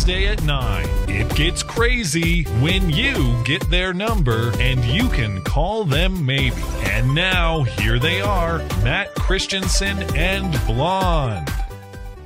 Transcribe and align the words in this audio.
Wednesday 0.00 0.28
at 0.28 0.42
9, 0.44 0.86
it 1.10 1.28
gets 1.36 1.62
crazy 1.62 2.44
when 2.62 2.88
you 2.88 3.36
get 3.44 3.60
their 3.68 3.92
number 3.92 4.50
and 4.58 4.82
you 4.82 5.10
can 5.10 5.42
call 5.42 5.84
them 5.84 6.24
maybe. 6.24 6.56
And 6.84 7.14
now, 7.14 7.64
here 7.64 7.98
they 7.98 8.22
are 8.22 8.60
Matt 8.82 9.14
Christiansen 9.14 9.98
and 10.16 10.58
Blonde. 10.66 11.50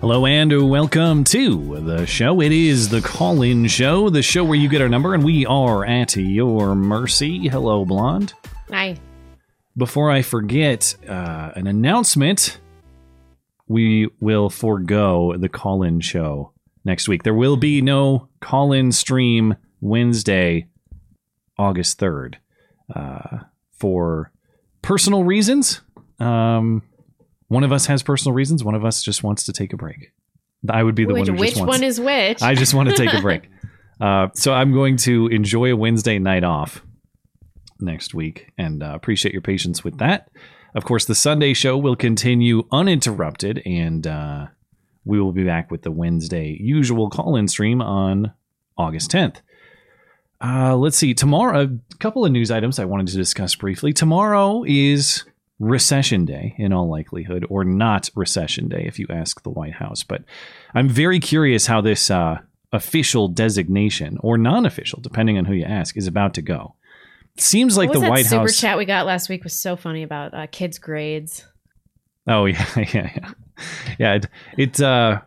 Hello 0.01 0.25
and 0.25 0.71
welcome 0.71 1.25
to 1.25 1.81
the 1.81 2.07
show. 2.07 2.41
It 2.41 2.53
is 2.53 2.91
the 2.91 3.01
call 3.01 3.43
in 3.43 3.67
show, 3.67 4.09
the 4.09 4.23
show 4.23 4.45
where 4.45 4.57
you 4.57 4.69
get 4.69 4.81
our 4.81 4.89
number 4.89 5.13
and 5.13 5.25
we 5.25 5.45
are 5.45 5.85
at 5.85 6.15
your 6.15 6.77
mercy. 6.77 7.49
Hello, 7.49 7.85
Blonde. 7.85 8.35
Hi. 8.71 8.97
Before 9.77 10.13
I 10.13 10.23
forget, 10.23 10.95
uh, 11.09 11.51
an 11.57 11.67
announcement 11.67 12.61
we 13.67 14.11
will 14.21 14.49
forego 14.49 15.37
the 15.37 15.49
call 15.49 15.83
in 15.83 15.99
show 15.99 16.54
next 16.85 17.09
week. 17.09 17.23
There 17.23 17.35
will 17.35 17.57
be 17.57 17.81
no 17.81 18.29
call 18.41 18.73
in 18.73 18.93
stream 18.93 19.57
Wednesday, 19.81 20.69
August 21.59 21.99
3rd, 21.99 22.37
uh, 22.95 23.39
for 23.79 24.33
personal 24.83 25.25
reasons. 25.25 25.81
Um, 26.21 26.83
one 27.49 27.65
of 27.65 27.73
us 27.73 27.87
has 27.87 28.03
personal 28.03 28.35
reasons, 28.35 28.65
one 28.65 28.75
of 28.75 28.85
us 28.85 29.03
just 29.03 29.23
wants 29.23 29.45
to 29.45 29.53
take 29.53 29.73
a 29.73 29.77
break. 29.77 30.13
I 30.69 30.83
would 30.83 30.95
be 30.95 31.05
the 31.05 31.13
which 31.13 31.29
one 31.29 31.37
who 31.37 31.41
which 31.41 31.57
wants 31.57 31.69
one 31.69 31.85
is 31.85 32.01
which? 32.01 32.43
I 32.43 32.55
just 32.55 32.75
want 32.75 32.89
to 32.89 32.97
take 32.97 33.13
a 33.13 33.21
break. 33.21 33.49
Uh, 34.01 34.27
so 34.35 34.53
I'm 34.53 34.73
going 34.73 34.97
to 34.97 35.29
enjoy 35.29 35.71
a 35.71 35.77
Wednesday 35.77 36.19
night 36.19 36.43
off 36.43 36.85
next 37.79 38.13
week 38.13 38.51
and 38.59 38.83
uh, 38.83 38.91
appreciate 38.93 39.33
your 39.33 39.41
patience 39.41 39.85
with 39.85 39.99
that. 39.99 40.29
Of 40.75 40.85
course, 40.85 41.05
the 41.05 41.15
Sunday 41.15 41.55
show 41.55 41.79
will 41.79 41.95
continue 41.95 42.67
uninterrupted, 42.73 43.63
and 43.65 44.05
uh, 44.05 44.47
we 45.05 45.21
will 45.21 45.33
be 45.33 45.45
back 45.45 45.71
with 45.71 45.83
the 45.83 45.91
Wednesday 45.91 46.57
usual 46.61 47.11
call 47.11 47.37
in 47.37 47.49
stream 47.49 47.81
on 47.81 48.33
August 48.77 49.11
10th. 49.11 49.37
Uh, 50.41 50.77
let's 50.77 50.97
see. 50.97 51.15
Tomorrow, 51.15 51.63
a 51.63 51.97
couple 51.99 52.25
of 52.25 52.33
news 52.33 52.51
items 52.51 52.79
I 52.79 52.85
wanted 52.85 53.09
to 53.09 53.17
discuss 53.17 53.55
briefly. 53.55 53.93
Tomorrow 53.93 54.65
is 54.67 55.25
recession 55.59 56.25
day, 56.25 56.55
in 56.59 56.73
all 56.73 56.91
likelihood, 56.91 57.47
or 57.49 57.65
not 57.65 58.11
recession 58.15 58.69
day, 58.69 58.85
if 58.87 58.99
you 58.99 59.07
ask 59.09 59.43
the 59.43 59.51
White 59.51 59.75
House. 59.75 60.03
But 60.03 60.25
I'm 60.75 60.89
very 60.89 61.21
curious 61.21 61.67
how 61.67 61.81
this 61.81 62.11
uh, 62.11 62.39
official 62.73 63.29
designation, 63.29 64.19
or 64.21 64.37
non 64.37 64.67
official, 64.67 65.01
depending 65.01 65.39
on 65.39 65.45
who 65.45 65.55
you 65.55 65.65
ask, 65.65 65.97
is 65.97 66.07
about 66.07 66.35
to 66.35 66.43
go. 66.43 66.75
Seems 67.39 67.77
like 67.77 67.93
the 67.93 68.01
White 68.01 68.27
super 68.27 68.43
House. 68.43 68.61
chat 68.61 68.79
we 68.79 68.85
got 68.85 69.07
last 69.07 69.29
week 69.29 69.43
was 69.45 69.55
so 69.55 69.77
funny 69.77 70.03
about 70.03 70.35
uh, 70.35 70.47
kids' 70.51 70.79
grades. 70.79 71.45
Oh 72.27 72.45
yeah, 72.47 72.67
yeah, 72.77 73.11
yeah, 73.17 73.33
yeah. 73.99 74.15
It, 74.15 74.27
it 74.57 74.81
uh, 74.81 75.21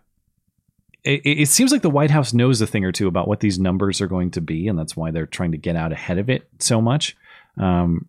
it, 1.04 1.22
it 1.26 1.48
seems 1.48 1.72
like 1.72 1.82
the 1.82 1.90
White 1.90 2.12
House 2.12 2.34
knows 2.34 2.60
a 2.62 2.68
thing 2.68 2.84
or 2.84 2.92
two 2.92 3.08
about 3.08 3.28
what 3.28 3.40
these 3.40 3.58
numbers 3.60 4.02
are 4.02 4.08
going 4.08 4.32
to 4.32 4.42
be, 4.42 4.68
and 4.68 4.78
that's 4.78 4.96
why 4.98 5.12
they're 5.12 5.26
trying 5.26 5.52
to 5.54 5.58
get 5.58 5.76
out 5.76 5.92
ahead 5.92 6.18
of 6.18 6.30
it 6.30 6.48
so 6.60 6.82
much. 6.82 7.16
Um, 7.58 8.08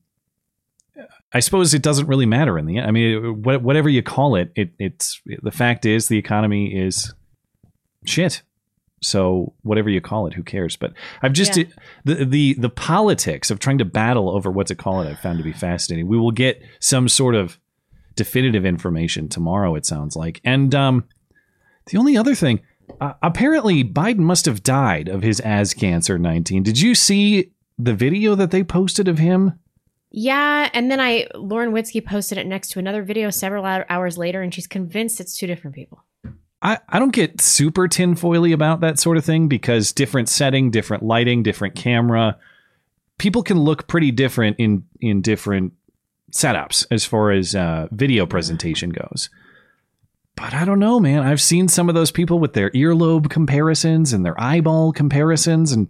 I 1.32 1.40
suppose 1.40 1.74
it 1.74 1.82
doesn't 1.82 2.06
really 2.06 2.26
matter 2.26 2.58
in 2.58 2.66
the 2.66 2.78
end. 2.78 2.86
I 2.86 2.90
mean, 2.90 3.42
what, 3.42 3.62
whatever 3.62 3.88
you 3.88 4.02
call 4.02 4.34
it, 4.34 4.50
it, 4.56 4.70
it's 4.78 5.20
the 5.42 5.50
fact 5.50 5.84
is 5.84 6.08
the 6.08 6.18
economy 6.18 6.74
is 6.74 7.14
shit. 8.06 8.42
So 9.00 9.52
whatever 9.62 9.90
you 9.90 10.00
call 10.00 10.26
it, 10.26 10.32
who 10.32 10.42
cares? 10.42 10.76
But 10.76 10.92
I've 11.22 11.34
just 11.34 11.56
Yeah. 11.56 11.64
the 12.04 12.24
the 12.24 12.54
the 12.54 12.70
politics 12.70 13.50
of 13.50 13.60
trying 13.60 13.78
to 13.78 13.84
battle 13.84 14.30
over 14.30 14.50
what 14.50 14.66
to 14.68 14.74
call 14.74 15.02
it. 15.02 15.08
I've 15.08 15.20
found 15.20 15.38
to 15.38 15.44
be 15.44 15.52
fascinating. 15.52 16.08
We 16.08 16.18
will 16.18 16.32
get 16.32 16.60
some 16.80 17.08
sort 17.08 17.34
of 17.36 17.58
definitive 18.18 18.66
information 18.66 19.28
tomorrow. 19.28 19.74
It 19.76 19.86
sounds 19.86 20.14
like, 20.14 20.42
and 20.44 20.74
um, 20.74 21.04
the 21.86 21.96
only 21.96 22.18
other 22.18 22.34
thing, 22.34 22.60
uh, 23.00 23.14
apparently 23.22 23.82
Biden 23.82 24.18
must 24.18 24.44
have 24.44 24.62
died 24.62 25.08
of 25.08 25.22
his 25.22 25.40
as 25.40 25.72
cancer 25.72 26.18
nineteen. 26.18 26.62
Did 26.62 26.78
you 26.78 26.94
see 26.94 27.52
the 27.78 27.94
video 27.94 28.34
that 28.34 28.50
they 28.50 28.62
posted 28.62 29.08
of 29.08 29.18
him? 29.18 29.58
Yeah, 30.10 30.68
and 30.72 30.90
then 30.90 31.00
I 31.00 31.28
Lauren 31.34 31.72
Witzke 31.72 32.04
posted 32.04 32.38
it 32.38 32.46
next 32.46 32.70
to 32.70 32.78
another 32.78 33.02
video 33.02 33.30
several 33.30 33.64
hours 33.64 34.18
later, 34.18 34.42
and 34.42 34.52
she's 34.52 34.66
convinced 34.66 35.20
it's 35.20 35.36
two 35.36 35.46
different 35.46 35.74
people. 35.74 36.04
I, 36.60 36.78
I 36.88 36.98
don't 36.98 37.12
get 37.12 37.40
super 37.40 37.86
tinfoily 37.86 38.52
about 38.52 38.80
that 38.80 38.98
sort 38.98 39.16
of 39.16 39.24
thing 39.24 39.48
because 39.48 39.92
different 39.92 40.28
setting, 40.28 40.72
different 40.72 41.04
lighting, 41.04 41.44
different 41.44 41.76
camera, 41.76 42.36
people 43.18 43.42
can 43.44 43.58
look 43.58 43.86
pretty 43.86 44.10
different 44.10 44.56
in 44.58 44.84
in 45.00 45.20
different 45.22 45.74
setups 46.32 46.86
as 46.90 47.04
far 47.04 47.30
as 47.32 47.54
uh, 47.54 47.88
video 47.90 48.26
presentation 48.26 48.90
goes. 48.90 49.30
But 50.36 50.54
I 50.54 50.64
don't 50.64 50.78
know, 50.78 51.00
man. 51.00 51.24
I've 51.24 51.40
seen 51.40 51.68
some 51.68 51.88
of 51.88 51.94
those 51.94 52.12
people 52.12 52.38
with 52.38 52.52
their 52.52 52.70
earlobe 52.70 53.28
comparisons 53.28 54.12
and 54.12 54.24
their 54.24 54.40
eyeball 54.40 54.92
comparisons, 54.92 55.72
and 55.72 55.88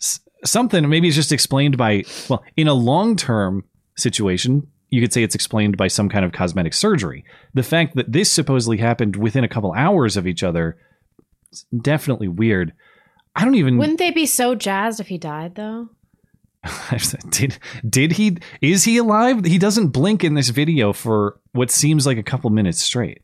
s- 0.00 0.20
something 0.44 0.86
maybe 0.88 1.08
it's 1.08 1.16
just 1.16 1.32
explained 1.32 1.78
by 1.78 2.04
well, 2.28 2.44
in 2.56 2.68
a 2.68 2.74
long 2.74 3.16
term 3.16 3.64
situation, 3.96 4.66
you 4.90 5.00
could 5.00 5.14
say 5.14 5.22
it's 5.22 5.34
explained 5.34 5.78
by 5.78 5.88
some 5.88 6.10
kind 6.10 6.26
of 6.26 6.32
cosmetic 6.32 6.74
surgery. 6.74 7.24
The 7.54 7.62
fact 7.62 7.96
that 7.96 8.12
this 8.12 8.30
supposedly 8.30 8.76
happened 8.76 9.16
within 9.16 9.44
a 9.44 9.48
couple 9.48 9.72
hours 9.72 10.18
of 10.18 10.26
each 10.26 10.42
other, 10.42 10.76
is 11.50 11.64
definitely 11.80 12.28
weird. 12.28 12.74
I 13.34 13.44
don't 13.44 13.54
even 13.54 13.78
Wouldn't 13.78 13.98
they 13.98 14.10
be 14.10 14.26
so 14.26 14.54
jazzed 14.54 15.00
if 15.00 15.08
he 15.08 15.16
died, 15.18 15.54
though? 15.54 15.88
did 17.30 17.58
did 17.88 18.12
he 18.12 18.38
is 18.60 18.84
he 18.84 18.96
alive? 18.96 19.44
He 19.44 19.58
doesn't 19.58 19.88
blink 19.88 20.24
in 20.24 20.34
this 20.34 20.48
video 20.48 20.92
for 20.92 21.38
what 21.52 21.70
seems 21.70 22.06
like 22.06 22.18
a 22.18 22.22
couple 22.22 22.50
minutes 22.50 22.80
straight. 22.80 23.22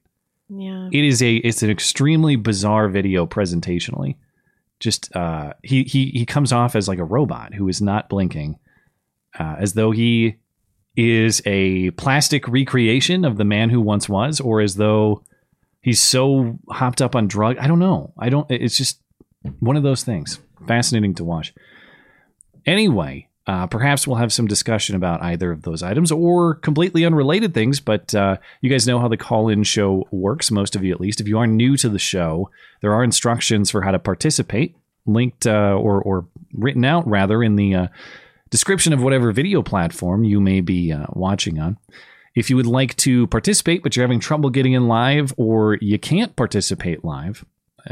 Yeah. 0.49 0.89
It 0.93 1.05
is 1.05 1.23
a 1.23 1.37
it's 1.37 1.63
an 1.63 1.71
extremely 1.71 2.37
bizarre 2.37 2.89
video 2.89 3.27
presentationally. 3.27 4.17
Just 4.79 5.15
uh 5.15 5.55
he 5.63 5.85
he 5.85 6.07
he 6.11 6.27
comes 6.27 6.53
off 6.53 6.77
as 6.77 6.89
like 6.89 6.99
a 6.99 7.05
robot 7.05 7.55
who 7.55 7.69
is 7.69 7.81
not 7.81 8.09
blinking. 8.09 8.59
Uh, 9.39 9.57
as 9.61 9.75
though 9.75 9.93
he 9.93 10.37
is 10.97 11.41
a 11.47 11.91
plastic 11.93 12.49
recreation 12.49 13.25
of 13.25 13.37
the 13.37 13.45
man 13.45 13.71
who 13.71 13.81
once 13.81 14.09
was 14.09 14.41
or 14.41 14.61
as 14.61 14.75
though 14.75 15.23
he's 15.83 16.01
so 16.01 16.59
hopped 16.69 17.01
up 17.01 17.15
on 17.15 17.29
drug 17.29 17.57
I 17.59 17.69
don't 17.69 17.79
know. 17.79 18.13
I 18.19 18.29
don't 18.29 18.51
it's 18.51 18.77
just 18.77 19.01
one 19.61 19.77
of 19.77 19.83
those 19.83 20.05
things. 20.05 20.41
Fascinating 20.67 21.15
to 21.15 21.25
watch. 21.25 21.55
Anyway, 22.67 23.30
uh, 23.51 23.67
perhaps 23.67 24.07
we'll 24.07 24.15
have 24.15 24.33
some 24.33 24.47
discussion 24.47 24.95
about 24.95 25.21
either 25.23 25.51
of 25.51 25.63
those 25.63 25.83
items 25.83 26.13
or 26.13 26.55
completely 26.55 27.05
unrelated 27.05 27.53
things. 27.53 27.81
But 27.81 28.15
uh, 28.15 28.37
you 28.61 28.71
guys 28.71 28.87
know 28.87 29.01
how 29.01 29.09
the 29.09 29.17
call 29.17 29.49
in 29.49 29.65
show 29.65 30.07
works, 30.13 30.53
most 30.53 30.77
of 30.77 30.85
you 30.85 30.95
at 30.95 31.01
least. 31.01 31.21
If 31.21 31.27
you 31.27 31.37
are 31.37 31.49
new 31.49 31.77
to 31.79 31.89
the 31.89 31.99
show, 31.99 32.49
there 32.81 32.95
are 32.95 33.03
instructions 33.03 33.69
for 33.69 33.83
how 33.83 33.91
to 33.91 33.99
participate, 33.99 34.77
linked 35.05 35.49
uh, 35.49 35.75
or, 35.75 36.01
or 36.01 36.29
written 36.55 36.85
out 36.85 37.09
rather 37.09 37.43
in 37.43 37.57
the 37.57 37.75
uh, 37.75 37.87
description 38.51 38.93
of 38.93 39.03
whatever 39.03 39.33
video 39.33 39.63
platform 39.63 40.23
you 40.23 40.41
may 40.41 40.61
be 40.61 40.93
uh, 40.93 41.07
watching 41.15 41.59
on. 41.59 41.77
If 42.37 42.51
you 42.51 42.57
would 42.57 42.67
like 42.67 42.95
to 42.99 43.27
participate, 43.27 43.83
but 43.83 43.97
you're 43.97 44.07
having 44.07 44.21
trouble 44.21 44.51
getting 44.51 44.75
in 44.75 44.87
live 44.87 45.35
or 45.37 45.77
you 45.81 45.99
can't 45.99 46.37
participate 46.37 47.05
live, 47.05 47.45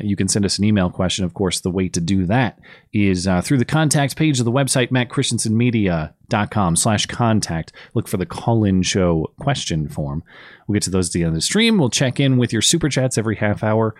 you 0.03 0.16
can 0.16 0.28
send 0.28 0.44
us 0.44 0.59
an 0.59 0.65
email 0.65 0.91
question. 0.91 1.25
Of 1.25 1.34
course, 1.34 1.60
the 1.60 1.71
way 1.71 1.88
to 1.88 2.00
do 2.00 2.26
that 2.26 2.59
is 2.93 3.26
uh, 3.26 3.41
through 3.43 3.59
the 3.59 3.65
contact 3.65 4.16
page 4.16 4.38
of 4.38 4.44
the 4.44 4.52
website, 4.52 4.90
mattchristiansenmedia.com 4.90 6.76
slash 6.76 7.06
contact. 7.06 7.73
Look 7.94 8.08
for 8.08 8.17
the 8.17 8.26
call-in 8.26 8.82
show 8.82 9.32
question 9.40 9.88
form. 9.88 10.23
We'll 10.67 10.75
get 10.75 10.82
to 10.85 10.90
those 10.90 11.08
at 11.08 11.12
the 11.12 11.23
end 11.23 11.29
of 11.29 11.35
the 11.35 11.40
stream. 11.40 11.79
We'll 11.79 11.90
check 11.90 12.20
in 12.20 12.37
with 12.37 12.52
your 12.52 12.62
super 12.62 12.88
chats 12.88 13.19
every 13.19 13.37
half 13.37 13.62
hour 13.62 13.94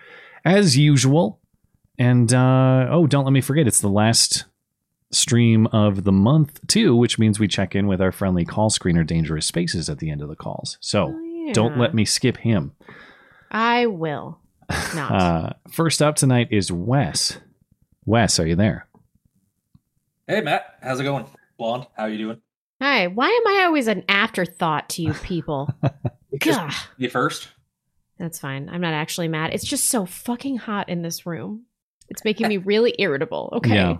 as 0.45 0.77
usual. 0.77 1.39
And, 1.97 2.33
uh, 2.33 2.87
oh, 2.89 3.07
don't 3.07 3.25
let 3.25 3.33
me 3.33 3.41
forget, 3.41 3.67
it's 3.67 3.81
the 3.81 3.89
last 3.89 4.45
stream 5.11 5.67
of 5.67 6.03
the 6.03 6.11
month, 6.11 6.59
too, 6.67 6.95
which 6.95 7.19
means 7.19 7.39
we 7.39 7.47
check 7.47 7.75
in 7.75 7.87
with 7.87 7.99
our 8.01 8.11
friendly 8.11 8.45
call 8.45 8.69
screener, 8.69 9.05
Dangerous 9.05 9.45
Spaces, 9.45 9.89
at 9.89 9.99
the 9.99 10.09
end 10.09 10.21
of 10.21 10.29
the 10.29 10.35
calls. 10.35 10.77
So 10.79 11.13
Oh, 11.17 11.51
don't 11.53 11.77
let 11.77 11.93
me 11.93 12.05
skip 12.05 12.37
him. 12.37 12.73
I 13.51 13.87
will 13.87 14.39
not. 14.95 15.11
Uh, 15.11 15.49
first 15.71 16.01
up 16.01 16.15
tonight 16.15 16.49
is 16.51 16.71
Wes. 16.71 17.37
Wes, 18.05 18.39
are 18.39 18.47
you 18.47 18.55
there? 18.55 18.87
Hey 20.27 20.41
Matt, 20.41 20.65
how's 20.81 20.99
it 20.99 21.03
going? 21.03 21.25
Blonde, 21.57 21.87
how 21.95 22.03
are 22.03 22.09
you 22.09 22.17
doing? 22.17 22.41
Hi. 22.81 23.07
Why 23.07 23.27
am 23.27 23.47
I 23.57 23.65
always 23.65 23.87
an 23.87 24.03
afterthought 24.07 24.89
to 24.89 25.01
you 25.01 25.13
people? 25.13 25.69
Because 26.31 26.55
Gah. 26.57 26.73
you 26.97 27.09
first. 27.09 27.49
That's 28.19 28.37
fine. 28.39 28.69
I'm 28.69 28.79
not 28.81 28.93
actually 28.93 29.27
mad. 29.27 29.51
It's 29.53 29.65
just 29.65 29.85
so 29.85 30.05
fucking 30.05 30.57
hot 30.57 30.87
in 30.87 31.01
this 31.01 31.25
room. 31.25 31.63
It's 32.07 32.23
making 32.23 32.47
me 32.47 32.57
really 32.57 32.93
irritable. 32.99 33.49
Okay. 33.57 33.73
Yeah. 33.73 33.97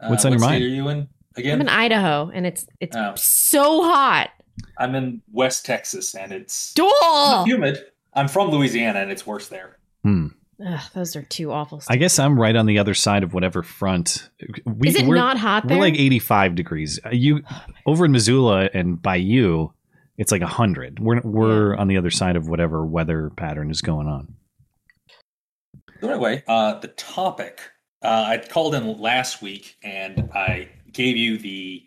Uh, 0.00 0.08
What's 0.08 0.24
on 0.26 0.32
your 0.32 0.40
mind? 0.42 0.62
Are 0.62 0.68
you 0.68 0.86
in 0.88 1.08
again? 1.36 1.54
I'm 1.54 1.60
in 1.62 1.68
Idaho 1.70 2.30
and 2.32 2.46
it's 2.46 2.66
it's 2.80 2.94
Oh. 2.94 3.14
so 3.16 3.82
hot. 3.82 4.30
I'm 4.78 4.94
in 4.94 5.22
West 5.32 5.64
Texas, 5.64 6.14
and 6.14 6.30
it's 6.32 6.74
Duel. 6.74 7.44
humid. 7.44 7.78
I'm 8.14 8.28
from 8.28 8.50
Louisiana, 8.50 9.00
and 9.00 9.10
it's 9.10 9.26
worse 9.26 9.48
there. 9.48 9.78
Hmm. 10.02 10.28
Ugh, 10.64 10.80
those 10.94 11.16
are 11.16 11.22
two 11.22 11.50
awful. 11.52 11.82
I 11.88 11.96
guess 11.96 12.18
I'm 12.18 12.38
right 12.38 12.54
on 12.54 12.66
the 12.66 12.78
other 12.78 12.94
side 12.94 13.24
of 13.24 13.34
whatever 13.34 13.62
front. 13.62 14.30
We, 14.64 14.88
Is 14.88 14.96
it 14.96 15.06
we're, 15.06 15.16
not 15.16 15.36
hot 15.36 15.66
there? 15.66 15.76
We're 15.76 15.84
like 15.84 15.98
85 15.98 16.54
degrees. 16.54 17.00
Uh, 17.04 17.10
You 17.10 17.42
over 17.86 18.04
in 18.04 18.12
Missoula 18.12 18.70
and 18.72 19.02
by 19.02 19.16
you, 19.16 19.72
it's 20.16 20.30
like 20.30 20.42
100. 20.42 21.00
We're 21.00 21.20
we're 21.22 21.74
on 21.74 21.88
the 21.88 21.96
other 21.96 22.10
side 22.10 22.36
of 22.36 22.48
whatever 22.48 22.86
weather 22.86 23.30
pattern 23.36 23.70
is 23.70 23.82
going 23.82 24.06
on. 24.06 24.34
So 26.00 26.10
anyway, 26.10 26.44
uh, 26.46 26.78
the 26.78 26.88
topic 26.88 27.60
uh, 28.02 28.24
I 28.28 28.38
called 28.38 28.74
in 28.74 29.00
last 29.00 29.42
week, 29.42 29.76
and 29.82 30.30
I 30.34 30.68
gave 30.92 31.16
you 31.16 31.38
the 31.38 31.82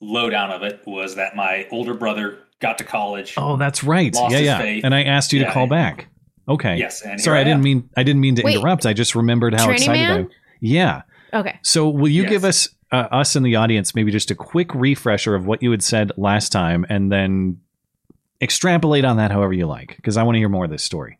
lowdown 0.00 0.50
of 0.50 0.62
it. 0.62 0.82
Was 0.86 1.14
that 1.16 1.36
my 1.36 1.68
older 1.70 1.94
brother 1.94 2.38
got 2.62 2.78
to 2.78 2.84
college? 2.84 3.34
Oh, 3.36 3.56
that's 3.58 3.84
right. 3.84 4.14
Lost 4.14 4.32
yeah, 4.32 4.38
his 4.38 4.46
yeah. 4.46 4.58
faith. 4.58 4.84
And 4.84 4.94
I 4.94 5.02
asked 5.02 5.32
you 5.34 5.40
to 5.40 5.44
Yeah. 5.44 5.52
call 5.52 5.66
back. 5.66 6.08
Okay. 6.48 6.76
Yes, 6.76 7.02
and 7.02 7.20
Sorry, 7.20 7.36
here 7.36 7.40
I 7.42 7.44
didn't 7.44 7.58
am. 7.58 7.62
mean 7.62 7.90
I 7.96 8.02
didn't 8.02 8.20
mean 8.20 8.36
to 8.36 8.42
Wait. 8.42 8.56
interrupt. 8.56 8.86
I 8.86 8.94
just 8.94 9.14
remembered 9.14 9.54
how 9.54 9.66
Tranny 9.68 9.74
excited 9.74 10.02
I. 10.10 10.14
Man? 10.16 10.30
Yeah. 10.60 11.02
okay. 11.34 11.58
So 11.62 11.88
will 11.88 12.08
you 12.08 12.22
Yes. 12.22 12.30
give 12.30 12.44
us 12.44 12.68
uh, 12.90 13.08
us 13.10 13.36
in 13.36 13.42
the 13.42 13.56
audience 13.56 13.94
maybe 13.94 14.10
just 14.10 14.30
a 14.30 14.34
quick 14.34 14.74
refresher 14.74 15.34
of 15.34 15.46
what 15.46 15.62
you 15.62 15.70
had 15.70 15.82
said 15.82 16.12
last 16.16 16.50
time, 16.50 16.84
and 16.88 17.10
then 17.12 17.58
extrapolate 18.40 19.04
on 19.04 19.16
that 19.18 19.30
however 19.30 19.52
you 19.52 19.66
like, 19.66 19.96
because 19.96 20.16
I 20.16 20.22
want 20.24 20.34
to 20.34 20.38
hear 20.40 20.48
more 20.48 20.64
of 20.64 20.70
this 20.70 20.82
story. 20.82 21.18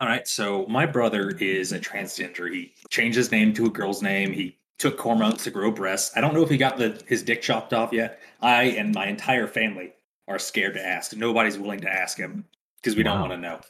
All 0.00 0.06
right, 0.08 0.28
so 0.28 0.66
my 0.68 0.84
brother 0.84 1.30
is 1.30 1.72
a 1.72 1.80
transgender. 1.80 2.52
He 2.52 2.72
changed 2.90 3.16
his 3.16 3.32
name 3.32 3.54
to 3.54 3.64
a 3.66 3.70
girl's 3.70 4.02
name. 4.02 4.32
He 4.32 4.58
took 4.78 5.00
hormones 5.00 5.42
to 5.44 5.50
grow 5.50 5.70
breasts. 5.70 6.14
I 6.16 6.20
don't 6.20 6.34
know 6.34 6.42
if 6.42 6.50
he 6.50 6.58
got 6.58 6.76
the 6.76 7.02
his 7.06 7.22
dick 7.22 7.40
chopped 7.40 7.72
off 7.72 7.92
yet. 7.92 8.20
I 8.42 8.64
and 8.64 8.94
my 8.94 9.06
entire 9.06 9.46
family 9.46 9.92
are 10.28 10.38
scared 10.38 10.74
to 10.74 10.84
ask. 10.84 11.14
Nobody's 11.16 11.58
willing 11.58 11.80
to 11.80 11.92
ask 11.92 12.18
him 12.18 12.44
because 12.76 12.96
we 12.96 13.02
don't 13.02 13.20
want 13.20 13.32
to 13.32 13.38
know. 13.38 13.60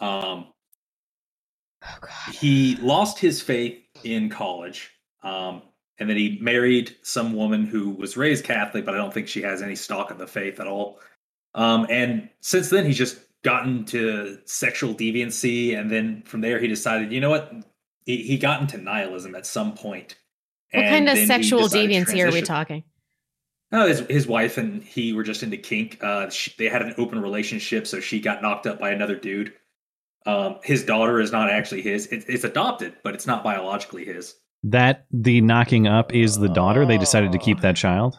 Um, 0.00 0.46
Oh 1.86 1.98
god. 2.00 2.34
he 2.34 2.76
lost 2.76 3.18
his 3.18 3.42
faith 3.42 3.78
in 4.04 4.30
college, 4.30 4.90
um, 5.22 5.62
and 5.98 6.08
then 6.08 6.16
he 6.16 6.38
married 6.40 6.96
some 7.02 7.34
woman 7.34 7.66
who 7.66 7.90
was 7.90 8.16
raised 8.16 8.44
Catholic, 8.44 8.84
but 8.84 8.94
I 8.94 8.96
don't 8.96 9.12
think 9.12 9.28
she 9.28 9.42
has 9.42 9.60
any 9.60 9.76
stock 9.76 10.10
in 10.10 10.16
the 10.18 10.26
faith 10.26 10.60
at 10.60 10.66
all. 10.66 11.00
Um, 11.54 11.86
and 11.90 12.30
since 12.40 12.70
then, 12.70 12.86
he's 12.86 12.96
just 12.96 13.18
gotten 13.42 13.84
to 13.86 14.38
sexual 14.46 14.94
deviancy, 14.94 15.78
and 15.78 15.90
then 15.90 16.22
from 16.22 16.40
there, 16.40 16.58
he 16.58 16.68
decided, 16.68 17.12
you 17.12 17.20
know 17.20 17.30
what? 17.30 17.52
He, 18.06 18.22
he 18.22 18.38
got 18.38 18.60
into 18.60 18.78
nihilism 18.78 19.34
at 19.34 19.46
some 19.46 19.74
point. 19.74 20.16
What 20.72 20.84
and 20.84 21.06
kind 21.06 21.18
of 21.18 21.26
sexual 21.26 21.64
decided 21.64 21.90
deviancy 21.90 22.26
are 22.26 22.32
we 22.32 22.42
talking? 22.42 22.82
No, 23.74 23.88
his, 23.88 24.00
his 24.08 24.28
wife 24.28 24.56
and 24.56 24.84
he 24.84 25.12
were 25.12 25.24
just 25.24 25.42
into 25.42 25.56
kink. 25.56 25.98
Uh, 26.00 26.30
she, 26.30 26.52
they 26.58 26.68
had 26.68 26.80
an 26.80 26.94
open 26.96 27.20
relationship, 27.20 27.88
so 27.88 27.98
she 27.98 28.20
got 28.20 28.40
knocked 28.40 28.68
up 28.68 28.78
by 28.78 28.90
another 28.90 29.16
dude. 29.16 29.52
Um, 30.26 30.60
his 30.62 30.84
daughter 30.84 31.20
is 31.20 31.32
not 31.32 31.50
actually 31.50 31.82
his. 31.82 32.06
It, 32.06 32.24
it's 32.28 32.44
adopted, 32.44 32.94
but 33.02 33.14
it's 33.14 33.26
not 33.26 33.42
biologically 33.42 34.04
his. 34.04 34.36
That 34.62 35.06
the 35.10 35.40
knocking 35.40 35.88
up 35.88 36.14
is 36.14 36.38
the 36.38 36.48
daughter. 36.48 36.86
They 36.86 36.98
decided 36.98 37.32
to 37.32 37.38
keep 37.38 37.62
that 37.62 37.74
child. 37.74 38.16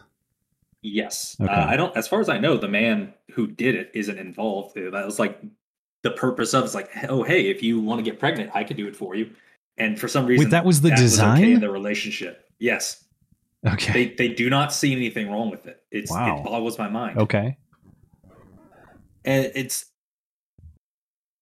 Yes, 0.82 1.36
Okay. 1.40 1.50
uh, 1.50 1.66
I 1.66 1.76
don't. 1.76 1.96
As 1.96 2.06
far 2.06 2.20
as 2.20 2.28
I 2.28 2.36
know, 2.38 2.58
the 2.58 2.68
man 2.68 3.14
who 3.32 3.46
did 3.46 3.74
it 3.76 3.90
isn't 3.94 4.18
involved. 4.18 4.76
Uh, 4.76 4.90
That 4.90 5.06
was 5.06 5.18
like 5.18 5.40
the 6.02 6.10
purpose 6.10 6.52
of. 6.52 6.64
It's 6.64 6.74
like, 6.74 6.90
oh, 7.08 7.22
hey, 7.22 7.48
if 7.48 7.62
you 7.62 7.80
want 7.80 7.98
to 7.98 8.08
get 8.08 8.20
pregnant, 8.20 8.50
I 8.54 8.62
could 8.62 8.76
do 8.76 8.86
it 8.88 8.94
for 8.94 9.14
you. 9.14 9.30
And 9.78 9.98
for 9.98 10.06
some 10.06 10.26
reason, 10.26 10.50
that 10.50 10.66
was 10.66 10.82
the 10.82 10.92
okay 10.92 11.00
design? 11.00 11.44
in 11.44 11.60
the 11.60 11.70
relationship. 11.70 12.44
Yes, 12.58 13.04
Okay. 13.66 13.92
they 13.92 14.14
they 14.28 14.34
do 14.34 14.48
not 14.50 14.72
see 14.72 14.92
anything 14.92 15.30
wrong 15.30 15.50
with 15.50 15.66
it. 15.66 15.82
It's 15.90 16.10
Wow. 16.10 16.38
it 16.40 16.44
boggles 16.44 16.78
my 16.78 16.88
mind. 16.88 17.18
okay. 17.18 17.56
and 19.24 19.50
it's 19.54 19.86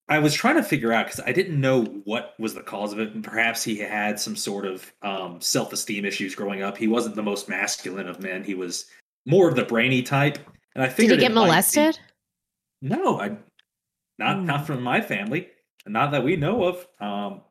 i 0.09 0.19
was 0.19 0.33
trying 0.33 0.55
to 0.55 0.63
figure 0.63 0.91
out 0.93 1.05
because 1.07 1.19
i 1.25 1.31
didn't 1.31 1.59
know 1.59 1.83
what 2.03 2.33
was 2.39 2.53
the 2.53 2.61
cause 2.61 2.93
of 2.93 2.99
it 2.99 3.13
and 3.13 3.23
perhaps 3.23 3.63
he 3.63 3.75
had 3.77 4.19
some 4.19 4.35
sort 4.35 4.65
of 4.65 4.91
um, 5.01 5.39
self-esteem 5.41 6.05
issues 6.05 6.35
growing 6.35 6.61
up 6.61 6.77
he 6.77 6.87
wasn't 6.87 7.15
the 7.15 7.23
most 7.23 7.49
masculine 7.49 8.07
of 8.07 8.21
men 8.21 8.43
he 8.43 8.53
was 8.53 8.85
more 9.25 9.49
of 9.49 9.55
the 9.55 9.65
brainy 9.65 10.01
type 10.03 10.37
and 10.75 10.83
i 10.83 10.87
Did 10.87 10.97
he 10.97 11.13
it 11.13 11.19
get 11.19 11.31
might 11.33 11.41
be- 11.43 11.47
molested? 11.47 11.99
no 12.81 13.19
i 13.19 13.29
not 14.19 14.37
Hmm. 14.39 14.45
not 14.45 14.65
from 14.67 14.81
my 14.83 15.01
family 15.01 15.49
not 15.87 16.11
that 16.11 16.23
we 16.23 16.35
know 16.35 16.63
of 16.65 16.87
um 16.99 17.41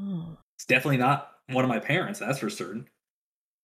Oh. 0.00 0.36
it's 0.56 0.64
definitely 0.66 0.98
not 0.98 1.32
one 1.50 1.64
of 1.64 1.68
my 1.68 1.80
parents 1.80 2.20
that's 2.20 2.38
for 2.38 2.50
certain 2.50 2.86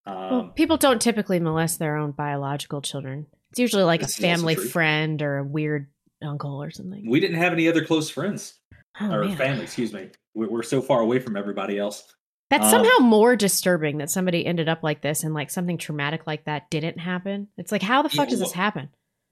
um 0.06 0.30
Well, 0.30 0.48
people 0.54 0.76
don't 0.76 1.00
typically 1.00 1.40
molest 1.40 1.78
their 1.78 1.96
own 1.96 2.12
biological 2.12 2.82
children. 2.82 3.26
It's 3.50 3.60
usually 3.60 3.84
like 3.84 4.00
a 4.02 4.06
This 4.06 4.18
is 4.18 4.24
also 4.24 4.36
family 4.38 4.54
friend 4.56 5.22
or 5.22 5.38
a 5.38 5.44
weird 5.44 5.88
uncle 6.22 6.62
or 6.62 6.70
something. 6.70 7.08
we 7.08 7.20
didn't 7.20 7.36
have 7.36 7.52
any 7.52 7.68
other 7.68 7.84
close 7.84 8.10
friends 8.10 8.54
Oh, 9.00 9.10
or 9.10 9.24
man. 9.24 9.36
family 9.36 9.64
excuse 9.64 9.92
me 9.92 10.10
we're, 10.34 10.48
we're 10.48 10.62
so 10.62 10.80
far 10.80 11.00
away 11.00 11.18
from 11.18 11.36
everybody 11.36 11.78
else 11.78 12.14
That's 12.48 12.64
Um, 12.66 12.70
somehow 12.84 12.98
more 13.04 13.34
disturbing 13.34 13.98
that 13.98 14.10
somebody 14.10 14.46
ended 14.46 14.68
up 14.68 14.82
like 14.84 15.02
this 15.02 15.24
and 15.24 15.34
like 15.34 15.50
something 15.50 15.78
traumatic 15.78 16.26
like 16.26 16.44
that 16.44 16.70
didn't 16.70 16.98
happen. 16.98 17.48
It's 17.56 17.72
like, 17.72 17.82
how 17.82 18.02
the 18.02 18.08
fuck 18.08 18.26
Yeah, 18.26 18.30
does 18.30 18.38
this 18.40 18.52
happen? 18.52 18.90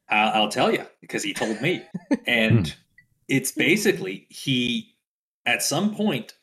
I'll, 0.08 0.42
I'll 0.42 0.48
tell 0.48 0.72
you 0.72 0.84
because 1.00 1.22
he 1.22 1.32
told 1.32 1.60
me, 1.62 1.82
and 2.26 2.74
it's 3.28 3.52
basically 3.52 4.26
he 4.30 4.94
at 5.46 5.62
some 5.62 5.94
point 5.94 6.34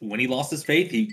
when 0.00 0.18
he 0.20 0.26
lost 0.26 0.50
his 0.50 0.64
faith, 0.64 0.90
he 0.90 1.12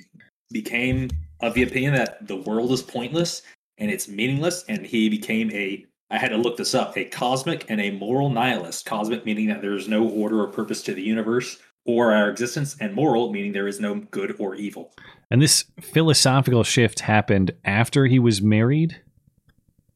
became 0.52 1.10
of 1.42 1.54
the 1.54 1.64
opinion 1.64 1.94
that 1.96 2.28
the 2.28 2.38
world 2.38 2.72
is 2.72 2.82
pointless 2.82 3.42
and 3.78 3.90
it's 3.90 4.08
meaningless, 4.08 4.64
and 4.68 4.86
he 4.86 5.10
became 5.10 5.52
a 5.52 5.86
I 6.10 6.18
had 6.18 6.30
to 6.30 6.38
look 6.38 6.58
this 6.58 6.76
up 6.76 6.98
a 6.98 7.06
cosmic 7.06 7.66
and 7.70 7.80
a 7.80 7.92
moral 7.92 8.30
nihilist. 8.30 8.86
Cosmic 8.86 9.26
meaning 9.26 9.48
that 9.48 9.62
there 9.62 9.76
is 9.76 9.88
no 9.88 10.08
order 10.08 10.42
or 10.42 10.48
purpose 10.48 10.84
to 10.84 10.94
the 10.94 11.02
universe 11.02 11.58
or 11.86 12.14
our 12.14 12.30
existence, 12.30 12.76
and 12.80 12.94
moral 12.94 13.32
meaning 13.32 13.54
there 13.54 13.68
is 13.68 13.80
no 13.80 13.96
good 13.96 14.36
or 14.40 14.54
evil. 14.56 14.94
And 15.32 15.42
this 15.42 15.66
philosophical 15.80 16.64
shift 16.64 17.00
happened 17.00 17.54
after 17.66 18.06
he 18.06 18.20
was 18.20 18.42
married. 18.42 19.02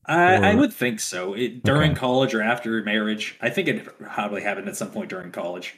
I, 0.07 0.51
I 0.51 0.55
would 0.55 0.71
think 0.71 0.99
so. 0.99 1.33
It, 1.33 1.63
during 1.63 1.91
Okay. 1.91 1.99
college 1.99 2.33
or 2.33 2.41
after 2.41 2.81
marriage, 2.83 3.37
I 3.41 3.49
think 3.49 3.67
it 3.67 3.85
probably 3.99 4.41
happened 4.41 4.67
at 4.69 4.77
some 4.77 4.91
point 4.91 5.09
during 5.09 5.31
college. 5.31 5.75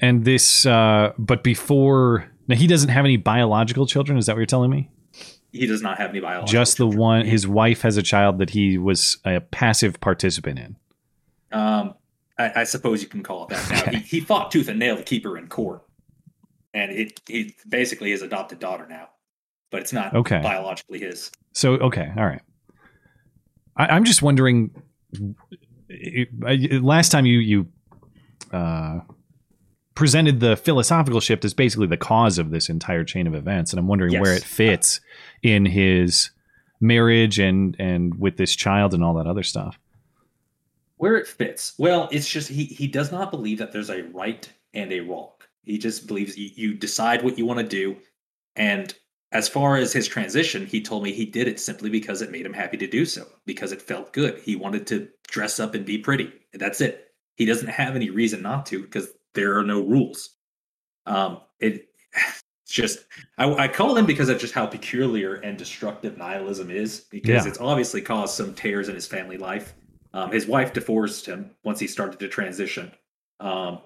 And 0.00 0.24
this, 0.24 0.64
uh, 0.66 1.12
but 1.18 1.42
before, 1.42 2.30
now 2.46 2.56
he 2.56 2.66
doesn't 2.66 2.90
have 2.90 3.04
any 3.04 3.16
biological 3.16 3.86
children. 3.86 4.16
Is 4.18 4.26
that 4.26 4.32
what 4.34 4.38
you're 4.38 4.46
telling 4.46 4.70
me? 4.70 4.90
He 5.50 5.66
does 5.66 5.82
not 5.82 5.98
have 5.98 6.10
any 6.10 6.20
biological. 6.20 6.52
Just 6.52 6.76
the 6.78 6.84
children. 6.84 7.00
one, 7.00 7.26
his 7.26 7.48
wife 7.48 7.82
has 7.82 7.96
a 7.96 8.02
child 8.02 8.38
that 8.38 8.50
he 8.50 8.78
was 8.78 9.18
a 9.24 9.40
passive 9.40 9.98
participant 10.00 10.58
in. 10.58 10.76
Um, 11.50 11.94
I, 12.38 12.60
I 12.60 12.64
suppose 12.64 13.02
you 13.02 13.08
can 13.08 13.22
call 13.22 13.44
it 13.44 13.48
that. 13.50 13.70
Now 13.86 13.92
he, 13.92 13.98
he 13.98 14.20
fought 14.20 14.50
tooth 14.50 14.68
and 14.68 14.78
nail 14.78 14.96
to 14.96 15.02
keep 15.02 15.24
her 15.24 15.36
in 15.38 15.48
court, 15.48 15.82
and 16.74 16.92
it 16.92 17.20
it 17.28 17.54
basically 17.68 18.10
his 18.10 18.20
adopted 18.22 18.58
daughter 18.60 18.86
now, 18.88 19.08
but 19.70 19.80
it's 19.80 19.92
not 19.92 20.14
Okay. 20.14 20.40
biologically 20.42 21.00
his. 21.00 21.32
So, 21.54 21.72
okay, 21.74 22.12
all 22.16 22.26
right. 22.26 22.42
I, 23.76 23.86
I'm 23.86 24.04
just 24.04 24.20
wondering. 24.22 24.70
it- 25.88 26.28
I- 26.46 26.78
last 26.82 27.08
time 27.10 27.24
you 27.24 27.38
you 27.38 27.66
uh, 28.52 29.00
presented 29.98 30.38
the 30.38 30.56
philosophical 30.56 31.18
shift 31.18 31.44
as 31.44 31.52
basically 31.52 31.88
the 31.88 31.96
cause 31.96 32.38
of 32.38 32.52
this 32.52 32.68
entire 32.68 33.02
chain 33.02 33.26
of 33.26 33.34
events, 33.34 33.72
and 33.72 33.80
I'm 33.80 33.88
wondering 33.88 34.20
where 34.20 34.32
it 34.32 34.44
fits 34.44 35.00
in 35.42 35.66
his 35.66 36.30
marriage 36.80 37.40
and 37.40 37.74
and 37.80 38.14
with 38.14 38.36
this 38.36 38.54
child 38.54 38.94
and 38.94 39.02
all 39.02 39.14
that 39.14 39.26
other 39.26 39.42
stuff. 39.42 39.76
Where 40.98 41.16
it 41.16 41.26
fits, 41.26 41.74
well, 41.78 42.08
it's 42.12 42.30
just 42.30 42.48
he 42.48 42.66
he 42.66 42.86
does 42.86 43.10
not 43.10 43.32
believe 43.32 43.58
that 43.58 43.72
there's 43.72 43.90
a 43.90 44.04
right 44.04 44.48
and 44.72 44.92
a 44.92 45.00
wrong. 45.00 45.32
He 45.64 45.78
just 45.78 46.06
believes 46.06 46.38
you, 46.38 46.48
you 46.54 46.74
decide 46.74 47.24
what 47.24 47.36
you 47.36 47.44
want 47.44 47.58
to 47.58 47.66
do, 47.66 47.96
and 48.54 48.94
as 49.32 49.48
far 49.48 49.76
as 49.78 49.92
his 49.92 50.06
transition, 50.06 50.64
he 50.64 50.80
told 50.80 51.02
me 51.02 51.12
he 51.12 51.26
did 51.26 51.48
it 51.48 51.58
simply 51.58 51.90
because 51.90 52.22
it 52.22 52.30
made 52.30 52.46
him 52.46 52.54
happy 52.54 52.76
to 52.76 52.86
do 52.86 53.04
so, 53.04 53.26
because 53.46 53.72
it 53.72 53.82
felt 53.82 54.12
good. 54.12 54.38
He 54.38 54.54
wanted 54.54 54.86
to 54.86 55.08
dress 55.26 55.58
up 55.58 55.74
and 55.74 55.84
be 55.84 55.98
pretty. 55.98 56.32
That's 56.52 56.80
it. 56.80 57.08
He 57.34 57.46
doesn't 57.46 57.68
have 57.68 57.96
any 57.96 58.10
reason 58.10 58.42
not 58.42 58.64
to 58.66 58.80
because 58.80 59.08
there 59.38 59.56
are 59.58 59.62
no 59.64 59.80
rules. 59.80 60.30
Um, 61.06 61.40
it 61.60 61.88
it's 62.12 62.42
just 62.68 62.98
I, 63.38 63.50
I 63.54 63.68
call 63.68 63.96
him 63.96 64.04
because 64.06 64.28
of 64.28 64.38
just 64.38 64.52
how 64.54 64.66
peculiar 64.66 65.34
and 65.36 65.56
destructive 65.56 66.18
nihilism 66.18 66.70
is, 66.70 67.00
because 67.10 67.44
Yeah. 67.44 67.48
it's 67.50 67.60
obviously 67.60 68.00
caused 68.02 68.34
some 68.34 68.52
tears 68.54 68.88
in 68.88 68.94
his 68.94 69.06
family 69.06 69.38
life. 69.38 69.74
Um, 70.12 70.30
his 70.32 70.46
wife 70.46 70.72
divorced 70.72 71.26
him 71.26 71.50
once 71.64 71.78
he 71.80 71.86
started 71.86 72.18
to 72.20 72.28
transition. 72.28 72.90
Um, 73.40 73.78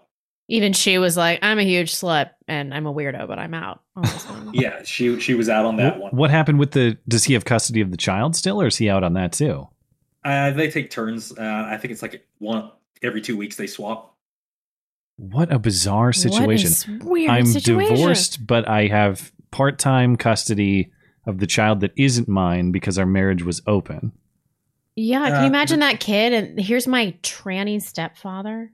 Even 0.49 0.73
she 0.73 0.99
was 0.99 1.17
like, 1.17 1.39
I'm 1.43 1.59
a 1.59 1.63
huge 1.65 1.93
slut 1.95 2.31
and 2.49 2.73
I'm 2.73 2.87
a 2.87 2.93
weirdo, 2.95 3.27
but 3.29 3.39
I'm 3.39 3.55
out. 3.55 3.83
on 3.97 4.03
this 4.05 4.25
one. 4.29 4.51
yeah, 4.55 4.83
she 4.85 5.21
she 5.21 5.35
was 5.35 5.49
out 5.49 5.65
on 5.65 5.77
that 5.77 5.95
What, 5.99 6.03
one. 6.13 6.17
what 6.17 6.31
happened 6.31 6.59
with 6.59 6.71
the? 6.73 6.97
Does 7.09 7.25
he 7.25 7.35
have 7.35 7.45
custody 7.45 7.81
of 7.83 7.91
the 7.91 7.97
child 7.97 8.35
still, 8.37 8.61
or 8.63 8.67
is 8.69 8.77
he 8.79 8.89
out 8.89 9.05
on 9.05 9.13
that 9.15 9.33
too? 9.33 9.69
Uh, 10.25 10.51
they 10.53 10.71
take 10.71 10.91
turns. 10.91 11.37
Uh, 11.37 11.67
I 11.69 11.77
think 11.77 11.93
it's 11.93 12.03
like 12.03 12.25
one 12.39 12.71
every 13.03 13.21
two 13.21 13.37
weeks 13.37 13.57
they 13.57 13.67
swap. 13.67 14.12
What 15.23 15.53
a 15.53 15.59
bizarre 15.61 16.13
situation. 16.13 16.99
What 16.99 17.09
weird 17.09 17.31
I'm 17.31 17.47
situation. 17.47 17.95
divorced, 17.95 18.45
but 18.45 18.69
I 18.69 18.89
have 18.89 19.31
part 19.53 19.79
time 19.79 20.17
custody 20.17 20.91
of 21.27 21.39
the 21.39 21.47
child 21.47 21.79
that 21.81 21.93
isn't 21.97 22.27
mine 22.27 22.73
because 22.73 22.99
our 22.99 23.07
marriage 23.07 23.45
was 23.45 23.63
open. 23.69 24.11
Yeah, 24.97 25.29
can 25.29 25.37
Uh, 25.37 25.41
you 25.43 25.47
imagine 25.47 25.79
that 25.79 26.01
kid? 26.01 26.33
And 26.33 26.61
here's 26.61 26.89
my 26.89 27.15
tranny 27.23 27.81
stepfather. 27.81 28.73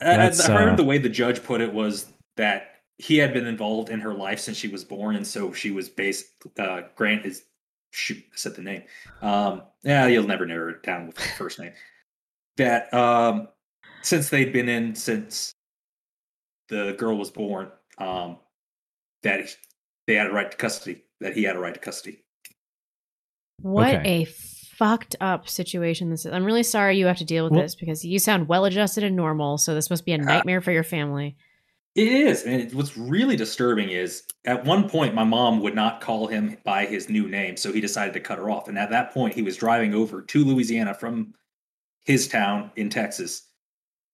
I, 0.00 0.12
I 0.12 0.16
That's, 0.16 0.46
heard 0.46 0.68
uh, 0.70 0.76
the 0.76 0.84
way 0.84 0.98
the 0.98 1.08
judge 1.08 1.42
put 1.42 1.60
it 1.60 1.74
was 1.74 2.06
that 2.36 2.68
he 2.98 3.16
had 3.16 3.32
been 3.32 3.46
involved 3.46 3.90
in 3.90 3.98
her 3.98 4.14
life 4.14 4.38
since 4.38 4.56
she 4.56 4.68
was 4.68 4.84
born, 4.84 5.16
and 5.16 5.26
so 5.26 5.52
she 5.52 5.72
was 5.72 5.88
based. 5.88 6.26
Uh, 6.56 6.82
Grant 6.94 7.26
is 7.26 7.42
shoot, 7.90 8.18
I 8.18 8.36
said 8.36 8.54
the 8.54 8.62
name. 8.62 8.84
Um, 9.22 9.62
yeah, 9.82 10.06
you'll 10.06 10.26
never 10.28 10.46
narrow 10.46 10.70
it 10.70 10.84
down 10.84 11.08
with 11.08 11.16
the 11.16 11.22
first 11.36 11.58
name. 11.58 11.72
That 12.58 12.94
um, 12.94 13.48
since 14.02 14.28
they'd 14.28 14.52
been 14.52 14.68
in 14.68 14.94
since 14.94 15.52
the 16.70 16.94
girl 16.98 17.16
was 17.18 17.30
born, 17.30 17.70
um, 17.98 18.38
that 19.22 19.54
they 20.06 20.14
had 20.14 20.28
a 20.28 20.32
right 20.32 20.50
to 20.50 20.56
custody. 20.56 21.02
That 21.20 21.34
he 21.36 21.42
had 21.42 21.56
a 21.56 21.58
right 21.58 21.74
to 21.74 21.80
custody. 21.80 22.24
What 23.60 23.94
Okay. 23.94 24.22
a 24.22 24.24
fucked 24.24 25.16
up 25.20 25.46
situation 25.48 26.08
this 26.08 26.24
is. 26.24 26.32
I'm 26.32 26.44
really 26.44 26.62
sorry 26.62 26.96
you 26.96 27.04
have 27.06 27.18
to 27.18 27.24
deal 27.26 27.44
with 27.44 27.52
Well- 27.52 27.60
this 27.62 27.74
because 27.74 28.02
you 28.02 28.18
sound 28.18 28.48
well 28.48 28.64
adjusted 28.64 29.04
and 29.04 29.14
normal. 29.14 29.58
So 29.58 29.74
this 29.74 29.90
must 29.90 30.06
be 30.06 30.12
a 30.12 30.18
nightmare 30.18 30.62
for 30.62 30.72
your 30.72 30.82
family. 30.82 31.36
It 31.94 32.08
is, 32.08 32.44
and 32.44 32.62
it- 32.62 32.74
what's 32.74 32.96
really 32.96 33.36
disturbing 33.36 33.90
is 33.90 34.22
at 34.46 34.64
one 34.64 34.88
point 34.88 35.14
my 35.14 35.24
mom 35.24 35.60
would 35.60 35.74
not 35.74 36.00
call 36.00 36.28
him 36.28 36.56
by 36.64 36.86
his 36.86 37.10
new 37.10 37.28
name, 37.28 37.56
so 37.58 37.72
he 37.72 37.80
decided 37.80 38.14
to 38.14 38.20
cut 38.20 38.38
her 38.38 38.48
off. 38.48 38.68
And 38.68 38.78
at 38.78 38.90
that 38.90 39.12
point, 39.12 39.34
he 39.34 39.42
was 39.42 39.56
driving 39.56 39.92
over 39.92 40.22
to 40.22 40.44
Louisiana 40.44 40.94
from 40.94 41.34
his 42.06 42.28
town 42.28 42.70
in 42.76 42.88
Texas 42.88 43.49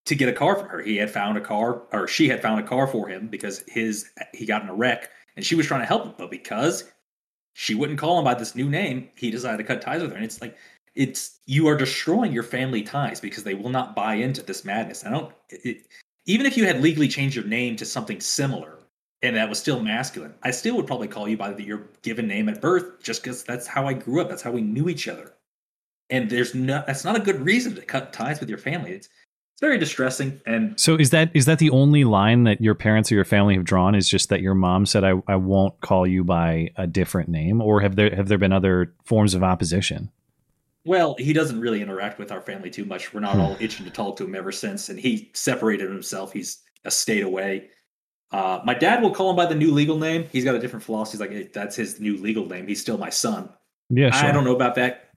to 0.07 0.15
get 0.15 0.29
a 0.29 0.33
car 0.33 0.57
from 0.57 0.69
her. 0.69 0.81
He 0.81 0.97
had 0.97 1.11
found 1.11 1.37
a 1.37 1.41
car, 1.41 1.83
or 1.93 2.09
she 2.09 2.29
had 2.29 2.41
found 2.41 2.61
a 2.61 2.67
car 2.67 2.87
for 2.87 3.09
him 3.09 3.29
because 3.29 3.63
his 3.69 4.11
he 4.33 4.47
got 4.47 4.63
in 4.63 4.69
a 4.69 4.75
wreck, 4.75 5.11
and 5.37 5.45
she 5.45 5.55
was 5.55 5.67
trying 5.67 5.81
to 5.81 5.87
help 5.87 6.05
him, 6.05 6.15
but 6.17 6.31
because 6.31 6.91
she 7.55 7.75
wouldn't 7.75 7.99
call 7.99 8.19
him 8.19 8.25
by 8.25 8.35
this 8.35 8.55
new 8.55 8.69
name, 8.69 9.09
he 9.15 9.31
decided 9.31 9.59
to 9.59 9.65
cut 9.65 9.83
ties 9.83 10.03
with 10.03 10.11
her. 10.11 10.17
And 10.17 10.25
it's 10.25 10.41
like 10.41 10.57
it's 10.95 11.41
you 11.47 11.67
are 11.69 11.77
destroying 11.77 12.33
your 12.33 12.43
family 12.43 12.83
ties 12.83 13.21
because 13.21 13.45
they 13.45 13.55
will 13.55 13.71
not 13.71 13.95
buy 13.95 14.15
into 14.15 14.43
this 14.43 14.65
madness. 14.65 15.05
I 15.05 15.11
don't. 15.11 15.33
It, 15.51 15.87
even 16.27 16.47
if 16.47 16.57
you 16.57 16.65
had 16.65 16.81
legally 16.81 17.09
changed 17.09 17.37
your 17.37 17.45
name 17.45 17.77
to 17.77 17.85
something 17.85 18.21
similar 18.21 18.79
and 19.23 19.37
that 19.37 19.49
was 19.49 19.59
still 19.59 19.81
masculine, 19.81 20.35
I 20.43 20.51
still 20.51 20.77
would 20.77 20.87
probably 20.87 21.09
call 21.09 21.29
you 21.29 21.37
by 21.37 21.53
the, 21.53 21.63
your 21.63 21.89
given 22.03 22.27
name 22.27 22.49
at 22.49 22.61
birth, 22.61 23.03
just 23.03 23.23
because 23.23 23.45
that's 23.45 23.67
how 23.67 23.87
I 23.87 23.93
grew 23.93 24.21
up. 24.21 24.29
That's 24.29 24.43
how 24.43 24.51
we 24.51 24.61
knew 24.61 24.89
each 24.89 25.09
other. 25.09 25.35
And 26.11 26.31
there's 26.31 26.55
no 26.55 26.85
that's 26.87 27.05
not 27.05 27.17
a 27.17 27.21
good 27.21 27.41
reason 27.41 27.75
to 27.75 27.83
cut 27.83 28.13
ties 28.13 28.39
with 28.39 28.49
your 28.49 28.59
family. 28.59 28.93
It's 28.93 29.09
it's 29.57 29.61
very 29.63 29.79
distressing. 29.79 30.39
And 30.47 30.79
So 30.79 30.97
is 30.97 31.11
that 31.11 31.31
is 31.33 31.47
that 31.47 31.59
the 31.59 31.71
only 31.71 32.05
line 32.05 32.45
that 32.45 32.61
your 32.61 32.75
parents 32.75 33.11
or 33.11 33.15
your 33.15 33.25
family 33.25 33.55
have 33.55 33.65
drawn? 33.65 33.95
Is 33.95 34.07
just 34.09 34.29
that 34.29 34.43
your 34.43 34.55
mom 34.55 34.85
said 34.85 35.03
I, 35.03 35.15
I 35.27 35.37
won't 35.37 35.81
call 35.81 36.07
you 36.07 36.25
by 36.25 36.71
a 36.77 36.87
different 36.87 37.31
name, 37.31 37.63
or 37.63 37.81
have 37.81 37.97
there 37.97 38.15
have 38.15 38.29
there 38.29 38.37
been 38.39 38.53
other 38.53 38.95
forms 39.05 39.35
of 39.35 39.43
opposition? 39.43 40.11
well, 40.89 41.17
he 41.19 41.33
doesn't 41.33 41.59
really 41.59 41.83
interact 41.83 42.17
with 42.17 42.31
our 42.31 42.41
family 42.41 42.71
too 42.71 42.85
much. 42.85 43.13
We're 43.13 43.19
not 43.19 43.35
Hmm. 43.35 43.41
all 43.41 43.57
itching 43.59 43.85
to 43.87 43.91
talk 43.91 44.17
to 44.19 44.25
him 44.25 44.37
ever 44.37 44.53
since, 44.53 44.89
and 44.89 45.01
he 45.01 45.31
separated 45.35 45.91
himself. 45.91 46.33
He's 46.33 46.63
a 46.85 46.93
state 46.93 47.25
away. 47.25 47.71
Uh, 48.31 48.61
my 48.65 48.73
dad 48.75 49.03
will 49.03 49.11
call 49.11 49.31
him 49.31 49.37
by 49.37 49.47
the 49.47 49.55
new 49.57 49.73
legal 49.73 49.99
name. 49.99 50.27
He's 50.31 50.45
got 50.45 50.55
a 50.55 50.61
different 50.61 50.85
philosophy. 50.85 51.17
He's 51.17 51.21
like, 51.21 51.31
"Hey, 51.33 51.51
that's 51.53 51.75
his 51.75 51.99
new 51.99 52.17
legal 52.19 52.47
name. 52.47 52.69
He's 52.69 52.81
still 52.81 52.99
my 52.99 53.11
son. 53.11 53.49
Yeah, 53.91 54.11
sure. 54.11 54.29
I 54.29 54.33
don't 54.33 54.45
know 54.45 54.55
about 54.55 54.75
that. 54.77 55.11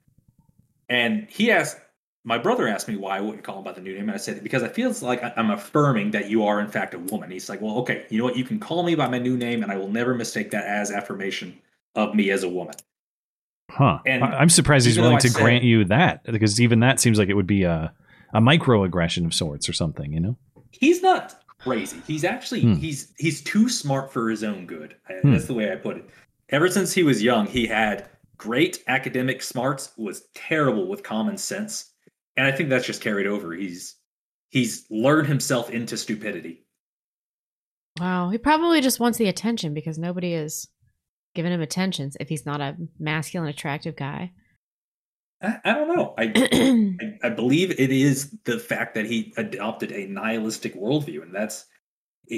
And 0.88 1.28
he 1.30 1.52
asked, 1.52 1.76
my 2.24 2.36
brother 2.38 2.68
asked 2.68 2.86
me 2.88 2.96
why 2.96 3.16
I 3.16 3.20
wouldn't 3.20 3.44
call 3.44 3.58
him 3.58 3.64
by 3.64 3.72
the 3.72 3.80
new 3.80 3.92
name. 3.94 4.02
And 4.02 4.12
I 4.12 4.16
said, 4.18 4.42
because 4.42 4.62
it 4.62 4.74
feels 4.74 5.02
like 5.02 5.22
I- 5.22 5.32
I'm 5.36 5.50
affirming 5.50 6.10
that 6.10 6.28
you 6.28 6.44
are, 6.44 6.60
in 6.60 6.68
fact, 6.68 6.92
a 6.94 6.98
woman. 6.98 7.30
He's 7.30 7.48
like, 7.48 7.60
well, 7.62 7.78
okay, 7.78 8.04
you 8.10 8.18
know 8.18 8.24
what? 8.24 8.36
You 8.36 8.44
can 8.44 8.58
call 8.60 8.82
me 8.82 8.94
by 8.94 9.08
my 9.08 9.18
new 9.18 9.36
name, 9.36 9.62
and 9.62 9.72
I 9.72 9.76
will 9.76 9.88
never 9.88 10.14
mistake 10.14 10.50
that 10.50 10.64
as 10.66 10.90
affirmation 10.90 11.58
of 11.94 12.14
me 12.14 12.30
as 12.30 12.42
a 12.42 12.48
woman. 12.48 12.74
Huh. 13.70 14.00
And 14.04 14.22
I- 14.24 14.38
I'm 14.38 14.48
surprised 14.50 14.86
he's 14.86 14.98
willing 14.98 15.18
to 15.18 15.28
said- 15.30 15.40
grant 15.40 15.64
you 15.64 15.84
that 15.86 16.24
because 16.24 16.60
even 16.60 16.80
that 16.80 17.00
seems 17.00 17.18
like 17.18 17.28
it 17.28 17.34
would 17.34 17.46
be 17.46 17.62
a 17.64 17.92
a 18.32 18.40
microaggression 18.40 19.24
of 19.26 19.34
sorts 19.34 19.68
or 19.68 19.72
something. 19.72 20.12
You 20.12 20.20
know. 20.20 20.36
He's 20.70 21.02
not 21.02 21.42
crazy. 21.58 22.00
He's 22.06 22.22
actually 22.24 22.60
Hmm. 22.62 22.74
he's 22.74 23.12
he's 23.18 23.42
too 23.42 23.68
smart 23.68 24.12
for 24.12 24.28
his 24.28 24.44
own 24.44 24.66
good. 24.66 24.94
I- 25.08 25.14
Hmm. 25.14 25.32
That's 25.32 25.46
the 25.46 25.54
way 25.54 25.72
I 25.72 25.76
put 25.76 25.96
it. 25.96 26.08
Ever 26.50 26.68
since 26.68 26.92
he 26.92 27.02
was 27.02 27.22
young, 27.22 27.46
he 27.46 27.66
had 27.66 28.08
great 28.36 28.82
academic 28.88 29.42
smarts, 29.42 29.92
was 29.96 30.26
terrible 30.34 30.88
with 30.88 31.02
common 31.02 31.36
sense, 31.36 31.89
and 32.40 32.48
I 32.48 32.56
think 32.56 32.70
that's 32.70 32.86
just 32.86 33.02
carried 33.02 33.26
over. 33.26 33.52
He's 33.52 33.96
he's 34.48 34.86
lured 34.90 35.26
himself 35.26 35.68
into 35.68 35.98
stupidity. 35.98 36.64
Wow. 38.00 38.30
He 38.30 38.38
probably 38.38 38.80
just 38.80 38.98
wants 38.98 39.18
the 39.18 39.28
attention 39.28 39.74
because 39.74 39.98
nobody 39.98 40.32
is 40.32 40.66
giving 41.34 41.52
him 41.52 41.60
attentions 41.60 42.16
if 42.18 42.30
he's 42.30 42.46
not 42.46 42.62
a 42.62 42.78
masculine, 42.98 43.50
attractive 43.50 43.94
guy. 43.94 44.32
I, 45.42 45.58
I 45.66 45.74
don't 45.74 45.94
know. 45.94 46.14
I, 46.16 46.32
I 47.22 47.26
I 47.26 47.28
believe 47.28 47.78
it 47.78 47.90
is 47.90 48.34
the 48.44 48.58
fact 48.58 48.94
that 48.94 49.04
he 49.04 49.34
adopted 49.36 49.92
a 49.92 50.06
nihilistic 50.06 50.74
worldview, 50.74 51.20
and 51.20 51.34
that's 51.34 51.66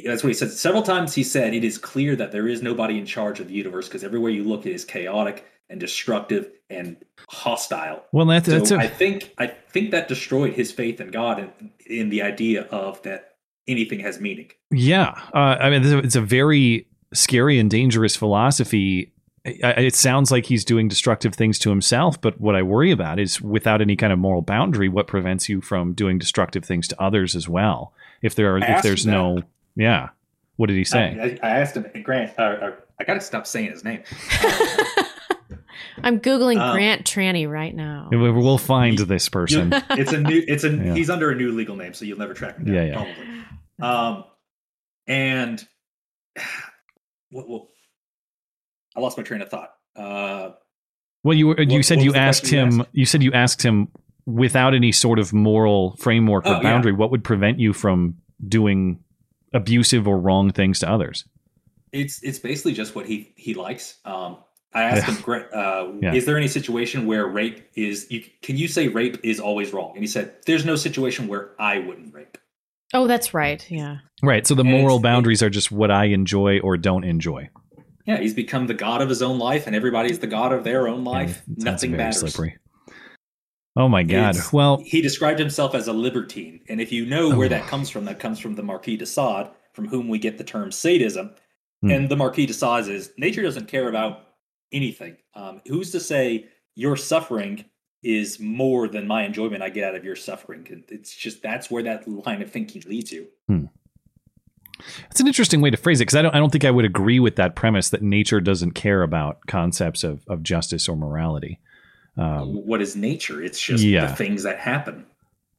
that's 0.05 0.25
what 0.25 0.31
he 0.31 0.35
said 0.35 0.51
several 0.51 0.83
times. 0.83 1.15
He 1.15 1.23
said 1.23 1.55
it 1.55 1.63
is 1.63 1.79
clear 1.79 2.17
that 2.17 2.33
there 2.33 2.49
is 2.49 2.61
nobody 2.61 2.99
in 2.99 3.07
charge 3.07 3.39
of 3.39 3.47
the 3.47 3.55
universe 3.55 3.87
because 3.87 4.03
everywhere 4.03 4.33
you 4.33 4.43
look, 4.43 4.67
it 4.67 4.73
is 4.73 4.85
chaotic 4.85 5.45
and 5.69 5.81
destructive 5.81 6.51
and 6.69 6.97
hostile. 7.29 8.05
Well, 8.13 8.27
that's 8.27 8.49
that's 8.49 8.71
a, 8.71 8.77
I 8.77 8.89
think 8.89 9.33
I 9.39 9.47
think 9.47 9.91
that 9.91 10.09
destroyed 10.09 10.55
his 10.55 10.73
faith 10.73 11.01
in 11.01 11.11
God 11.11 11.39
and 11.39 11.71
in 11.87 12.11
the 12.11 12.23
idea 12.23 12.63
of 12.65 13.03
that 13.03 13.37
anything 13.67 14.01
has 14.01 14.21
meaning. 14.21 14.51
Yeah, 14.71 15.19
uh, 15.35 15.57
I 15.61 15.71
mean, 15.71 15.85
it's 16.05 16.17
a 16.17 16.21
very 16.21 16.87
scary 17.15 17.59
and 17.59 17.71
dangerous 17.71 18.17
philosophy. 18.17 19.13
It 19.45 19.97
sounds 19.97 20.31
like 20.31 20.47
he's 20.47 20.65
doing 20.65 20.87
destructive 20.87 21.35
things 21.35 21.59
to 21.61 21.71
himself, 21.71 22.21
but 22.21 22.41
what 22.41 22.55
I 22.55 22.63
worry 22.63 22.93
about 22.93 23.19
is 23.19 23.41
without 23.41 23.81
any 23.81 23.97
kind 23.97 24.13
of 24.13 24.19
moral 24.21 24.41
boundary, 24.41 24.89
what 24.89 25.09
prevents 25.09 25.49
you 25.49 25.61
from 25.61 25.95
doing 25.95 26.19
destructive 26.19 26.65
things 26.65 26.87
to 26.89 27.03
others 27.03 27.35
as 27.35 27.49
well? 27.49 27.93
If 28.23 28.37
there 28.37 28.55
are, 28.55 28.59
if 28.59 28.83
there's 28.83 29.05
no, 29.05 29.43
yeah, 29.75 30.11
what 30.57 30.69
did 30.69 30.77
he 30.77 30.85
say? 30.85 31.39
I, 31.43 31.47
I 31.47 31.59
asked 31.59 31.77
him, 31.77 31.87
Grant. 32.05 32.39
Uh, 32.39 32.43
uh, 32.43 32.73
I 33.01 33.05
got 33.05 33.15
to 33.15 33.21
stop 33.21 33.49
saying 33.49 33.73
his 33.73 33.83
name. 33.83 34.05
I'm 36.05 36.21
Googling 36.21 36.59
Um, 36.59 36.75
Grant 36.75 37.05
Tranny 37.05 37.49
right 37.49 37.75
now. 37.75 38.09
We- 38.11 38.19
We'll 38.31 38.59
find 38.59 38.99
this 38.99 39.29
person. 39.29 39.73
it's 39.91 40.13
a 40.13 40.21
new 40.21 40.43
it's 40.47 40.65
a 40.65 40.71
Yeah. 40.77 40.95
he's 40.95 41.11
under 41.11 41.31
a 41.31 41.35
new 41.35 41.53
legal 41.53 41.77
name 41.77 41.95
so 41.95 42.05
you'll 42.05 42.19
never 42.19 42.35
track 42.35 42.57
him 42.59 42.65
down 42.67 42.75
Yeah, 42.75 42.85
yeah. 42.85 42.95
probably 42.95 43.25
um 43.81 44.25
and 45.07 45.67
what, 47.31 47.49
what 47.49 47.63
i 48.97 49.01
lost 49.01 49.17
my 49.17 49.23
train 49.25 49.41
of 49.43 49.49
thought 49.49 49.71
uh 49.97 50.51
Well, 51.25 51.37
you 51.37 51.49
were, 51.49 51.61
you 51.61 51.77
What- 51.79 51.85
said 51.85 52.01
you 52.01 52.07
was 52.11 52.15
the 52.15 52.21
asked 52.21 52.43
question 52.43 52.71
you 52.73 52.79
him. 52.81 52.87
You 52.93 53.07
said 53.07 53.23
you 53.23 53.33
asked 53.33 53.63
him 53.63 53.89
without 54.27 54.75
any 54.75 54.93
sort 54.93 55.19
of 55.19 55.33
moral 55.33 55.97
framework 55.97 56.45
Oh, 56.47 56.53
or 56.53 56.57
yeah. 56.57 56.63
boundary. 56.63 56.93
What 56.93 57.11
would 57.11 57.25
prevent 57.25 57.59
you 57.59 57.73
from 57.73 58.17
doing 58.47 59.01
abusive 59.53 60.07
or 60.09 60.19
wrong 60.19 60.51
things 60.53 60.79
to 60.81 60.91
others? 60.91 61.25
it's 61.93 62.23
it's 62.23 62.39
basically 62.39 62.73
just 62.73 62.95
what 62.95 63.05
he 63.05 63.33
he 63.37 63.53
likes 63.53 63.99
um 64.07 64.39
i 64.75 64.83
asked 64.83 65.07
him 65.07 65.45
uh 65.55 65.87
Yeah. 66.01 66.15
is 66.15 66.25
there 66.27 66.37
any 66.37 66.49
situation 66.49 67.07
where 67.07 67.27
rape 67.27 67.63
is 67.75 68.07
you 68.11 68.25
can 68.43 68.57
you 68.57 68.69
say 68.69 68.89
rape 68.89 69.19
is 69.23 69.39
always 69.41 69.73
wrong 69.73 69.93
and 69.95 70.03
he 70.03 70.07
said 70.07 70.35
there's 70.47 70.65
no 70.65 70.77
situation 70.77 71.29
where 71.29 71.51
i 71.59 71.79
wouldn't 71.79 72.15
rape 72.15 72.39
Oh, 72.95 73.07
that's 73.07 73.33
right. 73.33 73.65
Yeah. 73.71 74.01
Right. 74.23 74.47
So 74.47 74.55
the 74.55 74.61
And 74.61 74.71
moral 74.71 74.97
it's- 74.99 75.03
boundaries 75.03 75.43
are 75.43 75.49
just 75.49 75.73
what 75.73 75.91
I 75.91 76.05
enjoy 76.21 76.61
or 76.61 76.77
don't 76.77 77.05
enjoy. 77.05 77.49
yeah 78.07 78.19
he's 78.19 78.35
become 78.35 78.67
the 78.67 78.75
god 78.75 79.01
of 79.01 79.09
his 79.09 79.23
own 79.23 79.39
life 79.39 79.67
and 79.67 79.75
everybody's 79.75 80.19
the 80.19 80.27
god 80.27 80.53
of 80.53 80.63
their 80.63 80.87
own 80.89 81.03
life 81.03 81.41
Yeah, 81.47 81.55
it 81.57 81.65
nothing 81.65 81.91
very 81.93 82.03
matters 82.03 82.19
slippery. 82.21 82.59
Oh 83.77 83.89
my 83.89 84.03
god. 84.03 84.35
It's- 84.37 84.53
well, 84.53 84.83
he 84.85 85.01
described 85.01 85.39
himself 85.39 85.75
as 85.75 85.89
a 85.89 85.93
libertine, 85.95 86.61
and 86.69 86.83
if 86.83 86.93
you 86.93 87.07
know 87.07 87.35
where 87.35 87.47
Oh. 87.47 87.49
that 87.57 87.67
comes 87.67 87.89
from, 87.89 88.05
that 88.05 88.19
comes 88.21 88.39
from 88.39 88.57
the 88.57 88.63
Marquis 88.63 88.99
de 88.99 89.07
Sade, 89.07 89.47
from 89.73 89.89
whom 89.89 90.09
we 90.09 90.19
get 90.19 90.37
the 90.37 90.45
term 90.45 90.71
sadism. 90.71 91.31
Hmm. 91.81 91.91
And 91.93 92.09
the 92.11 92.17
Marquis 92.17 92.45
de 92.45 92.53
Sade 92.53 92.89
is 92.89 93.11
nature 93.17 93.41
doesn't 93.43 93.69
care 93.69 93.89
about 93.89 94.27
anything. 94.73 95.17
Um, 95.35 95.61
who's 95.67 95.91
to 95.93 96.01
say 96.01 96.47
your 96.75 96.97
suffering 96.97 97.65
is 98.03 98.41
more 98.41 98.89
than 98.89 99.07
my 99.07 99.25
enjoyment 99.25 99.63
I 99.63 99.71
get 99.71 99.85
out 99.85 99.95
of 99.95 100.05
your 100.05 100.17
suffering? 100.17 100.85
It's 100.89 101.15
just 101.15 101.43
that's 101.43 101.71
where 101.71 101.83
that 101.85 102.07
line 102.09 102.43
of 102.43 102.51
thinking 102.51 102.83
leads 102.87 103.13
you. 103.13 103.29
it's 105.11 105.21
an 105.21 105.27
interesting 105.27 105.61
way 105.61 105.71
to 105.71 105.77
phrase 105.77 106.01
it 106.01 106.05
because 106.07 106.17
I 106.17 106.23
don't. 106.23 106.35
I 106.35 106.39
don't 106.39 106.51
think 106.51 106.65
I 106.65 106.71
would 106.71 106.85
agree 106.85 107.21
with 107.21 107.37
that 107.37 107.55
premise 107.55 107.91
that 107.91 108.03
nature 108.03 108.41
doesn't 108.41 108.73
care 108.73 109.03
about 109.03 109.47
concepts 109.47 110.05
of 110.05 110.25
of 110.29 110.43
justice 110.43 110.89
or 110.89 110.97
morality. 110.97 111.61
Um, 112.17 112.67
what 112.67 112.83
is 112.83 112.95
nature? 112.97 113.43
It's 113.43 113.61
just 113.61 113.83
yeah. 113.83 114.07
the 114.07 114.17
things 114.17 114.43
that 114.43 114.59
happen. 114.59 115.07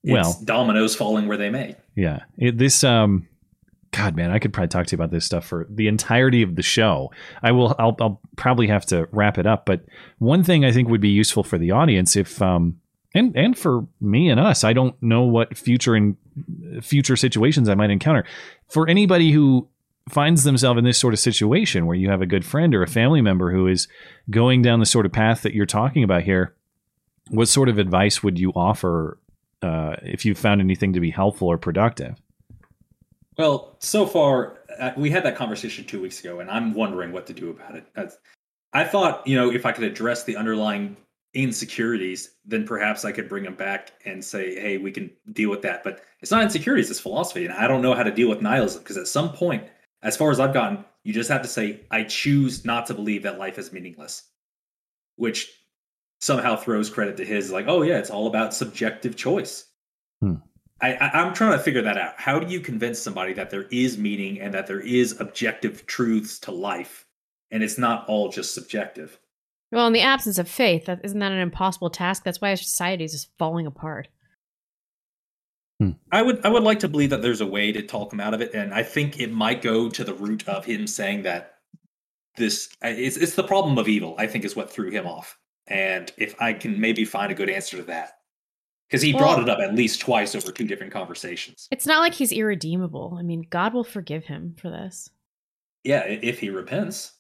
It's 0.04 0.12
Well- 0.12 0.42
dominoes 0.44 0.96
falling 0.96 1.28
where 1.28 1.38
they 1.38 1.50
may. 1.50 1.76
Yeah. 1.96 2.24
It, 2.38 2.58
this 2.58 2.84
um 2.84 3.28
God 3.94 4.16
man, 4.16 4.32
I 4.32 4.40
could 4.40 4.52
probably 4.52 4.70
talk 4.70 4.88
to 4.88 4.96
you 4.96 4.98
about 4.98 5.12
this 5.12 5.24
stuff 5.24 5.46
for 5.46 5.68
the 5.70 5.88
entirety 5.88 6.42
of 6.42 6.56
the 6.56 6.64
show. 6.64 7.12
I 7.42 7.52
will 7.52 7.76
I'll, 7.78 7.96
I'll 8.02 8.22
probably 8.36 8.68
have 8.68 8.86
to 8.88 9.08
wrap 9.12 9.38
it 9.38 9.46
up, 9.46 9.66
but 9.66 9.86
one 10.18 10.44
thing 10.44 10.66
I 10.66 10.72
think 10.72 10.90
would 10.90 11.00
be 11.02 11.10
useful 11.10 11.44
for 11.44 11.58
the 11.58 11.72
audience 11.72 12.16
if 12.16 12.42
um 12.42 12.80
and 13.14 13.36
and 13.38 13.58
for 13.58 13.86
me 14.02 14.30
and 14.30 14.40
us, 14.40 14.64
I 14.64 14.74
don't 14.74 15.02
know 15.02 15.22
what 15.22 15.56
future 15.56 15.94
and 15.94 16.18
future 16.82 17.16
situations 17.16 17.70
I 17.70 17.76
might 17.76 17.92
encounter. 17.92 18.26
For 18.68 18.90
anybody 18.90 19.32
who 19.32 19.70
finds 20.10 20.44
themselves 20.44 20.80
in 20.80 20.84
this 20.84 20.98
sort 20.98 21.14
of 21.14 21.20
situation 21.20 21.86
where 21.86 21.96
you 21.96 22.10
have 22.10 22.22
a 22.22 22.26
good 22.26 22.44
friend 22.44 22.74
or 22.74 22.82
a 22.82 22.88
family 22.88 23.22
member 23.22 23.52
who 23.52 23.68
is 23.68 23.88
going 24.30 24.62
down 24.64 24.80
the 24.80 24.86
sort 24.86 25.06
of 25.06 25.14
path 25.14 25.44
that 25.44 25.54
you're 25.54 25.66
talking 25.66 26.04
about 26.04 26.24
here, 26.24 26.56
what 27.30 27.48
sort 27.48 27.70
of 27.70 27.78
advice 27.78 28.24
would 28.24 28.40
you 28.40 28.52
offer 28.56 29.20
uh, 29.62 29.96
if 30.02 30.26
you 30.26 30.34
found 30.34 30.60
anything 30.60 30.94
to 30.94 31.00
be 31.00 31.12
helpful 31.12 31.48
or 31.48 31.58
productive? 31.58 32.16
Well, 33.38 33.76
so 33.80 34.06
far, 34.06 34.60
uh, 34.80 34.92
we 34.96 35.10
had 35.10 35.24
that 35.24 35.36
conversation 35.36 35.86
two 35.86 36.02
weeks 36.02 36.20
ago, 36.20 36.40
and 36.40 36.50
I'm 36.50 36.74
wondering 36.74 37.12
what 37.12 37.26
to 37.28 37.34
do 37.34 37.50
about 37.50 37.76
it. 37.76 37.88
I 38.74 38.84
thought, 38.84 39.26
you 39.28 39.36
know, 39.36 39.52
if 39.52 39.66
I 39.66 39.72
could 39.72 39.84
address 39.84 40.24
the 40.24 40.36
underlying 40.36 40.98
insecurities, 41.34 42.36
then 42.46 42.66
perhaps 42.66 43.06
I 43.06 43.12
could 43.12 43.28
bring 43.28 43.46
him 43.46 43.56
back 43.56 43.92
and 44.06 44.24
say, 44.24 44.56
hey, 44.56 44.78
we 44.78 44.92
can 44.92 45.10
deal 45.32 45.50
with 45.50 45.62
that. 45.64 45.84
But 45.84 46.02
it's 46.22 46.32
not 46.32 46.44
insecurities, 46.44 46.90
it's 46.90 47.00
philosophy. 47.00 47.46
And 47.46 47.54
I 47.54 47.68
don't 47.68 47.82
know 47.82 47.94
how 47.94 48.04
to 48.04 48.12
deal 48.12 48.30
with 48.30 48.42
nihilism 48.42 48.84
because 48.84 48.98
at 48.98 49.08
some 49.08 49.32
point, 49.32 49.64
as 50.04 50.18
far 50.18 50.32
as 50.32 50.40
I've 50.40 50.54
gotten, 50.54 50.84
you 51.04 51.14
just 51.14 51.30
have 51.30 51.42
to 51.42 51.48
say, 51.48 51.82
I 51.92 52.04
choose 52.04 52.66
not 52.66 52.86
to 52.88 52.94
believe 52.94 53.24
that 53.24 53.40
life 53.40 53.58
is 53.58 53.74
meaningless, 53.74 54.24
which 55.16 55.52
somehow 56.22 56.56
throws 56.56 56.90
credit 56.90 57.18
to 57.18 57.26
his, 57.26 57.52
like, 57.52 57.68
oh, 57.68 57.82
yeah, 57.82 57.98
it's 57.98 58.10
all 58.10 58.28
about 58.28 58.54
subjective 58.54 59.16
choice. 59.16 59.66
Hmm. 60.22 60.36
I, 60.84 60.96
I, 60.96 61.22
I'm 61.22 61.34
trying 61.34 61.58
to 61.58 61.64
figure 61.64 61.82
that 61.82 61.98
out. 61.98 62.14
How 62.18 62.40
do 62.40 62.52
you 62.52 62.60
convince 62.60 63.00
somebody 63.00 63.32
that 63.34 63.50
there 63.50 63.68
is 63.72 63.98
meaning 63.98 64.42
and 64.42 64.54
that 64.54 64.68
there 64.68 64.82
is 64.82 65.20
objective 65.20 65.86
truths 65.86 66.38
to 66.40 66.52
life 66.52 67.06
and 67.52 67.64
it's 67.64 67.78
not 67.78 68.08
all 68.10 68.30
just 68.30 68.54
subjective? 68.54 69.18
Well, 69.72 69.88
in 69.88 69.94
the 69.94 70.02
absence 70.02 70.38
of 70.38 70.50
faith, 70.50 70.90
isn't 70.90 71.20
that 71.20 71.32
an 71.32 71.40
impossible 71.40 71.90
task? 71.90 72.24
That's 72.24 72.42
why 72.42 72.50
our 72.50 72.58
society 72.58 73.06
is 73.06 73.14
just 73.14 73.32
falling 73.40 73.66
apart. 73.66 74.10
Hmm. 75.80 75.92
I 76.12 76.22
would 76.22 76.46
I 76.46 76.50
would 76.50 76.64
like 76.64 76.80
to 76.82 76.88
believe 76.88 77.10
that 77.10 77.22
there's 77.22 77.42
a 77.42 77.48
way 77.48 77.72
to 77.72 77.82
talk 77.82 78.14
him 78.14 78.20
out 78.20 78.36
of 78.36 78.42
it, 78.42 78.54
and 78.54 78.74
I 78.74 78.84
think 78.84 79.20
it 79.20 79.32
might 79.32 79.64
go 79.64 79.90
to 79.90 80.04
the 80.04 80.14
root 80.14 80.48
of 80.48 80.66
him 80.66 80.86
saying 80.86 81.24
that 81.24 81.56
this 82.38 82.70
it's 82.84 83.18
it's 83.18 83.34
the 83.34 83.44
problem 83.44 83.80
of 83.80 83.88
evil. 83.88 84.14
I 84.20 84.28
think 84.28 84.46
is 84.46 84.56
what 84.56 84.72
threw 84.72 84.92
him 84.92 85.08
off, 85.08 85.40
and 85.66 86.12
if 86.18 86.40
I 86.40 86.54
can 86.54 86.80
maybe 86.80 87.06
find 87.06 87.32
a 87.32 87.36
good 87.36 87.50
answer 87.50 87.78
to 87.78 87.84
that, 87.84 88.20
because 88.94 89.02
he 89.02 89.12
brought 89.12 89.42
it 89.42 89.50
up 89.50 89.58
at 89.58 89.74
least 89.74 90.02
twice 90.02 90.36
over 90.36 90.52
two 90.52 90.68
different 90.68 90.94
conversations. 90.94 91.68
It's 91.72 91.88
not 91.88 91.98
like 92.02 92.14
he's 92.14 92.32
irredeemable. 92.32 93.18
I 93.20 93.24
mean, 93.24 93.44
God 93.50 93.74
will 93.74 93.84
forgive 93.84 94.26
him 94.26 94.54
for 94.56 94.70
this. 94.70 95.10
Yeah, 95.84 96.04
if 96.06 96.38
he 96.40 96.52
repents. 96.52 97.14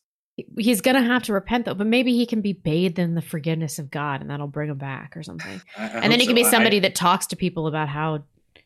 He's 0.56 0.82
going 0.82 0.96
to 0.96 1.01
have 1.01 1.24
to 1.24 1.34
repent, 1.34 1.65
though, 1.65 1.74
but 1.74 1.88
maybe 1.88 2.15
he 2.15 2.27
can 2.27 2.42
be 2.42 2.53
bathed 2.53 3.00
in 3.00 3.15
the 3.15 3.24
forgiveness 3.24 3.80
of 3.80 3.89
God 3.89 4.22
and 4.22 4.30
that'll 4.30 4.46
bring 4.46 4.70
him 4.70 4.77
back 4.77 5.18
or 5.18 5.24
something. 5.24 5.60
I- 5.77 5.82
I 5.84 5.88
and 5.88 6.12
then 6.12 6.20
he 6.20 6.27
can 6.27 6.36
so. 6.36 6.44
be 6.44 6.50
somebody 6.50 6.77
I- 6.77 6.82
that 6.82 6.94
talks 6.94 7.25
to 7.27 7.36
people 7.36 7.65
about 7.65 7.89
how, 7.89 8.24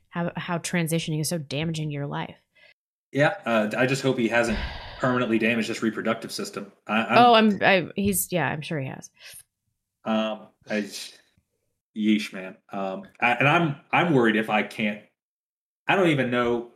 how, 0.10 0.34
how 0.36 0.58
transitioning 0.58 1.22
is 1.22 1.30
so 1.30 1.38
damaging 1.38 1.88
to 1.88 1.94
your 1.94 2.08
life. 2.08 2.36
yeah, 3.14 3.36
uh, 3.46 3.70
I 3.78 3.86
just 3.86 4.02
hope 4.04 4.18
he 4.18 4.28
hasn't 4.28 4.60
permanently 5.00 5.40
damaged 5.40 5.70
his 5.70 5.82
reproductive 5.82 6.34
system. 6.34 6.74
I, 6.88 6.94
I'm, 7.06 7.18
oh, 7.18 7.34
I'm, 7.36 7.60
I, 7.62 7.88
he's, 7.96 8.28
yeah, 8.34 8.48
I'm 8.50 8.62
sure 8.62 8.82
he 8.82 8.88
has. 8.90 9.10
Um, 10.04 10.48
I, 10.70 10.90
yeesh, 11.98 12.32
man. 12.34 12.56
Um, 12.72 13.04
I, 13.20 13.32
and 13.34 13.48
I'm 13.48 13.76
I'm 13.92 14.14
worried 14.14 14.36
if 14.36 14.50
I 14.50 14.64
can't. 14.64 15.02
I 15.88 15.96
don't 15.96 16.10
even 16.10 16.30
know. 16.32 16.70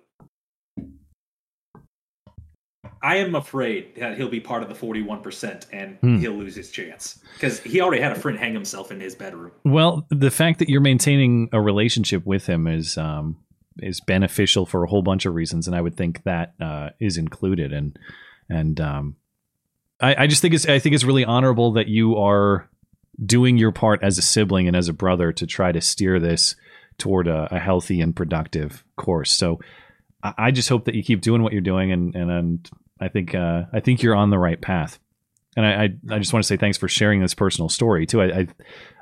I 3.04 3.18
am 3.18 3.34
afraid 3.34 3.96
that 3.96 4.16
he'll 4.18 4.30
be 4.30 4.40
part 4.40 4.62
of 4.64 4.70
the 4.70 4.76
forty-one 4.76 5.22
percent 5.22 5.66
and 5.72 5.98
Hmm. 6.02 6.20
he'll 6.20 6.34
lose 6.34 6.56
his 6.56 6.70
chance 6.72 7.20
because 7.34 7.60
he 7.62 7.82
already 7.82 8.02
had 8.02 8.12
a 8.12 8.16
friend 8.20 8.38
hang 8.38 8.54
himself 8.54 8.92
in 8.92 9.00
his 9.00 9.16
bedroom. 9.16 9.52
Well, 9.64 10.06
the 10.10 10.30
fact 10.32 10.60
that 10.60 10.70
you're 10.70 10.82
maintaining 10.82 11.50
a 11.52 11.60
relationship 11.60 12.26
with 12.26 12.46
him 12.48 12.68
is 12.68 12.98
um, 12.98 13.38
is 13.80 14.02
beneficial 14.02 14.66
for 14.66 14.84
a 14.84 14.88
whole 14.88 15.02
bunch 15.02 15.26
of 15.26 15.34
reasons, 15.34 15.66
and 15.68 15.76
I 15.76 15.82
would 15.82 15.96
think 15.96 16.24
that 16.24 16.54
uh, 16.62 16.90
is 17.00 17.18
included. 17.18 17.74
And 17.74 17.98
and 18.50 18.80
um, 18.80 19.16
I, 20.00 20.24
I 20.24 20.28
just 20.28 20.42
think 20.44 20.54
it's 20.54 20.68
I 20.68 20.78
think 20.78 20.94
it's 20.94 21.04
really 21.04 21.26
honorable 21.26 21.74
that 21.74 21.88
you 21.88 22.18
are 22.18 22.70
doing 23.24 23.58
your 23.58 23.72
part 23.72 24.04
as 24.04 24.18
a 24.18 24.22
sibling 24.22 24.68
and 24.68 24.76
as 24.76 24.88
a 24.88 24.94
brother 24.94 25.32
to 25.32 25.46
try 25.46 25.72
to 25.72 25.82
steer 25.82 26.20
this 26.20 26.56
toward 26.98 27.28
a, 27.28 27.48
a 27.52 27.60
healthy 27.60 28.02
and 28.02 28.16
productive 28.16 28.84
course. 28.96 29.32
So 29.32 29.60
I, 30.24 30.34
I 30.38 30.52
just 30.52 30.70
hope 30.70 30.86
that 30.86 30.96
you 30.96 31.04
keep 31.04 31.22
doing 31.22 31.44
what 31.44 31.54
you're 31.54 31.62
doing, 31.62 31.92
and 31.92 32.16
and, 32.16 32.32
and 32.32 32.70
I 33.00 33.08
think 33.08 33.36
uh, 33.36 33.64
I 33.74 33.80
think 33.80 34.02
you're 34.02 34.16
on 34.16 34.30
the 34.30 34.40
right 34.40 34.62
path. 34.62 35.00
And 35.58 35.66
I, 35.66 35.84
I, 35.84 36.16
I 36.16 36.20
just 36.20 36.32
want 36.32 36.44
to 36.44 36.48
say 36.48 36.56
thanks 36.56 36.78
for 36.78 36.88
sharing 36.88 37.22
this 37.22 37.34
personal 37.34 37.68
story 37.68 38.06
too. 38.06 38.22
I, 38.22 38.26
I 38.26 38.48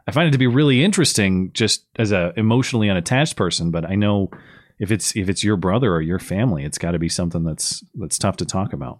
I 0.08 0.12
find 0.12 0.28
it 0.28 0.32
to 0.32 0.39
be 0.39 0.48
really 0.48 0.84
interesting 0.84 1.52
just 1.54 1.86
as 1.98 2.12
a 2.12 2.34
emotionally 2.36 2.89
unattached 2.89 3.36
person, 3.36 3.70
but 3.70 3.86
I 3.86 3.96
know 3.96 4.32
if 4.80 4.91
it's 4.91 5.15
if 5.15 5.30
it's 5.30 5.44
your 5.44 5.58
brother 5.58 5.94
or 5.94 6.02
your 6.02 6.20
family, 6.20 6.63
it's 6.63 6.78
got 6.78 6.91
to 6.91 7.00
be 7.00 7.10
something 7.10 7.44
that's 7.44 7.84
that's 7.96 8.17
tough 8.17 8.38
to 8.38 8.46
talk 8.46 8.74
about. 8.74 9.00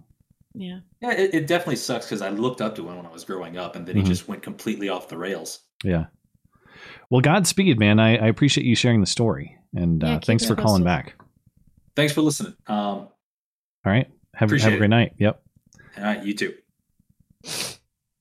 Yeah. 0.56 0.80
Yeah, 1.02 1.12
it, 1.12 1.34
it 1.34 1.48
definitely 1.48 1.76
sucks 1.78 2.06
because 2.06 2.22
I 2.22 2.30
looked 2.30 2.62
up 2.62 2.76
to 2.76 2.88
him 2.90 2.98
when 2.98 3.06
I 3.06 3.12
was 3.12 3.24
growing 3.24 3.58
up, 3.58 3.76
and 3.76 3.86
then 3.86 3.96
he 3.96 4.02
Mhm. 4.02 4.08
just 4.08 4.28
went 4.28 4.42
completely 4.42 4.90
off 4.90 5.08
the 5.08 5.18
rails. 5.18 5.60
Yeah. 5.84 6.08
Well, 7.10 7.22
Godspeed, 7.22 7.80
man. 7.80 8.00
I, 8.00 8.18
I 8.18 8.28
appreciate 8.28 8.66
you 8.66 8.76
sharing 8.76 9.00
the 9.02 9.08
story, 9.08 9.58
and 9.76 10.02
Yeah, 10.02 10.16
uh, 10.16 10.20
thanks 10.24 10.44
it 10.44 10.48
for 10.48 10.56
calling 10.56 10.84
back. 10.84 11.16
Thanks 11.96 12.14
for 12.14 12.22
listening. 12.22 12.56
Um, 12.68 12.78
All 12.78 13.12
right, 13.86 14.08
have, 14.34 14.50
have 14.52 14.74
a 14.74 14.78
great 14.78 14.86
it. 14.86 14.88
night. 14.90 15.14
Yep, 15.20 15.42
all 15.98 16.04
right, 16.04 16.24
you 16.24 16.34
too. 16.34 16.54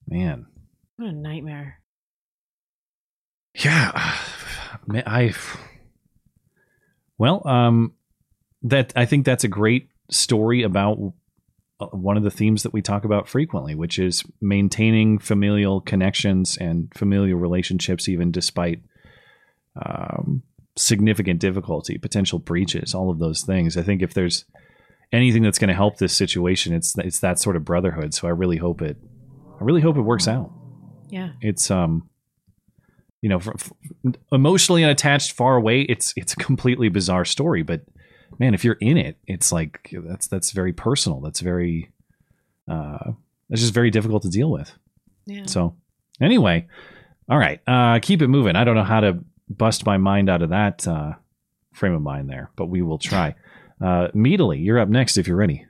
man. 0.07 0.47
What 0.97 1.09
a 1.09 1.12
nightmare. 1.12 1.81
Yeah, 3.55 4.17
man, 4.87 5.03
I. 5.07 5.33
Well, 7.19 7.47
um, 7.47 7.95
that 8.62 8.93
I 8.97 9.05
think 9.07 9.25
that's 9.27 9.45
a 9.45 9.49
great 9.49 9.88
story 10.11 10.62
about 10.62 10.99
uh, 10.99 11.11
one 11.93 12.17
of 12.17 12.23
the 12.25 12.31
themes 12.31 12.62
that 12.64 12.73
we 12.73 12.83
talk 12.83 13.05
about 13.05 13.29
frequently, 13.29 13.75
which 13.75 13.99
is 13.99 14.25
maintaining 14.41 15.19
familial 15.19 15.81
connections 15.81 16.57
and 16.57 16.93
familial 16.95 17.38
relationships, 17.38 18.09
even 18.09 18.31
despite 18.33 18.83
um, 19.81 20.43
significant 20.77 21.41
difficulty, 21.41 21.99
potential 21.99 22.38
breaches, 22.38 22.95
all 22.95 23.11
of 23.11 23.19
those 23.19 23.43
things. 23.43 23.77
I 23.77 23.83
think 23.83 24.03
if 24.03 24.14
there's 24.14 24.45
anything 25.12 25.43
that's 25.43 25.59
going 25.59 25.69
to 25.69 25.75
help 25.75 25.99
this 25.99 26.14
situation, 26.17 26.73
it's 26.75 26.97
it's 26.99 27.21
that 27.21 27.38
sort 27.38 27.57
of 27.57 27.64
brotherhood. 27.64 28.12
So 28.14 28.27
I 28.29 28.33
really 28.33 28.57
hope 28.57 28.83
it, 28.83 28.97
I 29.61 29.64
really 29.64 29.81
hope 29.81 29.97
it 29.97 30.03
works 30.03 30.27
out 30.29 30.51
Yeah. 31.11 31.31
it's 31.41 31.71
um 31.71 32.09
you 33.23 33.29
know 33.29 33.41
emotionally 34.31 34.85
unattached 34.85 35.33
far 35.33 35.57
away 35.57 35.81
it's 35.83 36.12
it's 36.17 36.35
a 36.35 36.37
completely 36.37 36.88
bizarre 36.88 37.25
story 37.25 37.62
but 37.64 37.81
man 38.38 38.55
if 38.55 38.64
you're 38.64 38.79
in 38.81 38.96
it 38.96 39.18
it's 39.27 39.51
like 39.53 39.90
that's 40.07 40.27
that's 40.29 40.53
very 40.53 40.72
personal. 40.72 41.20
That's 41.20 41.40
very 41.40 41.90
uh 42.70 43.12
that's 43.48 43.61
just 43.62 43.74
very 43.74 43.90
difficult 43.90 44.22
to 44.22 44.29
deal 44.29 44.51
with. 44.51 44.72
Yeah. 45.27 45.46
so 45.46 45.77
anyway 46.20 46.66
all 47.29 47.38
right 47.38 47.61
uh 47.66 47.98
keep 48.01 48.22
it 48.22 48.29
moving. 48.29 48.57
I 48.57 48.64
don't 48.64 48.74
know 48.77 48.85
how 48.85 49.01
to 49.01 49.18
bust 49.48 49.85
my 49.87 49.96
mind 49.96 50.29
out 50.31 50.42
of 50.42 50.51
that 50.51 50.87
uh 50.87 51.12
frame 51.72 51.94
of 51.94 52.03
mind 52.03 52.29
there 52.31 52.51
but 52.57 52.66
we 52.66 52.83
will 52.83 52.98
try. 52.98 53.35
Uh 53.81 54.09
meadily 54.12 54.59
you're 54.59 54.81
up 54.81 54.88
next 54.88 55.16
if 55.18 55.29
you're 55.29 55.37
ready. 55.37 55.64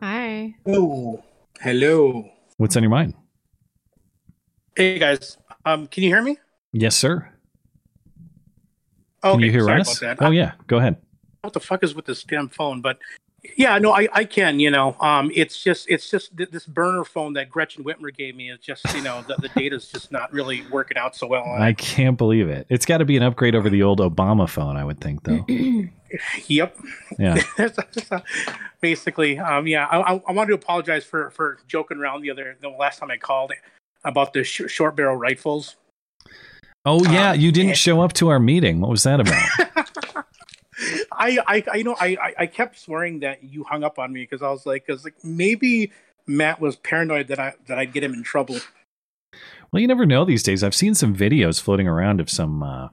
Hi. 0.00 0.52
Oh, 0.66 1.22
hello. 1.60 2.28
what's 2.56 2.76
on 2.76 2.82
your 2.82 2.90
mind? 2.90 3.14
Hey 4.76 4.98
guys, 4.98 5.36
um, 5.64 5.86
can 5.86 6.02
you 6.02 6.08
hear 6.08 6.22
me? 6.22 6.38
yes 6.72 6.96
sir. 6.96 7.32
Oh, 9.22 9.34
can 9.34 9.42
you 9.42 9.52
hear 9.52 9.62
sorry 9.62 9.80
us? 9.80 10.02
about 10.02 10.18
that. 10.18 10.26
oh 10.26 10.32
yeah. 10.32 10.54
Go 10.66 10.78
ahead 10.78 10.96
What 11.42 11.54
the 11.54 11.60
fuck 11.60 11.82
is 11.82 11.92
with 11.92 12.04
this 12.04 12.22
damn 12.22 12.48
phone? 12.48 12.80
But 12.80 12.98
yeah, 13.56 13.76
no, 13.78 13.90
I, 13.92 14.06
I 14.12 14.24
can. 14.24 14.60
You 14.60 14.70
know, 14.70 14.96
um, 15.00 15.32
it's 15.34 15.60
just 15.60 15.90
it's 15.90 16.08
just 16.08 16.36
th- 16.36 16.50
this 16.50 16.66
burner 16.66 17.02
phone 17.02 17.32
that 17.32 17.50
Gretchen 17.50 17.82
Whitmer 17.82 18.14
gave 18.16 18.36
me 18.36 18.48
is 18.48 18.60
just 18.60 18.84
you 18.94 19.02
know 19.02 19.22
the, 19.26 19.34
the 19.34 19.48
data's 19.48 19.88
just 19.90 20.12
not 20.12 20.32
really 20.32 20.62
working 20.70 20.96
out 20.96 21.16
so 21.16 21.26
well. 21.26 21.44
I 21.44 21.72
can't 21.72 22.16
believe 22.16 22.48
it. 22.48 22.66
It's 22.68 22.86
got 22.86 22.98
to 22.98 23.04
be 23.04 23.16
an 23.16 23.24
upgrade 23.24 23.56
over 23.56 23.68
the 23.68 23.82
old 23.82 23.98
Obama 23.98 24.48
phone, 24.48 24.76
I 24.76 24.84
would 24.84 25.00
think, 25.00 25.24
though. 25.24 25.44
yep. 26.46 26.78
Yeah. 27.18 27.42
Basically, 28.80 29.36
um, 29.40 29.66
yeah, 29.66 29.86
I, 29.86 30.14
I, 30.14 30.22
I 30.28 30.32
wanted 30.32 30.50
to 30.50 30.54
apologize 30.54 31.02
for 31.04 31.30
for 31.30 31.58
joking 31.66 31.98
around 31.98 32.22
the 32.22 32.30
other 32.30 32.56
the 32.60 32.68
last 32.68 33.00
time 33.00 33.10
I 33.10 33.16
called 33.16 33.52
about 34.04 34.32
the 34.32 34.44
sh- 34.44 34.62
short 34.68 34.94
barrel 34.94 35.16
rifles. 35.16 35.74
Oh 36.84 37.04
yeah, 37.10 37.32
Um, 37.32 37.40
you 37.40 37.50
didn't 37.50 37.70
yeah. 37.70 37.74
show 37.74 38.00
up 38.00 38.12
to 38.14 38.28
our 38.28 38.38
meeting. 38.38 38.80
What 38.80 38.90
was 38.90 39.02
that 39.02 39.18
about? 39.18 39.48
I, 41.12 41.38
I, 41.46 41.64
I, 41.72 41.76
you 41.76 41.84
know, 41.84 41.96
I, 42.00 42.16
I- 42.20 42.34
I 42.40 42.46
kept 42.46 42.78
swearing 42.78 43.20
that 43.20 43.42
you 43.44 43.64
hung 43.64 43.84
up 43.84 43.98
on 43.98 44.12
me 44.12 44.22
because 44.22 44.42
I 44.42 44.50
was 44.50 44.66
like, 44.66 44.86
because 44.86 45.04
like 45.04 45.14
maybe 45.24 45.92
Matt 46.26 46.60
was 46.60 46.76
paranoid 46.76 47.28
that 47.28 47.38
I 47.38 47.54
that 47.66 47.78
I'd 47.78 47.92
get 47.92 48.02
him 48.04 48.14
in 48.14 48.22
trouble. 48.22 48.58
well, 49.72 49.80
you 49.80 49.86
never 49.88 50.06
know 50.06 50.24
these 50.24 50.42
days. 50.42 50.62
I've 50.62 50.74
seen 50.74 50.94
some 50.94 51.14
videos 51.16 51.60
floating 51.60 51.88
around 51.88 52.20
of 52.20 52.28
some 52.30 52.62
uh, 52.62 52.88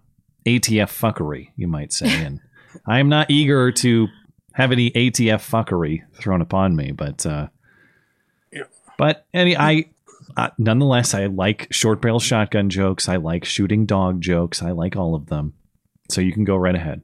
ATF 0.45 0.88
fuckery, 0.89 1.49
you 1.56 1.67
might 1.67 1.91
say, 1.93 2.23
and 2.25 2.39
I 2.88 2.99
am 2.99 3.10
not 3.10 3.30
eager 3.30 3.71
to 3.71 4.08
have 4.54 4.71
any 4.71 4.91
ATF 4.91 5.47
fuckery 5.49 6.02
thrown 6.15 6.41
upon 6.41 6.75
me, 6.75 6.91
but 6.91 7.25
uh, 7.25 7.47
Yeah. 8.52 8.63
but 8.97 9.25
any 9.34 9.56
I. 9.58 9.86
Uh, 10.38 10.49
nonetheless, 10.60 11.13
I 11.15 11.25
like 11.25 11.67
short 11.71 12.02
barrel 12.02 12.19
shotgun 12.19 12.69
jokes. 12.69 13.10
I 13.10 13.15
like 13.15 13.45
shooting 13.45 13.86
dog 13.88 14.21
jokes. 14.21 14.62
I 14.62 14.71
like 14.71 14.95
all 14.95 15.15
of 15.15 15.25
them. 15.25 15.54
So 16.12 16.21
you 16.21 16.32
can 16.32 16.43
go 16.43 16.56
right 16.56 16.75
ahead. 16.75 17.02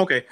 Okay. 0.00 0.24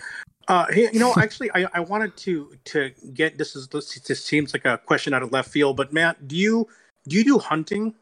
Uh, 0.48 0.66
hey, 0.70 0.88
you 0.92 0.98
know, 0.98 1.12
actually, 1.18 1.50
I, 1.54 1.66
I 1.74 1.80
wanted 1.80 2.16
to 2.18 2.52
to 2.66 2.90
get 3.12 3.36
this 3.38 3.54
is 3.54 3.68
this, 3.68 3.94
this 4.00 4.24
seems 4.24 4.54
like 4.54 4.64
a 4.64 4.78
question 4.78 5.12
out 5.14 5.22
of 5.22 5.30
left 5.30 5.50
field, 5.50 5.76
but 5.76 5.92
Matt, 5.92 6.26
do 6.26 6.36
you 6.36 6.66
do 7.06 7.16
you 7.16 7.24
do 7.24 7.38
hunting? 7.38 7.94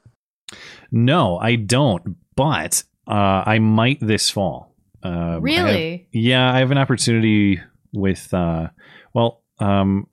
No, 0.92 1.38
I 1.38 1.56
don't. 1.56 2.16
but 2.36 2.84
uh, 3.08 3.42
I 3.46 3.58
might 3.58 3.98
this 4.00 4.30
fall. 4.30 4.72
Um, 5.02 5.12
I 5.12 5.32
have- 5.34 5.42
Really? 5.42 6.08
yeah, 6.12 6.52
I 6.52 6.58
have 6.60 6.70
an 6.70 6.78
opportunity 6.78 7.60
with, 7.92 8.32
uh, 8.34 8.68
well, 9.14 9.42
um, 9.58 10.06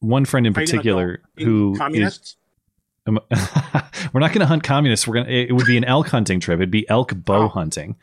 one 0.00 0.24
friend 0.24 0.46
in 0.46 0.56
Are 0.56 0.60
you 0.60 0.66
gonna 0.66 0.78
particular 0.78 1.22
go 1.38 1.44
who 1.44 1.72
is 1.72 1.78
communists. 1.78 2.36
um, 3.06 3.18
we're 4.12 4.20
not 4.20 4.30
going 4.32 4.40
to 4.40 4.46
hunt 4.46 4.62
communists. 4.62 5.06
We're 5.06 5.14
going. 5.14 5.26
to 5.26 5.32
It 5.32 5.52
would 5.52 5.66
be 5.66 5.76
an 5.76 5.84
elk 5.84 6.08
hunting 6.08 6.40
trip. 6.40 6.58
It'd 6.58 6.70
be 6.70 6.88
elk 6.88 7.12
bow 7.14 7.44
Oh. 7.44 7.48
hunting, 7.48 7.94
Damn 7.94 7.96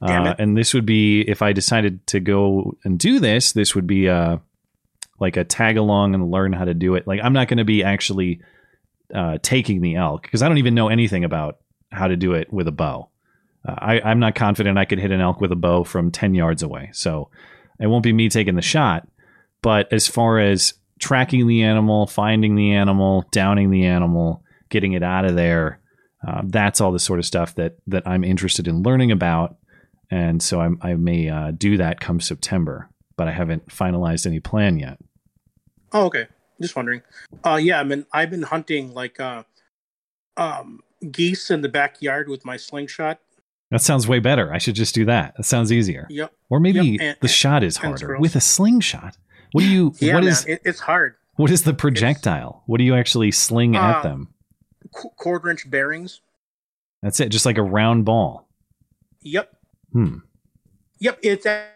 uh, 0.00 0.34
and 0.38 0.56
this 0.56 0.74
would 0.74 0.86
be 0.86 1.22
if 1.22 1.42
I 1.42 1.52
decided 1.52 2.06
to 2.08 2.20
go 2.20 2.76
and 2.84 2.98
do 2.98 3.18
this. 3.18 3.52
This 3.52 3.74
would 3.74 3.86
be 3.86 4.08
uh 4.08 4.38
like 5.20 5.36
a 5.36 5.44
tag 5.44 5.76
along 5.76 6.14
and 6.14 6.30
learn 6.30 6.52
how 6.52 6.64
to 6.64 6.74
do 6.74 6.94
it. 6.94 7.06
Like 7.06 7.20
I'm 7.22 7.32
not 7.32 7.48
going 7.48 7.58
to 7.58 7.64
be 7.64 7.82
actually 7.82 8.40
uh, 9.12 9.38
taking 9.42 9.80
the 9.80 9.96
elk 9.96 10.22
because 10.22 10.42
I 10.42 10.48
don't 10.48 10.58
even 10.58 10.74
know 10.74 10.88
anything 10.88 11.24
about 11.24 11.58
how 11.90 12.08
to 12.08 12.16
do 12.16 12.34
it 12.34 12.52
with 12.52 12.68
a 12.68 12.72
bow. 12.72 13.08
Uh, 13.66 13.74
I, 13.76 14.00
I'm 14.00 14.20
not 14.20 14.34
confident 14.34 14.78
I 14.78 14.84
could 14.84 15.00
hit 15.00 15.10
an 15.10 15.20
elk 15.20 15.40
with 15.40 15.52
a 15.52 15.56
bow 15.56 15.84
from 15.84 16.10
ten 16.10 16.34
yards 16.34 16.62
away. 16.62 16.90
So 16.92 17.30
it 17.80 17.86
won't 17.86 18.04
be 18.04 18.12
me 18.12 18.28
taking 18.28 18.54
the 18.54 18.62
shot. 18.62 19.08
But 19.62 19.92
as 19.92 20.06
far 20.06 20.38
as 20.38 20.74
tracking 21.00 21.46
the 21.46 21.64
animal, 21.64 22.06
finding 22.06 22.54
the 22.54 22.72
animal, 22.72 23.24
downing 23.32 23.70
the 23.70 23.86
animal, 23.86 24.44
getting 24.68 24.92
it 24.92 25.02
out 25.02 25.24
of 25.24 25.34
there, 25.34 25.80
uh, 26.26 26.42
that's 26.44 26.80
all 26.80 26.92
the 26.92 26.98
sort 26.98 27.18
of 27.18 27.26
stuff 27.26 27.54
that 27.56 27.76
that 27.86 28.06
I'm 28.06 28.24
interested 28.24 28.68
in 28.68 28.82
learning 28.82 29.10
about. 29.10 29.56
And 30.10 30.42
so 30.42 30.60
I'm, 30.60 30.78
I 30.80 30.94
may 30.94 31.28
uh, 31.28 31.50
do 31.50 31.76
that 31.76 32.00
come 32.00 32.20
September, 32.20 32.88
but 33.16 33.28
I 33.28 33.32
haven't 33.32 33.66
finalized 33.68 34.26
any 34.26 34.40
plan 34.40 34.78
yet. 34.78 34.98
Oh, 35.92 36.06
okay. 36.06 36.26
Just 36.60 36.74
wondering. 36.76 37.02
Uh, 37.44 37.56
yeah, 37.62 37.78
I 37.80 37.84
mean, 37.84 38.06
I've 38.12 38.30
been 38.30 38.42
hunting 38.42 38.92
like 38.94 39.20
uh, 39.20 39.42
um, 40.36 40.80
geese 41.10 41.50
in 41.50 41.60
the 41.62 41.68
backyard 41.68 42.28
with 42.28 42.44
my 42.44 42.56
slingshot. 42.56 43.20
That 43.70 43.82
sounds 43.82 44.08
way 44.08 44.18
better. 44.18 44.52
I 44.52 44.58
should 44.58 44.74
just 44.74 44.94
do 44.94 45.04
that. 45.04 45.34
That 45.36 45.44
sounds 45.44 45.70
easier. 45.70 46.06
Yep. 46.08 46.32
Or 46.48 46.58
maybe 46.58 46.80
Yep, 46.80 47.00
and- 47.00 47.16
the 47.20 47.28
shot 47.28 47.62
is 47.62 47.76
harder 47.76 48.16
with 48.18 48.34
a 48.34 48.40
slingshot. 48.40 49.16
What 49.52 49.60
do 49.62 49.68
you? 49.68 49.92
Yeah, 50.00 50.14
what 50.14 50.24
man, 50.24 50.32
is? 50.32 50.44
it, 50.46 50.62
it's 50.64 50.80
hard. 50.80 51.16
what 51.36 51.50
is 51.50 51.62
the 51.64 51.74
projectile? 51.74 52.62
What 52.66 52.78
do 52.78 52.84
you 52.84 52.94
actually 52.94 53.30
sling 53.30 53.76
at 53.76 53.96
Uh, 53.98 54.02
them? 54.02 54.28
Qu- 54.94 55.10
quarter 55.16 55.50
inch 55.50 55.70
bearings. 55.70 56.20
That's 57.02 57.20
it. 57.20 57.28
Just 57.28 57.44
like 57.46 57.58
a 57.58 57.62
round 57.62 58.04
ball. 58.06 58.48
Yep. 59.22 59.54
Hmm. 59.92 60.16
Yep. 61.00 61.18
It's 61.22 61.46
a- 61.46 61.66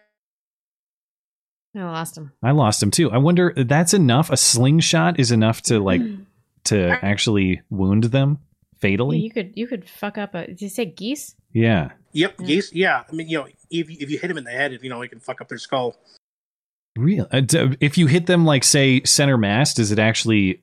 I 1.75 1.83
lost 1.85 2.19
him. 2.19 2.33
I 2.43 2.51
lost 2.51 2.83
him 2.83 2.91
too. 2.91 3.11
I 3.11 3.17
wonder 3.19 3.55
that's 3.57 3.95
enough. 3.95 4.31
A 4.31 4.37
slingshot 4.37 5.19
is 5.19 5.31
enough 5.33 5.63
to 5.63 5.81
like 5.81 6.03
to 6.65 6.99
actually 7.03 7.63
wound 7.71 8.05
them 8.05 8.39
Yeah, 8.83 8.91
fatally. 8.91 9.19
you 9.21 9.31
could 9.31 9.53
you 9.55 9.67
could 9.67 9.89
fuck 9.89 10.19
up 10.19 10.35
a. 10.35 10.47
Did 10.49 10.61
you 10.61 10.69
say 10.69 10.85
geese? 10.85 11.35
Yeah. 11.53 11.93
yep. 12.13 12.35
Yeah. 12.39 12.47
Geese. 12.47 12.73
Yeah. 12.75 13.05
I 13.11 13.13
mean, 13.15 13.29
you 13.29 13.39
know, 13.39 13.47
if 13.71 13.89
you- 13.91 13.97
if 14.01 14.11
you 14.11 14.19
hit 14.19 14.29
them 14.29 14.37
in 14.39 14.45
the 14.45 14.51
head, 14.51 14.79
you 14.83 14.91
know, 14.91 15.01
it 15.03 15.09
can 15.09 15.21
fuck 15.21 15.41
up 15.41 15.49
their 15.49 15.59
skull. 15.59 15.97
Real. 16.97 17.27
Uh, 17.33 17.41
if 17.81 17.97
you 17.97 18.07
hit 18.07 18.27
them 18.27 18.45
like 18.45 18.65
say 18.65 19.03
center 19.05 19.39
mass, 19.39 19.73
does 19.73 19.93
it 19.93 19.99
actually 19.99 20.63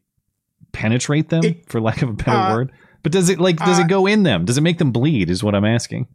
penetrate 0.73 1.29
them, 1.29 1.43
It- 1.43 1.69
for 1.71 1.81
lack 1.81 2.03
of 2.03 2.09
a 2.09 2.13
better 2.13 2.31
uh, 2.31 2.53
word? 2.55 2.71
But 3.01 3.13
does 3.13 3.29
it 3.29 3.39
like 3.39 3.57
does 3.57 3.79
uh, 3.79 3.83
it 3.83 3.87
go 3.87 4.05
in 4.05 4.21
them? 4.23 4.45
Does 4.45 4.59
it 4.59 4.61
make 4.61 4.77
them 4.77 4.91
bleed? 4.91 5.29
Is 5.31 5.43
what 5.43 5.55
I'm 5.55 5.65
asking. 5.65 6.07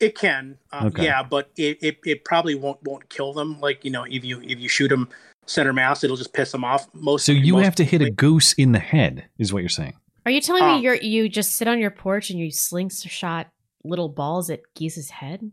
It 0.00 0.16
can, 0.16 0.56
uh, 0.72 0.84
Okay. 0.86 1.04
yeah, 1.04 1.22
but 1.22 1.50
it, 1.56 1.78
it, 1.82 1.98
it 2.06 2.24
probably 2.24 2.54
won't 2.54 2.82
won't 2.84 3.08
kill 3.10 3.32
them. 3.34 3.60
Like 3.60 3.84
you 3.84 3.90
know, 3.90 4.04
if 4.04 4.24
you 4.24 4.40
if 4.42 4.58
you 4.58 4.68
shoot 4.68 4.88
them 4.88 5.08
center 5.46 5.72
mass, 5.72 6.02
it'll 6.02 6.16
just 6.16 6.32
piss 6.32 6.52
them 6.52 6.64
off. 6.64 6.86
Most 6.94 7.26
So 7.26 7.32
you 7.32 7.54
most 7.54 7.64
have 7.64 7.74
to 7.76 7.84
hit 7.84 8.00
a 8.00 8.10
goose 8.10 8.52
in 8.54 8.72
the 8.72 8.78
head, 8.78 9.26
is 9.38 9.52
what 9.52 9.60
you're 9.60 9.68
saying. 9.68 9.94
Are 10.24 10.30
you 10.32 10.40
telling 10.40 10.62
Uh, 10.62 10.76
me 10.76 10.82
you're 10.82 10.94
you 10.96 11.28
just 11.28 11.56
sit 11.56 11.68
on 11.68 11.78
your 11.78 11.90
porch 11.90 12.30
and 12.30 12.38
you 12.38 12.50
slingshot 12.50 13.48
little 13.84 14.08
balls 14.08 14.48
at 14.50 14.60
geese's 14.74 15.10
head? 15.10 15.50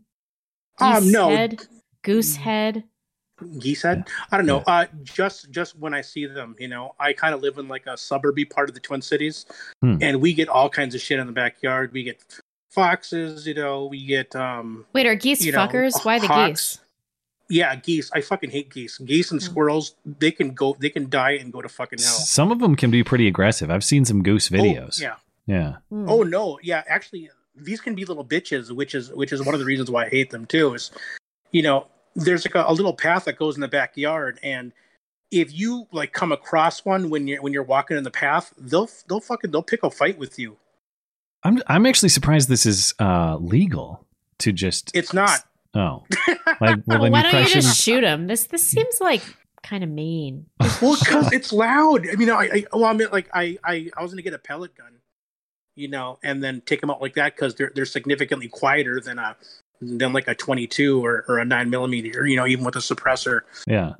Um, 0.80 1.10
no. 1.10 1.28
head, 1.28 1.60
goose 2.02 2.36
head. 2.36 2.84
geese 3.58 3.82
head. 3.82 4.04
I 4.30 4.36
don't 4.36 4.46
know. 4.46 4.62
Uh, 4.66 4.86
just 5.02 5.50
just 5.50 5.76
when 5.78 5.92
I 5.94 6.00
see 6.00 6.26
them, 6.26 6.54
you 6.58 6.68
know, 6.68 6.94
I 7.00 7.12
kind 7.12 7.34
of 7.34 7.42
live 7.42 7.58
in 7.58 7.68
like 7.68 7.86
a 7.86 7.96
suburby 7.96 8.48
part 8.48 8.68
of 8.68 8.74
the 8.74 8.80
Twin 8.80 9.02
Cities, 9.02 9.44
Hmm. 9.82 9.96
and 10.00 10.20
we 10.20 10.32
get 10.32 10.48
all 10.48 10.68
kinds 10.70 10.94
of 10.94 11.00
shit 11.00 11.18
in 11.18 11.26
the 11.26 11.32
backyard. 11.32 11.92
We 11.92 12.02
get 12.04 12.22
foxes, 12.70 13.46
you 13.46 13.54
know, 13.54 13.86
we 13.86 14.04
get 14.04 14.34
um, 14.36 14.84
Wait, 14.92 15.06
are 15.06 15.14
geese 15.14 15.44
you 15.44 15.52
know, 15.52 15.58
fuckers? 15.58 16.04
Why 16.04 16.18
the 16.18 16.26
hawks. 16.26 16.76
geese? 16.76 16.84
Yeah, 17.50 17.74
geese. 17.76 18.10
I 18.12 18.20
fucking 18.20 18.50
hate 18.50 18.70
geese. 18.70 18.98
Geese 18.98 19.30
and 19.30 19.40
Hmm. 19.40 19.46
squirrels. 19.46 19.94
They 20.04 20.30
can 20.30 20.52
go. 20.52 20.76
They 20.78 20.90
can 20.90 21.08
die 21.08 21.32
and 21.32 21.52
go 21.52 21.62
to 21.62 21.68
fucking 21.68 21.98
hell. 21.98 22.08
Some 22.08 22.52
of 22.52 22.58
them 22.60 22.76
can 22.76 22.90
be 22.90 23.02
pretty 23.02 23.26
aggressive. 23.26 23.70
I've 23.70 23.84
seen 23.84 24.04
some 24.04 24.22
goose 24.22 24.48
videos. 24.50 25.00
Oh, 25.00 25.04
yeah. 25.04 25.14
Yeah. 25.46 25.76
Hmm. 25.88 26.08
Oh 26.10 26.22
no, 26.22 26.58
yeah, 26.62 26.82
actually 26.86 27.30
these 27.56 27.80
can 27.80 27.94
be 27.94 28.04
little 28.04 28.24
bitches, 28.24 28.70
which 28.70 28.94
is 28.94 29.10
which 29.12 29.32
is 29.32 29.42
one 29.42 29.54
of 29.54 29.60
the 29.60 29.64
reasons 29.66 29.90
why 29.90 30.04
I 30.04 30.08
hate 30.10 30.30
them 30.30 30.44
too. 30.44 30.74
Is 30.74 30.90
you 31.50 31.62
know, 31.62 31.86
there's 32.14 32.44
like 32.44 32.54
a, 32.54 32.64
a 32.70 32.72
little 32.74 32.92
path 32.92 33.24
that 33.24 33.38
goes 33.38 33.54
in 33.54 33.62
the 33.62 33.68
backyard 33.68 34.38
and 34.42 34.72
if 35.30 35.52
you 35.52 35.86
like 35.92 36.12
come 36.12 36.32
across 36.32 36.84
one 36.84 37.08
when 37.10 37.26
you're 37.26 37.40
when 37.42 37.52
you're 37.54 37.62
walking 37.62 37.96
in 37.96 38.04
the 38.04 38.10
path, 38.10 38.52
they'll 38.58 38.90
they'll 39.08 39.20
fucking 39.20 39.50
they'll 39.50 39.62
pick 39.62 39.82
a 39.82 39.90
fight 39.90 40.18
with 40.18 40.38
you. 40.38 40.56
I'm 41.44 41.62
I'm 41.66 41.86
actually 41.86 42.08
surprised 42.10 42.48
this 42.48 42.66
is 42.66 42.94
uh 43.00 43.36
legal 43.36 44.04
to 44.38 44.52
just 44.52 44.90
It's 44.94 45.12
not. 45.12 45.40
oh 45.74 46.04
like 46.60 46.60
well 46.60 46.76
Well, 46.86 47.02
then 47.02 47.12
why 47.12 47.24
you 47.26 47.32
don't 47.32 47.42
you 47.42 47.48
just 47.48 47.80
shoot 47.80 48.02
him? 48.04 48.26
This 48.26 48.44
this 48.46 48.62
seems 48.66 49.00
like 49.00 49.22
kind 49.62 49.82
of 49.84 49.90
mean. 49.90 50.46
Well, 50.82 50.96
because 50.98 51.32
it's 51.32 51.52
loud. 51.52 52.08
I 52.08 52.14
mean, 52.14 52.30
I, 52.30 52.48
I 52.52 52.64
well, 52.72 52.84
I 52.84 52.92
mean, 52.92 53.08
like 53.10 53.28
I, 53.34 53.58
I, 53.64 53.90
I 53.96 54.02
was 54.02 54.12
gonna 54.12 54.22
get 54.22 54.32
a 54.34 54.38
pellet 54.38 54.76
gun, 54.76 54.92
you 55.74 55.88
know, 55.88 56.18
and 56.22 56.42
then 56.42 56.60
take 56.64 56.80
them 56.80 56.90
out 56.90 57.00
like 57.02 57.14
that 57.14 57.34
because 57.34 57.56
they're 57.56 57.72
they're 57.74 57.84
significantly 57.86 58.46
quieter 58.48 59.00
than 59.00 59.18
a 59.18 59.36
than 59.80 60.12
like 60.12 60.28
a 60.28 60.34
22 60.34 61.04
or, 61.04 61.24
or 61.28 61.38
a 61.38 61.44
nine 61.44 61.70
millimeter, 61.70 62.26
you 62.26 62.36
know, 62.36 62.46
even 62.46 62.64
with 62.64 62.76
a 62.76 62.80
suppressor. 62.80 63.40
yeah. 63.66 63.94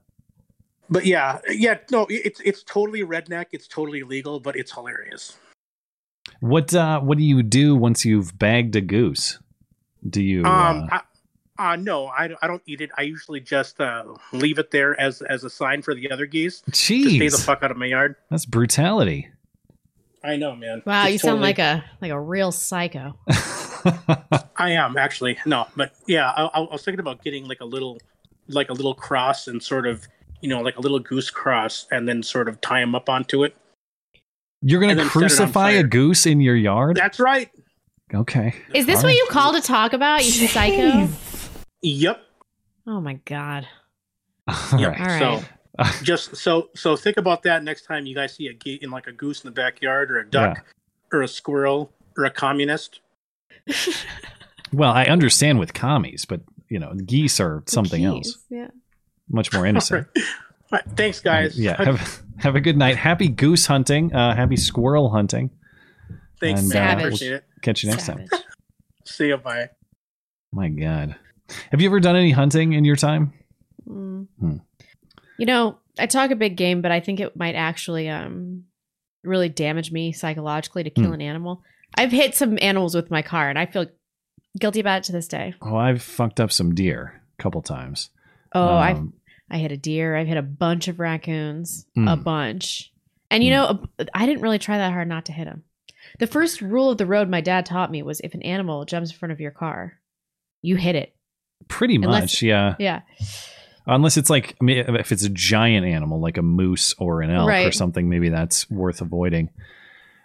But 0.90 1.04
yeah, 1.04 1.40
yeah, 1.48 1.78
no, 1.90 2.06
it- 2.06 2.22
it's 2.26 2.40
it's 2.40 2.62
totally 2.62 3.02
redneck. 3.02 3.46
It's 3.52 3.66
totally 3.68 4.02
legal, 4.04 4.38
but 4.40 4.56
it's 4.56 4.72
hilarious. 4.72 5.36
What 6.40 6.74
uh 6.74 7.00
what 7.00 7.18
do 7.18 7.24
you 7.24 7.42
do 7.42 7.74
once 7.74 8.04
you've 8.04 8.38
bagged 8.38 8.76
a 8.76 8.80
goose? 8.80 9.38
Do 10.08 10.22
you 10.22 10.44
Um, 10.44 10.88
uh, 10.90 11.00
I, 11.58 11.72
uh, 11.72 11.76
no, 11.76 12.06
I, 12.06 12.30
I 12.40 12.46
don't 12.46 12.62
eat 12.66 12.80
it. 12.80 12.90
I 12.96 13.02
usually 13.02 13.40
just 13.40 13.80
uh, 13.80 14.04
leave 14.32 14.58
it 14.58 14.70
there 14.70 14.98
as 15.00 15.22
as 15.22 15.42
a 15.42 15.50
sign 15.50 15.82
for 15.82 15.92
the 15.94 16.10
other 16.10 16.26
geese 16.26 16.60
to 16.60 16.72
stay 16.72 17.28
the 17.28 17.38
fuck 17.38 17.64
out 17.64 17.72
of 17.72 17.76
my 17.76 17.86
yard. 17.86 18.14
that's 18.30 18.46
brutality. 18.46 19.28
I 20.22 20.36
know, 20.36 20.54
man. 20.54 20.82
Wow, 20.84 21.04
It's 21.04 21.12
you 21.12 21.18
sound 21.18 21.40
like 21.40 21.58
a 21.58 21.84
like 22.00 22.12
a 22.12 22.20
real 22.20 22.52
psycho. 22.52 23.18
I 24.56 24.70
am 24.70 24.96
actually 24.96 25.38
no, 25.46 25.66
but 25.76 25.92
yeah, 26.06 26.30
I, 26.30 26.44
I 26.44 26.60
was 26.60 26.84
thinking 26.84 27.00
about 27.00 27.22
getting 27.22 27.46
like 27.48 27.60
a 27.60 27.64
little, 27.64 27.98
like 28.48 28.70
a 28.70 28.72
little 28.72 28.94
cross 28.94 29.48
and 29.48 29.62
sort 29.62 29.86
of, 29.86 30.06
you 30.40 30.48
know, 30.48 30.60
like 30.60 30.76
a 30.76 30.80
little 30.80 30.98
goose 30.98 31.30
cross, 31.30 31.86
and 31.90 32.08
then 32.08 32.22
sort 32.22 32.48
of 32.48 32.60
tie 32.60 32.80
them 32.80 32.94
up 32.94 33.08
onto 33.08 33.42
it. 33.44 33.56
You're 34.62 34.80
gonna 34.80 34.92
And 34.92 35.00
then 35.00 35.06
set 35.06 35.12
it 35.12 35.22
on 35.22 35.28
crucify 35.28 35.70
a 35.70 35.82
goose 35.82 36.26
in 36.26 36.40
your 36.40 36.56
yard? 36.56 36.96
That's 36.96 37.20
right. 37.20 37.50
Okay. 38.14 38.54
Is 38.74 38.86
this 38.86 38.96
All 38.96 39.02
what 39.02 39.08
right. 39.08 39.16
you 39.16 39.26
call 39.30 39.52
to 39.52 39.60
talk 39.60 39.92
about, 39.92 40.24
you 40.24 40.48
psycho? 40.48 41.08
Yep. 41.82 42.20
Oh 42.86 43.00
my 43.00 43.14
god. 43.24 43.66
All 44.48 44.80
Yep. 44.80 44.98
right. 44.98 45.00
All 45.00 45.06
right. 45.06 45.44
So 45.78 45.84
just 46.04 46.36
so 46.36 46.70
so 46.74 46.96
think 46.96 47.18
about 47.18 47.42
that 47.44 47.62
next 47.62 47.82
time 47.82 48.06
you 48.06 48.14
guys 48.14 48.34
see 48.34 48.46
a 48.48 48.54
ge- 48.54 48.82
in 48.82 48.90
like 48.90 49.06
a 49.06 49.12
goose 49.12 49.44
in 49.44 49.48
the 49.48 49.54
backyard 49.54 50.10
or 50.10 50.18
a 50.18 50.28
duck 50.28 50.64
or 51.12 51.22
a 51.22 51.28
squirrel 51.28 51.92
or 52.16 52.24
a 52.24 52.30
communist. 52.30 53.00
Well, 54.72 54.92
I 54.92 55.04
understand 55.04 55.58
with 55.58 55.72
commies, 55.72 56.26
but 56.26 56.42
you 56.68 56.78
know, 56.78 56.92
geese 56.92 57.40
are 57.40 57.62
something 57.66 58.02
Jeez, 58.02 58.06
else, 58.06 58.38
Yeah. 58.50 58.68
much 59.30 59.50
more 59.52 59.64
innocent. 59.64 60.06
All 60.16 60.22
right, 60.72 60.84
thanks, 60.94 61.20
guys. 61.20 61.58
Yeah. 61.58 61.82
Have 61.82 62.22
have 62.40 62.56
a 62.56 62.60
good 62.60 62.76
night. 62.76 62.96
Happy 62.96 63.28
goose 63.28 63.66
hunting. 63.66 64.14
Uh, 64.14 64.34
happy 64.34 64.56
squirrel 64.56 65.10
hunting. 65.10 65.50
thanks, 66.40 66.60
and, 66.60 66.68
man. 66.70 66.96
uh, 66.96 67.00
Appreciate 67.00 67.32
it. 67.32 67.44
Catch 67.62 67.82
you 67.84 67.90
next 67.90 68.06
time. 68.06 68.26
See 69.04 69.28
you. 69.28 69.36
Bye. 69.36 69.70
My 70.52 70.68
God. 70.68 71.16
Have 71.70 71.80
you 71.80 71.88
ever 71.88 72.00
done 72.00 72.16
any 72.16 72.30
hunting 72.30 72.72
in 72.74 72.84
your 72.84 72.96
time? 72.96 73.32
Mm. 73.88 74.26
Hmm. 74.38 74.56
You 75.38 75.46
know, 75.46 75.78
I 75.98 76.06
talk 76.06 76.30
a 76.30 76.36
big 76.36 76.56
game, 76.56 76.82
but 76.82 76.90
I 76.92 77.00
think 77.00 77.20
it 77.20 77.36
might 77.36 77.54
actually 77.54 78.08
um 78.08 78.64
really 79.24 79.48
damage 79.48 79.90
me 79.90 80.12
psychologically 80.12 80.84
to 80.84 80.90
kill 80.90 81.06
Hmm. 81.06 81.14
an 81.14 81.20
animal. 81.22 81.62
I've 81.96 82.12
hit 82.12 82.34
some 82.34 82.58
animals 82.60 82.94
with 82.94 83.10
my 83.10 83.22
car, 83.22 83.48
and 83.48 83.58
I 83.58 83.66
feel 83.66 83.86
guilty 84.58 84.80
about 84.80 84.98
it 84.98 85.04
to 85.04 85.12
this 85.12 85.26
day. 85.28 85.54
Oh, 85.62 85.76
I've 85.76 86.02
fucked 86.02 86.38
up 86.40 86.52
some 86.52 86.74
deer 86.74 87.20
a 87.38 87.42
couple 87.42 87.62
times. 87.62 88.10
Oh, 88.54 88.62
I 88.76 88.92
Um, 88.92 89.14
I 89.50 89.58
hit 89.58 89.72
a 89.72 89.76
deer. 89.76 90.16
I've 90.16 90.26
hit 90.26 90.36
a 90.36 90.42
bunch 90.42 90.88
of 90.88 90.98
raccoons, 91.00 91.86
a 91.96 92.00
Mm. 92.00 92.24
bunch. 92.24 92.92
And 93.30 93.42
you 93.44 93.50
Mm. 93.52 93.54
know, 93.98 94.06
I 94.14 94.26
didn't 94.26 94.42
really 94.42 94.58
try 94.58 94.78
that 94.78 94.92
hard 94.92 95.08
not 95.08 95.24
to 95.26 95.32
hit 95.32 95.44
them. 95.46 95.62
The 96.18 96.26
first 96.26 96.60
rule 96.62 96.90
of 96.90 96.98
the 96.98 97.06
road 97.06 97.28
my 97.28 97.40
dad 97.40 97.66
taught 97.66 97.90
me 97.90 98.02
was 98.02 98.20
if 98.20 98.34
an 98.34 98.42
animal 98.42 98.84
jumps 98.84 99.10
in 99.10 99.16
front 99.18 99.32
of 99.32 99.40
your 99.40 99.50
car, 99.50 99.94
you 100.62 100.76
hit 100.76 100.96
it. 100.96 101.14
pretty 101.66 101.96
Unless- 101.96 102.22
much, 102.22 102.42
yeah. 102.42 102.76
Yeah. 102.78 103.00
Unless 103.86 104.16
it's 104.16 104.30
like 104.30 104.54
I 104.60 104.64
mean, 104.64 104.78
if 104.96 105.10
it's 105.12 105.24
a 105.24 105.28
giant 105.30 105.86
animal 105.86 106.20
like 106.20 106.36
a 106.38 106.42
moose 106.42 106.94
or 106.98 107.20
an 107.22 107.30
elk 107.30 107.48
or 107.50 107.72
something, 107.72 108.08
maybe 108.08 108.28
that's 108.28 108.70
worth 108.70 109.00
avoiding. 109.00 109.50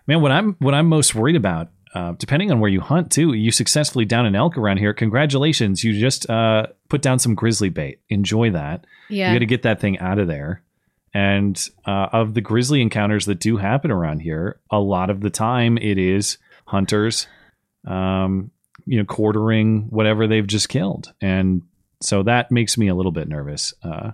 Man, 0.05 0.21
what 0.21 0.31
I'm 0.31 0.55
what 0.59 0.73
I'm 0.73 0.88
most 0.88 1.15
worried 1.15 1.36
about 1.38 1.69
uh, 1.93 2.13
depending 2.17 2.51
on 2.51 2.60
where 2.60 2.71
you 2.71 2.82
hunt 2.82 3.12
too, 3.12 3.34
you 3.34 3.51
successfully 3.51 4.06
down 4.06 4.25
an 4.25 4.36
elk 4.36 4.58
around 4.58 4.77
here. 4.77 4.93
Congratulations, 4.93 5.84
you 5.84 5.99
just 5.99 6.29
uh, 6.29 6.67
put 6.89 7.01
down 7.01 7.19
some 7.19 7.36
grizzly 7.36 7.69
bait. 7.69 7.99
Enjoy 8.10 8.49
that. 8.51 8.86
Yeah. 9.10 9.29
You 9.29 9.36
got 9.36 9.39
to 9.39 9.45
get 9.45 9.63
that 9.63 9.79
thing 9.79 9.99
out 9.99 10.19
of 10.19 10.27
there. 10.27 10.63
And 11.13 11.56
uh, 11.86 12.08
of 12.12 12.34
the 12.34 12.41
grizzly 12.41 12.82
encounters 12.82 13.27
that 13.27 13.39
do 13.39 13.58
happen 13.58 13.91
around 13.91 14.21
here, 14.21 14.60
a 14.71 14.79
lot 14.79 15.12
of 15.12 15.21
the 15.21 15.29
time 15.29 15.77
it 15.77 15.99
is 15.99 16.39
hunters, 16.65 17.27
um, 17.88 18.49
you 18.86 18.97
know, 18.97 19.06
quartering 19.06 19.84
whatever 19.91 20.25
they've 20.25 20.47
just 20.47 20.69
killed, 20.69 21.13
and 21.21 21.62
so 22.01 22.23
that 22.23 22.51
makes 22.51 22.77
me 22.77 22.88
a 22.88 22.95
little 22.95 23.12
bit 23.12 23.27
nervous. 23.27 23.73
Uh, 23.84 24.12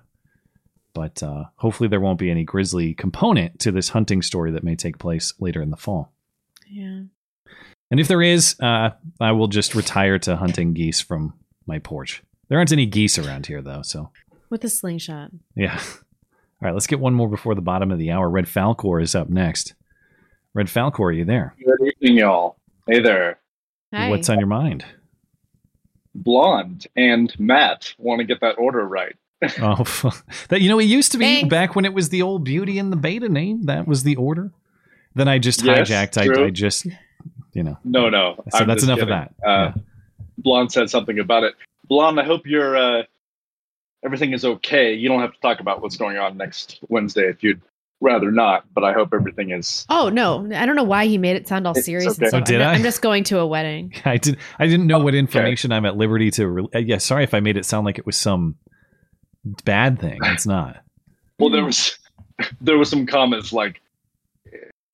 but 0.94 1.24
uh, 1.24 1.46
hopefully, 1.56 1.88
there 1.88 2.02
won't 2.02 2.20
be 2.20 2.30
any 2.30 2.44
grizzly 2.44 2.94
component 2.94 3.60
to 3.60 3.72
this 3.72 3.90
hunting 3.90 4.22
story 4.22 4.52
that 4.52 4.64
may 4.64 4.76
take 4.76 4.98
place 4.98 5.34
later 5.40 5.62
in 5.62 5.70
the 5.70 5.78
fall. 5.78 6.12
yeah. 6.70 7.02
And 7.92 8.00
if 8.00 8.08
there 8.08 8.22
is, 8.22 8.56
uh, 8.62 8.92
I 9.20 9.32
will 9.32 9.48
just 9.48 9.74
retire 9.76 10.20
to 10.20 10.36
hunting 10.36 10.74
geese 10.74 11.02
from 11.02 11.34
my 11.66 11.80
porch. 11.80 12.22
There 12.48 12.58
aren't 12.58 12.72
any 12.72 12.86
geese 12.86 13.18
around 13.18 13.48
here, 13.48 13.62
though, 13.62 13.82
so 13.82 14.12
With 14.50 14.64
a 14.64 14.70
slingshot. 14.70 15.32
yeah. 15.56 15.80
All 16.62 16.66
right, 16.68 16.74
let's 16.74 16.88
get 16.88 17.00
one 17.00 17.14
more 17.14 17.30
before 17.30 17.56
the 17.56 17.62
bottom 17.62 17.90
of 17.92 17.98
the 18.00 18.12
hour. 18.12 18.30
Red 18.30 18.46
Falcor 18.46 19.02
is 19.02 19.16
up 19.16 19.30
next. 19.30 19.76
Red 20.54 20.68
Falcor, 20.68 21.00
are 21.00 21.12
you 21.12 21.24
there? 21.26 21.56
Good 21.66 21.94
evening, 22.02 22.18
y'all. 22.18 22.58
Hey 22.88 23.00
there. 23.02 23.40
Hi. 23.94 24.10
What's 24.10 24.30
on 24.30 24.40
your 24.40 24.48
mind? 24.48 24.84
Blonde 26.16 26.88
and 26.96 27.34
Matt 27.40 27.94
want 27.98 28.20
to 28.20 28.26
get 28.26 28.42
that 28.42 28.58
order 28.58 28.86
right. 28.88 29.16
Oh, 29.62 29.86
that 30.50 30.60
you 30.60 30.68
know, 30.68 30.80
it 30.80 30.84
used 30.86 31.14
to 31.14 31.18
be 31.18 31.24
Thanks. 31.24 31.50
back 31.50 31.74
when 31.76 31.86
it 31.86 31.94
was 31.94 32.10
the 32.10 32.22
old 32.24 32.44
Beauty 32.44 32.78
and 32.78 32.92
the 32.92 32.98
Beta 32.98 33.30
name. 33.30 33.64
That 33.68 33.88
was 33.88 34.04
the 34.04 34.18
order. 34.18 34.52
Then 35.16 35.30
I 35.30 35.40
just 35.40 35.64
Yes, 35.64 35.90
hijacked. 35.90 36.18
I. 36.18 36.44
I 36.46 36.50
just, 36.50 36.88
you 37.54 37.64
know. 37.64 37.78
No, 37.84 38.10
no. 38.10 38.36
So 38.52 38.60
I'm 38.60 38.68
that's 38.68 38.84
enough 38.84 39.00
kidding. 39.00 39.14
of 39.14 39.30
that. 39.42 39.48
Uh, 39.48 39.72
Blonde 40.38 40.72
said 40.72 40.90
something 40.90 41.20
about 41.20 41.44
it. 41.44 41.56
Blonde, 41.88 42.20
I 42.20 42.24
hope 42.24 42.46
you're 42.46 42.78
uh, 42.78 43.04
everything 44.06 44.34
is 44.34 44.46
okay. 44.46 44.94
You 44.94 45.10
don't 45.10 45.20
have 45.22 45.34
to 45.34 45.40
talk 45.42 45.60
about 45.60 45.82
what's 45.82 45.98
going 45.98 46.18
on 46.18 46.38
next 46.38 46.80
Wednesday 46.90 47.28
if 47.30 47.44
you'd 47.44 47.62
rather 48.02 48.32
not, 48.32 48.64
but 48.74 48.84
I 48.86 48.94
hope 48.94 49.10
everything 49.14 49.52
is. 49.52 49.86
Oh 49.90 50.10
no! 50.10 50.50
I 50.56 50.66
don't 50.66 50.76
know 50.76 50.84
why 50.84 51.06
he 51.08 51.18
made 51.18 51.36
it 51.36 51.48
sound 51.48 51.68
all 51.68 51.76
serious. 51.76 52.14
okay. 52.14 52.26
And 52.26 52.30
stuff. 52.30 52.42
Oh, 52.42 52.46
did 52.46 52.62
I'm, 52.62 52.68
I? 52.70 52.74
I'm 52.76 52.84
just 52.84 53.02
going 53.02 53.24
to 53.26 53.40
a 53.40 53.48
wedding. 53.48 53.94
I 54.06 54.18
did. 54.18 54.38
I 54.58 54.68
didn't 54.68 54.88
know 54.88 55.00
what 55.00 55.14
Okay. 55.14 55.20
information 55.20 55.72
I'm 55.72 55.86
at 55.86 55.98
liberty 55.98 56.32
to. 56.32 56.48
Re- 56.48 56.68
uh, 56.74 56.80
yeah, 56.80 56.98
sorry 57.00 57.24
if 57.24 57.34
I 57.34 57.40
made 57.42 57.58
it 57.58 57.66
sound 57.66 57.86
like 57.86 57.98
it 57.98 58.06
was 58.06 58.16
some 58.16 58.56
bad 59.66 60.00
thing. 60.00 60.20
It's 60.24 60.46
not. 60.46 60.78
Well, 61.40 61.50
there 61.50 61.66
was 61.66 61.98
there 62.62 62.78
was 62.78 62.90
some 62.90 63.06
comments 63.06 63.52
like, 63.52 63.82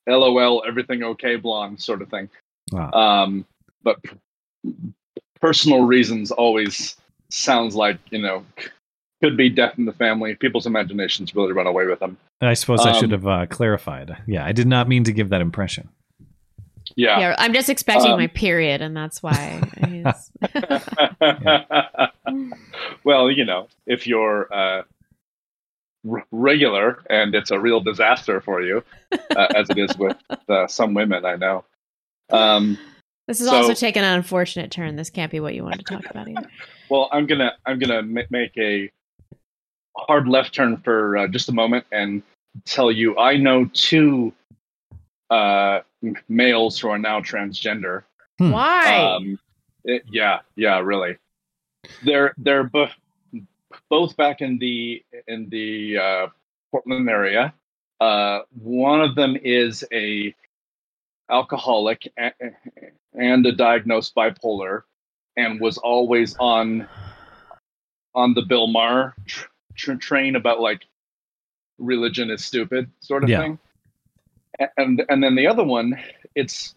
"LOL, 0.07 0.63
everything 0.67 1.03
okay, 1.03 1.35
blonde," 1.35 1.81
sort 1.81 2.01
of 2.01 2.09
thing. 2.09 2.29
Wow. 2.71 2.91
Um, 2.91 3.45
but 3.83 3.97
personal 5.39 5.81
reasons 5.83 6.31
always 6.31 6.97
sounds 7.29 7.75
like 7.75 7.97
you 8.09 8.19
know 8.19 8.45
could 9.21 9.37
be 9.37 9.49
death 9.49 9.77
in 9.77 9.85
the 9.85 9.93
family. 9.93 10.35
People's 10.35 10.65
imaginations 10.65 11.35
really 11.35 11.53
run 11.53 11.67
away 11.67 11.85
with 11.85 11.99
them. 11.99 12.17
I 12.41 12.53
suppose 12.53 12.85
I 12.85 12.91
should 12.91 13.13
Um, 13.13 13.21
have 13.21 13.27
uh, 13.27 13.45
clarified. 13.47 14.17
Yeah, 14.27 14.45
I 14.45 14.51
did 14.51 14.67
not 14.67 14.87
mean 14.87 15.03
to 15.05 15.11
give 15.11 15.29
that 15.29 15.41
impression. 15.41 15.89
Yeah. 16.95 17.19
Yeah, 17.19 17.35
I'm 17.37 17.53
just 17.53 17.69
expecting 17.69 18.11
Um, 18.11 18.19
my 18.19 18.27
period, 18.27 18.81
and 18.81 18.95
that's 18.95 19.23
why. 19.23 19.61
He's... 19.87 20.31
well, 23.03 23.31
you 23.31 23.45
know, 23.45 23.67
if 23.87 24.05
you're 24.05 24.53
uh, 24.53 24.83
r- 26.09 26.25
regular 26.31 27.03
and 27.09 27.33
it's 27.35 27.51
a 27.51 27.59
real 27.59 27.81
disaster 27.81 28.41
for 28.41 28.61
you, 28.61 28.83
uh, 29.11 29.47
as 29.55 29.69
it 29.69 29.77
is 29.77 29.97
with 29.97 30.17
uh, 30.47 30.67
some 30.67 30.93
women 30.93 31.25
I 31.25 31.35
know. 31.35 31.63
Um, 32.31 32.77
this 33.27 33.41
is 33.41 33.47
So- 33.47 33.55
also 33.55 33.73
taken 33.73 34.03
an 34.03 34.13
unfortunate 34.15 34.71
turn. 34.71 34.95
This 34.95 35.09
can't 35.09 35.31
be 35.31 35.39
what 35.39 35.53
you 35.55 35.63
wanted 35.63 35.85
to 35.85 35.95
talk 35.95 36.09
about 36.09 36.27
either. 36.27 36.49
well, 36.89 37.09
I'm 37.11 37.25
gonna 37.25 37.53
I'm 37.65 37.79
gonna 37.79 38.01
ma- 38.01 38.21
make 38.29 38.57
a 38.57 38.89
hard 39.97 40.27
left 40.27 40.53
turn 40.53 40.77
for 40.77 41.17
uh, 41.17 41.27
just 41.27 41.49
a 41.49 41.53
moment 41.53 41.85
and 41.91 42.21
tell 42.65 42.91
you 42.91 43.17
I 43.17 43.37
know 43.37 43.65
two 43.73 44.33
uh, 45.29 45.79
males 46.29 46.79
who 46.79 46.89
are 46.89 46.99
now 46.99 47.19
transgender. 47.19 48.03
Hmm. 48.39 48.51
Why? 48.51 48.95
Um, 48.97 49.39
it- 49.83 50.03
yeah, 50.09 50.39
yeah, 50.55 50.79
really. 50.79 51.17
They're 52.03 52.33
they're 52.37 52.63
bo- 52.63 52.89
both 53.89 54.15
back 54.17 54.41
in 54.41 54.57
the 54.59 55.03
in 55.27 55.49
the 55.49 55.97
uh, 55.97 56.27
Portland 56.71 57.09
area. 57.09 57.53
Uh, 58.01 58.39
one 58.61 59.01
of 59.01 59.15
them 59.15 59.37
is 59.41 59.83
a 59.93 60.35
alcoholic 61.29 62.11
and 63.13 63.45
a 63.45 63.51
diagnosed 63.51 64.15
bipolar, 64.15 64.83
and 65.35 65.59
was 65.59 65.77
always 65.77 66.35
on 66.39 66.87
on 68.13 68.33
the 68.33 68.41
Bill 68.43 68.67
Maher 68.67 69.13
tr- 69.25 69.47
tr- 69.75 69.93
train 69.95 70.35
about 70.35 70.61
like 70.61 70.85
religion 71.77 72.31
is 72.31 72.45
stupid 72.45 72.89
sort 73.01 73.23
of 73.23 73.29
Yeah. 73.29 73.41
thing. 73.41 73.59
And 74.77 75.03
and 75.09 75.21
then 75.21 75.35
the 75.35 75.47
other 75.47 75.63
one, 75.63 75.99
it's 76.33 76.75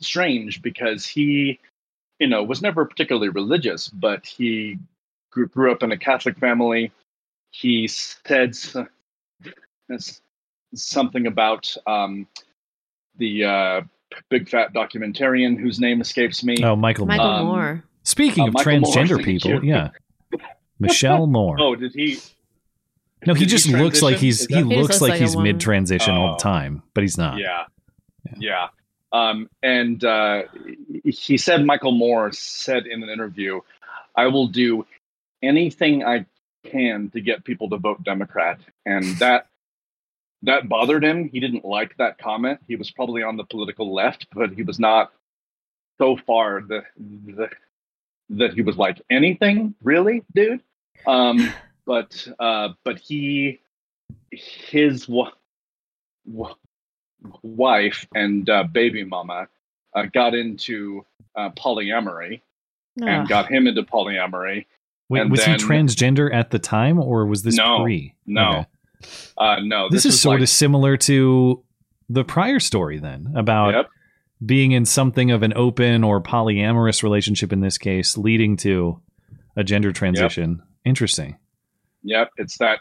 strange 0.00 0.60
because 0.62 1.06
he, 1.06 1.60
you 2.18 2.26
know, 2.26 2.42
was 2.42 2.60
never 2.60 2.84
particularly 2.84 3.28
religious, 3.28 3.88
but 3.88 4.26
he 4.26 4.78
grew, 5.30 5.46
grew 5.46 5.70
up 5.70 5.84
in 5.84 5.92
a 5.92 5.96
Catholic 5.98 6.38
family. 6.38 6.90
He 7.52 7.86
said 7.86 8.56
something 10.74 11.26
about 11.28 11.76
um, 11.86 12.26
the 13.18 13.44
uh, 13.44 13.80
big 14.30 14.48
fat 14.48 14.72
documentarian 14.74 15.58
whose 15.58 15.80
name 15.80 16.00
escapes 16.00 16.42
me. 16.44 16.56
Oh, 16.62 16.76
Michael. 16.76 17.06
Michael 17.06 17.26
Moore. 17.26 17.38
um, 17.38 17.46
Moore. 17.46 17.84
Speaking 18.02 18.44
uh, 18.44 18.48
of 18.48 18.54
Michael 18.54 18.72
transgender 18.82 19.14
thank 19.16 19.24
people, 19.24 19.50
you. 19.50 19.60
yeah, 19.62 19.90
Michelle 20.78 21.26
Moore. 21.26 21.56
Oh, 21.58 21.74
did 21.74 21.92
he? 21.94 22.18
no, 23.26 23.34
he 23.34 23.46
just 23.46 23.66
he 23.66 23.74
looks 23.74 24.02
like 24.02 24.16
he's 24.16 24.42
Is 24.42 24.46
he 24.48 24.56
He 24.56 24.62
looks 24.62 24.76
looks 24.76 25.00
like, 25.00 25.12
like 25.12 25.20
he's 25.20 25.36
mid 25.36 25.60
transition 25.60 26.14
all 26.14 26.30
Oh. 26.30 26.32
the 26.36 26.38
time, 26.42 26.82
but 26.92 27.02
he's 27.02 27.16
not. 27.16 27.38
Yeah, 27.38 27.64
Yeah. 28.26 28.36
yeah. 28.38 28.66
Um, 29.12 29.48
and 29.62 30.02
uh, 30.04 30.42
he 31.04 31.38
said 31.38 31.64
Michael 31.64 31.92
Moore 31.92 32.32
said 32.32 32.86
in 32.86 33.02
an 33.02 33.08
interview, 33.08 33.60
"I 34.16 34.26
will 34.26 34.48
do 34.48 34.84
anything 35.42 36.04
I 36.04 36.26
can 36.64 37.10
to 37.10 37.20
get 37.20 37.44
people 37.44 37.70
to 37.70 37.76
vote 37.78 38.02
Democrat," 38.02 38.58
and 38.84 39.04
that 39.18 39.46
that 40.44 40.68
bothered 40.68 41.04
him. 41.04 41.28
He 41.28 41.40
didn't 41.40 41.64
like 41.64 41.96
that 41.98 42.18
comment. 42.18 42.60
He 42.68 42.76
was 42.76 42.90
probably 42.90 43.22
on 43.22 43.36
the 43.36 43.44
political 43.44 43.92
left, 43.94 44.26
but 44.32 44.50
he 44.52 44.62
was 44.62 44.78
not 44.78 45.12
so 45.98 46.16
far 46.16 46.62
that 46.68 46.84
that, 47.36 47.50
that 48.30 48.54
he 48.54 48.62
was 48.62 48.76
like 48.76 49.00
anything 49.10 49.74
really, 49.82 50.22
dude. 50.34 50.60
Um, 51.06 51.52
but 51.86 52.26
uh, 52.38 52.70
but 52.84 52.98
he 52.98 53.60
his 54.30 55.08
wa- 55.08 55.32
wa- 56.26 56.54
wife 57.42 58.06
and 58.14 58.48
uh, 58.50 58.64
baby 58.64 59.04
mama 59.04 59.48
uh, 59.94 60.04
got 60.12 60.34
into 60.34 61.04
uh, 61.36 61.50
polyamory 61.50 62.40
and 63.00 63.28
got 63.28 63.50
him 63.50 63.66
into 63.66 63.82
polyamory. 63.82 64.66
Wait, 65.08 65.20
And 65.20 65.30
was 65.30 65.44
then- 65.44 65.58
he 65.58 65.64
transgender 65.64 66.32
at 66.32 66.50
the 66.50 66.58
time, 66.58 66.98
or 66.98 67.26
was 67.26 67.42
this 67.42 67.56
No, 67.56 67.82
pre? 67.82 68.14
no. 68.26 68.50
Okay. 68.50 68.66
Uh, 69.38 69.56
no, 69.62 69.88
This, 69.90 70.00
is 70.04 70.12
was 70.12 70.20
sort 70.20 70.34
like- 70.36 70.42
of 70.44 70.48
similar 70.48 70.96
to 70.98 71.62
the 72.08 72.24
prior 72.24 72.60
story 72.60 72.98
then 72.98 73.32
about 73.36 73.74
Yep. 73.74 73.86
being 74.44 74.72
in 74.72 74.84
something 74.84 75.30
of 75.30 75.42
an 75.42 75.52
open 75.56 76.04
or 76.04 76.22
polyamorous 76.22 77.02
relationship 77.02 77.52
in 77.52 77.60
this 77.60 77.78
case, 77.78 78.16
leading 78.18 78.56
to 78.58 79.00
a 79.56 79.64
gender 79.64 79.92
transition. 79.92 80.62
Interesting. 80.84 81.36
Yep, 82.02 82.30
it's 82.36 82.58
that 82.58 82.80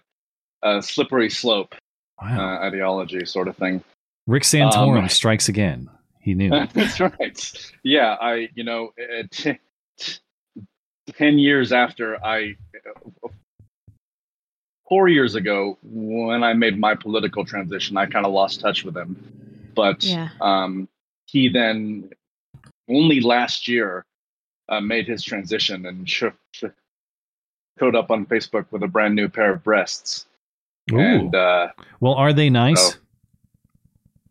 uh, 0.62 0.82
slippery 0.82 1.30
slope 1.30 1.76
uh, 2.22 2.26
ideology 2.62 3.26
sort 3.26 3.48
of 3.48 3.56
thing. 3.58 3.84
Rick 4.28 4.44
Santorum 4.44 5.04
um, 5.04 5.10
strikes 5.10 5.48
again. 5.50 5.90
He 6.20 6.34
knew. 6.34 6.50
That's 6.74 7.00
right. 7.00 7.70
Yeah, 7.84 8.16
I, 8.20 8.50
you 8.56 8.64
know, 8.64 8.92
uh, 9.00 9.24
t- 9.32 9.60
t- 9.98 10.14
10 11.18 11.38
years 11.40 11.72
after 11.74 12.16
I, 12.26 12.56
four 14.94 15.08
years 15.08 15.34
ago, 15.34 15.76
when 15.82 16.44
I 16.44 16.54
made 16.54 16.80
my 16.80 16.94
political 16.94 17.44
transition, 17.44 17.98
I 17.98 18.06
kind 18.06 18.28
of 18.28 18.32
lost 18.32 18.60
touch 18.60 18.84
with 18.86 18.96
him. 18.96 19.16
But 19.74 20.04
Yeah. 20.04 20.30
um, 20.40 20.88
he 21.26 21.50
then, 21.50 22.12
only 22.88 23.20
last 23.20 23.68
year, 23.68 24.06
uh, 24.70 24.82
made 24.82 25.08
his 25.08 25.24
transition 25.24 25.88
and 25.88 26.08
sh- 26.08 26.26
sh- 26.52 26.66
showed 27.80 27.96
up 27.96 28.12
on 28.12 28.28
Facebook 28.28 28.68
with 28.70 28.84
a 28.84 28.88
brand 28.88 29.16
new 29.16 29.28
pair 29.30 29.52
of 29.54 29.64
breasts. 29.64 30.28
Ooh. 30.92 31.00
And, 31.00 31.34
uh, 31.34 31.70
well, 32.00 32.14
are 32.14 32.32
they 32.32 32.52
nice? 32.52 33.00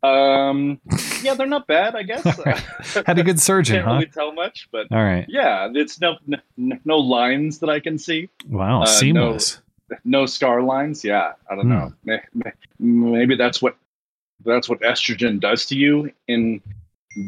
um, 0.04 0.80
yeah, 1.24 1.34
they're 1.34 1.46
not 1.48 1.66
bad, 1.66 1.96
I 1.96 2.04
guess. 2.04 2.22
Had 3.06 3.18
a 3.18 3.24
good 3.24 3.40
surgeon, 3.40 3.76
Can't 3.78 3.86
huh? 3.88 3.92
really 3.94 4.06
tell 4.06 4.32
much, 4.32 4.68
but 4.70 4.86
All 4.92 5.02
right. 5.02 5.24
yeah, 5.28 5.68
it's 5.74 6.00
no 6.00 6.18
n- 6.30 6.80
no 6.84 6.98
lines 6.98 7.58
that 7.58 7.68
I 7.70 7.80
can 7.80 7.98
see. 7.98 8.28
Wow. 8.48 8.82
Uh, 8.82 8.86
seamless. 8.86 9.56
No 9.56 9.61
scar 10.26 10.62
lines. 10.62 11.04
Yeah, 11.04 11.32
I 11.50 11.54
don't 11.54 11.66
Hmm. 11.66 11.70
know. 11.70 11.92
May- 12.04 12.52
Maybe 12.78 13.36
that's 13.36 13.60
what 13.62 13.76
that's 14.44 14.68
what 14.68 14.80
estrogen 14.80 15.38
does 15.40 15.66
to 15.66 15.76
you 15.76 16.10
in 16.28 16.60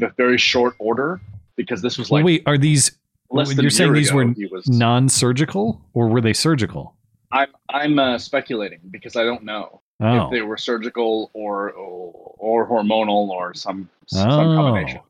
the 0.00 0.09
very 0.16 0.37
short 0.38 0.74
order 0.79 1.20
because 1.57 1.81
this 1.83 1.96
was 1.98 2.11
like 2.11 2.24
wait, 2.24 2.42
are 2.46 2.59
these 2.59 2.98
you're 3.33 3.70
saying 3.70 3.92
these 3.92 4.12
were 4.12 4.35
was, 4.50 4.68
non-surgical 4.68 5.81
or 5.92 6.09
were 6.09 6.20
they 6.20 6.33
surgical? 6.33 6.96
I'm 7.33 7.48
I'm 7.68 7.98
uh, 7.98 8.18
speculating 8.18 8.81
because 8.90 9.16
I 9.16 9.24
don't 9.24 9.44
know 9.44 9.81
Oh, 10.00 10.24
if 10.27 10.31
they 10.33 10.42
were 10.42 10.57
surgical 10.57 11.31
or 11.35 11.70
or, 11.72 12.35
or 12.38 12.66
hormonal 12.68 13.29
or 13.29 13.55
some 13.55 13.88
some 14.07 14.31
Oh. 14.31 14.55
combination. 14.57 15.00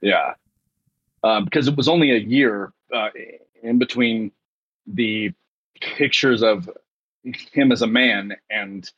Yeah, 0.00 0.34
um, 1.22 1.44
because 1.44 1.68
it 1.68 1.76
was 1.76 1.88
only 1.88 2.10
a 2.10 2.18
year 2.18 2.72
uh, 2.92 3.08
in 3.62 3.78
between 3.78 4.32
the 4.86 5.32
pictures 5.96 6.42
of 6.42 6.68
him 7.52 7.72
as 7.72 7.82
a 7.82 7.86
man 7.86 8.36
and 8.50 8.90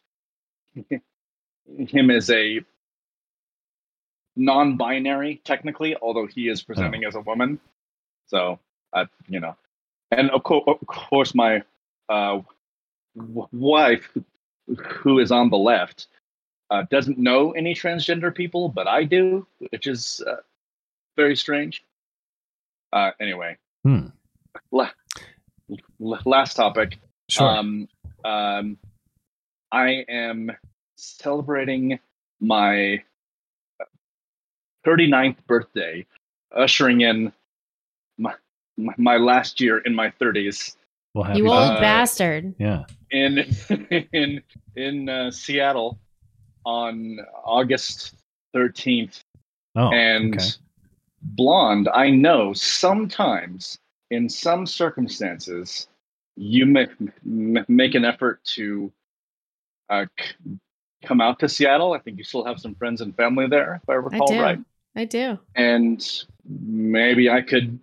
him 1.79 2.11
as 2.11 2.31
a 2.31 2.61
non-binary, 4.37 5.41
technically, 5.45 5.97
although 6.03 6.27
he 6.27 6.49
is 6.49 6.63
presenting 6.63 7.05
as 7.05 7.15
a 7.15 7.21
woman. 7.21 7.59
So, 8.27 8.59
uh, 8.93 9.07
you 9.29 9.41
know, 9.41 9.57
and 10.11 10.31
of, 10.31 10.43
co- 10.45 10.65
of 10.67 10.87
course, 10.87 11.35
my 11.35 11.63
uh, 12.09 12.41
w- 13.17 13.49
wife, 13.53 14.09
who 14.79 15.19
is 15.21 15.31
on 15.33 15.51
the 15.51 15.57
left, 15.57 16.09
uh, 16.71 16.83
doesn't 16.91 17.19
know 17.19 17.53
any 17.53 17.75
transgender 17.75 18.35
people, 18.35 18.69
but 18.69 18.89
I 18.89 19.05
do, 19.05 19.47
which 19.71 19.87
is 19.87 20.23
uh, 20.27 20.37
very 21.17 21.37
strange. 21.37 21.85
Uh, 22.93 23.13
anyway, 23.21 23.57
Hmm. 23.85 24.07
La- 24.73 24.91
last 25.99 26.55
topic. 26.55 26.99
sure. 27.29 27.49
Um, 27.49 27.89
um, 28.25 28.79
I 29.73 30.05
am 30.09 30.51
celebrating 30.97 31.99
my 32.41 33.03
39th 34.87 35.37
birthday, 35.47 36.07
ushering 36.55 37.01
in 37.03 37.33
my, 38.19 38.35
my, 38.77 38.95
my 38.97 39.17
last 39.17 39.61
year 39.61 39.79
in 39.79 39.95
my 39.95 40.11
30s 40.21 40.77
well, 41.17 41.35
You 41.37 41.49
old 41.49 41.57
Uh, 41.57 41.81
bastard. 41.81 42.55
yeah. 42.59 42.85
in 43.11 43.39
in 44.13 44.43
in 44.77 45.09
uh, 45.09 45.31
Seattle 45.31 45.99
on 46.67 47.19
August 47.43 48.17
13th. 48.55 49.23
Oh, 49.77 49.91
and 49.93 50.35
okay. 50.35 50.45
blonde, 51.23 51.89
I 51.89 52.11
know 52.11 52.53
sometimes 52.53 53.79
in 54.11 54.29
some 54.29 54.67
circumstances 54.67 55.89
you 56.37 56.67
may 56.67 56.87
m- 57.25 57.65
make 57.69 57.95
an 57.95 58.05
effort 58.05 58.45
to 58.45 58.93
uh, 59.89 60.05
c- 60.21 60.59
come 61.05 61.21
out 61.21 61.39
to 61.39 61.49
Seattle. 61.49 61.95
I 61.95 61.99
think 61.99 62.19
you 62.19 62.25
still 62.25 62.45
have 62.45 62.61
some 62.61 62.75
friends 62.75 63.01
and 63.01 63.17
family 63.17 63.47
there, 63.47 63.81
if 63.83 63.89
I 63.89 63.93
I 63.93 63.97
recall 63.97 64.27
do. 64.29 64.41
right. 64.43 64.59
I 64.95 65.05
do. 65.07 65.39
And 65.55 66.07
maybe 66.45 67.31
I 67.31 67.41
could 67.41 67.79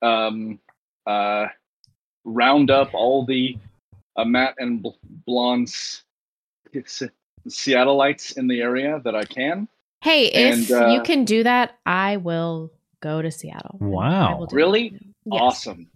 um, 0.00 0.58
uh, 1.06 1.46
round 2.24 2.70
up 2.70 2.94
all 2.94 3.26
the 3.26 3.58
uh, 4.16 4.24
Matt 4.24 4.54
and 4.58 4.82
Bl- 4.82 4.90
Blonde's 5.26 6.04
Se- 6.86 7.10
Seattleites 7.48 8.36
in 8.38 8.46
the 8.48 8.60
area 8.62 9.00
that 9.04 9.14
I 9.14 9.24
can. 9.24 9.68
Hey, 10.02 10.26
if 10.26 10.70
uh, 10.70 10.88
you 10.88 11.02
can 11.02 11.24
do 11.24 11.42
that, 11.42 11.78
I 11.86 12.16
will 12.18 12.72
go 13.00 13.20
to 13.22 13.30
Seattle. 13.30 13.76
Wow. 13.80 14.34
I 14.34 14.38
will 14.38 14.46
do 14.46 14.56
Really? 14.56 14.88
that. 14.90 15.00
Yes. 15.26 15.40
Awesome. 15.42 15.86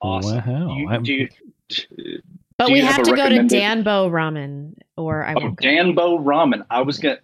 Awesome. 0.00 0.84
Wow. 0.84 0.98
Do 0.98 1.12
you, 1.12 1.28
do 1.68 2.18
But 2.58 2.66
Do 2.66 2.72
we 2.72 2.80
you 2.80 2.84
have, 2.86 2.96
have 2.96 3.06
to 3.06 3.16
go 3.16 3.28
to 3.28 3.42
Danbo 3.44 4.10
Ramen, 4.10 4.74
or 4.96 5.24
I 5.24 5.34
oh. 5.34 5.50
Danbo 5.60 6.18
Ramen. 6.18 6.64
I 6.70 6.82
was 6.82 6.98
gonna. 6.98 7.18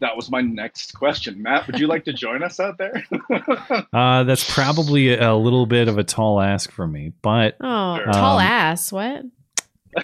That 0.00 0.16
was 0.16 0.30
my 0.32 0.40
next 0.40 0.94
question. 0.94 1.40
Matt, 1.42 1.66
would 1.68 1.78
you 1.78 1.86
like 1.86 2.04
to 2.06 2.12
join 2.12 2.42
us 2.42 2.58
out 2.58 2.76
there? 2.78 3.04
Uh, 3.92 4.24
that's 4.24 4.52
probably 4.52 5.14
a 5.16 5.34
little 5.34 5.64
bit 5.66 5.86
of 5.86 5.96
a 5.98 6.02
tall 6.02 6.40
ask 6.40 6.72
for 6.72 6.86
me, 6.88 7.12
but 7.22 7.56
Oh, 7.60 7.96
Sure. 7.98 8.06
tall 8.12 8.38
Um, 8.38 8.42
ass. 8.46 8.90
What? 8.90 9.22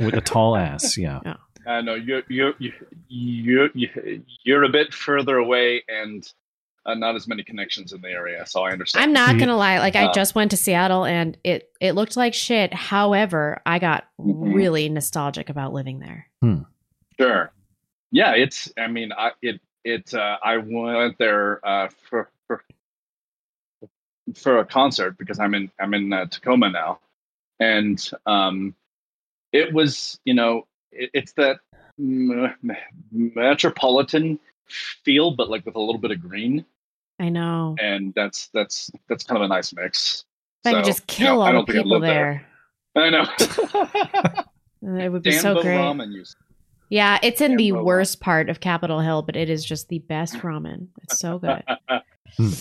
with 0.01 0.15
a 0.15 0.21
tall 0.21 0.55
ass, 0.57 0.97
yeah. 0.99 1.21
I 1.67 1.81
know 1.81 1.95
you're 1.95 2.23
you're 2.29 2.55
you're 3.09 3.71
you're 3.75 3.91
you're 4.45 4.63
a 4.65 4.69
bit 4.69 4.93
further 4.95 5.37
away 5.39 5.83
and 5.89 6.31
uh, 6.87 6.95
not 6.95 7.15
as 7.15 7.29
many 7.29 7.43
connections 7.43 7.93
in 7.93 8.01
the 8.01 8.09
area, 8.09 8.47
so 8.47 8.63
I 8.63 8.73
understand. 8.73 9.05
I'm 9.05 9.13
not 9.13 9.39
gonna 9.39 9.57
lie. 9.57 9.79
Like 9.79 9.97
I 9.97 10.07
Uh, 10.07 10.13
just 10.13 10.35
went 10.35 10.51
to 10.53 10.57
Seattle 10.57 11.05
and 11.05 11.37
it 11.45 11.71
it 11.81 11.93
looked 11.93 12.17
like 12.17 12.35
shit. 12.35 12.73
However, 12.73 13.61
I 13.67 13.79
got 13.79 14.05
Mhm. 14.21 14.55
really 14.55 14.89
nostalgic 14.89 15.49
about 15.51 15.73
living 15.73 15.99
there. 16.01 16.29
Sure. 17.21 17.53
Yeah, 18.11 18.33
it's. 18.35 18.73
I 18.79 18.87
mean, 18.87 19.13
I 19.13 19.33
it 19.43 19.61
it. 19.85 20.15
Uh, 20.15 20.39
I 20.43 20.57
went 20.59 21.19
there 21.19 21.61
uh, 21.67 21.89
for 22.09 22.31
for 22.47 22.65
for 24.35 24.59
a 24.59 24.65
concert 24.65 25.19
because 25.19 25.39
I'm 25.39 25.55
in 25.55 25.71
I'm 25.79 25.95
in 25.95 26.13
uh, 26.13 26.27
Tacoma 26.27 26.71
now, 26.71 27.01
and 27.61 27.99
um, 28.27 28.75
it 29.53 29.73
was 29.73 30.19
you 30.25 30.35
know 30.35 30.67
it, 30.93 31.11
it's 31.13 31.33
that 31.33 31.61
m- 31.99 32.55
metropolitan 33.13 34.39
feel, 35.05 35.31
but 35.33 35.49
like 35.51 35.65
with 35.67 35.77
a 35.77 35.81
little 35.81 36.01
bit 36.01 36.11
of 36.11 36.21
green, 36.21 36.65
I 37.21 37.29
know. 37.29 37.77
and 37.81 38.13
that's 38.15 38.49
that's 38.55 38.91
that's 39.09 39.25
kind 39.25 39.37
of 39.43 39.45
a 39.45 39.49
nice 39.49 39.73
mix. 39.75 40.25
If 40.65 40.71
I 40.73 40.75
could 40.77 40.85
So, 40.85 40.91
just 40.93 41.19
you 41.19 41.25
know, 41.25 41.31
kill 41.35 41.43
I 41.43 41.47
all 41.47 41.53
don't 41.53 41.67
the 41.67 41.73
think 41.73 41.85
people 41.85 42.01
there. 42.01 42.47
there. 42.95 43.05
I 43.05 43.11
know. 43.11 44.43
It 44.81 45.11
would 45.11 45.23
be 45.25 45.33
so 45.33 45.55
Danbo 45.55 45.63
great. 45.63 45.77
ramen. 45.77 46.13
You 46.13 46.25
Yeah, 46.89 47.19
it's 47.23 47.41
in 47.41 47.57
the 47.57 47.69
Danbo 47.71 47.81
ramen. 47.83 47.85
worst 47.85 48.21
part 48.21 48.49
of 48.49 48.61
Capitol 48.61 49.01
Hill, 49.01 49.23
but 49.23 49.35
it 49.35 49.51
is 49.51 49.65
just 49.65 49.89
the 49.89 49.99
best 49.99 50.35
ramen. 50.39 50.89
It's 51.03 51.19
so 51.19 51.39
good. 51.39 51.63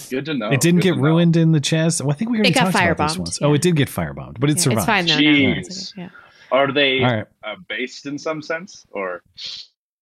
Good 0.09 0.25
to 0.25 0.33
know. 0.33 0.49
it 0.49 0.59
didn't 0.61 0.79
Good 0.79 0.83
get 0.83 0.89
to 0.91 0.95
know. 0.97 1.03
ruined 1.03 1.35
in 1.37 1.51
the 1.51 1.59
chest. 1.59 2.01
Well, 2.01 2.11
I 2.11 2.15
think 2.15 2.31
we 2.31 2.37
already 2.37 2.49
It 2.49 2.55
got 2.55 2.71
talked 2.71 2.85
about 2.91 3.09
this 3.09 3.17
once. 3.19 3.37
yeah. 3.41 3.47
Oh, 3.47 3.53
it 3.53 3.61
did 3.61 3.75
get 3.75 3.89
firebombed, 3.89 4.39
but 4.39 4.49
it 4.49 4.55
Yeah, 4.57 4.63
survived. 4.63 4.79
it's 4.79 4.85
fine 4.87 5.05
though. 5.05 5.13
now. 5.15 5.19
Jeez. 5.19 5.57
It's 5.67 5.91
okay, 5.93 6.01
Yeah. 6.03 6.09
Are 6.51 6.71
they 6.71 7.03
All 7.03 7.13
right. 7.17 7.25
uh, 7.43 7.55
based 7.67 8.05
in 8.07 8.17
some 8.17 8.41
sense, 8.41 8.85
or 8.91 9.21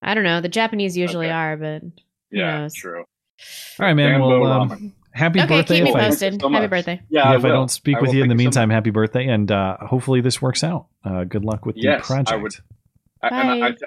I 0.02 0.14
don't 0.14 0.24
know. 0.24 0.42
The 0.42 0.50
Japanese 0.50 0.98
usually 0.98 1.28
Okay. 1.28 1.34
are, 1.34 1.58
but 1.58 1.82
yeah, 2.32 2.60
knows? 2.62 2.74
true. 2.74 3.00
All 3.00 3.06
right, 3.86 3.94
man. 3.94 4.12
Danbo 4.12 4.40
Well, 4.42 4.52
um, 4.52 4.70
ramen. 4.70 4.92
happy 5.14 5.40
okay, 5.42 5.60
birthday. 5.62 5.76
keep 5.76 5.84
me 5.86 5.90
if 5.92 5.96
I, 5.96 6.08
posted. 6.10 6.42
so 6.42 6.50
Happy 6.50 6.68
birthday. 6.68 7.02
Yeah, 7.10 7.32
yeah, 7.32 7.38
if 7.38 7.46
I 7.46 7.50
don't 7.50 7.70
speak 7.72 7.98
I 7.98 8.02
with 8.02 8.14
you 8.14 8.22
in 8.24 8.30
the 8.30 8.34
Thank 8.34 8.40
so 8.54 8.60
meantime, 8.60 8.70
happy 8.70 8.92
birthday, 8.92 9.28
and 9.28 9.52
uh, 9.52 9.78
hopefully 9.78 10.22
this 10.22 10.42
works 10.42 10.64
out. 10.64 10.88
Uh, 11.04 11.24
good 11.24 11.44
luck 11.46 11.66
with 11.66 11.76
the 11.76 11.82
Yes, 11.82 12.04
I 12.10 12.24
project. 12.24 12.42
would- 12.42 12.56
I, 13.22 13.28
and 13.42 13.64
I, 13.64 13.72
Bye. 13.72 13.78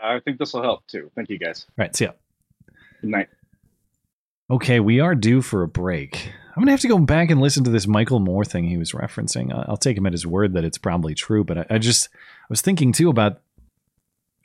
I, 0.00 0.16
I 0.16 0.20
think 0.20 0.38
this 0.38 0.52
will 0.52 0.62
help 0.62 0.86
too. 0.86 1.10
Thank 1.14 1.30
you, 1.30 1.38
guys. 1.38 1.66
All 1.70 1.74
right, 1.78 1.94
see 1.96 2.04
ya. 2.04 2.12
Good 3.00 3.10
night. 3.10 3.28
Okay, 4.50 4.80
we 4.80 5.00
are 5.00 5.14
due 5.14 5.42
for 5.42 5.62
a 5.62 5.68
break. 5.68 6.30
I'm 6.56 6.62
gonna 6.62 6.72
have 6.72 6.80
to 6.80 6.88
go 6.88 6.98
back 6.98 7.30
and 7.30 7.40
listen 7.40 7.62
to 7.64 7.70
this 7.70 7.86
Michael 7.86 8.18
Moore 8.18 8.44
thing 8.44 8.64
he 8.64 8.76
was 8.76 8.92
referencing. 8.92 9.52
I- 9.54 9.64
I'll 9.68 9.76
take 9.76 9.96
him 9.96 10.06
at 10.06 10.12
his 10.12 10.26
word 10.26 10.52
that 10.54 10.64
it's 10.64 10.78
probably 10.78 11.14
true, 11.14 11.44
but 11.44 11.58
I, 11.58 11.66
I 11.70 11.78
just 11.78 12.08
I 12.12 12.46
was 12.50 12.60
thinking 12.60 12.92
too 12.92 13.08
about 13.08 13.40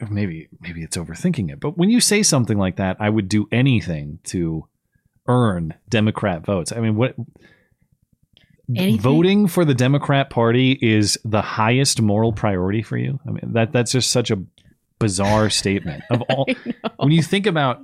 maybe 0.10 0.48
maybe 0.62 0.84
it's 0.84 0.98
overthinking 0.98 1.52
it. 1.52 1.60
But 1.60 1.78
when 1.78 1.90
you 1.90 2.00
say 2.02 2.24
something 2.24 2.58
like 2.58 2.76
that, 2.78 2.98
I 3.00 3.10
would 3.10 3.30
do 3.30 3.48
anything 3.52 4.20
to 4.26 4.68
earn 5.28 5.74
Democrat 5.90 6.46
votes. 6.46 6.72
I 6.72 6.80
mean, 6.80 6.96
what 6.96 7.16
Anything? 8.76 9.00
voting 9.00 9.48
for 9.48 9.64
the 9.64 9.76
Democrat 9.76 10.30
Party 10.32 10.72
is 10.82 11.20
the 11.24 11.42
highest 11.42 12.02
moral 12.02 12.34
priority 12.34 12.82
for 12.82 12.98
you? 12.98 13.20
I 13.28 13.30
mean, 13.32 13.54
that 13.54 13.72
that's 13.72 13.92
just 13.92 14.12
such 14.12 14.32
a 14.32 14.44
bizarre 14.98 15.50
statement. 15.52 16.04
Of 16.10 16.22
all, 16.30 16.48
when 16.98 17.12
you 17.12 17.22
think 17.22 17.46
about 17.46 17.82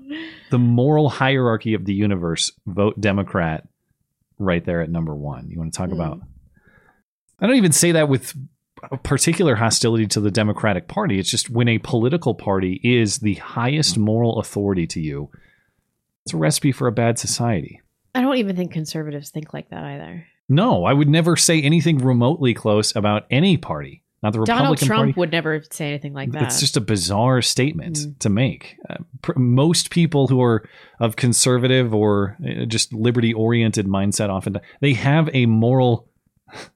the 0.49 0.57
moral 0.57 1.09
hierarchy 1.09 1.75
of 1.75 1.85
the 1.85 1.93
universe, 1.93 2.51
vote 2.65 2.99
Democrat 2.99 3.67
right 4.39 4.65
there 4.65 4.81
at 4.81 4.89
number 4.89 5.13
one. 5.13 5.49
You 5.49 5.59
want 5.59 5.71
to 5.71 5.77
talk 5.77 5.89
Mm. 5.89 5.93
about? 5.93 6.21
I 7.39 7.45
don't 7.47 7.57
even 7.57 7.71
say 7.71 7.91
that 7.93 8.09
with 8.09 8.33
a 8.91 8.97
particular 8.97 9.55
hostility 9.55 10.07
to 10.07 10.19
the 10.19 10.31
Democratic 10.31 10.87
Party. 10.87 11.19
It's 11.19 11.29
just 11.29 11.49
when 11.49 11.67
a 11.67 11.77
political 11.79 12.33
party 12.33 12.79
is 12.83 13.19
the 13.19 13.35
highest 13.35 13.97
moral 13.97 14.39
authority 14.39 14.87
to 14.87 14.99
you, 15.01 15.29
it's 16.25 16.33
a 16.33 16.37
recipe 16.37 16.71
for 16.71 16.87
a 16.87 16.91
bad 16.91 17.19
society. 17.19 17.81
I 18.15 18.21
don't 18.21 18.37
even 18.37 18.55
think 18.55 18.71
conservatives 18.71 19.29
think 19.29 19.53
like 19.53 19.69
that 19.69 19.83
either. 19.83 20.25
No, 20.49 20.83
I 20.85 20.93
would 20.93 21.07
never 21.09 21.35
say 21.37 21.61
anything 21.61 21.97
remotely 21.99 22.53
close 22.53 22.95
about 22.95 23.25
any 23.31 23.57
party. 23.57 24.03
Not 24.23 24.33
the 24.33 24.41
Republican 24.41 24.63
Donald 24.63 24.77
Trump 24.79 24.99
Party. 24.99 25.13
would 25.19 25.31
never 25.31 25.63
say 25.71 25.87
anything 25.87 26.13
like 26.13 26.31
that. 26.33 26.43
It's 26.43 26.59
just 26.59 26.77
a 26.77 26.81
bizarre 26.81 27.41
statement 27.41 27.95
Mm. 27.97 28.19
to 28.19 28.29
make. 28.29 28.75
Uh, 28.87 28.97
pr- 29.23 29.39
most 29.39 29.89
people 29.89 30.27
who 30.27 30.39
are 30.43 30.63
of 30.99 31.15
conservative 31.15 31.91
or 31.95 32.37
uh, 32.45 32.65
just 32.65 32.93
liberty 32.93 33.33
oriented 33.33 33.87
mindset 33.87 34.29
often 34.29 34.57
they 34.79 34.93
have 34.93 35.27
a 35.33 35.47
moral 35.47 36.07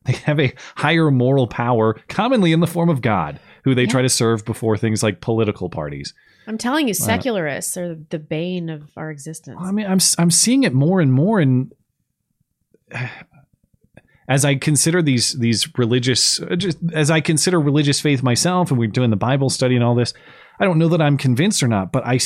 they 0.06 0.14
have 0.14 0.40
a 0.40 0.54
higher 0.76 1.12
moral 1.12 1.48
power 1.48 2.00
commonly 2.08 2.52
in 2.52 2.60
the 2.60 2.68
form 2.68 2.90
of 2.90 3.02
God 3.02 3.40
who 3.64 3.74
they 3.76 3.84
Yeah. 3.84 3.90
try 3.90 4.02
to 4.02 4.10
serve 4.10 4.46
before 4.46 4.78
things 4.78 5.02
like 5.04 5.22
political 5.22 5.70
parties. 5.70 6.14
I'm 6.48 6.58
telling 6.60 6.88
you, 6.88 6.94
secularists 6.94 7.76
are 7.76 7.96
the 8.10 8.20
bane 8.20 8.70
of 8.70 8.92
our 8.96 9.10
existence. 9.10 9.58
I 9.60 9.72
mean 9.72 9.88
I'm 9.88 10.00
I'm 10.18 10.32
seeing 10.32 10.64
it 10.64 10.74
more 10.74 11.02
and 11.02 11.12
more 11.12 11.40
and 11.40 11.74
as 14.28 14.44
I 14.46 14.56
consider 14.56 15.02
these 15.02 15.34
these 15.34 15.68
religious 15.78 16.42
uh, 16.42 16.56
just 16.56 16.78
as 16.94 17.12
I 17.12 17.22
consider 17.22 17.60
religious 17.60 18.00
faith 18.02 18.24
myself 18.24 18.70
and 18.72 18.80
we're 18.80 18.88
doing 18.88 19.10
the 19.12 19.16
Bible 19.16 19.50
study 19.50 19.76
and 19.76 19.84
all 19.84 19.96
this 19.96 20.14
I 20.60 20.66
don't 20.66 20.80
know 20.80 20.88
that 20.90 21.02
I'm 21.02 21.18
convinced 21.18 21.62
or 21.64 21.68
not 21.68 21.92
but 21.92 22.06
I 22.06 22.20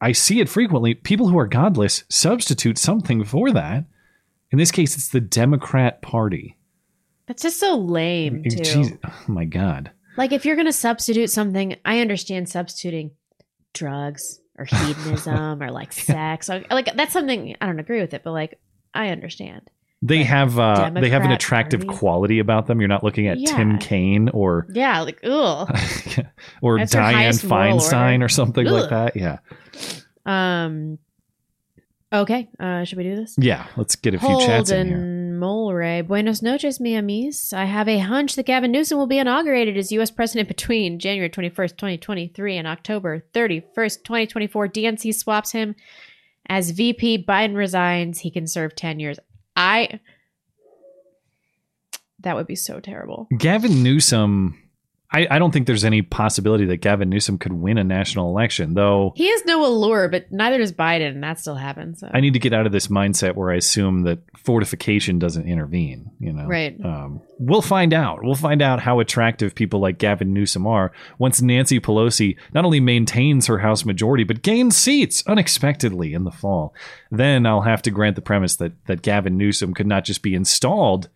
I 0.00 0.12
see 0.12 0.40
it 0.40 0.48
frequently. 0.50 0.94
People 0.94 1.28
who 1.28 1.38
are 1.38 1.46
godless 1.46 2.04
substitute 2.10 2.76
something 2.76 3.24
for 3.24 3.50
that. 3.52 3.86
In 4.50 4.58
this 4.58 4.70
case, 4.70 4.94
it's 4.94 5.08
the 5.08 5.22
Democrat 5.22 6.02
Party. 6.02 6.55
That's 7.26 7.42
just 7.42 7.58
so 7.60 7.76
lame, 7.76 8.42
too. 8.44 8.56
Jeez, 8.56 8.98
oh 9.04 9.24
my 9.26 9.44
God. 9.44 9.90
Like, 10.16 10.32
if 10.32 10.44
you're 10.46 10.56
going 10.56 10.66
to 10.66 10.72
substitute 10.72 11.28
something, 11.30 11.76
I 11.84 12.00
understand 12.00 12.48
substituting 12.48 13.10
drugs 13.74 14.40
or 14.58 14.64
hedonism 14.70 15.62
or 15.62 15.70
like 15.70 15.92
sex. 15.92 16.48
Like, 16.48 16.72
like, 16.72 16.94
that's 16.96 17.12
something 17.12 17.54
I 17.60 17.66
don't 17.66 17.80
agree 17.80 18.00
with 18.00 18.14
it, 18.14 18.22
but 18.24 18.32
like, 18.32 18.58
I 18.94 19.08
understand. 19.08 19.70
They 20.02 20.18
Like, 20.18 20.26
have 20.26 20.58
uh, 20.58 20.90
they 20.94 21.08
have 21.10 21.24
an 21.24 21.32
attractive 21.32 21.86
quality 21.86 22.38
about 22.38 22.66
them. 22.66 22.80
You're 22.80 22.88
not 22.88 23.02
looking 23.02 23.28
at 23.28 23.38
Tim 23.44 23.72
Yeah. 23.72 23.76
Kaine 23.78 24.28
or 24.28 24.66
Yeah, 24.72 25.00
like, 25.00 25.18
ugh. 25.24 25.68
or 26.62 26.78
That's 26.78 26.94
Dianne 26.94 27.44
Feinstein 27.44 28.22
or 28.22 28.28
something 28.28 28.66
like 28.66 28.90
that. 28.90 29.16
Yeah, 29.16 29.38
Um. 30.24 30.98
Okay. 32.12 32.48
Uh, 32.60 32.84
should 32.84 32.98
we 32.98 33.04
do 33.04 33.16
this? 33.16 33.34
yeah. 33.38 33.66
Let's 33.76 33.96
get 33.96 34.14
a 34.14 34.18
few 34.18 34.38
chats 34.40 34.70
in 34.70 34.86
here. 34.86 34.96
Mulray. 35.38 36.06
Buenos 36.06 36.42
noches, 36.42 36.80
mi 36.80 36.94
amis. 36.94 37.52
I 37.52 37.64
have 37.64 37.88
a 37.88 37.98
hunch 37.98 38.34
that 38.34 38.46
Gavin 38.46 38.72
Newsom 38.72 38.98
will 38.98 39.06
be 39.06 39.18
inaugurated 39.18 39.76
as 39.76 39.92
U.S. 39.92 40.10
president 40.10 40.48
between 40.48 40.98
January 40.98 41.30
21st, 41.30 41.76
2023 41.76 42.56
and 42.56 42.66
October 42.66 43.24
31st, 43.32 44.04
2024. 44.04 44.68
DNC 44.68 45.14
swaps 45.14 45.52
him 45.52 45.74
as 46.46 46.70
VP. 46.70 47.24
Biden 47.24 47.56
resigns. 47.56 48.20
He 48.20 48.30
can 48.30 48.46
serve 48.46 48.74
10 48.74 49.00
years. 49.00 49.18
I. 49.54 50.00
That 52.20 52.36
would 52.36 52.46
be 52.46 52.56
so 52.56 52.80
terrible. 52.80 53.28
Gavin 53.36 53.82
Newsom. 53.82 54.65
I, 55.16 55.26
I 55.30 55.38
don't 55.38 55.50
think 55.50 55.66
there's 55.66 55.84
any 55.84 56.02
possibility 56.02 56.66
that 56.66 56.82
Gavin 56.82 57.08
Newsom 57.08 57.38
could 57.38 57.54
win 57.54 57.78
a 57.78 57.84
national 57.84 58.28
election, 58.28 58.74
though. 58.74 59.14
He 59.16 59.30
has 59.30 59.46
no 59.46 59.64
allure, 59.64 60.08
but 60.10 60.30
neither 60.30 60.58
does 60.58 60.74
Biden, 60.74 61.08
and 61.08 61.22
that 61.22 61.40
still 61.40 61.54
happens. 61.54 62.00
So. 62.00 62.10
I 62.12 62.20
need 62.20 62.34
to 62.34 62.38
get 62.38 62.52
out 62.52 62.66
of 62.66 62.72
this 62.72 62.88
mindset 62.88 63.34
where 63.34 63.50
I 63.50 63.56
assume 63.56 64.02
that 64.02 64.18
fortification 64.36 65.18
doesn't 65.18 65.48
intervene. 65.48 66.10
You 66.20 66.34
know, 66.34 66.44
Right. 66.46 66.78
Um, 66.84 67.22
we'll 67.38 67.62
find 67.62 67.94
out. 67.94 68.22
We'll 68.22 68.34
find 68.34 68.60
out 68.60 68.80
how 68.80 69.00
attractive 69.00 69.54
people 69.54 69.80
like 69.80 69.96
Gavin 69.96 70.34
Newsom 70.34 70.66
are 70.66 70.92
once 71.18 71.40
Nancy 71.40 71.80
Pelosi 71.80 72.36
not 72.52 72.66
only 72.66 72.80
maintains 72.80 73.46
her 73.46 73.58
House 73.58 73.86
majority 73.86 74.24
but 74.24 74.42
gains 74.42 74.76
seats 74.76 75.24
unexpectedly 75.26 76.12
in 76.12 76.24
the 76.24 76.30
fall. 76.30 76.74
Then 77.10 77.46
I'll 77.46 77.62
have 77.62 77.80
to 77.82 77.90
grant 77.90 78.16
the 78.16 78.22
premise 78.22 78.56
that 78.56 78.72
that 78.84 79.00
Gavin 79.00 79.38
Newsom 79.38 79.72
could 79.72 79.86
not 79.86 80.04
just 80.04 80.20
be 80.20 80.34
installed 80.34 81.08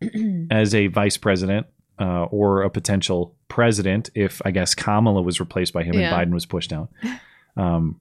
as 0.50 0.74
a 0.74 0.88
vice 0.88 1.16
president. 1.16 1.68
Uh, 1.98 2.24
or 2.24 2.62
a 2.62 2.70
potential 2.70 3.36
president 3.46 4.10
if 4.16 4.42
I 4.44 4.50
guess 4.50 4.74
Kamala 4.74 5.22
was 5.22 5.38
replaced 5.38 5.72
by 5.72 5.84
him 5.84 5.94
Yeah. 5.94 6.18
and 6.18 6.30
Biden 6.30 6.34
was 6.34 6.46
pushed 6.46 6.72
out. 6.72 6.88
Um, 7.56 8.00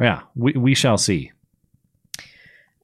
yeah, 0.00 0.22
we, 0.34 0.52
we 0.54 0.74
shall 0.74 0.98
see. 0.98 1.30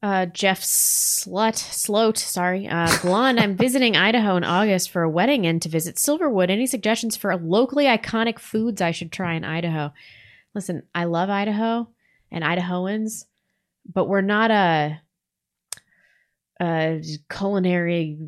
Uh, 0.04 0.26
Jeff 0.26 0.60
Slut, 0.60 1.56
Sloat, 1.56 2.16
sorry. 2.18 2.68
Uh, 2.68 2.88
Blonde, 3.02 3.40
I'm 3.40 3.56
visiting 3.56 3.96
Idaho 3.96 4.36
in 4.36 4.44
August 4.44 4.90
for 4.90 5.02
a 5.02 5.10
wedding 5.10 5.46
and 5.46 5.60
to 5.62 5.68
visit 5.68 5.96
Silverwood. 5.96 6.48
Any 6.48 6.66
suggestions 6.68 7.16
for 7.16 7.34
locally 7.36 7.86
iconic 7.86 8.38
foods 8.38 8.80
I 8.80 8.92
should 8.92 9.10
try 9.10 9.34
in 9.34 9.44
Idaho? 9.44 9.92
Listen, 10.54 10.84
I 10.94 11.04
love 11.06 11.28
Idaho 11.28 11.88
and 12.30 12.44
Idahoans, 12.44 13.24
but 13.92 14.06
we're 14.08 14.20
not 14.20 14.52
a, 14.52 15.00
a 16.60 17.02
culinary 17.30 18.18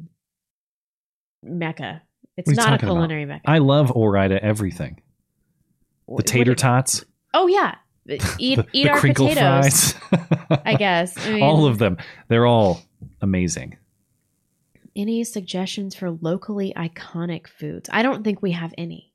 mecca. 1.47 2.03
It's 2.37 2.47
What 2.49 2.53
are 2.53 2.53
you 2.53 2.57
not 2.57 2.67
a 2.67 2.71
talking 2.77 2.89
about? 2.89 2.95
culinary 2.95 3.25
mecca. 3.27 3.51
I 3.51 3.59
love 3.59 3.89
Orida 3.89 4.39
everything. 4.39 5.01
The 6.09 6.23
tater 6.23 6.51
what- 6.53 6.59
tots, 6.59 7.05
Oh, 7.35 7.47
yeah. 7.49 7.77
Eat, 8.39 8.57
the, 8.57 8.67
eat 8.73 8.85
the 8.85 8.91
our 8.91 9.01
potatoes, 9.01 9.93
fries. 9.93 9.95
I 10.65 10.75
guess. 10.77 11.19
I 11.27 11.31
mean, 11.35 11.43
all 11.43 11.67
of 11.67 11.79
them. 11.79 11.97
They're 12.29 12.47
all 12.47 12.81
amazing. 13.21 13.77
Any 14.95 15.25
suggestions 15.25 15.95
for 15.97 16.13
locally 16.13 16.73
iconic 16.77 17.49
foods? 17.49 17.91
I 17.93 18.03
don't 18.03 18.23
think 18.23 18.41
we 18.43 18.53
have 18.53 18.73
any. 18.79 19.13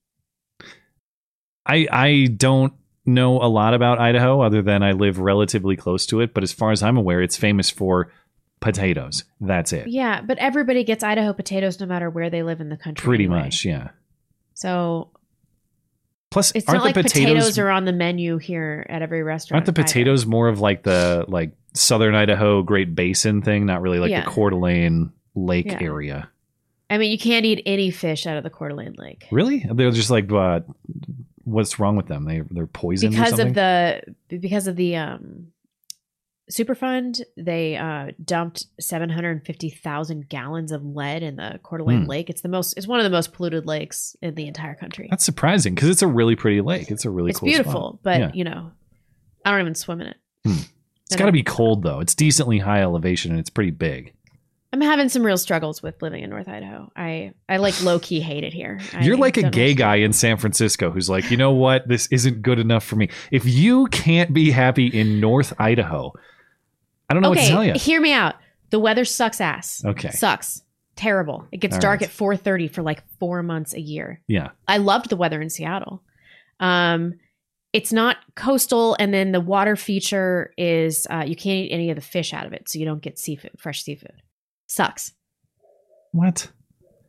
I 1.65 1.88
I 1.91 2.27
don't 2.36 2.73
know 3.05 3.38
a 3.41 3.47
lot 3.47 3.73
about 3.73 3.99
Idaho 3.99 4.41
other 4.41 4.61
than 4.61 4.84
I 4.84 4.91
live 4.91 5.19
relatively 5.19 5.75
close 5.75 6.05
to 6.07 6.19
it, 6.19 6.34
but 6.34 6.43
as 6.43 6.51
far 6.51 6.71
as 6.71 6.84
I'm 6.84 6.97
aware, 6.97 7.21
it's 7.21 7.38
famous 7.38 7.69
for 7.69 8.11
potatoes. 8.62 9.26
That's 9.41 9.74
it. 9.74 9.88
Yeah, 9.88 10.22
but 10.22 10.38
everybody 10.38 10.84
gets 10.86 11.03
Idaho 11.03 11.34
potatoes 11.34 11.80
no 11.80 11.86
matter 11.86 12.09
where 12.09 12.30
they 12.30 12.43
live 12.43 12.62
in 12.62 12.70
the 12.70 12.78
country. 12.78 13.03
Pretty 13.03 13.26
anyway. 13.26 13.41
much, 13.43 13.66
yeah. 13.66 13.89
So 14.53 15.09
Plus, 16.30 16.51
it's 16.55 16.70
aren't 16.70 16.80
not 16.80 16.86
like 16.86 16.95
the 16.95 17.03
potatoes, 17.03 17.34
potatoes, 17.34 17.59
are 17.59 17.70
on 17.70 17.84
the 17.86 17.91
menu 17.91 18.38
here 18.38 18.86
at 18.89 19.01
every 19.01 19.22
restaurant. 19.24 19.57
aren't 19.68 19.76
the 19.76 19.82
either. 19.82 19.88
potatoes 19.88 20.26
more 20.26 20.47
of 20.47 20.62
like 20.62 20.84
the 20.84 21.26
like 21.28 21.51
southern 21.74 22.16
Idaho 22.16 22.62
Great 22.64 22.95
Basin 22.95 23.41
thing, 23.41 23.66
not 23.66 23.82
really 23.82 23.99
like 23.99 24.12
Yeah. 24.12 24.24
the 24.24 24.30
Coeur 24.32 24.51
d'Alene 24.51 25.12
Lake 25.36 25.66
Yeah. 25.66 25.82
area? 25.82 26.30
I 26.89 26.97
mean, 26.97 27.12
you 27.12 27.18
can't 27.18 27.45
eat 27.45 27.62
any 27.66 27.89
fish 27.91 28.26
out 28.28 28.38
of 28.38 28.43
the 28.43 28.49
Coeur 28.49 28.70
d'Alene 28.70 28.95
Lake 28.97 29.26
Really? 29.32 29.66
They're 29.74 29.91
just 29.91 30.09
like, 30.09 30.32
uh, 30.32 30.62
what's 31.43 31.80
wrong 31.80 31.95
with 31.97 32.07
them? 32.07 32.26
They 32.26 32.41
they're 32.51 32.68
poisoned 32.68 33.14
or 33.14 33.18
because 33.18 33.39
of 33.39 33.53
the 33.53 34.01
because 34.30 34.68
of 34.68 34.76
the 34.78 34.95
um 34.95 35.47
Superfund. 36.52 37.22
They 37.38 37.78
uh, 37.78 38.12
dumped 38.24 38.66
seven 38.80 39.10
hundred 39.10 39.45
fifty 39.45 39.70
thousand 39.70 40.30
gallons 40.30 40.72
of 40.72 40.84
lead 40.86 41.24
in 41.24 41.38
the 41.38 41.60
Coeur 41.64 41.80
d'Alene 41.80 42.04
Hmm. 42.04 42.10
Lake. 42.10 42.30
It's 42.30 42.41
the 42.41 42.49
most. 42.49 42.74
It's 42.78 42.88
one 42.88 42.99
of 42.99 43.04
the 43.04 43.10
most 43.10 43.34
polluted 43.34 43.66
lakes 43.66 44.16
in 44.22 44.36
the 44.36 44.47
entire 44.47 44.76
country. 44.76 45.08
That's 45.10 45.26
surprising 45.26 45.74
because 45.76 45.89
it's 45.89 46.02
a 46.02 46.08
really 46.08 46.36
pretty 46.36 46.62
lake. 46.62 46.91
It's 46.91 47.06
a 47.06 47.10
really 47.10 47.32
it's 47.32 47.39
cool 47.39 47.47
beautiful, 47.47 47.72
spot. 47.72 47.99
but 48.04 48.20
Yeah. 48.20 48.32
you 48.34 48.43
know, 48.43 48.72
I 49.45 49.52
don't 49.52 49.62
even 49.62 49.76
swim 49.76 50.02
in 50.02 50.08
it. 50.08 50.18
Hmm. 50.45 50.56
it's 51.06 51.16
got 51.16 51.26
to 51.28 51.32
be 51.32 51.43
cold 51.43 51.84
though. 51.84 51.99
It's 51.99 52.16
decently 52.16 52.60
high 52.60 52.82
elevation 52.82 53.32
and 53.32 53.39
it's 53.39 53.49
pretty 53.49 53.72
big. 53.72 54.14
I'm 54.74 54.80
having 54.80 55.10
some 55.10 55.26
real 55.26 55.38
struggles 55.38 55.84
with 55.84 56.02
living 56.02 56.24
in 56.24 56.30
North 56.30 56.47
Idaho. 56.47 56.89
I 56.95 57.34
I 57.49 57.58
like 57.58 57.82
low 57.84 57.99
key 57.99 58.22
hate 58.22 58.43
it 58.45 58.54
here. 58.54 58.80
I 58.93 59.04
You're 59.04 59.18
like 59.18 59.36
a 59.38 59.49
gay 59.49 59.74
guy 59.74 59.97
in 59.97 60.14
San 60.14 60.38
Francisco 60.38 60.89
who's 60.91 61.10
like, 61.10 61.30
you 61.30 61.36
know 61.38 61.52
what? 61.52 61.88
This 61.89 62.08
isn't 62.08 62.41
good 62.41 62.58
enough 62.60 62.84
for 62.86 62.95
me. 62.95 63.10
If 63.32 63.45
you 63.45 63.88
can't 63.88 64.34
be 64.34 64.49
happy 64.52 64.88
in 64.88 65.20
North 65.20 65.54
Idaho, 65.60 66.14
I 67.12 67.14
don't 67.14 67.22
know 67.24 67.30
what 67.30 67.39
to 67.39 67.45
tell 67.47 67.59
Okay, 67.62 67.68
you. 67.74 67.80
hear 67.80 68.01
me 68.01 68.14
out. 68.14 68.36
The 68.72 68.80
weather 68.80 69.05
sucks 69.05 69.41
ass. 69.41 69.84
Okay. 69.86 70.09
sucks. 70.12 70.62
Terrible. 70.95 71.45
It 71.51 71.57
gets 71.57 71.76
All 71.76 71.82
dark 71.82 72.01
right. 72.01 72.09
at 72.09 72.16
4:30 72.16 72.70
for 72.72 72.82
like 72.82 73.03
four 73.20 73.43
months 73.43 73.74
a 73.74 73.80
year. 73.82 74.22
Yeah. 74.28 74.49
I 74.68 74.78
loved 74.78 75.09
the 75.09 75.16
weather 75.16 75.41
in 75.41 75.49
Seattle. 75.49 76.03
Um, 76.59 77.16
it's 77.74 77.93
not 77.93 78.18
coastal, 78.36 78.95
and 78.99 79.14
then 79.14 79.32
the 79.32 79.39
water 79.41 79.76
feature 79.76 80.53
is 80.57 81.07
uh, 81.09 81.24
you 81.26 81.36
can't 81.36 81.66
eat 81.66 81.72
any 81.72 81.89
of 81.89 81.95
the 81.95 82.01
fish 82.01 82.34
out 82.34 82.45
of 82.45 82.53
it, 82.53 82.68
so 82.70 82.78
you 82.80 82.86
don't 82.86 83.01
get 83.01 83.18
seafood, 83.18 83.51
fresh 83.57 83.82
seafood. 83.84 84.22
Sucks. 84.68 85.14
What? 86.12 86.49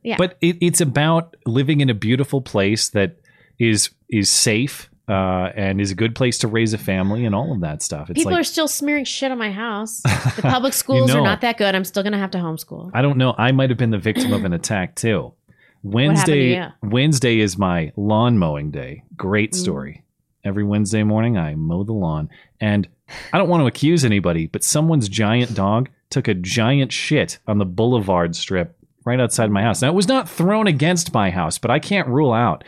Yeah. 0.05 0.17
But 0.19 0.37
it, 0.41 0.57
it's 0.61 0.81
about 0.81 1.37
living 1.47 1.81
in 1.81 1.91
a 1.91 1.95
beautiful 1.95 2.41
place 2.41 2.89
that 2.91 3.17
is 3.59 3.91
is 4.09 4.31
safe 4.31 4.89
uh, 5.13 5.53
and 5.55 5.81
is 5.81 5.91
a 5.91 5.95
good 5.95 6.15
place 6.15 6.39
to 6.39 6.49
raise 6.49 6.73
a 6.73 6.79
family 6.79 7.25
and 7.27 7.35
all 7.35 7.53
of 7.53 7.61
that 7.61 7.83
stuff. 7.83 8.09
It's 8.11 8.19
People 8.19 8.33
like 8.33 8.41
are 8.41 8.45
still 8.45 8.67
smearing 8.69 9.05
shit 9.05 9.31
on 9.31 9.39
my 9.39 9.53
house. 9.53 10.01
The 10.37 10.43
public 10.43 10.73
schools 10.73 11.09
know. 11.13 11.21
are 11.21 11.23
not 11.23 11.43
that 11.43 11.59
good. 11.59 11.75
I'm 11.75 11.85
still 11.85 12.03
gonna 12.03 12.19
have 12.19 12.31
to 12.33 12.39
homeschool. 12.39 12.91
I 12.95 13.03
don't 13.03 13.19
know. 13.19 13.35
I 13.37 13.53
might 13.53 13.71
have 13.71 13.79
been 13.79 13.91
the 13.91 13.99
victim 13.99 14.33
of 14.33 14.45
an 14.45 14.53
attack 14.53 14.95
too. 14.97 15.35
Wednesday 15.83 16.67
Wednesday 16.83 17.39
is 17.41 17.59
my 17.59 17.93
lawn 17.97 18.39
mowing 18.39 18.71
day. 18.71 19.03
Great 19.17 19.53
Mm. 19.53 19.57
story. 19.57 20.03
Every 20.45 20.65
Wednesday 20.65 21.03
morning 21.03 21.37
I 21.37 21.55
mow 21.55 21.85
the 21.85 21.93
lawn 21.93 22.29
and 22.61 22.89
I 23.33 23.39
don't 23.39 23.49
want 23.49 23.63
to 23.63 23.67
accuse 23.67 24.05
anybody, 24.05 24.47
but 24.47 24.65
someone's 24.65 25.09
giant 25.09 25.55
dog 25.55 25.89
took 26.11 26.29
a 26.29 26.35
giant 26.35 26.93
shit 26.93 27.39
on 27.47 27.59
the 27.59 27.65
boulevard 27.65 28.35
strip 28.37 28.77
right 29.05 29.21
outside 29.21 29.51
my 29.51 29.63
house. 29.63 29.83
Now 29.83 29.89
it 29.89 29.95
was 29.95 30.09
not 30.09 30.29
thrown 30.29 30.67
against 30.67 31.13
my 31.13 31.31
house, 31.31 31.59
but 31.59 31.71
I 31.71 31.79
can't 31.79 32.09
rule 32.09 32.33
out 32.33 32.65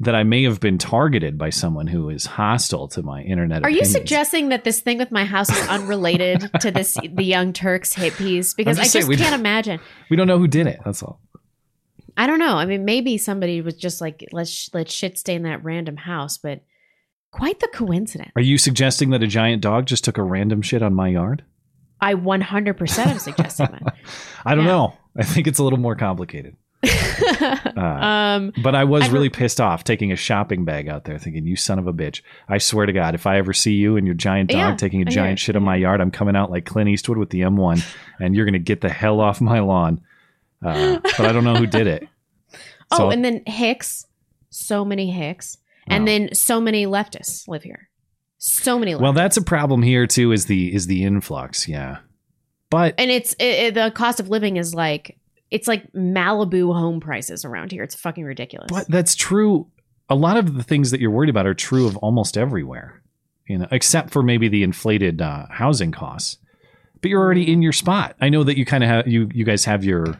that 0.00 0.14
I 0.14 0.22
may 0.22 0.44
have 0.44 0.60
been 0.60 0.78
targeted 0.78 1.36
by 1.36 1.50
someone 1.50 1.88
who 1.88 2.08
is 2.08 2.24
hostile 2.26 2.86
to 2.88 3.02
my 3.02 3.22
internet. 3.22 3.64
Are 3.64 3.70
you 3.70 3.84
suggesting 3.84 4.50
that 4.50 4.62
this 4.64 4.80
thing 4.80 4.98
with 4.98 5.10
my 5.10 5.24
house 5.24 5.50
is 5.50 5.68
unrelated 5.68 6.48
to 6.60 6.70
this 6.70 6.96
the 7.12 7.24
Young 7.24 7.52
Turks 7.52 7.94
hit 7.94 8.14
piece? 8.14 8.54
Because 8.54 8.78
I 8.78 8.82
just 8.82 8.92
saying 8.92 9.06
just 9.10 9.22
can't 9.22 9.34
imagine. 9.34 9.80
we 10.08 10.16
don't 10.16 10.28
know 10.28 10.38
who 10.38 10.46
did 10.48 10.66
it? 10.68 10.78
That's 10.84 11.02
all. 11.02 11.20
I 12.16 12.26
don't 12.26 12.38
know. 12.38 12.56
I 12.56 12.66
mean, 12.66 12.84
maybe 12.84 13.16
somebody 13.18 13.60
was 13.60 13.74
just 13.76 14.00
like, 14.00 14.24
let's 14.32 14.70
let's 14.72 14.92
shit 14.92 15.18
stain 15.18 15.42
that 15.42 15.62
random 15.64 15.96
house, 15.96 16.38
but 16.38 16.62
quite 17.30 17.60
the 17.60 17.68
coincidence. 17.72 18.32
Are 18.36 18.42
you 18.42 18.58
suggesting 18.58 19.10
that 19.10 19.22
a 19.22 19.26
giant 19.26 19.62
dog 19.62 19.86
just 19.86 20.04
took 20.04 20.18
a 20.18 20.22
random 20.22 20.62
shit 20.62 20.82
on 20.82 20.94
my 20.94 21.08
yard? 21.08 21.44
I 22.00 22.14
100% 22.14 23.06
am 23.06 23.18
suggesting 23.18 23.66
that. 23.72 23.96
I 24.46 24.54
don't 24.54 24.64
Yeah. 24.64 24.70
know. 24.70 24.94
I 25.16 25.24
think 25.24 25.48
it's 25.48 25.58
a 25.58 25.64
little 25.64 25.78
more 25.80 25.96
complicated. 25.96 26.56
Uh, 27.76 27.80
um, 27.80 28.52
but 28.62 28.74
I 28.74 28.84
was 28.84 29.04
I've- 29.04 29.12
really 29.12 29.28
pissed 29.28 29.60
off 29.60 29.84
taking 29.84 30.10
a 30.12 30.16
shopping 30.16 30.64
bag 30.64 30.88
out 30.88 31.04
there 31.04 31.18
thinking, 31.18 31.46
you 31.46 31.56
son 31.56 31.78
of 31.78 31.86
a 31.86 31.92
bitch. 31.92 32.22
I 32.48 32.58
swear 32.58 32.86
to 32.86 32.92
God, 32.92 33.14
if 33.14 33.26
I 33.26 33.38
ever 33.38 33.52
see 33.52 33.72
you 33.74 33.96
and 33.96 34.06
your 34.06 34.14
giant 34.14 34.50
dog 34.50 34.58
Yeah, 34.58 34.74
taking 34.76 35.02
a 35.02 35.06
I 35.06 35.10
giant 35.10 35.38
shit 35.38 35.54
on 35.56 35.62
my 35.62 35.76
yard, 35.76 36.00
I'm 36.00 36.10
coming 36.10 36.34
out 36.36 36.50
like 36.50 36.64
Clint 36.64 36.88
Eastwood 36.88 37.18
with 37.18 37.30
the 37.30 37.40
M1 37.42 37.84
and 38.20 38.34
you're 38.34 38.44
going 38.44 38.54
to 38.54 38.58
get 38.58 38.80
the 38.80 38.88
hell 38.88 39.20
off 39.20 39.40
my 39.40 39.60
lawn. 39.60 40.00
Uh, 40.64 40.98
but 41.02 41.20
I 41.20 41.32
don't 41.32 41.44
know 41.44 41.54
who 41.56 41.66
did 41.66 41.86
it. 41.86 42.08
oh, 42.90 43.10
and 43.10 43.24
then 43.24 43.42
Hicks, 43.46 44.06
so 44.50 44.84
many 44.84 45.10
Hicks, 45.10 45.58
and 45.86 46.02
Oh. 46.02 46.06
then 46.06 46.34
so 46.34 46.60
many 46.60 46.86
leftists 46.86 47.46
live 47.48 47.62
here. 47.62 47.88
So 48.38 48.78
many. 48.78 48.94
Leftists. 48.94 49.00
Well, 49.00 49.12
that's 49.12 49.36
a 49.36 49.42
problem 49.42 49.82
here 49.82 50.06
too. 50.06 50.32
Is 50.32 50.46
the 50.46 50.74
is 50.74 50.86
the 50.86 51.04
influx? 51.04 51.68
Yeah, 51.68 51.98
but 52.70 52.94
and 52.98 53.10
it's 53.10 53.34
it, 53.34 53.44
it- 53.44 53.74
the 53.74 53.90
cost 53.94 54.18
of 54.20 54.28
living 54.30 54.56
is 54.56 54.74
like 54.74 55.18
it's 55.50 55.66
like 55.68 55.90
Malibu 55.92 56.74
home 56.74 57.00
prices 57.00 57.44
around 57.44 57.72
here. 57.72 57.82
It's 57.82 57.94
fucking 57.94 58.24
ridiculous. 58.24 58.68
but 58.70 58.88
that's 58.88 59.14
true. 59.14 59.66
A 60.10 60.14
lot 60.14 60.36
of 60.36 60.54
the 60.56 60.62
things 60.62 60.90
that 60.90 61.00
you're 61.00 61.10
worried 61.10 61.30
about 61.30 61.46
are 61.46 61.54
true 61.54 61.86
of 61.86 61.96
almost 61.98 62.36
everywhere, 62.38 63.02
you 63.46 63.58
know, 63.58 63.66
except 63.70 64.10
for 64.10 64.22
maybe 64.22 64.48
the 64.48 64.62
inflated 64.62 65.20
uh, 65.20 65.46
housing 65.50 65.92
costs. 65.92 66.38
But 67.00 67.10
you're 67.10 67.22
already 67.22 67.50
in 67.52 67.62
your 67.62 67.72
spot. 67.72 68.16
I 68.20 68.28
know 68.28 68.42
that 68.44 68.56
you 68.58 68.64
kind 68.64 68.82
of 68.82 68.90
have 68.90 69.06
you 69.08 69.28
you 69.32 69.44
guys 69.44 69.64
have 69.66 69.84
your 69.84 70.18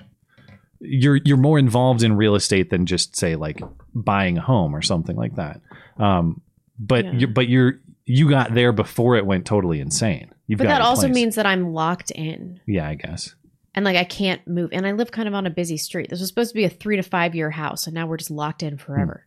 you're 0.80 1.16
you're 1.24 1.36
more 1.36 1.58
involved 1.58 2.02
in 2.02 2.16
real 2.16 2.34
estate 2.34 2.70
than 2.70 2.86
just 2.86 3.16
say 3.16 3.34
like 3.36 3.60
buying 3.94 4.38
a 4.38 4.40
home 4.40 4.74
or 4.76 4.82
something 4.82 5.16
like 5.16 5.34
that. 5.36 5.60
Um, 5.98 6.40
but 6.78 7.04
Yeah. 7.04 7.12
you 7.14 7.26
but 7.26 7.48
you're 7.48 7.80
you 8.04 8.28
got 8.30 8.54
there 8.54 8.72
before 8.72 9.16
it 9.16 9.26
went 9.26 9.44
totally 9.44 9.80
insane. 9.80 10.30
You've 10.46 10.58
But 10.58 10.68
that 10.68 10.80
also 10.80 11.02
place. 11.08 11.14
means 11.14 11.34
that 11.34 11.44
I'm 11.46 11.72
locked 11.74 12.10
in. 12.12 12.60
yeah, 12.66 12.88
I 12.88 12.94
guess. 12.94 13.34
And 13.78 13.84
like 13.84 13.96
I 13.96 14.02
can't 14.02 14.44
move. 14.48 14.70
And 14.72 14.84
I 14.84 14.90
live 14.90 15.12
kind 15.12 15.28
of 15.28 15.34
on 15.34 15.46
a 15.46 15.50
busy 15.50 15.76
street. 15.76 16.10
This 16.10 16.18
was 16.18 16.28
supposed 16.28 16.50
to 16.50 16.56
be 16.56 16.64
a 16.64 16.68
three 16.68 16.96
to 16.96 17.02
five 17.04 17.36
year 17.36 17.48
house, 17.48 17.86
and 17.86 17.94
now 17.94 18.08
we're 18.08 18.16
just 18.16 18.28
locked 18.28 18.64
in 18.64 18.76
forever. 18.76 19.24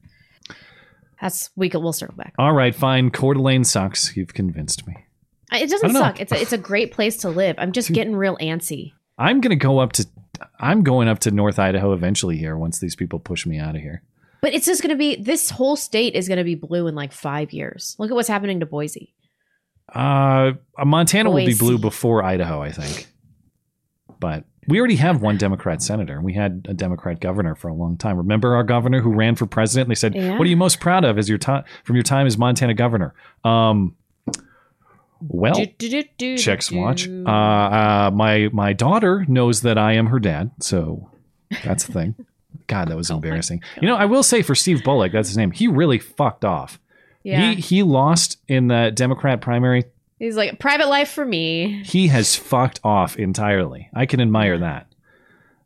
That's 1.22 1.52
we 1.56 1.70
could 1.70 1.82
we'll 1.82 1.94
circle 1.94 2.18
back. 2.18 2.34
All 2.38 2.52
right, 2.52 2.76
fine. 2.76 3.12
Coeur 3.12 3.36
d'Alene 3.36 3.64
sucks. 3.64 4.14
You've 4.18 4.34
convinced 4.34 4.86
me. 4.86 5.06
It 5.54 5.70
doesn't 5.70 5.88
don't 5.88 5.94
know. 5.94 6.02
suck. 6.02 6.20
It's 6.20 6.34
a, 6.34 6.42
it's 6.42 6.52
a 6.52 6.58
great 6.58 6.92
place 6.92 7.16
to 7.20 7.30
live. 7.30 7.56
I'm 7.60 7.72
just 7.72 7.94
getting 7.94 8.14
real 8.14 8.36
antsy. 8.42 8.92
I'm 9.18 9.40
gonna 9.40 9.56
go 9.56 9.80
up 9.80 9.94
to. 9.94 10.06
I'm 10.60 10.84
going 10.84 11.08
up 11.08 11.20
to 11.20 11.32
North 11.32 11.58
Idaho 11.58 11.94
eventually 11.94 12.36
here 12.36 12.58
once 12.58 12.80
these 12.80 12.98
people 12.98 13.20
push 13.20 13.46
me 13.46 13.58
out 13.58 13.78
of 13.78 13.82
here. 13.82 14.04
But 14.42 14.54
it's 14.54 14.66
just 14.66 14.82
going 14.82 14.90
to 14.90 14.98
be 14.98 15.16
this 15.16 15.52
whole 15.52 15.76
state 15.76 16.16
is 16.16 16.28
going 16.28 16.40
to 16.40 16.44
be 16.44 16.56
blue 16.56 16.88
in 16.88 16.96
like 16.96 17.14
five 17.14 17.54
years. 17.54 17.96
Look 18.00 18.10
at 18.10 18.16
what's 18.16 18.28
happening 18.28 18.60
to 18.62 18.66
Boise. 18.66 19.14
Uh, 19.88 20.54
Montana 20.84 21.30
will 21.30 21.46
be 21.46 21.54
blue 21.54 21.78
before 21.78 22.24
Idaho, 22.24 22.60
I 22.60 22.72
think. 22.72 23.11
But 24.20 24.44
we 24.68 24.78
already 24.80 24.96
have 24.98 25.22
one 25.22 25.38
Democrat 25.38 25.82
senator. 25.82 26.22
We 26.22 26.34
had 26.34 26.66
a 26.70 26.74
Democrat 26.74 27.20
governor 27.20 27.56
for 27.56 27.68
a 27.68 27.74
long 27.74 27.98
time. 27.98 28.18
Remember 28.18 28.56
our 28.56 28.64
governor 28.64 29.02
who 29.02 29.12
ran 29.12 29.36
for 29.36 29.46
president? 29.46 29.88
And 29.88 29.92
they 29.92 29.96
said, 30.00 30.14
Yeah. 30.16 30.32
"What 30.38 30.42
are 30.42 30.50
you 30.50 30.58
most 30.58 30.80
proud 30.80 31.04
of 31.04 31.18
as 31.18 31.28
your 31.30 31.38
time 31.40 31.64
from 31.84 31.96
your 31.96 32.04
time 32.04 32.28
as 32.28 32.38
Montana 32.38 32.74
governor?" 32.74 33.14
Um, 33.44 33.96
well, 35.22 35.54
Do, 35.54 35.66
do, 35.78 36.04
do, 36.18 36.38
checks 36.38 36.72
watch. 36.72 37.08
Uh, 37.08 37.30
uh, 37.30 38.12
my 38.14 38.50
my 38.52 38.74
daughter 38.74 39.24
knows 39.28 39.62
that 39.62 39.78
I 39.78 39.94
am 39.94 40.08
her 40.08 40.20
dad, 40.20 40.52
so 40.60 41.10
that's 41.64 41.86
the 41.86 41.94
thing. 41.94 42.16
God, 42.68 42.88
that 42.90 42.98
was 42.98 43.12
Oh 43.12 43.16
embarrassing. 43.16 43.62
You 43.82 43.88
know, 43.88 43.96
I 43.96 44.06
will 44.06 44.24
say 44.24 44.42
for 44.42 44.56
Steve 44.56 44.84
Bullock, 44.84 45.12
that's 45.12 45.30
his 45.30 45.38
name. 45.38 45.52
He 45.52 45.68
really 45.68 46.00
fucked 46.00 46.44
off. 46.46 46.80
yeah. 47.24 47.52
He 47.52 47.62
he 47.62 47.84
lost 47.84 48.38
in 48.48 48.68
the 48.68 48.92
Democrat 48.94 49.42
primary. 49.42 49.84
He's 50.22 50.38
like 50.38 50.60
private 50.60 50.88
life 50.88 51.10
for 51.10 51.26
me. 51.26 51.82
He 51.84 52.10
has 52.10 52.36
fucked 52.36 52.80
off 52.84 53.18
entirely. 53.18 53.90
I 53.92 54.06
can 54.06 54.22
admire 54.22 54.60
that. 54.60 54.86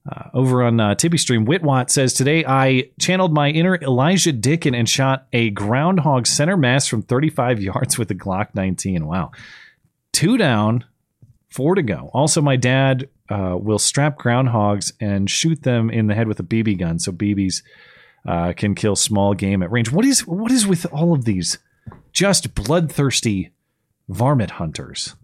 Uh, 0.09 0.29
over 0.33 0.63
on 0.63 0.79
uh, 0.79 0.95
Tippy 0.95 1.17
Stream, 1.17 1.45
Whitwatt 1.45 1.91
says 1.91 2.13
today 2.13 2.45
I 2.45 2.89
channeled 2.97 3.33
my 3.33 3.49
inner 3.49 3.75
Elijah 3.75 4.31
Dicken 4.31 4.73
and 4.73 4.87
shot 4.87 5.27
a 5.33 5.49
groundhog 5.49 6.25
center 6.25 6.55
mass 6.55 6.87
from 6.87 7.01
35 7.01 7.61
yards 7.61 7.97
with 7.97 8.09
a 8.11 8.15
Glock 8.15 8.55
19. 8.55 9.05
Wow, 9.05 9.31
two 10.13 10.37
down, 10.37 10.85
four 11.49 11.75
to 11.75 11.81
go. 11.81 12.09
Also, 12.13 12.41
my 12.41 12.55
dad 12.55 13.09
uh, 13.27 13.57
will 13.59 13.79
strap 13.79 14.17
groundhogs 14.17 14.93
and 15.01 15.29
shoot 15.29 15.63
them 15.63 15.89
in 15.89 16.07
the 16.07 16.15
head 16.15 16.29
with 16.29 16.39
a 16.39 16.43
BB 16.43 16.79
gun, 16.79 16.97
so 16.97 17.11
BBs 17.11 17.61
uh, 18.25 18.53
can 18.53 18.73
kill 18.73 18.95
small 18.95 19.33
game 19.33 19.61
at 19.61 19.69
range. 19.69 19.91
What 19.91 20.05
is 20.05 20.25
what 20.25 20.53
is 20.53 20.65
with 20.65 20.85
all 20.93 21.11
of 21.11 21.25
these 21.25 21.57
just 22.13 22.55
bloodthirsty 22.55 23.51
varmint 24.09 24.51
hunters? 24.51 25.15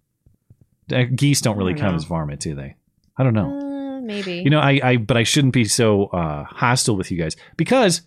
Uh, 0.92 1.04
Geese 1.14 1.40
don't 1.40 1.56
really 1.56 1.72
don't 1.72 1.80
count 1.80 1.92
know. 1.92 1.96
as 1.96 2.04
varmint, 2.04 2.40
do 2.40 2.54
they? 2.54 2.76
I 3.16 3.22
don't 3.22 3.34
know. 3.34 3.58
Uh, 3.58 4.00
maybe. 4.00 4.34
You 4.34 4.50
know, 4.50 4.60
I, 4.60 4.80
I 4.82 4.96
but 4.96 5.16
I 5.16 5.22
shouldn't 5.22 5.54
be 5.54 5.64
so 5.64 6.06
uh, 6.06 6.44
hostile 6.44 6.96
with 6.96 7.10
you 7.10 7.18
guys 7.18 7.36
because 7.56 8.02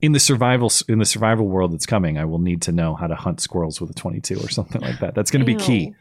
in 0.00 0.12
the 0.12 0.20
survival 0.20 0.70
in 0.88 0.98
the 0.98 1.04
survival 1.04 1.46
world 1.48 1.72
that's 1.72 1.86
coming, 1.86 2.18
I 2.18 2.24
will 2.24 2.38
need 2.38 2.62
to 2.62 2.72
know 2.72 2.94
how 2.94 3.06
to 3.06 3.14
hunt 3.14 3.40
squirrels 3.40 3.80
with 3.80 3.90
a 3.90 3.94
22 3.94 4.38
or 4.38 4.48
something 4.48 4.82
like 4.82 5.00
that. 5.00 5.14
That's 5.14 5.30
going 5.30 5.44
to 5.44 5.46
be 5.46 5.56
key. 5.56 5.94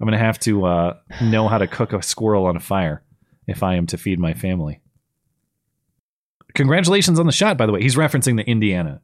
I'm 0.00 0.06
going 0.06 0.18
to 0.18 0.24
have 0.24 0.38
to 0.40 0.64
uh, 0.64 0.96
know 1.22 1.48
how 1.48 1.58
to 1.58 1.66
cook 1.66 1.92
a 1.92 2.02
squirrel 2.02 2.46
on 2.46 2.56
a 2.56 2.60
fire 2.60 3.02
if 3.46 3.62
I 3.62 3.74
am 3.74 3.86
to 3.88 3.98
feed 3.98 4.18
my 4.18 4.32
family. 4.32 4.80
Congratulations 6.54 7.20
on 7.20 7.26
the 7.26 7.32
shot, 7.32 7.58
by 7.58 7.66
the 7.66 7.72
way. 7.72 7.82
He's 7.82 7.96
referencing 7.96 8.36
the 8.36 8.48
Indiana. 8.48 9.02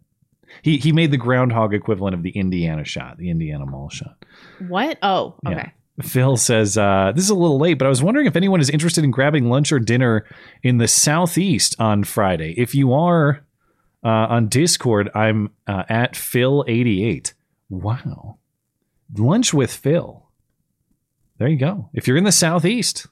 He 0.63 0.77
he 0.79 0.93
made 0.93 1.11
the 1.11 1.17
groundhog 1.17 1.75
equivalent 1.75 2.15
of 2.15 2.23
the 2.23 2.31
Indiana 2.31 2.85
shot, 2.85 3.19
the 3.19 3.31
Indiana 3.31 3.67
mall 3.67 3.89
shot. 3.91 4.25
What? 4.69 4.99
Oh, 5.03 5.35
Yeah. 5.45 5.51
okay. 5.51 5.73
Phil 6.03 6.37
says, 6.37 6.77
uh, 6.77 7.13
This 7.15 7.25
is 7.25 7.31
a 7.31 7.35
little 7.35 7.59
late, 7.59 7.79
but 7.79 7.87
I 7.87 7.89
was 7.89 8.03
wondering 8.03 8.27
if 8.27 8.37
anyone 8.37 8.61
is 8.61 8.69
interested 8.69 9.03
in 9.03 9.11
grabbing 9.11 9.49
lunch 9.49 9.73
or 9.73 9.79
dinner 9.79 10.27
in 10.63 10.77
the 10.79 10.89
Southeast 10.89 11.75
on 11.79 12.05
Friday. 12.05 12.53
If 12.59 12.75
you 12.75 12.93
are 12.93 13.45
uh, 14.05 14.09
on 14.09 14.49
Discord, 14.49 15.09
I'm 15.15 15.51
uh, 15.67 15.85
at 15.89 16.13
Phil88. 16.13 17.33
Wow. 17.71 18.37
Lunch 19.17 19.55
with 19.55 19.73
Phil. 19.73 20.23
There 21.39 21.49
you 21.49 21.57
go. 21.59 21.89
If 21.95 22.07
you're 22.07 22.17
in 22.17 22.25
the 22.25 22.33
Southeast, 22.33 23.07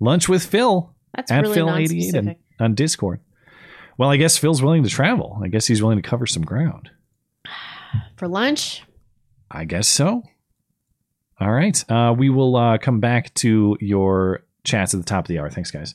lunch 0.00 0.28
with 0.28 0.44
Phil 0.44 0.92
That's 1.14 1.30
at 1.30 1.42
really 1.42 1.56
Phil88 1.58 1.66
non-specific. 1.66 2.16
and, 2.18 2.36
on 2.60 2.74
Discord. 2.74 3.20
Well, 3.98 4.10
I 4.10 4.16
guess 4.16 4.36
Phil's 4.38 4.62
willing 4.62 4.82
to 4.82 4.88
travel. 4.90 5.38
I 5.42 5.48
guess 5.48 5.66
he's 5.66 5.82
willing 5.82 6.00
to 6.02 6.08
cover 6.08 6.26
some 6.26 6.42
ground. 6.44 6.90
For 8.16 8.26
lunch, 8.28 8.82
I 9.50 9.64
guess 9.64 9.86
so. 9.88 10.22
All 11.40 11.50
right. 11.52 11.84
Uh, 11.90 12.14
we 12.16 12.30
will 12.30 12.56
uh, 12.56 12.78
come 12.78 13.00
back 13.00 13.32
to 13.34 13.76
your 13.80 14.44
chats 14.64 14.94
at 14.94 15.00
the 15.00 15.04
top 15.06 15.24
of 15.24 15.28
the 15.28 15.38
hour. 15.38 15.50
Thanks, 15.50 15.70
guys. 15.70 15.94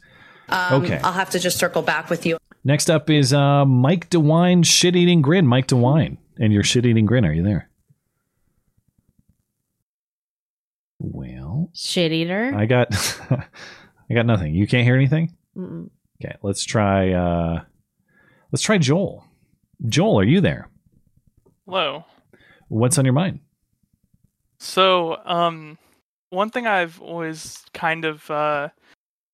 Um, 0.50 0.84
Okay. 0.84 1.00
I'll 1.04 1.14
have 1.14 1.30
to 1.32 1.40
just 1.40 1.58
circle 1.58 1.82
back 1.82 2.10
with 2.10 2.26
you. 2.26 2.38
Next 2.64 2.90
up 2.90 3.10
is 3.10 3.34
uh, 3.34 3.66
Mike 3.66 4.10
DeWine, 4.10 4.66
shit 4.66 4.96
eating 4.96 5.22
grin. 5.22 5.48
Mike 5.48 5.68
DeWine, 5.68 6.18
and 6.40 6.52
your 6.54 6.64
shit 6.64 6.86
eating 6.86 7.06
grin. 7.06 7.26
Are 7.26 7.34
you 7.34 7.44
there? 7.44 7.70
Well, 11.00 11.70
shit 11.74 12.12
eater. 12.12 12.54
I 12.56 12.66
got, 12.66 12.90
I 13.30 14.14
got 14.14 14.26
nothing. 14.26 14.54
You 14.54 14.68
can't 14.68 14.84
hear 14.84 14.96
anything. 14.96 15.36
Mm-mm. 15.58 15.90
Okay, 16.24 16.36
let's 16.44 16.66
try. 16.66 17.14
Uh, 17.14 17.62
let's 18.52 18.64
try 18.64 18.78
Joel. 18.78 19.26
Joel, 19.88 20.20
are 20.20 20.24
you 20.24 20.42
there? 20.42 20.70
Hello. 21.66 22.06
What's 22.68 22.98
on 22.98 23.06
your 23.06 23.14
mind? 23.14 23.40
So, 24.60 25.18
um, 25.26 25.78
one 26.30 26.50
thing 26.50 26.68
I've 26.68 27.02
always 27.02 27.64
kind 27.74 28.06
of 28.06 28.30
uh, 28.30 28.70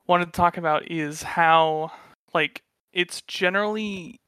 wanted 0.07 0.25
to 0.25 0.31
talk 0.31 0.57
about 0.57 0.91
is 0.91 1.23
how, 1.23 1.91
like, 2.33 2.61
it's 2.93 3.21
generally, 3.21 4.19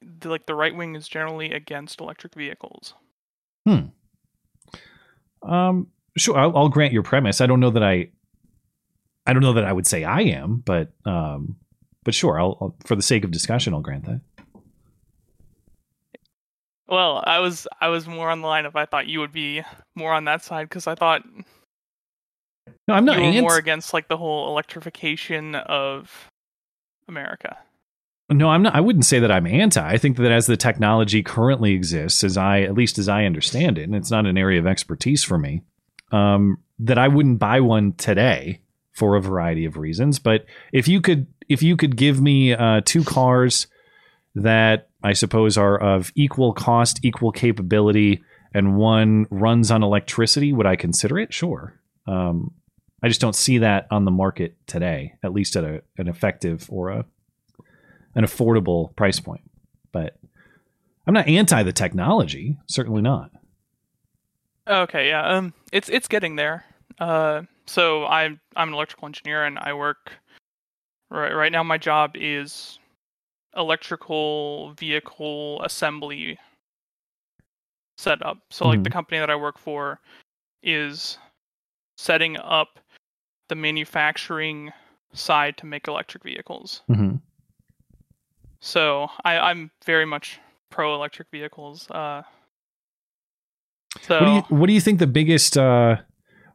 the, 0.00 0.28
like, 0.28 0.46
the 0.46 0.54
right 0.54 0.74
wing 0.74 0.94
is 0.94 1.08
generally 1.08 1.52
against 1.52 2.00
electric 2.00 2.34
vehicles. 2.34 2.94
Hmm. 3.66 3.86
Um. 5.42 5.88
Sure. 6.16 6.38
I'll, 6.38 6.56
I'll 6.56 6.68
grant 6.70 6.94
your 6.94 7.02
premise. 7.02 7.40
I 7.40 7.46
don't 7.46 7.60
know 7.60 7.70
that 7.70 7.82
I. 7.82 8.08
I 9.26 9.32
don't 9.32 9.42
know 9.42 9.54
that 9.54 9.64
I 9.64 9.72
would 9.72 9.86
say 9.86 10.04
I 10.04 10.20
am, 10.20 10.62
but 10.64 10.92
um, 11.04 11.56
but 12.06 12.14
sure. 12.14 12.40
I'll, 12.40 12.56
I'll 12.60 12.74
for 12.86 12.94
the 12.94 13.02
sake 13.02 13.24
of 13.24 13.32
discussion, 13.32 13.74
I'll 13.74 13.80
grant 13.80 14.04
that. 14.04 14.20
Well, 16.88 17.20
I 17.26 17.40
was 17.40 17.66
I 17.80 17.88
was 17.88 18.06
more 18.06 18.30
on 18.30 18.40
the 18.40 18.46
line 18.46 18.64
of 18.64 18.76
I 18.76 18.86
thought 18.86 19.08
you 19.08 19.18
would 19.18 19.32
be 19.32 19.62
more 19.96 20.14
on 20.14 20.24
that 20.26 20.44
side 20.44 20.68
because 20.68 20.86
I 20.86 20.94
thought 20.94 21.24
No, 22.86 22.94
I'm 22.94 23.04
not 23.04 23.18
you 23.18 23.42
were 23.42 23.48
more 23.48 23.58
against 23.58 23.92
like 23.92 24.06
the 24.06 24.16
whole 24.16 24.48
electrification 24.48 25.56
of 25.56 26.30
America. 27.08 27.58
No, 28.30 28.50
I'm 28.50 28.62
not. 28.62 28.74
I 28.76 28.80
wouldn't 28.80 29.04
say 29.04 29.18
that 29.18 29.32
I'm 29.32 29.48
anti. 29.48 29.84
I 29.84 29.98
think 29.98 30.16
that 30.18 30.30
as 30.30 30.46
the 30.46 30.56
technology 30.56 31.24
currently 31.24 31.72
exists, 31.72 32.22
as 32.22 32.36
I 32.36 32.60
at 32.60 32.74
least 32.74 32.98
as 32.98 33.08
I 33.08 33.24
understand 33.24 33.78
it, 33.78 33.82
and 33.82 33.96
it's 33.96 34.12
not 34.12 34.26
an 34.26 34.38
area 34.38 34.60
of 34.60 34.66
expertise 34.66 35.24
for 35.24 35.38
me, 35.38 35.62
um, 36.12 36.58
that 36.78 36.98
I 36.98 37.08
wouldn't 37.08 37.40
buy 37.40 37.58
one 37.58 37.94
today 37.94 38.60
for 38.96 39.14
a 39.14 39.20
variety 39.20 39.64
of 39.66 39.76
reasons. 39.76 40.18
But 40.18 40.46
if 40.72 40.88
you 40.88 41.00
could, 41.00 41.26
if 41.48 41.62
you 41.62 41.76
could 41.76 41.96
give 41.96 42.20
me 42.20 42.52
uh, 42.52 42.80
two 42.84 43.04
cars 43.04 43.66
that 44.34 44.88
I 45.02 45.12
suppose 45.12 45.56
are 45.56 45.78
of 45.78 46.12
equal 46.14 46.52
cost, 46.52 47.00
equal 47.02 47.32
capability, 47.32 48.22
and 48.52 48.76
one 48.76 49.26
runs 49.30 49.70
on 49.70 49.82
electricity, 49.82 50.52
would 50.52 50.66
I 50.66 50.76
consider 50.76 51.18
it? 51.18 51.32
Sure. 51.32 51.74
Um, 52.06 52.52
I 53.02 53.08
just 53.08 53.20
don't 53.20 53.36
see 53.36 53.58
that 53.58 53.86
on 53.90 54.04
the 54.04 54.10
market 54.10 54.56
today, 54.66 55.14
at 55.22 55.32
least 55.32 55.56
at 55.56 55.64
a, 55.64 55.82
an 55.98 56.08
effective 56.08 56.66
or 56.70 56.90
a 56.90 57.04
an 58.14 58.24
affordable 58.24 58.96
price 58.96 59.20
point. 59.20 59.42
But 59.92 60.16
I'm 61.06 61.14
not 61.14 61.28
anti 61.28 61.62
the 61.62 61.72
technology, 61.72 62.58
certainly 62.66 63.02
not. 63.02 63.30
Okay, 64.66 65.08
yeah. 65.08 65.24
Um, 65.24 65.54
it's 65.72 65.88
it's 65.88 66.08
getting 66.08 66.36
there. 66.36 66.64
Uh, 66.98 67.42
so 67.66 68.04
I'm 68.06 68.40
I'm 68.56 68.68
an 68.68 68.74
electrical 68.74 69.06
engineer 69.06 69.44
and 69.44 69.58
I 69.58 69.74
work. 69.74 70.12
Right 71.10 71.32
right 71.32 71.52
now, 71.52 71.62
my 71.62 71.78
job 71.78 72.12
is 72.14 72.78
electrical 73.56 74.72
vehicle 74.74 75.62
assembly. 75.62 76.38
set 77.98 78.20
up. 78.20 78.38
So 78.50 78.66
like 78.68 78.82
the 78.82 78.90
Mhm. 78.90 78.92
company 78.92 79.18
that 79.20 79.30
I 79.30 79.36
work 79.36 79.56
for 79.56 80.00
is 80.62 81.16
setting 81.96 82.36
up 82.36 82.78
the 83.48 83.54
manufacturing 83.54 84.70
side 85.14 85.56
to 85.56 85.66
make 85.66 85.88
electric 85.88 86.22
vehicles. 86.22 86.82
hmm 86.88 87.16
So 88.60 89.08
I, 89.24 89.38
I'm 89.38 89.70
very 89.86 90.04
much 90.04 90.40
pro 90.70 90.94
electric 90.94 91.30
vehicles. 91.30 91.90
Uh, 91.90 92.22
so 94.02 94.20
What 94.20 94.26
do 94.26 94.32
you 94.32 94.42
What 94.60 94.66
do 94.66 94.72
you 94.74 94.80
think 94.82 94.98
the 94.98 95.06
biggest? 95.06 95.56
Uh, 95.56 95.96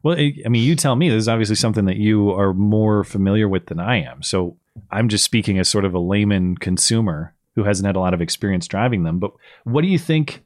well, 0.02 0.16
I 0.18 0.34
I 0.44 0.48
mean, 0.48 0.62
you 0.64 0.74
tell 0.76 0.96
me. 0.96 1.08
This 1.08 1.18
is 1.22 1.28
obviously 1.28 1.56
something 1.56 1.84
that 1.86 1.96
you 1.96 2.30
are 2.32 2.52
more 2.52 3.04
familiar 3.04 3.48
with 3.48 3.66
than 3.66 3.80
I 3.80 4.02
am. 4.02 4.22
So 4.22 4.56
I'm 4.90 5.08
just 5.08 5.24
speaking 5.24 5.58
as 5.58 5.68
sort 5.68 5.84
of 5.84 5.94
a 5.94 5.98
layman 5.98 6.56
consumer 6.56 7.34
who 7.54 7.64
hasn't 7.64 7.86
had 7.86 7.96
a 7.96 8.00
lot 8.00 8.14
of 8.14 8.20
experience 8.22 8.66
driving 8.66 9.02
them. 9.02 9.18
But 9.18 9.32
what 9.64 9.82
do 9.82 9.88
you 9.88 9.98
think 9.98 10.42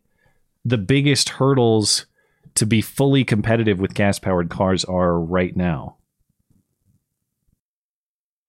the 0.65 0.79
biggest 0.79 1.29
hurdles 1.31 2.07
to 2.57 2.67
be 2.67 2.81
fully 2.81 3.25
competitive 3.25 3.79
with 3.79 3.95
gas 3.95 4.19
powered 4.19 4.51
cars 4.51 4.85
are 4.85 5.19
right 5.21 5.55
now? 5.57 5.97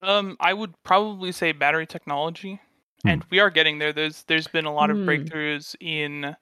Um, 0.02 0.38
I 0.40 0.54
would 0.54 0.74
probably 0.84 1.32
say 1.32 1.52
battery 1.52 1.88
technology, 1.88 2.60
and 3.04 3.24
we 3.30 3.40
are 3.40 3.50
getting 3.50 3.80
there. 3.80 3.92
There's 3.94 4.24
there's 4.24 4.48
been 4.48 4.66
a 4.66 4.74
lot 4.74 4.90
of 4.90 4.98
Hmm. 4.98 5.10
breakthroughs 5.10 5.76
in 5.80 6.36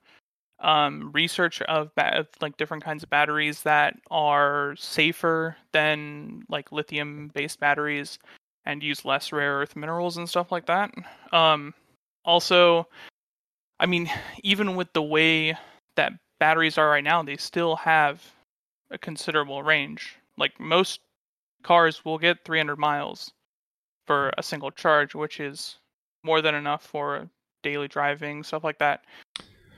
um, 0.60 1.12
research 1.14 1.62
of, 1.64 1.94
ba- 1.96 2.28
like 2.42 2.58
different 2.58 2.84
kinds 2.84 3.04
of 3.04 3.10
batteries 3.10 3.64
that 3.64 3.96
are 4.10 4.76
safer 4.78 5.56
than 5.72 6.44
like 6.50 6.72
lithium 6.72 7.32
based 7.34 7.60
batteries 7.60 8.20
and 8.66 8.82
use 8.82 9.06
less 9.06 9.32
rare 9.32 9.60
earth 9.60 9.76
minerals 9.76 10.18
and 10.18 10.30
stuff 10.30 10.52
like 10.52 10.66
that. 10.66 10.92
Um, 11.32 11.74
also, 12.24 12.88
I 13.80 13.86
mean, 13.86 14.10
even 14.44 14.76
with 14.76 14.92
the 14.94 15.04
way 15.04 15.58
that 15.96 16.14
batteries 16.40 16.78
are 16.78 16.90
right 16.90 17.04
now, 17.04 17.22
they 17.24 17.38
still 17.38 17.76
have 17.76 18.24
a 18.92 18.98
considerable 18.98 19.64
range. 19.64 20.18
Like 20.38 20.60
most 20.60 21.00
cars 21.64 22.04
will 22.06 22.18
get 22.18 22.44
300 22.46 22.78
miles 22.78 23.32
for 24.08 24.32
a 24.38 24.44
single 24.44 24.72
charge, 24.72 25.16
which 25.16 25.40
is 25.40 25.78
more 26.24 26.42
than 26.42 26.56
enough 26.56 26.84
for 26.84 27.30
daily 27.64 27.88
driving, 27.88 28.44
stuff 28.44 28.64
like 28.64 28.80
that. 28.80 29.04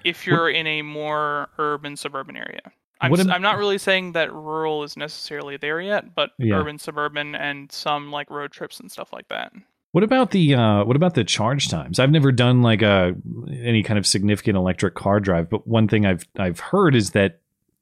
If 0.08 0.26
you're 0.26 0.49
in 0.49 0.66
a 0.68 0.82
more 0.82 1.49
urban 1.58 1.95
suburban 1.97 2.38
area, 2.38 2.62
I'm 3.01 3.14
am- 3.14 3.32
I'm 3.32 3.41
not 3.41 3.58
really 3.58 3.78
saying 3.78 4.14
that 4.14 4.34
rural 4.34 4.84
is 4.84 4.97
necessarily 4.97 5.58
there 5.58 5.80
yet, 5.82 6.16
but 6.16 6.32
Yeah. 6.39 6.55
urban, 6.55 6.80
suburban, 6.80 7.36
and 7.36 7.72
some 7.72 8.12
like 8.12 8.30
road 8.30 8.51
trips 8.51 8.80
and 8.80 8.91
stuff 8.91 9.14
like 9.14 9.28
that. 9.30 9.51
What 9.91 10.03
about 10.03 10.32
the 10.32 10.53
uh, 10.55 10.84
what 10.84 10.95
about 10.95 11.14
the 11.16 11.24
charge 11.24 11.70
times? 11.70 11.97
I've 11.99 12.12
never 12.12 12.32
done 12.32 12.62
like 12.62 12.82
a 12.82 13.16
any 13.51 13.84
kind 13.84 13.97
of 13.97 14.05
significant 14.05 14.58
electric 14.58 14.95
car 14.95 15.20
drive, 15.20 15.49
but 15.49 15.68
one 15.68 15.88
thing 15.88 16.05
I've 16.05 16.26
I've 16.38 16.60
heard 16.60 16.93
is 16.95 17.12
that 17.12 17.39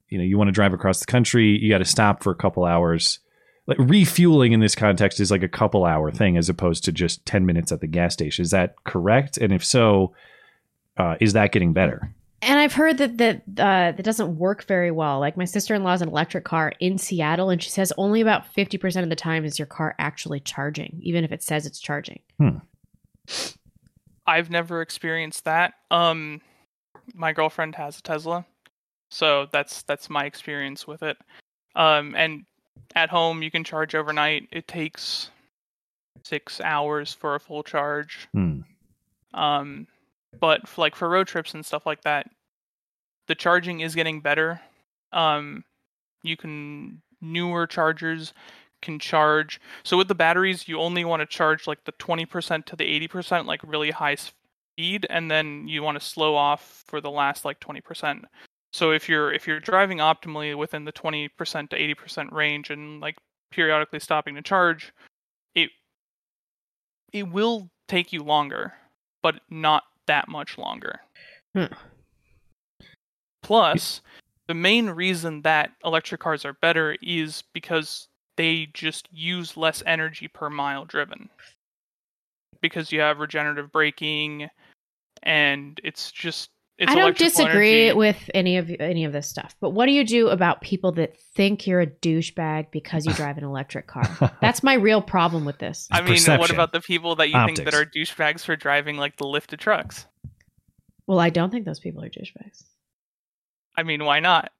you 0.09 0.17
know 0.17 0.23
you 0.23 0.37
want 0.37 0.47
to 0.49 0.51
drive 0.53 0.73
across 0.73 0.99
the 0.99 1.07
country, 1.07 1.57
you 1.57 1.69
got 1.69 1.79
to 1.79 1.85
stop 1.85 2.23
for 2.23 2.31
a 2.31 2.35
couple 2.35 2.63
hours. 2.65 3.19
Like 3.67 3.79
refueling 3.79 4.51
in 4.53 4.59
this 4.59 4.75
context 4.75 5.19
is 5.19 5.31
like 5.31 5.41
a 5.41 5.47
couple 5.49 5.85
hour 5.85 6.11
thing 6.11 6.37
as 6.37 6.47
opposed 6.49 6.83
to 6.85 6.91
just 6.91 7.25
ten 7.25 7.45
minutes 7.47 7.71
at 7.71 7.81
the 7.81 7.87
gas 7.87 8.13
station. 8.13 8.43
Is 8.43 8.51
that 8.51 8.75
correct? 8.83 9.37
And 9.37 9.51
if 9.51 9.65
so, 9.65 10.13
uh, 10.97 11.15
is 11.19 11.33
that 11.33 11.51
getting 11.51 11.73
better? 11.73 12.13
And 12.41 12.59
I've 12.59 12.73
heard 12.73 12.97
that 12.99 13.17
that 13.17 13.41
uh, 13.57 13.91
that 13.93 14.03
doesn't 14.03 14.37
work 14.37 14.65
very 14.65 14.91
well. 14.91 15.19
Like 15.19 15.35
my 15.35 15.45
sister 15.45 15.73
in 15.73 15.83
law 15.83 15.91
has 15.91 16.01
an 16.01 16.09
electric 16.09 16.43
car 16.43 16.73
in 16.79 16.97
Seattle, 16.97 17.49
and 17.49 17.61
she 17.61 17.69
says 17.69 17.91
only 17.97 18.21
about 18.21 18.45
fifty 18.53 18.77
percent 18.77 19.03
of 19.03 19.09
the 19.09 19.15
time 19.15 19.45
is 19.45 19.57
your 19.57 19.65
car 19.65 19.95
actually 19.97 20.41
charging, 20.41 20.99
even 21.01 21.23
if 21.23 21.31
it 21.31 21.41
says 21.41 21.65
it's 21.65 21.79
charging. 21.79 22.19
I've 24.27 24.49
never 24.49 24.81
experienced 24.81 25.45
that. 25.45 25.73
Um, 25.89 26.41
my 27.13 27.33
girlfriend 27.33 27.75
has 27.75 27.97
a 27.97 28.01
Tesla, 28.03 28.45
so 29.09 29.47
that's 29.51 29.81
that's 29.83 30.09
my 30.09 30.25
experience 30.25 30.85
with 30.85 31.01
it. 31.01 31.17
Um, 31.75 32.13
and 32.15 32.45
at 32.95 33.09
home 33.09 33.41
you 33.41 33.49
can 33.49 33.63
charge 33.63 33.95
overnight. 33.95 34.47
It 34.51 34.67
takes 34.67 35.31
six 36.23 36.61
hours 36.61 37.13
for 37.13 37.35
a 37.35 37.39
full 37.39 37.63
charge. 37.63 38.27
Hmm. 38.33 38.59
Um, 39.33 39.87
but 40.39 40.61
f 40.63 40.77
like 40.77 40.95
for 40.95 41.09
road 41.09 41.27
trips 41.27 41.53
and 41.53 41.65
stuff 41.65 41.85
like 41.85 42.01
that, 42.03 42.27
the 43.27 43.35
charging 43.35 43.81
is 43.81 43.95
getting 43.95 44.21
better. 44.21 44.61
Um, 45.11 45.63
you 46.23 46.37
can 46.37 47.01
newer 47.21 47.67
chargers 47.67 48.33
can 48.81 48.99
charge. 48.99 49.59
So 49.83 49.97
with 49.97 50.07
the 50.07 50.15
batteries, 50.15 50.67
you 50.67 50.79
only 50.79 51.05
want 51.05 51.21
to 51.21 51.25
charge 51.25 51.67
like 51.67 51.83
the 51.85 51.91
20% 51.93 52.65
to 52.65 52.75
the 52.75 53.07
80%, 53.07 53.45
like 53.45 53.61
really 53.63 53.91
high 53.91 54.15
speed, 54.15 55.07
and 55.09 55.29
then 55.29 55.67
you 55.67 55.83
want 55.83 55.99
to 55.99 56.05
slow 56.05 56.35
off 56.35 56.83
for 56.87 57.01
the 57.01 57.11
last 57.11 57.45
like 57.45 57.59
20%. 57.59 58.23
So 58.73 58.91
if 58.91 59.07
you're 59.07 59.31
if 59.31 59.47
you're 59.47 59.59
driving 59.61 59.99
optimally 59.99 60.55
within 60.57 60.85
the 60.85 60.91
20% 60.91 61.29
to 61.69 61.95
80% 61.95 62.31
range 62.31 62.69
and 62.69 62.99
like 62.99 63.15
periodically 63.51 63.99
stopping 63.99 64.35
to 64.35 64.41
charge, 64.41 64.93
it 65.55 65.69
it 67.13 67.23
will 67.31 67.69
take 67.87 68.11
you 68.11 68.21
longer, 68.21 68.73
but 69.23 69.39
not 69.49 69.83
that 70.07 70.27
much 70.27 70.57
longer. 70.57 70.99
Hmm. 71.55 71.73
Plus, 73.43 74.01
the 74.47 74.53
main 74.53 74.89
reason 74.89 75.41
that 75.43 75.71
electric 75.83 76.21
cars 76.21 76.45
are 76.45 76.53
better 76.53 76.97
is 77.01 77.43
because 77.53 78.07
they 78.37 78.67
just 78.73 79.07
use 79.11 79.55
less 79.57 79.81
energy 79.85 80.27
per 80.27 80.49
mile 80.49 80.85
driven. 80.85 81.29
Because 82.61 82.91
you 82.91 82.99
have 82.99 83.19
regenerative 83.19 83.71
braking 83.71 84.49
and 85.23 85.79
it's 85.83 86.11
just 86.11 86.49
it's 86.77 86.91
I 86.91 86.95
don't 86.95 87.17
disagree 87.17 87.85
energy. 87.85 87.97
with 87.97 88.29
any 88.33 88.57
of 88.57 88.69
any 88.79 89.05
of 89.05 89.13
this 89.13 89.27
stuff, 89.27 89.55
but 89.61 89.69
what 89.69 89.85
do 89.85 89.93
you 89.93 90.03
do 90.03 90.27
about 90.27 90.61
people 90.61 90.91
that 90.93 91.17
think 91.35 91.65
you're 91.65 91.79
a 91.79 91.87
douchebag 91.87 92.71
because 92.71 93.05
you 93.05 93.13
drive 93.13 93.37
an 93.37 93.45
electric 93.45 93.87
car? 93.87 94.03
That's 94.41 94.61
my 94.61 94.73
real 94.73 95.01
problem 95.01 95.45
with 95.45 95.57
this. 95.57 95.87
I 95.89 96.01
mean, 96.01 96.21
what 96.37 96.51
about 96.51 96.73
the 96.73 96.81
people 96.81 97.15
that 97.15 97.29
you 97.29 97.45
think 97.45 97.63
that 97.63 97.73
are 97.73 97.85
douchebags 97.85 98.43
for 98.43 98.57
driving 98.57 98.97
like 98.97 99.15
the 99.15 99.25
lifted 99.25 99.59
trucks? 99.59 100.05
Well, 101.07 101.19
I 101.19 101.29
don't 101.29 101.49
think 101.49 101.65
those 101.65 101.79
people 101.79 102.03
are 102.03 102.09
douchebags. 102.09 102.63
I 103.77 103.83
mean, 103.83 104.03
why 104.03 104.19
not? 104.19 104.51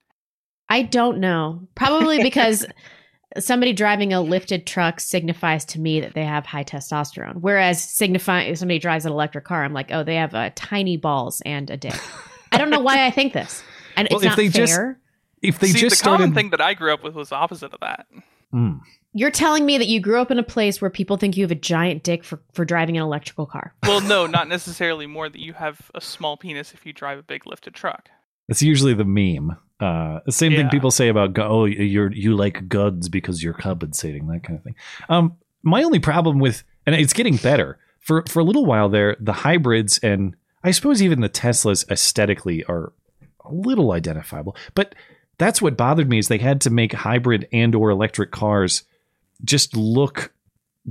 I 0.69 0.83
don't 0.83 1.19
know. 1.19 1.67
Probably 1.75 2.23
because 2.23 2.65
somebody 3.39 3.73
driving 3.73 4.13
a 4.13 4.21
lifted 4.21 4.65
truck 4.67 4.99
signifies 4.99 5.65
to 5.65 5.79
me 5.79 5.99
that 6.01 6.13
they 6.13 6.25
have 6.25 6.45
high 6.45 6.63
testosterone. 6.63 7.35
Whereas 7.41 7.81
signify 7.83 8.41
if 8.43 8.57
somebody 8.57 8.79
drives 8.79 9.05
an 9.05 9.11
electric 9.11 9.45
car, 9.45 9.63
I'm 9.63 9.73
like, 9.73 9.91
oh, 9.91 10.03
they 10.03 10.15
have 10.15 10.33
uh, 10.35 10.51
tiny 10.55 10.97
balls 10.97 11.41
and 11.45 11.69
a 11.69 11.77
dick. 11.77 11.95
I 12.51 12.57
don't 12.57 12.69
know 12.69 12.79
why 12.79 13.05
I 13.05 13.11
think 13.11 13.33
this. 13.33 13.63
And 13.97 14.07
Well, 14.09 14.19
it's 14.19 14.25
if 14.25 14.29
not 14.31 14.37
they 14.37 14.49
fair. 14.49 14.65
just- 14.65 14.81
If 15.41 15.59
they 15.59 15.67
See, 15.67 15.79
just 15.79 15.99
the 16.01 16.03
common 16.09 16.33
thing 16.33 16.49
that 16.51 16.61
I 16.61 16.73
grew 16.73 16.93
up 16.93 17.03
with 17.03 17.13
was 17.15 17.29
the 17.29 17.35
opposite 17.35 17.73
of 17.73 17.79
that. 17.81 18.07
Hmm. 18.51 18.73
You're 19.13 19.31
telling 19.31 19.65
me 19.65 19.77
that 19.77 19.87
you 19.87 19.99
grew 20.01 20.19
up 20.19 20.29
in 20.31 20.39
a 20.39 20.43
place 20.43 20.81
where 20.81 20.89
people 20.89 21.15
think 21.17 21.37
you 21.37 21.43
have 21.43 21.51
a 21.51 21.55
giant 21.55 22.03
dick 22.03 22.23
for, 22.23 22.41
for 22.53 22.65
driving 22.65 22.97
an 22.97 23.03
electrical 23.03 23.45
car. 23.45 23.73
Well, 23.83 24.01
no, 24.01 24.25
not 24.27 24.49
necessarily 24.49 25.07
more 25.07 25.29
that 25.29 25.39
you 25.39 25.53
have 25.53 25.89
a 25.95 26.01
small 26.01 26.35
penis 26.35 26.73
if 26.73 26.85
you 26.85 26.91
drive 26.93 27.19
a 27.19 27.23
big 27.23 27.45
lifted 27.47 27.73
truck. 27.73 28.09
That's 28.49 28.61
usually 28.61 28.93
the 28.93 29.05
meme. 29.05 29.55
Uh, 29.79 30.19
the 30.25 30.31
same 30.31 30.53
thing 30.53 30.69
people 30.69 30.89
say 30.89 31.09
about 31.09 31.37
oh 31.37 31.65
you're 31.65 32.11
you 32.13 32.35
like 32.35 32.69
guds 32.69 33.09
because 33.09 33.43
you're 33.43 33.53
compensating 33.53 34.27
that 34.27 34.43
kind 34.43 34.57
of 34.57 34.63
thing. 34.63 34.75
Um, 35.09 35.35
my 35.63 35.83
only 35.83 35.99
problem 35.99 36.39
with 36.39 36.63
and 36.85 36.95
it's 36.95 37.13
getting 37.13 37.35
better 37.37 37.77
for 37.99 38.23
for 38.29 38.39
a 38.39 38.43
little 38.43 38.65
while 38.65 38.87
there. 38.87 39.17
The 39.19 39.33
hybrids 39.33 39.97
and 39.97 40.35
I 40.63 40.71
suppose 40.71 41.01
even 41.01 41.19
the 41.19 41.29
Teslas 41.29 41.89
aesthetically 41.91 42.63
are 42.65 42.93
a 43.43 43.53
little 43.53 43.91
identifiable, 43.91 44.55
but 44.75 44.95
that's 45.37 45.61
what 45.61 45.75
bothered 45.75 46.09
me 46.09 46.19
is 46.19 46.29
they 46.29 46.37
had 46.37 46.61
to 46.61 46.69
make 46.69 46.93
hybrid 46.93 47.47
and 47.51 47.75
or 47.75 47.89
electric 47.89 48.31
cars 48.31 48.83
just 49.43 49.75
look 49.75 50.33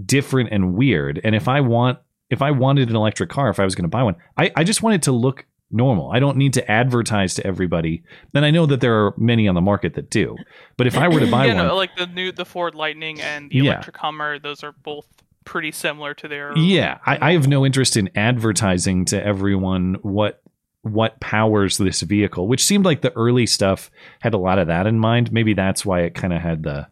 different 0.04 0.50
and 0.52 0.74
weird. 0.74 1.20
And 1.24 1.34
if 1.34 1.48
I 1.48 1.60
want 1.60 1.98
if 2.30 2.42
I 2.42 2.50
wanted 2.50 2.90
an 2.90 2.96
electric 2.96 3.30
car, 3.30 3.48
if 3.48 3.60
I 3.60 3.64
was 3.64 3.74
going 3.74 3.84
to 3.84 3.88
buy 3.88 4.02
one, 4.02 4.16
I, 4.36 4.50
I 4.56 4.64
just 4.64 4.82
wanted 4.82 5.04
to 5.04 5.12
look 5.12 5.46
normal. 5.74 6.10
I 6.12 6.20
don't 6.20 6.36
need 6.36 6.54
to 6.54 6.70
advertise 6.70 7.34
to 7.34 7.46
everybody. 7.46 8.02
And 8.34 8.44
I 8.44 8.50
know 8.50 8.64
that 8.66 8.80
there 8.80 9.04
are 9.06 9.14
many 9.18 9.48
on 9.48 9.54
the 9.54 9.60
market 9.60 9.94
that 9.94 10.08
do. 10.08 10.36
But 10.76 10.86
if 10.86 10.96
I 10.96 11.08
were 11.08 11.20
to 11.20 11.30
buy 11.30 11.46
yeah, 11.48 11.54
one, 11.56 11.66
no, 11.66 11.76
like 11.76 11.96
the 11.96 12.06
new 12.06 12.32
the 12.32 12.44
Ford 12.44 12.74
Lightning 12.74 13.20
and 13.20 13.50
the 13.50 13.56
Yeah. 13.58 13.62
electric 13.72 13.96
Hummer, 13.98 14.38
those 14.38 14.62
are 14.62 14.72
both 14.72 15.06
pretty 15.44 15.72
similar 15.72 16.14
to 16.14 16.28
their. 16.28 16.56
yeah, 16.56 16.98
I, 17.04 17.30
I 17.30 17.32
have 17.34 17.46
no 17.48 17.66
interest 17.66 17.96
in 17.98 18.08
advertising 18.16 19.04
to 19.06 19.22
everyone 19.22 19.96
what 20.02 20.40
what 20.82 21.18
powers 21.20 21.78
this 21.78 22.02
vehicle, 22.02 22.46
which 22.46 22.62
seemed 22.62 22.84
like 22.84 23.00
the 23.00 23.12
early 23.16 23.46
stuff 23.46 23.90
had 24.20 24.34
a 24.34 24.38
lot 24.38 24.58
of 24.58 24.66
that 24.68 24.86
in 24.86 24.98
mind. 24.98 25.32
Maybe 25.32 25.54
that's 25.54 25.84
why 25.84 26.00
it 26.02 26.14
kind 26.14 26.32
of 26.32 26.40
had 26.42 26.62
the 26.62 26.86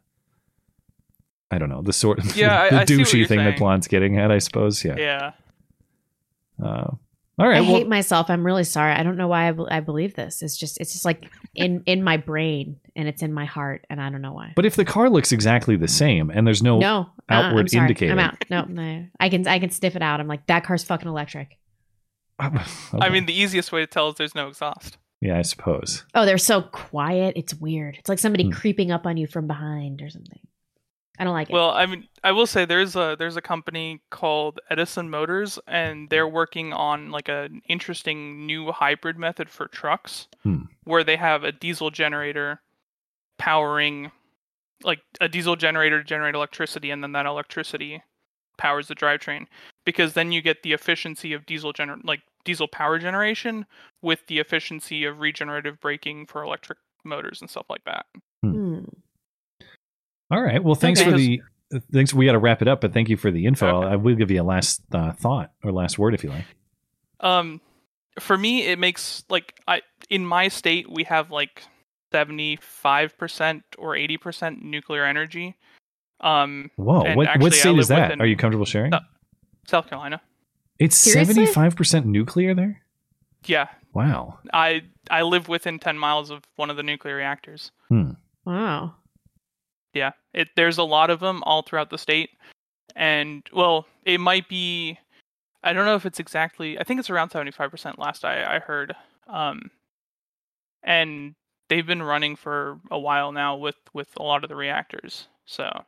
I 1.50 1.58
don't 1.58 1.68
know, 1.68 1.82
the 1.82 1.92
sort 1.92 2.18
of 2.18 2.34
Yeah, 2.36 2.62
I- 2.62 2.70
the 2.70 2.80
I 2.80 2.84
see 2.86 2.96
douchey 2.96 3.28
thing 3.28 3.38
that 3.38 3.44
saying. 3.50 3.58
Blonde's 3.58 3.86
getting 3.88 4.18
at, 4.18 4.30
I 4.32 4.38
suppose. 4.38 4.82
Yeah. 4.84 4.96
Yeah. 4.98 5.32
Uh, 6.62 6.92
all 7.38 7.48
right. 7.48 7.58
I 7.58 7.60
well, 7.60 7.70
hate 7.70 7.88
myself. 7.88 8.28
I'm 8.30 8.44
really 8.44 8.64
sorry. 8.64 8.92
I 8.92 9.02
don't 9.02 9.16
know 9.16 9.28
why 9.28 9.48
I, 9.48 9.52
be- 9.52 9.66
I 9.70 9.80
believe 9.80 10.14
this. 10.14 10.42
It's 10.42 10.56
just 10.56 10.80
it's 10.80 10.92
just 10.92 11.04
like 11.04 11.30
in 11.54 11.82
in 11.86 12.02
my 12.02 12.16
brain 12.18 12.78
and 12.94 13.08
it's 13.08 13.22
in 13.22 13.32
my 13.32 13.44
heart 13.46 13.86
and 13.90 14.00
I 14.00 14.10
don't 14.10 14.20
know 14.22 14.32
why. 14.34 14.52
but 14.54 14.66
if 14.66 14.76
the 14.76 14.84
car 14.84 15.08
looks 15.10 15.32
exactly 15.32 15.76
the 15.76 15.88
same 15.88 16.30
and 16.30 16.46
there's 16.46 16.62
no, 16.62 16.78
no, 16.78 16.98
uh-uh, 16.98 17.34
outward 17.34 17.60
I'm 17.60 17.68
sorry. 17.68 17.82
indicator. 17.84 18.12
I'm 18.12 18.18
out. 18.18 18.44
No, 18.50 18.64
no, 18.64 19.06
I 19.18 19.28
can 19.28 19.46
I 19.48 19.58
can 19.58 19.70
sniff 19.70 19.96
it 19.96 20.02
out. 20.02 20.20
I'm 20.20 20.28
like 20.28 20.46
that 20.46 20.64
car's 20.64 20.84
fucking 20.84 21.08
electric. 21.08 21.58
I 22.38 23.08
mean, 23.10 23.26
the 23.26 23.38
easiest 23.38 23.70
way 23.72 23.80
to 23.80 23.86
tell 23.86 24.08
is 24.08 24.16
there's 24.16 24.34
no 24.34 24.48
exhaust. 24.48 24.98
Yeah, 25.20 25.38
I 25.38 25.42
suppose. 25.42 26.04
Oh, 26.14 26.24
they're 26.26 26.38
so 26.38 26.62
quiet. 26.62 27.34
It's 27.36 27.54
weird. 27.54 27.96
It's 27.98 28.08
like 28.08 28.18
somebody 28.18 28.44
Hmm. 28.44 28.50
creeping 28.50 28.90
up 28.90 29.06
on 29.06 29.16
you 29.16 29.26
from 29.28 29.46
behind 29.46 30.02
or 30.02 30.10
something. 30.10 30.40
I 31.18 31.24
don't 31.24 31.34
like 31.34 31.50
it. 31.50 31.52
Well, 31.52 31.70
I 31.70 31.84
mean, 31.86 32.08
I 32.24 32.32
will 32.32 32.46
say 32.46 32.64
there's 32.64 32.96
a 32.96 33.16
there's 33.18 33.36
a 33.36 33.42
company 33.42 34.00
called 34.10 34.60
Edison 34.70 35.10
Motors, 35.10 35.58
and 35.66 36.08
they're 36.08 36.26
working 36.28 36.72
on 36.72 37.10
like 37.10 37.28
an 37.28 37.60
interesting 37.68 38.46
new 38.46 38.72
hybrid 38.72 39.18
method 39.18 39.50
for 39.50 39.68
trucks, 39.68 40.26
Hmm. 40.42 40.62
where 40.84 41.04
they 41.04 41.16
have 41.16 41.44
a 41.44 41.52
diesel 41.52 41.90
generator 41.90 42.60
powering, 43.38 44.10
like 44.82 45.00
a 45.20 45.28
diesel 45.28 45.56
generator 45.56 45.98
to 45.98 46.04
generate 46.04 46.34
electricity, 46.34 46.90
and 46.90 47.02
then 47.02 47.12
that 47.12 47.26
electricity 47.26 48.02
powers 48.56 48.88
the 48.88 48.94
drivetrain. 48.94 49.46
Because 49.84 50.14
then 50.14 50.32
you 50.32 50.40
get 50.40 50.62
the 50.62 50.72
efficiency 50.72 51.32
of 51.34 51.44
diesel 51.46 51.72
gener 51.72 51.98
like 52.04 52.22
diesel 52.44 52.68
power 52.68 52.98
generation 52.98 53.66
with 54.00 54.26
the 54.28 54.38
efficiency 54.38 55.04
of 55.04 55.20
regenerative 55.20 55.78
braking 55.80 56.26
for 56.26 56.42
electric 56.42 56.78
motors 57.04 57.40
and 57.40 57.50
stuff 57.50 57.66
like 57.68 57.84
that. 57.84 58.06
Hmm. 58.42 58.61
All 60.32 60.42
right. 60.42 60.62
Well, 60.64 60.74
thanks 60.74 61.00
Okay. 61.00 61.10
for 61.10 61.16
the 61.16 61.42
thanks. 61.92 62.12
We 62.14 62.24
got 62.26 62.32
to 62.32 62.38
wrap 62.38 62.62
it 62.62 62.68
up, 62.68 62.80
but 62.80 62.92
thank 62.92 63.08
you 63.08 63.16
for 63.16 63.30
the 63.30 63.46
info. 63.46 63.82
Okay. 63.82 63.92
I 63.92 63.96
will 63.96 64.16
give 64.16 64.30
you 64.30 64.40
a 64.40 64.44
last 64.44 64.82
uh, 64.92 65.12
thought 65.12 65.52
or 65.62 65.70
last 65.72 65.98
word 65.98 66.14
if 66.14 66.24
you 66.24 66.30
like. 66.30 66.44
Um, 67.20 67.60
for 68.18 68.36
me, 68.36 68.62
it 68.66 68.78
makes 68.78 69.24
like 69.28 69.60
I 69.68 69.82
in 70.10 70.26
my 70.26 70.48
state 70.48 70.90
we 70.90 71.04
have 71.04 71.30
like 71.30 71.62
seventy 72.12 72.56
five 72.60 73.16
percent 73.18 73.62
or 73.78 73.94
eighty 73.94 74.16
percent 74.16 74.62
nuclear 74.62 75.04
energy. 75.04 75.56
Um, 76.20 76.70
Whoa, 76.76 77.02
and 77.02 77.16
what 77.16 77.38
what 77.40 77.52
state 77.52 77.78
is 77.78 77.88
that? 77.88 78.20
Are 78.20 78.26
you 78.26 78.36
comfortable 78.36 78.64
sharing? 78.66 78.92
South 79.68 79.88
Carolina. 79.88 80.20
It's 80.78 80.96
seventy 80.96 81.46
five 81.46 81.76
percent 81.76 82.06
nuclear 82.06 82.54
there. 82.54 82.80
Yeah, 83.44 83.68
Wow. 83.92 84.38
I 84.52 84.82
I 85.10 85.22
live 85.22 85.48
within 85.48 85.78
ten 85.78 85.98
miles 85.98 86.30
of 86.30 86.42
one 86.56 86.70
of 86.70 86.76
the 86.76 86.82
nuclear 86.82 87.16
reactors. 87.16 87.70
Wow. 88.44 88.94
Yeah, 89.94 90.12
it 90.32 90.48
there's 90.56 90.78
a 90.78 90.84
lot 90.84 91.10
of 91.10 91.20
them 91.20 91.42
all 91.44 91.62
throughout 91.62 91.90
the 91.90 91.98
state, 91.98 92.30
and 92.96 93.42
well, 93.52 93.86
it 94.04 94.18
might 94.18 94.48
be. 94.48 94.98
I 95.64 95.72
don't 95.72 95.86
know 95.86 95.94
if 95.94 96.06
it's 96.06 96.18
exactly. 96.18 96.78
I 96.78 96.84
think 96.84 96.98
it's 96.98 97.10
around 97.10 97.30
seventy 97.30 97.52
five 97.52 97.70
percent. 97.70 97.98
Last 97.98 98.24
I 98.24 98.56
I 98.56 98.58
heard. 98.58 98.94
Um, 99.28 99.70
and 100.82 101.34
they've 101.68 101.86
been 101.86 102.02
running 102.02 102.36
for 102.36 102.80
a 102.90 102.98
while 102.98 103.32
now 103.32 103.56
with 103.56 103.76
with 103.92 104.08
a 104.16 104.22
lot 104.22 104.42
of 104.44 104.48
the 104.48 104.56
reactors. 104.56 105.28
So 105.46 105.84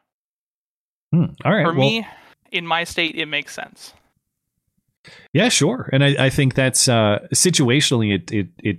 Hmm. 1.14 1.26
All 1.44 1.54
right. 1.54 1.64
for 1.64 1.72
well, 1.72 1.88
me, 1.88 2.06
in 2.50 2.66
my 2.66 2.82
state, 2.82 3.14
it 3.14 3.26
makes 3.26 3.54
sense. 3.54 3.94
Yeah, 5.32 5.48
sure. 5.48 5.88
And 5.92 6.02
I, 6.02 6.26
I 6.26 6.30
think 6.30 6.54
that's 6.54 6.88
uh, 6.88 7.20
situationally 7.32 8.14
it, 8.14 8.32
it 8.32 8.48
it 8.58 8.78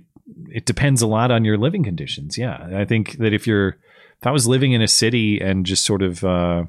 it 0.50 0.66
depends 0.66 1.00
a 1.00 1.06
lot 1.06 1.30
on 1.30 1.44
your 1.44 1.56
living 1.56 1.82
conditions. 1.82 2.36
Yeah, 2.36 2.68
I 2.74 2.84
think 2.84 3.18
that 3.18 3.32
if 3.32 3.46
you're 3.46 3.78
if 4.20 4.26
I 4.26 4.30
was 4.30 4.46
living 4.46 4.72
in 4.72 4.82
a 4.82 4.88
city 4.88 5.40
and 5.40 5.66
just 5.66 5.84
sort 5.84 6.02
of 6.02 6.24
uh, 6.24 6.64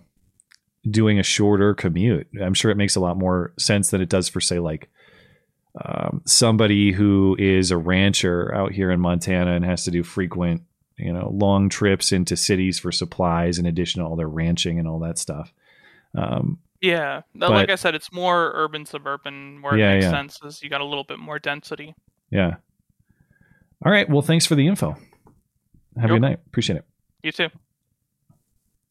doing 0.90 1.20
a 1.20 1.24
shorter 1.24 1.74
commute, 1.74 2.28
I'm 2.42 2.54
sure 2.54 2.72
it 2.72 2.78
makes 2.78 2.96
a 2.96 3.00
lot 3.00 3.18
more 3.18 3.54
sense 3.58 3.90
than 3.90 4.02
it 4.02 4.10
does 4.10 4.30
for 4.30 4.40
say 4.42 4.60
like 4.60 4.90
um, 5.84 6.22
somebody 6.26 6.92
who 6.92 7.36
is 7.40 7.72
a 7.72 7.78
rancher 7.78 8.54
out 8.54 8.72
here 8.72 8.92
in 8.92 9.00
Montana 9.00 9.54
and 9.56 9.64
has 9.66 9.84
to 9.86 9.92
do 9.92 10.04
frequent 10.04 10.64
you 10.98 11.14
know 11.14 11.30
long 11.32 11.70
trips 11.70 12.12
into 12.12 12.36
cities 12.36 12.80
for 12.80 12.92
supplies 12.92 13.60
in 13.60 13.66
addition 13.68 14.02
to 14.02 14.08
all 14.08 14.16
their 14.16 14.28
ranching 14.28 14.80
and 14.80 14.88
all 14.88 15.00
that 15.00 15.18
stuff. 15.20 15.54
Um, 16.16 16.58
Yeah, 16.82 17.22
But- 17.36 17.52
like 17.52 17.70
I 17.70 17.76
said, 17.76 17.94
it's 17.96 18.12
more 18.12 18.52
urban 18.56 18.86
suburban 18.86 19.62
where 19.62 19.78
Yeah, 19.78 19.92
it 19.92 19.96
makes 19.96 20.04
yeah. 20.06 20.12
sense 20.12 20.40
is 20.44 20.64
you 20.64 20.70
got 20.70 20.82
a 20.82 20.86
little 20.86 21.04
bit 21.04 21.20
more 21.20 21.38
density. 21.40 21.94
Yeah. 22.32 22.56
All 23.86 23.92
right. 23.92 24.10
Well, 24.10 24.22
thanks 24.24 24.46
for 24.48 24.56
the 24.56 24.66
info. 24.68 24.96
Have 26.00 26.10
a 26.10 26.14
good 26.14 26.22
night. 26.22 26.40
Appreciate 26.48 26.78
it. 26.78 26.86
You 27.28 27.34
too. 27.34 27.50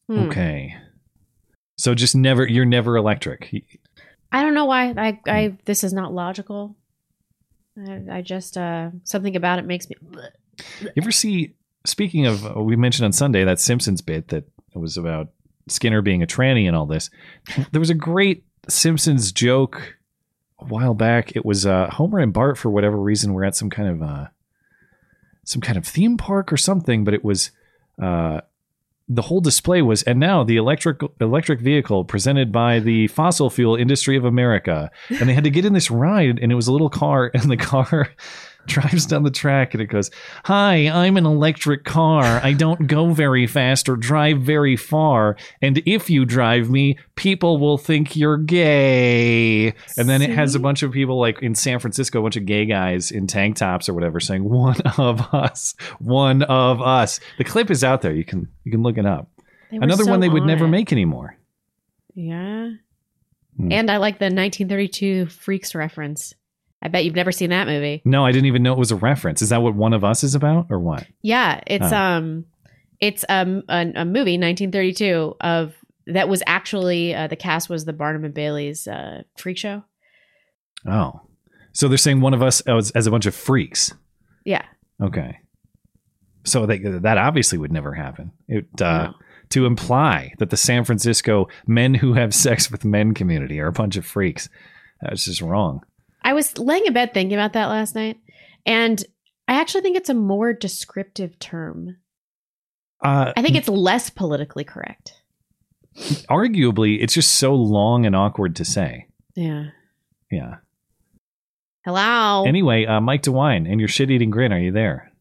Hmm. 0.07 0.19
Okay. 0.27 0.75
So 1.79 1.95
just 1.95 2.15
never, 2.15 2.47
you're 2.47 2.65
never 2.65 2.95
electric. 2.95 3.51
I 4.31 4.43
don't 4.43 4.53
know 4.53 4.65
why. 4.65 4.93
I, 4.95 5.19
I 5.27 5.57
this 5.65 5.83
is 5.83 5.91
not 5.91 6.13
logical. 6.13 6.75
I, 7.75 8.03
I 8.11 8.21
just 8.21 8.55
uh 8.55 8.91
something 9.05 9.35
about 9.35 9.57
it 9.57 9.65
makes 9.65 9.89
me. 9.89 9.95
You 10.81 10.91
ever 10.97 11.11
see, 11.11 11.55
speaking 11.83 12.27
of, 12.27 12.45
uh, 12.45 12.61
we 12.61 12.75
mentioned 12.75 13.05
on 13.05 13.11
Sunday 13.11 13.43
that 13.43 13.59
Simpsons 13.59 14.03
bit 14.03 14.27
that 14.27 14.43
was 14.75 14.97
about 14.97 15.29
Skinner 15.67 16.03
being 16.03 16.21
a 16.21 16.27
tranny 16.27 16.67
and 16.67 16.75
all 16.75 16.85
this. 16.85 17.09
There 17.71 17.79
was 17.79 17.89
a 17.89 17.95
great 17.95 18.45
Simpsons 18.69 19.31
joke 19.31 19.97
a 20.59 20.65
while 20.65 20.93
back. 20.93 21.35
It 21.35 21.43
was 21.43 21.65
uh, 21.65 21.89
Homer 21.89 22.19
and 22.19 22.33
Bart, 22.33 22.59
for 22.59 22.69
whatever 22.69 22.97
reason, 22.97 23.33
were 23.33 23.45
at 23.45 23.55
some 23.55 23.71
kind 23.71 23.89
of, 23.89 24.07
uh, 24.07 24.27
some 25.43 25.61
kind 25.61 25.79
of 25.79 25.87
theme 25.87 26.17
park 26.17 26.53
or 26.53 26.57
something, 26.57 27.03
but 27.03 27.15
it 27.15 27.23
was, 27.23 27.49
uh, 28.01 28.41
the 29.09 29.21
whole 29.21 29.39
display 29.39 29.81
was, 29.81 30.03
and 30.03 30.19
now 30.19 30.43
the 30.43 30.57
electric 30.57 31.01
electric 31.21 31.61
vehicle 31.61 32.03
presented 32.03 32.51
by 32.51 32.79
the 32.79 33.07
fossil 33.07 33.49
fuel 33.49 33.75
industry 33.75 34.17
of 34.17 34.25
America, 34.25 34.91
and 35.09 35.29
they 35.29 35.33
had 35.33 35.45
to 35.45 35.49
get 35.49 35.65
in 35.65 35.73
this 35.73 35.89
ride, 35.89 36.39
and 36.39 36.51
it 36.51 36.55
was 36.55 36.67
a 36.67 36.71
little 36.71 36.89
car, 36.89 37.31
and 37.33 37.49
the 37.49 37.57
car 37.57 38.09
drives 38.67 39.05
down 39.05 39.23
the 39.23 39.31
track, 39.31 39.73
and 39.73 39.81
it 39.81 39.87
goes, 39.87 40.11
"Hi, 40.45 40.87
I'm 40.89 41.17
an 41.17 41.25
electric 41.25 41.83
car. 41.83 42.39
I 42.43 42.53
don't 42.53 42.87
go 42.87 43.11
very 43.11 43.47
fast 43.47 43.89
or 43.89 43.95
drive 43.95 44.41
very 44.41 44.75
far, 44.75 45.35
and 45.61 45.81
if 45.85 46.09
you 46.09 46.25
drive 46.25 46.69
me, 46.69 46.97
people 47.15 47.57
will 47.57 47.77
think 47.77 48.15
you're 48.15 48.37
gay." 48.37 49.73
And 49.97 50.07
then 50.07 50.21
it 50.21 50.29
has 50.29 50.55
a 50.55 50.59
bunch 50.59 50.83
of 50.83 50.91
people 50.91 51.19
like 51.19 51.41
in 51.41 51.55
San 51.55 51.79
Francisco, 51.79 52.19
a 52.19 52.23
bunch 52.23 52.37
of 52.37 52.45
gay 52.45 52.65
guys 52.65 53.11
in 53.11 53.27
tank 53.27 53.55
tops 53.55 53.89
or 53.89 53.93
whatever, 53.93 54.19
saying, 54.19 54.43
"One 54.43 54.79
of 54.97 55.33
us, 55.33 55.75
one 55.99 56.43
of 56.43 56.81
us." 56.81 57.19
The 57.37 57.43
clip 57.43 57.71
is 57.71 57.83
out 57.83 58.01
there. 58.01 58.13
You 58.13 58.25
can 58.25 58.47
you 58.63 58.71
can 58.71 58.83
look 58.83 58.97
it 58.97 59.05
up. 59.05 59.29
Another 59.71 60.03
so 60.03 60.11
one 60.11 60.19
they 60.19 60.29
would 60.29 60.43
on 60.43 60.47
never 60.47 60.65
it. 60.65 60.69
make 60.69 60.91
anymore. 60.91 61.37
Yeah. 62.15 62.69
Hmm. 63.57 63.71
And 63.71 63.91
I 63.91 63.97
like 63.97 64.19
the 64.19 64.25
1932 64.25 65.27
Freaks 65.27 65.75
reference. 65.75 66.33
I 66.81 66.89
bet 66.89 67.05
you've 67.05 67.15
never 67.15 67.31
seen 67.31 67.49
that 67.49 67.67
movie. 67.67 68.01
No, 68.05 68.25
I 68.25 68.31
didn't 68.31 68.45
even 68.45 68.61
know 68.63 68.73
it 68.73 68.77
was 68.79 68.91
a 68.91 68.95
reference. 68.95 69.41
Is 69.41 69.49
that 69.49 69.61
what 69.63 69.73
one 69.75 69.93
of 69.93 70.03
us 70.03 70.23
is 70.23 70.35
about, 70.35 70.67
or 70.69 70.79
what? 70.79 71.05
Yeah, 71.21 71.59
it's 71.65 71.91
Oh. 71.91 71.95
um, 71.97 72.45
it's 72.99 73.25
um 73.29 73.63
a, 73.69 73.81
a 73.95 74.05
movie 74.05 74.37
1932 74.37 75.35
of 75.41 75.73
that 76.07 76.29
was 76.29 76.41
actually 76.47 77.13
uh, 77.15 77.27
the 77.27 77.35
cast 77.35 77.69
was 77.69 77.85
the 77.85 77.93
Barnum 77.93 78.25
and 78.25 78.33
Bailey's 78.33 78.87
uh, 78.87 79.23
freak 79.37 79.57
show. 79.57 79.83
Oh, 80.87 81.21
so 81.73 81.87
they're 81.87 81.97
saying 81.97 82.21
one 82.21 82.33
of 82.33 82.41
us 82.41 82.61
as, 82.61 82.91
as 82.91 83.07
a 83.07 83.11
bunch 83.11 83.25
of 83.25 83.35
freaks. 83.35 83.93
Yeah, 84.45 84.63
Okay, 85.03 85.37
so 86.45 86.65
they, 86.65 86.77
that 86.79 87.17
obviously 87.17 87.57
would 87.57 87.71
never 87.73 87.93
happen. 87.93 88.31
It 88.47 88.67
uh, 88.81 89.07
No. 89.07 89.13
to 89.49 89.65
imply 89.65 90.33
that 90.39 90.49
the 90.49 90.57
San 90.57 90.85
Francisco 90.85 91.47
men 91.65 91.93
who 91.95 92.13
have 92.13 92.33
sex 92.33 92.71
with 92.71 92.85
men 92.85 93.13
community 93.13 93.59
are 93.59 93.67
a 93.67 93.71
bunch 93.73 93.97
of 93.97 94.05
freaks. 94.05 94.47
That's 95.01 95.25
just 95.25 95.41
wrong. 95.41 95.81
I 96.27 96.33
was 96.33 96.57
laying 96.57 96.85
in 96.85 96.91
bed 96.91 97.13
thinking 97.13 97.37
about 97.37 97.53
that 97.53 97.67
last 97.67 97.95
night, 97.95 98.17
and 98.65 99.01
I 99.47 99.61
actually 99.61 99.79
think 99.79 99.95
it's 99.95 100.09
a 100.09 100.13
more 100.13 100.51
descriptive 100.51 101.39
term. 101.39 101.95
Uh, 103.01 103.31
I 103.37 103.41
think 103.41 103.55
it's 103.55 103.69
less 103.69 104.09
politically 104.09 104.65
correct. 104.65 105.13
arguably 106.29 107.01
it's 107.01 107.13
just 107.13 107.35
so 107.35 107.55
long 107.55 108.05
and 108.05 108.13
awkward 108.13 108.57
to 108.57 108.65
say. 108.65 109.07
Yeah. 109.37 109.67
Yeah. 110.29 110.55
Hello. 111.85 112.43
Anyway, 112.45 112.85
uh, 112.85 112.99
Mike 112.99 113.21
DeWine 113.21 113.71
and 113.71 113.79
your 113.79 113.87
shit 113.87 114.11
eating 114.11 114.29
grin, 114.29 114.51
are 114.51 114.59
you 114.59 114.73
there? 114.73 115.13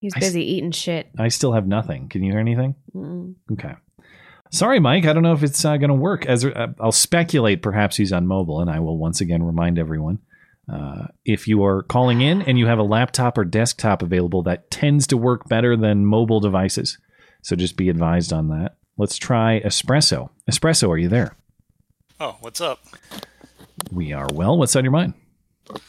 He's 0.00 0.14
I 0.16 0.20
busy 0.20 0.42
eating 0.42 0.70
shit. 0.70 1.10
I 1.18 1.28
still 1.28 1.52
have 1.52 1.66
nothing. 1.66 2.08
Can 2.08 2.22
you 2.22 2.32
hear 2.32 2.40
anything? 2.40 2.76
Mm. 2.94 3.34
Okay. 3.52 3.74
Sorry, 4.50 4.80
Mike. 4.80 5.04
I 5.06 5.12
don't 5.12 5.22
know 5.22 5.32
if 5.32 5.42
it's 5.42 5.64
uh, 5.64 5.76
going 5.76 5.88
to 5.88 5.94
work. 5.94 6.26
As 6.26 6.44
uh, 6.44 6.68
I'll 6.80 6.92
speculate, 6.92 7.62
perhaps 7.62 7.96
he's 7.96 8.12
on 8.12 8.26
mobile, 8.26 8.60
and 8.60 8.70
I 8.70 8.80
will 8.80 8.96
once 8.96 9.20
again 9.20 9.42
remind 9.42 9.78
everyone: 9.78 10.20
uh, 10.72 11.08
if 11.24 11.46
you 11.46 11.64
are 11.64 11.82
calling 11.82 12.20
in 12.20 12.42
and 12.42 12.58
you 12.58 12.66
have 12.66 12.78
a 12.78 12.82
laptop 12.82 13.36
or 13.36 13.44
desktop 13.44 14.02
available, 14.02 14.42
that 14.44 14.70
tends 14.70 15.06
to 15.08 15.16
work 15.16 15.48
better 15.48 15.76
than 15.76 16.06
mobile 16.06 16.40
devices. 16.40 16.98
So 17.42 17.56
just 17.56 17.76
be 17.76 17.88
advised 17.88 18.32
on 18.32 18.48
that. 18.48 18.76
Let's 18.96 19.16
try 19.16 19.60
Espresso. 19.60 20.30
Espresso, 20.50 20.88
are 20.88 20.98
you 20.98 21.08
there? 21.08 21.36
Oh, 22.18 22.36
what's 22.40 22.60
up? 22.60 22.80
We 23.92 24.12
are 24.12 24.26
well. 24.32 24.58
What's 24.58 24.74
on 24.74 24.84
your 24.84 24.92
mind? 24.92 25.14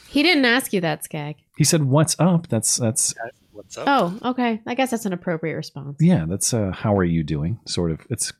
He 0.08 0.22
didn't 0.22 0.44
ask 0.44 0.72
you 0.72 0.80
that, 0.82 1.04
Skag. 1.04 1.36
He 1.56 1.64
said, 1.64 1.84
"What's 1.84 2.14
up?" 2.18 2.48
That's 2.48 2.76
that's 2.76 3.14
What's 3.52 3.76
up? 3.76 3.84
Oh, 3.88 4.30
okay. 4.30 4.60
I 4.66 4.74
guess 4.74 4.90
that's 4.90 5.04
an 5.04 5.12
appropriate 5.12 5.54
response. 5.54 5.98
yeah. 6.00 6.24
That's 6.26 6.54
uh, 6.54 6.70
how 6.72 6.96
are 6.96 7.04
you 7.04 7.22
doing? 7.22 7.60
Sort 7.66 7.90
of. 7.90 8.00
It's 8.08 8.32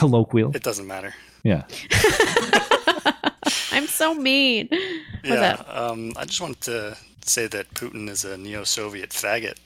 colloquial. 0.00 0.50
It 0.56 0.62
doesn't 0.62 0.86
matter. 0.86 1.14
Yeah. 1.44 1.64
I'm 3.72 3.86
so 3.86 4.14
mean. 4.14 4.68
What's 4.70 5.24
yeah. 5.24 5.62
Um, 5.68 6.12
I 6.16 6.24
just 6.24 6.40
wanted 6.40 6.60
to 6.62 6.96
say 7.24 7.46
that 7.46 7.68
Putin 7.74 8.08
is 8.08 8.24
a 8.24 8.36
neo-Soviet 8.36 9.10
faggot, 9.10 9.56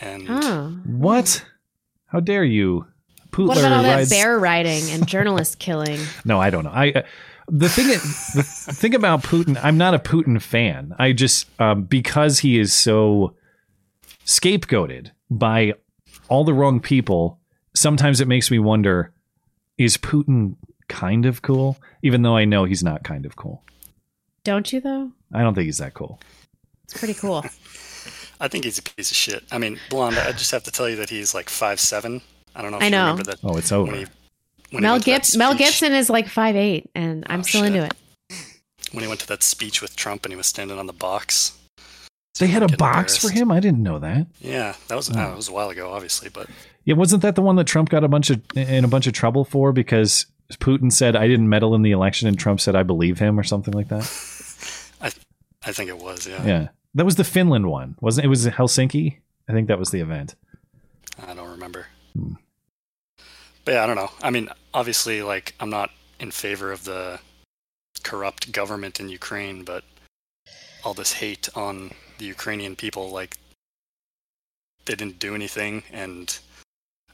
and 0.00 0.26
Oh. 0.28 0.68
What? 0.86 1.44
How 2.06 2.20
dare 2.20 2.44
you? 2.44 2.86
Pootler 3.30 3.48
What 3.48 3.58
about 3.58 3.72
all 3.72 3.82
that 3.82 4.10
bear 4.10 4.38
riding 4.38 4.90
and 4.90 5.06
journalist 5.06 5.58
killing? 5.58 5.98
No, 6.24 6.40
I 6.40 6.50
don't 6.50 6.64
know. 6.64 6.70
I 6.70 6.90
uh, 6.92 7.02
the 7.48 7.68
thing 7.68 7.88
the 7.88 8.42
thing 8.42 8.94
about 8.94 9.22
Putin, 9.22 9.58
I'm 9.62 9.76
not 9.78 9.94
a 9.94 9.98
Putin 9.98 10.40
fan. 10.40 10.94
I 10.98 11.12
just 11.12 11.48
um, 11.60 11.84
because 11.84 12.38
he 12.40 12.58
is 12.58 12.72
so 12.72 13.34
scapegoated 14.26 15.10
by 15.30 15.74
all 16.28 16.44
the 16.44 16.54
wrong 16.54 16.80
people. 16.80 17.38
Sometimes 17.74 18.20
it 18.20 18.28
makes 18.28 18.50
me 18.50 18.58
wonder: 18.58 19.11
Is 19.82 19.96
Putin 19.96 20.54
kind 20.88 21.26
of 21.26 21.42
cool? 21.42 21.76
Even 22.02 22.22
though 22.22 22.36
I 22.36 22.44
know 22.44 22.64
he's 22.64 22.82
not 22.84 23.02
kind 23.02 23.26
of 23.26 23.34
cool. 23.36 23.62
Don't 24.44 24.72
you 24.72 24.80
though? 24.80 25.10
I 25.32 25.42
don't 25.42 25.54
think 25.54 25.66
he's 25.66 25.78
that 25.78 25.94
cool. 25.94 26.20
It's 26.84 26.96
pretty 26.98 27.14
cool. 27.14 27.38
I 28.40 28.48
think 28.48 28.64
he's 28.64 28.78
a 28.78 28.82
piece 28.82 29.10
of 29.10 29.16
shit. 29.16 29.44
I 29.50 29.58
mean, 29.58 29.78
blonde. 29.90 30.18
I 30.18 30.32
just 30.32 30.50
have 30.50 30.64
to 30.64 30.70
tell 30.72 30.88
you 30.88 30.96
that 30.96 31.10
he's 31.10 31.34
like 31.34 31.48
five 31.48 31.80
seven. 31.80 32.20
I 32.54 32.62
don't 32.62 32.70
know 32.70 32.76
if 32.78 32.82
I 32.82 32.86
you 32.86 32.90
know. 32.92 33.00
remember 33.10 33.22
that. 33.24 33.38
Oh, 33.42 33.56
it's 33.56 33.70
when 33.70 33.80
over. 33.80 33.96
he- 33.96 34.06
when 34.70 34.82
Mel 34.82 34.92
went 34.94 35.04
to 35.04 35.10
that 35.10 35.16
Gibson. 35.18 35.38
Mel 35.38 35.54
Gibson 35.54 35.92
is 35.92 36.08
like 36.10 36.28
five 36.28 36.56
eight, 36.56 36.90
and 36.94 37.24
I'm 37.28 37.40
Oh, 37.40 37.42
still 37.42 37.62
shit. 37.64 37.74
into 37.74 37.84
it. 37.86 37.92
When 38.92 39.02
he 39.02 39.08
went 39.08 39.20
to 39.20 39.26
that 39.28 39.42
speech 39.42 39.80
with 39.82 39.96
Trump 39.96 40.24
and 40.24 40.32
he 40.32 40.36
was 40.36 40.46
standing 40.46 40.78
on 40.78 40.86
the 40.86 40.92
box. 40.92 41.52
They 42.38 42.46
had 42.46 42.62
a 42.62 42.76
box 42.76 43.16
for 43.18 43.30
him. 43.30 43.52
I 43.52 43.60
didn't 43.60 43.82
know 43.82 43.98
that. 43.98 44.26
Yeah, 44.40 44.74
that 44.88 44.94
was 44.96 45.10
Oh. 45.10 45.18
uh, 45.18 45.32
it 45.32 45.36
was 45.36 45.48
a 45.48 45.52
while 45.52 45.68
ago, 45.70 45.90
obviously, 45.92 46.28
but 46.30 46.48
Yeah, 46.84 46.94
wasn't 46.94 47.22
that 47.22 47.36
the 47.36 47.42
one 47.42 47.56
that 47.56 47.66
Trump 47.66 47.90
got 47.90 48.04
a 48.04 48.08
bunch 48.08 48.30
of 48.30 48.40
in 48.56 48.84
a 48.84 48.88
bunch 48.88 49.06
of 49.06 49.12
trouble 49.12 49.44
for 49.44 49.72
because 49.72 50.26
Putin 50.54 50.92
said 50.92 51.16
I 51.16 51.28
didn't 51.28 51.48
meddle 51.48 51.74
in 51.74 51.82
the 51.82 51.92
election 51.92 52.28
and 52.28 52.38
Trump 52.38 52.60
said 52.60 52.74
I 52.74 52.82
believe 52.82 53.18
him 53.18 53.38
or 53.38 53.42
something 53.42 53.72
like 53.72 53.88
that? 53.88 54.02
I 55.00 55.10
I 55.64 55.72
think 55.72 55.88
it 55.88 55.98
was. 55.98 56.26
Yeah, 56.26 56.44
Yeah. 56.44 56.68
That 56.94 57.04
was 57.04 57.16
the 57.16 57.24
Finland 57.24 57.70
one. 57.70 57.96
Wasn't 58.00 58.24
it? 58.24 58.26
it 58.26 58.30
was 58.30 58.46
Helsinki? 58.46 59.18
I 59.48 59.52
think 59.52 59.68
that 59.68 59.78
was 59.78 59.90
the 59.90 60.00
event. 60.00 60.34
I 61.26 61.34
don't 61.34 61.50
remember. 61.50 61.86
Hmm. 62.14 62.34
But 63.64 63.72
yeah, 63.72 63.84
I 63.84 63.86
don't 63.86 63.96
know. 63.96 64.10
I 64.22 64.30
mean, 64.30 64.48
obviously, 64.74 65.22
like 65.22 65.54
I'm 65.60 65.70
not 65.70 65.90
in 66.18 66.30
favor 66.30 66.72
of 66.72 66.84
the 66.84 67.20
corrupt 68.02 68.52
government 68.52 69.00
in 69.00 69.08
Ukraine, 69.08 69.64
but 69.64 69.84
all 70.84 70.94
this 70.94 71.12
hate 71.12 71.48
on 71.54 71.92
the 72.18 72.24
Ukrainian 72.24 72.76
people, 72.76 73.10
like 73.10 73.38
they 74.84 74.94
didn't 74.94 75.18
do 75.18 75.34
anything, 75.34 75.84
and 75.92 76.38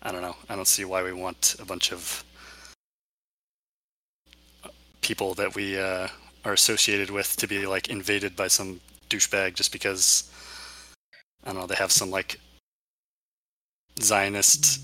I 0.02 0.12
don't 0.12 0.22
know. 0.22 0.36
I 0.48 0.56
don't 0.56 0.68
see 0.68 0.84
why 0.84 1.02
we 1.02 1.12
want 1.12 1.56
a 1.58 1.64
bunch 1.64 1.92
of 1.92 2.24
people 5.00 5.34
that 5.34 5.54
we 5.54 5.78
uh, 5.78 6.08
are 6.44 6.52
associated 6.52 7.10
with 7.10 7.36
to 7.36 7.46
be 7.46 7.66
like 7.66 7.88
invaded 7.88 8.36
by 8.36 8.48
some 8.48 8.80
douchebag 9.10 9.54
just 9.54 9.72
because 9.72 10.30
I 11.44 11.52
don't 11.52 11.60
know 11.60 11.66
they 11.66 11.74
have 11.76 11.92
some 11.92 12.10
like 12.10 12.38
Zionist 14.00 14.80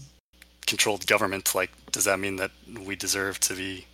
controlled 0.67 1.07
government. 1.07 1.55
Like, 1.55 1.71
does 1.93 2.05
that 2.05 2.19
mean 2.19 2.37
that 2.37 2.51
we 2.85 2.97
deserve 2.97 3.39
to 3.41 3.55
be 3.55 3.87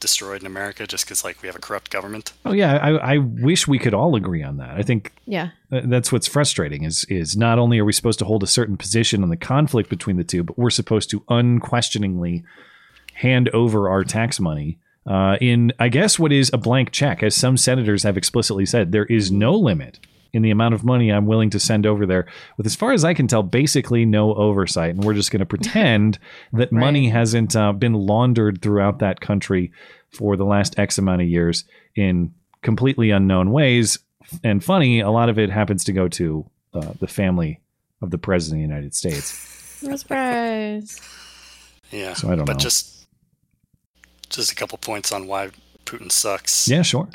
destroyed 0.00 0.40
in 0.40 0.46
America 0.46 0.86
just 0.86 1.04
because 1.04 1.24
like 1.24 1.40
we 1.42 1.46
have 1.46 1.56
a 1.56 1.60
corrupt 1.60 1.90
government? 1.90 2.32
Oh 2.44 2.52
yeah, 2.52 2.76
I, 2.76 3.14
I 3.14 3.18
wish 3.18 3.66
we 3.66 3.78
could 3.78 3.94
all 3.94 4.14
agree 4.16 4.42
on 4.42 4.56
that. 4.58 4.70
I 4.76 4.82
think 4.82 5.12
Yeah. 5.26 5.50
that's 5.70 6.12
what's 6.12 6.26
frustrating 6.26 6.84
is 6.84 7.04
is 7.04 7.36
not 7.36 7.58
only 7.58 7.78
are 7.78 7.84
we 7.84 7.92
supposed 7.92 8.18
to 8.20 8.24
hold 8.24 8.42
a 8.42 8.46
certain 8.46 8.76
position 8.76 9.22
on 9.22 9.28
the 9.30 9.36
conflict 9.36 9.88
between 9.90 10.16
the 10.16 10.24
two, 10.24 10.42
but 10.42 10.58
we're 10.58 10.70
supposed 10.70 11.10
to 11.10 11.22
unquestioningly 11.28 12.44
hand 13.14 13.48
over 13.50 13.88
our 13.88 14.04
tax 14.04 14.38
money 14.38 14.78
uh, 15.06 15.36
in, 15.40 15.72
I 15.78 15.88
guess, 15.88 16.18
what 16.18 16.32
is 16.32 16.50
a 16.52 16.58
blank 16.58 16.90
check, 16.90 17.22
as 17.22 17.34
some 17.34 17.56
senators 17.56 18.02
have 18.02 18.16
explicitly 18.16 18.66
said. 18.66 18.92
There 18.92 19.04
is 19.06 19.30
no 19.30 19.54
limit 19.54 19.98
in 20.36 20.42
the 20.42 20.50
amount 20.50 20.74
of 20.74 20.84
money 20.84 21.10
I'm 21.10 21.26
willing 21.26 21.50
to 21.50 21.58
send 21.58 21.86
over 21.86 22.04
there, 22.06 22.26
with, 22.56 22.66
as 22.66 22.76
far 22.76 22.92
as 22.92 23.04
I 23.04 23.14
can 23.14 23.26
tell, 23.26 23.42
basically 23.42 24.04
no 24.04 24.34
oversight, 24.34 24.94
and 24.94 25.02
we're 25.02 25.14
just 25.14 25.30
going 25.30 25.40
to 25.46 25.46
pretend 25.46 26.18
that 26.52 26.70
money 26.70 27.08
hasn't 27.08 27.56
uh, 27.56 27.72
been 27.72 27.94
laundered 27.94 28.60
throughout 28.60 28.98
that 28.98 29.20
country 29.20 29.72
for 30.10 30.36
the 30.36 30.44
last 30.44 30.78
X 30.78 30.98
amount 30.98 31.22
of 31.22 31.28
years 31.28 31.64
in 31.94 32.34
completely 32.62 33.10
unknown 33.10 33.50
ways. 33.50 33.98
And 34.44 34.62
funny, 34.62 35.00
a 35.00 35.10
lot 35.10 35.28
of 35.28 35.38
it 35.38 35.50
happens 35.50 35.84
to 35.84 35.92
go 35.92 36.08
to 36.08 36.48
uh, 36.74 36.92
the 37.00 37.06
family 37.06 37.60
of 38.02 38.10
the 38.10 38.18
president 38.18 38.62
of 38.62 38.68
the 38.68 38.74
United 38.74 38.94
States. 38.94 39.82
No 39.82 39.96
surprise. 39.96 41.00
Yeah. 41.90 42.14
So 42.14 42.30
I 42.30 42.36
don't 42.36 42.44
but 42.44 42.54
know. 42.54 42.58
just 42.58 43.06
just 44.28 44.52
a 44.52 44.54
couple 44.54 44.76
points 44.78 45.12
on 45.12 45.26
why 45.26 45.50
Putin 45.84 46.10
sucks. 46.10 46.68
Yeah, 46.68 46.82
sure. 46.82 47.08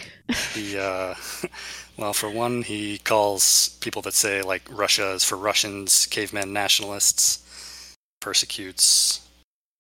The 0.56 0.80
uh, 0.80 1.48
well, 1.98 2.14
for 2.14 2.30
one, 2.30 2.64
he 2.64 2.98
calls 3.00 3.78
people 3.82 4.02
that 4.04 4.14
say 4.14 4.42
like 4.42 4.64
Russia 4.70 5.12
is 5.12 5.24
for 5.24 5.36
Russians, 5.38 6.06
cavemen 6.08 6.54
nationalists, 6.54 7.94
persecutes 8.20 9.28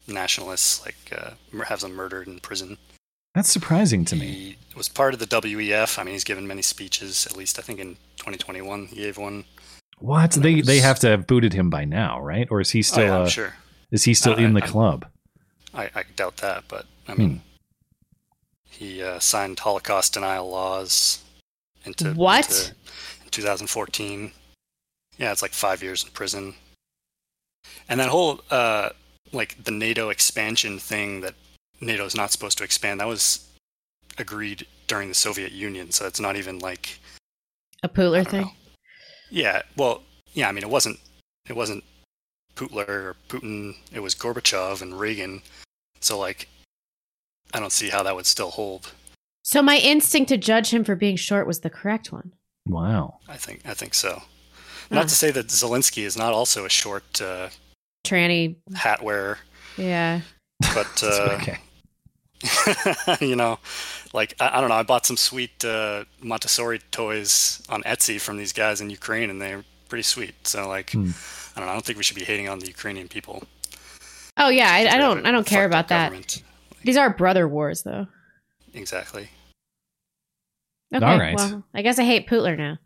nationalists, 0.07 0.84
like 0.86 0.95
uh, 1.16 1.32
has 1.66 1.82
them 1.82 1.93
murdered 1.93 2.28
in 2.28 2.39
prison. 2.39 2.78
That's 3.34 3.49
surprising 3.49 4.03
to 4.05 4.16
me. 4.16 4.26
He 4.26 4.57
was 4.76 4.89
part 4.89 5.14
of 5.14 5.20
the 5.22 5.26
WEF. 5.28 5.97
I 5.97 6.03
mean, 6.03 6.14
he's 6.14 6.24
given 6.26 6.45
many 6.47 6.62
speeches. 6.62 7.26
At 7.26 7.38
least 7.38 7.57
I 7.57 7.62
think 7.62 7.80
in 7.80 7.95
2021 8.18 8.88
he 8.88 8.95
gave 8.97 9.18
one. 9.18 9.45
What 9.99 10.32
they 10.32 10.62
they 10.62 10.80
have 10.80 10.99
to 10.99 11.07
have 11.09 11.28
booted 11.28 11.53
him 11.53 11.70
by 11.70 11.86
now, 11.86 12.20
right? 12.20 12.47
Or 12.51 12.59
is 12.59 12.72
he 12.72 12.82
still? 12.82 13.03
oh, 13.03 13.05
yeah, 13.05 13.16
I'm 13.18 13.22
uh, 13.24 13.30
sure. 13.30 13.53
Is 13.91 14.03
he 14.03 14.14
still 14.14 14.34
Uh, 14.34 14.38
in 14.38 14.53
the 14.53 14.64
I- 14.64 14.68
club? 14.68 15.05
I, 15.74 15.84
I 15.95 16.03
doubt 16.16 16.38
that, 16.38 16.66
but 16.68 16.86
I 17.07 17.14
Hmm. 17.14 17.20
mean, 17.20 17.41
he 18.70 19.01
uh, 19.01 19.20
signed 19.20 19.59
Holocaust 19.59 20.14
denial 20.14 20.49
laws 20.49 21.20
into 21.86 22.13
What? 22.13 22.47
into- 22.49 22.75
in 23.25 23.29
2014. 23.32 24.32
Yeah, 25.17 25.32
it's 25.32 25.41
like 25.41 25.53
five 25.53 25.84
years 25.84 26.03
in 26.03 26.09
prison. 26.11 26.55
And 27.89 27.99
that 27.99 28.09
whole 28.09 28.41
uh, 28.49 28.89
like 29.32 29.63
the 29.63 29.71
NATO 29.71 30.09
expansion 30.09 30.79
thing 30.79 31.21
that 31.21 31.36
NATO 31.79 32.05
is 32.05 32.15
not 32.15 32.32
supposed 32.32 32.57
to 32.59 32.63
expand 32.63 32.99
that 32.99 33.07
was 33.07 33.47
agreed 34.17 34.65
during 34.88 35.07
the 35.09 35.15
Soviet 35.15 35.51
Union, 35.51 35.91
so 35.91 36.05
it's 36.05 36.19
not 36.19 36.36
even 36.36 36.59
like 36.59 36.99
A 37.84 37.89
Pootler 37.89 38.27
thing. 38.27 38.41
know. 38.41 38.51
Yeah, 39.29 39.61
well, 39.77 40.01
yeah. 40.34 40.49
I 40.49 40.51
mean, 40.51 40.63
it 40.63 40.69
wasn't 40.69 40.99
it 41.47 41.55
wasn't 41.55 41.84
Putler 42.55 42.86
or 42.88 43.15
Putin. 43.29 43.75
It 43.93 43.99
was 43.99 44.15
Gorbachev 44.15 44.82
and 44.82 44.99
Reagan. 44.99 45.41
So 46.01 46.17
like, 46.19 46.47
I 47.53 47.59
don't 47.59 47.71
see 47.71 47.89
how 47.89 48.03
that 48.03 48.15
would 48.15 48.25
still 48.25 48.49
hold. 48.51 48.91
So 49.43 49.61
my 49.61 49.77
instinct 49.77 50.29
to 50.29 50.37
judge 50.37 50.71
him 50.73 50.83
for 50.83 50.95
being 50.95 51.15
short 51.15 51.47
was 51.47 51.59
the 51.61 51.69
correct 51.69 52.11
one. 52.11 52.33
Wow. 52.67 53.17
I 53.27 53.37
think 53.37 53.61
I 53.65 53.73
think 53.73 53.93
so. 53.93 54.21
Not 54.91 55.03
Huh. 55.03 55.09
to 55.09 55.15
say 55.15 55.31
that 55.31 55.47
Zelensky 55.47 56.03
is 56.03 56.17
not 56.17 56.33
also 56.33 56.65
a 56.65 56.69
short 56.69 57.21
uh, 57.21 57.49
Tranny. 58.05 58.55
hat 58.75 59.01
wearer, 59.03 59.39
Yeah. 59.77 60.21
but 60.73 61.03
uh, 61.03 61.37
okay. 61.41 61.57
you 63.25 63.35
know, 63.35 63.59
like 64.13 64.33
I, 64.39 64.57
I 64.57 64.61
don't 64.61 64.69
know. 64.69 64.75
I 64.75 64.83
bought 64.83 65.05
some 65.05 65.17
sweet 65.17 65.63
uh, 65.63 66.05
Montessori 66.21 66.79
toys 66.91 67.61
on 67.69 67.83
Etsy 67.83 68.19
from 68.19 68.37
these 68.37 68.51
guys 68.53 68.81
in 68.81 68.89
Ukraine, 68.89 69.29
and 69.29 69.41
they're 69.41 69.63
pretty 69.89 70.03
sweet. 70.03 70.35
So 70.47 70.67
like, 70.67 70.91
Hmm. 70.91 71.11
I 71.55 71.59
don't 71.59 71.65
know. 71.67 71.71
I 71.71 71.75
don't 71.75 71.85
think 71.85 71.97
we 71.97 72.03
should 72.03 72.17
be 72.17 72.23
hating 72.23 72.47
on 72.49 72.59
the 72.59 72.67
Ukrainian 72.67 73.07
people. 73.07 73.43
Oh 74.37 74.49
yeah, 74.49 74.69
I, 74.71 74.95
I 74.95 74.97
don't. 74.97 75.25
I 75.25 75.31
don't 75.31 75.45
care 75.47 75.63
fucked 75.69 75.73
up 75.73 75.85
about 75.85 75.87
that. 75.89 76.05
government. 76.05 76.43
These 76.83 76.97
are 76.97 77.09
brother 77.09 77.47
wars, 77.47 77.83
though. 77.83 78.07
Exactly. 78.74 79.30
Okay. 80.93 81.05
All 81.05 81.17
right. 81.17 81.36
Well, 81.36 81.63
I 81.74 81.82
guess 81.82 81.99
I 81.99 82.03
hate 82.03 82.28
Pootler 82.28 82.57
now. 82.57 82.78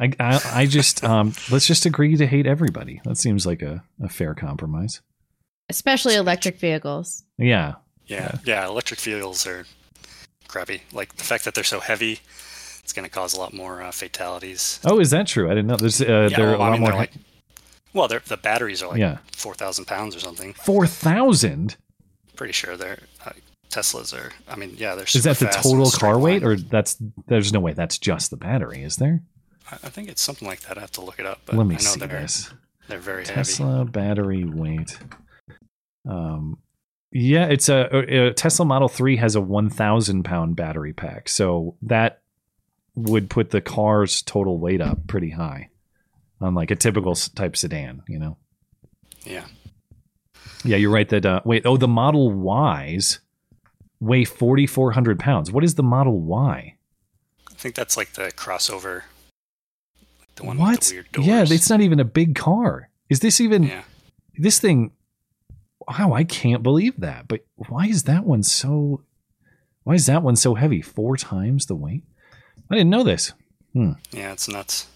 I, 0.00 0.12
I, 0.18 0.40
I 0.62 0.66
just 0.66 1.04
um, 1.04 1.34
let's 1.50 1.66
just 1.66 1.86
agree 1.86 2.16
to 2.16 2.26
hate 2.26 2.46
everybody. 2.46 3.00
That 3.04 3.16
seems 3.16 3.46
like 3.46 3.62
a, 3.62 3.84
a 4.02 4.08
fair 4.08 4.34
compromise. 4.34 5.00
Especially 5.68 6.14
electric 6.14 6.58
vehicles. 6.58 7.22
Yeah. 7.38 7.74
Yeah, 8.06 8.36
yeah. 8.44 8.66
Electric 8.66 9.00
vehicles 9.00 9.46
are 9.46 9.64
crappy. 10.48 10.82
Like 10.92 11.16
the 11.16 11.24
fact 11.24 11.44
that 11.44 11.54
they're 11.54 11.64
so 11.64 11.80
heavy, 11.80 12.20
it's 12.82 12.92
going 12.92 13.04
to 13.04 13.10
cause 13.10 13.34
a 13.34 13.40
lot 13.40 13.54
more 13.54 13.82
uh, 13.82 13.92
fatalities. 13.92 14.80
Oh, 14.84 14.98
is 15.00 15.10
that 15.10 15.26
true? 15.26 15.46
I 15.46 15.54
didn't 15.54 15.68
know. 15.68 15.76
There's 15.76 16.00
uh, 16.02 16.28
yeah, 16.30 16.36
there 16.36 16.48
are 16.48 16.58
well, 16.58 16.60
a 16.60 16.64
I 16.64 16.68
lot 16.68 16.72
mean, 16.72 16.80
more. 16.80 16.90
they're 16.90 16.98
like, 16.98 17.12
well, 17.94 18.08
they're, 18.08 18.22
the 18.26 18.36
batteries 18.36 18.82
are 18.82 18.90
like 18.90 18.98
Yeah. 18.98 19.18
four 19.32 19.54
thousand 19.54 19.86
pounds 19.86 20.16
or 20.16 20.20
something. 20.20 20.52
Four 20.54 20.86
thousand. 20.86 21.76
Pretty 22.36 22.52
sure 22.52 22.76
they're 22.76 22.98
Teslas 23.74 24.14
are. 24.14 24.30
I 24.48 24.56
mean, 24.56 24.74
yeah, 24.76 24.94
they're. 24.94 25.04
Is 25.04 25.24
that 25.24 25.38
the 25.38 25.46
total 25.46 25.90
car 25.90 26.18
weight, 26.18 26.42
line. 26.42 26.52
or 26.52 26.56
that's 26.56 26.96
there's 27.26 27.52
no 27.52 27.60
way 27.60 27.72
that's 27.72 27.98
just 27.98 28.30
the 28.30 28.36
battery? 28.36 28.82
Is 28.82 28.96
there? 28.96 29.22
I 29.70 29.74
I 29.74 29.88
think 29.88 30.08
it's 30.08 30.22
something 30.22 30.46
like 30.46 30.60
that. 30.60 30.78
I 30.78 30.80
have 30.80 30.92
to 30.92 31.00
look 31.00 31.18
it 31.18 31.26
up. 31.26 31.40
But 31.46 31.56
Let 31.56 31.66
me 31.66 31.74
I 31.74 31.78
know 31.78 31.84
see 31.84 32.00
they're, 32.00 32.08
this. 32.08 32.52
they're 32.88 32.98
very 32.98 33.24
heavy. 33.24 33.34
Tesla 33.34 33.84
battery 33.84 34.44
weight. 34.44 34.96
Um, 36.08 36.58
yeah, 37.10 37.46
it's 37.46 37.68
a, 37.68 38.28
a 38.28 38.32
Tesla 38.34 38.64
Model 38.64 38.88
Three 38.88 39.16
has 39.16 39.34
a 39.34 39.40
one 39.40 39.70
thousand 39.70 40.24
pound 40.24 40.56
battery 40.56 40.92
pack, 40.92 41.28
so 41.28 41.76
that 41.82 42.22
would 42.94 43.28
put 43.28 43.50
the 43.50 43.60
car's 43.60 44.22
total 44.22 44.58
weight 44.58 44.80
up 44.80 45.06
pretty 45.08 45.30
high, 45.30 45.70
on 46.40 46.54
like 46.54 46.70
a 46.70 46.76
typical 46.76 47.14
type 47.14 47.56
sedan. 47.56 48.02
You 48.08 48.18
know. 48.18 48.36
Yeah. 49.24 49.46
Yeah, 50.64 50.76
you're 50.76 50.90
right. 50.90 51.08
That 51.08 51.26
uh, 51.26 51.40
wait, 51.44 51.66
oh, 51.66 51.76
the 51.76 51.88
Model 51.88 52.30
Ys 52.86 53.20
weigh 54.04 54.24
forty 54.24 54.66
four 54.66 54.92
hundred 54.92 55.18
pounds. 55.18 55.50
What 55.50 55.64
is 55.64 55.74
the 55.74 55.82
Model 55.82 56.20
Y? 56.20 56.76
I 57.50 57.54
think 57.54 57.74
that's 57.74 57.96
like 57.96 58.12
the 58.12 58.30
crossover. 58.32 59.02
Like 60.20 60.34
the 60.36 60.44
one 60.44 60.58
what? 60.58 60.70
with 60.80 60.88
the 60.88 60.94
weird 60.94 61.12
doors. 61.12 61.26
Yeah, 61.26 61.44
it's 61.48 61.70
not 61.70 61.80
even 61.80 62.00
a 62.00 62.04
big 62.04 62.34
car. 62.34 62.90
Is 63.08 63.20
this 63.20 63.40
even 63.40 63.62
Yeah. 63.64 63.82
this 64.36 64.58
thing? 64.58 64.92
Wow, 65.86 66.12
I 66.14 66.24
can't 66.24 66.62
believe 66.62 66.98
that. 67.00 67.28
But 67.28 67.44
why 67.68 67.86
is 67.86 68.04
that 68.04 68.24
one 68.24 68.42
so? 68.42 69.02
Why 69.84 69.94
is 69.94 70.06
that 70.06 70.22
one 70.22 70.36
so 70.36 70.54
heavy? 70.54 70.80
Four 70.80 71.16
times 71.16 71.66
the 71.66 71.74
weight? 71.74 72.04
I 72.70 72.74
didn't 72.76 72.90
know 72.90 73.04
this. 73.04 73.32
Hmm. 73.74 73.92
Yeah, 74.12 74.32
it's 74.32 74.48
nuts. 74.48 74.86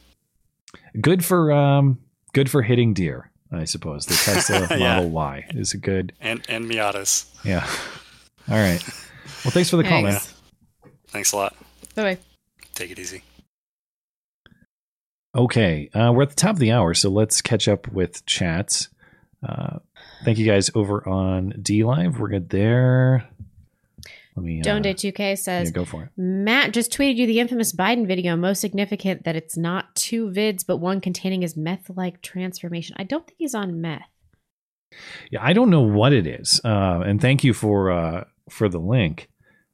Good 1.00 1.24
for 1.24 1.52
um, 1.52 1.98
good 2.32 2.50
for 2.50 2.62
hitting 2.62 2.94
deer, 2.94 3.30
I 3.52 3.64
suppose. 3.64 4.06
The 4.06 4.14
Tesla 4.24 4.66
Yeah. 4.78 4.94
Model 4.96 5.10
Y 5.10 5.46
is 5.50 5.74
a 5.74 5.78
good. 5.78 6.12
And 6.20 6.42
and 6.48 6.64
Miatas. 6.70 7.26
Yeah. 7.44 7.68
All 8.50 8.56
right. 8.56 8.82
Well, 9.44 9.52
thanks 9.52 9.70
for 9.70 9.76
the 9.76 9.84
call, 9.84 10.02
man. 10.02 10.12
Thanks. 10.12 10.34
Thanks 11.08 11.32
a 11.32 11.36
lot. 11.36 11.56
Bye-bye. 11.94 12.18
Take 12.74 12.90
it 12.90 12.98
easy. 12.98 13.22
Okay, 15.34 15.90
uh, 15.94 16.12
we're 16.12 16.22
at 16.22 16.30
the 16.30 16.34
top 16.34 16.54
of 16.54 16.58
the 16.58 16.72
hour, 16.72 16.94
so 16.94 17.10
let's 17.10 17.42
catch 17.42 17.68
up 17.68 17.86
with 17.88 18.24
chats. 18.24 18.88
Uh, 19.46 19.78
thank 20.24 20.38
you 20.38 20.46
guys 20.46 20.70
over 20.74 21.06
on 21.06 21.52
DLive. 21.52 22.18
We're 22.18 22.28
good 22.28 22.48
there. 22.48 23.28
Let 24.34 24.44
me. 24.44 24.62
Joan 24.62 24.78
uh, 24.78 24.82
Day 24.82 24.94
2K 24.94 25.38
says 25.38 25.68
yeah, 25.68 25.72
go 25.72 25.84
for 25.84 26.04
it. 26.04 26.10
Matt 26.16 26.72
just 26.72 26.92
tweeted 26.92 27.16
you 27.16 27.26
the 27.26 27.40
infamous 27.40 27.72
Biden 27.74 28.06
video. 28.06 28.36
Most 28.36 28.60
significant 28.60 29.24
that 29.24 29.36
it's 29.36 29.56
not 29.56 29.94
two 29.94 30.30
vids, 30.30 30.64
but 30.66 30.78
one 30.78 31.00
containing 31.00 31.42
his 31.42 31.56
meth-like 31.56 32.22
transformation. 32.22 32.96
I 32.98 33.04
don't 33.04 33.26
think 33.26 33.36
he's 33.38 33.54
on 33.54 33.80
meth. 33.80 34.08
Yeah, 35.30 35.40
I 35.42 35.52
don't 35.52 35.70
know 35.70 35.82
what 35.82 36.12
it 36.12 36.26
is, 36.26 36.60
uh, 36.64 37.02
and 37.04 37.20
thank 37.20 37.44
you 37.44 37.52
for 37.52 37.90
uh, 37.90 38.24
for 38.48 38.68
the 38.68 38.78
link. 38.78 39.28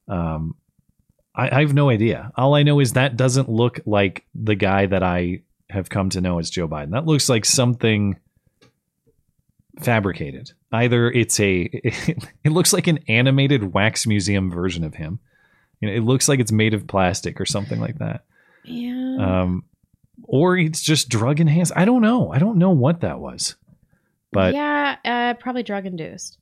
Um, 0.09 0.57
I, 1.35 1.57
I 1.57 1.61
have 1.61 1.75
no 1.75 1.91
idea. 1.91 2.33
All 2.37 2.55
I 2.55 2.63
know 2.63 2.81
is 2.81 2.93
that 2.93 3.17
doesn't 3.17 3.49
look 3.49 3.81
like 3.87 4.25
the 4.35 4.55
guy 4.55 4.87
that 4.87 5.03
I 5.03 5.43
have 5.71 5.89
come 5.89 6.11
to 6.11 6.21
know 6.21 6.39
as 6.39 6.51
Joe 6.51 6.69
Biden. 6.69 6.91
That 6.91 7.07
looks 7.07 7.29
like 7.29 7.45
something 7.45 8.19
fabricated. 9.81 10.53
Either 10.73 11.11
it's 11.11 11.41
a, 11.41 11.63
it 12.45 12.53
looks 12.53 12.73
like 12.73 12.87
an 12.87 13.01
animated 13.09 13.75
wax 13.75 14.07
museum 14.07 14.51
version 14.51 14.85
of 14.85 14.95
him. 14.95 15.19
You 15.81 15.89
know, 15.89 15.95
it 15.95 16.05
looks 16.05 16.29
like 16.29 16.41
it's 16.41 16.53
made 16.53 16.75
of 16.75 16.87
plastic 16.87 17.41
or 17.41 17.47
something 17.47 17.81
like 17.81 17.99
that. 17.99 18.25
Yeah. 18.65 19.43
Um, 19.43 19.65
or 20.25 20.57
it's 20.57 20.83
just 20.83 21.09
drug 21.09 21.41
enhanced. 21.41 21.73
I 21.75 21.85
don't 21.85 22.03
know. 22.03 22.33
I 22.33 22.39
don't 22.39 22.59
know 22.59 22.71
what 22.71 23.01
that 23.01 23.19
was. 23.21 23.57
But 24.33 24.55
yeah, 24.55 24.97
uh, 25.05 25.35
probably 25.35 25.63
drug 25.63 25.87
induced. 25.87 26.39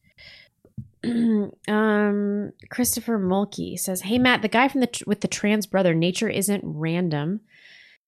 um, 1.69 2.53
Christopher 2.71 3.19
Mulkey 3.19 3.79
says, 3.79 4.03
"Hey 4.03 4.19
Matt, 4.19 4.43
the 4.43 4.49
guy 4.49 4.69
from 4.69 4.81
the 4.81 4.87
tr- 4.87 5.05
with 5.07 5.21
the 5.21 5.29
trans 5.29 5.67
brother. 5.67 5.95
Nature 5.95 6.29
isn't 6.29 6.63
random. 6.65 7.41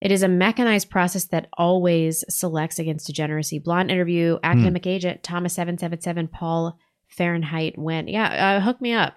It 0.01 0.13
is 0.13 0.23
a 0.23 0.29
mechanized 0.29 0.91
process 0.91 1.25
that 1.27 1.49
always 1.55 2.25
selects 2.29 2.79
against 2.79 3.07
degeneracy." 3.07 3.59
Blonde 3.59 3.91
interview. 3.91 4.39
Academic 4.43 4.87
agent 4.87 5.23
Thomas 5.23 5.55
seven 5.55 5.79
seven 5.79 6.01
seven. 6.01 6.29
Paul 6.29 6.79
Fahrenheit 7.09 7.77
went. 7.79 8.09
Yeah, 8.09 8.57
uh, 8.57 8.61
hook 8.61 8.81
me 8.81 8.93
up. 8.93 9.15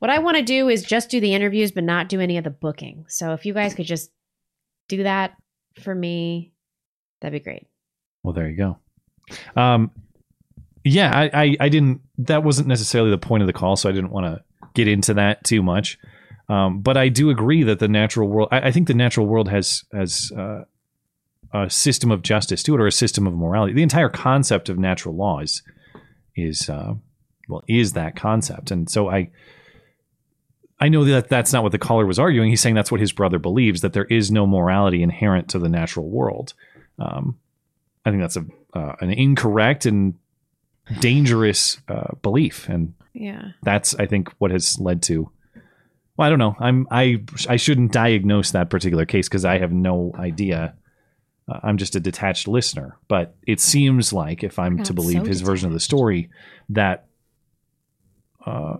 What 0.00 0.10
I 0.10 0.18
want 0.18 0.38
to 0.38 0.42
do 0.42 0.68
is 0.68 0.82
just 0.82 1.10
do 1.10 1.20
the 1.20 1.34
interviews, 1.34 1.72
but 1.72 1.84
not 1.84 2.08
do 2.08 2.20
any 2.20 2.38
of 2.38 2.44
the 2.44 2.50
booking. 2.50 3.04
So 3.08 3.32
if 3.32 3.44
you 3.44 3.52
guys 3.52 3.74
could 3.74 3.86
just 3.86 4.10
do 4.88 5.02
that 5.02 5.36
for 5.82 5.94
me, 5.94 6.52
that'd 7.20 7.38
be 7.38 7.44
great. 7.44 7.66
Well, 8.22 8.32
there 8.32 8.48
you 8.48 8.56
go. 8.56 8.78
Um, 9.54 9.90
yeah, 10.84 11.10
I, 11.14 11.30
I, 11.32 11.56
I 11.60 11.68
didn't. 11.68 12.00
That 12.18 12.42
wasn't 12.42 12.68
necessarily 12.68 13.10
the 13.10 13.18
point 13.18 13.42
of 13.42 13.46
the 13.46 13.52
call, 13.52 13.76
so 13.76 13.88
I 13.88 13.92
didn't 13.92 14.10
want 14.10 14.26
to 14.26 14.42
get 14.74 14.88
into 14.88 15.14
that 15.14 15.44
too 15.44 15.62
much. 15.62 15.98
Um, 16.48 16.80
but 16.80 16.96
I 16.96 17.08
do 17.08 17.30
agree 17.30 17.62
that 17.64 17.78
the 17.78 17.88
natural 17.88 18.28
world. 18.28 18.48
I, 18.50 18.68
I 18.68 18.70
think 18.70 18.88
the 18.88 18.94
natural 18.94 19.26
world 19.26 19.48
has 19.48 19.84
has 19.92 20.32
uh, 20.36 20.64
a 21.52 21.68
system 21.68 22.10
of 22.10 22.22
justice 22.22 22.62
to 22.64 22.74
it, 22.74 22.80
or 22.80 22.86
a 22.86 22.92
system 22.92 23.26
of 23.26 23.34
morality. 23.34 23.74
The 23.74 23.82
entire 23.82 24.08
concept 24.08 24.68
of 24.68 24.78
natural 24.78 25.14
law 25.14 25.40
is 25.40 25.62
is 26.34 26.68
uh, 26.70 26.94
well 27.48 27.62
is 27.68 27.92
that 27.92 28.16
concept, 28.16 28.70
and 28.70 28.90
so 28.90 29.10
I. 29.10 29.30
I 30.82 30.88
know 30.88 31.04
that 31.04 31.28
that's 31.28 31.52
not 31.52 31.62
what 31.62 31.72
the 31.72 31.78
caller 31.78 32.06
was 32.06 32.18
arguing. 32.18 32.48
He's 32.48 32.62
saying 32.62 32.74
that's 32.74 32.90
what 32.90 33.02
his 33.02 33.12
brother 33.12 33.38
believes 33.38 33.82
that 33.82 33.92
there 33.92 34.06
is 34.06 34.30
no 34.30 34.46
morality 34.46 35.02
inherent 35.02 35.50
to 35.50 35.58
the 35.58 35.68
natural 35.68 36.08
world. 36.08 36.54
Um, 36.98 37.38
I 38.06 38.08
think 38.08 38.22
that's 38.22 38.38
a 38.38 38.46
uh, 38.72 38.96
an 39.00 39.10
incorrect 39.10 39.84
and 39.84 40.14
dangerous 40.98 41.80
uh, 41.88 42.14
belief, 42.22 42.68
and 42.68 42.94
Yeah. 43.12 43.52
that's 43.62 43.94
I 43.94 44.06
think 44.06 44.30
what 44.38 44.50
has 44.50 44.78
led 44.80 45.02
to. 45.04 45.30
Well, 46.16 46.26
I 46.26 46.30
don't 46.30 46.38
know. 46.38 46.56
I'm 46.58 46.86
I 46.90 47.22
I 47.48 47.56
shouldn't 47.56 47.92
diagnose 47.92 48.50
that 48.50 48.70
particular 48.70 49.06
case 49.06 49.28
because 49.28 49.44
I 49.44 49.58
have 49.58 49.72
no 49.72 50.12
idea. 50.18 50.74
Uh, 51.48 51.60
I'm 51.62 51.78
just 51.78 51.96
a 51.96 52.00
detached 52.00 52.46
listener, 52.48 52.96
but 53.08 53.34
it 53.46 53.60
seems 53.60 54.12
like 54.12 54.44
if 54.44 54.58
I'm 54.58 54.76
God, 54.76 54.86
to 54.86 54.92
believe 54.92 55.22
so 55.22 55.24
his 55.24 55.40
version 55.40 55.66
of 55.68 55.72
the 55.72 55.80
story, 55.80 56.28
that 56.68 57.06
uh, 58.46 58.76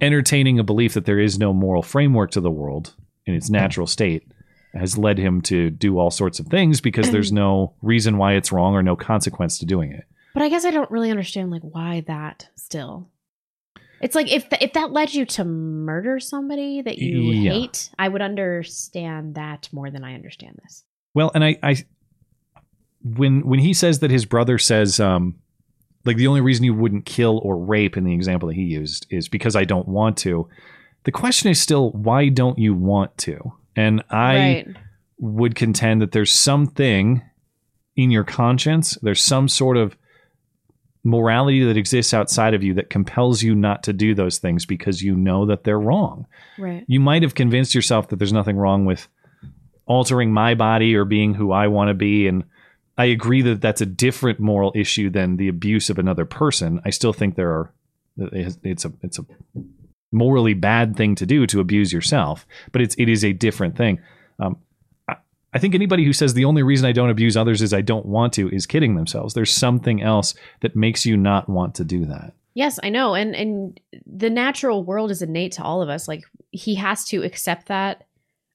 entertaining 0.00 0.58
a 0.58 0.64
belief 0.64 0.94
that 0.94 1.04
there 1.04 1.20
is 1.20 1.38
no 1.38 1.52
moral 1.52 1.82
framework 1.82 2.30
to 2.32 2.40
the 2.40 2.50
world 2.50 2.94
in 3.26 3.34
its 3.34 3.50
natural 3.50 3.86
state 3.86 4.26
has 4.74 4.96
led 4.96 5.18
him 5.18 5.40
to 5.42 5.70
do 5.70 5.98
all 5.98 6.10
sorts 6.10 6.40
of 6.40 6.46
things 6.46 6.80
because 6.80 7.10
there's 7.10 7.32
no 7.44 7.74
reason 7.82 8.16
why 8.18 8.32
it's 8.34 8.50
wrong 8.52 8.74
or 8.74 8.82
no 8.82 8.96
consequence 8.96 9.58
to 9.58 9.66
doing 9.66 9.92
it. 9.92 10.04
But 10.34 10.42
I 10.42 10.48
guess 10.48 10.64
I 10.64 10.70
don't 10.70 10.90
really 10.90 11.10
understand 11.10 11.50
like 11.50 11.62
why 11.62 12.04
that 12.06 12.48
still. 12.56 13.08
It's 14.00 14.16
like 14.16 14.30
if 14.32 14.48
th- 14.48 14.62
if 14.62 14.72
that 14.72 14.92
led 14.92 15.14
you 15.14 15.24
to 15.26 15.44
murder 15.44 16.18
somebody 16.18 16.82
that 16.82 16.98
you 16.98 17.30
Yeah. 17.32 17.52
hate, 17.52 17.90
I 17.98 18.08
would 18.08 18.22
understand 18.22 19.36
that 19.36 19.68
more 19.72 19.90
than 19.90 20.04
I 20.04 20.14
understand 20.14 20.58
this. 20.62 20.84
Well, 21.14 21.30
and 21.34 21.44
I, 21.44 21.58
I 21.62 21.76
when 23.04 23.46
when 23.46 23.60
he 23.60 23.74
says 23.74 24.00
that 24.00 24.10
his 24.10 24.24
brother 24.24 24.58
says 24.58 24.98
um 25.00 25.36
like 26.04 26.16
the 26.16 26.26
only 26.26 26.40
reason 26.40 26.64
you 26.64 26.74
wouldn't 26.74 27.04
kill 27.04 27.38
or 27.44 27.56
rape 27.56 27.96
in 27.96 28.04
the 28.04 28.14
example 28.14 28.48
that 28.48 28.56
he 28.56 28.62
used 28.62 29.06
is 29.10 29.28
because 29.28 29.54
I 29.54 29.64
don't 29.64 29.86
want 29.86 30.16
to. 30.18 30.48
The 31.04 31.12
question 31.12 31.50
is 31.50 31.60
still 31.60 31.90
why 31.92 32.28
don't 32.28 32.58
you 32.58 32.74
want 32.74 33.16
to? 33.18 33.52
And 33.76 34.02
I 34.10 34.34
right. 34.36 34.76
would 35.18 35.54
contend 35.54 36.02
that 36.02 36.10
there's 36.12 36.32
something 36.32 37.22
in 37.94 38.10
your 38.10 38.24
conscience, 38.24 38.98
there's 39.02 39.22
some 39.22 39.46
sort 39.48 39.76
of 39.76 39.96
morality 41.04 41.64
that 41.64 41.76
exists 41.76 42.14
outside 42.14 42.54
of 42.54 42.62
you 42.62 42.74
that 42.74 42.90
compels 42.90 43.42
you 43.42 43.54
not 43.54 43.82
to 43.82 43.92
do 43.92 44.14
those 44.14 44.38
things 44.38 44.64
because 44.64 45.02
you 45.02 45.16
know 45.16 45.46
that 45.46 45.64
they're 45.64 45.80
wrong. 45.80 46.26
Right. 46.58 46.84
You 46.86 47.00
might 47.00 47.22
have 47.22 47.34
convinced 47.34 47.74
yourself 47.74 48.08
that 48.08 48.16
there's 48.16 48.32
nothing 48.32 48.56
wrong 48.56 48.84
with 48.84 49.08
altering 49.86 50.32
my 50.32 50.54
body 50.54 50.94
or 50.94 51.04
being 51.04 51.34
who 51.34 51.50
I 51.50 51.66
want 51.66 51.88
to 51.88 51.94
be 51.94 52.28
and 52.28 52.44
I 52.98 53.06
agree 53.06 53.42
that 53.42 53.60
that's 53.60 53.80
a 53.80 53.86
different 53.86 54.38
moral 54.38 54.72
issue 54.74 55.10
than 55.10 55.36
the 55.36 55.48
abuse 55.48 55.88
of 55.88 55.98
another 55.98 56.24
person. 56.24 56.80
I 56.84 56.90
still 56.90 57.12
think 57.12 57.36
there 57.36 57.50
are 57.50 57.72
it's 58.16 58.84
a 58.84 58.92
it's 59.02 59.18
a 59.18 59.24
morally 60.12 60.54
bad 60.54 60.94
thing 60.94 61.14
to 61.14 61.26
do 61.26 61.46
to 61.46 61.60
abuse 61.60 61.92
yourself, 61.92 62.46
but 62.70 62.82
it's 62.82 62.94
it 62.98 63.08
is 63.08 63.24
a 63.24 63.32
different 63.32 63.76
thing. 63.76 63.98
Um, 64.38 64.58
I, 65.52 65.56
I 65.56 65.60
think 65.60 65.74
anybody 65.74 66.04
who 66.04 66.12
says 66.12 66.34
the 66.34 66.44
only 66.44 66.62
reason 66.62 66.86
I 66.86 66.92
don't 66.92 67.10
abuse 67.10 67.36
others 67.36 67.62
is 67.62 67.72
I 67.74 67.80
don't 67.80 68.06
want 68.06 68.32
to 68.34 68.48
is 68.50 68.66
kidding 68.66 68.94
themselves. 68.94 69.34
There's 69.34 69.52
something 69.52 70.02
else 70.02 70.34
that 70.60 70.76
makes 70.76 71.04
you 71.06 71.16
not 71.16 71.48
want 71.48 71.74
to 71.76 71.84
do 71.84 72.04
that. 72.06 72.32
Yes, 72.54 72.78
I 72.82 72.90
know. 72.90 73.14
And 73.14 73.34
and 73.34 73.80
the 74.06 74.30
natural 74.30 74.84
world 74.84 75.10
is 75.10 75.22
innate 75.22 75.52
to 75.52 75.62
all 75.62 75.80
of 75.82 75.88
us. 75.88 76.06
Like 76.08 76.24
he 76.50 76.74
has 76.76 77.04
to 77.06 77.22
accept 77.22 77.68
that 77.68 78.04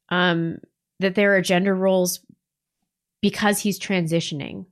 um 0.10 0.58
that 1.00 1.16
there 1.16 1.36
are 1.36 1.41
gender 1.41 1.76
roles 1.76 2.20
because 3.22 3.60
he's 3.60 3.80
transitioning. 3.80 4.66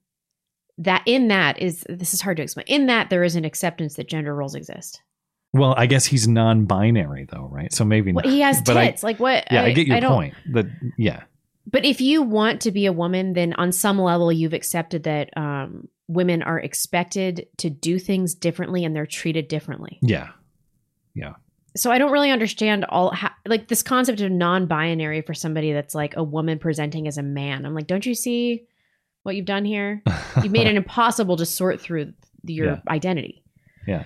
That 0.77 1.03
in 1.05 1.29
that 1.29 1.59
is 1.61 1.85
this 1.89 2.13
is 2.13 2.21
hard 2.21 2.37
to 2.37 2.43
explain. 2.43 2.65
In 2.67 2.85
that 2.87 3.09
there 3.09 3.23
is 3.23 3.35
an 3.35 3.45
acceptance 3.45 3.95
that 3.95 4.07
gender 4.09 4.35
roles 4.35 4.55
exist. 4.55 5.01
Well, 5.53 5.73
I 5.77 5.85
guess 5.85 6.05
he's 6.05 6.27
non-binary 6.27 7.27
though, 7.31 7.47
right? 7.49 7.71
So 7.73 7.85
maybe 7.85 8.11
not. 8.11 8.25
he 8.25 8.41
has 8.41 8.61
But 8.61 8.75
I- 8.77 8.95
like 9.01 9.19
what? 9.19 9.47
yeah, 9.51 9.63
I, 9.63 9.71
get 9.71 9.87
your 9.87 10.01
point. 10.01 10.33
That 10.51 10.65
yeah, 10.97 11.23
But 11.67 11.83
if 11.85 11.99
you 12.01 12.21
want 12.21 12.61
to 12.61 12.71
be 12.71 12.85
a 12.85 12.93
woman, 12.93 13.33
then 13.33 13.53
on 13.53 13.71
some 13.71 13.99
level 13.99 14.31
you've 14.31 14.53
accepted 14.53 15.03
that 15.03 15.35
um, 15.35 15.87
women 16.07 16.43
are 16.43 16.59
expected 16.59 17.47
to 17.57 17.69
do 17.69 17.97
things 17.99 18.35
differently 18.35 18.85
and 18.85 18.95
they're 18.95 19.05
treated 19.07 19.47
differently. 19.47 19.97
yeah, 20.01 20.29
yeah. 21.15 21.33
So 21.77 21.91
I 21.91 21.97
don't 21.97 22.11
really 22.13 22.31
understand 22.31 22.85
all 22.85 23.11
how, 23.11 23.31
like 23.45 23.67
this 23.67 23.83
concept 23.83 24.21
of 24.21 24.31
non-binary 24.31 25.21
for 25.23 25.33
somebody 25.33 25.73
that's 25.73 25.93
like 25.93 26.15
a 26.15 26.23
woman 26.23 26.57
presenting 26.57 27.05
as 27.05 27.17
a 27.17 27.23
man. 27.23 27.65
I'm 27.65 27.73
like, 27.75 27.87
don't 27.87 28.05
you 28.05 28.15
see 28.15 28.63
what 29.23 29.35
you've 29.35 29.45
done 29.45 29.65
here? 29.65 30.01
You've 30.41 30.53
made 30.53 30.67
it 30.67 30.75
impossible 30.77 31.35
to 31.35 31.45
sort 31.45 31.81
through 31.81 32.13
your 32.45 32.65
Yeah. 32.67 32.79
identity. 32.87 33.43
Yeah. 33.85 34.03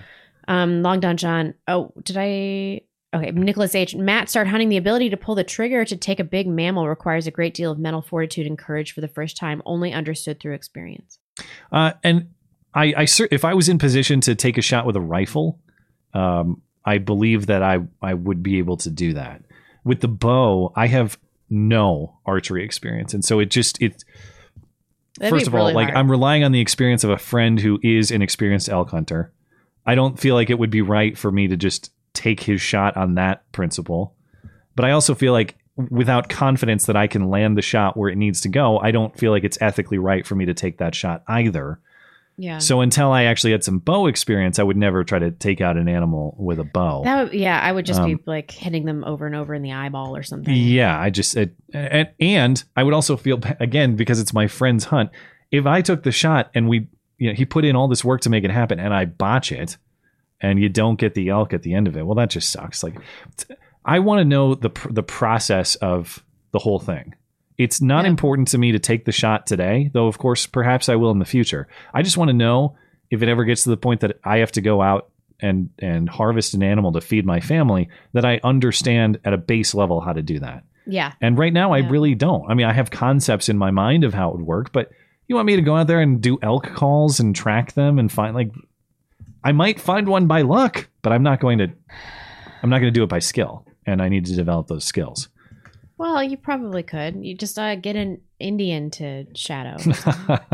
Um, 0.48 0.82
Long 0.82 0.98
Don 0.98 1.16
John. 1.16 1.54
Oh, 1.68 1.92
did 2.02 2.16
I? 2.18 2.80
Okay, 3.12 3.32
Nicholas 3.32 3.74
H. 3.74 3.96
Matt 3.96 4.28
start 4.28 4.46
hunting. 4.46 4.68
The 4.68 4.76
ability 4.76 5.10
to 5.10 5.16
pull 5.16 5.34
the 5.34 5.42
trigger 5.42 5.84
to 5.84 5.96
take 5.96 6.20
a 6.20 6.24
big 6.24 6.46
mammal 6.46 6.86
requires 6.86 7.26
a 7.26 7.32
great 7.32 7.54
deal 7.54 7.72
of 7.72 7.78
mental 7.78 8.02
fortitude 8.02 8.46
and 8.46 8.56
courage 8.56 8.92
for 8.92 9.00
the 9.00 9.08
first 9.08 9.36
time, 9.36 9.62
only 9.66 9.92
understood 9.92 10.38
through 10.38 10.54
experience. 10.54 11.18
Uh, 11.72 11.92
and 12.04 12.28
I, 12.72 12.94
I 12.96 13.06
if 13.32 13.44
I 13.44 13.54
was 13.54 13.68
in 13.68 13.78
position 13.78 14.20
to 14.22 14.36
take 14.36 14.58
a 14.58 14.62
shot 14.62 14.86
with 14.86 14.94
a 14.94 15.00
rifle, 15.00 15.58
um, 16.14 16.62
I 16.84 16.98
believe 16.98 17.46
that 17.46 17.62
I 17.64 17.78
I 18.00 18.14
would 18.14 18.44
be 18.44 18.58
able 18.58 18.76
to 18.78 18.90
do 18.90 19.14
that. 19.14 19.42
With 19.82 20.00
the 20.00 20.08
bow, 20.08 20.72
I 20.76 20.86
have 20.86 21.18
no 21.48 22.18
archery 22.24 22.64
experience, 22.64 23.12
and 23.12 23.24
so 23.24 23.40
it 23.40 23.50
just 23.50 23.82
it. 23.82 24.04
That'd 25.18 25.34
first 25.34 25.48
of 25.48 25.54
all, 25.56 25.72
like 25.72 25.86
hard. 25.86 25.98
I'm 25.98 26.10
relying 26.10 26.44
on 26.44 26.52
the 26.52 26.60
experience 26.60 27.02
of 27.02 27.10
a 27.10 27.18
friend 27.18 27.58
who 27.58 27.80
is 27.82 28.12
an 28.12 28.22
experienced 28.22 28.68
elk 28.68 28.90
hunter. 28.90 29.32
I 29.84 29.96
don't 29.96 30.18
feel 30.18 30.36
like 30.36 30.50
it 30.50 30.58
would 30.60 30.70
be 30.70 30.82
right 30.82 31.18
for 31.18 31.32
me 31.32 31.48
to 31.48 31.56
just 31.56 31.90
take 32.20 32.40
his 32.40 32.60
shot 32.60 32.96
on 32.96 33.14
that 33.14 33.50
principle. 33.52 34.14
But 34.76 34.84
I 34.84 34.90
also 34.90 35.14
feel 35.14 35.32
like 35.32 35.56
without 35.90 36.28
confidence 36.28 36.86
that 36.86 36.96
I 36.96 37.06
can 37.06 37.30
land 37.30 37.56
the 37.56 37.62
shot 37.62 37.96
where 37.96 38.10
it 38.10 38.16
needs 38.16 38.42
to 38.42 38.48
go, 38.48 38.78
I 38.78 38.90
don't 38.90 39.16
feel 39.18 39.30
like 39.32 39.44
it's 39.44 39.58
ethically 39.60 39.98
right 39.98 40.26
for 40.26 40.34
me 40.34 40.44
to 40.46 40.54
take 40.54 40.78
that 40.78 40.94
shot 40.94 41.22
either. 41.26 41.80
Yeah. 42.36 42.58
So 42.58 42.80
until 42.80 43.12
I 43.12 43.24
actually 43.24 43.52
had 43.52 43.64
some 43.64 43.78
bow 43.78 44.06
experience, 44.06 44.58
I 44.58 44.62
would 44.62 44.76
never 44.76 45.04
try 45.04 45.18
to 45.18 45.30
take 45.30 45.60
out 45.60 45.76
an 45.76 45.88
animal 45.88 46.34
with 46.38 46.58
a 46.58 46.64
bow. 46.64 47.02
that 47.04 47.34
yeah, 47.34 47.60
I 47.60 47.70
would 47.70 47.84
just 47.84 48.00
Um, 48.00 48.16
be 48.16 48.22
like 48.26 48.50
hitting 48.50 48.86
them 48.86 49.04
over 49.04 49.26
and 49.26 49.34
over 49.34 49.54
in 49.54 49.62
the 49.62 49.72
eyeball 49.72 50.16
or 50.16 50.22
something. 50.22 50.54
Yeah, 50.54 50.98
I 50.98 51.10
just 51.10 51.36
it, 51.36 51.54
and, 51.72 52.08
and 52.18 52.64
I 52.76 52.82
would 52.82 52.94
also 52.94 53.16
feel 53.16 53.40
again 53.58 53.96
because 53.96 54.20
it's 54.20 54.32
my 54.32 54.46
friend's 54.46 54.84
hunt. 54.84 55.10
If 55.50 55.66
I 55.66 55.82
took 55.82 56.02
the 56.02 56.12
shot 56.12 56.50
and 56.54 56.68
we, 56.68 56.88
you 57.18 57.28
know, 57.28 57.34
he 57.34 57.44
put 57.44 57.64
in 57.64 57.76
all 57.76 57.88
this 57.88 58.04
work 58.04 58.22
to 58.22 58.30
make 58.30 58.44
it 58.44 58.50
happen, 58.50 58.80
and 58.80 58.94
I 58.94 59.04
botch 59.04 59.52
it, 59.52 59.76
and 60.40 60.58
you 60.60 60.68
don't 60.68 60.98
get 60.98 61.14
the 61.14 61.28
elk 61.28 61.52
at 61.52 61.62
the 61.62 61.74
end 61.74 61.86
of 61.88 61.96
it, 61.96 62.04
well, 62.06 62.14
that 62.16 62.30
just 62.30 62.50
sucks. 62.50 62.82
Like, 62.82 62.96
I 63.84 63.98
want 63.98 64.20
to 64.20 64.24
know 64.24 64.54
the 64.54 64.70
pr- 64.70 64.92
the 64.92 65.02
process 65.02 65.74
of 65.76 66.22
the 66.52 66.58
whole 66.58 66.78
thing. 66.78 67.14
It's 67.58 67.80
not 67.82 68.04
Yeah. 68.04 68.10
important 68.10 68.48
to 68.48 68.58
me 68.58 68.72
to 68.72 68.78
take 68.78 69.04
the 69.04 69.12
shot 69.12 69.46
today, 69.46 69.90
though. 69.92 70.06
Of 70.06 70.18
course, 70.18 70.46
perhaps 70.46 70.88
I 70.88 70.96
will 70.96 71.10
in 71.10 71.18
the 71.18 71.24
future. 71.24 71.68
I 71.92 72.02
just 72.02 72.16
want 72.16 72.28
to 72.30 72.36
know 72.36 72.76
if 73.10 73.22
it 73.22 73.28
ever 73.28 73.44
gets 73.44 73.64
to 73.64 73.70
the 73.70 73.76
point 73.76 74.00
that 74.00 74.18
I 74.24 74.38
have 74.38 74.52
to 74.52 74.60
go 74.60 74.80
out 74.82 75.08
and 75.40 75.70
and 75.78 76.08
harvest 76.08 76.54
an 76.54 76.62
animal 76.62 76.92
to 76.92 77.00
feed 77.00 77.24
my 77.26 77.40
family 77.40 77.88
that 78.12 78.24
I 78.24 78.40
understand 78.44 79.18
at 79.24 79.32
a 79.32 79.38
base 79.38 79.74
level 79.74 80.00
how 80.00 80.12
to 80.12 80.22
do 80.22 80.38
that. 80.40 80.64
Yeah. 80.86 81.12
And 81.20 81.38
right 81.38 81.52
now, 81.52 81.72
I 81.72 81.78
really 81.78 82.14
don't. 82.14 82.50
I 82.50 82.54
mean, 82.54 82.66
I 82.66 82.72
have 82.72 82.90
concepts 82.90 83.48
in 83.48 83.56
my 83.58 83.70
mind 83.70 84.04
of 84.04 84.12
how 84.14 84.30
it 84.30 84.36
would 84.36 84.46
work, 84.46 84.72
but 84.72 84.90
you 85.28 85.36
want 85.36 85.46
me 85.46 85.56
to 85.56 85.62
go 85.62 85.76
out 85.76 85.86
there 85.86 86.00
and 86.00 86.20
do 86.20 86.38
elk 86.42 86.74
calls 86.74 87.20
and 87.20 87.34
track 87.36 87.72
them 87.74 87.98
and 87.98 88.10
find 88.10 88.34
like 88.34 88.50
I 89.44 89.52
might 89.52 89.80
find 89.80 90.08
one 90.08 90.26
by 90.26 90.42
luck, 90.42 90.88
but 91.02 91.12
I'm 91.12 91.22
not 91.22 91.40
going 91.40 91.58
to. 91.58 91.68
I'm 92.62 92.68
not 92.70 92.78
going 92.80 92.92
to 92.92 92.98
do 92.98 93.02
it 93.02 93.08
by 93.08 93.20
skill, 93.20 93.66
and 93.86 94.02
I 94.02 94.08
need 94.08 94.26
to 94.26 94.34
develop 94.34 94.66
those 94.68 94.84
skills. 94.84 95.28
Well, 95.96 96.22
you 96.22 96.36
probably 96.36 96.82
could. 96.82 97.24
You 97.24 97.34
just 97.36 97.58
uh, 97.58 97.74
get 97.76 97.96
an 97.96 98.20
Indian 98.38 98.90
to 98.92 99.26
shadow. 99.34 99.76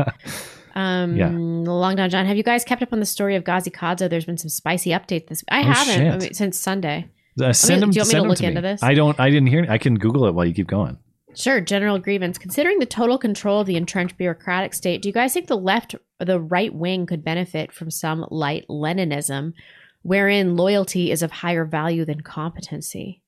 Um, 0.75 1.15
Yeah. 1.15 1.29
Long 1.33 1.95
Don 1.95 2.07
John, 2.11 2.27
have 2.27 2.37
you 2.37 2.43
guys 2.43 2.63
kept 2.63 2.83
up 2.83 2.93
on 2.93 2.99
the 2.99 3.05
story 3.07 3.35
of 3.35 3.43
Ghazi 3.43 3.71
Kadzo? 3.71 4.07
There's 4.07 4.25
been 4.25 4.37
some 4.37 4.49
spicy 4.49 4.91
updates 4.91 5.27
this. 5.27 5.43
I 5.49 5.61
Oh, 5.61 5.63
haven't 5.63 6.07
I 6.07 6.17
mean, 6.19 6.33
since 6.35 6.59
Sunday. 6.59 7.07
Uh, 7.41 7.51
send 7.51 7.81
them. 7.81 7.89
do 7.89 7.95
you 7.97 8.01
want 8.03 8.13
me 8.13 8.19
to 8.19 8.27
look 8.27 8.41
into 8.41 8.61
me. 8.61 8.73
this? 8.73 8.83
I 8.83 8.93
don't. 8.93 9.19
I 9.19 9.29
didn't 9.31 9.47
hear. 9.47 9.65
I 9.67 9.79
can 9.79 9.95
Google 9.95 10.27
it 10.27 10.35
while 10.35 10.45
you 10.45 10.53
keep 10.53 10.67
going. 10.67 10.99
Sure, 11.37 11.61
general 11.61 11.99
grievance. 11.99 12.39
Considering 12.39 12.79
the 12.79 12.87
total 12.87 13.19
control 13.19 13.61
of 13.61 13.67
the 13.67 13.75
entrenched 13.75 14.17
bureaucratic 14.17 14.73
state, 14.73 15.03
do 15.03 15.09
you 15.09 15.13
guys 15.13 15.33
think 15.33 15.45
the 15.45 15.55
left 15.55 15.93
or 15.93 16.25
the 16.25 16.39
right 16.39 16.73
wing 16.73 17.05
could 17.05 17.23
benefit 17.23 17.71
from 17.71 17.91
some 17.91 18.25
light 18.31 18.65
Leninism, 18.67 19.53
wherein 20.01 20.57
loyalty 20.57 21.11
is 21.11 21.21
of 21.21 21.29
higher 21.29 21.63
value 21.63 22.05
than 22.05 22.21
competency? 22.21 23.21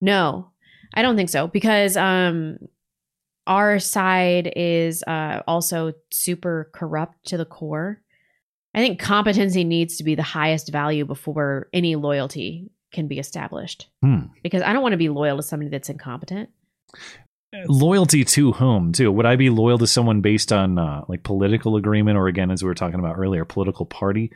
No, 0.00 0.50
I 0.92 1.02
don't 1.02 1.14
think 1.14 1.28
so 1.28 1.46
because 1.46 1.96
um, 1.96 2.58
our 3.46 3.78
side 3.78 4.52
is 4.56 5.04
uh, 5.06 5.40
also 5.46 5.92
super 6.10 6.68
corrupt 6.74 7.26
to 7.26 7.36
the 7.36 7.44
core. 7.44 8.02
I 8.74 8.80
think 8.80 8.98
competency 8.98 9.62
needs 9.62 9.98
to 9.98 10.04
be 10.04 10.16
the 10.16 10.22
highest 10.24 10.72
value 10.72 11.04
before 11.04 11.68
any 11.72 11.94
loyalty 11.94 12.72
can 12.92 13.06
be 13.06 13.20
established. 13.20 13.86
Hmm. 14.02 14.26
Because 14.42 14.62
I 14.62 14.72
don't 14.72 14.82
want 14.82 14.94
to 14.94 14.98
be 14.98 15.10
loyal 15.10 15.36
to 15.36 15.44
somebody 15.44 15.70
that's 15.70 15.88
incompetent. 15.88 16.50
Loyalty 17.66 18.24
to 18.24 18.52
whom? 18.52 18.92
Too? 18.92 19.12
Would 19.12 19.26
I 19.26 19.36
be 19.36 19.50
loyal 19.50 19.78
to 19.78 19.86
someone 19.86 20.22
based 20.22 20.52
on 20.52 20.78
uh, 20.78 21.04
like 21.08 21.22
political 21.22 21.76
agreement, 21.76 22.16
or 22.16 22.26
again, 22.26 22.50
as 22.50 22.62
we 22.62 22.68
were 22.68 22.74
talking 22.74 22.98
about 22.98 23.18
earlier, 23.18 23.44
political 23.44 23.84
party? 23.84 24.32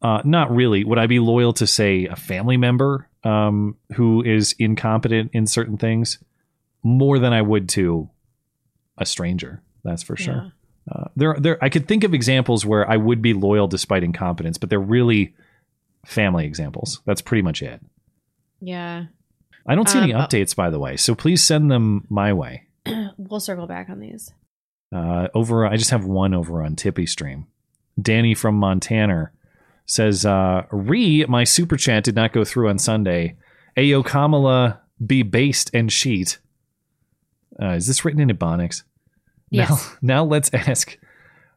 Uh, 0.00 0.22
not 0.24 0.54
really. 0.54 0.84
Would 0.84 0.98
I 0.98 1.06
be 1.06 1.18
loyal 1.18 1.52
to, 1.54 1.66
say, 1.66 2.06
a 2.06 2.16
family 2.16 2.56
member 2.56 3.08
um, 3.24 3.76
who 3.96 4.22
is 4.22 4.54
incompetent 4.58 5.32
in 5.34 5.46
certain 5.46 5.76
things 5.76 6.18
more 6.82 7.18
than 7.18 7.32
I 7.32 7.42
would 7.42 7.68
to 7.70 8.08
a 8.96 9.04
stranger? 9.04 9.60
That's 9.82 10.02
for 10.02 10.16
sure. 10.16 10.52
Uh, 10.90 11.04
there, 11.16 11.36
there. 11.38 11.58
I 11.62 11.68
could 11.68 11.88
think 11.88 12.04
of 12.04 12.14
examples 12.14 12.64
where 12.64 12.88
I 12.88 12.96
would 12.96 13.20
be 13.20 13.34
loyal 13.34 13.66
despite 13.66 14.04
incompetence, 14.04 14.56
but 14.56 14.70
they're 14.70 14.78
really 14.78 15.34
family 16.06 16.46
examples. 16.46 17.00
That's 17.06 17.22
pretty 17.22 17.42
much 17.42 17.60
it. 17.60 17.80
Yeah. 18.60 19.06
I 19.66 19.74
don't 19.74 19.88
see 19.88 19.98
any 19.98 20.12
Um, 20.14 20.22
updates, 20.22 20.54
by 20.56 20.70
the 20.70 20.78
way, 20.78 20.96
so 20.96 21.14
please 21.14 21.42
send 21.42 21.70
them 21.70 22.06
my 22.08 22.32
way. 22.32 22.66
we'll 23.18 23.40
circle 23.40 23.66
back 23.66 23.88
on 23.90 24.00
these. 24.00 24.32
Uh, 24.94 25.28
over, 25.34 25.66
I 25.66 25.76
just 25.76 25.90
have 25.90 26.04
one 26.04 26.34
over 26.34 26.62
on 26.62 26.76
Tippy 26.76 27.06
Stream. 27.06 27.46
Danny 28.00 28.34
from 28.34 28.56
Montana 28.56 29.30
says, 29.86 30.24
uh, 30.24 30.62
"Re, 30.70 31.24
my 31.26 31.44
super 31.44 31.76
chat 31.76 32.04
did 32.04 32.14
not 32.14 32.32
go 32.32 32.44
through 32.44 32.68
on 32.68 32.78
Sunday. 32.78 33.36
Ayo 33.76 34.04
Kamala 34.04 34.80
be 35.04 35.22
based 35.22 35.70
and 35.74 35.92
sheet. 35.92 36.38
Uh, 37.60 37.72
is 37.74 37.86
this 37.86 38.04
written 38.04 38.20
in 38.20 38.36
Ebonics? 38.36 38.82
Yes. 39.50 39.68
Now, 39.68 39.98
now 40.02 40.24
let's 40.24 40.50
ask 40.54 40.98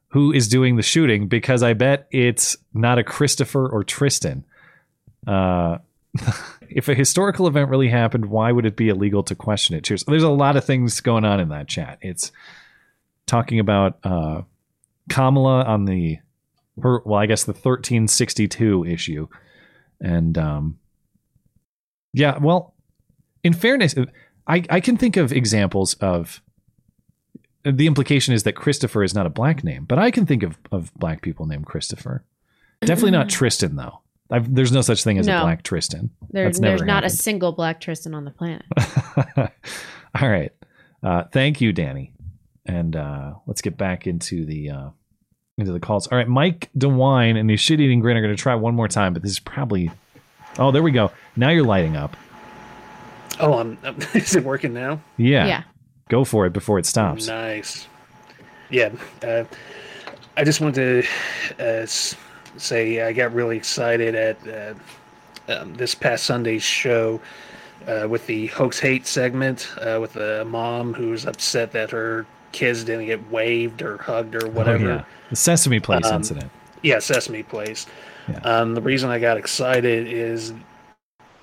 who 0.10 0.32
is 0.32 0.48
doing 0.48 0.76
the 0.76 0.84
shooting 0.84 1.28
because 1.28 1.64
I 1.64 1.74
bet 1.74 2.08
it's 2.12 2.56
not 2.74 3.00
a 3.00 3.04
Christopher 3.04 3.68
or 3.68 3.84
Tristan. 3.84 4.46
Uh, 5.26 5.80
if 6.70 6.88
a 6.88 6.96
historical 6.96 7.48
event 7.48 7.70
really 7.70 7.90
happened, 7.90 8.26
why 8.26 8.52
would 8.52 8.66
it 8.66 8.76
be 8.76 8.90
illegal 8.90 9.24
to 9.24 9.36
question 9.36 9.76
it? 9.76 9.84
Cheers. 9.84 10.04
There's 10.06 10.24
a 10.24 10.30
lot 10.30 10.56
of 10.56 10.66
things 10.66 11.02
going 11.02 11.26
on 11.26 11.40
in 11.40 11.50
that 11.50 11.68
chat. 11.68 11.98
It's 12.02 12.32
talking 13.26 13.60
about 13.60 14.00
uh, 14.04 14.42
Kamala 15.10 15.64
on 15.64 15.86
the 15.86 16.20
her 16.82 17.02
well, 17.06 17.20
I 17.20 17.26
guess 17.26 17.44
the 17.44 17.54
1362 17.54 18.86
issue, 18.86 19.28
and 20.02 20.38
um, 20.38 20.80
yeah, 22.14 22.38
well, 22.40 22.74
in 23.44 23.54
fairness, 23.54 23.96
I 24.48 24.64
I 24.70 24.80
can 24.80 24.98
think 24.98 25.18
of 25.18 25.32
examples 25.32 25.94
of 25.96 26.42
the 27.64 27.88
implication 27.88 28.34
is 28.34 28.44
that 28.44 28.54
Christopher 28.54 29.04
is 29.04 29.14
not 29.14 29.26
a 29.26 29.30
black 29.30 29.64
name, 29.64 29.86
but 29.86 30.00
I 30.00 30.12
can 30.12 30.26
think 30.26 30.44
of 30.44 30.58
of 30.72 30.94
black 30.96 31.22
people 31.22 31.46
named 31.46 31.66
Christopher. 31.66 32.24
Definitely 32.82 33.12
not 33.12 33.30
Tristan 33.30 33.76
though. 33.76 34.03
I've, 34.34 34.54
there's 34.54 34.72
no 34.72 34.82
such 34.82 35.04
thing 35.04 35.18
as 35.20 35.28
a 35.28 35.32
black 35.42 35.64
Tristan. 35.64 36.10
There, 36.32 36.46
That's 36.46 36.60
there's 36.60 36.82
never 36.82 36.86
not 36.86 37.04
a 37.04 37.10
single 37.10 37.52
black 37.52 37.80
Tristan 37.80 38.14
on 38.16 38.26
the 38.26 38.32
planet. 38.32 38.64
All 40.20 40.30
right. 40.30 40.52
Uh, 41.04 41.24
thank 41.32 41.62
you, 41.62 41.72
Danny. 41.72 42.14
And 42.66 42.96
uh, 42.96 43.34
let's 43.46 43.62
get 43.62 43.78
back 43.78 44.08
into 44.08 44.46
the 44.46 44.70
uh, 44.72 44.90
into 45.58 45.72
the 45.72 45.80
calls. 45.80 46.08
All 46.08 46.18
right, 46.18 46.28
Mike 46.28 46.70
DeWine 46.78 47.38
and 47.38 47.50
his 47.50 47.60
shit 47.60 47.80
eating 47.80 48.00
grin 48.00 48.18
are 48.18 48.22
going 48.22 48.36
to 48.36 48.42
try 48.42 48.56
one 48.56 48.74
more 48.74 48.88
time, 48.88 49.14
but 49.14 49.22
this 49.22 49.32
is 49.34 49.40
probably. 49.40 49.92
Oh, 50.58 50.72
there 50.72 50.84
we 50.84 50.92
go. 50.92 51.12
Now 51.36 51.50
you're 51.50 51.66
lighting 51.66 51.96
up. 51.96 52.16
Oh, 53.40 53.58
I'm. 53.60 53.78
Is 54.14 54.36
it 54.36 54.44
working 54.44 54.74
now? 54.74 55.02
Yeah. 55.18 55.46
Yeah. 55.46 55.64
Go 56.10 56.24
for 56.24 56.46
it 56.46 56.54
before 56.54 56.80
it 56.80 56.86
stops. 56.86 57.28
Nice. 57.28 57.88
Yeah. 58.70 58.92
Uh, 59.22 59.44
I 60.38 60.44
just 60.44 60.62
wanted 60.62 61.04
to 61.04 61.10
uh, 61.60 61.64
s- 61.84 62.16
say 62.58 63.02
I 63.02 63.14
got 63.14 63.34
really 63.34 63.58
excited 63.58 64.16
at 64.16 64.38
uh, 64.48 64.74
um, 65.52 65.74
this 65.76 65.96
past 65.96 66.26
Sunday's 66.26 66.64
show 66.64 67.20
uh, 67.88 68.08
with 68.08 68.26
the 68.28 68.48
hoax 68.48 68.80
hate 68.80 69.06
segment 69.08 69.70
uh, 69.82 70.00
with 70.00 70.14
the 70.14 70.46
mom 70.46 70.94
who 70.94 71.10
was 71.10 71.26
upset 71.26 71.72
that 71.74 71.92
her 71.92 72.26
kids 72.52 72.84
didn't 72.84 73.06
get 73.08 73.32
waved 73.32 73.82
or 73.82 73.98
hugged 73.98 74.36
or 74.36 74.48
whatever. 74.50 74.92
Oh, 74.92 74.96
yeah. 74.96 75.04
The 75.30 75.36
Sesame 75.36 75.80
Place 75.80 76.06
Um, 76.06 76.18
incident. 76.18 76.52
Yeah, 76.82 77.00
Sesame 77.00 77.44
Place. 77.44 77.88
Yeah. 78.30 78.40
Um, 78.40 78.74
the 78.74 78.82
reason 78.82 79.10
I 79.10 79.20
got 79.20 79.38
excited 79.38 80.08
is, 80.08 80.54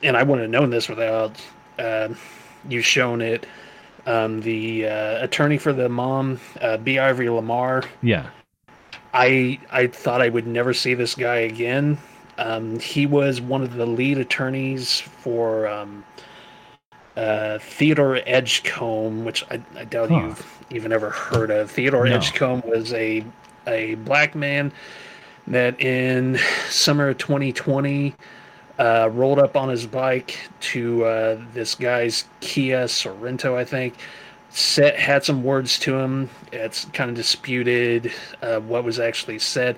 and 0.02 0.16
I 0.16 0.22
wouldn't 0.22 0.42
have 0.42 0.50
known 0.50 0.70
this 0.70 0.88
without 0.88 1.32
um 1.78 2.16
you 2.68 2.82
showing 2.82 3.20
it. 3.20 3.46
Um, 4.06 4.40
the 4.40 4.86
uh, 4.86 5.24
attorney 5.24 5.58
for 5.58 5.72
the 5.72 5.88
mom, 5.88 6.40
uh, 6.60 6.78
B'Ivory 6.78 7.26
LaMarr. 7.28 7.86
Yeah. 8.02 8.28
I 9.12 9.58
I 9.70 9.86
thought 9.88 10.22
I 10.22 10.28
would 10.28 10.46
never 10.46 10.72
see 10.74 10.94
this 10.94 11.14
guy 11.14 11.36
again. 11.36 11.98
Um, 12.38 12.78
he 12.78 13.06
was 13.06 13.40
one 13.40 13.62
of 13.62 13.74
the 13.74 13.86
lead 13.86 14.18
attorneys 14.18 15.00
for 15.00 15.66
um, 15.68 16.04
uh, 17.16 17.58
Theodore 17.58 18.20
Edgecombe, 18.26 19.24
which 19.24 19.44
I, 19.50 19.60
I 19.76 19.84
doubt 19.84 20.10
Huh. 20.10 20.16
you've 20.18 20.64
even 20.70 20.92
ever 20.92 21.10
heard 21.10 21.50
of. 21.50 21.70
Theodore 21.70 22.06
No. 22.06 22.16
Edgecombe 22.16 22.62
was 22.66 22.92
a 22.94 23.24
a 23.66 23.94
black 23.96 24.34
man 24.34 24.72
that 25.46 25.80
in 25.80 26.38
summer 26.68 27.08
of 27.08 27.18
2020 27.18 28.14
uh, 28.78 29.10
rolled 29.12 29.38
up 29.38 29.56
on 29.56 29.68
his 29.68 29.86
bike 29.86 30.38
to 30.60 31.04
uh, 31.04 31.40
this 31.52 31.74
guy's 31.74 32.24
Kia 32.40 32.84
Sorento, 32.84 33.54
I 33.56 33.64
think. 33.64 33.94
Set 34.50 34.98
had 34.98 35.24
some 35.24 35.44
words 35.44 35.78
to 35.80 35.96
him. 35.96 36.28
It's 36.52 36.84
kind 36.86 37.08
of 37.08 37.16
disputed 37.16 38.12
uh, 38.42 38.60
what 38.60 38.84
was 38.84 38.98
actually 38.98 39.38
said. 39.38 39.76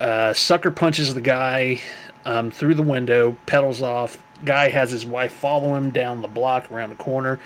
Uh, 0.00 0.32
sucker 0.32 0.70
punches 0.72 1.14
the 1.14 1.20
guy 1.20 1.80
um, 2.24 2.50
through 2.50 2.74
the 2.74 2.82
window, 2.82 3.36
pedals 3.46 3.80
off. 3.80 4.18
Guy 4.44 4.68
has 4.68 4.90
his 4.90 5.06
wife 5.06 5.32
follow 5.32 5.76
him 5.76 5.90
down 5.90 6.22
the 6.22 6.28
block 6.28 6.70
around 6.72 6.90
the 6.90 6.96
corner. 6.96 7.38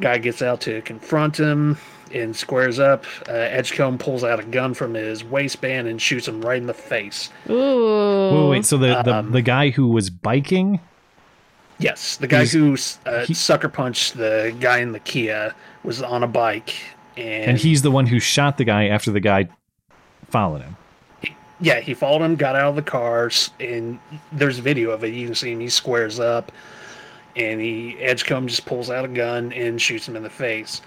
Guy 0.00 0.16
gets 0.18 0.40
out 0.40 0.62
to 0.62 0.80
confront 0.82 1.38
him 1.38 1.76
and 2.12 2.34
squares 2.34 2.78
up. 2.78 3.04
Uh, 3.28 3.32
Edgecombe 3.32 3.98
pulls 3.98 4.24
out 4.24 4.40
a 4.40 4.44
gun 4.44 4.72
from 4.72 4.94
his 4.94 5.22
waistband 5.22 5.88
and 5.88 6.00
shoots 6.00 6.26
him 6.26 6.40
right 6.40 6.56
in 6.56 6.66
the 6.66 6.74
face. 6.74 7.30
Ooh. 7.50 8.44
Wait, 8.44 8.48
wait, 8.50 8.64
so 8.64 8.78
the, 8.78 9.02
the 9.02 9.14
Um, 9.14 9.32
the 9.32 9.42
guy 9.42 9.70
who 9.70 9.88
was 9.88 10.08
biking 10.08 10.80
Yes, 11.78 12.16
the 12.16 12.26
guy 12.26 12.44
He's- 12.44 12.52
who 12.52 13.10
uh, 13.10 13.26
sucker 13.26 13.68
punched 13.68 14.16
the 14.16 14.54
guy 14.60 14.78
in 14.78 14.92
the 14.92 15.00
Kia 15.00 15.54
was 15.82 16.00
on 16.02 16.22
a 16.22 16.26
bike, 16.28 16.74
and, 17.16 17.50
and 17.50 17.58
he's 17.58 17.82
the 17.82 17.90
one 17.90 18.06
who 18.06 18.20
shot 18.20 18.56
the 18.58 18.64
guy 18.64 18.86
after 18.88 19.10
the 19.10 19.20
guy 19.20 19.48
followed 20.28 20.62
him. 20.62 20.76
yeah, 21.60 21.80
he 21.80 21.94
followed 21.94 22.22
him, 22.24 22.36
got 22.36 22.56
out 22.56 22.68
of 22.70 22.76
the 22.76 22.82
car, 22.82 23.30
and 23.60 23.98
there's 24.32 24.58
video 24.58 24.90
of 24.90 25.04
it. 25.04 25.12
You 25.14 25.26
can 25.26 25.34
see 25.34 25.52
him. 25.52 25.60
He 25.60 25.68
squares 25.68 26.18
up, 26.20 26.52
and 27.36 27.60
he 27.60 27.96
Edgecombe 28.00 28.46
just 28.48 28.64
pulls 28.66 28.88
out 28.90 29.04
a 29.04 29.08
gun 29.08 29.52
and 29.52 29.80
shoots 29.80 30.08
him 30.08 30.16
in 30.16 30.22
the 30.22 30.30
face. 30.30 30.80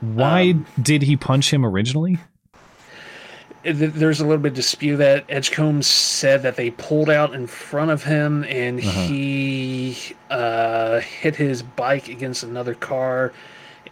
Why 0.00 0.50
Um, 0.52 0.66
did 0.80 1.02
he 1.02 1.16
punch 1.16 1.52
him 1.52 1.64
originally? 1.66 2.18
Th- 3.64 3.92
There's 3.92 4.20
a 4.20 4.24
little 4.24 4.38
bit 4.42 4.50
of 4.50 4.54
dispute 4.56 4.96
that 4.98 5.24
Edgecombe 5.28 5.82
said 5.82 6.42
that 6.42 6.56
they 6.56 6.70
pulled 6.70 7.10
out 7.10 7.34
in 7.34 7.46
front 7.46 7.90
of 7.90 8.04
him, 8.04 8.44
and 8.44 8.78
Uh-huh. 8.78 9.00
he 9.06 9.98
uh, 10.30 11.00
hit 11.00 11.36
his 11.36 11.62
bike 11.62 12.08
against 12.08 12.42
another 12.44 12.74
car, 12.74 13.32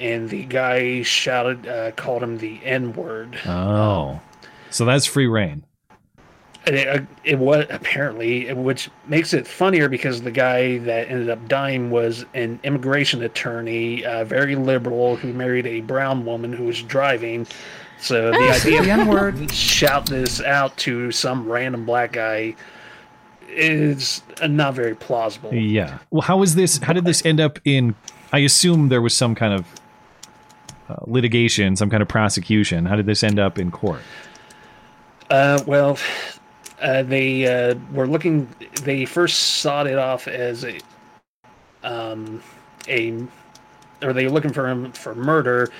and 0.01 0.31
the 0.31 0.45
guy 0.45 1.03
shouted, 1.03 1.67
uh, 1.67 1.91
called 1.93 2.23
him 2.23 2.39
the 2.39 2.61
N 2.65 2.93
word. 2.93 3.39
Oh, 3.47 4.21
so 4.71 4.85
that's 4.85 5.07
free 5.07 5.27
reign. 5.27 5.65
It, 6.67 6.89
uh, 6.89 7.01
it 7.23 7.39
was 7.39 7.67
apparently, 7.71 8.53
which 8.53 8.91
makes 9.07 9.33
it 9.33 9.47
funnier 9.47 9.89
because 9.89 10.23
the 10.23 10.33
guy 10.33 10.79
that 10.79 11.09
ended 11.09 11.31
up 11.31 11.47
dying 11.49 11.91
was 11.91 12.25
an 12.35 12.59
immigration 12.65 13.23
attorney, 13.23 14.05
uh, 14.05 14.25
very 14.25 14.57
liberal, 14.57 15.15
who 15.17 15.33
married 15.33 15.67
a 15.67 15.81
brown 15.83 16.25
woman 16.25 16.53
who 16.53 16.65
was 16.65 16.83
driving. 16.83 17.47
So 17.99 18.31
the 18.31 18.51
idea 18.51 18.83
The 18.83 18.91
N-word. 18.91 19.51
shout 19.51 20.07
this 20.07 20.41
out 20.41 20.77
to 20.79 21.11
some 21.11 21.49
random 21.49 21.85
black 21.87 22.13
guy 22.13 22.55
is 23.49 24.23
uh, 24.41 24.47
not 24.47 24.75
very 24.75 24.95
plausible. 24.95 25.53
Yeah. 25.55 25.99
Well, 26.11 26.23
how 26.23 26.43
is 26.43 26.55
this? 26.55 26.79
How 26.79 26.93
did 26.93 27.05
this 27.05 27.25
end 27.25 27.41
up 27.41 27.59
in? 27.65 27.95
I 28.33 28.41
assume 28.41 28.89
there 28.89 29.01
was 29.01 29.17
some 29.17 29.35
kind 29.35 29.55
of 29.55 29.67
uh, 30.89 30.97
litigation, 31.07 31.75
some 31.77 31.91
kind 31.91 32.03
of 32.03 32.09
prosecution. 32.09 32.87
How 32.87 32.97
did 32.97 33.07
this 33.07 33.23
end 33.23 33.39
up 33.39 33.59
in 33.59 33.71
court? 33.71 34.03
Uh, 35.31 35.63
well, 35.67 35.99
uh, 36.81 37.03
they 37.03 37.47
uh, 37.47 37.75
were 37.93 38.07
looking. 38.07 38.49
They 38.83 39.05
first 39.07 39.39
sought 39.39 39.87
it 39.87 39.99
off 39.99 40.29
as 40.29 40.65
a, 40.65 40.79
um, 41.83 42.43
a, 42.89 43.25
or 44.03 44.13
they 44.13 44.25
were 44.27 44.33
looking 44.33 44.53
for 44.53 44.69
him 44.69 44.93
for 44.93 45.15
murder, 45.15 45.71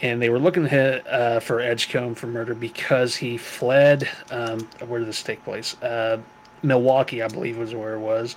and 0.00 0.22
they 0.22 0.30
were 0.30 0.38
looking 0.38 0.66
uh, 0.66 1.40
for 1.40 1.60
Edgecombe 1.60 2.14
for 2.14 2.26
murder 2.26 2.54
because 2.54 3.16
he 3.16 3.36
fled. 3.36 4.08
Um, 4.30 4.60
where 4.86 5.00
did 5.00 5.08
this 5.08 5.22
take 5.22 5.42
place? 5.44 5.80
Uh, 5.82 6.18
Milwaukee, 6.62 7.22
I 7.22 7.28
believe, 7.28 7.58
was 7.58 7.74
where 7.74 7.94
it 7.94 8.00
was. 8.00 8.36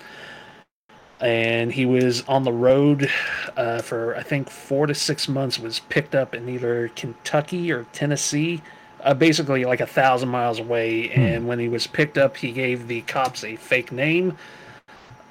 And 1.19 1.71
he 1.71 1.85
was 1.85 2.23
on 2.27 2.43
the 2.43 2.51
road 2.51 3.09
uh, 3.55 3.81
for 3.81 4.15
I 4.15 4.23
think 4.23 4.49
four 4.49 4.87
to 4.87 4.95
six 4.95 5.27
months. 5.27 5.59
Was 5.59 5.79
picked 5.79 6.15
up 6.15 6.33
in 6.33 6.49
either 6.49 6.89
Kentucky 6.95 7.71
or 7.71 7.85
Tennessee 7.93 8.61
uh, 9.03 9.13
basically 9.13 9.65
like 9.65 9.81
a 9.81 9.85
thousand 9.87 10.29
miles 10.29 10.59
away. 10.59 11.09
And 11.11 11.47
when 11.47 11.59
he 11.59 11.69
was 11.69 11.87
picked 11.87 12.17
up, 12.17 12.37
he 12.37 12.51
gave 12.51 12.87
the 12.87 13.01
cops 13.01 13.43
a 13.43 13.55
fake 13.55 13.91
name 13.91 14.37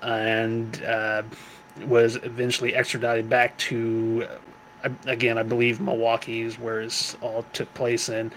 and 0.03 0.83
uh, 0.85 1.23
was 1.87 2.17
eventually 2.17 2.75
extradited 2.75 3.29
back 3.29 3.57
to, 3.59 4.27
again, 5.07 5.39
I 5.39 5.43
believe 5.43 5.81
Milwaukee 5.81 6.43
is 6.43 6.59
where 6.59 6.83
this 6.83 7.17
all 7.21 7.45
took 7.53 7.73
place 7.75 8.09
in. 8.09 8.33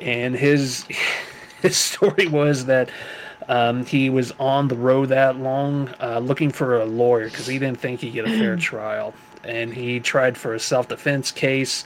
And 0.00 0.34
his 0.34 0.86
his 1.62 1.76
story 1.76 2.28
was 2.28 2.66
that 2.66 2.90
um, 3.48 3.86
he 3.86 4.10
was 4.10 4.32
on 4.38 4.68
the 4.68 4.76
road 4.76 5.06
that 5.06 5.38
long 5.38 5.92
uh, 6.00 6.18
looking 6.18 6.50
for 6.50 6.80
a 6.80 6.84
lawyer 6.84 7.30
because 7.30 7.46
he 7.46 7.58
didn't 7.58 7.80
think 7.80 8.00
he'd 8.00 8.10
get 8.10 8.26
a 8.26 8.38
fair 8.38 8.56
trial. 8.58 9.14
And 9.44 9.72
he 9.72 10.00
tried 10.00 10.36
for 10.36 10.54
a 10.54 10.60
self 10.60 10.88
defense 10.88 11.30
case, 11.30 11.84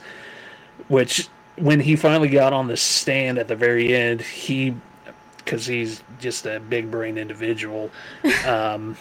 which 0.87 1.29
when 1.55 1.79
he 1.79 1.95
finally 1.95 2.29
got 2.29 2.51
on 2.51 2.67
the 2.67 2.77
stand 2.77 3.37
at 3.37 3.47
the 3.47 3.55
very 3.55 3.95
end, 3.95 4.21
he, 4.21 4.75
because 5.37 5.65
he's 5.65 6.03
just 6.19 6.45
a 6.45 6.59
big 6.59 6.89
brain 6.89 7.17
individual, 7.17 7.91
um, 8.45 8.97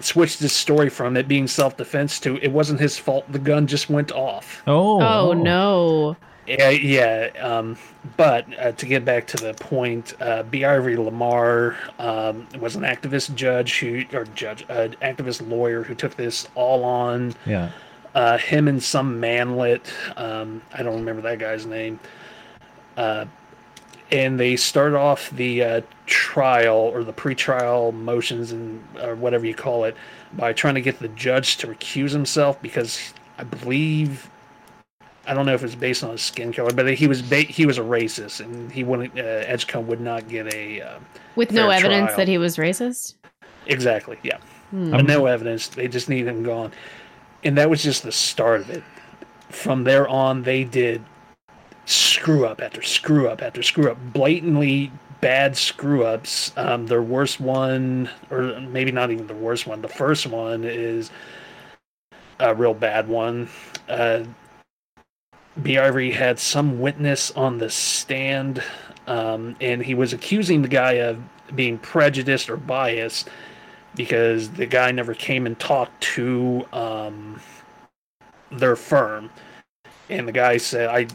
switched 0.00 0.40
his 0.40 0.52
story 0.52 0.88
from 0.88 1.16
it 1.16 1.28
being 1.28 1.46
self 1.46 1.76
defense 1.76 2.18
to 2.20 2.36
it 2.38 2.52
wasn't 2.52 2.80
his 2.80 2.98
fault. 2.98 3.30
The 3.30 3.38
gun 3.38 3.66
just 3.66 3.90
went 3.90 4.12
off. 4.12 4.62
Oh. 4.66 5.00
Oh, 5.00 5.32
no. 5.32 6.16
Yeah, 6.46 6.70
yeah. 6.70 7.30
Um, 7.40 7.76
but 8.16 8.46
uh, 8.58 8.72
to 8.72 8.86
get 8.86 9.04
back 9.04 9.26
to 9.28 9.36
the 9.36 9.54
point, 9.54 10.14
uh, 10.20 10.42
B'Ivory 10.44 10.96
LaMarr 10.96 11.76
um, 11.98 12.46
was 12.60 12.76
an 12.76 12.82
activist 12.82 13.34
judge 13.34 13.78
who, 13.78 14.04
or 14.12 14.24
judge, 14.26 14.64
an 14.68 14.94
activist 15.00 15.48
lawyer 15.48 15.82
who 15.82 15.94
took 15.94 16.16
this 16.16 16.46
all 16.54 16.84
on. 16.84 17.34
Yeah. 17.46 17.70
Uh, 18.14 18.38
him 18.38 18.68
and 18.68 18.80
some 18.80 19.18
manlet, 19.18 19.92
um, 20.16 20.62
I 20.72 20.82
don't 20.84 20.96
remember 20.96 21.22
that 21.22 21.38
guy's 21.38 21.66
name. 21.66 21.98
Uh, 22.96 23.24
and 24.14 24.38
they 24.38 24.54
started 24.54 24.96
off 24.96 25.28
the 25.30 25.62
uh, 25.62 25.80
trial 26.06 26.76
or 26.76 27.02
the 27.02 27.12
pre-trial 27.12 27.90
motions 27.90 28.52
and 28.52 28.82
or 29.02 29.16
whatever 29.16 29.44
you 29.44 29.54
call 29.54 29.82
it 29.84 29.96
by 30.34 30.52
trying 30.52 30.74
to 30.76 30.80
get 30.80 31.00
the 31.00 31.08
judge 31.08 31.56
to 31.56 31.66
recuse 31.66 32.12
himself 32.12 32.60
because 32.62 33.12
I 33.38 33.42
believe 33.44 34.30
I 35.26 35.34
don't 35.34 35.46
know 35.46 35.54
if 35.54 35.64
it's 35.64 35.74
based 35.74 36.04
on 36.04 36.10
his 36.12 36.22
skin 36.22 36.52
color, 36.52 36.70
but 36.72 36.94
he 36.94 37.08
was 37.08 37.22
ba- 37.22 37.40
he 37.58 37.66
was 37.66 37.76
a 37.78 37.82
racist 37.82 38.38
and 38.40 38.70
he 38.70 38.84
wouldn't 38.84 39.18
uh, 39.18 39.22
Edgecombe 39.22 39.86
would 39.88 40.00
not 40.00 40.28
get 40.28 40.52
a 40.54 40.80
uh, 40.82 40.98
With 41.34 41.50
no 41.50 41.70
evidence 41.70 42.06
trial. 42.08 42.16
that 42.18 42.28
he 42.28 42.38
was 42.38 42.56
racist? 42.56 43.14
exactly 43.66 44.18
yeah, 44.22 44.38
Hmm. 44.70 44.90
but 44.92 45.06
no 45.06 45.26
evidence. 45.26 45.68
They 45.68 45.88
just 45.88 46.08
need 46.08 46.26
him 46.28 46.44
gone, 46.44 46.70
and 47.42 47.56
that 47.58 47.68
was 47.68 47.82
just 47.82 48.04
the 48.04 48.12
start 48.12 48.60
of 48.60 48.70
it. 48.70 48.84
From 49.48 49.82
there 49.84 50.06
on, 50.06 50.42
they 50.42 50.62
did 50.64 51.02
screw 51.86 52.46
up 52.46 52.60
after 52.60 52.82
screw 52.82 53.28
up 53.28 53.42
after 53.42 53.62
screw 53.62 53.90
up, 53.90 53.98
blatantly 54.12 54.90
bad 55.20 55.56
screw 55.56 56.04
ups. 56.04 56.52
Um, 56.56 56.86
their 56.86 57.02
worst 57.02 57.40
one, 57.40 58.10
or 58.30 58.60
maybe 58.60 58.92
not 58.92 59.10
even 59.10 59.26
the 59.26 59.34
worst 59.34 59.66
one. 59.66 59.82
The 59.82 59.88
first 59.88 60.26
one 60.26 60.64
is 60.64 61.10
a 62.38 62.54
real 62.54 62.74
bad 62.74 63.08
one. 63.08 63.48
Uh, 63.88 64.24
B'Ivory 65.60 66.12
had 66.12 66.38
some 66.38 66.80
witness 66.80 67.30
on 67.32 67.58
the 67.58 67.70
stand, 67.70 68.62
um, 69.06 69.54
and 69.60 69.82
he 69.82 69.94
was 69.94 70.12
accusing 70.12 70.62
the 70.62 70.68
guy 70.68 70.92
of 70.94 71.22
being 71.54 71.78
prejudiced 71.78 72.50
or 72.50 72.56
biased 72.56 73.28
because 73.94 74.50
the 74.50 74.66
guy 74.66 74.90
never 74.90 75.14
came 75.14 75.46
and 75.46 75.58
talked 75.58 76.02
to 76.02 76.66
um, 76.72 77.40
their 78.50 78.74
firm. 78.74 79.30
And 80.10 80.26
the 80.26 80.32
guy 80.32 80.56
said, 80.56 80.88
I 80.88 81.06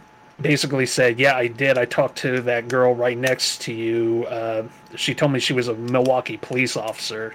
basically 0.41 0.86
said, 0.86 1.20
Yeah, 1.20 1.36
I 1.36 1.48
did. 1.48 1.78
I 1.78 1.86
talked 1.86 2.18
to 2.20 2.41
that 2.41 2.68
girl 2.68 2.95
right 2.95 3.18
next 3.18 3.61
to 3.61 3.74
you. 3.74 4.26
Uh, 4.26 4.68
she 4.95 5.14
told 5.14 5.32
me 5.32 5.40
she 5.40 5.53
was 5.53 5.68
a 5.68 5.76
Milwaukee 5.76 6.38
police 6.38 6.76
officer, 6.76 7.34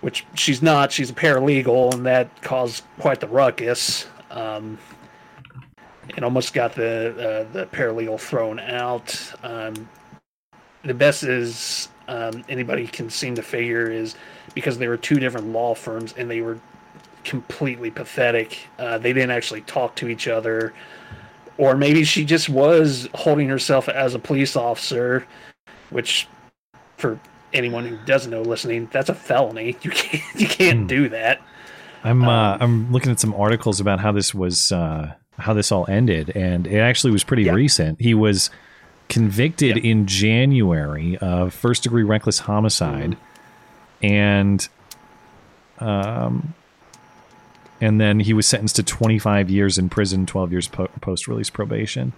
which 0.00 0.26
she's 0.34 0.62
not. 0.62 0.92
She's 0.92 1.10
a 1.10 1.14
paralegal, 1.14 1.94
and 1.94 2.06
that 2.06 2.42
caused 2.42 2.84
quite 2.98 3.20
the 3.20 3.28
ruckus. 3.28 4.06
Um, 4.30 4.78
and 6.14 6.24
almost 6.24 6.54
got 6.54 6.74
the 6.74 7.10
uh, 7.48 7.52
the 7.52 7.66
paralegal 7.66 8.20
thrown 8.20 8.60
out. 8.60 9.32
Um, 9.42 9.88
the 10.84 10.94
best 10.94 11.24
is 11.24 11.88
um, 12.08 12.44
anybody 12.48 12.86
can 12.86 13.10
seem 13.10 13.34
to 13.34 13.42
figure 13.42 13.90
is 13.90 14.14
because 14.54 14.78
they 14.78 14.88
were 14.88 14.96
two 14.96 15.16
different 15.16 15.48
law 15.48 15.74
firms 15.74 16.14
and 16.16 16.30
they 16.30 16.40
were 16.40 16.60
completely 17.24 17.90
pathetic. 17.90 18.68
Uh, 18.78 18.98
they 18.98 19.12
didn't 19.12 19.32
actually 19.32 19.62
talk 19.62 19.96
to 19.96 20.08
each 20.08 20.28
other, 20.28 20.72
or 21.58 21.76
maybe 21.76 22.04
she 22.04 22.24
just 22.24 22.48
was 22.48 23.08
holding 23.14 23.48
herself 23.48 23.88
as 23.88 24.14
a 24.14 24.18
police 24.18 24.56
officer, 24.56 25.26
which 25.90 26.28
for 26.96 27.18
anyone 27.52 27.86
who 27.86 27.96
doesn't 28.04 28.30
know 28.30 28.42
listening, 28.42 28.88
that's 28.92 29.08
a 29.08 29.14
felony. 29.14 29.76
You 29.82 29.90
can't 29.90 30.22
you 30.34 30.46
can't 30.46 30.86
do 30.86 31.08
that. 31.08 31.40
I'm 32.04 32.24
uh, 32.24 32.58
I'm 32.60 32.92
looking 32.92 33.10
at 33.10 33.20
some 33.20 33.34
articles 33.34 33.80
about 33.80 34.00
how 34.00 34.12
this 34.12 34.34
was 34.34 34.70
uh, 34.72 35.12
how 35.38 35.54
this 35.54 35.72
all 35.72 35.86
ended, 35.88 36.30
and 36.36 36.66
it 36.66 36.78
actually 36.78 37.12
was 37.12 37.24
pretty 37.24 37.48
recent. 37.50 38.00
He 38.00 38.14
was 38.14 38.50
convicted 39.08 39.76
in 39.76 40.06
January 40.06 41.16
of 41.18 41.54
first 41.54 41.82
degree 41.82 42.02
reckless 42.02 42.40
homicide, 42.40 43.16
and 44.02 44.68
um, 45.78 46.54
and 47.80 48.00
then 48.00 48.20
he 48.20 48.32
was 48.32 48.46
sentenced 48.46 48.76
to 48.76 48.82
25 48.82 49.50
years 49.50 49.78
in 49.78 49.88
prison, 49.88 50.26
12 50.26 50.52
years 50.52 50.68
po- 50.68 50.88
post 51.00 51.28
release 51.28 51.50
probation. 51.50 52.12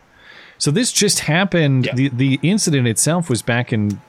So 0.58 0.70
this 0.70 0.92
just 0.92 1.20
happened. 1.20 1.88
The 1.94 2.08
the 2.08 2.40
incident 2.42 2.88
itself 2.88 3.30
was 3.30 3.42
back 3.42 3.72
in 3.72 4.00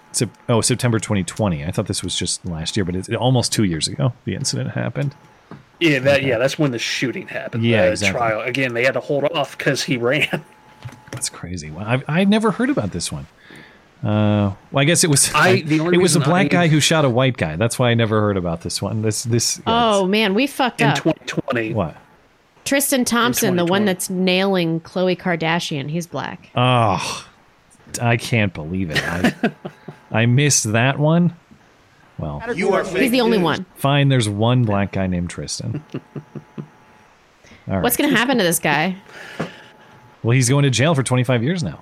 oh 0.48 0.62
September 0.62 1.00
2020. 1.00 1.64
I 1.64 1.72
thought 1.72 1.86
this 1.86 2.04
was 2.04 2.16
just 2.16 2.44
last 2.46 2.76
year, 2.76 2.84
but 2.84 2.96
it's 2.96 3.10
almost 3.10 3.54
two 3.54 3.64
years 3.64 3.88
ago. 3.88 4.14
The 4.26 4.34
incident 4.34 4.72
happened. 4.72 5.16
Yeah, 5.80 6.00
that 6.00 6.24
yeah, 6.24 6.38
that's 6.40 6.58
when 6.58 6.72
the 6.72 6.80
shooting 6.80 7.28
happened. 7.28 7.64
Yeah, 7.64 7.86
the 7.86 7.92
exactly. 7.92 8.18
trial. 8.18 8.42
Again, 8.42 8.74
they 8.74 8.84
had 8.84 8.96
to 8.96 9.00
hold 9.00 9.26
off 9.26 9.58
because 9.58 9.84
he 9.84 9.98
ran. 9.98 10.44
That's 11.12 11.30
crazy. 11.30 11.70
Well, 11.70 11.86
I've, 11.86 12.04
I've 12.08 12.30
never 12.30 12.52
heard 12.52 12.70
about 12.70 12.92
this 12.92 13.12
one. 13.12 13.28
Uh, 14.04 14.54
well, 14.72 14.82
I 14.82 14.86
guess 14.86 15.04
it 15.04 15.10
was. 15.10 15.30
I- 15.34 15.62
the 15.62 15.80
only 15.82 15.98
it 15.98 16.02
was 16.02 16.16
a 16.16 16.20
black 16.22 16.46
I- 16.46 16.48
guy 16.50 16.68
who 16.68 16.80
shot 16.80 17.04
a 17.06 17.10
white 17.10 17.36
guy. 17.38 17.56
That's 17.58 17.78
why 17.78 17.90
I 17.90 17.94
never 17.96 18.22
heard 18.22 18.38
about 18.38 18.62
this 18.62 18.82
one. 18.82 19.02
This 19.02 19.24
this. 19.24 19.62
Oh 19.68 20.06
man, 20.08 20.34
we 20.34 20.48
fucked 20.48 20.82
up 20.82 21.04
In 21.06 21.10
up. 21.12 21.26
2020, 21.26 21.74
What? 21.74 21.98
Tristan 22.66 23.04
Thompson, 23.04 23.56
the 23.56 23.66
one 23.66 23.86
that's 23.86 24.10
nailing 24.10 24.80
Khloe 24.82 25.18
Kardashian, 25.18 25.90
he's 25.90 26.06
black. 26.08 26.50
Oh, 26.56 27.26
I 28.02 28.16
can't 28.16 28.54
believe 28.54 28.92
it. 28.92 29.02
I, 29.04 29.34
I 30.12 30.26
missed 30.28 30.72
that 30.74 31.00
one. 31.00 31.36
Well, 32.20 32.44
You 32.56 32.74
are 32.74 32.84
He's 32.86 33.10
the 33.12 33.22
only 33.22 33.38
one. 33.40 33.66
fine. 33.76 34.10
There's 34.10 34.30
one 34.30 34.66
black 34.66 34.92
guy 34.92 35.08
named 35.08 35.30
Tristan. 35.30 35.84
All 35.96 37.76
right. 37.76 37.82
What's 37.82 37.98
going 37.98 38.10
to 38.12 38.16
happen 38.16 38.38
to 38.38 38.44
this 38.44 38.60
guy? 38.60 38.96
well, 40.22 40.32
he's 40.36 40.50
going 40.50 40.64
to 40.64 40.70
jail 40.70 40.94
for 40.96 41.02
25 41.04 41.44
years 41.44 41.64
now. 41.64 41.82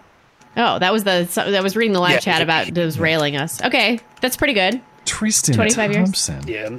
Oh, 0.57 0.79
that 0.79 0.91
was 0.91 1.03
the 1.03 1.25
so- 1.27 1.51
that 1.51 1.61
was 1.63 1.75
reading 1.75 1.93
the 1.93 1.99
live 1.99 2.13
Yeah, 2.13 2.19
chat 2.19 2.41
about 2.41 2.73
those 2.73 2.97
railing 2.97 3.37
us. 3.37 3.61
Okay, 3.63 3.99
that's 4.21 4.35
pretty 4.35 4.53
good. 4.53 4.81
Tristan 5.05 5.55
25 5.55 5.91
years? 5.93 6.05
Thompson. 6.05 6.47
yeah. 6.47 6.69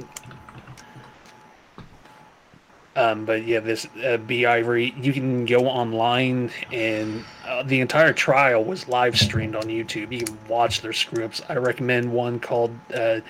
Um, 2.95 3.23
but 3.25 3.45
yeah, 3.45 3.59
this 3.61 3.85
uh, 3.85 4.17
B'Ivory, 4.17 5.01
you 5.01 5.13
can 5.13 5.45
go 5.45 5.67
online 5.67 6.51
and 6.71 7.23
uh, 7.47 7.63
the 7.63 7.79
entire 7.79 8.11
trial 8.11 8.63
was 8.63 8.87
live 8.89 9.17
streamed 9.17 9.55
on 9.55 9.63
YouTube. 9.63 10.11
You 10.11 10.23
can 10.25 10.37
watch 10.49 10.81
their 10.81 10.91
scripts. 10.91 11.41
I 11.47 11.55
recommend 11.55 12.11
one 12.11 12.39
called 12.41 12.71
uh, 12.93 13.21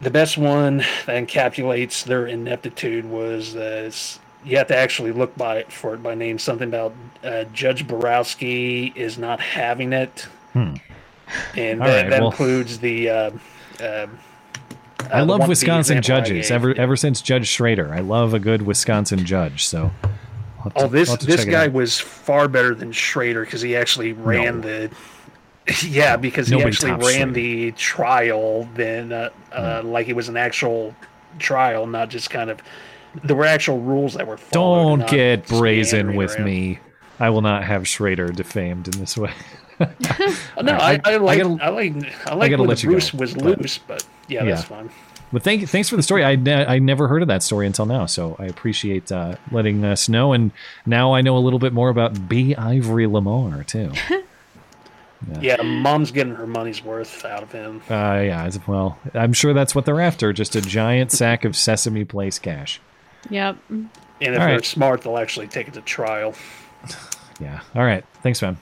the 0.00 0.10
best 0.10 0.38
one 0.38 0.78
that 0.78 1.08
encapsulates 1.28 2.04
their 2.04 2.26
ineptitude 2.26 3.04
was 3.04 3.54
uh, 3.54 3.84
s- 3.88 4.18
you 4.44 4.56
have 4.58 4.66
to 4.68 4.76
actually 4.76 5.12
look 5.12 5.36
by 5.36 5.64
for 5.64 5.94
it 5.94 6.02
by 6.02 6.14
name. 6.14 6.38
Something 6.38 6.68
about 6.68 6.94
uh, 7.24 7.44
Judge 7.52 7.86
Borowski 7.86 8.92
is 8.96 9.18
not 9.18 9.40
having 9.40 9.92
it, 9.92 10.26
Hmm. 10.52 10.74
and 11.56 11.80
that, 11.80 12.02
right, 12.04 12.10
that 12.10 12.20
well- 12.20 12.30
includes 12.30 12.78
the. 12.78 13.10
Uh, 13.10 13.30
uh, 13.82 14.06
I 15.10 15.22
love 15.22 15.48
Wisconsin 15.48 16.00
judges. 16.02 16.50
Ever 16.50 16.74
ever 16.74 16.96
since 16.96 17.20
Judge 17.20 17.48
Schroeder, 17.48 17.92
I 17.92 18.00
love 18.00 18.34
a 18.34 18.38
good 18.38 18.62
Wisconsin 18.62 19.24
judge. 19.24 19.64
So, 19.66 19.90
to- 20.64 20.72
Oh, 20.76 20.86
this 20.86 21.08
I'll 21.08 21.14
have 21.14 21.20
to 21.20 21.26
this 21.26 21.44
guy 21.44 21.68
was 21.68 21.98
far 21.98 22.48
better 22.48 22.74
than 22.74 22.92
Schroeder 22.92 23.44
because 23.44 23.60
he 23.62 23.76
actually 23.76 24.12
ran 24.12 24.60
the. 24.60 24.90
Yeah, 25.86 26.16
because 26.16 26.48
he 26.48 26.56
Nobody 26.56 26.70
actually 26.70 26.90
ran 26.90 27.00
Schroeder. 27.00 27.26
Hmm. 27.28 27.32
the 27.34 27.70
trial, 27.72 28.68
then 28.74 29.12
uh, 29.12 29.30
uh, 29.52 29.82
like 29.84 30.08
it 30.08 30.16
was 30.16 30.28
an 30.28 30.36
actual 30.36 30.92
trial, 31.38 31.86
not 31.86 32.08
just 32.10 32.30
kind 32.30 32.50
of. 32.50 32.58
There 33.24 33.36
were 33.36 33.44
actual 33.44 33.80
rules 33.80 34.14
that 34.14 34.26
were. 34.26 34.36
followed, 34.36 34.98
Don't 35.00 35.10
get 35.10 35.46
brazen 35.48 36.16
with 36.16 36.36
around. 36.36 36.44
me. 36.44 36.78
I 37.20 37.30
will 37.30 37.42
not 37.42 37.62
have 37.64 37.86
Schroeder 37.86 38.28
defamed 38.28 38.88
in 38.94 39.00
this 39.00 39.16
way. 39.16 39.32
No, 39.80 39.88
All 40.58 40.62
right, 40.78 41.00
I, 41.04 41.14
I, 41.14 41.16
like 41.16 41.38
I, 41.40 41.42
gotta- 41.42 41.72
like 41.72 41.92
I 42.26 42.34
like 42.34 42.50
gotta 42.50 42.62
when 42.62 42.68
let 42.68 42.78
the 42.78 42.82
you 42.84 42.88
go, 42.90 42.92
Bruce 42.92 43.12
was 43.14 43.34
but- 43.34 43.58
loose, 43.60 43.78
but 43.78 44.06
yeah, 44.28 44.44
that's 44.44 44.60
Yeah. 44.62 44.66
fine. 44.66 44.90
But 45.32 45.42
thank 45.42 45.66
thanks 45.68 45.88
for 45.88 45.96
the 45.96 46.02
story. 46.02 46.24
I 46.24 46.36
ne- 46.36 46.66
I 46.66 46.78
never 46.78 47.08
heard 47.08 47.22
of 47.22 47.28
that 47.28 47.42
story 47.42 47.66
until 47.66 47.86
now, 47.86 48.06
so 48.06 48.36
I 48.38 48.44
appreciate 48.44 49.10
uh, 49.10 49.36
letting 49.50 49.82
us 49.84 50.08
know. 50.08 50.32
And 50.34 50.52
now 50.86 51.14
I 51.14 51.20
know 51.22 51.36
a 51.36 51.40
little 51.40 51.58
bit 51.58 51.72
more 51.72 51.88
about 51.88 52.14
B'Ivory 52.14 53.08
LaMarr 53.10 53.66
too. 53.66 53.92
Yeah, 55.40 55.62
mom's 55.62 56.10
getting 56.10 56.34
her 56.34 56.48
money's 56.48 56.82
worth 56.84 57.24
out 57.24 57.44
of 57.44 57.52
him. 57.52 57.80
Uh, 57.88 58.22
yeah, 58.26 58.42
as 58.44 58.58
well. 58.66 58.98
I'm 59.14 59.32
sure 59.32 59.54
that's 59.54 59.72
what 59.72 59.84
they're 59.84 60.00
after. 60.00 60.32
Just 60.32 60.56
a 60.56 60.60
giant 60.60 61.12
sack 61.12 61.44
of 61.44 61.54
Sesame 61.56 62.04
Place 62.04 62.40
cash. 62.40 62.80
Yep. 63.30 63.56
And 63.70 63.90
if 64.20 64.28
All 64.28 64.46
they're 64.46 64.56
right. 64.56 64.64
smart, 64.64 65.02
they'll 65.02 65.18
actually 65.18 65.48
take 65.48 65.68
it 65.68 65.74
to 65.74 65.80
trial. 65.82 66.34
Yeah. 67.40 67.60
All 67.74 67.82
right. 67.84 68.04
Thanks, 68.22 68.40
man. 68.40 68.56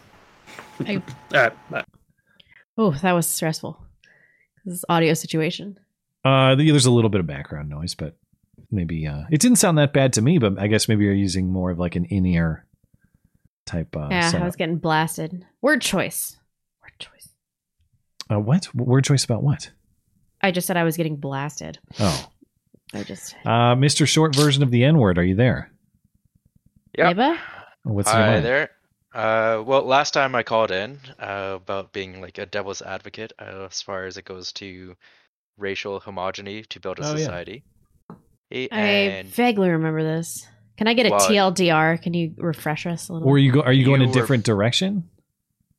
I, 0.86 0.94
All 1.34 1.40
right, 1.40 1.70
bye. 1.70 1.84
oh, 2.78 2.92
that 3.02 3.12
was 3.12 3.26
stressful. 3.26 3.78
This 4.64 4.84
audio 4.88 5.12
situation. 5.12 5.78
Uh, 6.24 6.54
there's 6.54 6.86
a 6.86 6.90
little 6.90 7.10
bit 7.10 7.20
of 7.20 7.26
background 7.26 7.68
noise, 7.68 7.94
but 7.94 8.16
maybe 8.70 9.06
uh, 9.06 9.22
it 9.30 9.40
didn't 9.40 9.56
sound 9.58 9.76
that 9.76 9.92
bad 9.92 10.14
to 10.14 10.22
me. 10.22 10.38
But 10.38 10.58
I 10.58 10.66
guess 10.68 10.88
maybe 10.88 11.04
you're 11.04 11.12
using 11.12 11.52
more 11.52 11.70
of 11.70 11.78
like 11.78 11.94
an 11.96 12.06
in-ear 12.06 12.64
type. 13.66 13.94
Uh, 13.94 14.08
yeah, 14.10 14.32
I 14.34 14.44
was 14.44 14.56
getting 14.56 14.76
blasted. 14.78 15.44
Word 15.60 15.82
choice. 15.82 16.38
Word 16.80 16.92
choice. 16.98 17.28
Uh, 18.30 18.40
what 18.40 18.74
word 18.74 19.04
choice 19.04 19.24
about 19.24 19.42
what? 19.42 19.70
I 20.40 20.52
just 20.52 20.66
said 20.66 20.76
I 20.78 20.84
was 20.84 20.96
getting 20.96 21.16
blasted. 21.16 21.78
Oh, 21.98 22.28
I 22.92 23.02
just. 23.04 23.34
uh, 23.44 23.74
Mr. 23.76 24.06
Short 24.06 24.34
version 24.34 24.62
of 24.62 24.70
the 24.70 24.84
N 24.84 24.98
word. 24.98 25.18
Are 25.18 25.24
you 25.24 25.34
there? 25.36 25.70
Yep. 26.98 27.16
Neighbor? 27.16 27.38
What's 27.84 28.10
in 28.10 28.16
your 28.18 28.26
Hi 28.26 28.32
mind? 28.32 28.44
there. 28.44 28.70
Uh, 29.14 29.62
well, 29.64 29.82
last 29.82 30.12
time 30.14 30.34
I 30.34 30.42
called 30.42 30.70
in 30.70 30.98
uh, 31.18 31.54
about 31.56 31.92
being 31.92 32.20
like 32.20 32.38
a 32.38 32.46
devil's 32.46 32.82
advocate 32.82 33.32
uh, 33.40 33.66
as 33.70 33.82
far 33.82 34.04
as 34.04 34.16
it 34.16 34.24
goes 34.24 34.52
to 34.54 34.94
racial 35.58 36.00
homogeny 36.00 36.66
to 36.68 36.80
build 36.80 36.98
a 37.00 37.04
Oh, 37.04 37.10
yeah. 37.12 37.16
society. 37.18 37.64
Eh, 38.52 38.68
I 38.70 38.76
And 38.78 39.28
vaguely 39.28 39.68
remember 39.70 40.02
this. 40.02 40.46
Can 40.76 40.88
I 40.88 40.94
get 40.94 41.06
a 41.06 41.10
Well, 41.10 41.20
TLDR? 41.20 42.00
Can 42.00 42.14
you 42.14 42.34
refresh 42.38 42.86
us 42.86 43.08
a 43.08 43.12
little? 43.12 43.28
Or 43.28 43.38
you 43.38 43.52
go? 43.52 43.60
Are 43.62 43.72
you 43.72 43.84
going 43.84 44.00
You 44.00 44.06
a 44.06 44.08
were- 44.10 44.14
different 44.14 44.44
direction? 44.44 45.09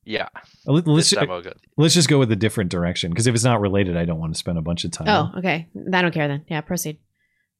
Yeah, 0.04 0.28
let- 0.66 0.86
Let's 0.86 1.10
this 1.10 1.18
time 1.18 1.30
I'll 1.30 1.42
let's 1.76 1.94
just 1.94 2.08
go 2.08 2.18
with 2.18 2.32
a 2.32 2.36
different 2.36 2.70
direction 2.70 3.10
because 3.10 3.26
if 3.26 3.34
it's 3.34 3.44
not 3.44 3.60
related, 3.60 3.96
I 3.96 4.04
don't 4.04 4.18
want 4.18 4.32
to 4.34 4.38
spend 4.38 4.58
a 4.58 4.62
bunch 4.62 4.84
of 4.84 4.90
time. 4.90 5.08
Oh, 5.08 5.38
okay. 5.38 5.68
I 5.92 6.02
don't 6.02 6.12
care 6.12 6.26
then. 6.28 6.44
Yeah, 6.48 6.60
proceed. 6.60 6.98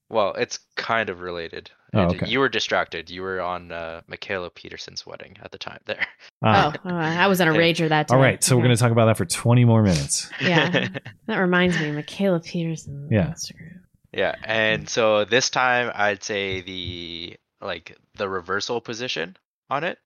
Well, 0.09 0.33
it's 0.33 0.59
kind 0.75 1.09
of 1.09 1.21
related. 1.21 1.71
Oh, 1.93 2.01
okay. 2.07 2.27
You 2.27 2.39
were 2.39 2.49
distracted. 2.49 3.09
You 3.09 3.21
were 3.21 3.39
on 3.41 3.71
uh, 3.71 4.01
Mikhaila 4.11 4.53
Peterson's 4.53 5.05
wedding 5.05 5.37
at 5.41 5.51
the 5.51 5.57
time 5.57 5.79
there. 5.85 6.05
Ah. 6.43 6.73
Oh, 6.83 6.89
uh, 6.89 6.93
I 6.93 7.27
was 7.27 7.39
on 7.39 7.47
a 7.47 7.53
Yeah. 7.53 7.59
rager 7.59 7.89
that 7.89 8.09
time. 8.09 8.17
All 8.17 8.23
right, 8.23 8.43
so 8.43 8.55
we're 8.57 8.63
going 8.63 8.75
to 8.75 8.79
talk 8.81 8.91
about 8.91 9.05
that 9.05 9.17
for 9.17 9.25
20 9.25 9.63
more 9.65 9.81
minutes. 9.81 10.29
Yeah, 10.41 10.89
that 11.27 11.37
reminds 11.37 11.79
me, 11.79 11.85
Mikhaila 11.91 12.43
Peterson. 12.43 13.07
Yeah. 13.11 13.27
Instagram. 13.27 13.79
Yeah, 14.11 14.35
and 14.43 14.87
so 14.89 15.23
this 15.25 15.49
time 15.49 15.91
I'd 15.95 16.23
say 16.23 16.61
the 16.61 17.37
like 17.61 17.97
the 18.17 18.27
reversal 18.29 18.81
position 18.81 19.37
on 19.69 19.83
it. 19.83 19.97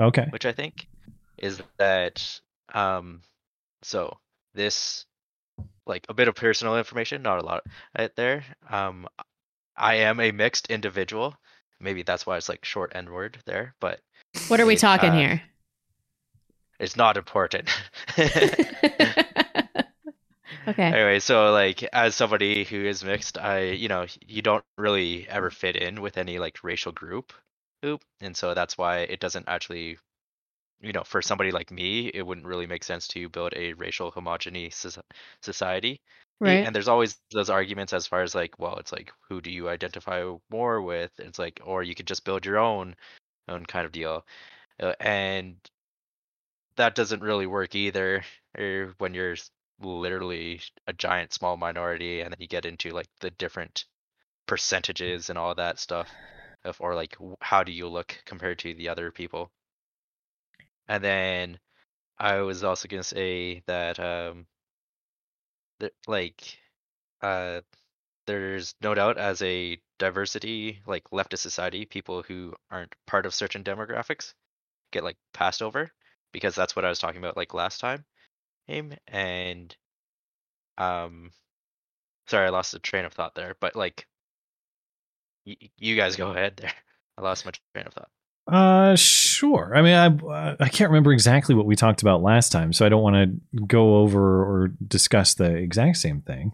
Okay. 0.00 0.26
which 0.30 0.46
I 0.46 0.52
think 0.52 0.86
is 1.38 1.62
that 1.78 2.40
um 2.72 3.20
so 3.82 4.16
this 4.54 5.06
like 5.86 6.06
a 6.08 6.14
bit 6.14 6.28
of 6.28 6.34
personal 6.34 6.78
information, 6.78 7.22
not 7.22 7.38
a 7.42 7.44
lot 7.44 7.64
right 7.98 8.14
there. 8.16 8.44
Um 8.70 9.06
I 9.76 9.96
am 9.96 10.20
a 10.20 10.30
mixed 10.30 10.70
individual. 10.70 11.36
Maybe 11.80 12.02
that's 12.02 12.26
why 12.26 12.36
it's 12.36 12.48
like 12.48 12.64
short 12.64 12.92
N 12.94 13.10
word 13.10 13.38
there, 13.46 13.74
but 13.80 14.00
What 14.48 14.60
are 14.60 14.66
we 14.66 14.74
it, 14.74 14.78
talking 14.78 15.10
uh, 15.10 15.16
here? 15.16 15.42
It's 16.78 16.96
not 16.96 17.16
important. 17.16 17.68
Okay. 20.66 20.88
Anyway, 20.94 21.20
so 21.20 21.52
like 21.52 21.82
as 21.92 22.14
somebody 22.14 22.64
who 22.64 22.84
is 22.84 23.04
mixed, 23.04 23.38
I 23.38 23.70
you 23.70 23.88
know 23.88 24.06
you 24.26 24.42
don't 24.42 24.64
really 24.78 25.28
ever 25.28 25.50
fit 25.50 25.76
in 25.76 26.00
with 26.00 26.16
any 26.16 26.38
like 26.38 26.62
racial 26.62 26.92
group, 26.92 27.32
oop, 27.84 28.02
and 28.20 28.36
so 28.36 28.54
that's 28.54 28.78
why 28.78 29.00
it 29.00 29.20
doesn't 29.20 29.48
actually, 29.48 29.98
you 30.84 30.92
know, 30.92 31.04
for 31.04 31.22
somebody 31.22 31.50
like 31.52 31.70
me, 31.70 32.08
it 32.08 32.22
wouldn't 32.26 32.46
really 32.46 32.66
make 32.66 32.84
sense 32.84 33.08
to 33.08 33.28
build 33.28 33.54
a 33.56 33.72
racial 33.74 34.12
homogeny 34.12 34.72
society. 35.42 36.00
Right. 36.40 36.64
And 36.64 36.74
there's 36.74 36.88
always 36.88 37.18
those 37.32 37.50
arguments 37.50 37.92
as 37.92 38.06
far 38.06 38.22
as 38.22 38.34
like, 38.34 38.58
well, 38.58 38.78
it's 38.78 38.92
like 38.92 39.12
who 39.28 39.40
do 39.40 39.50
you 39.50 39.68
identify 39.68 40.24
more 40.50 40.82
with? 40.82 41.12
It's 41.18 41.38
like, 41.38 41.60
or 41.64 41.82
you 41.82 41.94
could 41.94 42.06
just 42.08 42.24
build 42.24 42.46
your 42.46 42.58
own 42.58 42.96
own 43.48 43.66
kind 43.66 43.86
of 43.86 43.92
deal, 43.92 44.26
uh, 44.82 44.94
and 45.00 45.56
that 46.76 46.94
doesn't 46.94 47.22
really 47.22 47.46
work 47.46 47.74
either. 47.74 48.24
When 48.98 49.14
you're 49.14 49.36
literally 49.80 50.60
a 50.86 50.92
giant 50.92 51.32
small 51.32 51.56
minority, 51.56 52.20
and 52.20 52.32
then 52.32 52.40
you 52.40 52.46
get 52.46 52.64
into 52.66 52.90
like 52.90 53.08
the 53.20 53.30
different 53.32 53.84
percentages 54.46 55.30
and 55.30 55.38
all 55.38 55.54
that 55.56 55.78
stuff, 55.80 56.10
of 56.64 56.80
or 56.80 56.94
like 56.94 57.16
how 57.42 57.64
do 57.64 57.72
you 57.72 57.88
look 57.88 58.22
compared 58.26 58.60
to 58.60 58.74
the 58.74 58.88
other 58.90 59.10
people? 59.12 59.52
And 60.88 61.04
then 61.04 61.58
I 62.18 62.40
was 62.42 62.64
also 62.64 62.88
gonna 62.88 63.04
say 63.04 63.62
that 63.66 64.00
um, 64.00 64.46
that 65.80 65.92
like 66.06 66.58
uh, 67.22 67.60
there's 68.26 68.74
no 68.82 68.94
doubt 68.94 69.18
as 69.18 69.42
a 69.42 69.78
diversity 69.98 70.82
like 70.86 71.04
leftist 71.10 71.38
society, 71.40 71.86
people 71.86 72.22
who 72.22 72.54
aren't 72.70 72.94
part 73.06 73.26
of 73.26 73.34
certain 73.34 73.64
demographics 73.64 74.34
get 74.92 75.04
like 75.04 75.18
passed 75.34 75.62
over 75.62 75.90
because 76.32 76.54
that's 76.56 76.76
what 76.76 76.84
I 76.86 76.90
was 76.90 77.00
talking 77.00 77.20
about 77.20 77.36
like 77.38 77.54
last 77.54 77.80
time 77.80 78.04
and 79.08 79.76
um 80.78 81.30
sorry 82.28 82.46
I 82.46 82.50
lost 82.50 82.72
the 82.72 82.78
train 82.78 83.04
of 83.04 83.12
thought 83.14 83.34
there 83.34 83.56
but 83.60 83.76
like 83.76 84.06
you 85.78 85.96
guys 85.96 86.16
go 86.16 86.30
ahead 86.30 86.56
there. 86.56 86.72
I 87.18 87.22
lost 87.22 87.44
my 87.44 87.52
train 87.74 87.86
of 87.86 87.94
thought 87.94 88.10
Uh, 88.46 88.94
sure. 88.94 89.72
I 89.74 89.82
mean, 89.82 89.94
I 89.94 90.56
I 90.60 90.68
can't 90.68 90.90
remember 90.90 91.12
exactly 91.12 91.54
what 91.54 91.66
we 91.66 91.76
talked 91.76 92.02
about 92.02 92.22
last 92.22 92.52
time, 92.52 92.72
so 92.72 92.84
I 92.84 92.88
don't 92.90 93.02
want 93.02 93.16
to 93.16 93.60
go 93.66 93.96
over 93.96 94.44
or 94.44 94.68
discuss 94.86 95.34
the 95.34 95.54
exact 95.54 95.96
same 95.96 96.20
thing. 96.20 96.52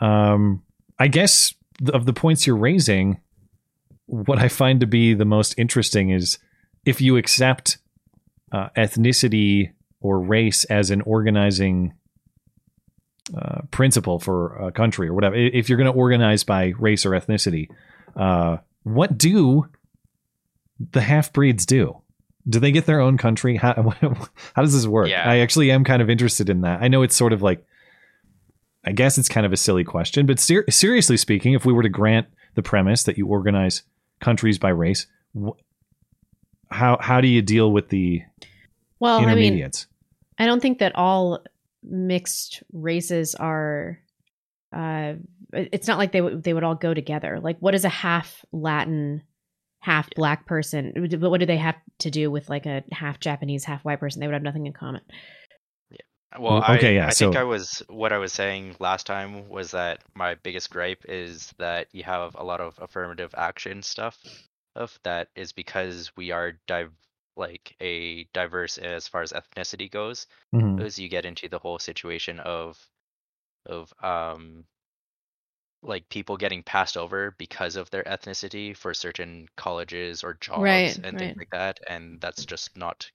Um, 0.00 0.62
I 0.98 1.08
guess 1.08 1.54
of 1.92 2.06
the 2.06 2.12
points 2.12 2.46
you're 2.46 2.56
raising, 2.56 3.20
what 4.06 4.38
I 4.38 4.48
find 4.48 4.80
to 4.80 4.86
be 4.86 5.14
the 5.14 5.24
most 5.24 5.54
interesting 5.56 6.10
is 6.10 6.38
if 6.84 7.00
you 7.00 7.16
accept 7.16 7.78
uh, 8.52 8.68
ethnicity 8.76 9.72
or 10.00 10.20
race 10.20 10.64
as 10.64 10.90
an 10.90 11.02
organizing 11.02 11.94
uh, 13.36 13.60
principle 13.70 14.18
for 14.18 14.56
a 14.56 14.72
country 14.72 15.08
or 15.08 15.14
whatever. 15.14 15.36
If 15.36 15.68
you're 15.68 15.78
going 15.78 15.92
to 15.92 15.96
organize 15.96 16.42
by 16.42 16.72
race 16.78 17.06
or 17.06 17.10
ethnicity, 17.10 17.68
uh, 18.16 18.56
what 18.82 19.16
do 19.16 19.68
the 20.92 21.00
half 21.00 21.32
breeds 21.32 21.66
do? 21.66 22.00
Do 22.48 22.58
they 22.58 22.72
get 22.72 22.86
their 22.86 23.00
own 23.00 23.18
country? 23.18 23.56
How, 23.56 23.74
how 24.54 24.62
does 24.62 24.72
this 24.72 24.86
work? 24.86 25.08
Yeah. 25.08 25.28
I 25.28 25.38
actually 25.38 25.70
am 25.70 25.84
kind 25.84 26.00
of 26.00 26.08
interested 26.08 26.48
in 26.48 26.62
that. 26.62 26.82
I 26.82 26.88
know 26.88 27.02
it's 27.02 27.14
sort 27.14 27.32
of 27.32 27.42
like, 27.42 27.64
I 28.84 28.92
guess 28.92 29.18
it's 29.18 29.28
kind 29.28 29.44
of 29.44 29.52
a 29.52 29.58
silly 29.58 29.84
question, 29.84 30.26
but 30.26 30.40
ser- 30.40 30.64
seriously 30.70 31.18
speaking, 31.18 31.52
if 31.52 31.66
we 31.66 31.72
were 31.72 31.82
to 31.82 31.88
grant 31.90 32.28
the 32.54 32.62
premise 32.62 33.02
that 33.04 33.18
you 33.18 33.26
organize 33.26 33.82
countries 34.20 34.58
by 34.58 34.70
race, 34.70 35.06
wh- 35.38 35.58
how 36.70 36.96
how 37.00 37.20
do 37.20 37.28
you 37.28 37.42
deal 37.42 37.70
with 37.70 37.88
the 37.88 38.22
Well, 38.98 39.18
I 39.18 39.20
mean, 39.20 39.28
intermediates? 39.28 39.86
I 40.38 40.46
don't 40.46 40.60
think 40.60 40.78
that 40.78 40.96
all 40.96 41.44
mixed 41.82 42.62
races 42.72 43.34
are. 43.34 43.98
Uh, 44.72 45.14
it's 45.52 45.88
not 45.88 45.98
like 45.98 46.12
they 46.12 46.20
would 46.20 46.42
they 46.42 46.54
would 46.54 46.64
all 46.64 46.76
go 46.76 46.94
together. 46.94 47.40
Like, 47.40 47.58
what 47.58 47.74
is 47.74 47.84
a 47.84 47.90
half 47.90 48.44
Latin, 48.52 49.22
half 49.80 50.08
black 50.14 50.46
person? 50.46 50.92
But 50.94 51.30
what 51.30 51.40
do 51.40 51.46
they 51.46 51.56
have 51.56 51.76
to 52.00 52.10
do 52.10 52.30
with 52.30 52.48
like 52.48 52.66
a 52.66 52.84
half 52.92 53.18
Japanese, 53.20 53.64
half 53.64 53.84
white 53.84 54.00
person? 54.00 54.20
They 54.20 54.26
would 54.26 54.34
have 54.34 54.42
nothing 54.42 54.66
in 54.66 54.72
common. 54.72 55.02
Yeah. 55.90 55.98
Well, 56.38 56.62
okay, 56.62 56.90
I, 56.90 57.02
yeah, 57.02 57.06
I 57.08 57.10
think 57.10 57.36
I 57.36 57.44
was 57.44 57.82
what 57.88 58.12
I 58.12 58.18
was 58.18 58.32
saying 58.32 58.76
last 58.78 59.06
time 59.06 59.48
was 59.48 59.72
that 59.72 60.02
my 60.14 60.36
biggest 60.36 60.70
gripe 60.70 61.04
is 61.08 61.52
that 61.58 61.88
you 61.92 62.04
have 62.04 62.36
a 62.36 62.44
lot 62.44 62.60
of 62.60 62.78
affirmative 62.80 63.34
action 63.36 63.82
stuff 63.82 64.18
of 64.76 64.96
that 65.02 65.28
is 65.34 65.52
because 65.52 66.12
we 66.16 66.30
are 66.30 66.52
div- 66.68 66.92
like 67.36 67.74
a 67.80 68.24
diverse 68.32 68.78
as 68.78 69.08
far 69.08 69.22
as 69.22 69.32
ethnicity 69.32 69.90
goes. 69.90 70.26
Mhm. 70.54 70.80
As 70.80 70.98
you 70.98 71.08
get 71.08 71.24
into 71.24 71.48
the 71.48 71.58
whole 71.58 71.78
situation 71.78 72.38
of 72.38 72.78
of 73.66 73.92
um 74.02 74.64
like 75.82 76.08
people 76.08 76.36
getting 76.36 76.62
passed 76.62 76.96
over 76.96 77.32
because 77.38 77.76
of 77.76 77.90
their 77.90 78.04
ethnicity 78.04 78.76
for 78.76 78.94
certain 78.94 79.48
colleges 79.56 80.22
or 80.24 80.34
jobs 80.34 80.98
Right, 80.98 81.04
and 81.04 81.18
right. 81.18 81.18
things 81.18 81.34
like 81.38 81.50
that 81.50 81.80
and 81.88 82.20
that's 82.20 82.44
just 82.46 82.76
not 82.76 83.10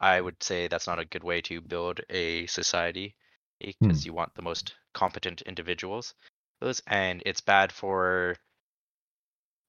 I 0.00 0.20
would 0.20 0.42
say 0.42 0.68
that's 0.68 0.86
not 0.86 0.98
a 0.98 1.04
good 1.06 1.24
way 1.24 1.40
to 1.42 1.60
build 1.60 2.00
a 2.10 2.46
society 2.46 3.16
because 3.60 4.04
you 4.04 4.12
want 4.12 4.34
the 4.34 4.42
most 4.42 4.74
competent 4.94 5.42
individuals. 5.42 6.14
Those 6.60 6.82
and 6.86 7.22
it's 7.26 7.40
bad 7.40 7.72
for 7.72 8.36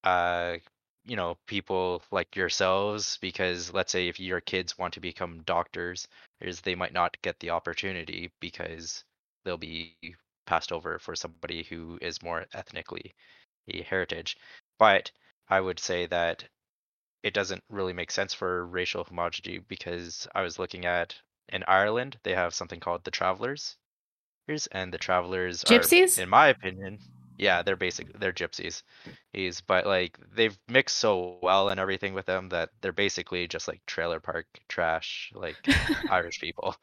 uh 0.04 0.56
you 1.04 1.16
know 1.16 1.36
people 1.46 2.02
like 2.10 2.36
yourselves 2.36 3.18
because 3.20 3.72
let's 3.72 3.92
say 3.92 4.08
if 4.08 4.20
your 4.20 4.40
kids 4.40 4.78
want 4.78 4.94
to 4.94 5.00
become 5.00 5.42
doctors 5.44 6.08
is 6.40 6.60
they 6.60 6.74
might 6.74 6.92
not 6.92 7.16
get 7.22 7.38
the 7.40 7.50
opportunity 7.50 8.30
because 8.40 9.04
they'll 9.44 9.56
be 9.58 9.94
passed 10.46 10.72
over 10.72 10.98
for 10.98 11.14
somebody 11.14 11.64
who 11.64 11.98
is 12.00 12.22
more 12.22 12.44
ethnically 12.54 13.14
a 13.68 13.82
heritage 13.82 14.36
but 14.78 15.10
i 15.48 15.60
would 15.60 15.78
say 15.78 16.06
that 16.06 16.44
it 17.24 17.32
doesn't 17.32 17.64
really 17.70 17.94
make 17.94 18.10
sense 18.10 18.34
for 18.34 18.66
racial 18.66 19.02
homogeneity 19.02 19.58
because 19.66 20.28
I 20.34 20.42
was 20.42 20.58
looking 20.58 20.84
at 20.84 21.14
in 21.48 21.64
Ireland 21.66 22.18
they 22.22 22.34
have 22.34 22.54
something 22.54 22.78
called 22.78 23.02
the 23.02 23.10
travelers. 23.10 23.76
And 24.72 24.92
the 24.92 24.98
travelers 24.98 25.64
Gypsies? 25.64 26.18
are, 26.18 26.22
in 26.22 26.28
my 26.28 26.48
opinion, 26.48 26.98
yeah, 27.38 27.62
they're 27.62 27.76
basic 27.76 28.12
they're 28.20 28.30
gypsies. 28.30 28.82
But 29.66 29.86
like 29.86 30.18
they've 30.34 30.56
mixed 30.68 30.98
so 30.98 31.38
well 31.42 31.70
and 31.70 31.80
everything 31.80 32.12
with 32.12 32.26
them 32.26 32.50
that 32.50 32.68
they're 32.82 32.92
basically 32.92 33.48
just 33.48 33.68
like 33.68 33.80
trailer 33.86 34.20
park 34.20 34.44
trash, 34.68 35.32
like 35.34 35.56
Irish 36.10 36.40
people. 36.40 36.76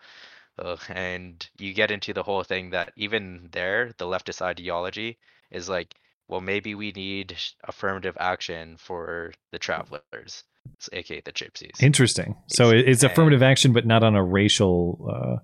Uh, 0.62 0.78
and 0.90 1.50
you 1.58 1.74
get 1.74 1.90
into 1.92 2.14
the 2.14 2.24
whole 2.24 2.44
thing 2.44 2.70
that 2.70 2.94
even 2.96 3.50
there, 3.52 3.92
the 3.98 4.06
leftist 4.06 4.42
ideology 4.42 5.18
is 5.50 5.68
like, 5.68 5.96
well, 6.28 6.40
maybe 6.42 6.76
we 6.76 6.92
need 6.92 7.36
affirmative 7.68 8.16
action 8.20 8.78
for 8.78 9.34
the 9.52 9.58
travelers, 9.60 10.44
s- 10.80 10.90
aka 10.94 11.22
the 11.26 11.32
gypsies. 11.32 11.82
Interesting. 11.82 12.36
So 12.48 12.70
it- 12.70 12.88
it's 12.88 13.04
affirmative 13.04 13.42
action, 13.44 13.74
but 13.74 13.86
not 13.88 14.04
on 14.04 14.16
a 14.16 14.24
racial, 14.24 15.10
uh, 15.12 15.38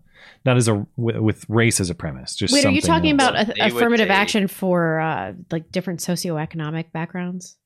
not 0.45 0.55
as 0.57 0.67
a 0.67 0.85
with, 0.95 1.17
with 1.17 1.45
race 1.49 1.79
as 1.79 1.89
a 1.89 1.95
premise. 1.95 2.35
Just 2.35 2.53
Wait, 2.53 2.65
are 2.65 2.71
you 2.71 2.79
talking 2.81 3.19
else. 3.19 3.29
about 3.31 3.57
a, 3.59 3.65
affirmative 3.65 4.07
say- 4.07 4.13
action 4.13 4.47
for 4.47 4.99
uh, 4.99 5.33
like 5.51 5.71
different 5.71 5.99
socioeconomic 5.99 6.91
backgrounds? 6.91 7.57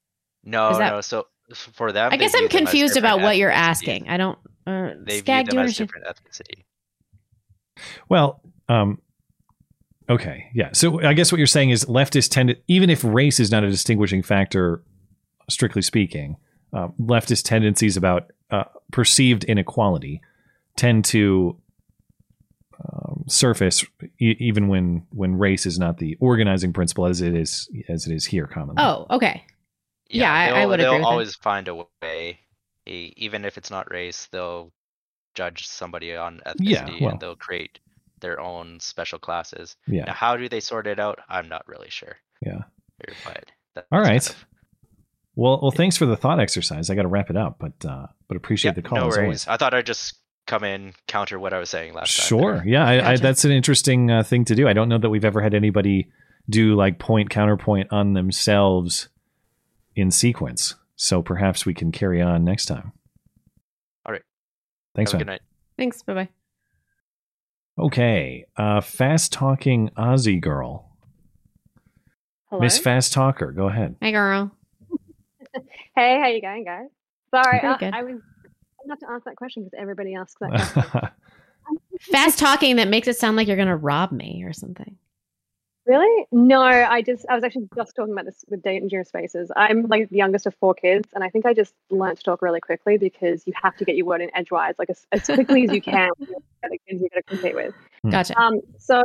No, 0.44 0.78
that- 0.78 0.94
no. 0.94 1.02
So 1.02 1.28
for 1.54 1.92
them, 1.92 2.12
I 2.14 2.18
guess 2.18 2.34
I'm 2.34 2.42
view 2.44 2.48
them 2.50 2.58
as 2.64 2.72
confused 2.72 2.94
different 2.96 3.16
about 3.18 3.24
what 3.26 3.38
you're 3.38 3.52
asking. 3.52 4.08
I 4.10 4.18
don't. 4.18 4.40
Uh, 4.66 4.92
They 5.06 5.20
Skag, 5.20 5.46
view 5.46 5.52
do 5.52 5.58
them 5.58 5.66
as 5.66 5.78
different 5.78 6.06
ethnicity. 6.08 6.64
Well, 8.10 8.42
um, 8.70 9.00
okay, 10.10 10.50
yeah. 10.54 10.70
So 10.74 11.02
I 11.02 11.14
guess 11.14 11.32
what 11.32 11.38
you're 11.38 11.48
saying 11.48 11.70
is 11.72 11.86
leftists 11.86 12.30
tend 12.30 12.50
to, 12.50 12.58
even 12.68 12.90
if 12.90 13.04
race 13.04 13.40
is 13.40 13.52
not 13.52 13.64
a 13.64 13.70
distinguishing 13.70 14.24
factor, 14.24 14.82
strictly 15.50 15.82
speaking, 15.82 16.38
uh, 16.74 16.90
leftist 17.00 17.44
tendencies 17.46 17.98
about 17.98 18.32
uh, 18.50 18.64
perceived 18.92 19.44
inequality 19.46 20.22
tend 20.76 21.04
to 21.06 21.58
um, 22.84 23.24
surface 23.28 23.84
e- 24.20 24.36
even 24.40 24.68
when 24.68 25.06
when 25.12 25.38
race 25.38 25.66
is 25.66 25.78
not 25.78 25.98
the 26.00 26.18
organizing 26.20 26.74
principle 26.74 27.06
as 27.06 27.22
it 27.22 27.36
is 27.36 27.70
as 27.90 28.08
it 28.08 28.14
is 28.16 28.26
here 28.26 28.48
commonly. 28.48 28.82
Oh, 28.84 29.06
okay. 29.12 29.44
Yeah, 30.10 30.34
I- 30.34 30.62
I 30.62 30.66
would 30.66 30.80
agree 30.80 30.84
They'll 30.86 30.94
with 30.96 31.02
that. 31.04 31.08
always 31.08 31.36
find 31.36 31.68
a 31.68 31.86
way, 32.02 32.40
even 32.86 33.46
if 33.46 33.58
it's 33.58 33.70
not 33.70 33.92
race. 33.92 34.28
They'll 34.32 34.72
judge 35.34 35.68
somebody 35.68 36.16
on 36.16 36.42
Yeah, 36.60 36.84
ethnicity 36.86 37.02
well. 37.02 37.12
and 37.12 37.20
they'll 37.20 37.36
create 37.36 37.80
their 38.20 38.40
own 38.40 38.80
special 38.80 39.20
classes. 39.20 39.76
Yeah. 39.88 40.04
Now, 40.06 40.14
how 40.14 40.38
do 40.38 40.48
they 40.48 40.60
sort 40.60 40.88
it 40.88 41.00
out? 41.00 41.20
I'm 41.30 41.50
not 41.50 41.68
really 41.68 41.90
sure. 41.90 42.18
Yeah. 42.46 42.60
All 43.92 44.04
kind 44.04 44.18
of- 44.18 44.46
Well, 45.36 45.60
well, 45.62 45.72
thanks 45.72 45.98
for 45.98 46.06
the 46.06 46.18
thought 46.18 46.40
exercise. 46.40 46.90
I 46.90 46.96
got 46.96 47.04
to 47.04 47.08
wrap 47.08 47.30
it 47.30 47.38
up, 47.38 47.58
but 47.60 47.84
uh, 47.86 48.08
but 48.28 48.38
appreciate 48.38 48.76
the 48.76 48.82
call 48.82 49.00
no 49.00 49.06
worries. 49.08 49.18
always. 49.18 49.48
I 49.48 49.58
thought 49.58 49.74
I'd 49.74 49.86
just 49.86 50.16
come 50.46 50.64
in 50.64 50.94
counter 51.08 51.40
what 51.40 51.54
I 51.54 51.60
was 51.60 51.70
saying 51.70 51.94
last 51.94 52.16
time. 52.18 52.26
Sure. 52.28 52.64
Yeah, 52.66 52.86
I, 52.86 53.12
I, 53.14 53.18
that's 53.18 53.46
an 53.46 53.52
interesting 53.52 54.12
uh, 54.12 54.24
thing 54.24 54.44
to 54.46 54.56
do. 54.56 54.68
I 54.68 54.74
don't 54.74 54.90
know 54.90 54.98
that 54.98 55.10
we've 55.10 55.24
ever 55.26 55.42
had 55.42 55.54
anybody 55.54 56.10
do 56.50 56.76
like 56.76 57.00
point 57.00 57.30
counterpoint 57.30 57.88
on 57.92 58.14
themselves 58.14 59.08
in 59.96 60.12
sequence. 60.12 60.76
So 60.96 61.22
perhaps 61.22 61.66
we 61.66 61.74
can 61.74 61.92
carry 61.92 62.22
on 62.22 62.44
next 62.44 62.66
time. 62.66 62.92
All 64.94 65.02
right. 65.04 65.08
Thanks, 65.08 65.12
Have 65.12 65.22
a 65.22 65.26
man. 65.26 65.26
good 65.26 65.32
night. 65.34 65.42
Thanks. 65.78 66.04
Bye 66.04 66.14
bye. 66.14 66.30
Okay. 67.80 68.46
Uh, 68.58 68.82
fast 68.82 69.32
talking 69.34 69.90
Aussie 69.98 70.40
girl. 70.42 70.88
Hello? 72.50 72.62
Miss 72.62 72.78
Fast 72.78 73.14
Talker, 73.14 73.54
go 73.54 73.70
ahead. 73.70 73.96
Hey, 74.02 74.12
girl. 74.12 74.52
Hey, 75.96 76.18
how 76.22 76.28
you 76.30 76.42
going, 76.42 76.64
guys? 76.64 76.88
Sorry, 77.36 77.60
Pretty 77.60 77.68
I, 77.76 77.78
good. 77.78 77.94
I 77.94 78.04
was 78.04 78.16
I 78.16 78.90
have 78.90 79.00
to 79.00 79.10
answer 79.10 79.24
that 79.26 79.36
question 79.36 79.64
because 79.64 79.78
everybody 79.78 80.16
asks 80.16 80.36
that 80.40 80.50
question. 80.50 81.10
Fast 82.14 82.40
talking 82.40 82.78
that 82.78 82.88
makes 82.88 83.10
it 83.10 83.18
sound 83.18 83.36
like 83.36 83.48
you're 83.50 83.58
gonna 83.58 83.76
rob 83.76 84.14
me 84.14 84.44
or 84.46 84.54
something. 84.54 84.98
Really? 85.86 86.26
No, 86.32 86.62
I 86.62 87.02
just 87.02 87.26
I 87.30 87.36
was 87.36 87.44
actually 87.44 87.70
just 87.76 87.96
talking 87.96 88.14
about 88.14 88.26
this 88.26 88.44
with 88.50 88.62
Dangerous 88.62 89.10
Spaces. 89.10 89.52
I'm 89.56 89.84
like 89.84 90.10
the 90.10 90.18
youngest 90.18 90.46
of 90.46 90.56
four 90.56 90.74
kids, 90.74 91.10
and 91.14 91.24
I 91.24 91.30
think 91.30 91.46
I 91.46 91.54
just 91.54 91.74
learned 91.90 92.18
to 92.18 92.24
talk 92.24 92.42
really 92.42 92.60
quickly 92.60 92.98
because 92.98 93.46
you 93.46 93.54
have 93.62 93.76
to 93.78 93.86
get 93.86 93.96
your 93.96 94.06
word 94.06 94.22
in 94.22 94.36
edgewise, 94.36 94.76
like 94.78 94.90
as, 94.90 95.06
as 95.12 95.26
quickly 95.26 95.64
as 95.64 95.72
you 95.72 95.82
can. 95.82 96.10
the 96.20 96.36
other 96.64 96.78
kids 96.88 97.02
you're 97.02 97.10
going 97.10 97.12
to 97.16 97.24
compete 97.24 97.56
with. 97.56 97.74
Gotcha. 98.10 98.40
Um, 98.40 98.62
so 98.78 99.02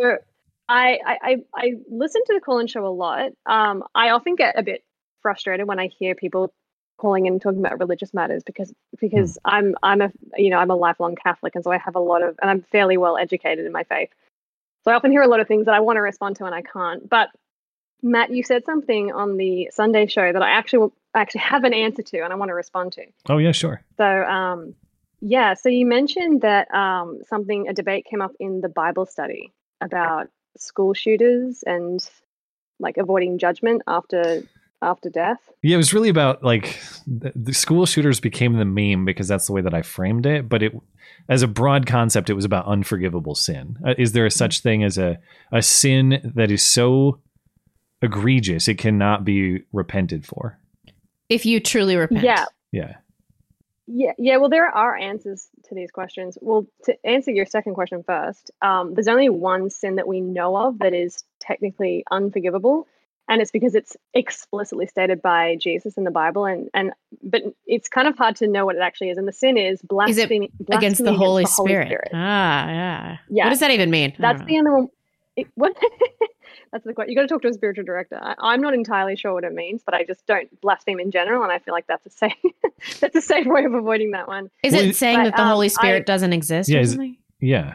I, 0.68 0.98
I 1.04 1.18
I 1.22 1.36
I 1.54 1.72
listen 1.90 2.22
to 2.26 2.34
the 2.34 2.40
call-in 2.40 2.66
show 2.66 2.86
a 2.86 2.88
lot. 2.88 3.32
Um, 3.46 3.84
I 3.94 4.10
often 4.10 4.36
get 4.36 4.58
a 4.58 4.62
bit 4.62 4.84
frustrated 5.22 5.66
when 5.66 5.78
I 5.78 5.88
hear 5.88 6.14
people 6.14 6.52
calling 6.98 7.26
in 7.26 7.34
and 7.34 7.42
talking 7.42 7.60
about 7.60 7.78
religious 7.78 8.14
matters 8.14 8.42
because 8.42 8.72
because 9.00 9.38
I'm 9.44 9.74
I'm 9.82 10.00
a 10.00 10.10
you 10.36 10.50
know 10.50 10.58
I'm 10.58 10.70
a 10.70 10.76
lifelong 10.76 11.14
Catholic 11.16 11.54
and 11.54 11.62
so 11.62 11.70
I 11.70 11.78
have 11.78 11.94
a 11.94 12.00
lot 12.00 12.22
of 12.22 12.36
and 12.40 12.50
I'm 12.50 12.62
fairly 12.62 12.96
well 12.96 13.16
educated 13.16 13.66
in 13.66 13.72
my 13.72 13.84
faith. 13.84 14.10
So 14.86 14.92
I 14.92 14.94
often 14.94 15.10
hear 15.10 15.22
a 15.22 15.26
lot 15.26 15.40
of 15.40 15.48
things 15.48 15.66
that 15.66 15.74
I 15.74 15.80
want 15.80 15.96
to 15.96 16.00
respond 16.00 16.36
to 16.36 16.44
and 16.44 16.54
I 16.54 16.62
can't. 16.62 17.08
But 17.08 17.30
Matt, 18.02 18.30
you 18.30 18.44
said 18.44 18.64
something 18.64 19.10
on 19.12 19.36
the 19.36 19.68
Sunday 19.72 20.06
show 20.06 20.32
that 20.32 20.42
I 20.42 20.50
actually 20.50 20.90
actually 21.12 21.40
have 21.40 21.64
an 21.64 21.74
answer 21.74 22.02
to 22.02 22.20
and 22.20 22.32
I 22.32 22.36
want 22.36 22.50
to 22.50 22.54
respond 22.54 22.92
to. 22.92 23.06
Oh, 23.28 23.38
yeah, 23.38 23.50
sure. 23.50 23.82
So, 23.96 24.04
um, 24.04 24.74
yeah, 25.20 25.54
so 25.54 25.70
you 25.70 25.86
mentioned 25.86 26.42
that 26.42 26.72
um, 26.72 27.18
something, 27.28 27.68
a 27.68 27.72
debate 27.72 28.06
came 28.08 28.22
up 28.22 28.30
in 28.38 28.60
the 28.60 28.68
Bible 28.68 29.06
study 29.06 29.52
about 29.80 30.28
school 30.56 30.94
shooters 30.94 31.64
and 31.66 31.98
like 32.78 32.96
avoiding 32.96 33.38
judgment 33.38 33.82
after 33.88 34.44
after 34.82 35.10
death. 35.10 35.38
Yeah, 35.62 35.74
it 35.74 35.78
was 35.78 35.94
really 35.94 36.08
about 36.08 36.44
like 36.44 36.80
the, 37.06 37.32
the 37.34 37.54
school 37.54 37.86
shooters 37.86 38.20
became 38.20 38.54
the 38.54 38.64
meme 38.64 39.04
because 39.04 39.28
that's 39.28 39.46
the 39.46 39.52
way 39.52 39.62
that 39.62 39.74
I 39.74 39.82
framed 39.82 40.26
it. 40.26 40.48
But 40.48 40.62
it, 40.62 40.72
as 41.28 41.42
a 41.42 41.48
broad 41.48 41.86
concept, 41.86 42.30
it 42.30 42.34
was 42.34 42.44
about 42.44 42.66
unforgivable 42.66 43.34
sin. 43.34 43.78
Uh, 43.86 43.94
is 43.98 44.12
there 44.12 44.26
a 44.26 44.30
such 44.30 44.60
thing 44.60 44.84
as 44.84 44.98
a 44.98 45.18
a 45.52 45.62
sin 45.62 46.32
that 46.34 46.50
is 46.50 46.62
so 46.62 47.20
egregious, 48.02 48.68
it 48.68 48.78
cannot 48.78 49.24
be 49.24 49.62
repented 49.72 50.26
for. 50.26 50.58
If 51.28 51.46
you 51.46 51.60
truly 51.60 51.96
repent. 51.96 52.24
Yeah. 52.24 52.44
Yeah. 52.72 52.94
Yeah, 53.88 54.12
yeah. 54.18 54.36
Well, 54.38 54.50
there 54.50 54.66
are 54.66 54.96
answers 54.96 55.48
to 55.68 55.74
these 55.74 55.92
questions. 55.92 56.36
Well, 56.40 56.66
to 56.84 56.96
answer 57.06 57.30
your 57.30 57.46
second 57.46 57.74
question 57.74 58.02
first, 58.04 58.50
um, 58.60 58.94
there's 58.94 59.06
only 59.06 59.28
one 59.28 59.70
sin 59.70 59.96
that 59.96 60.08
we 60.08 60.20
know 60.20 60.56
of 60.56 60.80
that 60.80 60.92
is 60.92 61.22
technically 61.40 62.04
unforgivable, 62.10 62.88
and 63.28 63.42
it's 63.42 63.50
because 63.50 63.74
it's 63.74 63.96
explicitly 64.14 64.86
stated 64.86 65.20
by 65.22 65.56
Jesus 65.56 65.96
in 65.96 66.04
the 66.04 66.10
Bible. 66.10 66.44
And 66.44 66.68
and 66.74 66.92
but 67.22 67.42
it's 67.66 67.88
kind 67.88 68.06
of 68.08 68.16
hard 68.16 68.36
to 68.36 68.46
know 68.46 68.64
what 68.66 68.76
it 68.76 68.82
actually 68.82 69.10
is. 69.10 69.18
And 69.18 69.26
the 69.26 69.32
sin 69.32 69.56
is 69.56 69.78
Is 69.78 69.82
it 69.82 69.88
blasphemy 69.88 70.50
against 70.70 70.98
the 70.98 71.04
blasphemy 71.04 71.16
Holy, 71.16 71.42
against 71.42 71.56
the 71.56 71.62
Spirit? 71.64 72.08
Ah, 72.14 72.68
yeah. 72.68 73.16
Yeah. 73.28 73.44
What 73.44 73.50
does 73.50 73.60
that 73.60 73.70
even 73.70 73.90
mean? 73.90 74.14
That's 74.18 74.42
the 74.44 74.56
end 74.56 74.68
of 74.68 74.90
It, 75.36 75.48
what? 75.54 75.74
That's 76.72 76.84
the 76.84 76.94
question. 76.94 77.10
You 77.12 77.16
got 77.16 77.22
to 77.22 77.28
talk 77.28 77.42
to 77.42 77.48
a 77.48 77.52
spiritual 77.52 77.84
director. 77.84 78.18
I, 78.20 78.34
I'm 78.38 78.60
not 78.60 78.74
entirely 78.74 79.16
sure 79.16 79.32
what 79.32 79.44
it 79.44 79.52
means, 79.52 79.82
but 79.84 79.94
I 79.94 80.04
just 80.04 80.26
don't 80.26 80.48
blaspheme 80.60 80.98
in 81.00 81.10
general, 81.10 81.42
and 81.42 81.52
I 81.52 81.58
feel 81.58 81.72
like 81.74 81.86
that's 81.86 82.06
a 82.06 82.10
safe 82.10 82.32
that's 83.00 83.14
a 83.16 83.20
safe 83.20 83.46
way 83.46 83.64
of 83.64 83.74
avoiding 83.74 84.10
that 84.12 84.28
one. 84.28 84.50
Is 84.62 84.74
it 84.74 84.96
saying 84.96 85.18
But, 85.18 85.24
that 85.24 85.36
the 85.36 85.42
um, 85.42 85.48
Holy 85.48 85.68
Spirit 85.68 86.02
I- 86.02 86.04
doesn't 86.04 86.32
exist 86.32 86.68
Yeah, 86.68 86.78
or 86.78 86.80
is- 86.82 86.90
something? 86.92 87.16
Yeah. 87.40 87.74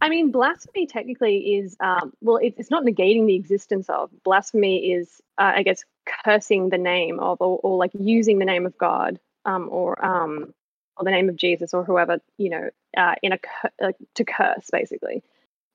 I 0.00 0.08
mean, 0.08 0.30
blasphemy 0.30 0.86
technically 0.86 1.56
is 1.56 1.76
um, 1.80 2.12
well, 2.20 2.36
it, 2.36 2.54
it's 2.58 2.70
not 2.70 2.84
negating 2.84 3.26
the 3.26 3.34
existence 3.34 3.88
of. 3.88 4.10
Blasphemy 4.24 4.92
is, 4.92 5.20
uh, 5.38 5.52
I 5.56 5.62
guess, 5.62 5.84
cursing 6.24 6.68
the 6.68 6.78
name 6.78 7.18
of, 7.18 7.40
or, 7.40 7.58
or 7.62 7.76
like 7.78 7.92
using 7.98 8.38
the 8.38 8.44
name 8.44 8.66
of 8.66 8.76
God, 8.76 9.18
um, 9.44 9.68
or 9.70 10.04
um, 10.04 10.54
or 10.96 11.04
the 11.04 11.10
name 11.10 11.28
of 11.28 11.36
Jesus, 11.36 11.72
or 11.72 11.84
whoever 11.84 12.20
you 12.36 12.50
know, 12.50 12.70
uh, 12.96 13.14
in 13.22 13.32
a 13.32 13.38
uh, 13.82 13.92
to 14.14 14.24
curse 14.24 14.68
basically. 14.70 15.22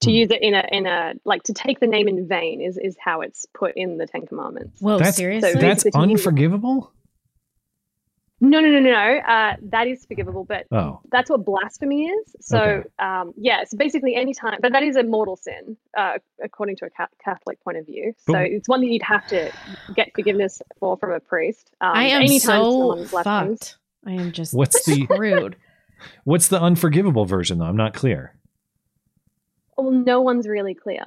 To 0.01 0.09
Hmm. 0.09 0.15
use 0.15 0.31
it 0.31 0.41
in 0.41 0.53
a 0.53 0.63
in 0.71 0.85
a 0.87 1.13
like 1.25 1.43
to 1.43 1.53
take 1.53 1.79
the 1.79 1.87
name 1.87 2.07
in 2.07 2.27
vain 2.27 2.61
is 2.61 2.77
is 2.77 2.95
how 3.03 3.21
it's 3.21 3.45
put 3.53 3.75
in 3.75 3.97
the 3.97 4.07
Ten 4.07 4.25
Commandments. 4.27 4.81
Well, 4.81 4.97
that's 4.97 5.17
seriously? 5.17 5.59
that's 5.59 5.83
basically 5.83 6.09
use 6.09 6.25
unforgivable. 6.25 6.91
No, 8.43 8.59
no, 8.59 8.69
no, 8.69 8.79
no, 8.79 8.89
no. 8.89 9.17
Uh, 9.19 9.55
that 9.69 9.87
is 9.87 10.03
forgivable, 10.05 10.43
but 10.43 10.65
Oh. 10.71 10.99
that's 11.11 11.29
what 11.29 11.45
blasphemy 11.45 12.07
is. 12.07 12.35
So, 12.41 12.59
Okay. 12.59 12.89
um, 12.97 13.33
yeah, 13.37 13.63
so 13.65 13.77
basically 13.77 14.15
any 14.15 14.33
time, 14.33 14.57
but 14.61 14.71
that 14.73 14.81
is 14.81 14.95
a 14.95 15.03
mortal 15.03 15.35
sin, 15.35 15.77
uh, 15.95 16.17
according 16.43 16.75
to 16.77 16.85
a 16.85 16.89
ca- 16.89 17.07
Catholic 17.23 17.63
point 17.63 17.77
of 17.77 17.85
view. 17.85 18.13
So 18.17 18.33
But- 18.33 18.47
it's 18.47 18.67
one 18.67 18.81
that 18.81 18.87
you'd 18.87 19.03
have 19.03 19.27
to 19.27 19.51
get 19.95 20.11
forgiveness 20.15 20.59
for 20.79 20.97
from 20.97 21.11
a 21.11 21.19
priest. 21.19 21.69
Um, 21.81 21.91
I 21.95 22.05
am 22.05 22.27
so 22.27 22.39
someone 22.39 23.05
fucked. 23.05 23.77
I 24.07 24.13
am 24.13 24.31
just 24.31 24.55
What's 24.55 24.83
the- 24.85 25.03
screwed. 25.03 25.55
What's 26.23 26.47
the 26.47 26.59
unforgivable 26.59 27.25
version 27.25 27.59
though? 27.59 27.65
I'm 27.65 27.77
not 27.77 27.93
clear. 27.93 28.35
Well, 29.77 29.91
no 29.91 30.21
one's 30.21 30.47
really 30.47 30.73
clear. 30.73 31.03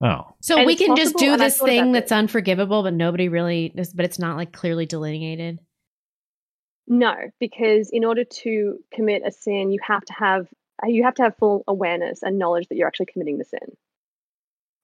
Oh. 0.00 0.06
And 0.06 0.24
So 0.40 0.64
we 0.64 0.74
it's 0.74 0.82
can 0.82 0.94
just 0.96 1.16
do 1.16 1.36
this 1.36 1.60
thing 1.60 1.90
this. 1.92 2.02
that's 2.02 2.12
unforgivable, 2.12 2.84
but 2.84 2.94
nobody 2.94 3.28
really, 3.28 3.72
but 3.74 4.04
it's 4.04 4.20
not 4.20 4.36
like 4.36 4.52
clearly 4.52 4.86
delineated. 4.86 5.58
No, 6.88 7.14
because 7.40 7.90
in 7.90 8.04
order 8.04 8.24
to 8.24 8.78
commit 8.92 9.22
a 9.26 9.30
sin, 9.32 9.70
you 9.70 9.80
have 9.82 10.04
to 10.06 10.14
have 10.14 10.48
you 10.86 11.04
have 11.04 11.14
to 11.16 11.24
have 11.24 11.36
full 11.36 11.64
awareness 11.68 12.22
and 12.22 12.38
knowledge 12.38 12.68
that 12.68 12.76
you're 12.76 12.88
actually 12.88 13.06
committing 13.06 13.38
the 13.38 13.44
sin. 13.44 13.76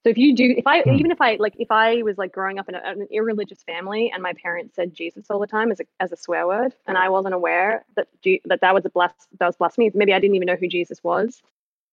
So 0.04 0.10
if 0.10 0.18
you 0.18 0.34
do, 0.34 0.54
if 0.56 0.66
I 0.66 0.82
Hmm. 0.82 0.96
even 0.96 1.10
if 1.12 1.20
I 1.20 1.36
like 1.36 1.54
if 1.58 1.70
I 1.70 2.02
was 2.02 2.18
like 2.18 2.32
growing 2.32 2.58
up 2.58 2.68
in 2.68 2.74
a, 2.74 2.80
an 2.84 3.08
irreligious 3.10 3.62
family 3.64 4.10
and 4.12 4.22
my 4.22 4.34
parents 4.34 4.76
said 4.76 4.94
Jesus 4.94 5.26
all 5.30 5.38
the 5.40 5.46
time 5.46 5.72
as 5.72 5.80
a 5.80 5.84
as 6.00 6.12
a 6.12 6.16
swear 6.16 6.46
word, 6.46 6.74
and 6.86 6.98
I 6.98 7.08
wasn't 7.10 7.34
aware 7.34 7.84
that 7.96 8.08
that 8.46 8.60
that 8.60 8.74
was 8.74 8.84
a 8.84 8.90
blas 8.90 9.12
that 9.40 9.46
was 9.46 9.56
blasphemy. 9.56 9.90
Maybe 9.94 10.14
I 10.14 10.20
didn't 10.20 10.36
even 10.36 10.46
know 10.46 10.56
who 10.56 10.68
Jesus 10.68 11.02
was, 11.04 11.42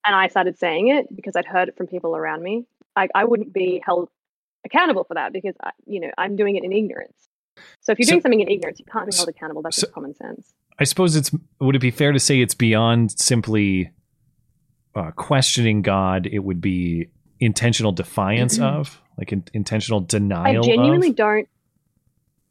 and 0.06 0.16
I 0.16 0.28
started 0.28 0.60
saying 0.60 0.90
it 0.90 1.16
because 1.16 1.36
I'd 1.38 1.46
heard 1.46 1.70
it 1.70 1.78
from 1.78 1.88
people 1.88 2.16
around 2.18 2.44
me. 2.44 2.66
I, 2.98 3.10
I 3.16 3.26
wouldn't 3.26 3.54
be 3.54 3.82
held 3.86 4.10
accountable 4.66 5.06
for 5.06 5.16
that 5.16 5.34
because 5.34 5.56
I, 5.64 5.72
you 5.88 6.02
know 6.02 6.12
I'm 6.18 6.36
doing 6.38 6.58
it 6.58 6.66
in 6.66 6.74
ignorance. 6.74 7.30
So 7.82 7.92
if 7.92 8.00
you're 8.00 8.06
So- 8.06 8.12
doing 8.12 8.22
something 8.22 8.40
in 8.42 8.48
ignorance, 8.50 8.80
you 8.80 8.86
can't 8.86 9.10
be 9.10 9.16
held 9.16 9.30
accountable. 9.30 9.62
That's 9.62 9.78
so- 9.78 9.88
common 9.88 10.14
sense. 10.16 10.54
I 10.80 10.84
suppose 10.84 11.16
it's 11.16 11.32
would 11.60 11.76
it 11.76 11.80
be 11.80 11.92
fair 11.92 12.12
to 12.12 12.20
say 12.20 12.42
it's 12.42 12.56
beyond 12.56 13.12
simply 13.20 13.92
uh, 14.96 15.12
questioning 15.12 15.82
God? 15.82 16.26
It 16.28 16.40
would 16.40 16.60
be 16.62 17.08
intentional 17.40 17.92
defiance 17.92 18.60
of, 18.60 19.02
like 19.18 19.32
in, 19.32 19.44
intentional 19.54 20.00
denial. 20.00 20.64
I 20.64 20.66
genuinely 20.68 21.10
of. 21.10 21.16
don't. 21.16 21.48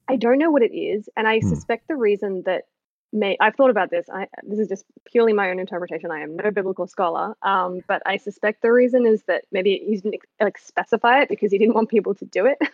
I 0.09 0.17
don't 0.17 0.39
know 0.39 0.51
what 0.51 0.63
it 0.63 0.75
is, 0.75 1.09
and 1.17 1.27
I 1.29 1.39
Hmm. 1.41 1.49
suspect 1.49 1.87
the 1.89 1.97
reason 1.97 2.43
that 2.47 2.65
may 3.13 3.37
I've 3.41 3.57
thought 3.57 3.71
about 3.71 3.91
this. 3.91 4.07
I 4.13 4.27
this 4.45 4.59
is 4.61 4.69
just 4.69 4.85
purely 5.07 5.33
my 5.33 5.51
own 5.51 5.59
interpretation. 5.59 6.11
I 6.13 6.21
am 6.21 6.37
no 6.37 6.51
biblical 6.53 6.87
scholar, 6.87 7.35
um, 7.43 7.81
but 7.89 8.03
I 8.07 8.17
suspect 8.17 8.63
the 8.63 8.71
reason 8.73 9.07
is 9.07 9.23
that 9.25 9.45
maybe 9.51 9.83
he 9.85 9.97
didn't 9.97 10.21
like 10.41 10.59
specify 10.59 11.23
it 11.23 11.29
because 11.29 11.51
he 11.51 11.59
didn't 11.59 11.75
want 11.75 11.89
people 11.89 12.15
to 12.17 12.25
do 12.25 12.47
it. 12.47 12.59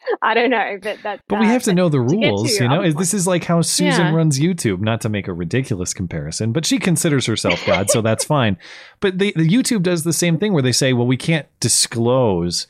I 0.22 0.34
don't 0.34 0.50
know, 0.50 0.78
but 0.82 0.98
that's. 1.02 1.22
But 1.28 1.40
we 1.40 1.46
uh, 1.46 1.50
have 1.50 1.62
to 1.64 1.74
know 1.74 1.88
the 1.88 1.98
to 1.98 2.08
to 2.08 2.16
rules, 2.16 2.58
you 2.58 2.68
know. 2.68 2.80
other 2.82 2.92
This 2.92 3.12
is 3.14 3.26
like 3.26 3.44
how 3.44 3.62
Susan 3.62 4.06
Yeah. 4.06 4.14
runs 4.14 4.38
YouTube. 4.38 4.80
Not 4.80 5.00
to 5.02 5.08
make 5.08 5.28
a 5.28 5.32
ridiculous 5.32 5.92
comparison, 5.94 6.52
but 6.52 6.64
she 6.66 6.78
considers 6.78 7.26
herself 7.26 7.64
God, 7.66 7.90
so 7.90 8.00
that's 8.00 8.24
fine. 8.36 8.56
But 9.00 9.18
the, 9.18 9.32
the 9.36 9.48
YouTube 9.48 9.82
does 9.82 10.04
the 10.04 10.12
same 10.12 10.38
thing 10.38 10.52
where 10.52 10.62
they 10.62 10.72
say, 10.72 10.92
"Well, 10.92 11.06
we 11.06 11.16
can't 11.16 11.46
disclose 11.60 12.66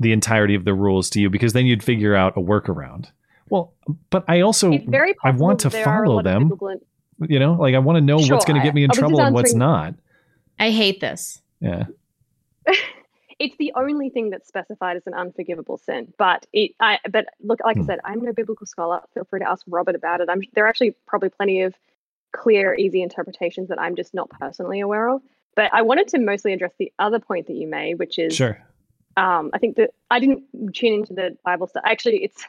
the 0.00 0.12
entirety 0.12 0.54
of 0.54 0.64
the 0.64 0.74
rules 0.74 1.08
to 1.10 1.20
you 1.20 1.30
because 1.30 1.52
then 1.52 1.66
you'd 1.66 1.82
figure 1.82 2.14
out 2.14 2.36
a 2.36 2.40
workaround." 2.40 3.06
Well, 3.48 3.72
but 4.10 4.24
I 4.28 4.40
also 4.40 4.78
very 4.88 5.14
I 5.22 5.30
want 5.30 5.60
to 5.60 5.68
that 5.68 5.72
there 5.84 5.88
are 5.88 6.04
a 6.04 6.06
follow 6.06 6.22
them. 6.22 6.50
You 7.28 7.38
know, 7.38 7.52
like 7.54 7.74
I 7.74 7.78
want 7.78 7.96
to 7.96 8.00
know 8.00 8.16
what's 8.16 8.44
going 8.44 8.58
to 8.60 8.62
get 8.66 8.74
me 8.74 8.82
in 8.84 8.90
I- 8.90 8.92
I 8.92 8.94
was 8.94 8.96
just 8.96 8.98
trouble 9.00 9.20
and 9.20 9.34
what's 9.34 9.54
not. 9.54 9.94
I 10.58 10.70
hate 10.70 11.00
this. 11.00 11.40
Yeah. 11.60 11.84
it's 13.42 13.56
the 13.58 13.72
only 13.76 14.08
thing 14.08 14.30
that's 14.30 14.48
specified 14.48 14.96
as 14.96 15.06
an 15.06 15.14
unforgivable 15.14 15.76
sin. 15.78 16.14
But 16.16 16.46
it, 16.52 16.72
I, 16.80 16.98
but 17.10 17.26
look, 17.42 17.60
like 17.64 17.76
Hmm. 17.76 17.82
I 17.82 17.86
said, 17.86 18.00
I'm 18.04 18.22
no 18.22 18.32
biblical 18.32 18.66
scholar. 18.66 19.00
Feel 19.14 19.24
free 19.24 19.40
to 19.40 19.50
ask 19.50 19.64
Robert 19.66 19.96
about 19.96 20.20
it. 20.20 20.28
I'm 20.30 20.42
there 20.54 20.64
are 20.64 20.68
actually 20.68 20.94
probably 21.06 21.30
plenty 21.30 21.62
of 21.62 21.74
clear, 22.34 22.74
easy 22.74 23.02
interpretations 23.02 23.68
that 23.68 23.80
I'm 23.80 23.96
just 23.96 24.14
not 24.14 24.30
personally 24.30 24.80
aware 24.80 25.08
of. 25.08 25.22
But 25.56 25.74
I 25.74 25.82
wanted 25.82 26.08
to 26.08 26.18
mostly 26.18 26.52
address 26.54 26.72
the 26.78 26.92
other 26.98 27.18
point 27.18 27.48
that 27.48 27.54
you 27.56 27.66
made, 27.68 27.98
which 27.98 28.18
is 28.18 28.34
Sure. 28.34 28.58
um, 29.16 29.50
I 29.52 29.58
think 29.58 29.76
that 29.76 29.90
I 30.10 30.20
didn't 30.20 30.44
tune 30.74 30.94
into 30.94 31.12
the 31.14 31.36
Bible 31.44 31.66
stuff. 31.66 31.82
Actually, 31.84 32.24
it's 32.24 32.46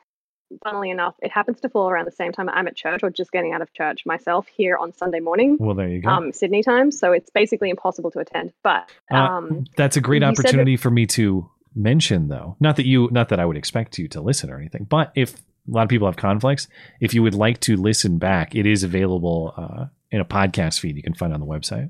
funnily 0.63 0.89
enough, 0.89 1.15
it 1.21 1.31
happens 1.31 1.59
to 1.61 1.69
fall 1.69 1.89
around 1.89 2.05
the 2.05 2.11
same 2.11 2.31
time 2.31 2.49
I'm 2.49 2.67
at 2.67 2.75
church 2.75 3.01
or 3.03 3.09
just 3.09 3.31
getting 3.31 3.53
out 3.53 3.61
of 3.61 3.71
church 3.73 4.03
myself 4.05 4.47
here 4.47 4.77
on 4.77 4.93
Sunday 4.93 5.19
morning, 5.19 5.57
Well, 5.59 5.75
there 5.75 5.87
you 5.87 6.01
go. 6.01 6.09
um, 6.09 6.31
Sydney 6.33 6.63
time. 6.63 6.91
So 6.91 7.11
it's 7.11 7.29
basically 7.29 7.69
impossible 7.69 8.11
to 8.11 8.19
attend. 8.19 8.53
But 8.63 8.89
Uh, 9.11 9.15
um, 9.17 9.65
That's 9.77 9.97
a 9.97 10.01
great 10.01 10.21
said 10.21 10.35
that- 10.35 10.39
opportunity 10.39 10.77
for 10.77 10.91
me 10.91 11.05
to 11.07 11.49
mention, 11.75 12.27
though. 12.27 12.55
Not 12.59 12.75
that 12.75 12.85
you, 12.85 13.09
not 13.11 13.29
that 13.29 13.39
I 13.39 13.45
would 13.45 13.57
expect 13.57 13.97
you 13.97 14.07
to 14.09 14.21
listen 14.21 14.49
or 14.51 14.57
anything, 14.57 14.85
but 14.89 15.11
if 15.15 15.35
a 15.35 15.39
lot 15.71 15.83
of 15.83 15.89
people 15.89 16.07
have 16.07 16.17
conflicts, 16.17 16.67
if 16.99 17.13
you 17.13 17.23
would 17.23 17.33
like 17.35 17.59
to 17.61 17.75
listen 17.77 18.17
back, 18.17 18.53
it 18.53 18.65
is 18.65 18.83
available 18.83 19.53
uh, 19.57 19.85
in 20.11 20.19
a 20.21 20.25
podcast 20.25 20.79
feed 20.79 20.95
you 20.95 21.01
can 21.03 21.13
find 21.13 21.33
on 21.33 21.39
the 21.39 21.45
website. 21.45 21.89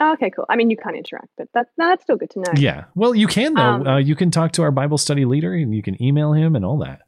Okay, 0.00 0.30
cool. 0.30 0.46
I 0.48 0.56
mean, 0.56 0.70
you 0.70 0.76
can't 0.76 0.96
interact, 0.96 1.28
but 1.36 1.48
that, 1.54 1.68
no, 1.76 1.88
that's 1.88 2.02
still 2.02 2.16
good 2.16 2.30
to 2.30 2.40
know. 2.40 2.52
Yeah. 2.56 2.84
Well, 2.94 3.14
you 3.14 3.26
can 3.26 3.54
though. 3.54 3.62
Um, 3.62 3.86
uh, 3.86 3.98
you 3.98 4.14
can 4.14 4.30
talk 4.30 4.52
to 4.52 4.62
our 4.62 4.70
Bible 4.70 4.98
study 4.98 5.24
leader, 5.24 5.52
and 5.54 5.74
you 5.74 5.82
can 5.82 6.00
email 6.02 6.32
him 6.32 6.54
and 6.56 6.64
all 6.64 6.78
that. 6.78 7.02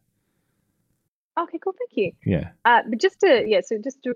Okay, 1.39 1.59
cool. 1.59 1.75
Thank 1.79 1.97
you. 1.97 2.12
Yeah. 2.25 2.51
Uh, 2.65 2.83
but 2.89 3.01
just 3.01 3.21
to 3.21 3.45
yeah, 3.47 3.61
so 3.65 3.79
just 3.83 4.03
to 4.03 4.15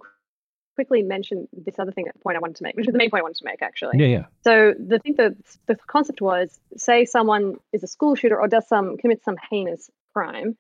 quickly 0.75 1.03
mention 1.03 1.49
this 1.53 1.79
other 1.79 1.93
thing, 1.93 2.05
that 2.07 2.21
point 2.21 2.37
I 2.37 2.41
wanted 2.41 2.57
to 2.57 2.65
make, 2.65 2.75
which 2.77 2.87
is 2.87 2.93
the 2.93 2.99
main 2.99 3.11
point 3.11 3.21
I 3.21 3.23
wanted 3.23 3.39
to 3.39 3.45
make 3.45 3.63
actually. 3.63 3.99
Yeah. 3.99 4.07
Yeah. 4.07 4.25
So 4.43 4.75
the 4.79 4.99
thing 4.99 5.15
that 5.17 5.35
the 5.67 5.77
concept 5.87 6.21
was, 6.21 6.59
say 6.77 7.05
someone 7.05 7.57
is 7.73 7.83
a 7.83 7.87
school 7.87 8.15
shooter 8.15 8.39
or 8.41 8.49
does 8.49 8.69
some 8.69 8.97
commits 8.97 9.25
some 9.25 9.37
heinous 9.51 9.91
crime, 10.13 10.57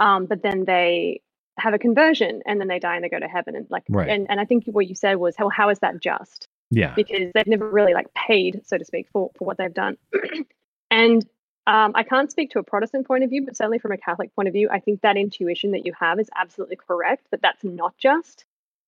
um, 0.00 0.26
but 0.26 0.42
then 0.42 0.64
they 0.64 1.20
have 1.58 1.74
a 1.74 1.78
conversion 1.78 2.42
and 2.46 2.60
then 2.60 2.68
they 2.68 2.78
die 2.78 2.96
and 2.96 3.04
they 3.04 3.08
go 3.08 3.18
to 3.18 3.26
heaven 3.28 3.56
and 3.56 3.66
like 3.70 3.84
Right. 3.88 4.08
and, 4.10 4.26
and 4.30 4.38
I 4.38 4.44
think 4.44 4.64
what 4.66 4.86
you 4.86 4.94
said 4.94 5.16
was 5.16 5.34
how 5.36 5.48
how 5.48 5.70
is 5.70 5.78
that 5.80 6.00
just? 6.02 6.48
Yeah. 6.70 6.94
Because 6.94 7.32
they've 7.34 7.46
never 7.46 7.68
really 7.68 7.94
like 7.94 8.12
paid, 8.14 8.62
so 8.64 8.76
to 8.78 8.84
speak, 8.84 9.08
for 9.12 9.30
for 9.36 9.44
what 9.44 9.58
they've 9.58 9.72
done. 9.72 9.96
and 10.90 11.24
um, 11.66 11.92
I 11.94 12.04
can't 12.04 12.30
speak 12.30 12.50
to 12.52 12.60
a 12.60 12.62
Protestant 12.62 13.06
point 13.06 13.24
of 13.24 13.30
view, 13.30 13.44
but 13.44 13.56
certainly 13.56 13.78
from 13.78 13.92
a 13.92 13.96
Catholic 13.96 14.34
point 14.34 14.46
of 14.48 14.54
view, 14.54 14.68
I 14.70 14.78
think 14.78 15.00
that 15.00 15.16
intuition 15.16 15.72
that 15.72 15.84
you 15.84 15.92
have 15.98 16.20
is 16.20 16.30
absolutely 16.36 16.76
correct. 16.76 17.26
That 17.30 17.42
that's 17.42 17.64
not 17.64 17.96
just 17.98 18.44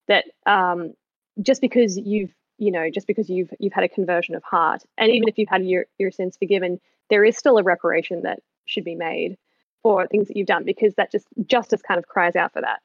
that 0.07 0.27
um, 0.47 0.95
just 1.41 1.61
because 1.61 1.97
you've 1.97 2.33
you 2.59 2.71
know 2.73 2.91
just 2.91 3.07
because 3.07 3.29
you've 3.29 3.53
you've 3.59 3.73
had 3.73 3.85
a 3.85 3.89
conversion 3.89 4.35
of 4.35 4.43
heart, 4.45 4.85
and 4.97 5.11
even 5.11 5.29
if 5.29 5.39
you've 5.39 5.49
had 5.49 5.65
your 5.65 5.87
your 5.99 6.11
sins 6.11 6.37
forgiven, 6.37 6.81
there 7.11 7.25
is 7.25 7.37
still 7.37 7.59
a 7.59 7.63
reparation 7.63 8.23
that 8.23 8.41
should 8.65 8.85
be 8.85 8.95
made 8.95 9.37
for 9.83 10.07
things 10.07 10.29
that 10.29 10.37
you've 10.37 10.47
done 10.47 10.65
because 10.65 10.95
that 10.95 11.11
just 11.11 11.27
justice 11.47 11.83
kind 11.83 11.99
of 11.99 12.07
cries 12.07 12.37
out 12.37 12.53
for 12.53 12.61
that, 12.61 12.81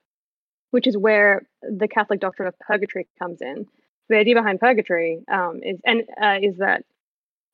which 0.71 0.87
is 0.87 0.97
where 0.97 1.47
the 1.61 1.87
Catholic 1.87 2.19
doctrine 2.19 2.47
of 2.47 2.57
purgatory 2.59 3.07
comes 3.19 3.41
in. 3.41 3.67
The 4.09 4.17
idea 4.17 4.35
behind 4.35 4.59
purgatory 4.59 5.23
um, 5.27 5.61
is 5.63 5.79
and 5.85 6.03
uh, 6.21 6.39
is 6.41 6.57
that 6.57 6.85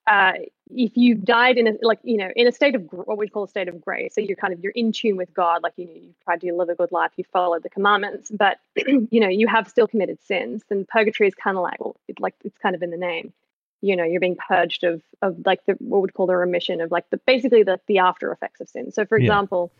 uh, 0.07 0.33
if 0.71 0.91
you've 0.97 1.23
died 1.23 1.57
in 1.57 1.67
a 1.67 1.73
like 1.81 1.99
you 2.03 2.17
know 2.17 2.29
in 2.35 2.47
a 2.47 2.51
state 2.51 2.75
of 2.75 2.83
what 2.91 3.17
we 3.17 3.29
call 3.29 3.43
a 3.43 3.47
state 3.47 3.67
of 3.67 3.81
grace, 3.81 4.15
so 4.15 4.21
you're 4.21 4.35
kind 4.37 4.53
of 4.53 4.59
you're 4.61 4.71
in 4.73 4.91
tune 4.91 5.17
with 5.17 5.33
God, 5.33 5.63
like 5.63 5.73
you 5.77 5.85
know 5.85 5.93
you've 5.93 6.19
tried 6.23 6.41
to 6.41 6.53
live 6.53 6.69
a 6.69 6.75
good 6.75 6.91
life, 6.91 7.11
you 7.17 7.23
followed 7.31 7.63
the 7.63 7.69
commandments, 7.69 8.31
but 8.31 8.57
you 8.87 9.19
know 9.19 9.29
you 9.29 9.47
have 9.47 9.67
still 9.67 9.87
committed 9.87 10.21
sins. 10.23 10.63
Then 10.69 10.85
purgatory 10.89 11.27
is 11.29 11.35
kind 11.35 11.57
of 11.57 11.63
like 11.63 11.79
well, 11.79 11.95
it, 12.07 12.19
like 12.19 12.35
it's 12.43 12.57
kind 12.57 12.75
of 12.75 12.83
in 12.83 12.89
the 12.91 12.97
name. 12.97 13.33
you 13.81 13.95
know 13.95 14.03
you're 14.03 14.19
being 14.21 14.37
purged 14.47 14.83
of 14.83 15.01
of 15.21 15.37
like 15.45 15.65
the 15.65 15.73
what 15.79 16.01
would 16.01 16.13
call 16.13 16.27
the 16.27 16.35
remission 16.35 16.81
of 16.81 16.91
like 16.91 17.09
the 17.11 17.17
basically 17.25 17.63
the 17.63 17.79
the 17.87 17.99
after 17.99 18.31
effects 18.31 18.61
of 18.61 18.69
sin. 18.69 18.91
So 18.91 19.05
for 19.05 19.17
Yeah. 19.17 19.21
example, 19.21 19.71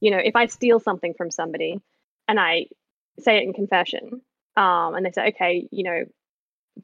you 0.00 0.10
know 0.10 0.18
if 0.18 0.36
I 0.36 0.46
steal 0.46 0.80
something 0.80 1.14
from 1.14 1.30
somebody 1.30 1.80
and 2.28 2.40
I 2.40 2.66
say 3.18 3.38
it 3.38 3.44
in 3.44 3.52
confession, 3.54 4.22
um, 4.56 4.94
and 4.94 5.04
they 5.06 5.12
say 5.12 5.28
okay, 5.28 5.68
you 5.70 5.84
know, 5.84 6.04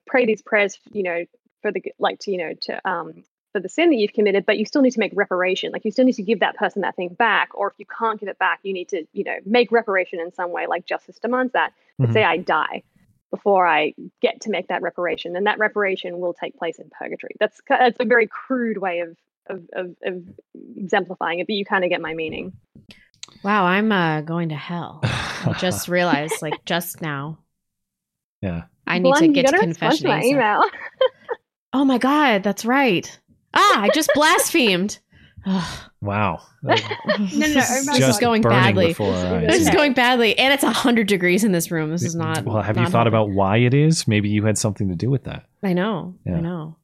pray 0.06 0.26
these 0.26 0.42
prayers, 0.42 0.78
you 0.92 1.02
know, 1.02 1.24
for 1.62 1.72
the 1.72 1.82
like 1.98 2.18
to 2.20 2.30
you 2.30 2.38
know 2.38 2.54
to 2.62 2.88
um 2.88 3.24
for 3.52 3.60
the 3.60 3.68
sin 3.70 3.88
that 3.88 3.96
you've 3.96 4.12
committed, 4.12 4.44
but 4.44 4.58
you 4.58 4.66
still 4.66 4.82
need 4.82 4.90
to 4.90 5.00
make 5.00 5.12
reparation. 5.14 5.72
Like 5.72 5.84
you 5.86 5.90
still 5.90 6.04
need 6.04 6.16
to 6.16 6.22
give 6.22 6.40
that 6.40 6.56
person 6.56 6.82
that 6.82 6.94
thing 6.94 7.08
back, 7.08 7.50
or 7.54 7.68
if 7.68 7.74
you 7.78 7.86
can't 7.86 8.20
give 8.20 8.28
it 8.28 8.38
back, 8.38 8.60
you 8.62 8.74
need 8.74 8.90
to, 8.90 9.06
you 9.14 9.24
know, 9.24 9.36
make 9.46 9.72
reparation 9.72 10.20
in 10.20 10.30
some 10.34 10.52
way, 10.52 10.66
like 10.66 10.84
justice 10.84 11.18
demands 11.18 11.54
that. 11.54 11.72
But 11.98 12.10
Mhm. 12.10 12.12
say 12.12 12.22
I 12.24 12.36
die 12.36 12.82
before 13.30 13.66
I 13.66 13.94
get 14.20 14.42
to 14.42 14.50
make 14.50 14.68
that 14.68 14.82
reparation, 14.82 15.36
and 15.36 15.46
that 15.46 15.58
reparation 15.58 16.20
will 16.20 16.34
take 16.34 16.58
place 16.58 16.78
in 16.78 16.90
purgatory. 16.90 17.34
That's 17.40 17.60
ki- 17.62 17.76
that's 17.78 17.96
a 17.98 18.04
very 18.04 18.26
crude 18.26 18.76
way 18.76 19.00
of 19.00 19.16
of 19.46 19.62
of, 19.72 19.96
of 20.02 20.22
exemplifying 20.76 21.38
it, 21.38 21.46
but 21.46 21.54
you 21.56 21.64
kind 21.64 21.82
of 21.82 21.88
get 21.88 22.02
my 22.02 22.12
meaning. 22.12 22.52
Wow, 23.42 23.64
I'm 23.64 23.90
uh, 23.90 24.20
going 24.20 24.50
to 24.50 24.54
hell. 24.54 25.00
I 25.02 25.56
just 25.58 25.88
realized, 25.98 26.42
like 26.42 26.64
just 26.64 27.00
now, 27.00 27.38
Yeah. 28.46 28.62
I 28.86 28.98
need 28.98 29.12
to 29.12 29.18
Blonde, 29.18 29.36
you 29.36 29.42
get 29.42 29.50
to 29.50 29.58
confession. 29.58 30.08
my 30.08 30.22
email. 30.22 30.62
Oh 31.72 31.84
my 31.84 31.98
god, 31.98 32.42
that's 32.42 32.64
right. 32.64 33.18
Ah, 33.54 33.82
I 33.82 33.88
just 33.94 34.10
blasphemed. 34.14 34.98
Wow. 36.00 36.40
no, 36.62 36.74
no, 36.74 36.74
no. 37.06 37.16
This 37.18 37.56
is 37.56 37.98
Just 37.98 38.20
going 38.20 38.42
badly. 38.42 38.88
before. 38.88 39.12
This 39.12 39.60
is 39.60 39.70
going 39.70 39.92
badly, 39.92 40.36
and 40.38 40.52
it's 40.52 40.64
hundred 40.64 41.06
degrees 41.06 41.44
in 41.44 41.52
this 41.52 41.70
room. 41.70 41.90
This 41.90 42.02
is 42.02 42.14
not. 42.16 42.44
Well, 42.44 42.62
have 42.62 42.76
you 42.76 42.84
thought 42.84 43.06
helping. 43.06 43.08
about 43.08 43.30
why 43.30 43.58
it 43.58 43.72
is? 43.74 44.08
Maybe 44.08 44.28
you 44.28 44.44
had 44.44 44.58
something 44.58 44.88
to 44.88 44.94
do 44.96 45.10
with 45.10 45.24
that. 45.24 45.46
I 45.62 45.72
know. 45.72 46.14
Yeah. 46.24 46.36
I 46.36 46.40
know. 46.40 46.76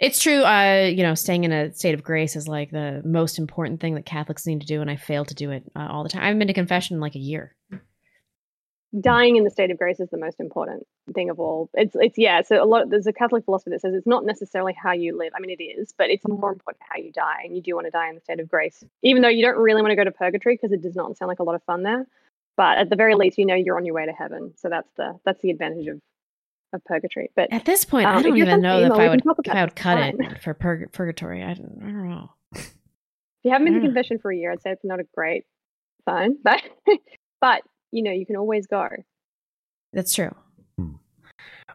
It's 0.00 0.22
true. 0.22 0.42
Uh, 0.42 0.90
you 0.94 1.02
know, 1.02 1.14
staying 1.14 1.44
in 1.44 1.52
a 1.52 1.72
state 1.74 1.92
of 1.94 2.02
grace 2.02 2.36
is 2.36 2.46
like 2.48 2.70
the 2.70 3.02
most 3.04 3.38
important 3.38 3.80
thing 3.80 3.94
that 3.96 4.06
Catholics 4.06 4.46
need 4.46 4.60
to 4.60 4.66
do, 4.66 4.80
and 4.80 4.90
I 4.90 4.96
fail 4.96 5.24
to 5.24 5.34
do 5.34 5.50
it 5.50 5.64
uh, 5.76 5.88
all 5.90 6.02
the 6.02 6.08
time. 6.08 6.22
I 6.22 6.26
haven't 6.26 6.38
been 6.38 6.48
to 6.48 6.54
confession 6.54 6.94
in 6.96 7.00
like 7.00 7.16
a 7.16 7.20
year. 7.20 7.54
Dying 9.00 9.36
in 9.36 9.44
the 9.44 9.50
state 9.50 9.70
of 9.70 9.78
grace 9.78 10.00
is 10.00 10.08
the 10.10 10.18
most 10.18 10.40
important 10.40 10.86
thing 11.14 11.30
of 11.30 11.38
all. 11.38 11.68
It's 11.74 11.94
it's 11.98 12.18
yeah. 12.18 12.42
So 12.42 12.62
a 12.62 12.64
lot 12.64 12.90
there's 12.90 13.06
a 13.06 13.12
Catholic 13.12 13.44
philosophy 13.44 13.70
that 13.70 13.80
says 13.80 13.94
it's 13.94 14.06
not 14.06 14.24
necessarily 14.24 14.72
how 14.72 14.92
you 14.92 15.16
live. 15.16 15.32
I 15.36 15.40
mean, 15.40 15.50
it 15.58 15.62
is, 15.62 15.92
but 15.96 16.10
it's 16.10 16.26
more 16.26 16.52
important 16.52 16.82
how 16.88 16.98
you 16.98 17.12
die, 17.12 17.42
and 17.44 17.54
you 17.54 17.62
do 17.62 17.74
want 17.74 17.86
to 17.86 17.90
die 17.90 18.08
in 18.08 18.14
the 18.14 18.20
state 18.20 18.40
of 18.40 18.48
grace, 18.48 18.84
even 19.02 19.22
though 19.22 19.28
you 19.28 19.44
don't 19.44 19.58
really 19.58 19.82
want 19.82 19.92
to 19.92 19.96
go 19.96 20.04
to 20.04 20.12
purgatory 20.12 20.54
because 20.54 20.72
it 20.72 20.82
does 20.82 20.96
not 20.96 21.16
sound 21.16 21.28
like 21.28 21.40
a 21.40 21.44
lot 21.44 21.54
of 21.54 21.62
fun 21.64 21.82
there. 21.82 22.06
But 22.56 22.78
at 22.78 22.90
the 22.90 22.96
very 22.96 23.14
least, 23.14 23.38
you 23.38 23.46
know 23.46 23.54
you're 23.54 23.76
on 23.76 23.84
your 23.84 23.94
way 23.94 24.06
to 24.06 24.12
heaven. 24.12 24.52
So 24.56 24.68
that's 24.68 24.90
the 24.96 25.18
that's 25.24 25.42
the 25.42 25.50
advantage 25.50 25.86
of 25.86 26.00
of 26.72 26.84
purgatory. 26.84 27.30
But 27.34 27.52
At 27.52 27.64
this 27.64 27.84
point, 27.84 28.06
um, 28.06 28.16
I 28.16 28.22
don't 28.22 28.36
even 28.36 28.60
know 28.60 28.80
if 28.80 28.92
I 28.92 29.08
would 29.08 29.22
if 29.44 29.54
I 29.54 29.64
would 29.64 29.76
cut 29.76 29.98
fine. 29.98 30.20
it 30.20 30.42
for 30.42 30.54
purg- 30.54 30.92
purgatory. 30.92 31.42
I 31.42 31.54
don't, 31.54 31.78
I 31.82 31.86
don't 31.86 32.08
know. 32.08 32.30
If 32.54 33.44
you 33.44 33.52
haven't 33.52 33.66
been 33.66 33.74
to 33.74 33.80
confession 33.80 34.18
for 34.18 34.32
a 34.32 34.36
year, 34.36 34.52
I'd 34.52 34.62
say 34.62 34.70
it's 34.72 34.84
not 34.84 35.00
a 35.00 35.06
great 35.14 35.44
sign. 36.08 36.36
But 36.42 36.62
but 37.40 37.62
you 37.90 38.02
know 38.02 38.12
you 38.12 38.26
can 38.26 38.36
always 38.36 38.66
go. 38.66 38.88
That's 39.92 40.14
true. 40.14 40.34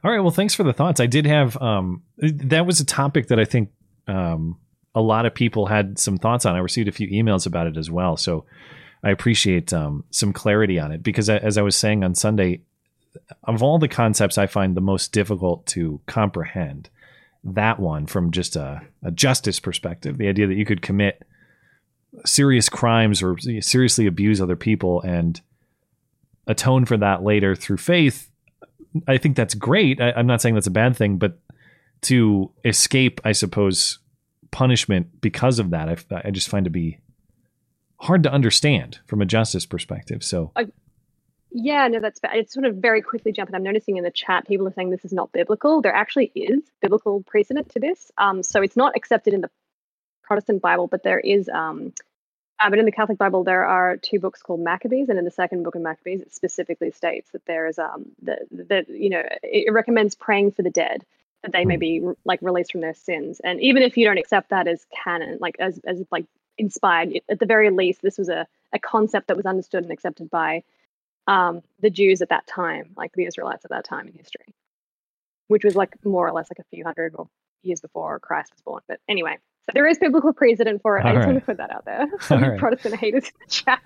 All 0.03 0.11
right. 0.11 0.19
Well, 0.19 0.31
thanks 0.31 0.53
for 0.53 0.63
the 0.63 0.73
thoughts. 0.73 0.99
I 0.99 1.05
did 1.05 1.25
have 1.25 1.59
um 1.61 2.03
that 2.17 2.65
was 2.65 2.79
a 2.79 2.85
topic 2.85 3.27
that 3.27 3.39
I 3.39 3.45
think 3.45 3.69
um 4.07 4.57
a 4.95 5.01
lot 5.01 5.25
of 5.25 5.33
people 5.33 5.65
had 5.65 5.97
some 5.97 6.17
thoughts 6.17 6.45
on. 6.45 6.55
I 6.55 6.59
received 6.59 6.87
a 6.87 6.91
few 6.91 7.07
emails 7.07 7.47
about 7.47 7.67
it 7.67 7.77
as 7.77 7.89
well. 7.89 8.17
So 8.17 8.45
I 9.01 9.11
appreciate 9.11 9.71
um 9.71 10.03
some 10.11 10.33
clarity 10.33 10.77
on 10.77 10.91
it 10.91 11.03
because 11.03 11.29
as 11.29 11.57
I 11.57 11.61
was 11.61 11.77
saying 11.77 12.03
on 12.03 12.15
Sunday, 12.15 12.61
of 13.45 13.63
all 13.63 13.79
the 13.79 13.87
concepts 13.87 14.37
I 14.37 14.47
find 14.47 14.75
the 14.75 14.81
most 14.81 15.13
difficult 15.13 15.65
to 15.67 16.01
comprehend, 16.05 16.89
that 17.45 17.79
one 17.79 18.05
from 18.05 18.31
just 18.31 18.55
a, 18.57 18.81
a 19.03 19.11
justice 19.11 19.59
perspective, 19.59 20.17
the 20.17 20.27
idea 20.27 20.47
that 20.47 20.57
you 20.57 20.65
could 20.65 20.81
commit 20.81 21.23
serious 22.25 22.67
crimes 22.67 23.23
or 23.23 23.37
seriously 23.61 24.05
abuse 24.05 24.41
other 24.41 24.55
people 24.55 25.01
and 25.01 25.41
atone 26.47 26.85
for 26.85 26.97
that 26.97 27.23
later 27.23 27.55
through 27.55 27.77
faith 27.77 28.29
I 29.07 29.17
think 29.17 29.35
that's 29.35 29.55
great. 29.55 30.01
I, 30.01 30.11
I'm 30.11 30.27
not 30.27 30.41
saying 30.41 30.55
that's 30.55 30.67
a 30.67 30.71
bad 30.71 30.95
thing, 30.95 31.17
but 31.17 31.39
to 32.01 32.51
escape, 32.63 33.21
I 33.23 33.31
suppose, 33.31 33.99
punishment 34.51 35.21
because 35.21 35.59
of 35.59 35.71
that, 35.71 35.89
I, 35.89 36.21
I 36.27 36.31
just 36.31 36.49
find 36.49 36.65
to 36.65 36.69
be 36.69 36.99
hard 37.97 38.23
to 38.23 38.31
understand 38.31 38.99
from 39.07 39.21
a 39.21 39.25
justice 39.25 39.65
perspective. 39.65 40.23
So, 40.23 40.51
Yeah, 41.55 41.87
no, 41.87 41.99
that's. 41.99 42.19
It's 42.33 42.53
sort 42.53 42.65
of 42.65 42.77
very 42.77 43.01
quickly 43.01 43.31
jumping. 43.31 43.55
I'm 43.55 43.63
noticing 43.63 43.97
in 43.97 44.03
the 44.03 44.11
chat 44.11 44.47
people 44.47 44.67
are 44.67 44.73
saying 44.73 44.89
this 44.89 45.05
is 45.05 45.13
not 45.13 45.31
biblical. 45.31 45.81
There 45.81 45.93
actually 45.93 46.31
is 46.35 46.61
biblical 46.81 47.23
precedent 47.23 47.69
to 47.71 47.79
this. 47.79 48.11
Um, 48.17 48.41
so 48.41 48.61
it's 48.61 48.75
not 48.75 48.95
accepted 48.95 49.35
in 49.35 49.41
the 49.41 49.51
Protestant 50.23 50.61
Bible, 50.61 50.87
but 50.87 51.03
there 51.03 51.19
is. 51.19 51.49
Um, 51.49 51.93
uh, 52.59 52.69
but 52.69 52.79
in 52.79 52.85
the 52.85 52.91
Catholic 52.91 53.17
Bible, 53.17 53.43
there 53.43 53.65
are 53.65 53.97
two 53.97 54.19
books 54.19 54.41
called 54.41 54.59
Maccabees, 54.59 55.09
and 55.09 55.17
in 55.17 55.25
the 55.25 55.31
second 55.31 55.63
book 55.63 55.75
of 55.75 55.81
Maccabees, 55.81 56.21
it 56.21 56.33
specifically 56.33 56.91
states 56.91 57.31
that 57.31 57.45
there 57.45 57.67
is 57.67 57.79
um 57.79 58.05
that 58.23 58.43
that 58.51 58.89
you 58.89 59.09
know 59.09 59.23
it 59.41 59.71
recommends 59.73 60.15
praying 60.15 60.51
for 60.51 60.61
the 60.61 60.69
dead 60.69 61.05
that 61.43 61.51
they 61.51 61.65
may 61.65 61.77
be 61.77 62.01
like 62.23 62.39
released 62.41 62.71
from 62.71 62.81
their 62.81 62.93
sins. 62.93 63.41
And 63.43 63.61
even 63.61 63.83
if 63.83 63.97
you 63.97 64.05
don't 64.05 64.17
accept 64.17 64.49
that 64.49 64.67
as 64.67 64.85
canon, 65.03 65.39
like 65.41 65.55
as 65.59 65.79
as 65.85 66.01
like 66.11 66.25
inspired, 66.57 67.19
at 67.29 67.39
the 67.39 67.45
very 67.45 67.69
least, 67.69 68.01
this 68.01 68.17
was 68.17 68.29
a 68.29 68.47
a 68.71 68.79
concept 68.79 69.27
that 69.27 69.37
was 69.37 69.45
understood 69.45 69.83
and 69.83 69.91
accepted 69.91 70.29
by 70.29 70.63
um, 71.27 71.61
the 71.79 71.89
Jews 71.89 72.21
at 72.21 72.29
that 72.29 72.47
time, 72.47 72.91
like 72.97 73.13
the 73.13 73.25
Israelites 73.25 73.65
at 73.65 73.71
that 73.71 73.85
time 73.85 74.07
in 74.07 74.13
history, 74.13 74.53
which 75.47 75.63
was 75.63 75.75
like 75.75 76.03
more 76.05 76.27
or 76.27 76.31
less 76.31 76.49
like 76.49 76.59
a 76.59 76.75
few 76.75 76.83
hundred 76.83 77.15
or 77.15 77.27
years 77.61 77.81
before 77.81 78.19
Christ 78.19 78.51
was 78.53 78.61
born. 78.61 78.81
But 78.87 78.99
anyway, 79.07 79.37
so 79.65 79.71
there 79.73 79.87
is 79.87 79.97
biblical 79.97 80.33
precedent 80.33 80.81
for 80.81 80.97
it. 80.97 81.05
I 81.05 81.09
All 81.09 81.15
just 81.15 81.27
want 81.27 81.39
to 81.39 81.45
put 81.45 81.57
that 81.57 81.71
out 81.71 81.85
there. 81.85 82.07
For 82.19 82.33
All 82.33 82.39
you 82.43 82.47
right. 82.47 82.59
Protestant 82.59 82.95
haters 82.95 83.25
in 83.25 83.31
the 83.39 83.51
chat. 83.51 83.81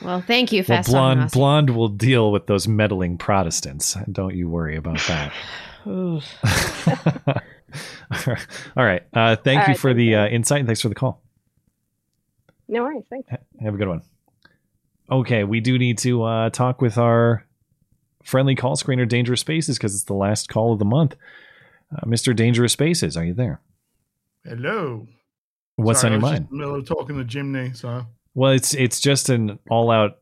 Well, 0.00 0.22
thank 0.22 0.52
you, 0.52 0.60
well, 0.60 0.78
Fast 0.78 0.90
blonde 0.90 1.30
blonde 1.32 1.70
will 1.70 1.88
deal 1.88 2.32
with 2.32 2.46
those 2.46 2.66
meddling 2.66 3.18
Protestants. 3.18 3.96
Don't 4.10 4.34
you 4.34 4.48
worry 4.48 4.76
about 4.76 5.00
that. 5.08 5.32
All 8.76 8.84
right. 8.84 9.02
Uh, 9.12 9.36
thank 9.36 9.60
All 9.60 9.66
you 9.66 9.72
right, 9.72 9.78
for 9.78 9.94
the 9.94 10.14
uh, 10.14 10.26
insight 10.28 10.60
and 10.60 10.68
thanks 10.68 10.80
for 10.80 10.88
the 10.88 10.94
call. 10.94 11.22
No 12.68 12.82
worries. 12.82 13.04
Thanks. 13.10 13.28
Have 13.60 13.74
a 13.74 13.76
good 13.76 13.88
one. 13.88 14.02
Okay, 15.10 15.44
we 15.44 15.60
do 15.60 15.78
need 15.78 15.98
to 15.98 16.22
uh, 16.22 16.50
talk 16.50 16.80
with 16.80 16.96
our 16.96 17.44
friendly 18.22 18.54
call 18.54 18.76
screener, 18.76 19.06
Dangerous 19.06 19.40
Spaces, 19.40 19.76
because 19.76 19.94
it's 19.94 20.04
the 20.04 20.14
last 20.14 20.48
call 20.48 20.72
of 20.72 20.78
the 20.78 20.84
month. 20.84 21.16
Uh, 21.94 22.06
Mr. 22.06 22.34
Dangerous 22.34 22.72
Spaces, 22.72 23.16
are 23.16 23.24
you 23.24 23.34
there? 23.34 23.60
Hello. 24.44 25.06
What's 25.76 26.00
Sorry, 26.00 26.14
on 26.14 26.20
your 26.20 26.28
I 26.28 26.32
was 26.32 26.40
mind? 26.40 26.44
Just 26.44 26.52
in 26.52 26.58
the 26.58 26.64
middle 26.64 26.78
of 26.80 26.86
talking 26.86 27.16
to 27.18 27.24
Jimny, 27.24 27.76
so 27.76 28.06
Well, 28.34 28.52
it's 28.52 28.74
it's 28.74 29.00
just 29.00 29.28
an 29.28 29.58
all 29.70 29.90
out 29.90 30.18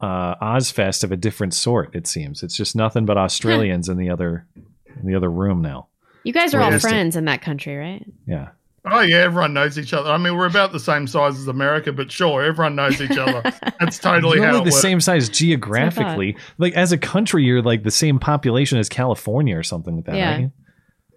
uh, 0.00 0.34
Ozfest 0.36 1.04
of 1.04 1.12
a 1.12 1.16
different 1.16 1.54
sort. 1.54 1.94
It 1.94 2.06
seems 2.06 2.42
it's 2.42 2.56
just 2.56 2.74
nothing 2.76 3.06
but 3.06 3.16
Australians 3.16 3.88
in 3.88 3.96
the 3.96 4.10
other 4.10 4.46
in 4.56 5.06
the 5.06 5.14
other 5.14 5.30
room 5.30 5.62
now. 5.62 5.88
You 6.24 6.32
guys 6.32 6.52
are 6.54 6.60
all 6.60 6.70
just- 6.70 6.82
friends 6.86 7.16
in 7.16 7.24
that 7.26 7.42
country, 7.42 7.76
right? 7.76 8.04
Yeah. 8.26 8.48
Oh 8.90 9.00
yeah, 9.02 9.18
everyone 9.18 9.52
knows 9.52 9.78
each 9.78 9.92
other. 9.92 10.10
I 10.10 10.16
mean, 10.16 10.34
we're 10.38 10.46
about 10.46 10.72
the 10.72 10.80
same 10.80 11.06
size 11.06 11.38
as 11.38 11.48
America, 11.48 11.92
but 11.92 12.10
sure, 12.10 12.42
everyone 12.42 12.76
knows 12.76 12.98
each 12.98 13.16
other. 13.18 13.42
That's 13.78 13.98
totally 13.98 14.38
you're 14.38 14.46
how 14.46 14.52
only 14.54 14.62
it 14.62 14.64
the 14.64 14.74
works. 14.74 14.80
same 14.80 15.00
size 15.02 15.28
geographically. 15.28 16.34
Like 16.56 16.72
as 16.72 16.90
a 16.90 16.96
country, 16.96 17.44
you're 17.44 17.60
like 17.60 17.82
the 17.82 17.90
same 17.90 18.18
population 18.18 18.78
as 18.78 18.88
California 18.88 19.54
or 19.56 19.62
something 19.62 19.96
like 19.96 20.06
that. 20.06 20.16
Yeah. 20.16 20.34
Right? 20.34 20.50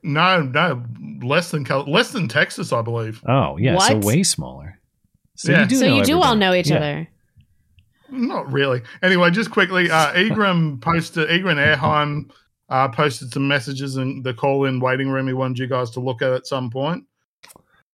No, 0.04 0.42
no, 0.44 0.84
less 1.22 1.52
than 1.52 1.64
less 1.88 2.12
than 2.12 2.28
Texas, 2.28 2.74
I 2.74 2.82
believe. 2.82 3.22
Oh 3.28 3.58
yeah, 3.58 3.78
so 3.78 3.98
way 4.00 4.22
smaller. 4.24 4.80
So 5.36 5.52
Yeah. 5.52 5.62
you 5.62 5.68
do 5.68 5.76
so 5.78 5.88
know 5.88 5.96
you 5.96 6.04
do 6.04 6.22
all 6.22 6.36
know 6.36 6.54
each 6.54 6.70
Yeah. 6.70 6.76
other. 6.78 7.08
Not 8.12 8.52
really. 8.52 8.82
Anyway, 9.02 9.32
just 9.32 9.50
quickly, 9.50 9.90
uh, 9.90 10.12
Egram 10.14 10.80
posted, 10.82 11.30
Egran 11.30 11.56
Airheim 11.58 12.30
uh, 12.70 12.88
posted 12.90 13.34
some 13.34 13.48
messages 13.48 13.98
in 13.98 14.22
the 14.24 14.34
call 14.34 14.66
in 14.66 14.80
waiting 14.80 15.10
room 15.10 15.28
he 15.28 15.34
wanted 15.34 15.58
you 15.60 15.68
guys 15.68 15.90
to 15.92 16.00
look 16.00 16.22
at 16.22 16.32
at 16.34 16.46
some 16.46 16.70
point. 16.70 17.06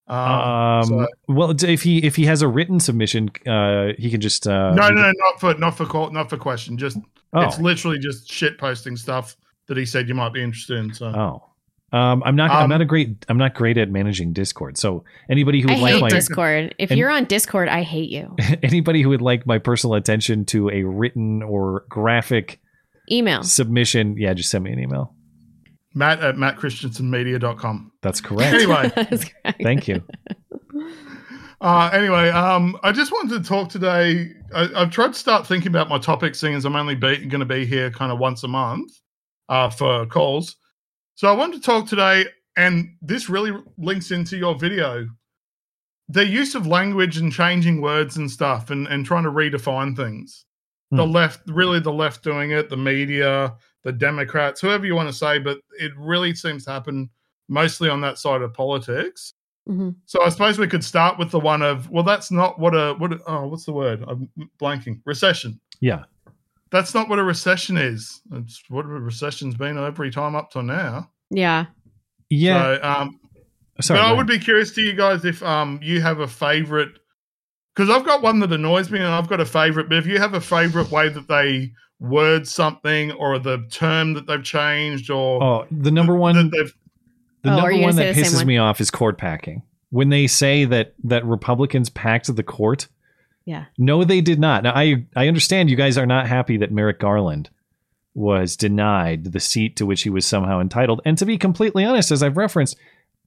Um, 0.07 0.83
so- 0.85 1.07
well, 1.27 1.53
if 1.63 1.83
he 1.83 1.99
if 2.03 2.15
he 2.15 2.25
has 2.25 2.41
a 2.41 2.47
written 2.47 2.79
submission, 2.79 3.29
uh, 3.47 3.89
he 3.97 4.09
can 4.09 4.19
just 4.21 4.47
uh, 4.47 4.73
no, 4.73 4.89
no, 4.89 5.01
no, 5.03 5.11
not 5.15 5.39
for 5.39 5.53
not 5.55 5.77
for 5.77 5.85
call, 5.85 6.09
not 6.11 6.29
for 6.29 6.37
question. 6.37 6.77
Just 6.77 6.97
Oh. 7.31 7.41
it's 7.41 7.59
literally 7.59 7.99
just 7.99 8.29
shit 8.31 8.57
posting 8.57 8.97
stuff 8.97 9.37
that 9.67 9.77
he 9.77 9.85
said 9.85 10.09
you 10.09 10.15
might 10.15 10.33
be 10.33 10.41
interested 10.41 10.77
in. 10.79 10.91
So 10.93 11.05
Oh, 11.07 11.43
um, 11.91 12.21
I'm 12.23 12.35
not. 12.35 12.51
I'm 12.51 12.63
Um, 12.63 12.69
not 12.69 12.81
a 12.81 12.85
great. 12.85 13.25
I'm 13.29 13.37
not 13.37 13.53
great 13.55 13.77
at 13.77 13.89
managing 13.89 14.33
Discord. 14.33 14.77
So 14.77 15.03
anybody 15.29 15.61
who 15.61 15.69
I 15.69 15.73
would 15.73 15.81
like 15.81 15.93
hate 15.95 16.01
my 16.01 16.09
Discord. 16.09 16.75
If 16.77 16.91
and- 16.91 16.97
you're 16.99 17.09
on 17.09 17.25
Discord, 17.25 17.67
I 17.69 17.81
hate 17.83 18.09
you. 18.09 18.35
anybody 18.63 19.01
who 19.01 19.09
would 19.09 19.21
like 19.21 19.45
my 19.47 19.57
personal 19.57 19.95
attention 19.95 20.45
to 20.45 20.69
a 20.69 20.83
written 20.83 21.41
or 21.43 21.85
graphic 21.89 22.59
Email. 23.11 23.43
submission, 23.43 24.15
yeah, 24.17 24.33
just 24.33 24.49
send 24.51 24.63
me 24.63 24.71
an 24.71 24.79
email. 24.79 25.13
Matt 25.95 26.19
at 26.21 26.35
mattchristiansenmedia.com. 26.35 27.91
That's 28.03 28.21
correct. 28.21 28.53
Anyway, 28.53 28.89
Thank 29.63 29.87
you. 29.87 30.03
Uh, 31.61 31.89
anyway, 31.91 32.29
um, 32.29 32.77
I 32.83 32.91
just 32.91 33.11
wanted 33.11 33.41
to 33.43 33.47
talk 33.49 33.69
today. 33.69 34.31
I, 34.53 34.69
I've 34.75 34.91
tried 34.91 35.09
to 35.13 35.19
start 35.19 35.45
thinking 35.45 35.67
about 35.69 35.89
my 35.89 35.97
topics, 35.97 36.39
seeing 36.39 36.53
as 36.53 36.63
I'm 36.65 36.75
only 36.75 36.95
going 36.95 37.29
to 37.31 37.45
be 37.45 37.65
here 37.65 37.91
kind 37.91 38.11
of 38.11 38.19
once 38.19 38.43
a 38.43 38.47
month 38.47 38.91
uh, 39.49 39.69
for 39.69 40.05
calls. 40.05 40.55
So 41.19 41.27
I 41.27 41.33
wanted 41.33 41.57
to 41.57 41.61
talk 41.61 41.85
today 41.85 42.27
and 42.55 42.95
this 43.01 43.27
really 43.27 43.51
links 43.77 44.09
into 44.09 44.37
your 44.37 44.55
video. 44.55 45.05
The 46.07 46.25
use 46.25 46.55
of 46.55 46.65
language 46.65 47.17
and 47.17 47.29
changing 47.29 47.81
words 47.81 48.15
and 48.15 48.31
stuff, 48.31 48.69
and 48.69 48.87
and 48.87 49.05
trying 49.05 49.25
to 49.25 49.29
redefine 49.29 49.97
things. 49.97 50.45
The 50.91 51.05
Hmm. 51.05 51.11
left, 51.11 51.41
really, 51.47 51.81
the 51.81 51.91
left 51.91 52.23
doing 52.23 52.51
it. 52.51 52.69
The 52.69 52.77
media, 52.77 53.53
the 53.83 53.91
Democrats, 53.91 54.61
whoever 54.61 54.85
you 54.85 54.95
want 54.95 55.09
to 55.09 55.13
say, 55.13 55.39
but 55.39 55.59
it 55.77 55.91
really 55.97 56.33
seems 56.33 56.63
to 56.65 56.71
happen 56.71 57.09
mostly 57.49 57.89
on 57.89 57.99
that 57.99 58.17
side 58.17 58.41
of 58.41 58.53
politics. 58.53 59.33
Mhm. 59.67 59.95
So 60.05 60.21
I 60.23 60.29
suppose 60.29 60.57
we 60.57 60.67
could 60.67 60.85
start 60.85 61.19
with 61.19 61.31
the 61.31 61.39
one 61.41 61.61
of 61.61 61.89
well, 61.89 62.05
that's 62.05 62.31
not 62.31 62.59
what 62.59 62.73
a 62.73 62.93
what. 62.97 63.11
A, 63.11 63.19
oh, 63.27 63.47
what's 63.47 63.65
the 63.65 63.73
word? 63.73 64.05
I'm 64.07 64.29
blanking. 64.57 65.01
Recession. 65.03 65.59
Yeah. 65.81 66.05
That's 66.71 66.93
not 66.93 67.09
what 67.09 67.19
a 67.19 67.23
recession 67.23 67.77
is. 67.77 68.21
It's 68.33 68.61
what 68.69 68.85
a 68.85 68.89
recession's 68.89 69.55
been 69.55 69.77
every 69.77 70.11
time 70.11 70.35
up 70.35 70.51
to 70.51 70.61
now. 70.63 71.09
Yeah. 71.31 71.65
Yeah. 72.29 72.75
So, 72.75 72.83
um, 72.83 73.19
Sorry, 73.81 73.99
but 73.99 74.05
I 74.05 74.13
would 74.13 74.27
be 74.27 74.37
curious 74.39 74.71
to 74.75 74.81
you 74.81 74.93
guys 74.93 75.23
if 75.23 75.41
um 75.41 75.79
you 75.81 76.01
have 76.01 76.19
a 76.19 76.27
favorite 76.27 76.89
because 77.73 77.89
I've 77.89 78.05
got 78.05 78.21
one 78.21 78.39
that 78.39 78.51
annoys 78.51 78.91
me 78.91 78.99
and 78.99 79.07
I've 79.07 79.29
got 79.29 79.39
a 79.39 79.45
favorite. 79.45 79.87
But 79.87 79.99
if 79.99 80.05
you 80.05 80.19
have 80.19 80.33
a 80.33 80.41
favorite 80.41 80.91
way 80.91 81.07
that 81.09 81.27
they 81.29 81.71
word 81.99 82.45
something 82.47 83.11
or 83.13 83.39
the 83.39 83.65
term 83.71 84.13
that 84.15 84.27
they've 84.27 84.43
changed 84.43 85.09
or 85.09 85.41
Oh, 85.43 85.65
the 85.71 85.91
number 85.91 86.15
one. 86.15 86.49
they've 86.49 86.73
The 87.43 87.51
Oh, 87.51 87.55
number 87.55 87.77
one 87.77 87.95
that 87.95 88.15
pisses 88.15 88.35
one? 88.35 88.47
me 88.47 88.57
off 88.57 88.81
is 88.81 88.91
court 88.91 89.17
packing. 89.17 89.63
When 89.91 90.09
they 90.09 90.27
say 90.27 90.65
that 90.65 90.93
that 91.05 91.25
Republicans 91.25 91.89
packed 91.89 92.33
the 92.35 92.43
court, 92.43 92.87
Yeah. 93.49 93.65
no, 93.79 94.03
they 94.03 94.21
did 94.21 94.39
not. 94.39 94.61
Now 94.63 94.73
I 94.75 95.05
I 95.15 95.27
understand 95.27 95.69
you 95.69 95.75
guys 95.75 95.97
are 95.97 96.05
not 96.05 96.27
happy 96.27 96.57
that 96.57 96.71
Merrick 96.71 96.99
Garland 96.99 97.49
was 98.13 98.55
denied 98.55 99.23
the 99.31 99.39
seat 99.39 99.75
to 99.77 99.85
which 99.87 100.03
he 100.03 100.09
was 100.09 100.25
somehow 100.25 100.59
entitled. 100.59 101.01
And 101.03 101.17
to 101.17 101.25
be 101.25 101.37
completely 101.37 101.83
honest, 101.83 102.11
as 102.11 102.21
I've 102.21 102.37
referenced, 102.37 102.77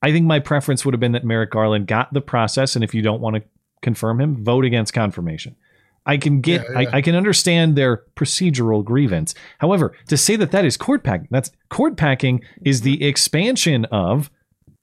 I 0.01 0.12
think 0.12 0.27
my 0.27 0.39
preference 0.39 0.85
would 0.85 0.94
have 0.94 1.01
been 1.01 1.12
that 1.12 1.24
Merrick 1.24 1.51
Garland 1.51 1.89
got 1.89 2.12
the 2.12 2.20
process, 2.20 2.74
and 2.77 2.85
if 2.85 2.94
you 2.94 3.03
don't 3.03 3.20
want 3.20 3.36
to 3.36 3.43
confirm 3.81 4.20
him, 4.20 4.44
vote 4.44 4.65
against 4.65 4.93
confirmation. 4.93 5.57
I 6.05 6.16
can 6.16 6.40
get, 6.40 6.62
Yeah, 6.62 6.81
yeah. 6.81 6.89
I, 6.93 6.97
I 6.99 7.03
can 7.03 7.15
understand 7.15 7.77
their 7.77 8.03
procedural 8.16 8.85
grievance. 8.85 9.35
However, 9.59 9.97
to 10.09 10.16
say 10.16 10.36
that 10.36 10.51
that 10.51 10.65
is 10.65 10.77
court 10.77 11.05
packing, 11.05 11.28
that's 11.31 11.51
court 11.69 11.97
packing 11.97 12.43
is 12.65 12.82
the 12.82 13.05
expansion 13.05 13.85
of 13.86 14.31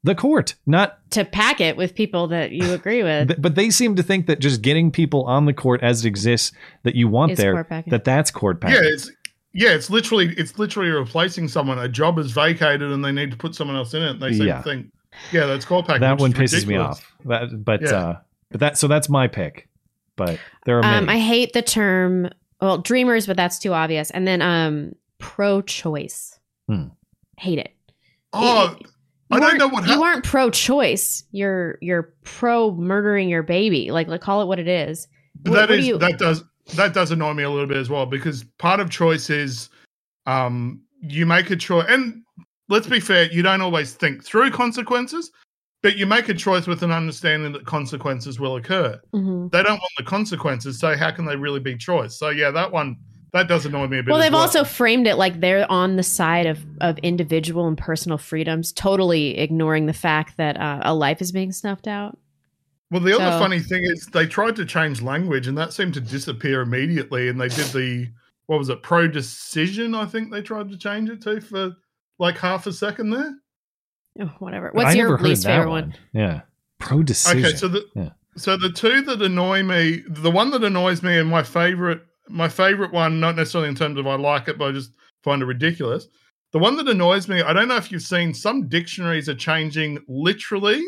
the 0.04 0.16
court, 0.16 0.56
not. 0.66 0.98
To 1.12 1.26
pack 1.26 1.60
it 1.60 1.76
with 1.78 1.96
people 1.96 2.28
that 2.28 2.52
you 2.52 2.72
agree 2.74 3.04
with. 3.04 3.42
But 3.42 3.56
they 3.56 3.70
seem 3.70 3.96
to 3.96 4.04
think 4.04 4.28
that 4.28 4.40
just 4.40 4.62
getting 4.62 4.92
people 4.92 5.24
on 5.26 5.46
the 5.46 5.54
court 5.54 5.82
as 5.84 6.06
it 6.06 6.08
exists 6.08 6.52
that 6.84 6.96
you 6.96 7.08
want 7.08 7.34
Is 7.34 7.38
there, 7.38 7.84
that 7.88 8.04
that's 8.04 8.32
court 8.32 8.62
packing. 8.62 8.84
yeah, 8.84 8.90
it's 8.94 9.12
yeah, 9.54 9.70
it's 9.72 9.90
literally 9.90 10.34
it's 10.38 10.58
literally 10.60 10.90
replacing 10.92 11.48
someone. 11.48 11.80
A 11.80 11.90
job 11.90 12.20
is 12.20 12.32
vacated 12.32 12.92
and 12.92 13.04
they 13.04 13.12
need 13.12 13.32
to 13.32 13.38
put 13.38 13.56
someone 13.56 13.76
else 13.76 13.94
in 13.94 14.02
it. 14.04 14.12
And 14.12 14.22
they 14.22 14.34
seem 14.34 14.48
Yeah. 14.48 14.58
to 14.58 14.64
think, 14.64 14.92
yeah, 15.32 15.46
that's 15.48 15.66
court 15.66 15.88
packing. 15.88 16.02
that 16.02 16.20
one 16.20 16.32
is 16.32 16.38
pisses 16.54 16.66
me 16.68 16.76
off. 16.78 17.12
That, 17.26 17.64
but 17.66 17.82
Yeah. 17.82 17.90
uh, 17.96 18.18
but 18.52 18.60
that 18.60 18.78
so 18.78 18.88
that's 18.88 19.10
my 19.10 19.28
pick. 19.28 19.68
But 20.16 20.40
there 20.66 20.78
are 20.78 20.82
many. 20.84 20.98
Um, 20.98 21.10
I 21.10 21.18
hate 21.18 21.54
the 21.54 21.62
term, 21.62 22.30
well, 22.62 22.78
dreamers, 22.78 23.26
but 23.26 23.38
that's 23.38 23.58
too 23.58 23.74
obvious. 23.74 24.12
And 24.12 24.28
then 24.28 24.42
um, 24.42 24.94
pro 25.18 25.62
choice. 25.62 26.38
Hmm. 26.68 26.88
Hate 27.38 27.58
it. 27.60 27.74
Oh, 28.34 28.76
You 29.32 29.38
I 29.38 29.40
don't 29.40 29.44
aren't- 29.50 29.60
know 29.60 29.68
what 29.68 29.88
You 29.88 30.04
aren't 30.04 30.24
pro 30.26 30.50
choice. 30.50 31.24
You're 31.32 31.78
you're 31.82 32.14
pro 32.24 32.72
murdering 32.72 33.30
your 33.30 33.44
baby. 33.44 33.92
Like, 33.92 34.08
like 34.08 34.22
call 34.22 34.42
it 34.42 34.46
what 34.46 34.60
it 34.60 34.68
is. 34.68 35.08
But 35.44 35.52
What- 35.52 35.56
that 35.58 35.70
what 35.70 35.80
is 35.80 35.88
you- 35.88 35.98
that 36.00 36.18
does 36.20 36.44
that 36.76 36.94
does 36.94 37.12
annoy 37.12 37.34
me 37.34 37.44
a 37.44 37.50
little 37.50 37.68
bit 37.68 37.78
as 37.78 37.90
well 37.90 38.06
because 38.06 38.44
part 38.60 38.80
of 38.80 38.90
choice 38.90 39.30
is 39.30 39.70
um 40.26 40.82
you 41.02 41.26
make 41.26 41.50
a 41.52 41.56
choice 41.56 41.86
and 41.90 42.24
let's 42.70 42.88
be 42.88 43.00
fair, 43.00 43.32
you 43.32 43.42
don't 43.42 43.62
always 43.62 43.94
think 43.94 44.24
through 44.24 44.52
consequences, 44.52 45.32
but 45.82 45.98
you 45.98 46.06
make 46.06 46.30
a 46.30 46.34
choice 46.34 46.68
with 46.68 46.84
an 46.84 46.92
understanding 46.92 47.52
that 47.54 47.66
consequences 47.66 48.40
will 48.40 48.56
occur. 48.58 49.00
Mhm. 49.16 49.52
They 49.52 49.64
don't 49.64 49.80
want 49.80 49.92
the 49.98 50.04
consequences, 50.04 50.80
so 50.80 50.96
how 50.96 51.10
can 51.12 51.26
they 51.26 51.36
really 51.36 51.60
be 51.60 51.76
choice? 51.78 52.18
So 52.20 52.30
yeah, 52.30 52.52
that 52.52 52.72
one 52.72 52.98
that 53.34 53.48
does 53.48 53.66
annoy 53.66 53.88
me 53.88 54.00
a 54.00 54.04
bit. 54.04 54.12
Well, 54.12 54.20
they've 54.20 54.34
also 54.34 54.64
framed 54.64 55.08
it 55.08 55.18
like 55.18 55.40
they're 55.40 55.70
on 55.72 55.96
the 55.96 56.04
side 56.04 56.46
of, 56.46 56.60
of 56.82 56.98
individual 57.00 57.68
and 57.68 57.78
personal 57.78 58.18
freedoms, 58.18 58.72
totally 58.72 59.38
ignoring 59.38 59.86
the 59.86 59.94
fact 59.94 60.38
that 60.38 60.60
uh, 60.60 60.80
a 60.84 60.94
life 60.94 61.22
is 61.22 61.32
being 61.32 61.52
snuffed 61.52 61.88
out. 61.88 62.18
Well, 62.92 63.02
the 63.02 63.20
other 63.20 63.38
funny 63.38 63.60
thing 63.60 63.84
is 63.84 64.08
they 64.08 64.26
tried 64.26 64.56
to 64.56 64.66
change 64.66 65.02
language 65.02 65.48
and 65.48 65.56
that 65.60 65.74
seemed 65.74 65.94
to 65.94 66.02
disappear 66.02 66.62
immediately. 66.62 67.28
And 67.28 67.40
they 67.40 67.50
did 67.50 67.68
the 67.68 68.10
what 68.50 68.58
was 68.58 68.70
it, 68.70 68.82
pro 68.82 69.08
decision? 69.08 69.94
I 69.94 70.08
think 70.08 70.32
they 70.32 70.42
tried 70.42 70.72
to 70.72 70.78
change 70.78 71.08
it 71.08 71.22
to 71.22 71.40
for 71.40 71.76
like 72.18 72.36
half 72.40 72.66
a 72.66 72.74
second 72.74 73.12
there. 73.12 73.36
Oh, 74.20 74.34
whatever. 74.40 74.72
What's 74.74 74.90
I 74.90 74.94
your 74.94 75.20
least 75.20 75.44
that 75.44 75.58
favorite 75.58 75.70
one? 75.70 75.96
Yeah, 76.14 76.42
pro 76.80 77.04
decision. 77.04 77.46
Okay, 77.46 77.56
so 77.56 77.68
the 77.68 77.86
yeah. 77.94 78.10
so 78.38 78.58
the 78.58 78.72
two 78.72 79.04
that 79.04 79.22
annoy 79.22 79.62
me, 79.62 80.04
the 80.10 80.32
one 80.32 80.50
that 80.50 80.64
annoys 80.64 81.04
me, 81.04 81.20
and 81.20 81.30
my 81.30 81.44
favorite, 81.44 82.02
my 82.30 82.48
favorite 82.48 82.92
one, 82.94 83.20
not 83.20 83.36
necessarily 83.36 83.70
in 83.70 83.76
terms 83.76 83.98
of 83.98 84.08
I 84.08 84.16
like 84.16 84.48
it, 84.48 84.58
but 84.58 84.70
I 84.70 84.72
just 84.72 84.92
find 85.24 85.42
it 85.42 85.46
ridiculous. 85.46 86.08
The 86.52 86.60
one 86.60 86.78
that 86.78 86.88
annoys 86.88 87.28
me, 87.28 87.42
I 87.42 87.54
don't 87.54 87.68
know 87.68 87.76
if 87.76 87.92
you've 87.92 88.02
seen 88.02 88.34
some 88.34 88.68
dictionaries 88.68 89.30
are 89.30 89.36
changing 89.36 90.00
literally 90.08 90.82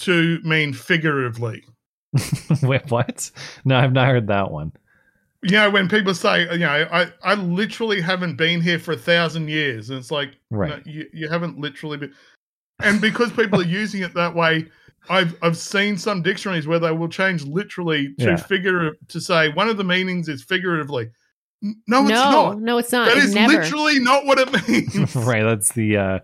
to 0.00 0.38
mean 0.44 0.72
figuratively. 0.72 1.64
Wait, 2.62 2.90
what? 2.90 3.30
No, 3.64 3.76
I've 3.76 3.92
not 3.92 4.06
heard 4.06 4.28
that 4.28 4.50
one. 4.50 4.72
You 5.42 5.52
know, 5.52 5.70
when 5.70 5.88
people 5.88 6.14
say, 6.14 6.48
uh, 6.48 6.52
you 6.54 6.60
know, 6.60 6.88
I, 6.90 7.12
I 7.22 7.34
literally 7.34 8.00
haven't 8.00 8.36
been 8.36 8.60
here 8.60 8.78
for 8.78 8.92
a 8.92 8.96
thousand 8.96 9.48
years, 9.48 9.90
and 9.90 9.98
it's 9.98 10.10
like, 10.10 10.36
Right. 10.50 10.70
no, 10.70 10.92
you, 10.92 11.08
you 11.12 11.28
haven't 11.28 11.58
literally 11.58 11.96
been. 11.96 12.14
And 12.80 13.00
because 13.00 13.32
people 13.32 13.60
are 13.60 13.64
using 13.64 14.02
it 14.02 14.14
that 14.14 14.34
way, 14.34 14.66
I've 15.10 15.36
I've 15.42 15.56
seen 15.56 15.96
some 15.98 16.22
dictionaries 16.22 16.66
where 16.66 16.78
they 16.78 16.90
will 16.92 17.08
change 17.08 17.44
literally 17.44 18.14
to 18.18 18.24
Yeah. 18.24 18.36
figurative 18.36 18.94
to 19.08 19.20
say 19.20 19.48
one 19.50 19.68
of 19.68 19.76
the 19.76 19.84
meanings 19.84 20.28
is 20.28 20.42
figuratively. 20.42 21.10
N- 21.62 21.76
No, 21.88 22.02
it's 22.02 22.10
no, 22.10 22.16
not. 22.30 22.60
no, 22.60 22.78
it's 22.78 22.92
not. 22.92 23.08
That 23.08 23.16
it's 23.16 23.26
is 23.26 23.34
never. 23.34 23.54
literally 23.54 23.98
not 23.98 24.26
what 24.26 24.38
it 24.38 24.68
means. 24.68 25.16
right, 25.16 25.42
that's 25.42 25.72
the 25.72 25.96
uh, 25.96 26.18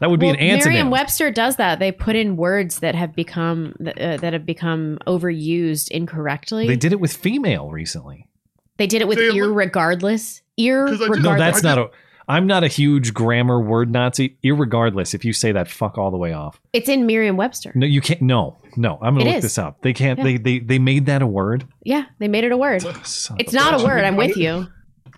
that 0.00 0.08
would 0.10 0.20
be 0.20 0.28
an 0.28 0.36
antonym. 0.36 0.64
Merriam-Webster 0.64 1.30
does 1.30 1.56
that. 1.56 1.78
They 1.78 1.92
put 1.92 2.16
in 2.16 2.36
words 2.36 2.78
that 2.78 2.94
have 2.94 3.14
become 3.14 3.74
uh, 3.86 4.16
that 4.16 4.32
have 4.32 4.46
become 4.46 4.98
overused 5.06 5.90
incorrectly. 5.90 6.66
They 6.66 6.76
did 6.76 6.92
it 6.92 7.00
with 7.00 7.12
female 7.14 7.70
recently. 7.70 8.26
They 8.78 8.86
did 8.86 9.02
it 9.02 9.08
with 9.08 9.18
See, 9.18 9.30
look- 9.30 9.50
irregardless. 9.72 10.40
Irregardless. 10.58 11.22
No, 11.22 11.36
that's 11.36 11.62
not 11.62 11.78
a. 11.78 11.90
I'm 12.28 12.46
not 12.46 12.62
a 12.62 12.68
huge 12.68 13.14
grammar 13.14 13.60
word 13.60 13.90
Nazi. 13.90 14.36
Irregardless, 14.44 15.14
if 15.14 15.24
you 15.24 15.32
say 15.32 15.50
that, 15.52 15.68
fuck 15.68 15.96
all 15.96 16.10
the 16.10 16.18
way 16.18 16.32
off. 16.34 16.60
It's 16.74 16.88
in 16.88 17.06
Merriam-Webster. 17.06 17.72
No, 17.74 17.86
you 17.86 18.00
can't. 18.02 18.20
No, 18.20 18.58
no. 18.76 18.98
I'm 19.00 19.14
gonna 19.14 19.20
It 19.24 19.28
look 19.28 19.36
is. 19.36 19.42
this 19.44 19.58
up. 19.58 19.80
They 19.82 19.94
can't. 19.94 20.18
Yeah. 20.18 20.24
They, 20.24 20.36
they 20.36 20.58
they 20.58 20.78
made 20.78 21.06
that 21.06 21.22
a 21.22 21.26
word. 21.26 21.66
Yeah, 21.84 22.04
they 22.18 22.28
made 22.28 22.44
it 22.44 22.52
a 22.52 22.56
word. 22.56 22.84
It's 22.84 23.52
not 23.52 23.80
a 23.80 23.84
word. 23.84 24.04
I'm 24.04 24.16
with 24.16 24.36
you. 24.36 24.66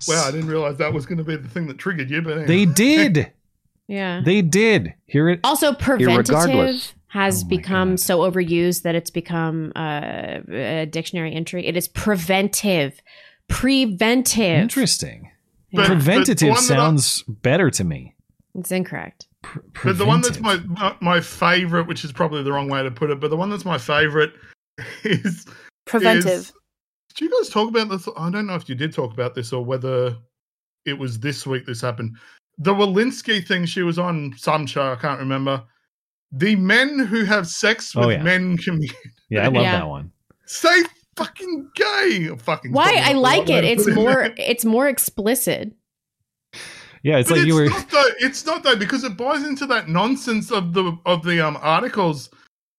Wow, 0.08 0.24
I 0.26 0.30
didn't 0.30 0.46
realize 0.48 0.76
that 0.78 0.92
was 0.94 1.04
going 1.04 1.18
to 1.18 1.24
be 1.24 1.36
the 1.36 1.48
thing 1.48 1.66
that 1.66 1.78
triggered 1.78 2.10
you. 2.10 2.22
But 2.22 2.38
anyway. 2.38 2.46
They 2.46 2.64
did. 2.64 3.32
Yeah. 3.86 4.22
They 4.24 4.40
did. 4.40 4.94
Hear 5.06 5.28
it. 5.28 5.40
Also, 5.44 5.74
preventative 5.74 6.34
Irregardless. 6.36 6.92
has 7.08 7.42
become 7.44 7.96
so 7.96 8.20
overused 8.20 8.82
that 8.82 8.94
it's 8.94 9.10
become 9.10 9.72
uh, 9.74 10.38
a 10.48 10.86
dictionary 10.86 11.34
entry. 11.34 11.66
It 11.66 11.76
is 11.76 11.88
preventive. 11.88 13.00
Preventive. 13.48 14.60
Interesting. 14.62 15.29
But- 15.72 15.82
but 15.82 15.86
Preventative 15.86 16.48
one 16.50 16.56
that 16.66 16.72
I- 16.72 16.76
sounds 16.76 17.22
better 17.28 17.70
to 17.70 17.84
me. 17.84 18.14
It's 18.54 18.72
incorrect. 18.72 19.26
But 19.84 19.96
the 19.98 20.04
one 20.04 20.20
that's 20.20 20.40
my 20.40 20.56
my- 20.58 20.96
my 21.00 21.20
favorite, 21.20 21.86
which 21.86 22.04
is 22.04 22.12
probably 22.12 22.42
the 22.42 22.52
wrong 22.52 22.68
way 22.68 22.82
to 22.82 22.90
put 22.90 23.10
it, 23.10 23.20
but 23.20 23.30
the 23.30 23.36
one 23.36 23.48
that's 23.50 23.64
my 23.64 23.78
favorite 23.78 24.32
is 25.04 25.46
Preventive. 25.86 26.26
is- 26.26 26.52
did 27.16 27.24
you 27.30 27.38
guys 27.40 27.48
talk 27.48 27.68
about 27.68 27.88
this? 27.88 28.08
I 28.16 28.30
don't 28.30 28.46
know 28.46 28.54
if 28.54 28.68
you 28.68 28.74
did 28.74 28.92
talk 28.92 29.12
about 29.12 29.34
this 29.34 29.52
or 29.52 29.64
whether 29.64 30.16
it 30.86 30.98
was 30.98 31.18
this 31.20 31.46
week 31.46 31.66
this 31.66 31.80
happened. 31.80 32.16
The 32.58 32.74
Walensky 32.74 33.44
thing, 33.46 33.64
she 33.66 33.82
was 33.82 33.98
on 33.98 34.34
some 34.36 34.66
show, 34.66 34.92
I 34.92 34.96
can't 34.96 35.18
remember. 35.18 35.62
The 36.32 36.54
men 36.56 36.98
who 37.00 37.24
have 37.24 37.46
sex 37.48 37.92
oh, 37.96 38.00
with 38.00 38.06
Oh, 38.06 38.10
yeah. 38.10 38.22
men 38.22 38.56
community. 38.58 38.94
Yeah, 39.28 39.42
I 39.42 39.44
love 39.46 39.54
Yeah. 39.62 39.72
that 39.78 39.88
one. 39.88 40.12
Say 40.46 40.82
fucking 41.24 41.70
gay. 41.74 42.28
Fucking 42.38 42.72
Why 42.72 43.00
I 43.04 43.12
like 43.12 43.48
it. 43.50 43.64
It's 43.64 43.84
put 43.84 43.94
more. 43.94 44.28
It's 44.36 44.64
more 44.64 44.88
explicit. 44.88 45.72
Yeah, 47.02 47.16
it's 47.18 47.28
But 47.30 47.38
like 47.38 47.46
you 47.46 47.54
were. 47.54 47.66
not 47.70 47.88
though. 47.90 48.08
It's 48.18 48.44
not 48.44 48.62
though 48.62 48.76
because 48.76 49.04
it 49.04 49.16
buys 49.16 49.44
into 49.44 49.66
that 49.66 49.88
nonsense 49.88 50.50
of 50.52 50.72
the 50.74 50.96
of 51.06 51.22
the 51.22 51.40
um 51.46 51.56
articles 51.62 52.28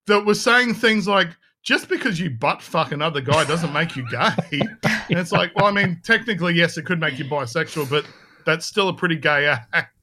that 0.08 0.26
were 0.26 0.36
saying 0.36 0.76
things 0.76 1.08
like 1.08 1.30
just 1.64 1.90
because 1.90 2.20
you 2.20 2.30
butt 2.30 2.62
fuck 2.62 2.92
another 2.92 3.22
guy 3.22 3.44
doesn't 3.46 3.72
make 3.74 3.96
you 3.96 4.08
gay. 4.10 4.30
and 4.84 5.18
it's 5.20 5.32
like, 5.32 5.56
well, 5.56 5.66
I 5.66 5.72
mean, 5.72 6.00
technically, 6.04 6.54
yes, 6.56 6.78
it 6.78 6.86
could 6.86 7.00
make 7.00 7.18
you 7.20 7.26
bisexual, 7.26 7.90
but 7.90 8.06
that's 8.46 8.66
still 8.66 8.90
a 8.90 8.94
pretty 8.94 9.16
gay 9.16 9.46
act. 9.48 9.96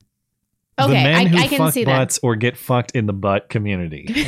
the 0.76 0.84
Okay, 0.84 0.92
men 1.04 1.14
I- 1.16 1.24
who 1.26 1.36
I 1.38 1.46
can 1.48 1.58
fuck 1.58 1.74
see 1.74 1.84
that. 1.84 1.96
butts 1.98 2.20
or 2.22 2.36
get 2.36 2.56
fucked 2.56 2.92
in 2.92 3.06
the 3.06 3.12
butt 3.12 3.48
community. 3.48 4.26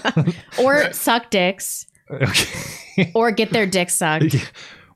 or 0.60 0.92
suck 0.92 1.30
dicks. 1.30 1.86
Okay. 2.10 3.10
Or 3.14 3.30
get 3.30 3.50
their 3.50 3.66
dick 3.66 3.90
sucked. 3.90 4.34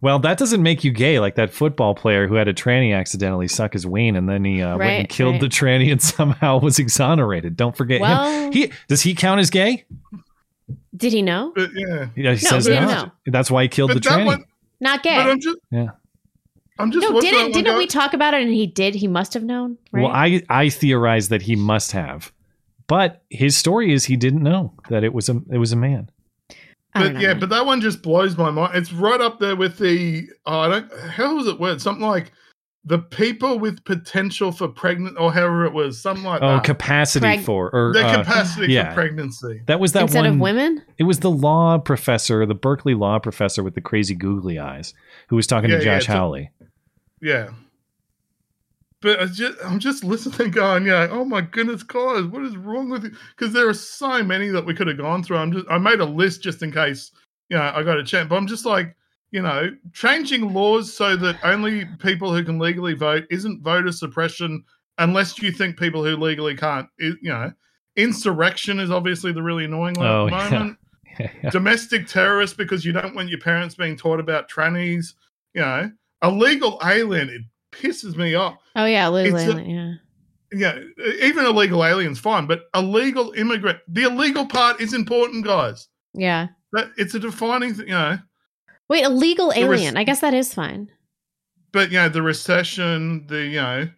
Well, 0.00 0.18
that 0.20 0.38
doesn't 0.38 0.62
make 0.62 0.84
you 0.84 0.90
gay, 0.90 1.20
like 1.20 1.34
that 1.34 1.52
football 1.52 1.94
player 1.94 2.26
who 2.26 2.34
had 2.36 2.48
a 2.48 2.54
tranny 2.54 2.96
accidentally 2.96 3.46
suck 3.46 3.74
his 3.74 3.86
ween, 3.86 4.16
and 4.16 4.26
then 4.26 4.42
he 4.42 4.62
uh, 4.62 4.78
went 4.78 4.90
and 4.90 5.08
killed 5.10 5.32
right. 5.32 5.40
the 5.42 5.48
tranny 5.48 5.92
and 5.92 6.00
somehow 6.16 6.58
was 6.58 6.78
exonerated. 6.78 7.56
Don't 7.58 7.76
forget 7.76 8.00
Well- 8.00 8.44
him. 8.46 8.52
He 8.52 8.72
does 8.88 9.02
he 9.02 9.14
count 9.14 9.40
as 9.40 9.50
gay? 9.50 9.84
Did 10.96 11.12
he 11.12 11.20
know? 11.20 11.52
But 11.54 11.70
yeah, 11.74 11.86
Yeah, 11.98 12.06
he 12.14 12.22
No, 12.22 12.34
says 12.36 12.64
he 12.64 12.72
didn't 12.72 12.88
no. 12.88 13.02
know. 13.04 13.12
That's 13.26 13.50
why 13.50 13.62
he 13.64 13.68
killed 13.68 13.90
But 13.90 14.02
the 14.02 14.08
that 14.08 14.18
tranny. 14.20 14.24
one- 14.26 14.44
Not 14.80 15.02
gay. 15.02 15.16
but 15.16 15.28
I'm 15.30 15.40
just, 15.40 15.58
yeah. 15.70 15.86
I'm 16.78 16.90
just. 16.90 17.06
no, 17.06 17.20
didn't 17.20 17.52
didn't 17.52 17.76
we 17.76 17.86
talk 17.86 18.14
about 18.14 18.32
it 18.32 18.40
and 18.40 18.50
he 18.52 18.66
did? 18.66 18.94
He 18.94 19.06
must 19.08 19.34
have 19.34 19.44
known, 19.44 19.76
right? 19.92 20.02
Well, 20.04 20.10
I 20.12 20.42
I 20.48 20.70
theorize 20.70 21.28
that 21.28 21.42
he 21.42 21.54
must 21.54 21.92
have, 21.92 22.32
but 22.86 23.22
his 23.28 23.54
story 23.58 23.92
is 23.92 24.06
he 24.06 24.16
didn't 24.16 24.42
know 24.42 24.72
that 24.88 25.04
it 25.04 25.12
was 25.12 25.28
a 25.28 25.38
it 25.50 25.58
was 25.58 25.72
a 25.72 25.76
man. 25.76 26.10
I 26.94 27.00
don't 27.02 27.12
But 27.14 27.20
know. 27.20 27.28
yeah, 27.28 27.34
but 27.34 27.48
that 27.50 27.66
one 27.66 27.80
just 27.80 28.02
blows 28.02 28.36
my 28.36 28.50
mind. 28.50 28.76
It's 28.76 28.92
right 28.92 29.20
up 29.20 29.38
there 29.38 29.56
with 29.56 29.78
the 29.78 30.26
oh, 30.46 30.60
I 30.60 30.68
don't 30.68 30.92
how 31.10 31.36
was 31.36 31.46
it 31.46 31.60
word 31.60 31.80
Something 31.80 32.06
like 32.06 32.32
the 32.84 32.98
people 32.98 33.58
with 33.58 33.84
potential 33.84 34.50
for 34.52 34.66
pregnant 34.66 35.18
or 35.18 35.30
however 35.32 35.66
it 35.66 35.72
was, 35.74 36.00
something 36.00 36.24
like 36.24 36.40
Oh, 36.42 36.54
that. 36.54 36.64
capacity 36.64 37.26
Preg- 37.26 37.44
for 37.44 37.68
or 37.74 37.92
Their 37.92 38.04
uh, 38.06 38.16
capacity 38.24 38.72
yeah. 38.72 38.88
for 38.88 38.94
pregnancy. 38.94 39.60
That 39.66 39.78
was 39.78 39.92
that 39.92 39.98
one. 40.00 40.04
Instead 40.04 40.18
one. 40.24 40.26
of 40.34 40.40
women? 40.40 40.82
It 40.96 41.04
was 41.04 41.20
the 41.20 41.30
law 41.30 41.76
professor, 41.78 42.46
the 42.46 42.54
Berkeley 42.54 42.94
law 42.94 43.18
professor 43.18 43.62
with 43.62 43.74
the 43.74 43.82
crazy 43.82 44.14
googly 44.14 44.58
eyes, 44.58 44.94
who 45.28 45.36
was 45.36 45.46
talking 45.46 45.68
Yeah, 45.70 45.78
to 45.78 45.84
yeah, 45.84 45.98
Josh 45.98 46.08
a- 46.08 46.12
Hawley. 46.12 46.50
Yeah. 47.20 47.50
But 49.02 49.20
I 49.20 49.26
just, 49.26 49.58
I'm 49.64 49.78
just 49.78 50.04
listening, 50.04 50.50
going, 50.50 50.86
yeah, 50.86 51.08
oh 51.10 51.24
my 51.24 51.40
goodness, 51.40 51.82
guys, 51.82 52.24
what 52.24 52.42
is 52.42 52.56
wrong 52.56 52.90
with 52.90 53.04
you? 53.04 53.12
Because 53.36 53.54
there 53.54 53.68
are 53.68 53.74
so 53.74 54.22
many 54.22 54.48
that 54.48 54.66
we 54.66 54.74
could 54.74 54.88
have 54.88 54.98
gone 54.98 55.22
through. 55.22 55.38
I'm 55.38 55.52
just, 55.52 55.66
I 55.70 55.78
made 55.78 56.00
a 56.00 56.04
list 56.04 56.42
just 56.42 56.62
in 56.62 56.70
case, 56.70 57.10
you 57.48 57.56
know, 57.56 57.72
I 57.74 57.82
got 57.82 57.98
a 57.98 58.04
chance. 58.04 58.28
But 58.28 58.36
I'm 58.36 58.46
just 58.46 58.66
like, 58.66 58.94
you 59.30 59.40
know, 59.40 59.70
changing 59.92 60.52
laws 60.52 60.92
so 60.92 61.16
that 61.16 61.38
only 61.44 61.86
people 62.00 62.34
who 62.34 62.44
can 62.44 62.58
legally 62.58 62.94
vote 62.94 63.24
isn't 63.30 63.62
voter 63.62 63.92
suppression 63.92 64.64
unless 64.98 65.38
you 65.40 65.50
think 65.50 65.78
people 65.78 66.04
who 66.04 66.16
legally 66.16 66.56
can't, 66.56 66.88
you 66.98 67.16
know, 67.22 67.52
insurrection 67.96 68.78
is 68.78 68.90
obviously 68.90 69.32
the 69.32 69.42
really 69.42 69.64
annoying 69.64 69.94
one 69.94 70.06
Oh, 70.06 70.28
at 70.28 70.50
the 70.50 70.50
moment. 70.50 70.78
Yeah. 71.18 71.30
Domestic 71.50 72.06
terrorist 72.06 72.56
because 72.56 72.84
you 72.84 72.92
don't 72.92 73.14
want 73.14 73.28
your 73.28 73.40
parents 73.40 73.74
being 73.74 73.96
taught 73.96 74.20
about 74.20 74.50
trannies, 74.50 75.14
you 75.54 75.62
know, 75.62 75.90
illegal 76.22 76.80
alien. 76.84 77.28
It 77.28 77.42
pisses 77.72 78.16
me 78.16 78.34
off. 78.34 78.58
Oh 78.76 78.84
yeah, 78.84 79.08
Liz 79.08 79.34
It's 79.34 79.54
a- 79.54 79.62
yeah. 79.62 79.92
Yeah, 80.52 80.80
even 81.22 81.44
illegal 81.44 81.84
aliens 81.84 82.18
fine, 82.18 82.46
but 82.46 82.62
illegal 82.74 83.32
immigrant. 83.36 83.78
The 83.86 84.02
illegal 84.02 84.46
part 84.46 84.80
is 84.80 84.92
important, 84.92 85.44
guys. 85.44 85.86
Yeah. 86.12 86.48
But 86.72 86.90
it's 86.96 87.14
a 87.14 87.20
defining, 87.20 87.74
thing, 87.74 87.86
you 87.86 87.92
know. 87.94 88.18
Wait, 88.88 89.04
illegal 89.04 89.52
alien. 89.54 89.96
I 89.96 90.02
guess 90.02 90.20
that 90.22 90.34
is 90.34 90.52
fine. 90.52 90.90
But 91.72 91.92
you 91.92 91.98
know, 91.98 92.08
the 92.08 92.22
recession, 92.22 93.26
the 93.28 93.44
you 93.44 93.60
know, 93.60 93.88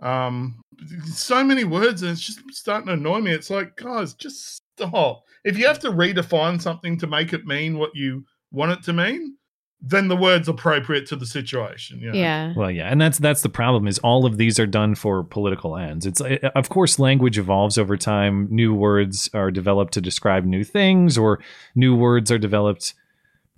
um, 0.00 0.60
so 1.06 1.42
many 1.42 1.64
words, 1.64 2.02
and 2.02 2.10
it's 2.10 2.20
just 2.20 2.40
starting 2.50 2.88
to 2.88 2.92
annoy 2.92 3.20
me. 3.20 3.30
It's 3.32 3.48
like, 3.48 3.76
guys, 3.76 4.12
just 4.12 4.60
stop. 4.76 5.22
If 5.44 5.56
you 5.56 5.66
have 5.66 5.78
to 5.80 5.90
redefine 5.90 6.60
something 6.60 6.98
to 6.98 7.06
make 7.06 7.32
it 7.32 7.46
mean 7.46 7.78
what 7.78 7.94
you 7.94 8.24
want 8.50 8.72
it 8.72 8.82
to 8.84 8.92
mean, 8.92 9.36
then 9.84 10.06
the 10.06 10.16
word's 10.16 10.48
appropriate 10.48 11.06
to 11.08 11.16
the 11.16 11.26
situation. 11.26 11.98
You 12.00 12.12
know? 12.12 12.18
Yeah. 12.18 12.52
Well, 12.56 12.70
yeah, 12.70 12.86
and 12.88 13.00
that's 13.00 13.18
that's 13.18 13.42
the 13.42 13.48
problem 13.48 13.88
is 13.88 13.98
all 13.98 14.24
of 14.24 14.36
these 14.38 14.60
are 14.60 14.66
done 14.66 14.94
for 14.94 15.24
political 15.24 15.76
ends. 15.76 16.06
It's 16.06 16.20
uh, 16.20 16.38
of 16.54 16.68
course 16.68 16.98
language 17.00 17.36
evolves 17.38 17.76
over 17.78 17.96
time. 17.96 18.46
New 18.50 18.74
words 18.74 19.28
are 19.34 19.50
developed 19.50 19.92
to 19.94 20.00
describe 20.00 20.44
new 20.44 20.62
things, 20.64 21.18
or 21.18 21.40
new 21.74 21.96
words 21.96 22.30
are 22.30 22.38
developed 22.38 22.94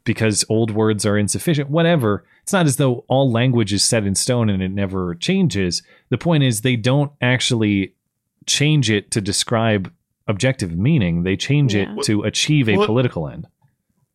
because 0.04 0.44
old 0.48 0.70
words 0.70 1.06
are 1.06 1.16
insufficient. 1.18 1.70
Whatever. 1.70 2.24
It's 2.42 2.52
not 2.52 2.66
as 2.66 2.76
though 2.76 3.04
all 3.08 3.30
language 3.30 3.72
is 3.72 3.82
set 3.82 4.04
in 4.04 4.14
stone 4.14 4.50
and 4.50 4.62
it 4.62 4.70
never 4.70 5.14
changes. 5.14 5.82
The 6.10 6.18
point 6.18 6.42
is 6.44 6.60
they 6.60 6.76
don't 6.76 7.10
actually 7.22 7.94
change 8.46 8.90
it 8.90 9.10
to 9.12 9.22
describe 9.22 9.90
objective 10.28 10.76
meaning. 10.76 11.22
They 11.22 11.36
change 11.36 11.74
Yeah. 11.74 11.94
it 11.96 12.02
to 12.04 12.22
achieve 12.22 12.68
a 12.68 12.76
Well- 12.76 12.86
political 12.86 13.28
end. 13.28 13.46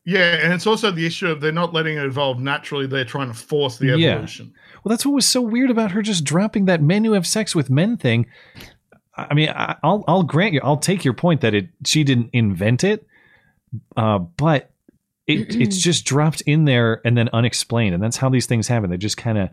Yeah, 0.05 0.37
and 0.41 0.53
it's 0.53 0.65
also 0.65 0.91
the 0.91 1.05
issue 1.05 1.27
of 1.27 1.41
they're 1.41 1.51
not 1.51 1.73
letting 1.73 1.97
it 1.97 2.03
evolve 2.05 2.39
naturally. 2.39 2.87
They're 2.87 3.05
trying 3.05 3.27
to 3.27 3.33
force 3.37 3.77
the 3.77 3.87
Yeah. 3.97 4.13
evolution. 4.13 4.53
Well, 4.83 4.89
that's 4.91 5.05
what 5.05 5.13
was 5.13 5.27
so 5.27 5.41
weird 5.41 5.69
about 5.69 5.91
her 5.91 6.01
just 6.01 6.23
dropping 6.23 6.65
that 6.65 6.81
men 6.81 7.03
who 7.03 7.13
have 7.13 7.27
sex 7.27 7.53
with 7.53 7.69
men 7.69 7.97
thing. 7.97 8.25
I 9.15 9.27
I 9.29 9.33
mean, 9.33 9.49
I- 9.49 9.75
I'll 9.83 10.03
I'll 10.07 10.23
grant 10.23 10.53
you, 10.53 10.61
I'll 10.63 10.77
take 10.77 11.03
your 11.03 11.13
point 11.13 11.41
that 11.41 11.53
it 11.53 11.69
she 11.85 12.03
didn't 12.03 12.29
invent 12.33 12.83
it, 12.83 13.05
uh, 13.97 14.19
but 14.19 14.71
it 15.27 15.53
it's 15.55 15.77
just 15.81 16.05
dropped 16.05 16.41
in 16.41 16.65
there 16.65 17.01
and 17.05 17.17
then 17.17 17.29
unexplained, 17.33 17.93
and 17.93 18.01
that's 18.01 18.17
how 18.17 18.29
these 18.29 18.45
things 18.45 18.67
happen. 18.67 18.89
They 18.89 18.97
just 18.97 19.17
kind 19.17 19.37
of 19.37 19.49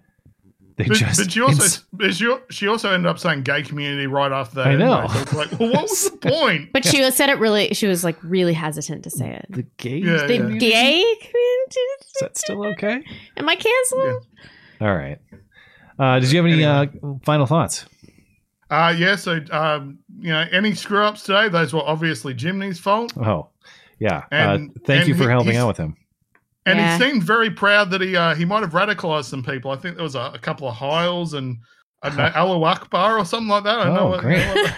they 0.76 0.84
But, 0.84 0.96
just. 0.98 1.18
but 1.20 1.32
she 1.32 1.40
also 1.40 1.62
ins- 1.62 1.84
but 1.92 2.14
she, 2.14 2.36
she 2.50 2.68
also 2.68 2.92
ended 2.92 3.06
up 3.08 3.18
saying 3.18 3.42
gay 3.42 3.62
community 3.62 4.06
right 4.06 4.30
after 4.32 4.56
that. 4.56 4.66
I 4.68 4.74
know. 4.76 5.00
anyway. 5.00 5.24
So 5.24 5.36
like, 5.36 5.52
well, 5.58 5.72
what 5.72 5.82
was 5.82 6.10
the 6.10 6.16
point? 6.30 6.72
But 6.72 6.84
she 6.84 7.10
said 7.10 7.30
it 7.30 7.38
really. 7.38 7.72
She 7.74 7.86
was 7.86 8.04
like 8.04 8.16
really 8.22 8.52
hesitant 8.52 9.04
to 9.04 9.10
say 9.10 9.30
it. 9.34 9.46
The 9.48 9.62
gay. 9.78 9.96
Yeah, 9.98 10.26
the 10.26 10.34
yeah. 10.34 10.58
gay 10.58 11.14
community. 11.20 11.80
Is 12.00 12.20
that 12.20 12.36
still 12.36 12.64
okay? 12.68 13.02
Am 13.36 13.48
I 13.48 13.56
canceled? 13.56 14.26
All 14.80 14.94
right. 14.94 15.18
Uh, 15.98 16.20
did 16.20 16.30
you 16.30 16.36
have 16.42 16.46
any 16.46 16.62
uh, 16.62 16.86
final 17.24 17.46
thoughts? 17.46 17.86
Uh, 18.68 18.92
yeah, 18.98 19.16
so, 19.16 19.40
um, 19.52 19.98
you 20.18 20.28
know, 20.30 20.44
any 20.52 20.74
screw 20.74 21.02
ups 21.02 21.22
today, 21.22 21.48
those 21.48 21.72
were 21.72 21.82
obviously 21.82 22.34
Jimny's 22.34 22.78
fault. 22.80 23.12
Oh, 23.16 23.48
yeah. 23.98 24.24
And- 24.30 24.70
uh, 24.70 24.72
thank 24.84 25.00
and 25.00 25.08
you 25.08 25.14
for 25.14 25.22
he- 25.22 25.28
helping 25.30 25.56
out 25.56 25.68
with 25.68 25.76
him. 25.78 25.96
And 26.66 26.78
Yeah. 26.78 26.98
he 26.98 27.04
seemed 27.04 27.22
very 27.22 27.50
proud 27.50 27.90
that 27.92 28.00
he 28.00 28.16
uh, 28.16 28.34
he 28.34 28.44
might 28.44 28.60
have 28.62 28.72
radicalized 28.72 29.24
some 29.26 29.42
people. 29.42 29.70
I 29.70 29.76
think 29.76 29.94
there 29.96 30.02
was 30.04 30.16
a, 30.16 30.32
a 30.34 30.38
couple 30.38 30.68
of 30.68 30.74
Hiles 30.74 31.32
and 31.32 31.58
I 32.02 32.08
don't 32.08 32.18
know, 32.18 32.32
Alu 32.36 32.64
Akbar 32.64 33.18
or 33.18 33.24
something 33.24 33.48
like 33.48 33.64
that. 33.64 33.78
I 33.78 33.84
don't 33.84 33.94
know 33.94 34.00
Oh, 34.00 34.10
what, 34.10 34.20
great. 34.20 34.44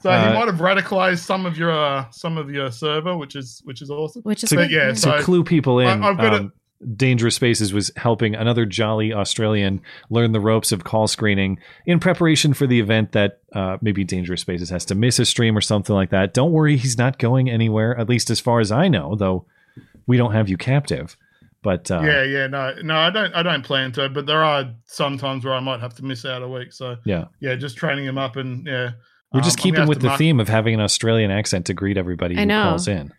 So 0.00 0.10
Uh, 0.10 0.28
he 0.28 0.34
might 0.38 0.48
have 0.48 0.56
radicalized 0.58 1.20
some 1.24 1.46
of 1.46 1.56
your 1.56 1.72
uh, 1.72 2.04
some 2.10 2.36
of 2.36 2.50
your 2.50 2.70
server, 2.70 3.16
which 3.16 3.34
is 3.36 3.62
which 3.64 3.80
is 3.80 3.88
awesome. 3.90 4.20
Which 4.22 4.42
is 4.44 4.50
to, 4.50 4.56
But 4.56 4.70
yeah, 4.70 4.88
to 4.88 4.96
so 4.96 5.20
clue 5.22 5.44
people 5.44 5.78
in, 5.78 5.86
I- 6.02 6.08
I've 6.10 6.16
got 6.18 6.34
a- 6.34 6.36
um, 6.40 6.52
Dangerous 6.94 7.36
Spaces 7.36 7.72
was 7.72 7.90
helping 7.96 8.34
another 8.34 8.66
jolly 8.66 9.14
Australian 9.14 9.80
learn 10.10 10.32
the 10.32 10.40
ropes 10.40 10.72
of 10.72 10.84
call 10.84 11.06
screening 11.06 11.58
in 11.86 11.98
preparation 12.00 12.52
for 12.52 12.66
the 12.66 12.78
event 12.80 13.12
that 13.12 13.40
uh, 13.54 13.78
maybe 13.80 14.04
Dangerous 14.04 14.42
Spaces 14.42 14.68
has 14.68 14.84
to 14.86 14.94
miss 14.94 15.18
a 15.18 15.24
stream 15.24 15.56
or 15.56 15.62
something 15.62 15.94
like 15.94 16.10
that. 16.10 16.34
Don't 16.34 16.52
worry, 16.52 16.76
he's 16.76 16.98
not 16.98 17.18
going 17.18 17.48
anywhere, 17.48 17.98
at 17.98 18.06
least 18.10 18.28
as 18.28 18.40
far 18.40 18.60
as 18.60 18.70
I 18.70 18.88
know, 18.88 19.14
though 19.16 19.46
we 20.06 20.16
don't 20.16 20.32
have 20.32 20.48
you 20.48 20.56
captive. 20.56 21.16
But 21.62 21.90
uh, 21.90 22.02
yeah, 22.04 22.22
yeah, 22.24 22.46
no, 22.46 22.74
no, 22.82 22.94
I 22.96 23.08
don't, 23.08 23.34
I 23.34 23.42
don't 23.42 23.62
plan 23.64 23.90
to, 23.92 24.10
but 24.10 24.26
there 24.26 24.44
are 24.44 24.70
some 24.84 25.16
times 25.16 25.46
where 25.46 25.54
I 25.54 25.60
might 25.60 25.80
have 25.80 25.94
to 25.94 26.04
miss 26.04 26.26
out 26.26 26.42
a 26.42 26.48
week. 26.48 26.72
So 26.74 26.96
yeah, 27.06 27.24
yeah, 27.40 27.54
just 27.54 27.76
training 27.78 28.04
him 28.04 28.18
up 28.18 28.36
and 28.36 28.66
yeah, 28.66 28.90
we're 29.32 29.40
just 29.40 29.58
um, 29.58 29.60
I'm 29.60 29.62
keeping 29.72 29.88
with 29.88 30.00
the 30.02 30.08
mark- 30.08 30.18
theme 30.18 30.40
of 30.40 30.48
having 30.48 30.74
an 30.74 30.80
Australian 30.80 31.30
accent 31.30 31.64
to 31.66 31.74
greet 31.74 31.96
everybody 31.96 32.36
I 32.36 32.40
who 32.40 32.46
know. 32.46 32.62
calls 32.64 32.86
in. 32.86 33.12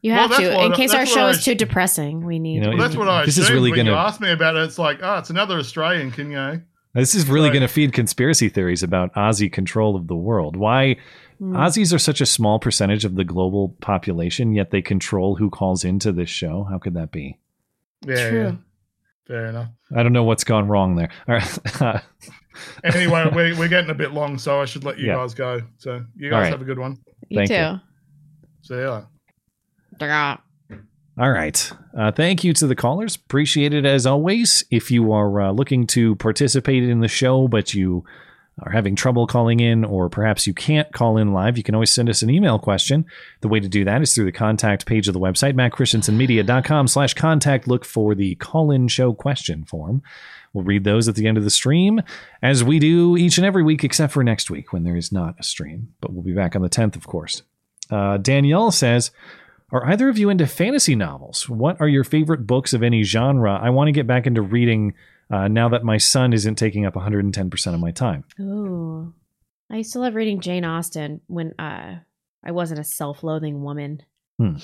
You 0.00 0.12
have 0.12 0.30
that's 0.30 0.40
to, 0.40 0.64
in 0.64 0.72
I- 0.72 0.74
case 0.74 0.94
our 0.94 1.04
show 1.04 1.26
I- 1.26 1.30
is 1.30 1.44
too 1.44 1.54
depressing. 1.54 2.24
We 2.24 2.38
need. 2.38 2.54
You 2.54 2.60
know, 2.62 2.68
Well, 2.70 2.78
that's 2.78 2.96
what 2.96 3.08
I 3.08 3.26
This 3.26 3.36
is 3.36 3.50
really 3.50 3.70
when 3.70 3.80
you 3.86 3.92
gonna- 3.92 4.02
asked 4.06 4.22
me 4.22 4.30
about 4.30 4.56
it. 4.56 4.62
It's 4.62 4.78
like, 4.78 5.00
oh, 5.02 5.18
it's 5.18 5.28
another 5.30 5.58
Australian. 5.58 6.10
Can 6.12 6.30
you? 6.30 6.62
This 6.94 7.14
is 7.14 7.28
really 7.28 7.48
Right. 7.48 7.54
going 7.54 7.62
to 7.62 7.68
feed 7.72 7.92
conspiracy 7.92 8.48
theories 8.50 8.82
about 8.82 9.14
Aussie 9.14 9.50
control 9.52 9.96
of 9.96 10.08
the 10.08 10.16
world. 10.16 10.56
Why 10.56 10.96
Hmm. 11.42 11.56
Aussies 11.56 11.92
are 11.92 11.98
such 11.98 12.20
a 12.20 12.26
small 12.26 12.60
percentage 12.60 13.04
of 13.04 13.16
the 13.16 13.24
global 13.24 13.70
population, 13.80 14.52
yet 14.52 14.70
they 14.70 14.80
control 14.80 15.34
who 15.34 15.50
calls 15.50 15.82
into 15.82 16.12
this 16.12 16.30
show. 16.30 16.62
How 16.70 16.78
could 16.78 16.94
that 16.94 17.10
be? 17.10 17.36
Yeah, 18.06 18.30
True. 18.30 18.42
yeah. 18.42 18.52
Fair 19.26 19.46
enough. 19.46 19.68
I 19.92 20.04
don't 20.04 20.12
know 20.12 20.22
what's 20.22 20.44
gone 20.44 20.68
wrong 20.68 20.94
there. 20.94 21.10
All 21.28 21.34
right. 21.34 22.02
Anyway, 22.84 23.24
we, 23.34 23.54
we're 23.54 23.66
getting 23.68 23.88
a 23.90 23.94
bit 23.94 24.12
long, 24.12 24.36
so 24.36 24.60
I 24.60 24.66
should 24.66 24.84
let 24.84 24.98
you 24.98 25.06
Yeah. 25.06 25.14
guys 25.14 25.32
go. 25.32 25.62
So 25.78 26.04
you 26.14 26.28
guys 26.28 26.42
right. 26.42 26.52
have 26.52 26.60
a 26.60 26.66
good 26.66 26.78
one. 26.78 26.98
You 27.30 27.38
Thank 27.38 27.48
too. 27.48 27.54
you. 27.54 27.80
See 28.60 28.78
ya. 28.78 29.04
All 31.18 31.30
right. 31.30 31.72
Uh, 31.96 32.12
thank 32.12 32.44
you 32.44 32.52
to 32.52 32.66
the 32.66 32.74
callers. 32.74 33.16
Appreciate 33.16 33.72
it 33.72 33.86
as 33.86 34.06
always. 34.06 34.64
If 34.70 34.90
you 34.90 35.12
are 35.12 35.40
uh, 35.40 35.52
looking 35.52 35.86
to 35.88 36.14
participate 36.16 36.82
in 36.84 37.00
the 37.00 37.08
show, 37.08 37.48
but 37.48 37.72
you 37.72 38.04
are 38.60 38.70
having 38.70 38.94
trouble 38.94 39.26
calling 39.26 39.60
in, 39.60 39.84
or 39.84 40.08
perhaps 40.08 40.46
you 40.46 40.52
can't 40.52 40.92
call 40.92 41.16
in 41.16 41.32
live, 41.32 41.56
you 41.56 41.62
can 41.62 41.74
always 41.74 41.90
send 41.90 42.10
us 42.10 42.22
an 42.22 42.30
email 42.30 42.58
question. 42.58 43.06
The 43.40 43.48
way 43.48 43.60
to 43.60 43.68
do 43.68 43.84
that 43.84 44.02
is 44.02 44.14
through 44.14 44.26
the 44.26 44.32
contact 44.32 44.86
page 44.86 45.08
of 45.08 45.14
the 45.14 45.20
website, 45.20 45.54
mattchristiansenmedia.com 45.54 46.88
slash 46.88 47.14
contact. 47.14 47.66
Look 47.66 47.84
for 47.84 48.14
the 48.14 48.34
call-in 48.36 48.88
show 48.88 49.14
question 49.14 49.64
form. 49.64 50.02
We'll 50.52 50.64
read 50.64 50.84
those 50.84 51.08
at 51.08 51.14
the 51.14 51.26
end 51.26 51.38
of 51.38 51.44
the 51.44 51.50
stream, 51.50 52.02
as 52.42 52.62
we 52.62 52.78
do 52.78 53.16
each 53.16 53.38
and 53.38 53.46
every 53.46 53.62
week, 53.62 53.84
except 53.84 54.12
for 54.12 54.22
next 54.22 54.50
week 54.50 54.72
when 54.72 54.84
there 54.84 54.96
is 54.96 55.10
not 55.10 55.34
a 55.38 55.42
stream. 55.42 55.94
But 56.00 56.12
we'll 56.12 56.22
be 56.22 56.34
back 56.34 56.54
on 56.54 56.62
the 56.62 56.68
10th, 56.68 56.94
of 56.94 57.06
course. 57.06 57.42
Uh, 57.90 58.18
Danielle 58.18 58.70
says, 58.70 59.10
are 59.72 59.86
either 59.86 60.10
of 60.10 60.18
you 60.18 60.28
into 60.28 60.46
fantasy 60.46 60.94
novels? 60.94 61.48
What 61.48 61.80
are 61.80 61.88
your 61.88 62.04
favorite 62.04 62.46
books 62.46 62.74
of 62.74 62.82
any 62.82 63.02
genre? 63.02 63.58
I 63.58 63.70
want 63.70 63.88
to 63.88 63.92
get 63.92 64.06
back 64.06 64.26
into 64.26 64.42
reading 64.42 64.92
uh, 65.32 65.48
now 65.48 65.70
that 65.70 65.82
my 65.82 65.96
son 65.96 66.34
isn't 66.34 66.56
taking 66.56 66.84
up 66.84 66.94
110% 66.94 67.74
of 67.74 67.80
my 67.80 67.90
time. 67.90 68.24
Ooh. 68.38 69.12
I 69.70 69.78
used 69.78 69.94
to 69.94 70.00
love 70.00 70.14
reading 70.14 70.40
Jane 70.40 70.66
Austen 70.66 71.22
when 71.26 71.54
uh, 71.58 71.96
I 72.44 72.50
wasn't 72.50 72.80
a 72.80 72.84
self-loathing 72.84 73.62
woman. 73.62 74.02
Hmm. 74.38 74.56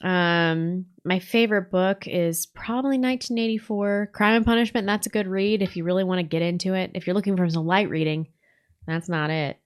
Um, 0.00 0.86
my 1.04 1.18
favorite 1.18 1.70
book 1.70 2.06
is 2.06 2.46
probably 2.46 2.96
1984, 2.96 4.10
Crime 4.14 4.36
and 4.36 4.46
Punishment. 4.46 4.84
And 4.84 4.88
that's 4.88 5.06
a 5.06 5.10
good 5.10 5.26
read 5.26 5.60
if 5.60 5.76
you 5.76 5.84
really 5.84 6.04
want 6.04 6.20
to 6.20 6.22
get 6.22 6.40
into 6.40 6.72
it. 6.72 6.92
If 6.94 7.06
you're 7.06 7.14
looking 7.14 7.36
for 7.36 7.48
some 7.50 7.66
light 7.66 7.90
reading, 7.90 8.28
that's 8.86 9.10
not 9.10 9.28
it. 9.28 9.58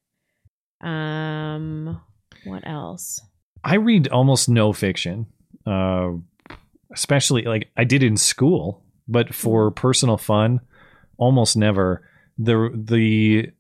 Um, 0.81 2.01
what 2.45 2.67
else? 2.67 3.21
I 3.63 3.77
read 3.77 4.09
almost 4.09 4.49
no 4.49 4.73
fiction, 4.73 5.27
uh, 5.65 6.11
especially 6.93 7.43
like 7.43 7.71
I 7.77 7.85
did 7.85 8.03
in 8.03 8.17
school, 8.17 8.83
but 9.13 9.35
for 9.35 9.71
personal 9.71 10.17
fun, 10.17 10.61
almost 11.19 11.57
never. 11.57 12.09
The 12.39 12.71
the 12.75 13.51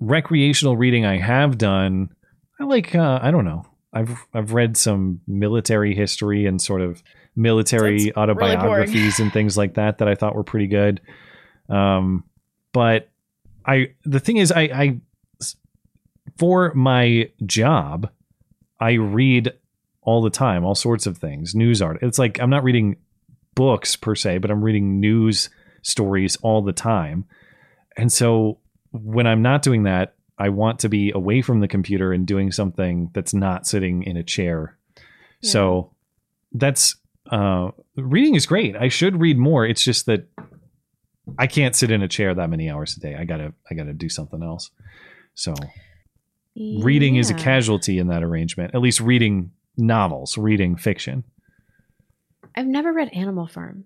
recreational 0.00 0.76
reading 0.76 1.04
I 1.04 1.18
have 1.18 1.58
done, 1.58 2.10
I 2.58 2.64
like. 2.64 2.94
Uh, 2.94 3.20
I 3.22 3.30
don't 3.30 3.44
know. 3.44 3.66
I've 3.92 4.26
I've 4.34 4.52
read 4.52 4.76
some 4.76 5.20
military 5.26 5.94
history 5.94 6.46
and 6.46 6.60
sort 6.60 6.80
of 6.80 7.02
military 7.36 7.92
really 7.92 8.14
autobiographies 8.14 9.20
and 9.20 9.32
things 9.32 9.56
like 9.56 9.74
that 9.74 9.98
that 9.98 10.08
I 10.08 10.14
thought 10.14 10.34
were 10.34 10.44
pretty 10.44 10.66
good. 10.66 11.00
Um, 11.68 12.24
but 12.72 13.08
I 13.64 13.94
the 14.04 14.20
thing 14.20 14.38
is, 14.38 14.50
I, 14.50 14.62
I 14.62 15.00
for 16.38 16.72
my 16.74 17.30
job, 17.44 18.10
I 18.80 18.92
read 18.92 19.52
all 20.02 20.22
the 20.22 20.30
time, 20.30 20.64
all 20.64 20.74
sorts 20.74 21.06
of 21.06 21.18
things, 21.18 21.54
news 21.54 21.82
art. 21.82 21.98
It's 22.02 22.18
like 22.18 22.40
I'm 22.40 22.50
not 22.50 22.64
reading 22.64 22.96
books 23.54 23.96
per 23.96 24.14
se, 24.14 24.38
but 24.38 24.50
I'm 24.50 24.62
reading 24.62 25.00
news 25.00 25.50
stories 25.82 26.36
all 26.42 26.62
the 26.62 26.72
time. 26.72 27.24
And 27.96 28.12
so 28.12 28.58
when 28.92 29.26
I'm 29.26 29.42
not 29.42 29.62
doing 29.62 29.84
that, 29.84 30.14
I 30.38 30.50
want 30.50 30.80
to 30.80 30.88
be 30.88 31.10
away 31.10 31.42
from 31.42 31.60
the 31.60 31.68
computer 31.68 32.12
and 32.12 32.26
doing 32.26 32.52
something 32.52 33.10
that's 33.12 33.34
not 33.34 33.66
sitting 33.66 34.04
in 34.04 34.16
a 34.16 34.22
chair. 34.22 34.78
So 35.42 35.94
that's 36.52 36.96
uh 37.30 37.70
reading 37.96 38.34
is 38.34 38.46
great. 38.46 38.76
I 38.76 38.88
should 38.88 39.20
read 39.20 39.36
more. 39.36 39.66
It's 39.66 39.84
just 39.84 40.06
that 40.06 40.28
I 41.38 41.46
can't 41.46 41.76
sit 41.76 41.90
in 41.90 42.02
a 42.02 42.08
chair 42.08 42.34
that 42.34 42.50
many 42.50 42.70
hours 42.70 42.96
a 42.96 43.00
day. 43.00 43.14
I 43.14 43.24
got 43.24 43.38
to 43.38 43.52
I 43.70 43.74
got 43.74 43.84
to 43.84 43.92
do 43.92 44.08
something 44.08 44.42
else. 44.42 44.70
So 45.34 45.54
reading 46.56 47.16
is 47.16 47.30
a 47.30 47.34
casualty 47.34 47.98
in 47.98 48.08
that 48.08 48.22
arrangement. 48.22 48.74
At 48.74 48.80
least 48.80 49.00
reading 49.00 49.52
novels, 49.76 50.38
reading 50.38 50.76
fiction. 50.76 51.24
I've 52.58 52.66
never 52.66 52.92
read 52.92 53.08
Animal 53.12 53.46
Farm. 53.46 53.84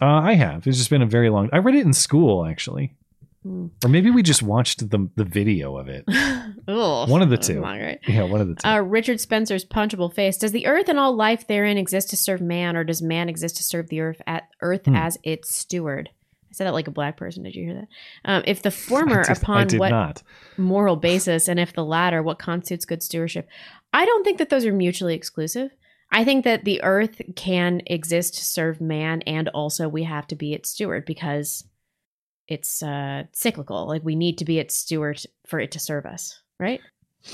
Uh, 0.00 0.06
I 0.06 0.34
have. 0.34 0.66
It's 0.66 0.76
just 0.78 0.90
been 0.90 1.02
a 1.02 1.06
very 1.06 1.30
long. 1.30 1.48
I 1.52 1.58
read 1.58 1.74
it 1.74 1.84
in 1.86 1.92
school 1.92 2.44
actually, 2.46 2.94
Hmm. 3.42 3.66
or 3.84 3.88
maybe 3.88 4.10
we 4.10 4.22
just 4.22 4.42
watched 4.42 4.90
the 4.90 5.08
the 5.16 5.24
video 5.24 5.76
of 5.76 5.88
it. 5.88 6.04
Ugh, 6.68 7.08
one 7.08 7.22
of 7.22 7.30
the 7.30 7.36
two. 7.36 7.60
not 7.60 7.78
great. 7.78 7.98
Yeah, 8.08 8.24
one 8.24 8.40
of 8.40 8.48
the 8.48 8.54
two. 8.56 8.68
Uh, 8.68 8.78
Richard 8.80 9.20
Spencer's 9.20 9.64
Punchable 9.64 10.12
Face. 10.12 10.36
Does 10.36 10.52
the 10.52 10.66
earth 10.66 10.88
and 10.88 10.98
all 10.98 11.14
life 11.14 11.46
therein 11.46 11.78
exist 11.78 12.10
to 12.10 12.16
serve 12.16 12.40
man, 12.40 12.76
or 12.76 12.84
does 12.84 13.00
man 13.02 13.28
exist 13.28 13.56
to 13.58 13.62
serve 13.64 13.88
the 13.88 14.00
earth 14.00 14.20
at 14.26 14.44
earth 14.62 14.86
Hmm. 14.86 14.96
as 14.96 15.18
its 15.22 15.54
steward? 15.54 16.10
I 16.50 16.52
said 16.52 16.66
that 16.66 16.74
like 16.74 16.88
a 16.88 16.92
black 16.92 17.16
person. 17.16 17.42
Did 17.42 17.54
you 17.54 17.64
hear 17.64 17.74
that? 17.74 17.88
Um, 18.24 18.42
if 18.46 18.62
the 18.62 18.70
former, 18.70 19.24
did- 19.28 19.36
upon 19.36 19.68
what 19.78 19.90
not. 19.90 20.22
moral 20.58 20.96
basis, 20.96 21.48
and 21.48 21.60
if 21.60 21.72
the 21.72 21.84
latter, 21.84 22.22
what 22.22 22.38
constitutes 22.38 22.84
good 22.84 23.02
stewardship? 23.02 23.48
I 23.92 24.04
don't 24.04 24.24
think 24.24 24.38
that 24.38 24.48
those 24.50 24.64
are 24.66 24.72
mutually 24.72 25.14
exclusive. 25.14 25.70
I 26.16 26.24
think 26.24 26.44
that 26.44 26.64
the 26.64 26.82
earth 26.82 27.20
can 27.36 27.82
exist 27.84 28.36
to 28.36 28.44
serve 28.46 28.80
man, 28.80 29.20
and 29.26 29.50
also 29.50 29.86
we 29.86 30.04
have 30.04 30.26
to 30.28 30.34
be 30.34 30.54
its 30.54 30.70
steward 30.70 31.04
because 31.04 31.62
it's 32.48 32.82
uh, 32.82 33.24
cyclical. 33.34 33.86
Like 33.86 34.02
we 34.02 34.16
need 34.16 34.38
to 34.38 34.46
be 34.46 34.58
its 34.58 34.74
steward 34.74 35.20
for 35.46 35.60
it 35.60 35.72
to 35.72 35.78
serve 35.78 36.06
us, 36.06 36.40
right? 36.58 36.80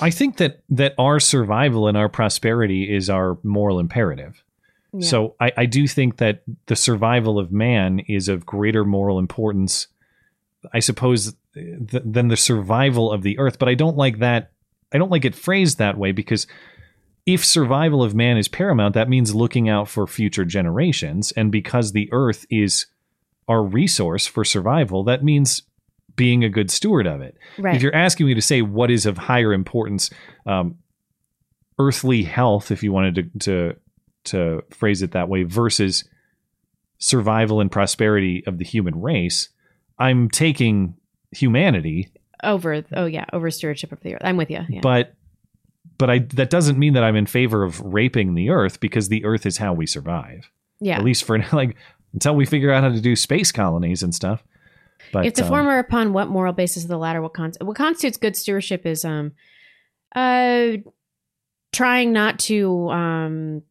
I 0.00 0.10
think 0.10 0.38
that 0.38 0.64
that 0.70 0.94
our 0.98 1.20
survival 1.20 1.86
and 1.86 1.96
our 1.96 2.08
prosperity 2.08 2.92
is 2.92 3.08
our 3.08 3.38
moral 3.44 3.78
imperative. 3.78 4.42
Yeah. 4.92 5.06
So 5.06 5.36
I, 5.38 5.52
I 5.58 5.66
do 5.66 5.86
think 5.86 6.16
that 6.16 6.42
the 6.66 6.74
survival 6.74 7.38
of 7.38 7.52
man 7.52 8.00
is 8.08 8.28
of 8.28 8.44
greater 8.44 8.84
moral 8.84 9.20
importance, 9.20 9.86
I 10.74 10.80
suppose, 10.80 11.36
th- 11.54 12.02
than 12.04 12.26
the 12.26 12.36
survival 12.36 13.12
of 13.12 13.22
the 13.22 13.38
earth. 13.38 13.60
But 13.60 13.68
I 13.68 13.74
don't 13.74 13.96
like 13.96 14.18
that. 14.18 14.50
I 14.92 14.98
don't 14.98 15.12
like 15.12 15.24
it 15.24 15.36
phrased 15.36 15.78
that 15.78 15.96
way 15.96 16.10
because 16.10 16.48
if 17.26 17.44
survival 17.44 18.02
of 18.02 18.14
man 18.14 18.36
is 18.36 18.48
paramount, 18.48 18.94
that 18.94 19.08
means 19.08 19.34
looking 19.34 19.68
out 19.68 19.88
for 19.88 20.06
future 20.06 20.44
generations. 20.44 21.32
And 21.32 21.52
because 21.52 21.92
the 21.92 22.08
earth 22.12 22.46
is 22.50 22.86
our 23.48 23.62
resource 23.62 24.26
for 24.26 24.44
survival, 24.44 25.04
that 25.04 25.22
means 25.22 25.62
being 26.16 26.44
a 26.44 26.48
good 26.48 26.70
steward 26.70 27.06
of 27.06 27.20
it. 27.20 27.36
Right. 27.58 27.76
If 27.76 27.82
you're 27.82 27.94
asking 27.94 28.26
me 28.26 28.34
to 28.34 28.42
say 28.42 28.62
what 28.62 28.90
is 28.90 29.06
of 29.06 29.18
higher 29.18 29.52
importance, 29.52 30.10
um, 30.46 30.76
earthly 31.78 32.22
health, 32.22 32.70
if 32.70 32.82
you 32.82 32.92
wanted 32.92 33.14
to, 33.14 33.38
to 33.40 33.76
to 34.24 34.62
phrase 34.70 35.02
it 35.02 35.12
that 35.12 35.28
way, 35.28 35.42
versus 35.42 36.04
survival 36.98 37.60
and 37.60 37.72
prosperity 37.72 38.44
of 38.46 38.58
the 38.58 38.64
human 38.64 39.00
race, 39.00 39.48
I'm 39.98 40.28
taking 40.28 40.94
humanity, 41.32 42.12
over 42.42 42.82
oh 42.94 43.06
yeah 43.06 43.24
over 43.32 43.50
stewardship 43.50 43.92
of 43.92 44.00
the 44.00 44.14
earth 44.14 44.22
i'm 44.24 44.36
with 44.36 44.50
you 44.50 44.60
yeah. 44.68 44.80
but 44.82 45.14
but 46.02 46.10
I 46.10 46.18
that 46.34 46.50
doesn't 46.50 46.80
mean 46.80 46.94
that 46.94 47.04
I'm 47.04 47.14
in 47.14 47.26
favor 47.26 47.62
of 47.62 47.78
raping 47.80 48.34
the 48.34 48.50
earth 48.50 48.80
because 48.80 49.08
the 49.08 49.24
earth 49.24 49.46
is 49.46 49.58
how 49.58 49.72
we 49.72 49.86
survive. 49.86 50.50
Yeah. 50.80 50.96
At 50.96 51.04
least 51.04 51.22
for 51.22 51.38
like 51.52 51.76
until 52.12 52.34
we 52.34 52.44
figure 52.44 52.72
out 52.72 52.82
how 52.82 52.88
to 52.88 53.00
do 53.00 53.14
space 53.14 53.52
colonies 53.52 54.02
and 54.02 54.12
stuff. 54.12 54.42
But 55.12 55.26
if 55.26 55.34
the 55.34 55.44
um, 55.44 55.48
former 55.48 55.78
upon 55.78 56.12
what 56.12 56.26
moral 56.26 56.52
basis 56.54 56.82
of 56.82 56.88
the 56.88 56.98
latter 56.98 57.22
what 57.22 57.34
con- 57.34 57.52
what 57.60 57.76
constitutes 57.76 58.16
good 58.16 58.34
stewardship 58.34 58.84
is 58.84 59.04
um 59.04 59.30
uh 60.16 60.78
trying 61.72 62.12
not 62.12 62.40
to 62.40 62.88
um 62.90 63.62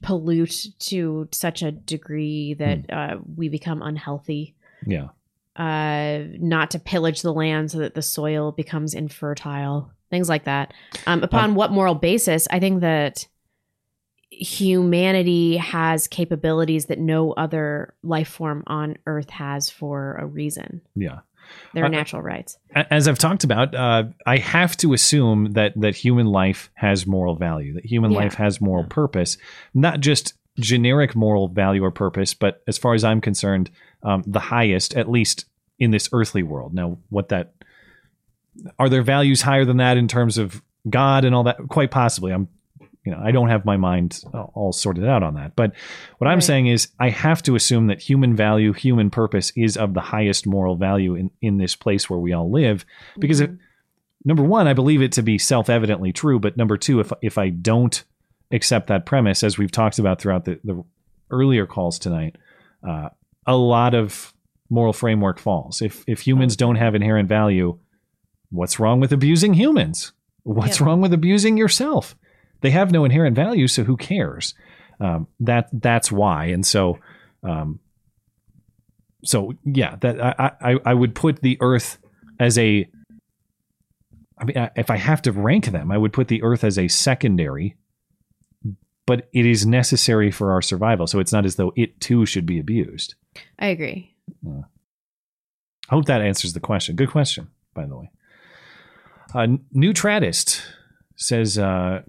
pollute 0.00 0.68
to 0.78 1.28
such 1.30 1.60
a 1.60 1.72
degree 1.72 2.54
that 2.54 2.86
Hmm. 2.90 2.96
uh 2.96 3.16
we 3.36 3.50
become 3.50 3.82
unhealthy 3.82 4.54
yeah. 4.86 5.08
uh 5.56 6.24
not 6.38 6.70
to 6.70 6.78
pillage 6.78 7.20
the 7.20 7.34
land 7.34 7.70
so 7.70 7.80
that 7.80 7.94
the 7.94 8.00
soil 8.00 8.50
becomes 8.50 8.94
infertile 8.94 9.92
things 10.10 10.28
like 10.28 10.44
that 10.44 10.72
um 11.06 11.22
upon 11.22 11.54
what 11.54 11.70
moral 11.72 11.94
basis 11.94 12.46
i 12.50 12.58
think 12.60 12.80
that 12.80 13.26
humanity 14.30 15.56
has 15.56 16.08
capabilities 16.08 16.86
that 16.86 16.98
no 16.98 17.32
other 17.32 17.94
life 18.02 18.28
form 18.28 18.62
on 18.66 18.96
earth 19.06 19.30
has 19.30 19.70
for 19.70 20.14
a 20.20 20.26
reason 20.26 20.80
Yeah. 20.94 21.20
their 21.74 21.84
Uh, 21.84 21.88
natural 21.88 22.22
rights 22.22 22.58
As 22.74 23.08
I've 23.08 23.18
talked 23.18 23.44
about, 23.44 23.74
uh, 23.74 24.04
I 24.26 24.36
have 24.38 24.76
to 24.78 24.92
assume 24.92 25.52
that 25.52 25.72
that 25.80 25.94
human 25.94 26.26
life 26.26 26.70
has 26.74 27.06
moral 27.06 27.36
value, 27.36 27.72
that 27.74 27.86
human 27.86 28.10
Yeah. 28.10 28.18
life 28.18 28.34
has 28.34 28.60
moral 28.60 28.84
purpose, 28.84 29.38
not 29.72 30.00
just 30.00 30.34
generic 30.58 31.14
moral 31.14 31.48
value 31.48 31.82
or 31.84 31.90
purpose, 31.90 32.34
but 32.34 32.62
as 32.66 32.76
far 32.76 32.94
as 32.94 33.04
I'm 33.04 33.20
concerned, 33.20 33.70
um, 34.02 34.24
the 34.26 34.40
highest, 34.40 34.94
at 34.94 35.08
least 35.10 35.46
in 35.78 35.90
this 35.90 36.08
earthly 36.12 36.42
world. 36.42 36.74
Now, 36.74 36.98
what 37.10 37.28
that 37.28 37.52
are 38.78 38.88
there 38.88 39.02
values 39.02 39.42
higher 39.42 39.64
than 39.64 39.78
that 39.78 39.96
in 39.96 40.08
terms 40.08 40.38
of 40.38 40.62
God 40.88 41.24
and 41.24 41.34
all 41.34 41.44
that? 41.44 41.58
Quite 41.68 41.90
possibly. 41.90 42.32
I'm, 42.32 42.48
you 43.04 43.12
know, 43.12 43.20
I 43.22 43.30
don't 43.30 43.48
have 43.48 43.64
my 43.64 43.76
mind 43.76 44.22
all 44.54 44.72
sorted 44.72 45.06
out 45.06 45.22
on 45.22 45.34
that. 45.34 45.54
But 45.54 45.72
what 46.18 46.28
I'm 46.28 46.40
saying 46.40 46.66
is, 46.66 46.88
I 46.98 47.10
have 47.10 47.42
to 47.44 47.54
assume 47.54 47.86
that 47.86 48.00
human 48.00 48.34
value, 48.34 48.72
human 48.72 49.10
purpose, 49.10 49.52
is 49.54 49.76
of 49.76 49.94
the 49.94 50.00
highest 50.00 50.46
moral 50.46 50.76
value 50.76 51.14
in 51.14 51.30
in 51.40 51.58
this 51.58 51.76
place 51.76 52.10
where 52.10 52.18
we 52.18 52.32
all 52.32 52.50
live. 52.50 52.84
Because 53.18 53.40
if, 53.40 53.50
number 54.24 54.42
one, 54.42 54.66
I 54.66 54.72
believe 54.72 55.02
it 55.02 55.12
to 55.12 55.22
be 55.22 55.38
self 55.38 55.70
evidently 55.70 56.12
true. 56.12 56.40
But 56.40 56.56
number 56.56 56.76
two, 56.76 57.00
if 57.00 57.12
if 57.22 57.38
I 57.38 57.50
don't 57.50 58.02
accept 58.50 58.88
that 58.88 59.06
premise, 59.06 59.42
as 59.42 59.56
we've 59.56 59.72
talked 59.72 59.98
about 59.98 60.20
throughout 60.20 60.44
the, 60.44 60.58
the 60.64 60.84
earlier 61.30 61.66
calls 61.66 61.98
tonight, 61.98 62.36
uh, 62.86 63.10
a 63.46 63.56
lot 63.56 63.94
of 63.94 64.32
moral 64.68 64.92
framework 64.92 65.38
falls. 65.38 65.80
If 65.80 66.04
if 66.06 66.26
humans 66.26 66.56
don't 66.56 66.76
have 66.76 66.94
inherent 66.94 67.28
value, 67.28 67.78
what's 68.56 68.78
wrong 68.80 69.00
with 69.00 69.12
abusing 69.12 69.54
humans? 69.54 70.12
What's 70.42 70.80
Yeah. 70.80 70.86
wrong 70.86 71.00
with 71.00 71.12
abusing 71.12 71.56
yourself? 71.56 72.16
They 72.60 72.70
have 72.70 72.90
no 72.90 73.04
inherent 73.04 73.36
value, 73.36 73.68
so 73.68 73.84
who 73.84 73.96
cares? 73.96 74.54
Um, 74.98 75.26
that 75.40 75.68
that's 75.72 76.10
why, 76.10 76.46
and 76.46 76.64
so, 76.66 76.98
um, 77.42 77.80
so 79.24 79.52
yeah, 79.64 79.96
that 79.96 80.20
I, 80.20 80.52
I 80.60 80.78
I 80.86 80.94
would 80.94 81.14
put 81.14 81.42
the 81.42 81.58
Earth 81.60 81.98
as 82.40 82.56
a. 82.58 82.88
I 84.38 84.44
mean, 84.44 84.70
if 84.76 84.90
I 84.90 84.96
have 84.96 85.22
to 85.22 85.32
rank 85.32 85.66
them, 85.66 85.90
I 85.90 85.98
would 85.98 86.12
put 86.12 86.28
the 86.28 86.42
Earth 86.42 86.62
as 86.64 86.78
a 86.78 86.88
secondary, 86.88 87.76
but 89.06 89.28
it 89.32 89.46
is 89.46 89.66
necessary 89.66 90.30
for 90.30 90.52
our 90.52 90.62
survival. 90.62 91.06
So 91.06 91.18
it's 91.20 91.32
not 91.32 91.44
as 91.46 91.56
though 91.56 91.72
it 91.76 92.00
too 92.00 92.24
should 92.26 92.46
be 92.46 92.58
abused. 92.58 93.14
i 93.58 93.66
agree 93.66 94.14
I 94.46 95.94
hope 95.94 96.06
that 96.06 96.20
answers 96.20 96.52
the 96.52 96.60
question. 96.60 96.96
Good 96.96 97.10
question, 97.10 97.48
by 97.74 97.86
the 97.86 97.96
way. 97.96 98.10
Uh, 99.34 99.46
New 99.72 99.92
Tradist 99.92 100.62
says, 101.16 101.58
uh, 101.58 102.02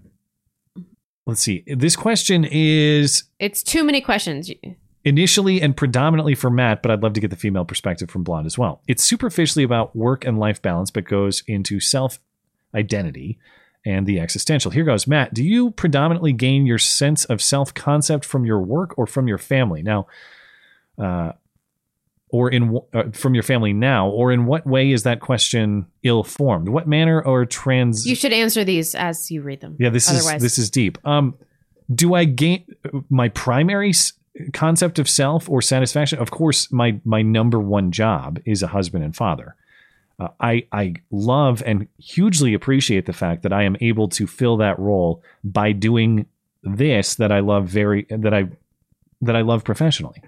let's 1.26 1.42
see. 1.42 1.64
This 1.66 1.96
question 1.96 2.44
is 2.44 3.24
it's 3.38 3.62
too 3.62 3.84
many 3.84 4.00
questions 4.00 4.50
initially 5.04 5.60
and 5.60 5.76
predominantly 5.76 6.34
for 6.34 6.50
Matt, 6.50 6.82
but 6.82 6.90
I'd 6.90 7.02
love 7.02 7.14
to 7.14 7.20
get 7.20 7.30
the 7.30 7.36
female 7.36 7.64
perspective 7.64 8.10
from 8.10 8.24
Blonde 8.24 8.46
as 8.46 8.58
well. 8.58 8.82
It's 8.86 9.02
superficially 9.02 9.64
about 9.64 9.96
work 9.96 10.24
and 10.24 10.38
life 10.38 10.60
balance, 10.62 10.90
but 10.90 11.04
goes 11.04 11.42
into 11.46 11.80
self 11.80 12.18
identity 12.74 13.38
and 13.86 14.06
the 14.06 14.20
existential. 14.20 14.70
Here 14.70 14.84
goes, 14.84 15.06
Matt. 15.06 15.32
Do 15.32 15.42
you 15.42 15.70
predominantly 15.70 16.32
gain 16.32 16.66
your 16.66 16.78
sense 16.78 17.24
of 17.24 17.40
self 17.40 17.72
concept 17.74 18.24
from 18.24 18.44
your 18.44 18.60
work 18.60 18.96
or 18.98 19.06
from 19.06 19.28
your 19.28 19.38
family? 19.38 19.82
Now, 19.82 20.06
uh, 20.98 21.32
or 22.30 22.50
in 22.50 22.78
uh, 22.92 23.04
from 23.12 23.34
your 23.34 23.42
family 23.42 23.72
now, 23.72 24.08
or 24.08 24.32
in 24.32 24.46
what 24.46 24.66
way 24.66 24.92
is 24.92 25.02
that 25.04 25.20
question 25.20 25.86
ill 26.02 26.22
formed? 26.22 26.68
What 26.68 26.86
manner 26.86 27.22
or 27.22 27.46
trans? 27.46 28.06
You 28.06 28.14
should 28.14 28.32
answer 28.32 28.64
these 28.64 28.94
as 28.94 29.30
you 29.30 29.42
read 29.42 29.60
them. 29.60 29.76
Yeah, 29.78 29.90
this 29.90 30.08
Otherwise, 30.08 30.36
is 30.36 30.42
this 30.42 30.58
is 30.58 30.70
deep. 30.70 30.98
Um, 31.06 31.34
do 31.94 32.14
I 32.14 32.24
gain 32.24 32.64
my 33.08 33.28
primary 33.30 33.90
s- 33.90 34.12
concept 34.52 34.98
of 34.98 35.08
self 35.08 35.48
or 35.48 35.62
satisfaction? 35.62 36.18
Of 36.18 36.30
course, 36.30 36.70
my 36.70 37.00
my 37.04 37.22
number 37.22 37.58
one 37.58 37.92
job 37.92 38.40
is 38.44 38.62
a 38.62 38.68
husband 38.68 39.04
and 39.04 39.16
father. 39.16 39.54
Uh, 40.20 40.28
I 40.40 40.66
I 40.72 40.94
love 41.10 41.62
and 41.64 41.86
hugely 41.98 42.52
appreciate 42.52 43.06
the 43.06 43.12
fact 43.12 43.42
that 43.42 43.52
I 43.52 43.62
am 43.62 43.76
able 43.80 44.08
to 44.10 44.26
fill 44.26 44.58
that 44.58 44.78
role 44.78 45.22
by 45.44 45.72
doing 45.72 46.26
this 46.62 47.14
that 47.14 47.32
I 47.32 47.40
love 47.40 47.66
very 47.66 48.06
that 48.10 48.34
I 48.34 48.48
that 49.22 49.36
I 49.36 49.40
love 49.42 49.64
professionally. 49.64 50.22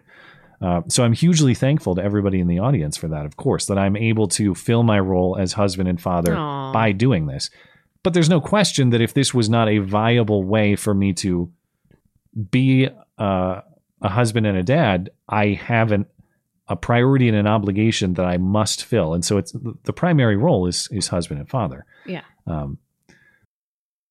Uh, 0.60 0.82
so 0.88 1.04
I'm 1.04 1.14
hugely 1.14 1.54
thankful 1.54 1.94
to 1.94 2.02
everybody 2.02 2.38
in 2.38 2.46
the 2.46 2.58
audience 2.58 2.96
for 2.96 3.08
that. 3.08 3.24
Of 3.24 3.36
course, 3.36 3.66
that 3.66 3.78
I'm 3.78 3.96
able 3.96 4.28
to 4.28 4.54
fill 4.54 4.82
my 4.82 5.00
role 5.00 5.36
as 5.38 5.54
husband 5.54 5.88
and 5.88 6.00
father 6.00 6.36
Aw. 6.36 6.72
by 6.72 6.92
doing 6.92 7.26
this. 7.26 7.50
But 8.02 8.14
there's 8.14 8.28
no 8.28 8.40
question 8.40 8.90
that 8.90 9.00
if 9.00 9.14
this 9.14 9.32
was 9.34 9.48
not 9.48 9.68
a 9.68 9.78
viable 9.78 10.44
way 10.44 10.76
for 10.76 10.94
me 10.94 11.12
to 11.14 11.50
be 12.50 12.88
uh, 13.18 13.60
a 14.02 14.08
husband 14.08 14.46
and 14.46 14.56
a 14.56 14.62
dad, 14.62 15.10
I 15.28 15.48
have 15.48 15.92
an, 15.92 16.06
a 16.68 16.76
priority 16.76 17.28
and 17.28 17.36
an 17.36 17.46
obligation 17.46 18.14
that 18.14 18.24
I 18.24 18.36
must 18.36 18.84
fill. 18.84 19.14
And 19.14 19.24
so 19.24 19.38
it's 19.38 19.54
the 19.84 19.92
primary 19.92 20.36
role 20.36 20.66
is 20.66 20.88
is 20.90 21.08
husband 21.08 21.40
and 21.40 21.48
father. 21.48 21.84
Yeah. 22.06 22.22
Um, 22.46 22.78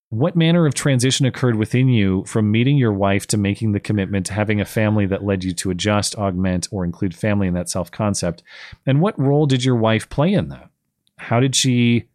what 0.10 0.36
manner 0.36 0.65
of 0.65 0.73
transition 0.73 1.27
occurred 1.27 1.56
within 1.56 1.88
you 1.88 2.23
from 2.26 2.52
meeting 2.52 2.77
your 2.77 2.91
wife 2.91 3.27
to 3.27 3.38
making 3.38 3.73
the 3.73 3.80
commitment 3.80 4.26
to 4.26 4.34
having 4.34 4.60
a 4.60 4.65
family 4.65 5.06
that 5.06 5.23
led 5.23 5.44
you 5.44 5.53
to 5.53 5.69
adjust, 5.69 6.15
augment, 6.15 6.68
or 6.72 6.84
include 6.84 7.15
family 7.15 7.48
in 7.48 7.53
that 7.53 7.69
self 7.69 7.91
concept? 7.91 8.41
And 8.88 9.02
what 9.02 9.19
role 9.19 9.45
did 9.45 9.64
your 9.64 9.76
wife 9.76 10.10
play 10.10 10.34
in 10.34 10.49
that? 10.49 10.69
How 11.18 11.40
did 11.40 11.56
she? 11.56 12.06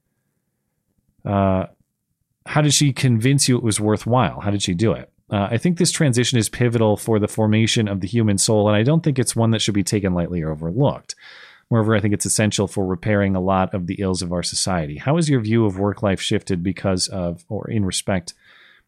Uh, 1.24 1.66
how 2.46 2.60
did 2.60 2.74
she 2.74 2.92
convince 2.92 3.48
you 3.48 3.56
it 3.56 3.62
was 3.62 3.80
worthwhile? 3.80 4.40
How 4.40 4.50
did 4.50 4.62
she 4.62 4.74
do 4.74 4.92
it? 4.92 5.10
Uh, 5.30 5.48
I 5.50 5.56
think 5.56 5.78
this 5.78 5.90
transition 5.90 6.38
is 6.38 6.48
pivotal 6.48 6.96
for 6.96 7.18
the 7.18 7.28
formation 7.28 7.88
of 7.88 8.00
the 8.00 8.08
human 8.08 8.38
soul, 8.38 8.68
and 8.68 8.76
I 8.76 8.82
don't 8.82 9.02
think 9.02 9.18
it's 9.18 9.34
one 9.34 9.52
that 9.52 9.62
should 9.62 9.74
be 9.74 9.84
taken 9.84 10.14
lightly 10.14 10.42
or 10.42 10.50
overlooked. 10.50 11.14
Moreover, 11.70 11.94
I 11.94 12.00
think 12.00 12.14
it's 12.14 12.26
essential 12.26 12.68
for 12.68 12.86
repairing 12.86 13.34
a 13.34 13.40
lot 13.40 13.74
of 13.74 13.86
the 13.86 13.96
ills 13.98 14.22
of 14.22 14.32
our 14.32 14.42
society. 14.42 14.98
How 14.98 15.16
has 15.16 15.28
your 15.28 15.40
view 15.40 15.66
of 15.66 15.78
work 15.78 16.02
life 16.02 16.20
shifted 16.20 16.62
because 16.62 17.08
of 17.08 17.44
or 17.48 17.70
in 17.70 17.84
respect 17.84 18.34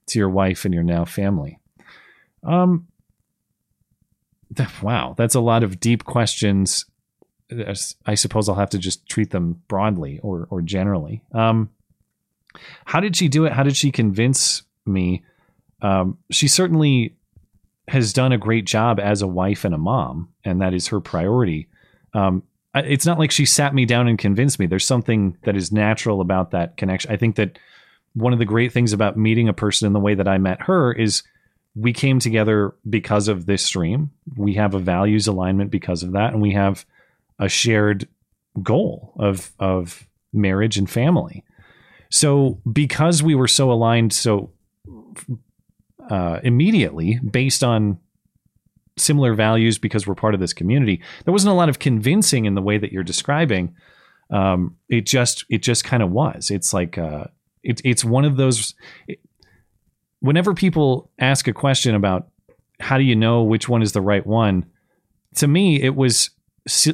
to 0.09 0.19
your 0.19 0.29
wife 0.29 0.65
and 0.65 0.75
your 0.75 0.83
now 0.83 1.05
family? 1.05 1.59
Um, 2.43 2.87
wow, 4.83 5.15
that's 5.17 5.35
a 5.35 5.41
lot 5.41 5.63
of 5.63 5.81
deep 5.81 6.05
questions. 6.05 6.85
I 8.07 8.15
suppose 8.17 8.49
I'll 8.49 8.57
have 8.57 8.71
to 8.71 8.79
just 8.79 9.09
treat 9.09 9.31
them 9.31 9.63
broadly 9.69 10.19
or 10.21 10.49
or 10.51 10.63
generally. 10.63 11.23
Um, 11.33 11.71
how 12.85 13.01
did 13.01 13.17
she 13.17 13.29
do 13.29 13.45
it? 13.45 13.53
How 13.53 13.63
did 13.63 13.77
she 13.77 13.93
convince 13.93 14.63
me? 14.85 15.25
Um, 15.81 16.19
she 16.31 16.49
certainly 16.49 17.17
has 17.89 18.13
done 18.13 18.33
a 18.33 18.39
great 18.39 18.65
job 18.65 18.99
as 18.99 19.23
a 19.23 19.29
wife 19.29 19.65
and 19.65 19.75
a 19.75 19.79
mom, 19.79 20.31
and 20.45 20.61
that 20.61 20.75
is 20.75 20.89
her 20.89 21.01
priority. 21.01 21.69
Um, 22.15 22.43
it's 22.81 23.07
not 23.07 23.19
like 23.19 23.31
she 23.31 23.47
sat 23.47 23.75
me 23.75 23.85
down 23.85 24.09
and 24.09 24.19
convinced 24.19 24.59
me. 24.59 24.67
There's 24.67 24.87
something 24.87 25.37
that 25.45 25.57
is 25.57 25.73
natural 25.73 26.21
about 26.21 26.51
that 26.51 26.77
connection. 26.77 27.11
I 27.11 27.17
think 27.17 27.37
that 27.37 27.59
one 28.15 28.33
of 28.33 28.39
the 28.39 28.45
great 28.45 28.73
things 28.73 28.93
about 28.93 29.17
meeting 29.17 29.49
a 29.49 29.53
person 29.53 29.87
in 29.87 29.93
the 29.93 30.01
way 30.01 30.15
that 30.15 30.29
I 30.29 30.39
met 30.39 30.63
her 30.63 30.93
is 30.93 31.23
we 31.75 31.93
came 31.93 32.19
together 32.19 32.75
because 32.89 33.29
of 33.29 33.47
this 33.47 33.63
stream. 33.63 34.11
We 34.37 34.55
have 34.55 34.75
a 34.75 34.79
values 34.79 35.27
alignment 35.27 35.71
because 35.71 36.03
of 36.03 36.13
that, 36.13 36.33
and 36.33 36.41
we 36.41 36.53
have 36.53 36.87
a 37.39 37.49
shared 37.49 38.09
goal 38.63 39.13
of 39.19 39.53
of 39.59 40.07
marriage 40.33 40.79
and 40.79 40.89
family. 40.89 41.45
So 42.11 42.61
because 42.71 43.23
we 43.23 43.35
were 43.35 43.49
so 43.49 43.71
aligned 43.71 44.13
so 44.13 44.51
uh, 46.09 46.41
immediately 46.43 47.19
based 47.19 47.63
on 47.63 47.99
similar 48.97 49.35
values 49.35 49.79
because 49.79 50.07
we're 50.07 50.15
part 50.15 50.35
of 50.35 50.41
this 50.41 50.53
community, 50.53 51.03
there 51.25 51.33
wasn't 51.33 51.53
a 51.53 51.57
lot 51.57 51.69
of 51.69 51.79
convincing 51.79 52.45
in 52.47 52.55
the 52.55 52.63
way 52.63 52.79
that 52.79 52.93
you're 52.93 53.03
describing. 53.05 53.75
Um, 54.31 54.77
it 54.89 55.07
just 55.07 55.45
it 55.49 55.63
just 55.63 55.85
kind 55.85 56.03
of 56.03 56.11
was. 56.11 56.51
It's 56.51 56.73
like 56.73 56.99
uh, 56.99 57.25
it, 57.63 57.81
it's 57.85 58.05
one 58.05 58.25
of 58.25 58.37
those. 58.37 58.75
It, 59.07 59.21
whenever 60.21 60.55
people 60.55 61.11
ask 61.19 61.47
a 61.47 61.53
question 61.53 61.95
about 61.95 62.29
how 62.81 62.99
do 62.99 63.05
you 63.05 63.17
know 63.17 63.43
which 63.43 63.69
one 63.69 63.83
is 63.83 63.93
the 63.93 64.01
right 64.01 64.27
one, 64.27 64.67
to 65.37 65.47
me 65.47 65.81
it 65.81 65.95
was 65.95 66.31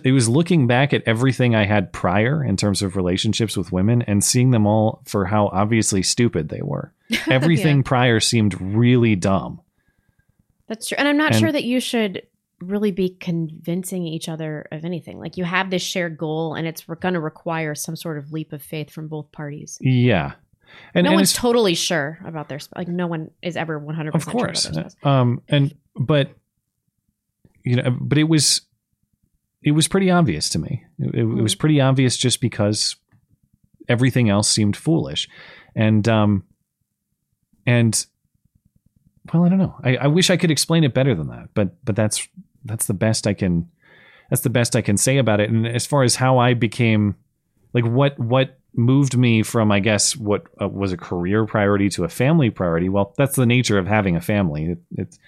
it 0.05 0.13
was 0.13 0.29
looking 0.29 0.67
back 0.67 0.93
at 0.93 1.03
everything 1.07 1.55
I 1.55 1.65
had 1.65 1.95
prior 1.95 2.45
in 2.45 2.59
terms 2.59 2.83
of 2.83 2.95
relationships 2.95 3.57
with 3.57 3.73
women 3.73 4.03
and 4.03 4.23
seeing 4.23 4.51
them 4.51 4.67
all 4.67 5.01
for 5.07 5.25
how 5.25 5.47
obviously 5.49 6.03
stupid 6.03 6.51
they 6.51 6.61
were. 6.61 6.93
Everything 7.31 7.79
Yeah. 7.79 7.83
prior 7.87 8.21
seemed 8.21 8.61
really 8.61 9.17
dumb. 9.17 9.63
That's 10.73 10.89
true. 10.89 10.97
And 10.99 11.07
I'm 11.07 11.19
not 11.19 11.33
And- 11.33 11.41
sure 11.41 11.53
that 11.53 11.65
you 11.65 11.81
should 11.81 12.23
really 12.63 12.93
be 12.93 13.11
convincing 13.11 14.07
each 14.07 14.27
other 14.27 14.67
of 14.73 14.87
anything. 14.87 15.19
Like 15.19 15.37
you 15.37 15.45
have 15.45 15.69
this 15.69 15.83
shared 15.83 16.17
goal 16.17 16.55
and 16.55 16.67
it's 16.67 16.83
going 17.01 17.13
to 17.13 17.21
require 17.21 17.75
some 17.75 17.95
sort 17.95 18.17
of 18.17 18.33
leap 18.33 18.55
of 18.55 18.63
faith 18.63 18.91
from 18.91 19.09
both 19.09 19.31
parties. 19.33 19.77
Yeah. 19.83 20.33
And, 20.95 21.05
no 21.05 21.11
and 21.11 21.17
one's 21.17 21.35
totally 21.35 21.75
sure 21.75 22.19
about 22.25 22.49
their 22.49 22.59
sp- 22.63 22.73
like 22.75 22.89
no 22.89 23.07
one 23.07 23.31
is 23.43 23.59
ever 23.59 23.79
100% 23.79 24.15
of 24.15 24.23
sure 24.23 24.33
course 24.33 24.63
their 24.65 24.89
um 25.03 25.43
and 25.51 25.75
but 25.97 26.31
you 27.63 27.77
know 27.77 27.95
but 28.01 28.17
it 28.17 28.25
was 28.25 28.63
it 29.63 29.73
was 29.73 29.87
pretty 29.89 30.11
obvious 30.11 30.49
to 30.49 30.59
me 30.59 30.83
it, 30.99 31.15
it 31.15 31.25
was 31.25 31.55
pretty 31.55 31.79
obvious 31.79 32.17
just 32.17 32.41
because 32.41 32.97
everything 33.87 34.31
else 34.31 34.49
seemed 34.49 34.75
foolish 34.75 35.29
and 35.75 36.09
um 36.09 36.43
and 37.67 38.07
well 39.33 39.45
i 39.45 39.49
don't 39.49 39.59
know. 39.59 39.75
I, 39.83 39.97
I 39.97 40.07
wish 40.07 40.31
i 40.31 40.37
could 40.37 40.51
explain 40.51 40.85
it 40.85 40.95
better 40.95 41.15
than 41.15 41.29
that 41.29 41.51
but 41.55 41.85
but 41.85 41.97
that's 41.97 42.27
that's 42.65 42.87
the 42.87 42.95
best 42.95 43.27
i 43.27 43.35
can 43.35 43.69
that's 44.31 44.43
the 44.43 44.51
best 44.51 44.75
i 44.77 44.83
can 44.83 44.97
say 44.97 45.19
about 45.19 45.41
it. 45.41 45.51
And 45.51 45.67
as 45.67 45.87
far 45.87 46.03
as 46.03 46.17
how 46.17 46.39
i 46.39 46.55
became 46.55 47.17
like 47.75 47.85
what 47.85 48.19
what 48.19 48.59
moved 48.75 49.17
me 49.17 49.43
from 49.43 49.71
i 49.71 49.81
guess 49.81 50.17
what 50.17 50.47
uh, 50.61 50.69
was 50.69 50.93
a 50.93 50.97
career 50.97 51.45
priority 51.45 51.91
to 51.91 52.05
a 52.05 52.09
family 52.09 52.49
priority 52.49 52.89
well 52.89 53.13
that's 53.19 53.37
the 53.37 53.47
nature 53.47 53.79
of 53.79 53.87
having 53.87 54.17
a 54.17 54.21
family. 54.21 54.65
It, 54.73 54.79
it's 54.97 55.19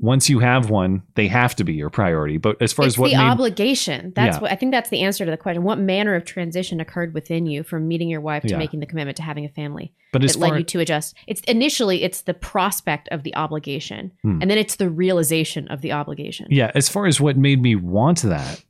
once 0.00 0.28
you 0.30 0.38
have 0.38 0.70
one 0.70 1.02
they 1.16 1.28
have 1.28 1.54
to 1.54 1.64
be 1.64 1.74
your 1.74 1.90
priority 1.90 2.38
but 2.38 2.60
as 2.62 2.72
far 2.72 2.86
it's 2.86 2.94
as 2.94 2.98
what 2.98 3.10
the 3.10 3.16
made 3.16 3.22
obligation. 3.22 4.12
That's 4.16 4.36
Yeah. 4.36 4.42
what 4.42 4.50
I 4.52 4.56
think 4.56 4.72
that's 4.72 4.88
the 4.90 5.02
answer 5.02 5.24
to 5.24 5.30
the 5.30 5.36
question. 5.36 5.62
What 5.64 5.78
manner 5.78 6.14
of 6.14 6.24
transition 6.24 6.80
occurred 6.80 7.12
within 7.14 7.44
you 7.46 7.62
from 7.62 7.86
meeting 7.86 8.08
your 8.08 8.20
wife 8.22 8.42
to 8.44 8.48
Yeah. 8.50 8.58
making 8.58 8.80
the 8.80 8.86
commitment 8.86 9.16
to 9.18 9.22
having 9.22 9.44
a 9.44 9.48
family 9.50 9.92
But 10.12 10.22
that 10.22 10.36
led 10.36 10.56
you 10.56 10.64
to 10.64 10.80
adjust? 10.80 11.14
It's 11.26 11.42
initially 11.42 12.02
it's 12.02 12.22
the 12.22 12.34
prospect 12.34 13.08
of 13.10 13.22
the 13.22 13.34
obligation, 13.36 14.12
Hmm. 14.22 14.38
and 14.40 14.50
then 14.50 14.56
it's 14.58 14.76
the 14.76 14.88
realization 14.88 15.68
of 15.68 15.82
the 15.82 15.92
obligation. 15.92 16.46
yeah 16.50 16.70
as 16.74 16.88
far 16.88 17.06
as 17.06 17.20
what 17.20 17.36
made 17.36 17.60
me 17.60 17.76
want 17.76 18.22
that 18.22 18.64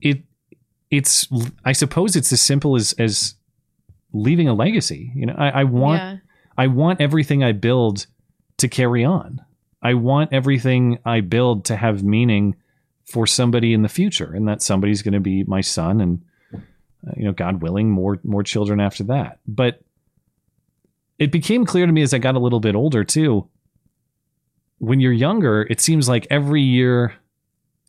it 0.00 0.22
it's 0.90 1.28
i 1.64 1.72
suppose 1.72 2.16
it's 2.16 2.32
as 2.32 2.40
simple 2.40 2.74
as 2.76 2.94
as 2.98 3.34
leaving 4.12 4.48
a 4.48 4.54
legacy 4.54 5.12
you 5.14 5.26
know 5.26 5.34
i, 5.38 5.50
I 5.60 5.64
want 5.64 6.00
Yeah. 6.00 6.16
i 6.58 6.66
want 6.66 7.00
everything 7.00 7.44
i 7.44 7.52
build 7.52 8.06
to 8.58 8.66
carry 8.68 9.04
on 9.04 9.40
i 9.82 9.94
want 9.94 10.32
everything 10.32 10.98
i 11.04 11.20
build 11.20 11.64
to 11.64 11.76
have 11.76 12.02
meaning 12.02 12.54
for 13.10 13.26
somebody 13.26 13.74
in 13.74 13.82
the 13.82 13.88
future 13.88 14.32
and 14.32 14.46
that 14.46 14.62
somebody's 14.62 15.02
going 15.02 15.14
to 15.14 15.20
be 15.20 15.42
my 15.44 15.60
son 15.60 16.00
and 16.00 16.22
uh, 17.06 17.12
you 17.16 17.24
know 17.24 17.32
god 17.32 17.60
willing 17.60 17.90
more 17.90 18.18
more 18.22 18.42
children 18.42 18.80
after 18.80 19.04
that. 19.04 19.40
But 19.46 19.82
it 21.18 21.32
became 21.32 21.66
clear 21.66 21.86
to 21.86 21.92
me 21.92 22.02
as 22.02 22.14
i 22.14 22.18
got 22.18 22.36
a 22.36 22.38
little 22.38 22.60
bit 22.60 22.74
older 22.74 23.04
too 23.04 23.48
when 24.78 25.00
you're 25.00 25.12
younger 25.12 25.66
it 25.68 25.80
seems 25.80 26.08
like 26.08 26.26
every 26.30 26.62
year 26.62 27.14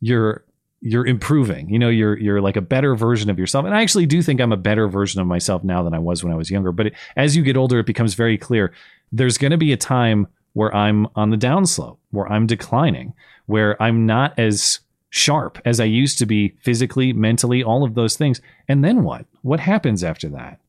you're 0.02 0.44
you're 0.82 1.06
improving 1.06 1.70
you 1.70 1.78
know 1.78 1.90
you're 1.90 2.18
you're 2.18 2.42
like 2.42 2.58
a 2.58 2.62
better 2.62 2.96
version 2.96 3.30
of 3.30 3.38
yourself. 3.38 3.66
And 3.66 3.76
i 3.76 3.82
actually 3.82 4.08
do 4.08 4.22
think 4.22 4.42
i'm 4.42 4.52
a 4.52 4.58
better 4.58 4.88
version 4.88 5.22
of 5.22 5.28
myself 5.28 5.64
now 5.64 5.84
than 5.84 5.94
i 5.94 6.00
was 6.00 6.24
when 6.24 6.34
i 6.34 6.36
was 6.36 6.50
younger. 6.50 6.72
But 6.72 6.88
it, 6.88 6.94
as 7.16 7.36
you 7.36 7.44
get 7.44 7.58
older 7.58 7.80
it 7.80 7.86
becomes 7.86 8.16
very 8.16 8.38
clear 8.38 8.74
there's 9.12 9.38
going 9.38 9.52
to 9.52 9.58
be 9.58 9.72
a 9.72 9.78
time 9.78 10.28
where 10.54 10.74
i'm 10.76 11.08
on 11.16 11.30
the 11.30 11.38
downslope 11.38 11.98
where 12.12 12.32
i'm 12.32 12.46
declining 12.48 13.14
where 13.46 13.82
i'm 13.82 14.06
not 14.06 14.38
as 14.40 14.80
sharp 15.10 15.60
as 15.66 15.80
i 15.80 15.84
used 15.86 16.18
to 16.18 16.26
be 16.26 16.50
physically 16.62 17.12
mentally 17.14 17.64
all 17.64 17.84
of 17.84 17.96
those 17.96 18.16
things 18.16 18.40
and 18.68 18.84
then 18.84 19.04
what 19.04 19.26
what 19.42 19.60
happens 19.60 20.04
after 20.04 20.30
that 20.30 20.60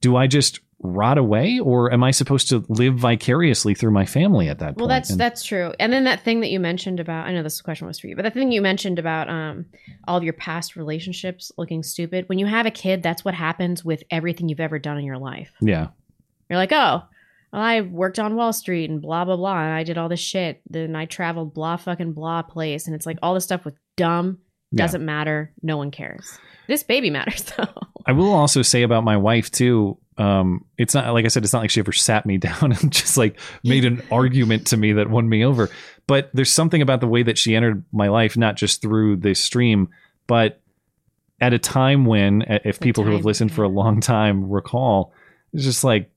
do 0.00 0.16
i 0.16 0.26
just 0.26 0.60
rot 0.80 1.16
away 1.16 1.58
or 1.58 1.90
am 1.92 2.04
i 2.04 2.10
supposed 2.10 2.48
to 2.48 2.64
live 2.68 2.96
vicariously 2.96 3.74
through 3.74 3.90
my 3.90 4.04
family 4.04 4.46
at 4.48 4.58
that 4.58 4.66
point? 4.70 4.76
Well, 4.78 4.88
that's 4.88 5.08
And- 5.10 5.18
that's 5.18 5.42
true. 5.42 5.72
And 5.80 5.90
then 5.90 6.04
that 6.04 6.20
thing 6.20 6.40
that 6.40 6.50
you 6.50 6.60
mentioned 6.60 7.00
about 7.00 7.26
I 7.26 7.32
know 7.32 7.42
this 7.42 7.62
question 7.62 7.86
was 7.86 7.98
for 7.98 8.08
you, 8.08 8.14
but 8.14 8.22
the 8.26 8.30
thing 8.30 8.52
you 8.52 8.60
mentioned 8.60 8.98
about 8.98 9.30
um 9.30 9.64
all 10.06 10.18
of 10.18 10.22
your 10.22 10.34
past 10.34 10.76
relationships 10.76 11.50
looking 11.56 11.82
stupid. 11.82 12.28
When 12.28 12.38
you 12.38 12.44
have 12.44 12.66
a 12.66 12.70
kid, 12.70 13.02
that's 13.02 13.24
what 13.24 13.32
happens 13.34 13.86
with 13.86 14.02
everything 14.10 14.50
you've 14.50 14.60
ever 14.60 14.78
done 14.78 14.98
in 14.98 15.04
your 15.06 15.16
life. 15.18 15.50
yeah 15.62 15.88
You're 16.50 16.58
like, 16.58 16.72
oh, 16.72 17.02
well, 17.56 17.64
I 17.64 17.80
worked 17.80 18.18
on 18.18 18.36
Wall 18.36 18.52
Street 18.52 18.90
and 18.90 19.00
blah 19.00 19.24
blah 19.24 19.36
blah, 19.36 19.62
and 19.62 19.72
I 19.72 19.82
did 19.82 19.96
all 19.96 20.10
this 20.10 20.20
shit. 20.20 20.60
Then 20.68 20.94
I 20.94 21.06
traveled 21.06 21.54
blah 21.54 21.76
fucking 21.76 22.12
blah 22.12 22.42
place, 22.42 22.86
and 22.86 22.94
it's 22.94 23.06
like 23.06 23.18
all 23.22 23.32
this 23.32 23.44
stuff 23.44 23.64
with 23.64 23.74
dumb 23.96 24.38
doesn't 24.74 25.02
matter. 25.02 25.54
No 25.62 25.78
one 25.78 25.90
cares. 25.90 26.38
This 26.68 26.82
baby 26.82 27.08
matters 27.18 27.44
though. 27.44 27.72
I 28.04 28.12
will 28.12 28.32
also 28.32 28.60
say 28.60 28.82
about 28.82 29.04
my 29.04 29.16
wife 29.16 29.50
too. 29.50 29.96
Um, 30.18 30.66
it's 30.76 30.92
not 30.94 31.10
like 31.14 31.24
I 31.24 31.28
said, 31.28 31.44
it's 31.44 31.52
not 31.54 31.60
like 31.60 31.70
she 31.70 31.80
ever 31.80 31.92
sat 31.92 32.26
me 32.26 32.36
down 32.38 32.72
and 32.72 32.92
just 32.92 33.16
like 33.16 33.40
made 33.64 33.86
an 33.86 34.02
argument 34.12 34.66
to 34.68 34.76
me 34.76 34.92
that 34.92 35.08
won 35.08 35.26
me 35.26 35.42
over. 35.42 35.70
But 36.06 36.30
there's 36.34 36.52
something 36.52 36.82
about 36.82 37.00
the 37.00 37.08
way 37.08 37.22
that 37.22 37.38
she 37.38 37.56
entered 37.56 37.84
my 37.90 38.08
life, 38.08 38.36
not 38.36 38.56
just 38.56 38.82
through 38.82 39.16
this 39.16 39.42
stream, 39.42 39.88
but 40.26 40.60
at 41.40 41.54
a 41.54 41.58
time 41.58 42.04
when, 42.04 42.42
if 42.64 42.80
people 42.80 43.02
who 43.02 43.12
have 43.12 43.24
listened 43.24 43.52
for 43.52 43.62
a 43.62 43.68
long 43.68 44.00
time 44.00 44.50
recall, 44.50 45.12
it's 45.52 45.64
just 45.64 45.84
like 45.84 46.10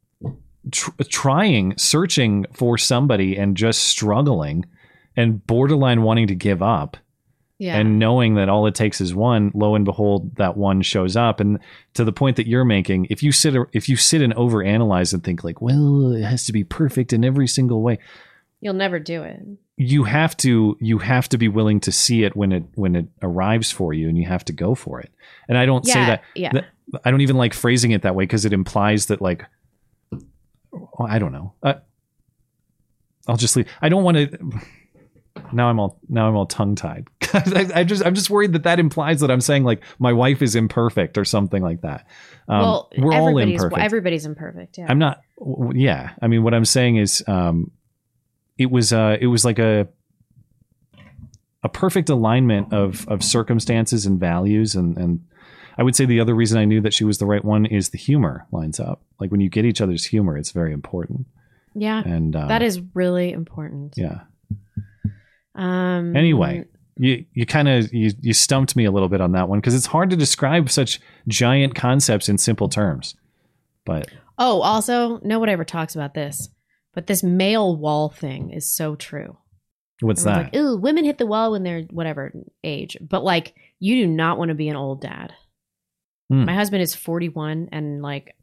tr- 0.71 0.91
trying, 1.09 1.77
searching 1.77 2.45
for 2.53 2.77
somebody 2.77 3.37
and 3.37 3.55
just 3.57 3.83
struggling 3.83 4.65
and 5.15 5.45
borderline 5.47 6.03
wanting 6.03 6.27
to 6.27 6.35
give 6.35 6.61
up 6.61 6.95
Yeah. 7.57 7.77
and 7.77 7.99
knowing 7.99 8.35
that 8.35 8.47
all 8.49 8.67
it 8.67 8.75
takes 8.75 9.01
is 9.01 9.13
one 9.13 9.51
lo 9.53 9.75
and 9.75 9.83
behold 9.85 10.35
that 10.37 10.55
one 10.55 10.81
shows 10.81 11.15
up 11.17 11.39
and 11.39 11.59
to 11.95 12.03
the 12.05 12.11
point 12.13 12.37
that 12.37 12.47
you're 12.47 12.63
making 12.65 13.07
if 13.09 13.21
you 13.23 13.31
sit 13.31 13.53
if 13.73 13.89
you 13.89 13.97
sit 13.97 14.21
and 14.21 14.33
overanalyze 14.35 15.13
and 15.13 15.23
think 15.23 15.43
like 15.43 15.61
well 15.61 16.13
it 16.13 16.23
has 16.23 16.45
to 16.45 16.53
be 16.53 16.63
perfect 16.63 17.11
in 17.13 17.25
every 17.25 17.47
single 17.47 17.81
way 17.81 17.97
You'll 18.61 18.73
never 18.73 18.99
do 18.99 19.23
it. 19.23 19.39
you 19.77 20.03
have 20.03 20.35
to 20.37 20.77
you 20.81 20.97
have 20.99 21.27
to 21.29 21.37
be 21.37 21.47
willing 21.47 21.79
to 21.81 21.91
see 21.91 22.23
it 22.23 22.35
when 22.35 22.51
it 22.51 22.63
when 22.75 22.95
it 22.95 23.07
arrives 23.21 23.71
for 23.71 23.93
you 23.93 24.07
and 24.09 24.17
you 24.17 24.25
have 24.27 24.45
to 24.45 24.53
go 24.53 24.75
for 24.75 24.99
it 25.01 25.11
and 25.49 25.57
i 25.57 25.65
don't 25.65 25.85
say 25.85 25.93
that, 26.05 26.23
yeah. 26.35 26.51
that- 26.53 26.65
i 27.05 27.11
don't 27.11 27.21
even 27.21 27.37
like 27.37 27.53
phrasing 27.53 27.91
it 27.91 28.01
that 28.03 28.15
way 28.15 28.23
because 28.23 28.45
it 28.45 28.53
implies 28.53 29.05
that 29.07 29.21
like 29.21 29.45
i 31.07 31.19
don't 31.19 31.31
know 31.31 31.53
uh, 31.63 31.75
i'll 33.27 33.37
just 33.37 33.55
leave 33.55 33.67
i 33.81 33.89
don't 33.89 34.03
want 34.03 34.17
to 34.17 34.37
now 35.53 35.69
i'm 35.69 35.79
all 35.79 35.99
now 36.09 36.27
i'm 36.27 36.35
all 36.35 36.45
tongue 36.45 36.75
tied 36.75 37.07
I, 37.33 37.69
I 37.75 37.83
just 37.83 38.05
i'm 38.05 38.15
just 38.15 38.29
worried 38.29 38.53
that 38.53 38.63
that 38.63 38.79
implies 38.79 39.21
that 39.21 39.31
i'm 39.31 39.41
saying 39.41 39.63
like 39.63 39.83
my 39.99 40.13
wife 40.13 40.41
is 40.41 40.55
imperfect 40.55 41.17
or 41.17 41.25
something 41.25 41.63
like 41.63 41.81
that 41.81 42.05
um, 42.49 42.61
well, 42.61 42.89
we're 42.97 43.13
all 43.13 43.29
everybody's 43.29 43.61
imperfect 43.61 43.85
everybody's 43.85 44.25
imperfect. 44.25 44.77
Yeah. 44.79 44.87
I'm 44.89 44.97
not. 44.97 45.21
Yeah, 45.73 46.09
I 46.19 46.27
mean, 46.27 46.41
what 46.43 46.55
I'm 46.55 46.65
saying 46.65 46.95
is, 46.95 47.23
um, 47.27 47.69
it 48.57 48.71
was 48.71 48.91
uh, 48.91 49.17
it 49.21 49.27
was 49.27 49.45
like 49.45 49.59
a 49.59 49.87
a 51.61 51.69
perfect 51.69 52.09
alignment 52.09 52.73
of 52.73 53.07
of 53.07 53.23
circumstances 53.23 54.07
and 54.07 54.19
values, 54.19 54.73
and 54.73 54.97
and 54.97 55.25
I 55.79 55.83
would 55.83 55.95
say 55.95 56.03
the 56.05 56.19
other 56.19 56.35
reason 56.35 56.59
I 56.59 56.65
knew 56.65 56.81
that 56.81 56.93
she 56.93 57.05
was 57.05 57.19
the 57.19 57.25
right 57.25 57.43
one 57.43 57.65
is 57.65 57.89
the 57.89 57.97
humor 57.97 58.45
lines 58.51 58.81
up. 58.81 59.01
Like 59.19 59.31
when 59.31 59.39
you 59.39 59.49
get 59.49 59.63
each 59.63 59.79
other's 59.79 60.03
humor, 60.03 60.37
it's 60.37 60.51
very 60.51 60.73
important. 60.73 61.25
Yeah. 61.73 62.03
And, 62.05 62.35
uh, 62.35 62.47
that 62.47 62.61
is 62.61 62.81
really 62.93 63.31
important. 63.31 63.93
Yeah. 63.95 64.19
Um. 65.55 66.15
Anyway, 66.17 66.65
you 66.97 67.25
you 67.33 67.45
kind 67.45 67.69
of 67.69 67.93
you 67.93 68.11
you 68.19 68.33
stumped 68.33 68.75
me 68.75 68.85
a 68.85 68.91
little 68.91 69.07
bit 69.07 69.21
on 69.21 69.31
that 69.31 69.47
one 69.47 69.59
because 69.59 69.73
it's 69.73 69.85
hard 69.85 70.09
to 70.09 70.17
describe 70.17 70.69
such 70.69 70.99
giant 71.27 71.75
concepts 71.75 72.27
in 72.27 72.37
simple 72.37 72.67
terms. 72.67 73.15
But 73.85 74.09
Oh, 74.37 74.61
also, 74.61 75.19
no 75.23 75.39
one 75.39 75.49
ever 75.49 75.65
talks 75.65 75.95
about 75.95 76.13
this, 76.13 76.49
but 76.93 77.07
this 77.07 77.23
male 77.23 77.75
wall 77.75 78.09
thing 78.09 78.51
is 78.51 78.69
so 78.69 78.95
true. 78.95 79.37
what's 80.01 80.25
Everyone's 80.25 80.51
that? 80.51 80.57
Like, 80.57 80.63
Ooh, 80.63 80.77
women 80.77 81.03
hit 81.03 81.17
the 81.17 81.25
wall 81.25 81.51
when 81.51 81.63
they're 81.63 81.83
whatever 81.89 82.31
age, 82.63 82.97
but 83.01 83.23
like, 83.23 83.55
you 83.79 83.95
do 83.95 84.07
not 84.07 84.37
want 84.37 84.49
to 84.49 84.55
be 84.55 84.69
an 84.69 84.77
old 84.77 85.01
dad. 85.01 85.33
Hmm. 86.29 86.45
My 86.45 86.53
husband 86.53 86.81
is 86.81 86.95
41, 86.95 87.69
and 87.71 88.01
like, 88.01 88.35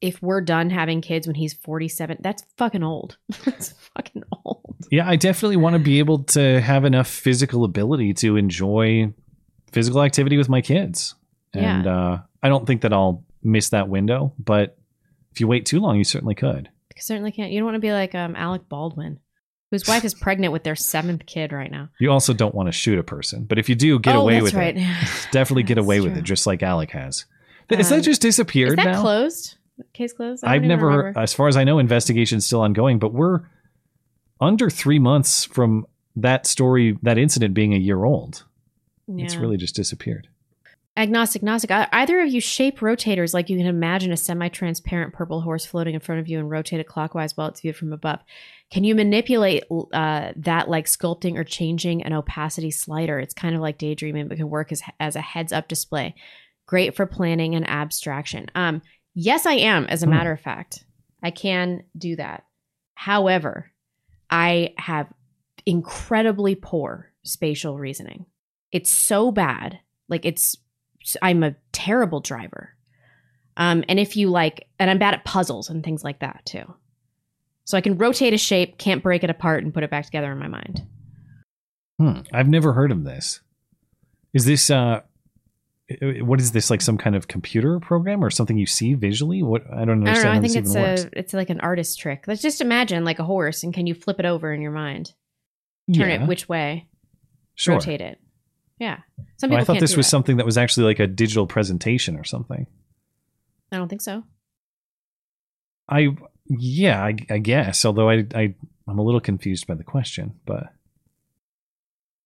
if 0.00 0.20
we're 0.22 0.40
done 0.40 0.70
having 0.70 1.00
kids 1.00 1.26
when 1.26 1.34
he's 1.34 1.54
47, 1.54 2.18
that's 2.20 2.44
fucking 2.56 2.82
old. 2.82 3.16
that's 3.44 3.72
fucking 3.96 4.22
old. 4.44 4.76
Yeah, 4.90 5.08
I 5.08 5.16
definitely 5.16 5.56
want 5.56 5.74
to 5.74 5.78
be 5.80 5.98
able 5.98 6.24
to 6.24 6.60
have 6.60 6.84
enough 6.84 7.08
physical 7.08 7.64
ability 7.64 8.14
to 8.14 8.36
enjoy 8.36 9.12
physical 9.72 10.02
activity 10.02 10.36
with 10.36 10.48
my 10.48 10.60
kids. 10.60 11.14
And 11.52 11.86
uh, 11.86 12.18
I 12.42 12.48
don't 12.48 12.66
think 12.66 12.82
that 12.82 12.92
I'll 12.92 13.24
miss 13.42 13.70
that 13.70 13.88
window, 13.88 14.34
but 14.38 14.76
if 15.32 15.40
you 15.40 15.46
wait 15.46 15.66
too 15.66 15.80
long, 15.80 15.96
you 15.96 16.04
certainly 16.04 16.34
could. 16.34 16.68
You 16.96 17.02
certainly 17.02 17.32
can't. 17.32 17.50
You 17.50 17.60
don't 17.60 17.66
want 17.66 17.76
to 17.76 17.80
be 17.80 17.92
like 17.92 18.14
um, 18.14 18.36
Alec 18.36 18.68
Baldwin, 18.68 19.20
whose 19.74 19.88
wife 19.88 20.04
is 20.04 20.14
pregnant 20.14 20.52
with 20.52 20.62
their 20.62 20.76
seventh 20.76 21.26
kid 21.26 21.52
right 21.52 21.70
now. 21.70 21.88
You 21.98 22.10
also 22.12 22.32
don't 22.32 22.54
want 22.54 22.68
to 22.68 22.72
shoot 22.72 22.98
a 22.98 23.02
person, 23.02 23.44
but 23.44 23.58
if 23.58 23.68
you 23.68 23.74
do, 23.74 23.98
get 23.98 24.14
Oh, 24.16 24.20
away 24.22 24.40
with 24.40 24.54
right. 24.54 24.76
it. 24.76 24.82
Definitely 25.32 25.64
get 25.64 25.78
away 25.78 26.00
with 26.00 26.16
it, 26.16 26.22
just 26.22 26.46
like 26.46 26.62
Alec 26.62 26.90
has. 26.90 27.24
Is 27.70 27.88
that 27.88 27.96
Um, 27.96 28.02
just 28.02 28.22
disappeared 28.22 28.70
Is 28.70 28.76
that 28.76 28.92
now? 28.92 29.00
closed? 29.00 29.56
Case 29.92 30.12
closed? 30.12 30.44
I've 30.44 30.62
never, 30.62 30.86
remember. 30.86 31.18
as 31.18 31.34
far 31.34 31.48
as 31.48 31.56
I 31.56 31.64
know, 31.64 31.78
investigation's 31.80 32.46
still 32.46 32.60
ongoing, 32.60 32.98
but 33.00 33.12
we're 33.12 33.40
under 34.40 34.70
three 34.70 34.98
months 35.00 35.44
from 35.44 35.86
that 36.16 36.46
story, 36.46 36.96
that 37.02 37.18
incident 37.18 37.54
being 37.54 37.74
a 37.74 37.78
year 37.78 38.04
old. 38.04 38.44
It's 39.08 39.34
really 39.36 39.56
just 39.56 39.74
disappeared. 39.74 40.28
Agnostic, 40.96 41.42
gnostic. 41.42 41.70
Either 41.72 42.20
of 42.20 42.28
you 42.32 42.40
shape 42.40 42.78
rotators 42.78 43.34
like 43.34 43.50
you 43.50 43.56
can 43.56 43.66
imagine 43.66 44.12
a 44.12 44.16
semi-transparent 44.16 45.12
purple 45.12 45.40
horse 45.40 45.66
floating 45.66 45.94
in 45.94 46.00
front 46.00 46.20
of 46.20 46.28
you 46.28 46.38
and 46.38 46.48
rotate 46.48 46.78
it 46.78 46.86
clockwise 46.86 47.36
while 47.36 47.48
it's 47.48 47.60
viewed 47.62 47.74
from 47.74 47.92
above. 47.92 48.20
Can 48.70 48.84
you 48.84 48.94
manipulate 48.94 49.64
uh, 49.92 50.32
that 50.36 50.68
like 50.68 50.86
sculpting 50.86 51.36
or 51.36 51.42
changing 51.42 52.04
an 52.04 52.12
opacity 52.12 52.70
slider? 52.70 53.18
It's 53.18 53.34
kind 53.34 53.56
of 53.56 53.60
like 53.60 53.76
daydreaming, 53.78 54.28
but 54.28 54.36
can 54.36 54.48
work 54.48 54.70
as 54.70 54.82
as 55.00 55.16
a 55.16 55.20
heads-up 55.20 55.66
display. 55.66 56.14
Great 56.66 56.94
for 56.94 57.06
planning 57.06 57.56
and 57.56 57.68
abstraction. 57.68 58.46
Um, 58.54 58.80
yes, 59.14 59.46
I 59.46 59.54
am. 59.54 59.86
As 59.86 60.02
a 60.04 60.06
Hmm. 60.06 60.12
matter 60.12 60.32
of 60.32 60.40
fact, 60.40 60.84
I 61.24 61.32
can 61.32 61.82
do 61.98 62.14
that. 62.16 62.44
However, 62.94 63.72
I 64.30 64.74
have 64.78 65.12
incredibly 65.66 66.54
poor 66.54 67.10
spatial 67.24 67.78
reasoning. 67.78 68.26
It's 68.70 68.92
so 68.92 69.32
bad. 69.32 69.80
Like 70.08 70.24
it's 70.24 70.56
I'm 71.22 71.42
a 71.42 71.54
terrible 71.72 72.20
driver. 72.20 72.70
Um 73.56 73.84
and 73.88 73.98
if 74.00 74.16
you 74.16 74.30
like 74.30 74.68
and 74.78 74.90
I'm 74.90 74.98
bad 74.98 75.14
at 75.14 75.24
puzzles 75.24 75.70
and 75.70 75.82
things 75.84 76.02
like 76.04 76.20
that 76.20 76.42
too. 76.44 76.74
So 77.64 77.78
I 77.78 77.80
can 77.80 77.96
rotate 77.96 78.34
a 78.34 78.38
shape, 78.38 78.78
can't 78.78 79.02
break 79.02 79.24
it 79.24 79.30
apart 79.30 79.64
and 79.64 79.72
put 79.72 79.82
it 79.84 79.90
back 79.90 80.04
together 80.04 80.30
in 80.32 80.38
my 80.38 80.48
mind. 80.48 80.82
Hmm. 81.98 82.20
I've 82.32 82.48
never 82.48 82.72
heard 82.72 82.90
of 82.92 83.04
this. 83.04 83.40
Is 84.32 84.44
this 84.44 84.70
uh 84.70 85.00
what 86.00 86.40
is 86.40 86.52
this 86.52 86.70
like 86.70 86.80
some 86.80 86.96
kind 86.96 87.14
of 87.14 87.28
computer 87.28 87.78
program 87.78 88.24
or 88.24 88.30
something 88.30 88.56
you 88.56 88.66
see 88.66 88.94
visually? 88.94 89.42
What 89.42 89.62
I 89.70 89.84
don't 89.84 90.06
I 90.06 90.10
understand 90.10 90.22
don't 90.22 90.24
know. 90.24 90.38
I 90.38 90.40
think 90.40 90.56
it's 90.56 90.74
a 90.74 90.80
works. 90.80 91.06
it's 91.12 91.34
like 91.34 91.50
an 91.50 91.60
artist 91.60 91.98
trick. 92.00 92.24
Let's 92.26 92.40
just 92.42 92.60
imagine 92.62 93.04
like 93.04 93.18
a 93.18 93.24
horse 93.24 93.62
and 93.62 93.72
can 93.74 93.86
you 93.86 93.94
flip 93.94 94.18
it 94.18 94.24
over 94.24 94.52
in 94.52 94.62
your 94.62 94.72
mind? 94.72 95.12
Turn 95.94 96.08
Yeah. 96.08 96.22
it 96.22 96.26
which 96.26 96.48
way? 96.48 96.88
Sure. 97.54 97.74
Rotate 97.74 98.00
it. 98.00 98.18
Yeah. 98.78 98.98
Some 99.38 99.52
Oh, 99.52 99.56
I 99.56 99.64
thought 99.64 99.80
this 99.80 99.96
was 99.96 100.06
that. 100.06 100.10
something 100.10 100.36
that 100.38 100.46
was 100.46 100.58
actually 100.58 100.86
like 100.86 100.98
a 100.98 101.06
digital 101.06 101.46
presentation 101.46 102.16
or 102.16 102.24
something. 102.24 102.66
I 103.72 103.76
don't 103.76 103.88
think 103.88 104.02
so. 104.02 104.24
I 105.88 106.16
yeah, 106.48 107.02
I, 107.02 107.14
I 107.30 107.38
guess. 107.38 107.84
Although 107.84 108.10
I 108.10 108.26
I 108.34 108.54
I'm 108.86 108.98
a 108.98 109.02
little 109.02 109.20
confused 109.20 109.66
by 109.66 109.74
the 109.74 109.84
question, 109.84 110.34
but 110.46 110.64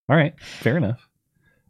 all 0.08 0.16
right, 0.16 0.38
fair 0.40 0.76
enough. 0.76 1.06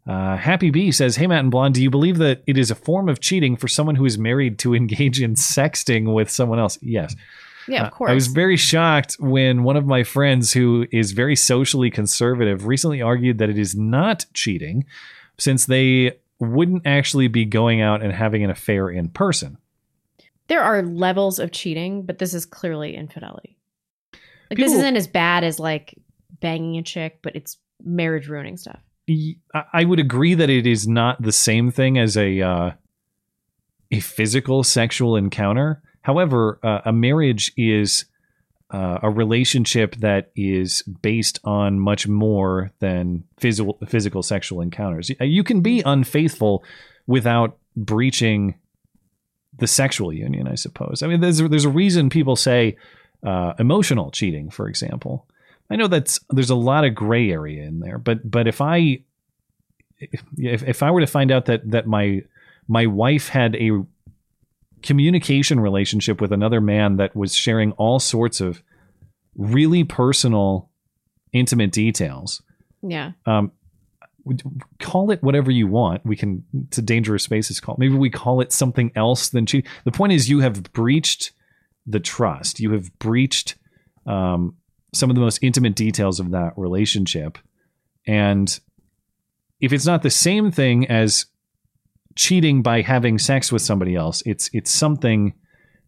Uh, 0.07 0.37
Happy 0.37 0.71
B 0.71 0.91
says, 0.91 1.15
"Hey 1.17 1.27
Matt 1.27 1.41
and 1.41 1.51
Blonde, 1.51 1.75
do 1.75 1.83
you 1.83 1.89
believe 1.89 2.17
that 2.17 2.41
it 2.47 2.57
is 2.57 2.71
a 2.71 2.75
form 2.75 3.09
of 3.09 3.19
cheating 3.19 3.55
for 3.57 3.67
someone 3.67 3.95
who 3.95 4.05
is 4.05 4.17
married 4.17 4.57
to 4.59 4.73
engage 4.75 5.21
in 5.21 5.35
sexting 5.35 6.13
with 6.13 6.29
someone 6.29 6.59
else?" 6.59 6.77
Yes. 6.81 7.15
Yeah, 7.69 7.81
of 7.81 7.87
Uh, 7.87 7.89
course. 7.91 8.11
I 8.11 8.13
was 8.13 8.27
very 8.27 8.57
shocked 8.57 9.15
when 9.19 9.63
one 9.63 9.77
of 9.77 9.85
my 9.85 10.03
friends, 10.03 10.53
who 10.53 10.87
is 10.91 11.11
very 11.11 11.35
socially 11.35 11.89
conservative, 11.91 12.65
recently 12.65 13.01
argued 13.01 13.37
that 13.37 13.49
it 13.49 13.57
is 13.57 13.75
not 13.75 14.25
cheating, 14.33 14.85
since 15.37 15.65
they 15.65 16.17
wouldn't 16.39 16.85
actually 16.85 17.27
be 17.27 17.45
going 17.45 17.81
out 17.81 18.01
and 18.01 18.11
having 18.13 18.43
an 18.43 18.49
affair 18.49 18.89
in 18.89 19.09
person. 19.09 19.57
there 20.47 20.63
are 20.63 20.81
levels 20.81 21.37
of 21.37 21.51
cheating, 21.51 22.01
but 22.01 22.17
this 22.17 22.33
is 22.33 22.43
clearly 22.45 22.95
infidelity. 22.95 23.55
Like 24.49 24.57
this 24.57 24.73
isn't 24.73 24.95
as 24.95 25.07
bad 25.07 25.43
as 25.43 25.59
like 25.59 25.93
banging 26.39 26.77
a 26.77 26.81
chick, 26.81 27.19
but 27.21 27.35
it's 27.35 27.57
marriage 27.83 28.27
ruining 28.27 28.57
stuff. 28.57 28.79
I 29.73 29.83
would 29.85 29.99
agree 29.99 30.33
that 30.33 30.49
it 30.49 30.65
is 30.65 30.87
not 30.87 31.21
the 31.21 31.31
same 31.31 31.69
thing 31.69 31.99
as 31.99 32.17
a 32.17 32.41
uh, 32.41 32.71
a 33.91 33.99
physical 33.99 34.63
sexual 34.63 35.15
encounter. 35.15 35.83
However, 36.01 36.59
uh, 36.63 36.81
a 36.85 36.93
marriage 36.93 37.51
is 37.57 38.05
uh, 38.71 38.99
a 39.01 39.09
relationship 39.09 39.95
that 39.95 40.31
is 40.35 40.83
based 40.83 41.39
on 41.43 41.79
much 41.79 42.07
more 42.07 42.71
than 42.79 43.23
physical 43.37 43.77
physical 43.87 44.21
sexual 44.21 44.61
encounters. 44.61 45.11
You 45.19 45.43
can 45.43 45.61
be 45.61 45.81
unfaithful 45.85 46.63
without 47.07 47.57
breaching 47.75 48.55
the 49.57 49.67
sexual 49.67 50.13
union, 50.13 50.47
I 50.47 50.55
suppose. 50.55 51.01
I 51.03 51.07
mean, 51.07 51.21
there's 51.21 51.39
there's 51.39 51.65
a 51.65 51.69
reason 51.69 52.09
people 52.09 52.35
say 52.35 52.77
uh, 53.23 53.53
emotional 53.59 54.11
cheating, 54.11 54.49
for 54.49 54.67
example. 54.67 55.27
I 55.69 55.75
know 55.75 55.87
that's 55.87 56.19
there's 56.29 56.49
a 56.49 56.55
lot 56.55 56.85
of 56.85 56.95
gray 56.95 57.31
area 57.31 57.63
in 57.63 57.79
there, 57.79 57.97
but 57.97 58.29
but 58.29 58.47
if 58.47 58.61
I 58.61 58.99
if, 59.99 60.63
if 60.63 60.83
I 60.83 60.91
were 60.91 61.01
to 61.01 61.07
find 61.07 61.31
out 61.31 61.45
that 61.45 61.69
that 61.71 61.87
my 61.87 62.23
my 62.67 62.85
wife 62.85 63.29
had 63.29 63.55
a 63.55 63.83
communication 64.81 65.59
relationship 65.59 66.21
with 66.21 66.31
another 66.31 66.61
man 66.61 66.97
that 66.97 67.15
was 67.15 67.35
sharing 67.35 67.71
all 67.73 67.99
sorts 67.99 68.41
of 68.41 68.61
really 69.35 69.83
personal, 69.83 70.69
intimate 71.33 71.71
details. 71.71 72.41
Yeah. 72.81 73.11
Um, 73.25 73.51
call 74.79 75.11
it 75.11 75.23
whatever 75.23 75.51
you 75.51 75.67
want. 75.67 76.05
We 76.05 76.15
can. 76.15 76.43
It's 76.67 76.77
a 76.77 76.81
dangerous 76.81 77.23
space. 77.23 77.49
It's 77.49 77.59
called. 77.59 77.79
Maybe 77.79 77.95
we 77.95 78.09
call 78.09 78.41
it 78.41 78.51
something 78.51 78.91
else 78.95 79.29
than 79.29 79.45
cheating. 79.45 79.69
The 79.85 79.91
point 79.91 80.13
is, 80.13 80.29
you 80.29 80.39
have 80.39 80.71
breached 80.73 81.31
the 81.85 81.99
trust. 81.99 82.59
You 82.59 82.73
have 82.73 82.97
breached 82.99 83.55
um, 84.05 84.55
some 84.93 85.09
of 85.09 85.15
the 85.15 85.21
most 85.21 85.39
intimate 85.41 85.75
details 85.75 86.19
of 86.19 86.31
that 86.31 86.53
relationship, 86.57 87.37
and 88.05 88.59
if 89.59 89.73
it's 89.73 89.85
not 89.85 90.03
the 90.03 90.09
same 90.09 90.51
thing 90.51 90.87
as 90.87 91.25
cheating 92.19 92.61
by 92.61 92.81
having 92.81 93.17
sex 93.17 93.49
with 93.49 93.61
somebody 93.61 93.95
else, 93.95 94.21
it's 94.25 94.49
it's 94.51 94.69
something 94.71 95.33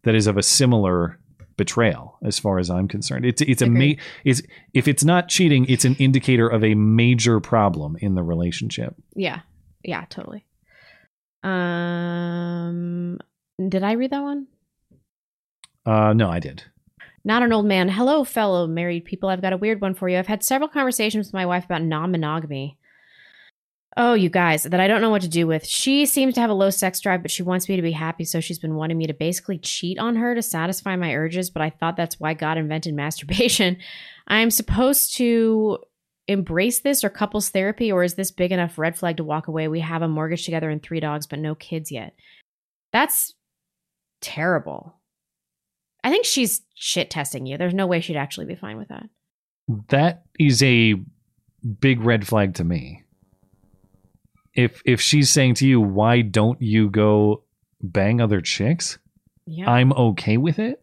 that 0.04 0.14
is 0.14 0.26
of 0.26 0.38
a 0.38 0.42
similar 0.42 1.18
betrayal 1.58 2.16
as 2.24 2.38
far 2.38 2.58
as 2.58 2.70
I'm 2.70 2.88
concerned. 2.88 3.26
It's 3.26 3.42
it's 3.42 3.60
a 3.60 3.66
ma- 3.66 4.00
is 4.24 4.42
if 4.72 4.88
it's 4.88 5.04
not 5.04 5.28
cheating, 5.28 5.66
it's 5.68 5.84
an 5.84 5.94
indicator 5.96 6.48
of 6.48 6.64
a 6.64 6.74
major 6.74 7.38
problem 7.38 7.96
in 8.00 8.14
the 8.14 8.22
relationship. 8.22 8.96
Yeah. 9.14 9.40
Yeah, 9.84 10.06
totally. 10.08 10.46
Um 11.42 13.18
did 13.68 13.84
I 13.84 13.92
read 13.92 14.12
that 14.12 14.22
one? 14.22 14.46
Uh 15.84 16.14
no, 16.14 16.30
I 16.30 16.40
did. 16.40 16.64
Not 17.24 17.42
an 17.42 17.52
old 17.52 17.66
man. 17.66 17.90
Hello, 17.90 18.24
fellow 18.24 18.66
married 18.66 19.04
people. 19.04 19.28
I've 19.28 19.42
got 19.42 19.52
a 19.52 19.58
weird 19.58 19.82
one 19.82 19.94
for 19.94 20.08
you. 20.08 20.18
I've 20.18 20.26
had 20.26 20.42
several 20.42 20.70
conversations 20.70 21.26
with 21.26 21.34
my 21.34 21.44
wife 21.44 21.66
about 21.66 21.82
non 21.82 22.10
monogamy. 22.10 22.78
Oh, 23.96 24.14
you 24.14 24.30
guys, 24.30 24.62
that 24.62 24.80
I 24.80 24.86
don't 24.86 25.02
know 25.02 25.10
what 25.10 25.22
to 25.22 25.28
do 25.28 25.46
with. 25.46 25.66
She 25.66 26.06
seems 26.06 26.34
to 26.34 26.40
have 26.40 26.48
a 26.48 26.54
low 26.54 26.70
sex 26.70 26.98
drive, 27.00 27.20
but 27.20 27.30
she 27.30 27.42
wants 27.42 27.68
me 27.68 27.76
to 27.76 27.82
be 27.82 27.92
happy, 27.92 28.24
so 28.24 28.40
she's 28.40 28.58
been 28.58 28.74
wanting 28.74 28.96
me 28.96 29.06
to 29.06 29.12
basically 29.12 29.58
cheat 29.58 29.98
on 29.98 30.16
her 30.16 30.34
to 30.34 30.40
satisfy 30.40 30.96
my 30.96 31.14
urges, 31.14 31.50
but 31.50 31.60
I 31.60 31.70
thought 31.70 31.96
that's 31.96 32.18
why 32.18 32.32
God 32.32 32.56
invented 32.56 32.94
masturbation. 32.96 33.76
I'm 34.26 34.50
supposed 34.50 35.16
to 35.16 35.78
embrace 36.26 36.80
this 36.80 37.04
or 37.04 37.10
couples 37.10 37.50
therapy, 37.50 37.92
or 37.92 38.02
is 38.02 38.14
this 38.14 38.30
big 38.30 38.50
enough 38.50 38.78
red 38.78 38.96
flag 38.96 39.18
to 39.18 39.24
walk 39.24 39.48
away? 39.48 39.68
We 39.68 39.80
have 39.80 40.02
a 40.02 40.08
mortgage 40.08 40.44
together 40.44 40.70
and 40.70 40.82
three 40.82 41.00
dogs, 41.00 41.26
but 41.26 41.38
no 41.38 41.54
kids 41.54 41.92
yet. 41.92 42.14
That's 42.92 43.34
terrible. 44.22 44.94
I 46.02 46.10
think 46.10 46.24
she's 46.24 46.62
shit 46.74 47.10
testing 47.10 47.46
you. 47.46 47.58
There's 47.58 47.74
no 47.74 47.86
way 47.86 48.00
she'd 48.00 48.16
actually 48.16 48.46
be 48.46 48.54
fine 48.54 48.78
with 48.78 48.88
that. 48.88 49.08
That 49.88 50.22
is 50.38 50.62
a 50.62 50.94
big 51.80 52.00
red 52.00 52.26
flag 52.26 52.54
to 52.54 52.64
me. 52.64 53.02
If 54.54 54.82
if 54.84 55.00
she's 55.00 55.30
saying 55.30 55.54
to 55.54 55.66
you, 55.66 55.80
"Why 55.80 56.20
don't 56.20 56.60
you 56.60 56.90
go 56.90 57.42
bang 57.82 58.20
other 58.20 58.40
chicks?" 58.40 58.98
Yeah. 59.46 59.70
I'm 59.70 59.92
okay 59.92 60.36
with 60.36 60.58
it. 60.58 60.82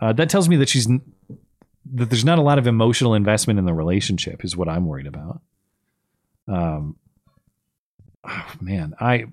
Uh, 0.00 0.12
that 0.12 0.28
tells 0.28 0.48
me 0.48 0.56
that 0.56 0.68
she's 0.68 0.86
that 0.86 2.10
there's 2.10 2.24
not 2.24 2.38
a 2.38 2.42
lot 2.42 2.58
of 2.58 2.66
emotional 2.66 3.14
investment 3.14 3.58
in 3.58 3.64
the 3.64 3.74
relationship. 3.74 4.44
Is 4.44 4.56
what 4.56 4.68
I'm 4.68 4.86
worried 4.86 5.06
about. 5.06 5.40
Um. 6.46 6.96
Oh 8.24 8.52
man, 8.60 8.94
I. 9.00 9.26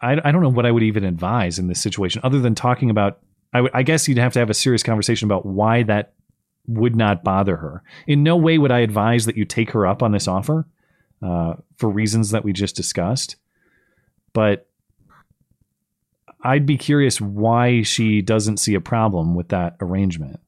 I, 0.00 0.18
I 0.24 0.32
don't 0.32 0.40
know 0.40 0.48
what 0.48 0.64
I 0.64 0.70
would 0.70 0.82
even 0.82 1.04
advise 1.04 1.58
in 1.58 1.68
this 1.68 1.78
situation 1.78 2.22
other 2.24 2.40
than 2.40 2.54
talking 2.54 2.88
about 2.88 3.18
I, 3.52 3.58
w- 3.58 3.70
I 3.74 3.82
guess 3.82 4.08
you'd 4.08 4.16
have 4.18 4.32
to 4.32 4.38
have 4.38 4.48
a 4.48 4.54
serious 4.54 4.82
conversation 4.82 5.26
about 5.26 5.44
why 5.46 5.84
that 5.84 6.14
would 6.66 6.96
not 6.96 7.24
bother 7.24 7.56
her. 7.56 7.82
In 8.06 8.22
no 8.22 8.36
way 8.36 8.58
would 8.58 8.72
I 8.72 8.80
advise 8.80 9.26
that 9.26 9.36
you 9.36 9.44
take 9.44 9.70
her 9.72 9.86
up 9.86 10.02
on 10.02 10.12
this 10.12 10.28
offer 10.28 10.66
uh, 11.22 11.54
for 11.76 11.90
reasons 11.90 12.30
that 12.30 12.44
we 12.44 12.52
just 12.52 12.76
discussed. 12.76 13.36
But 14.32 14.66
I'd 16.42 16.66
be 16.66 16.76
curious 16.76 17.20
why 17.20 17.82
she 17.82 18.20
doesn't 18.20 18.58
see 18.58 18.74
a 18.74 18.80
problem 18.80 19.34
with 19.34 19.48
that 19.48 19.76
arrangement. 19.80 20.40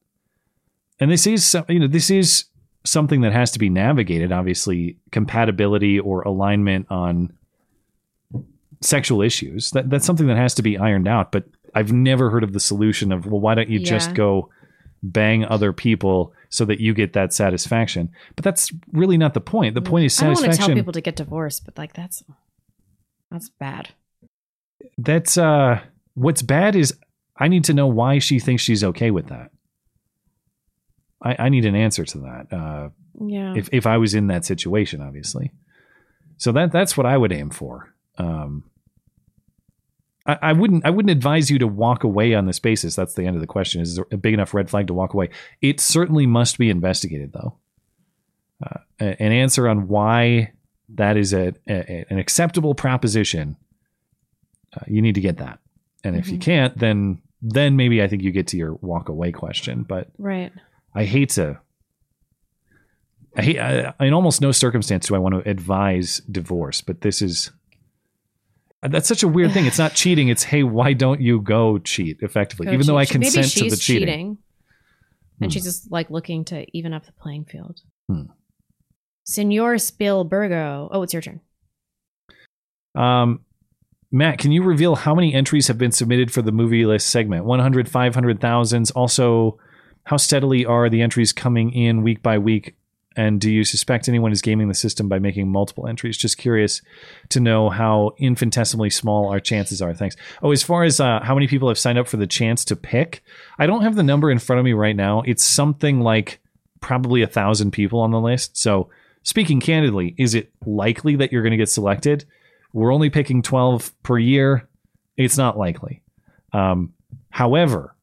And 0.99 1.11
this 1.11 1.27
is 1.27 1.55
you 1.67 1.79
know 1.79 1.87
this 1.87 2.09
is 2.09 2.45
something 2.83 3.21
that 3.21 3.33
has 3.33 3.51
to 3.51 3.59
be 3.59 3.69
navigated. 3.69 4.31
Obviously, 4.31 4.97
compatibility 5.11 5.99
or 5.99 6.21
alignment 6.21 6.87
on 6.89 7.33
sexual 8.81 9.21
issues. 9.21 9.71
That 9.71 9.89
that's 9.89 10.05
something 10.05 10.27
that 10.27 10.37
has 10.37 10.53
to 10.55 10.61
be 10.61 10.77
ironed 10.77 11.07
out. 11.07 11.31
But 11.31 11.45
I've 11.75 11.91
never 11.91 12.29
heard 12.29 12.43
of 12.43 12.53
the 12.53 12.59
solution 12.59 13.11
of 13.11 13.25
well, 13.25 13.39
why 13.39 13.55
don't 13.55 13.69
you 13.69 13.79
just 13.79 14.13
go 14.13 14.49
bang 15.03 15.45
other 15.45 15.73
people 15.73 16.33
so 16.49 16.65
that 16.65 16.79
you 16.79 16.93
get 16.93 17.13
that 17.13 17.33
satisfaction? 17.33 18.09
But 18.35 18.43
that's 18.43 18.71
really 18.91 19.17
not 19.17 19.33
the 19.33 19.41
point. 19.41 19.75
The 19.75 19.81
point 19.81 20.05
is 20.05 20.13
satisfaction. 20.15 20.37
I 20.37 20.41
don't 20.41 20.49
want 20.49 20.61
to 20.61 20.67
tell 20.67 20.75
people 20.75 20.93
to 20.93 21.01
get 21.01 21.15
divorced, 21.15 21.65
but 21.65 21.77
like 21.77 21.93
that's 21.93 22.23
that's 23.31 23.49
bad. 23.49 23.89
that's 24.97 25.37
uh 25.37 25.81
what's 26.13 26.41
bad 26.41 26.75
is 26.75 26.97
I 27.37 27.47
need 27.47 27.65
to 27.65 27.73
know 27.73 27.87
why 27.87 28.19
she 28.19 28.39
thinks 28.39 28.63
she's 28.63 28.83
okay 28.83 29.11
with 29.11 29.27
that. 29.27 29.51
I, 31.21 31.35
I 31.39 31.49
need 31.49 31.65
an 31.65 31.75
answer 31.75 32.05
to 32.05 32.17
that. 32.19 32.53
Uh 32.53 32.89
Yeah. 33.19 33.53
if 33.55 33.69
if 33.71 33.85
I 33.85 33.97
was 33.97 34.13
in 34.13 34.27
that 34.27 34.45
situation, 34.45 35.01
obviously. 35.01 35.51
So 36.37 36.51
that 36.51 36.71
that's 36.71 36.95
what 36.95 37.05
I 37.05 37.17
would 37.17 37.31
aim 37.31 37.49
for. 37.49 37.93
Um, 38.17 38.63
I, 40.27 40.37
I 40.41 40.53
wouldn't 40.53 40.85
I 40.85 40.89
wouldn't 40.89 41.11
advise 41.11 41.49
you 41.49 41.57
to 41.59 41.67
walk 41.67 42.03
away 42.03 42.33
on 42.33 42.45
this 42.45 42.59
basis. 42.59 42.95
That's 42.95 43.13
the 43.15 43.25
end 43.25 43.35
of 43.35 43.41
the 43.41 43.47
question. 43.47 43.81
Is 43.81 43.95
there 43.95 44.05
a 44.11 44.17
big 44.17 44.33
enough 44.33 44.53
red 44.53 44.69
flag 44.69 44.87
to 44.87 44.93
walk 44.93 45.13
away? 45.13 45.29
It 45.61 45.79
certainly 45.79 46.25
must 46.27 46.57
be 46.57 46.69
investigated, 46.69 47.31
though. 47.33 47.57
Uh, 48.65 48.79
an 48.99 49.31
answer 49.31 49.67
on 49.67 49.87
why 49.87 50.51
that 50.95 51.15
is 51.17 51.33
a, 51.33 51.53
a 51.69 52.05
an 52.09 52.17
acceptable 52.19 52.73
proposition. 52.75 53.55
Uh, 54.75 54.81
you 54.87 55.01
need 55.01 55.15
to 55.15 55.21
get 55.21 55.37
that, 55.37 55.59
and 56.03 56.15
if 56.15 56.27
you 56.29 56.37
Mhm. 56.37 56.41
can't, 56.41 56.77
then 56.77 57.21
then 57.41 57.75
maybe 57.75 58.01
I 58.01 58.07
think 58.07 58.23
you 58.23 58.31
get 58.31 58.47
to 58.47 58.57
your 58.57 58.73
walk 58.75 59.09
away 59.09 59.31
question. 59.31 59.83
But 59.83 60.09
Right. 60.17 60.51
I 60.95 61.05
hate 61.05 61.29
to. 61.31 61.59
I 63.35 63.41
hate. 63.43 63.59
I, 63.59 63.93
in 64.05 64.13
almost 64.13 64.41
no 64.41 64.51
circumstance 64.51 65.07
do 65.07 65.15
I 65.15 65.19
want 65.19 65.35
to 65.35 65.49
advise 65.49 66.19
divorce, 66.31 66.81
but 66.81 67.01
this 67.01 67.21
is. 67.21 67.51
That's 68.83 69.07
such 69.07 69.23
a 69.23 69.27
weird 69.27 69.51
thing. 69.53 69.65
It's 69.65 69.79
not 69.79 69.93
cheating. 69.93 70.27
It's 70.29 70.43
hey, 70.43 70.63
why 70.63 70.93
don't 70.93 71.19
you 71.19 71.41
go 71.41 71.77
cheat 71.79 72.17
effectively? 72.21 72.67
Go 72.67 72.73
Even 72.73 72.85
though 72.85 72.97
I 72.97 73.05
cheat. 73.05 73.21
Consent 73.21 73.47
to 73.53 73.69
the 73.69 73.75
cheating. 73.75 74.07
cheating, 74.07 74.37
and 75.41 75.49
Hmm. 75.51 75.53
she's 75.53 75.63
just 75.63 75.91
like 75.91 76.09
looking 76.11 76.45
to 76.45 76.65
even 76.77 76.93
up 76.93 77.05
the 77.05 77.11
playing 77.13 77.45
field. 77.45 77.79
Hmm. 78.07 78.23
Senor 79.25 79.75
Spielbergo. 79.75 80.89
Oh, 80.91 81.01
it's 81.01 81.11
your 81.13 81.21
turn. 81.21 81.41
Um, 82.95 83.41
Matt, 84.11 84.37
can 84.39 84.51
you 84.51 84.63
reveal 84.63 84.95
how 84.95 85.13
many 85.13 85.33
entries 85.33 85.67
have 85.67 85.77
been 85.77 85.91
submitted 85.91 86.31
for 86.31 86.41
the 86.41 86.51
movie 86.51 86.85
list 86.85 87.09
segment? 87.09 87.45
100, 87.45 87.89
500, 87.89 88.39
thousands. 88.39 88.89
Also, 88.91 89.57
how 90.05 90.15
steadily 90.17 90.65
are 90.65 90.89
the 90.89 91.01
entries 91.01 91.33
coming 91.33 91.73
in 91.73 92.03
week 92.03 92.23
by 92.23 92.37
week? 92.37 92.75
And 93.17 93.41
do 93.41 93.51
you 93.51 93.63
suspect 93.63 94.07
anyone 94.07 94.31
is 94.31 94.43
gaming 94.43 94.67
the 94.67 94.75
system 94.75 95.09
by 95.09 95.17
making 95.17 95.51
multiple 95.51 95.87
entries? 95.87 96.15
Just 96.15 96.37
curious 96.37 96.83
to 97.29 97.39
know 97.39 97.69
how 97.69 98.11
infinitesimally 98.19 98.91
small 98.91 99.29
our 99.29 99.39
chances 99.39 99.81
are. 99.81 99.95
Thanks. 99.95 100.15
Oh, 100.43 100.51
as 100.51 100.61
far 100.61 100.83
as 100.83 100.99
uh, 100.99 101.19
how 101.23 101.33
many 101.33 101.47
people 101.47 101.67
have 101.67 101.79
signed 101.79 101.97
up 101.97 102.07
for 102.07 102.17
the 102.17 102.27
chance 102.27 102.63
to 102.65 102.75
pick, 102.75 103.23
I 103.57 103.65
don't 103.65 103.81
have 103.81 103.95
the 103.95 104.03
number 104.03 104.29
in 104.29 104.37
front 104.37 104.59
of 104.59 104.65
me 104.65 104.73
right 104.73 104.95
now. 104.95 105.23
It's 105.25 105.43
something 105.43 106.01
like 106.01 106.39
probably 106.79 107.23
a 107.23 107.27
thousand 107.27 107.71
people 107.71 107.99
on 107.99 108.11
the 108.11 108.21
list. 108.21 108.55
So, 108.55 108.89
speaking 109.23 109.59
candidly, 109.59 110.13
is 110.19 110.35
it 110.35 110.51
likely 110.63 111.15
that 111.15 111.31
you're 111.31 111.41
going 111.41 111.51
to 111.51 111.57
get 111.57 111.69
selected? 111.69 112.23
We're 112.71 112.93
only 112.93 113.09
picking 113.09 113.41
12 113.41 113.91
per 114.03 114.19
year. 114.19 114.69
It's 115.17 115.37
not 115.37 115.57
likely. 115.57 116.03
Um, 116.53 116.93
however, 117.31 117.95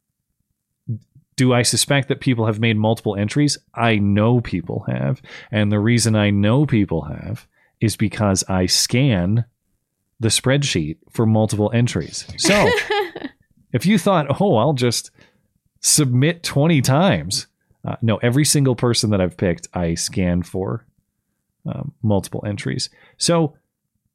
do 1.36 1.52
I 1.52 1.62
suspect 1.62 2.08
that 2.08 2.20
people 2.20 2.46
have 2.46 2.60
made 2.60 2.76
multiple 2.76 3.16
entries? 3.16 3.58
I 3.74 3.96
know 3.96 4.40
people 4.40 4.84
have. 4.88 5.20
And 5.50 5.70
the 5.72 5.80
reason 5.80 6.14
I 6.14 6.30
know 6.30 6.66
people 6.66 7.02
have 7.02 7.46
is 7.80 7.96
because 7.96 8.44
I 8.48 8.66
scan 8.66 9.44
the 10.20 10.28
spreadsheet 10.28 10.98
for 11.10 11.26
multiple 11.26 11.70
entries. 11.74 12.24
So 12.38 12.70
if 13.72 13.84
you 13.84 13.98
thought, 13.98 14.40
oh, 14.40 14.56
I'll 14.56 14.74
just 14.74 15.10
submit 15.80 16.42
20 16.42 16.80
times, 16.82 17.46
uh, 17.84 17.96
no, 18.00 18.16
every 18.18 18.44
single 18.44 18.76
person 18.76 19.10
that 19.10 19.20
I've 19.20 19.36
picked, 19.36 19.68
I 19.74 19.94
scan 19.94 20.42
for 20.42 20.86
um, 21.66 21.92
multiple 22.02 22.44
entries. 22.46 22.90
So 23.18 23.56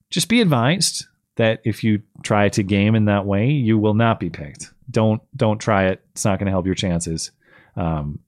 just 0.10 0.30
be 0.30 0.42
advised 0.42 1.06
that 1.36 1.62
if 1.64 1.84
you 1.84 2.02
try 2.24 2.50
to 2.50 2.64
game 2.64 2.96
in 2.96 3.06
that 3.06 3.26
way, 3.26 3.50
you 3.50 3.78
will 3.78 3.94
not 3.94 4.20
be 4.20 4.30
picked. 4.30 4.72
Don't 4.90 5.22
don't 5.36 5.60
try 5.60 5.88
it. 5.88 6.04
It's 6.12 6.26
not 6.26 6.40
going 6.40 6.48
to 6.48 6.52
help 6.52 6.66
your 6.66 6.76
chances. 6.76 7.32
Um, 7.76 8.20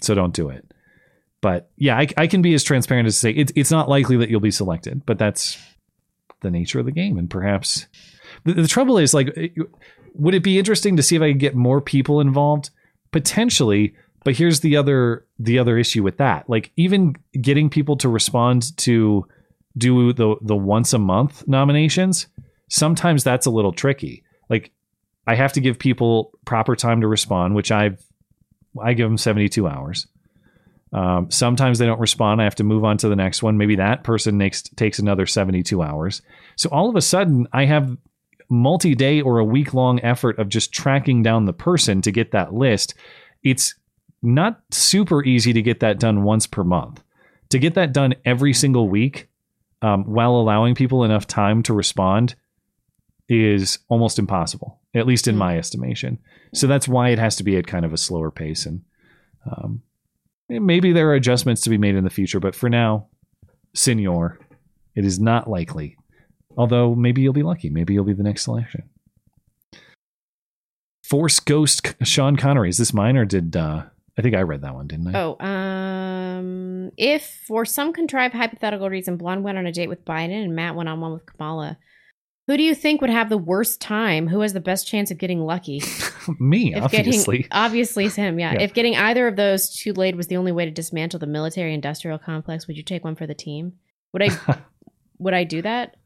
so 0.00 0.14
don't 0.14 0.34
do 0.34 0.48
it. 0.48 0.72
But 1.40 1.70
yeah, 1.76 1.98
I, 1.98 2.06
I 2.16 2.26
can 2.26 2.40
be 2.42 2.54
as 2.54 2.62
transparent 2.62 3.06
as 3.06 3.14
to 3.14 3.20
say 3.20 3.30
it's 3.30 3.52
it's 3.56 3.70
not 3.70 3.88
likely 3.88 4.16
that 4.18 4.30
you'll 4.30 4.40
be 4.40 4.50
selected, 4.50 5.04
but 5.06 5.18
that's 5.18 5.58
the 6.40 6.50
nature 6.50 6.78
of 6.78 6.86
the 6.86 6.92
game. 6.92 7.18
And 7.18 7.28
perhaps 7.28 7.86
the, 8.44 8.54
the 8.54 8.68
trouble 8.68 8.98
is 8.98 9.12
like, 9.12 9.34
would 10.14 10.34
it 10.34 10.42
be 10.42 10.58
interesting 10.58 10.96
to 10.96 11.02
see 11.02 11.16
if 11.16 11.22
I 11.22 11.30
could 11.30 11.40
get 11.40 11.54
more 11.54 11.80
people 11.80 12.20
involved? 12.20 12.70
Potentially, 13.10 13.94
but 14.24 14.36
here's 14.36 14.60
the 14.60 14.76
other 14.76 15.26
the 15.38 15.58
other 15.58 15.78
issue 15.78 16.02
with 16.02 16.18
that. 16.18 16.48
Like 16.48 16.70
even 16.76 17.16
getting 17.40 17.68
people 17.68 17.96
to 17.98 18.08
respond 18.08 18.76
to 18.78 19.26
do 19.76 20.12
the 20.12 20.36
the 20.40 20.56
once 20.56 20.92
a 20.92 20.98
month 20.98 21.46
nominations 21.48 22.26
sometimes 22.72 23.22
that's 23.22 23.44
a 23.44 23.50
little 23.50 23.72
tricky. 23.72 24.24
Like 24.48 24.72
I 25.26 25.34
have 25.34 25.52
to 25.54 25.60
give 25.60 25.78
people 25.78 26.32
proper 26.44 26.76
time 26.76 27.00
to 27.00 27.08
respond, 27.08 27.54
which 27.54 27.70
I've 27.70 28.02
I 28.82 28.94
give 28.94 29.08
them 29.08 29.18
72 29.18 29.68
hours. 29.68 30.06
Um, 30.92 31.30
sometimes 31.30 31.78
they 31.78 31.86
don't 31.86 32.00
respond. 32.00 32.40
I 32.40 32.44
have 32.44 32.54
to 32.56 32.64
move 32.64 32.84
on 32.84 32.98
to 32.98 33.08
the 33.08 33.16
next 33.16 33.42
one. 33.42 33.56
Maybe 33.56 33.76
that 33.76 34.04
person 34.04 34.36
makes 34.36 34.62
takes 34.62 34.98
another 34.98 35.26
72 35.26 35.82
hours. 35.82 36.22
So 36.56 36.68
all 36.70 36.88
of 36.88 36.96
a 36.96 37.00
sudden, 37.00 37.46
I 37.52 37.64
have 37.64 37.96
multi-day 38.50 39.22
or 39.22 39.38
a 39.38 39.44
week-long 39.44 40.00
effort 40.00 40.38
of 40.38 40.50
just 40.50 40.72
tracking 40.72 41.22
down 41.22 41.46
the 41.46 41.54
person 41.54 42.02
to 42.02 42.10
get 42.10 42.32
that 42.32 42.52
list. 42.52 42.94
It's 43.42 43.74
not 44.22 44.60
super 44.70 45.24
easy 45.24 45.54
to 45.54 45.62
get 45.62 45.80
that 45.80 45.98
done 45.98 46.22
once 46.22 46.46
per 46.46 46.62
month. 46.62 47.02
To 47.48 47.58
get 47.58 47.74
that 47.74 47.92
done 47.92 48.14
every 48.24 48.52
single 48.52 48.88
week, 48.88 49.28
um, 49.80 50.04
while 50.04 50.36
allowing 50.36 50.74
people 50.74 51.04
enough 51.04 51.26
time 51.26 51.62
to 51.64 51.74
respond, 51.74 52.34
is 53.32 53.78
almost 53.88 54.18
impossible. 54.18 54.80
At 54.94 55.06
least 55.06 55.26
in 55.26 55.36
my 55.36 55.56
estimation. 55.56 56.18
So 56.54 56.66
that's 56.66 56.86
why 56.86 57.08
it 57.08 57.18
has 57.18 57.36
to 57.36 57.44
be 57.44 57.56
at 57.56 57.66
kind 57.66 57.84
of 57.84 57.92
a 57.92 57.98
slower 57.98 58.30
pace 58.30 58.66
and. 58.66 58.82
Um, 59.44 59.82
maybe 60.48 60.92
there 60.92 61.08
are 61.08 61.14
adjustments 61.14 61.62
to 61.62 61.70
be 61.70 61.78
made 61.78 61.96
in 61.96 62.04
the 62.04 62.10
future, 62.10 62.38
but 62.38 62.54
for 62.54 62.68
now, 62.68 63.08
Senor, 63.74 64.38
it 64.94 65.04
is 65.04 65.18
not 65.18 65.48
likely. 65.48 65.96
Although 66.56 66.94
maybe 66.94 67.22
you'll 67.22 67.32
be 67.32 67.42
lucky. 67.42 67.70
Maybe 67.70 67.94
you'll 67.94 68.04
be 68.04 68.12
the 68.12 68.22
next 68.22 68.44
selection. 68.44 68.88
Force 71.02 71.40
Ghost 71.40 71.94
Sean 72.02 72.36
Connery. 72.36 72.68
Is 72.68 72.78
this 72.78 72.94
mine 72.94 73.16
or 73.16 73.24
did 73.24 73.56
uh 73.56 73.84
I 74.18 74.22
think 74.22 74.34
I 74.34 74.42
read 74.42 74.60
that 74.60 74.74
one, 74.74 74.86
didn't 74.86 75.14
I? 75.14 75.18
Oh, 75.18 75.44
um, 75.44 76.90
if 76.98 77.44
for 77.46 77.64
some 77.64 77.94
contrived 77.94 78.34
hypothetical 78.34 78.90
reason 78.90 79.16
Blonde 79.16 79.42
went 79.42 79.56
on 79.56 79.66
a 79.66 79.72
date 79.72 79.88
with 79.88 80.04
Biden 80.04 80.44
and 80.44 80.54
Matt 80.54 80.74
went 80.74 80.90
on 80.90 81.00
one 81.00 81.14
with 81.14 81.24
Kamala, 81.24 81.78
who 82.46 82.56
do 82.56 82.62
you 82.62 82.74
think 82.74 83.00
would 83.00 83.10
have 83.10 83.28
the 83.28 83.38
worst 83.38 83.80
time? 83.80 84.26
Who 84.26 84.40
has 84.40 84.52
the 84.52 84.60
best 84.60 84.86
chance 84.86 85.10
of 85.10 85.18
getting 85.18 85.40
lucky? 85.40 85.82
Me, 86.38 86.74
If 86.74 86.84
obviously. 86.84 87.38
Getting, 87.38 87.52
obviously, 87.52 88.06
it's 88.06 88.16
him. 88.16 88.38
Yeah. 88.38 88.54
Yeah. 88.54 88.62
If 88.62 88.74
getting 88.74 88.96
either 88.96 89.28
of 89.28 89.36
those 89.36 89.70
two 89.70 89.92
laid 89.92 90.16
was 90.16 90.26
the 90.26 90.36
only 90.36 90.52
way 90.52 90.64
to 90.64 90.70
dismantle 90.70 91.20
the 91.20 91.26
military-industrial 91.26 92.18
complex, 92.18 92.66
would 92.66 92.76
you 92.76 92.82
take 92.82 93.04
one 93.04 93.14
for 93.14 93.26
the 93.26 93.34
team? 93.34 93.74
Would 94.12 94.22
I? 94.22 94.58
would 95.18 95.34
I 95.34 95.44
do 95.44 95.62
that? 95.62 95.96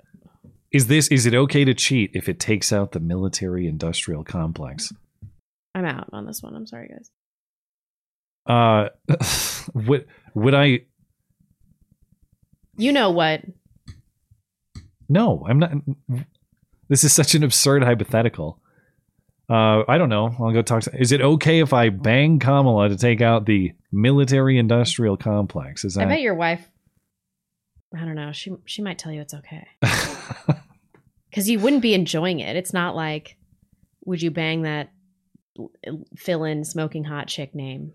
Is 0.73 0.89
this 0.89 1.09
is 1.09 1.25
it 1.25 1.35
okay 1.35 1.65
to 1.65 1.73
cheat 1.73 2.11
if 2.13 2.29
it 2.29 2.39
takes 2.39 2.73
out 2.73 2.93
the 2.93 3.01
military 3.01 3.67
industrial 3.67 4.25
complex? 4.25 4.93
I'm 5.75 5.85
out 5.85 6.11
on 6.13 6.27
this 6.27 6.43
one. 6.43 6.55
I'm 6.55 6.67
sorry, 6.67 6.89
guys. 6.89 7.11
Uh 8.47 8.89
would 9.75 10.07
would 10.35 10.55
I 10.55 10.81
You 12.77 12.93
know 12.93 13.11
what? 13.11 13.43
No, 15.09 15.45
I'm 15.49 15.59
not 15.59 15.73
this 16.89 17.05
is 17.05 17.13
such 17.13 17.35
an 17.35 17.43
absurd 17.43 17.83
hypothetical. 17.83 18.61
Uh 19.49 19.83
I 19.89 19.99
don't 19.99 20.09
know. 20.09 20.35
I'll 20.41 20.53
go 20.53 20.63
talk 20.63 20.83
to 20.83 21.01
Is 21.01 21.13
it 21.13 21.21
okay 21.21 21.61
if 21.61 21.73
I 21.73 21.89
bang 21.89 22.39
Kamala 22.39 22.89
to 22.89 22.97
take 22.97 23.21
out 23.21 23.47
the 23.47 23.73
military 23.93 24.59
industrial 24.59 25.17
complex? 25.17 25.85
Is 25.85 25.95
that? 25.95 26.03
I 26.03 26.07
bet 26.07 26.21
your 26.21 26.35
wife. 26.35 26.69
I 27.95 28.05
don't 28.05 28.17
know. 28.17 28.33
She 28.33 28.53
she 28.65 28.83
might 28.83 28.99
tell 28.99 29.13
you 29.13 29.21
it's 29.21 29.35
okay 29.35 29.67
because 31.31 31.49
you 31.49 31.61
wouldn't 31.61 31.83
be 31.83 31.95
enjoying 31.95 32.41
it. 32.41 32.57
It's 32.57 32.73
not 32.73 32.97
like 32.97 33.37
would 34.05 34.23
you 34.23 34.31
bang 34.31 34.63
that 34.63 34.91
fill 36.17 36.45
in 36.45 36.65
smoking 36.65 37.05
hot 37.05 37.29
chick 37.29 37.55
name? 37.55 37.93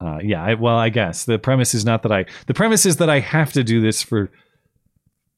Uh, 0.00 0.18
yeah, 0.22 0.42
I, 0.42 0.54
well, 0.54 0.76
I 0.76 0.88
guess 0.88 1.24
the 1.24 1.38
premise 1.38 1.74
is 1.74 1.84
not 1.84 2.02
that 2.02 2.12
I. 2.12 2.26
The 2.46 2.54
premise 2.54 2.86
is 2.86 2.96
that 2.96 3.08
I 3.08 3.20
have 3.20 3.52
to 3.52 3.62
do 3.62 3.80
this 3.80 4.02
for 4.02 4.32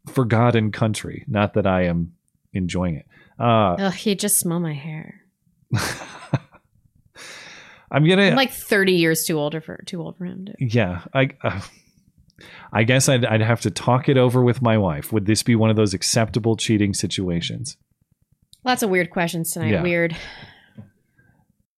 for 0.06 0.24
God 0.24 0.56
and 0.56 0.72
country, 0.72 1.24
not 1.28 1.54
that 1.54 1.66
I 1.66 1.84
am 1.84 2.12
enjoying 2.52 2.96
it. 2.96 3.06
Uh, 3.38 3.76
Ugh, 3.78 4.06
you 4.06 4.14
just 4.14 4.38
smell 4.38 4.60
my 4.60 4.74
hair. 4.74 5.20
I'm 7.90 8.06
gonna. 8.06 8.22
I'm 8.24 8.36
like 8.36 8.52
30 8.52 8.92
years 8.92 9.24
too 9.24 9.38
older 9.38 9.60
for 9.60 9.82
too 9.86 10.00
old 10.00 10.16
for 10.18 10.24
him. 10.24 10.46
To. 10.46 10.54
yeah, 10.58 11.02
I. 11.12 11.30
Uh, 11.42 11.60
I 12.72 12.82
guess 12.82 13.08
I'd, 13.08 13.24
I'd 13.24 13.40
have 13.40 13.60
to 13.60 13.70
talk 13.70 14.08
it 14.08 14.18
over 14.18 14.42
with 14.42 14.60
my 14.60 14.76
wife. 14.76 15.12
Would 15.12 15.26
this 15.26 15.44
be 15.44 15.54
one 15.54 15.70
of 15.70 15.76
those 15.76 15.94
acceptable 15.94 16.56
cheating 16.56 16.92
situations? 16.92 17.76
Lots 18.64 18.82
of 18.82 18.90
weird 18.90 19.10
questions 19.10 19.52
tonight. 19.52 19.70
Yeah. 19.70 19.82
Weird. 19.82 20.16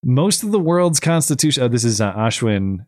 Most 0.03 0.43
of 0.43 0.53
the 0.53 0.59
world's 0.59 0.99
constitution. 0.99 1.63
Oh, 1.63 1.69
this 1.69 1.85
is 1.85 2.01
uh, 2.01 2.13
Ashwin 2.15 2.87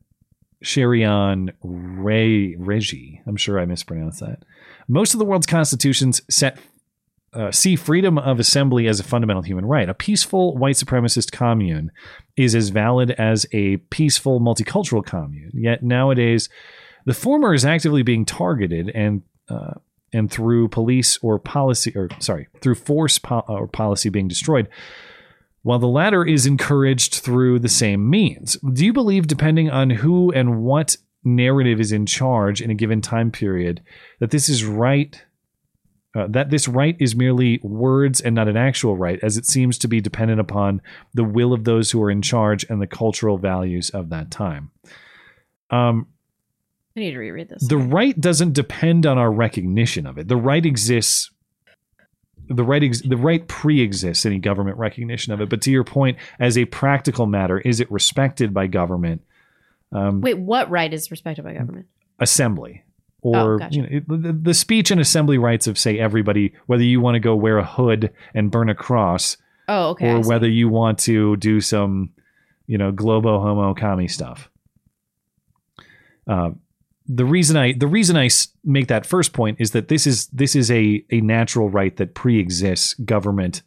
Sherian 0.65 1.51
Ray 1.63 2.55
Reggie. 2.57 3.21
I'm 3.27 3.37
sure 3.37 3.61
I 3.61 3.67
mispronounced 3.67 4.21
that. 4.21 4.45
Most 4.89 5.15
of 5.15 5.19
the 5.19 5.25
world's 5.25 5.47
constitutions 5.47 6.21
set 6.31 6.59
uh, 7.35 7.53
see 7.53 7.77
freedom 7.77 8.17
of 8.17 8.41
assembly 8.41 8.89
as 8.89 8.99
a 8.99 9.05
fundamental 9.05 9.43
human 9.43 9.67
right. 9.67 9.89
A 9.89 9.95
peaceful 9.95 10.57
white 10.57 10.77
supremacist 10.77 11.31
commune 11.31 11.93
is 12.37 12.55
as 12.55 12.71
valid 12.71 13.11
as 13.13 13.47
a 13.53 13.77
peaceful 13.91 14.41
multicultural 14.41 15.05
commune. 15.05 15.51
Yet 15.53 15.83
nowadays, 15.83 16.49
the 17.05 17.13
former 17.13 17.53
is 17.53 17.67
actively 17.67 18.03
being 18.03 18.25
targeted 18.25 18.91
and 18.95 19.23
uh, 19.49 19.75
and 20.13 20.31
through 20.31 20.69
police 20.69 21.19
or 21.21 21.39
policy, 21.39 21.93
or 21.95 22.09
sorry, 22.19 22.49
through 22.63 22.77
force 22.77 23.19
po- 23.19 23.45
or 23.47 23.67
policy 23.67 24.09
being 24.09 24.29
destroyed 24.29 24.69
while 25.63 25.79
the 25.79 25.87
latter 25.87 26.25
is 26.25 26.47
encouraged 26.47 27.17
through 27.17 27.59
the 27.59 27.69
same 27.69 28.09
means. 28.09 28.57
Do 28.57 28.87
you 28.87 28.93
believe, 28.93 29.27
depending 29.27 29.69
on 29.69 29.91
who 29.91 30.33
and 30.33 30.63
what 30.63 30.97
narrative 31.25 31.81
is 31.81 31.93
in 31.93 32.07
charge 32.07 32.61
in 32.61 32.71
a 32.71 32.75
given 32.75 33.01
time 33.01 33.31
period, 33.31 33.83
that 34.21 34.31
this 34.31 34.49
is 34.49 34.65
right? 34.65 35.23
Uh, 36.17 36.27
that 36.29 36.51
this 36.51 36.67
right 36.67 36.97
is 36.99 37.15
merely 37.15 37.61
words 37.63 38.21
and 38.21 38.35
not 38.35 38.49
an 38.49 38.57
actual 38.57 38.97
right, 38.97 39.19
as 39.23 39.37
it 39.37 39.45
seems 39.45 39.77
to 39.79 39.89
be 39.89 40.01
dependent 40.01 40.41
upon 40.41 40.81
the 41.15 41.25
will 41.25 41.53
of 41.53 41.65
those 41.65 41.91
who 41.91 42.03
are 42.03 42.11
in 42.11 42.23
charge 42.23 42.65
and 42.71 42.81
the 42.81 42.87
cultural 42.87 43.37
values 43.37 43.91
of 43.91 44.09
that 44.09 44.31
time. 44.31 44.71
Um, 45.71 46.07
I 46.97 47.01
need 47.01 47.11
to 47.13 47.19
reread 47.19 47.49
this. 47.51 47.69
the 47.69 47.77
right 47.77 48.19
doesn't 48.19 48.55
depend 48.55 49.07
on 49.07 49.19
our 49.19 49.31
recognition 49.31 50.07
of 50.07 50.19
it. 50.19 50.29
The 50.29 50.37
right 50.37 50.65
exists. 50.65 51.31
The 52.49 52.65
right, 52.65 52.83
ex- 52.83 53.03
the 53.03 53.19
right 53.19 53.47
pre-exists 53.47 54.25
any 54.25 54.39
government 54.39 54.79
recognition 54.79 55.35
of 55.35 55.43
it. 55.43 55.51
But 55.51 55.61
to 55.63 55.71
your 55.71 55.85
point, 55.85 56.17
as 56.41 56.57
a 56.57 56.65
practical 56.65 57.27
matter, 57.27 57.59
is 57.61 57.79
it 57.79 57.93
respected 57.93 58.55
by 58.55 58.69
government? 58.69 59.21
Um, 59.93 60.21
Wait, 60.21 60.39
what 60.39 60.71
right 60.71 60.93
is 60.93 61.11
respected 61.11 61.45
by 61.45 61.55
government? 61.55 61.87
assembly 62.21 62.83
Oh, 63.25 63.35
or 63.35 63.59
gotcha. 63.59 63.75
you 63.75 63.83
know, 63.83 64.17
the, 64.17 64.33
the 64.33 64.55
speech 64.55 64.91
and 64.91 65.01
assembly 65.01 65.39
rights 65.39 65.67
of 65.67 65.77
say 65.79 65.99
everybody 65.99 66.53
whether 66.67 66.83
you 66.85 67.01
want 67.01 67.15
to 67.17 67.21
go 67.21 67.35
wear 67.35 67.59
a 67.59 67.65
hood 67.65 68.13
and 68.35 68.51
burn 68.51 68.69
a 68.69 68.75
cross 68.75 69.37
Oh, 69.71 69.91
okay. 69.91 70.11
Or 70.13 70.21
whether 70.23 70.49
you 70.49 70.69
want 70.69 70.99
to 71.01 71.37
do 71.37 71.61
some 71.61 72.11
you 72.67 72.79
know 72.79 72.93
globo 72.93 73.41
homo 73.41 73.75
commie 73.75 74.09
stuff 74.09 74.49
uh, 76.29 76.51
the 77.07 77.25
reason 77.25 77.57
i 77.57 77.73
the 77.73 77.87
reason 77.87 78.17
I 78.17 78.29
make 78.65 78.89
that 78.89 79.07
first 79.07 79.33
point 79.33 79.57
is 79.61 79.71
that 79.73 79.89
this 79.89 80.07
is 80.07 80.27
this 80.29 80.55
is 80.55 80.71
a 80.71 81.05
a 81.11 81.21
natural 81.21 81.71
right 81.71 81.97
that 81.97 82.15
pre-exists 82.15 82.95
government 82.95 83.63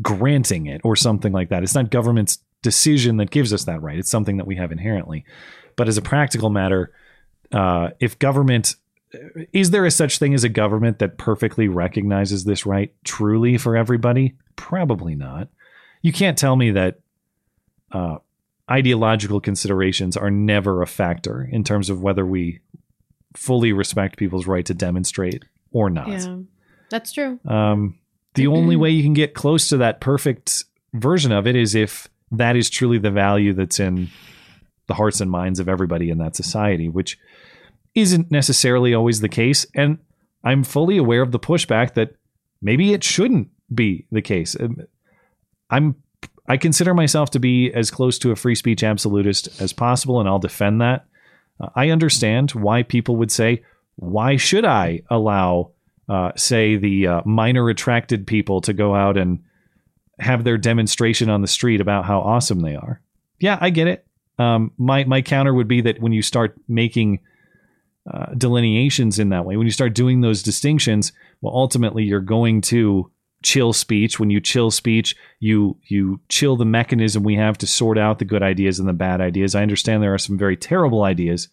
granting 0.00 0.66
it 0.66 0.80
or 0.84 0.96
something 0.96 1.32
like 1.32 1.48
that 1.48 1.62
it's 1.62 1.74
not 1.74 1.90
government's 1.90 2.38
decision 2.66 3.18
that 3.18 3.30
gives 3.30 3.52
us 3.52 3.64
that 3.64 3.80
right. 3.80 3.96
It's 3.96 4.10
something 4.10 4.38
that 4.38 4.46
we 4.46 4.56
have 4.56 4.72
inherently. 4.72 5.24
But 5.76 5.86
as 5.86 5.96
a 5.96 6.02
practical 6.02 6.50
matter 6.50 6.92
uh, 7.52 7.90
if 8.00 8.18
government 8.18 8.74
is 9.52 9.70
there 9.70 9.86
a 9.86 9.90
such 9.90 10.18
thing 10.18 10.34
as 10.34 10.44
a 10.44 10.48
government 10.48 10.98
that 10.98 11.16
perfectly 11.16 11.68
recognizes 11.68 12.44
this 12.44 12.66
right 12.66 12.92
truly 13.04 13.56
for 13.56 13.76
everybody? 13.76 14.34
Probably 14.56 15.14
not. 15.14 15.48
You 16.02 16.12
can't 16.12 16.36
tell 16.36 16.56
me 16.56 16.72
that 16.72 16.98
uh, 17.92 18.16
ideological 18.70 19.40
considerations 19.40 20.16
are 20.16 20.30
never 20.30 20.82
a 20.82 20.86
factor 20.86 21.48
in 21.50 21.62
terms 21.62 21.88
of 21.88 22.02
whether 22.02 22.26
we 22.26 22.60
fully 23.34 23.72
respect 23.72 24.18
people's 24.18 24.46
right 24.46 24.66
to 24.66 24.74
demonstrate 24.74 25.44
or 25.70 25.88
not. 25.88 26.08
Yeah, 26.08 26.38
that's 26.90 27.12
true. 27.12 27.38
um, 27.46 27.98
the 28.34 28.48
only 28.48 28.76
way 28.82 28.90
you 28.90 29.04
can 29.04 29.14
get 29.14 29.34
close 29.34 29.68
to 29.68 29.78
that 29.78 30.00
perfect 30.00 30.64
version 30.92 31.32
of 31.32 31.46
it 31.46 31.54
is 31.56 31.74
if 31.74 32.08
that 32.38 32.56
is 32.56 32.70
truly 32.70 32.98
the 32.98 33.10
value 33.10 33.52
that's 33.52 33.80
in 33.80 34.08
the 34.86 34.94
hearts 34.94 35.20
and 35.20 35.30
minds 35.30 35.60
of 35.60 35.68
everybody 35.68 36.10
in 36.10 36.18
that 36.18 36.36
society, 36.36 36.88
which 36.88 37.18
isn't 37.94 38.30
necessarily 38.30 38.94
always 38.94 39.20
the 39.20 39.28
case. 39.28 39.66
And 39.74 39.98
I'm 40.44 40.62
fully 40.62 40.96
aware 40.96 41.22
of 41.22 41.32
the 41.32 41.40
pushback 41.40 41.94
that 41.94 42.14
maybe 42.62 42.92
it 42.92 43.02
shouldn't 43.02 43.48
be 43.74 44.06
the 44.12 44.22
case. 44.22 44.56
Um, 44.58 44.86
I'm 45.70 45.96
I 46.48 46.56
consider 46.56 46.94
myself 46.94 47.30
to 47.30 47.40
be 47.40 47.72
as 47.72 47.90
close 47.90 48.18
to 48.20 48.30
a 48.30 48.36
free 48.36 48.54
speech 48.54 48.84
absolutist 48.84 49.60
as 49.60 49.72
possible, 49.72 50.20
and 50.20 50.28
I'll 50.28 50.38
defend 50.38 50.80
that. 50.80 51.04
Uh, 51.60 51.70
I 51.74 51.90
understand 51.90 52.52
why 52.52 52.84
people 52.84 53.16
would 53.16 53.32
say, 53.32 53.64
why 53.96 54.36
should 54.36 54.64
I 54.64 55.02
allow, 55.10 55.72
uh, 56.08 56.32
say, 56.36 56.76
the 56.76 57.06
uh, 57.06 57.22
minor 57.24 57.68
attracted 57.68 58.26
people 58.26 58.60
to 58.60 58.72
go 58.72 58.94
out 58.94 59.16
and 59.16 59.42
have 60.18 60.44
their 60.44 60.58
demonstration 60.58 61.28
on 61.28 61.42
the 61.42 61.48
street 61.48 61.80
about 61.80 62.04
how 62.04 62.20
awesome 62.20 62.60
they 62.60 62.74
are? 62.74 63.00
Yeah, 63.38 63.58
I 63.60 63.70
get 63.70 63.86
it. 63.86 64.06
Um, 64.38 64.72
my 64.78 65.04
my 65.04 65.22
counter 65.22 65.54
would 65.54 65.68
be 65.68 65.80
that 65.82 66.00
when 66.00 66.12
you 66.12 66.22
start 66.22 66.56
making 66.68 67.20
uh, 68.10 68.34
delineations 68.36 69.18
in 69.18 69.30
that 69.30 69.44
way, 69.44 69.56
when 69.56 69.66
you 69.66 69.72
start 69.72 69.94
doing 69.94 70.20
those 70.20 70.42
distinctions, 70.42 71.12
well, 71.40 71.54
ultimately 71.54 72.04
you're 72.04 72.20
going 72.20 72.60
to 72.62 73.10
chill 73.42 73.72
speech. 73.72 74.18
When 74.18 74.30
you 74.30 74.40
chill 74.40 74.70
speech, 74.70 75.16
you 75.40 75.76
you 75.84 76.20
chill 76.28 76.56
the 76.56 76.64
mechanism 76.64 77.22
we 77.22 77.36
have 77.36 77.58
to 77.58 77.66
sort 77.66 77.98
out 77.98 78.18
the 78.18 78.24
good 78.24 78.42
ideas 78.42 78.78
and 78.78 78.88
the 78.88 78.92
bad 78.92 79.20
ideas. 79.20 79.54
I 79.54 79.62
understand 79.62 80.02
there 80.02 80.14
are 80.14 80.18
some 80.18 80.38
very 80.38 80.56
terrible 80.56 81.02
ideas, 81.02 81.48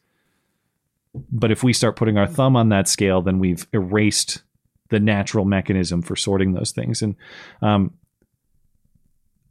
but 1.32 1.52
if 1.52 1.64
we 1.64 1.74
start 1.74 1.96
putting 1.96 2.18
our 2.18 2.28
thumb 2.28 2.56
on 2.56 2.70
that 2.70 2.88
scale, 2.88 3.22
then 3.22 3.40
we've 3.40 3.68
erased 3.74 4.42
the 4.90 5.00
natural 5.00 5.46
mechanism 5.46 6.02
for 6.02 6.16
sorting 6.16 6.54
those 6.54 6.72
things. 6.72 7.02
And 7.02 7.16
um, 7.62 7.94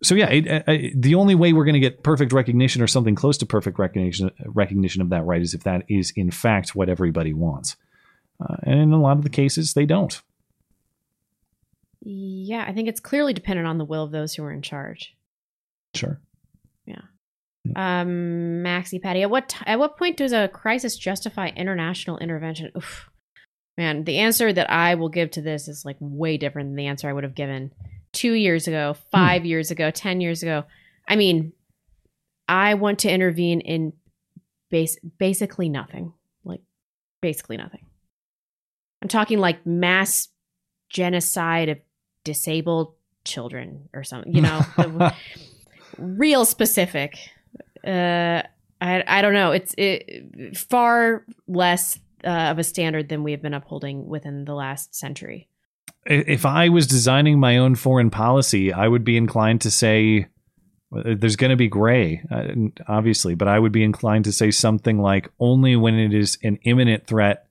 so, 0.03 0.15
yeah, 0.15 0.29
it, 0.31 0.47
it, 0.47 1.01
the 1.01 1.15
only 1.15 1.35
way 1.35 1.53
we're 1.53 1.65
going 1.65 1.74
to 1.74 1.81
get 1.81 2.03
perfect 2.03 2.33
recognition 2.33 2.83
or 2.83 2.87
something 2.87 3.15
close 3.15 3.39
to 3.39 3.47
perfect 3.47 3.79
recognition 3.79 4.31
recognition 4.47 5.01
of 5.01 5.11
that 5.11 5.24
right 5.24 5.41
is 5.41 5.55
if 5.55 5.62
that 5.65 5.85
is 5.89 6.12
in 6.16 6.31
fact 6.31 6.74
what 6.74 6.89
everybody 6.89 7.33
wants. 7.33 7.77
Uh, 8.41 8.57
and 8.65 8.81
in 8.81 8.93
a 8.93 9.01
lot 9.01 9.16
of 9.16 9.23
the 9.23 9.31
cases, 9.31 9.74
they 9.74 9.87
don't. 9.87 10.20
Yeah, 12.01 12.65
I 12.66 12.73
think 12.73 12.89
it's 12.89 13.01
clearly 13.01 13.33
dependent 13.33 13.69
on 13.69 13.79
the 13.79 13.85
will 13.85 14.03
of 14.03 14.11
those 14.11 14.35
who 14.35 14.43
are 14.43 14.51
in 14.51 14.62
charge. 14.62 15.15
Sure. 15.95 16.20
Yeah. 16.85 17.03
Um, 17.77 18.65
Maxi 18.65 19.01
Patty, 19.01 19.23
at 19.23 19.31
what 19.31 19.51
t- 19.51 19.65
at 19.66 19.79
what 19.79 19.97
point 19.97 20.16
does 20.16 20.33
a 20.33 20.49
crisis 20.49 20.97
justify 20.97 21.51
international 21.55 22.19
intervention? 22.19 22.73
Oof. 22.77 23.09
Man, 23.79 24.03
the 24.05 24.19
answer 24.19 24.53
that 24.53 24.69
I 24.69 24.97
will 24.97 25.09
give 25.09 25.31
to 25.33 25.43
this 25.43 25.69
is 25.69 25.85
like 25.85 25.97
way 26.01 26.37
different 26.39 26.70
than 26.70 26.77
the 26.77 26.87
answer 26.89 27.09
I 27.09 27.12
would 27.12 27.24
have 27.24 27.37
given 27.37 27.73
two 28.12 28.32
years 28.32 28.68
ago, 28.68 28.94
five 29.10 29.43
hmm. 29.43 29.48
years 29.48 29.70
ago, 29.70 29.90
ten 29.90 30.20
years 30.20 30.43
ago. 30.43 30.64
I 31.09 31.16
mean, 31.16 31.52
I 32.48 32.74
want 32.74 33.01
to 33.01 33.10
intervene 33.10 33.60
in 33.60 33.93
base 34.70 34.98
basically 35.18 35.68
nothing. 35.68 36.12
Like 36.44 36.60
basically 37.20 37.56
nothing. 37.56 37.86
I'm 39.01 39.09
talking 39.09 39.39
like 39.39 39.66
mass 39.66 40.28
genocide 40.89 41.68
of 41.68 41.78
disabled 42.24 42.94
children 43.24 43.89
or 43.93 44.05
something, 44.05 44.32
you 44.34 44.43
know, 44.43 44.62
real 45.98 46.44
specific. 46.44 47.18
Uh, 47.84 48.43
I, 48.80 49.05
I 49.06 49.22
don't 49.22 49.34
know. 49.34 49.52
It's 49.52 49.74
it, 49.78 50.56
far 50.56 51.24
less 51.48 51.98
uh, 52.24 52.51
of 52.51 52.59
a 52.59 52.64
standard 52.64 53.09
than 53.09 53.22
we 53.22 53.32
have 53.32 53.43
been 53.43 53.55
upholding 53.55 54.06
within 54.06 54.44
the 54.44 54.55
last 54.55 54.94
century. 54.94 55.48
If 56.05 56.45
I 56.45 56.69
was 56.69 56.87
designing 56.87 57.39
my 57.39 57.59
own 57.59 57.74
foreign 57.74 58.11
policy, 58.11 58.73
I 58.73 58.89
would 58.89 59.05
be 59.05 59.16
inclined 59.16 59.61
to 59.62 59.70
say 59.70 60.27
there's 60.91 61.37
going 61.37 61.51
to 61.51 61.57
be 61.57 61.69
gray, 61.69 62.23
uh, 62.31 62.49
obviously, 62.87 63.35
but 63.35 63.49
I 63.49 63.59
would 63.59 63.73
be 63.73 63.85
inclined 63.85 64.24
to 64.27 64.33
say 64.33 64.51
something 64.51 64.99
like 64.99 65.31
only 65.41 65.77
when 65.77 65.95
it 65.95 66.12
is 66.12 66.39
an 66.43 66.59
imminent 66.65 67.07
threat 67.07 67.47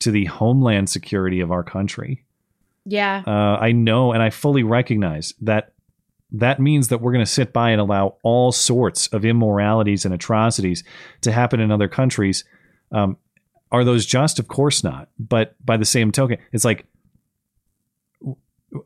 to 0.00 0.10
the 0.10 0.26
homeland 0.26 0.90
security 0.90 1.40
of 1.40 1.50
our 1.50 1.62
country. 1.62 2.24
Yeah. 2.84 3.22
Uh, 3.26 3.56
I 3.60 3.72
know 3.72 4.12
and 4.12 4.22
I 4.22 4.30
fully 4.30 4.62
recognize 4.62 5.32
that 5.40 5.72
that 6.32 6.60
means 6.60 6.88
that 6.88 6.98
we're 6.98 7.12
going 7.12 7.24
to 7.24 7.30
sit 7.30 7.52
by 7.52 7.70
and 7.70 7.80
allow 7.80 8.16
all 8.22 8.52
sorts 8.52 9.06
of 9.08 9.24
immoralities 9.24 10.04
and 10.04 10.12
atrocities 10.12 10.82
to 11.20 11.32
happen 11.32 11.60
in 11.60 11.70
other 11.70 11.88
countries. 11.88 12.44
Um, 12.90 13.16
are 13.70 13.84
those 13.84 14.04
just? 14.04 14.38
Of 14.38 14.48
course 14.48 14.82
not. 14.82 15.08
But 15.18 15.54
by 15.64 15.76
the 15.76 15.84
same 15.84 16.10
token, 16.10 16.38
it's 16.52 16.64
like 16.64 16.86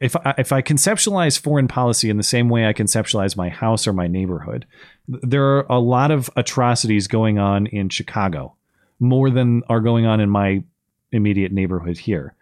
if 0.01 0.17
I, 0.17 0.35
if 0.39 0.53
I 0.53 0.63
conceptualize 0.63 1.39
foreign 1.39 1.69
policy 1.69 2.11
in 2.11 2.17
the 2.17 2.23
same 2.23 2.49
way 2.49 2.67
I 2.67 2.73
conceptualize 2.73 3.37
my 3.37 3.49
house 3.49 3.87
or 3.87 3.93
my 3.93 4.07
neighborhood, 4.07 4.67
there 5.07 5.45
are 5.45 5.67
a 5.71 5.79
lot 5.79 6.11
of 6.11 6.31
atrocities 6.37 7.07
going 7.07 7.39
on 7.39 7.67
in 7.67 7.89
Chicago, 7.89 8.55
more 8.99 9.31
than 9.31 9.63
are 9.69 9.81
going 9.81 10.07
on 10.07 10.21
in 10.21 10.31
my 10.31 10.65
immediate 11.13 11.53
neighborhood 11.53 11.99
here. 11.99 12.35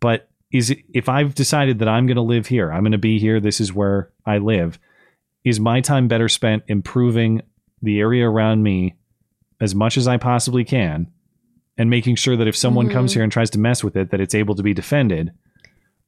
But 0.00 0.28
is 0.52 0.70
it, 0.70 0.78
if 0.92 1.08
I've 1.08 1.34
decided 1.34 1.78
that 1.78 1.88
I'm 1.88 2.06
going 2.06 2.16
to 2.16 2.22
live 2.22 2.46
here, 2.46 2.72
I'm 2.72 2.82
going 2.82 2.92
to 2.92 2.98
be 2.98 3.18
here, 3.18 3.40
this 3.40 3.60
is 3.60 3.72
where 3.72 4.10
I 4.26 4.38
live, 4.38 4.78
is 5.44 5.60
my 5.60 5.80
time 5.80 6.08
better 6.08 6.28
spent 6.28 6.64
improving 6.68 7.42
the 7.80 8.00
area 8.00 8.28
around 8.28 8.62
me 8.62 8.96
as 9.60 9.74
much 9.74 9.96
as 9.96 10.06
I 10.06 10.16
possibly 10.16 10.64
can 10.64 11.10
and 11.78 11.88
making 11.88 12.16
sure 12.16 12.36
that 12.36 12.48
if 12.48 12.56
someone 12.56 12.86
mm-hmm. 12.86 12.94
comes 12.94 13.14
here 13.14 13.22
and 13.22 13.32
tries 13.32 13.50
to 13.50 13.58
mess 13.58 13.82
with 13.82 13.96
it 13.96 14.10
that 14.10 14.20
it's 14.20 14.34
able 14.34 14.54
to 14.56 14.62
be 14.62 14.74
defended 14.74 15.32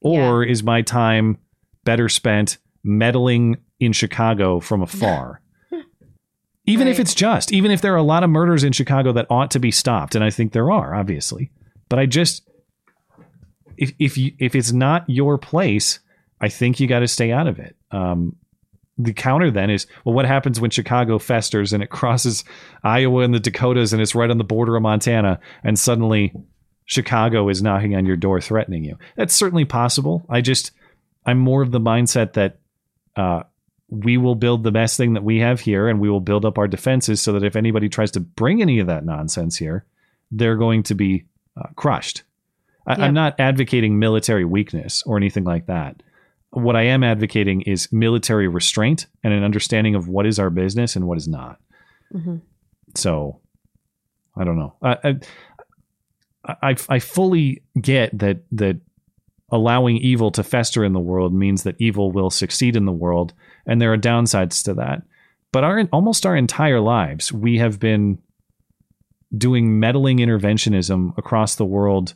or 0.04 0.44
yeah. 0.44 0.52
is 0.52 0.62
my 0.62 0.82
time 0.82 1.38
better 1.82 2.08
spent 2.08 2.58
meddling 2.84 3.56
in 3.80 3.92
Chicago 3.92 4.60
from 4.60 4.82
afar? 4.82 5.40
even 6.66 6.86
right. 6.86 6.92
if 6.92 7.00
it's 7.00 7.14
just, 7.14 7.52
even 7.52 7.72
if 7.72 7.80
there 7.80 7.92
are 7.92 7.96
a 7.96 8.02
lot 8.02 8.22
of 8.22 8.30
murders 8.30 8.62
in 8.62 8.72
Chicago 8.72 9.12
that 9.12 9.26
ought 9.30 9.50
to 9.50 9.58
be 9.58 9.72
stopped 9.72 10.14
and 10.14 10.22
I 10.22 10.30
think 10.30 10.52
there 10.52 10.70
are 10.70 10.94
obviously. 10.94 11.50
But 11.88 11.98
I 11.98 12.06
just 12.06 12.48
if 13.76 13.92
if 13.98 14.16
you 14.16 14.32
if 14.38 14.54
it's 14.54 14.72
not 14.72 15.08
your 15.08 15.38
place, 15.38 16.00
I 16.40 16.48
think 16.48 16.80
you 16.80 16.86
got 16.86 17.00
to 17.00 17.08
stay 17.08 17.32
out 17.32 17.46
of 17.46 17.58
it. 17.58 17.76
Um, 17.90 18.36
the 18.96 19.12
counter 19.12 19.50
then 19.50 19.70
is 19.70 19.86
well, 20.04 20.14
what 20.14 20.26
happens 20.26 20.60
when 20.60 20.70
Chicago 20.70 21.18
festers 21.18 21.72
and 21.72 21.82
it 21.82 21.90
crosses 21.90 22.44
Iowa 22.82 23.22
and 23.22 23.34
the 23.34 23.40
Dakotas 23.40 23.92
and 23.92 24.00
it's 24.00 24.14
right 24.14 24.30
on 24.30 24.38
the 24.38 24.44
border 24.44 24.76
of 24.76 24.82
Montana, 24.82 25.40
and 25.62 25.78
suddenly 25.78 26.32
Chicago 26.86 27.48
is 27.48 27.62
knocking 27.62 27.96
on 27.96 28.06
your 28.06 28.16
door 28.16 28.40
threatening 28.40 28.84
you? 28.84 28.98
That's 29.16 29.34
certainly 29.34 29.64
possible. 29.64 30.26
I 30.28 30.40
just 30.40 30.72
I'm 31.26 31.38
more 31.38 31.62
of 31.62 31.70
the 31.70 31.80
mindset 31.80 32.34
that 32.34 32.58
uh, 33.16 33.44
we 33.88 34.16
will 34.16 34.34
build 34.34 34.62
the 34.62 34.72
best 34.72 34.96
thing 34.96 35.14
that 35.14 35.24
we 35.24 35.38
have 35.38 35.60
here, 35.60 35.88
and 35.88 36.00
we 36.00 36.10
will 36.10 36.20
build 36.20 36.44
up 36.44 36.58
our 36.58 36.68
defenses 36.68 37.20
so 37.20 37.32
that 37.32 37.44
if 37.44 37.56
anybody 37.56 37.88
tries 37.88 38.10
to 38.12 38.20
bring 38.20 38.60
any 38.60 38.78
of 38.78 38.86
that 38.86 39.04
nonsense 39.04 39.56
here, 39.56 39.84
they're 40.30 40.56
going 40.56 40.82
to 40.84 40.94
be 40.94 41.24
uh, 41.56 41.68
crushed. 41.76 42.22
I, 42.86 43.06
am 43.06 43.14
not 43.14 43.38
advocating 43.38 43.98
military 43.98 44.44
weakness 44.44 45.02
or 45.06 45.16
anything 45.16 45.44
like 45.44 45.66
that. 45.66 46.02
What 46.50 46.76
I 46.76 46.82
am 46.82 47.02
advocating 47.02 47.62
is 47.62 47.90
military 47.92 48.46
restraint 48.46 49.06
and 49.22 49.32
an 49.32 49.42
understanding 49.42 49.94
of 49.94 50.06
what 50.06 50.26
is 50.26 50.38
our 50.38 50.50
business 50.50 50.94
and 50.94 51.06
what 51.06 51.16
is 51.16 51.26
not. 51.26 51.58
Mm-hmm. 52.12 52.36
So, 52.94 53.40
I 54.36 54.44
don't 54.44 54.58
know. 54.58 54.74
I, 54.82 54.98
I 55.02 55.14
I 56.44 56.76
I 56.88 56.98
fully 56.98 57.62
get 57.80 58.16
that 58.18 58.44
that 58.52 58.80
allowing 59.50 59.98
evil 59.98 60.30
to 60.32 60.42
fester 60.42 60.84
in 60.84 60.92
the 60.92 61.00
world 61.00 61.34
means 61.34 61.62
that 61.62 61.76
evil 61.78 62.12
will 62.12 62.30
succeed 62.30 62.76
in 62.76 62.84
the 62.84 62.92
world, 62.92 63.32
and 63.66 63.80
there 63.80 63.92
are 63.92 63.98
downsides 63.98 64.64
to 64.64 64.74
that. 64.74 65.02
But 65.52 65.64
our 65.64 65.88
almost 65.92 66.26
our 66.26 66.36
entire 66.36 66.80
lives, 66.80 67.32
we 67.32 67.58
have 67.58 67.78
been 67.78 68.18
doing 69.36 69.80
meddling 69.80 70.18
interventionism 70.18 71.16
across 71.18 71.56
the 71.56 71.64
world 71.64 72.14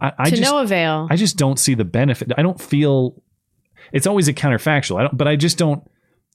I, 0.00 0.12
I 0.18 0.30
to 0.30 0.36
just, 0.36 0.50
no 0.50 0.58
avail. 0.58 1.08
I 1.10 1.16
just 1.16 1.36
don't 1.36 1.58
see 1.58 1.74
the 1.74 1.84
benefit. 1.84 2.32
I 2.36 2.42
don't 2.42 2.60
feel 2.60 3.22
it's 3.92 4.06
always 4.06 4.28
a 4.28 4.34
counterfactual. 4.34 4.98
I 4.98 5.02
don't, 5.02 5.16
but 5.16 5.28
I 5.28 5.36
just 5.36 5.58
don't. 5.58 5.88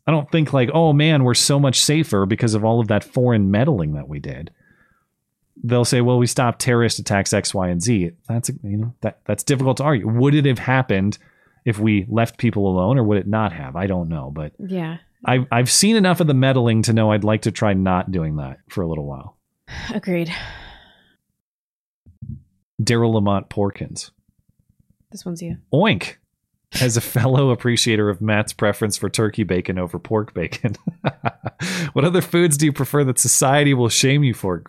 I 0.07 0.11
don't 0.11 0.31
think 0.31 0.53
like, 0.53 0.69
oh 0.73 0.91
man, 0.91 1.23
we're 1.23 1.35
so 1.35 1.59
much 1.59 1.81
safer 1.81 2.25
because 2.25 2.55
of 2.55 2.65
all 2.65 2.79
of 2.79 2.87
that 2.87 3.03
foreign 3.03 3.51
meddling 3.51 3.93
that 3.93 4.07
we 4.07 4.19
did. 4.19 4.49
They'll 5.63 5.85
say, 5.85 6.01
well, 6.01 6.17
we 6.17 6.27
stopped 6.27 6.59
terrorist 6.59 6.99
attacks 6.99 7.33
X, 7.33 7.53
Y, 7.53 7.67
and 7.67 7.81
Z. 7.81 8.11
That's 8.27 8.49
you 8.49 8.77
know 8.77 8.93
that 9.01 9.19
that's 9.25 9.43
difficult 9.43 9.77
to 9.77 9.83
argue. 9.83 10.07
Would 10.07 10.35
it 10.35 10.45
have 10.45 10.59
happened 10.59 11.17
if 11.65 11.79
we 11.79 12.05
left 12.09 12.37
people 12.37 12.67
alone, 12.67 12.97
or 12.97 13.03
would 13.03 13.17
it 13.17 13.27
not 13.27 13.51
have? 13.51 13.75
I 13.75 13.87
don't 13.87 14.09
know, 14.09 14.31
but 14.31 14.53
yeah, 14.57 14.97
I've 15.25 15.47
I've 15.51 15.69
seen 15.69 15.95
enough 15.95 16.19
of 16.19 16.27
the 16.27 16.33
meddling 16.33 16.81
to 16.83 16.93
know 16.93 17.11
I'd 17.11 17.23
like 17.23 17.41
to 17.43 17.51
try 17.51 17.73
not 17.73 18.11
doing 18.11 18.37
that 18.37 18.59
for 18.69 18.81
a 18.81 18.87
little 18.87 19.05
while. 19.05 19.37
Agreed. 19.93 20.31
Daryl 22.81 23.13
Lamont 23.13 23.49
Porkins. 23.49 24.11
This 25.11 25.25
one's 25.25 25.41
you. 25.41 25.57
Oink. 25.73 26.15
As 26.81 26.95
a 26.95 27.01
fellow 27.01 27.49
appreciator 27.49 28.09
of 28.09 28.21
Matt's 28.21 28.53
preference 28.53 28.95
for 28.95 29.09
turkey 29.09 29.43
bacon 29.43 29.79
over 29.79 29.97
pork 29.97 30.35
bacon, 30.35 30.75
what 31.93 32.05
other 32.05 32.21
foods 32.21 32.57
do 32.57 32.67
you 32.67 32.71
prefer 32.71 33.03
that 33.05 33.17
society 33.17 33.73
will 33.73 33.89
shame 33.89 34.23
you 34.23 34.35
for? 34.35 34.63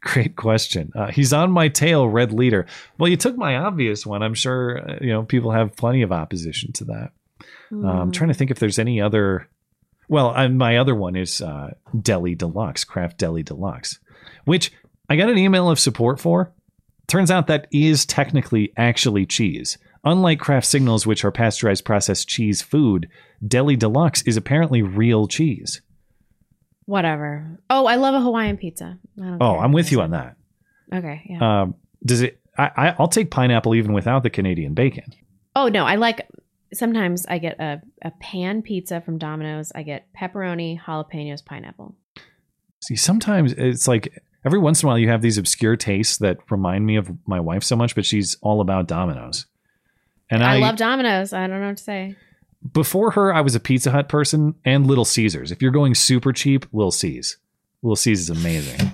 great 0.00 0.36
question. 0.36 0.90
Uh, 0.96 1.10
he's 1.10 1.34
on 1.34 1.52
my 1.52 1.68
tail, 1.68 2.08
red 2.08 2.32
leader. 2.32 2.66
Well, 2.98 3.10
you 3.10 3.18
took 3.18 3.36
my 3.36 3.56
obvious 3.56 4.06
one. 4.06 4.22
I'm 4.22 4.32
sure 4.32 4.78
uh, 4.78 4.98
you 5.02 5.10
know 5.10 5.24
people 5.24 5.50
have 5.50 5.76
plenty 5.76 6.00
of 6.00 6.12
opposition 6.12 6.72
to 6.72 6.84
that. 6.86 7.12
Mm. 7.70 7.84
Uh, 7.84 8.00
I'm 8.00 8.10
trying 8.10 8.28
to 8.28 8.34
think 8.34 8.50
if 8.50 8.58
there's 8.58 8.78
any 8.78 9.00
other. 9.00 9.48
Well, 10.08 10.34
uh, 10.34 10.48
my 10.48 10.78
other 10.78 10.94
one 10.94 11.14
is 11.14 11.42
uh, 11.42 11.74
Deli 12.00 12.34
Deluxe, 12.34 12.84
Kraft 12.84 13.18
Deli 13.18 13.42
Deluxe, 13.42 13.98
which 14.44 14.72
I 15.10 15.16
got 15.16 15.28
an 15.28 15.38
email 15.38 15.68
of 15.68 15.78
support 15.78 16.20
for 16.20 16.54
Turns 17.06 17.30
out 17.30 17.46
that 17.48 17.66
is 17.70 18.06
technically 18.06 18.72
actually 18.76 19.26
cheese. 19.26 19.78
Unlike 20.04 20.40
Kraft 20.40 20.66
Singles, 20.66 21.06
which 21.06 21.24
are 21.24 21.30
pasteurized 21.32 21.84
processed 21.84 22.28
cheese 22.28 22.60
food, 22.60 23.08
Deli 23.46 23.76
Deluxe 23.76 24.22
is 24.22 24.36
apparently 24.36 24.82
real 24.82 25.26
cheese. 25.26 25.80
Whatever. 26.86 27.58
Oh, 27.70 27.86
I 27.86 27.96
love 27.96 28.14
a 28.14 28.20
Hawaiian 28.20 28.58
pizza. 28.58 28.98
oh, 29.40 29.58
I'm 29.58 29.72
with 29.72 29.90
you 29.90 30.02
on 30.02 30.10
that. 30.10 30.36
Okay. 30.92 31.22
Yeah. 31.28 31.62
Um, 31.62 31.74
does 32.04 32.20
it? 32.20 32.40
I, 32.56 32.94
I'll 32.98 33.08
take 33.08 33.30
pineapple 33.30 33.74
even 33.74 33.92
without 33.92 34.22
the 34.22 34.30
Canadian 34.30 34.74
bacon. 34.74 35.12
Oh 35.56 35.68
no, 35.68 35.84
I 35.84 35.96
like. 35.96 36.28
Sometimes 36.72 37.24
I 37.26 37.38
get 37.38 37.58
a, 37.58 37.80
a 38.02 38.10
pan 38.20 38.62
pizza 38.62 39.00
from 39.00 39.18
Domino's. 39.18 39.72
I 39.74 39.82
get 39.82 40.06
pepperoni, 40.12 40.80
jalapenos, 40.80 41.44
pineapple. 41.44 41.96
See, 42.80 42.96
sometimes 42.96 43.54
it's 43.54 43.88
like 43.88 44.22
every 44.44 44.58
once 44.58 44.82
in 44.82 44.86
a 44.86 44.88
while 44.88 44.98
you 44.98 45.08
have 45.08 45.22
these 45.22 45.38
obscure 45.38 45.76
tastes 45.76 46.18
that 46.18 46.38
remind 46.50 46.84
me 46.86 46.96
of 46.96 47.10
my 47.26 47.40
wife 47.40 47.64
so 47.64 47.76
much, 47.76 47.94
but 47.94 48.04
she's 48.04 48.36
all 48.42 48.60
about 48.60 48.86
Domino's. 48.86 49.46
And 50.30 50.42
I, 50.42 50.56
I, 50.56 50.58
love 50.58 50.76
Domino's. 50.76 51.32
I 51.32 51.46
don't 51.46 51.60
know 51.60 51.68
what 51.68 51.76
to 51.76 51.82
say. 51.82 52.16
before 52.72 53.12
her, 53.12 53.32
I 53.32 53.40
was 53.40 53.54
a 53.54 53.60
Pizza 53.60 53.90
Hut 53.90 54.08
person 54.08 54.54
and 54.64 54.86
Little 54.86 55.04
Caesars. 55.04 55.52
If 55.52 55.62
you're 55.62 55.70
going 55.70 55.94
super 55.94 56.32
cheap, 56.32 56.66
Little 56.72 56.90
C's. 56.90 57.36
Little 57.82 57.96
C's 57.96 58.20
is 58.20 58.30
amazing. 58.30 58.92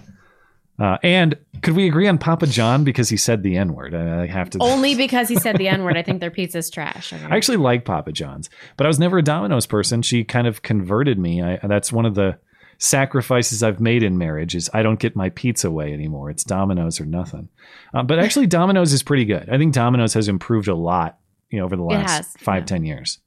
Uh, 0.81 0.97
and 1.02 1.36
could 1.61 1.77
we 1.77 1.86
agree 1.86 2.09
on 2.09 2.16
Papa 2.16 2.47
John 2.47 2.85
because 2.85 3.11
he 3.11 3.16
said 3.19 3.43
the 3.43 3.59
N 3.59 3.74
word? 3.74 3.94
I 3.94 4.23
I 4.23 4.27
have 4.27 4.48
to. 4.51 4.59
Only 4.62 4.94
because 4.94 5.28
he 5.28 5.36
said 5.36 5.59
the 5.59 5.69
N 5.69 5.85
word. 5.85 5.98
I 5.98 6.02
think 6.02 6.20
their 6.20 6.31
pizza's 6.31 6.70
trash. 6.70 7.12
Okay. 7.12 7.23
I 7.23 7.36
actually 7.36 7.59
like 7.59 7.85
Papa 7.85 8.12
John's, 8.12 8.48
but 8.78 8.86
I 8.86 8.89
was 8.89 8.98
never 8.98 9.19
a 9.19 9.23
Domino's 9.23 9.66
person. 9.66 10.01
She 10.01 10.24
kind 10.24 10.47
of 10.47 10.62
converted 10.62 11.19
me. 11.19 11.43
I, 11.43 11.59
that's 11.62 11.93
one 11.93 12.07
of 12.07 12.15
the 12.15 12.39
sacrifices 12.81 13.62
I've 13.62 13.78
made 13.78 14.02
in 14.02 14.19
marriage 14.19 14.57
is 14.57 14.69
I 14.74 14.82
don't 14.82 14.98
get 14.98 15.15
my 15.15 15.28
pizza 15.28 15.70
way 15.70 15.93
anymore. 15.93 16.31
It's 16.31 16.43
Domino's 16.43 16.98
or 17.01 17.05
nothing. 17.05 17.48
Uh, 17.94 18.02
but 18.02 18.19
actually, 18.19 18.47
Domino's 18.59 18.93
is 18.93 19.02
pretty 19.02 19.27
good. 19.27 19.48
I 19.48 19.59
think 19.59 19.73
Domino's 19.74 20.15
has 20.15 20.27
improved 20.28 20.66
a 20.66 20.74
lot, 20.74 21.19
you 21.51 21.59
know, 21.59 21.65
over 21.66 21.77
the 21.77 21.82
last 21.85 22.39
five, 22.40 22.65
ten 22.66 22.85
years. 22.85 23.19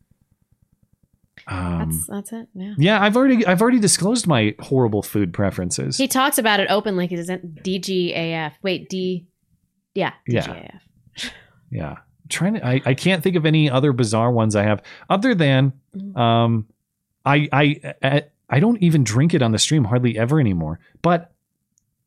Um, 1.45 1.89
that's 1.91 2.07
that's 2.07 2.34
it. 2.34 2.47
Yeah. 2.53 2.73
yeah, 2.77 3.01
I've 3.03 3.15
already 3.17 3.45
I've 3.45 3.61
already 3.61 3.80
disclosed 3.80 4.27
my 4.27 4.55
horrible 4.59 5.03
food 5.03 5.34
preferences. 5.34 5.97
He 5.97 6.07
talks 6.07 6.38
about 6.38 6.59
it 6.59 6.67
openly. 6.69 7.05
He 7.07 7.15
doesn't 7.15 7.63
DGAF. 7.63 8.53
Wait, 8.61 8.89
D. 8.89 9.27
Yeah, 9.93 10.13
Yeah. 10.27 10.47
DGAF. 10.47 11.31
Yeah. 11.69 11.91
I'm 11.91 12.30
trying 12.30 12.53
to 12.53 12.65
I, 12.65 12.81
I 12.85 12.93
can't 12.93 13.23
think 13.23 13.35
of 13.35 13.45
any 13.47 13.67
other 13.69 13.93
bizarre 13.93 14.31
ones 14.31 14.55
I 14.55 14.61
have 14.63 14.81
other 15.09 15.34
than 15.35 15.73
um 16.15 16.67
I 17.25 17.49
I 17.51 18.23
I, 18.49 18.57
I 18.57 18.60
don't 18.60 18.82
even 18.82 19.03
drink 19.03 19.34
it 19.34 19.41
on 19.41 19.52
the 19.52 19.60
stream 19.60 19.86
hardly 19.86 20.18
ever 20.18 20.40
anymore. 20.40 20.80
But 21.02 21.32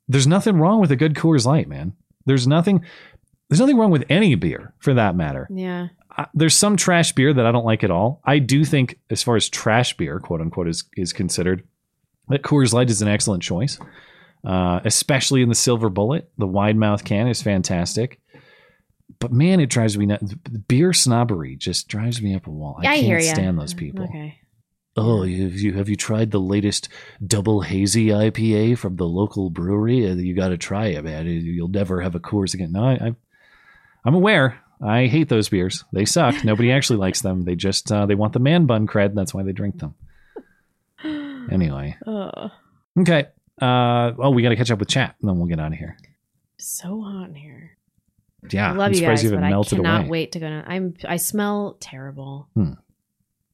there's 0.09 0.27
nothing 0.27 0.57
wrong 0.57 0.81
with 0.81 0.91
a 0.91 0.97
good 0.97 1.15
Coors 1.15 1.47
Light, 1.47 1.69
man. 1.69 1.93
There's 2.25 2.47
nothing 2.47 2.85
there's 3.49 3.61
nothing 3.61 3.77
wrong 3.77 3.91
with 3.91 4.05
any 4.09 4.35
beer 4.35 4.75
for 4.79 4.95
that 4.95 5.15
matter. 5.15 5.49
Yeah. 5.53 5.89
Uh, 6.17 6.25
there's 6.35 6.55
some 6.55 6.77
trash 6.77 7.13
beer 7.13 7.33
that 7.33 7.47
I 7.47 7.53
don't 7.53 7.65
like 7.65 7.85
at 7.85 7.91
all. 7.91 8.21
I 8.25 8.39
do 8.39 8.65
think 8.65 8.99
as 9.11 9.23
far 9.23 9.37
as 9.37 9.49
trash 9.49 9.97
beer, 9.97 10.19
quote 10.19 10.41
unquote, 10.41 10.69
is 10.69 10.85
is 10.97 11.13
considered, 11.13 11.63
that 12.29 12.43
Coors 12.43 12.73
Light 12.73 12.91
is 12.91 13.03
an 13.03 13.09
excellent 13.09 13.43
choice. 13.43 13.79
Uh, 14.45 14.81
especially 14.85 15.43
in 15.43 15.49
the 15.49 15.57
silver 15.57 15.89
bullet. 15.89 16.31
The 16.39 16.47
wide 16.47 16.77
mouth 16.77 17.03
can 17.05 17.27
is 17.27 17.43
fantastic. 17.43 18.21
But 19.19 19.33
man, 19.33 19.59
it 19.59 19.71
drives 19.71 19.99
me 19.99 20.07
nuts. 20.07 20.35
Beer 20.69 20.93
snobbery 20.93 21.57
just 21.57 21.89
drives 21.89 22.23
me 22.23 22.33
up 22.35 22.47
a 22.47 22.51
wall. 22.51 22.77
I 22.79 22.83
I 22.83 22.85
can't 22.95 23.07
hear 23.07 23.21
stand 23.21 23.59
those 23.59 23.75
people. 23.75 24.05
Okay. 24.05 24.39
Oh, 24.97 25.23
have 25.23 25.31
you 25.55 25.74
have 25.74 25.89
you 25.89 25.97
tried 25.97 26.31
the 26.31 26.40
latest 26.40 26.89
double 27.24 27.60
hazy 27.60 28.06
IPA 28.09 28.78
from 28.78 28.97
the 28.97 29.05
local 29.06 29.51
brewery? 29.51 30.09
Uh, 30.10 30.14
You 30.14 30.35
got 30.35 30.48
to 30.48 30.56
try 30.56 30.86
it, 30.86 31.05
man. 31.05 31.27
You'll 31.27 31.68
never 31.68 32.01
have 32.01 32.14
a 32.14 32.20
Coors 32.20 32.55
again. 32.55 32.73
No, 32.73 32.82
I, 32.85 33.14
I'm 34.05 34.14
aware. 34.14 34.59
I 34.82 35.06
hate 35.06 35.28
those 35.28 35.48
beers. 35.48 35.85
They 35.93 36.05
suck. 36.05 36.44
Nobody 36.44 36.70
actually 36.73 36.98
likes 36.98 37.20
them. 37.23 37.44
They 37.44 37.55
just 37.56 37.90
uh, 37.93 38.06
they 38.06 38.14
want 38.14 38.32
the 38.32 38.39
man 38.40 38.66
bun 38.66 38.86
cred. 38.86 39.06
And 39.06 39.18
that's 39.18 39.35
why 39.35 39.43
they 39.43 39.52
drink 39.52 39.78
them. 39.78 39.94
Anyway, 41.51 41.97
Ugh. 42.06 42.51
okay. 42.98 43.27
Uh, 43.62 44.12
oh, 44.18 44.31
we 44.31 44.43
got 44.43 44.48
to 44.48 44.56
catch 44.56 44.70
up 44.73 44.81
with 44.81 44.89
chat, 44.89 45.14
and 45.20 45.28
then 45.28 45.36
we'll 45.39 45.47
get 45.47 45.60
out 45.60 45.73
of 45.73 45.78
here. 45.78 45.97
So 46.59 47.01
hot 47.02 47.28
in 47.28 47.35
here. 47.36 47.77
Yeah, 48.51 48.70
I 48.70 48.73
love 48.73 48.86
I'm 48.86 48.93
you 48.93 48.98
surprised 48.98 49.23
guys, 49.23 49.31
you 49.31 49.36
but 49.36 49.44
I 49.44 49.62
cannot 49.62 50.01
away. 50.02 50.09
wait 50.09 50.32
to 50.32 50.40
go. 50.40 50.48
To, 50.48 50.64
I'm. 50.66 50.94
I 51.09 51.16
smell 51.18 51.77
terrible. 51.78 52.48
Hmm. 52.55 52.73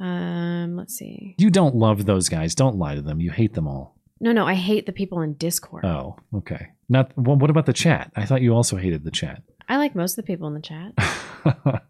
Um. 0.03 0.77
Let's 0.77 0.95
see. 0.95 1.35
You 1.39 1.51
don't 1.51 1.77
love 1.77 2.05
those 2.05 2.29
guys. 2.29 2.55
Don't 2.55 2.77
lie 2.77 2.95
to 2.95 3.03
them. 3.03 3.21
You 3.21 3.31
hate 3.31 3.55
them 3.55 3.69
all. 3.69 3.97
No, 4.21 4.33
no. 4.33 4.47
I 4.47 4.55
hate 4.55 4.87
the 4.87 4.93
people 4.93 5.21
in 5.21 5.35
Discord. 5.35 5.85
Oh, 5.85 6.17
okay. 6.35 6.69
Not. 6.89 7.13
Well, 7.17 7.37
what 7.37 7.51
about 7.51 7.67
the 7.67 7.73
chat? 7.73 8.13
I 8.17 8.25
thought 8.25 8.43
you 8.43 8.55
also 8.55 8.77
hated 8.77 9.05
the 9.05 9.11
chat. 9.11 9.43
I 9.69 9.77
like 9.79 9.95
most 9.95 10.13
of 10.19 10.25
the 10.25 10.33
people 10.33 10.49
in 10.49 10.55
the 10.55 10.61
chat. 10.61 10.93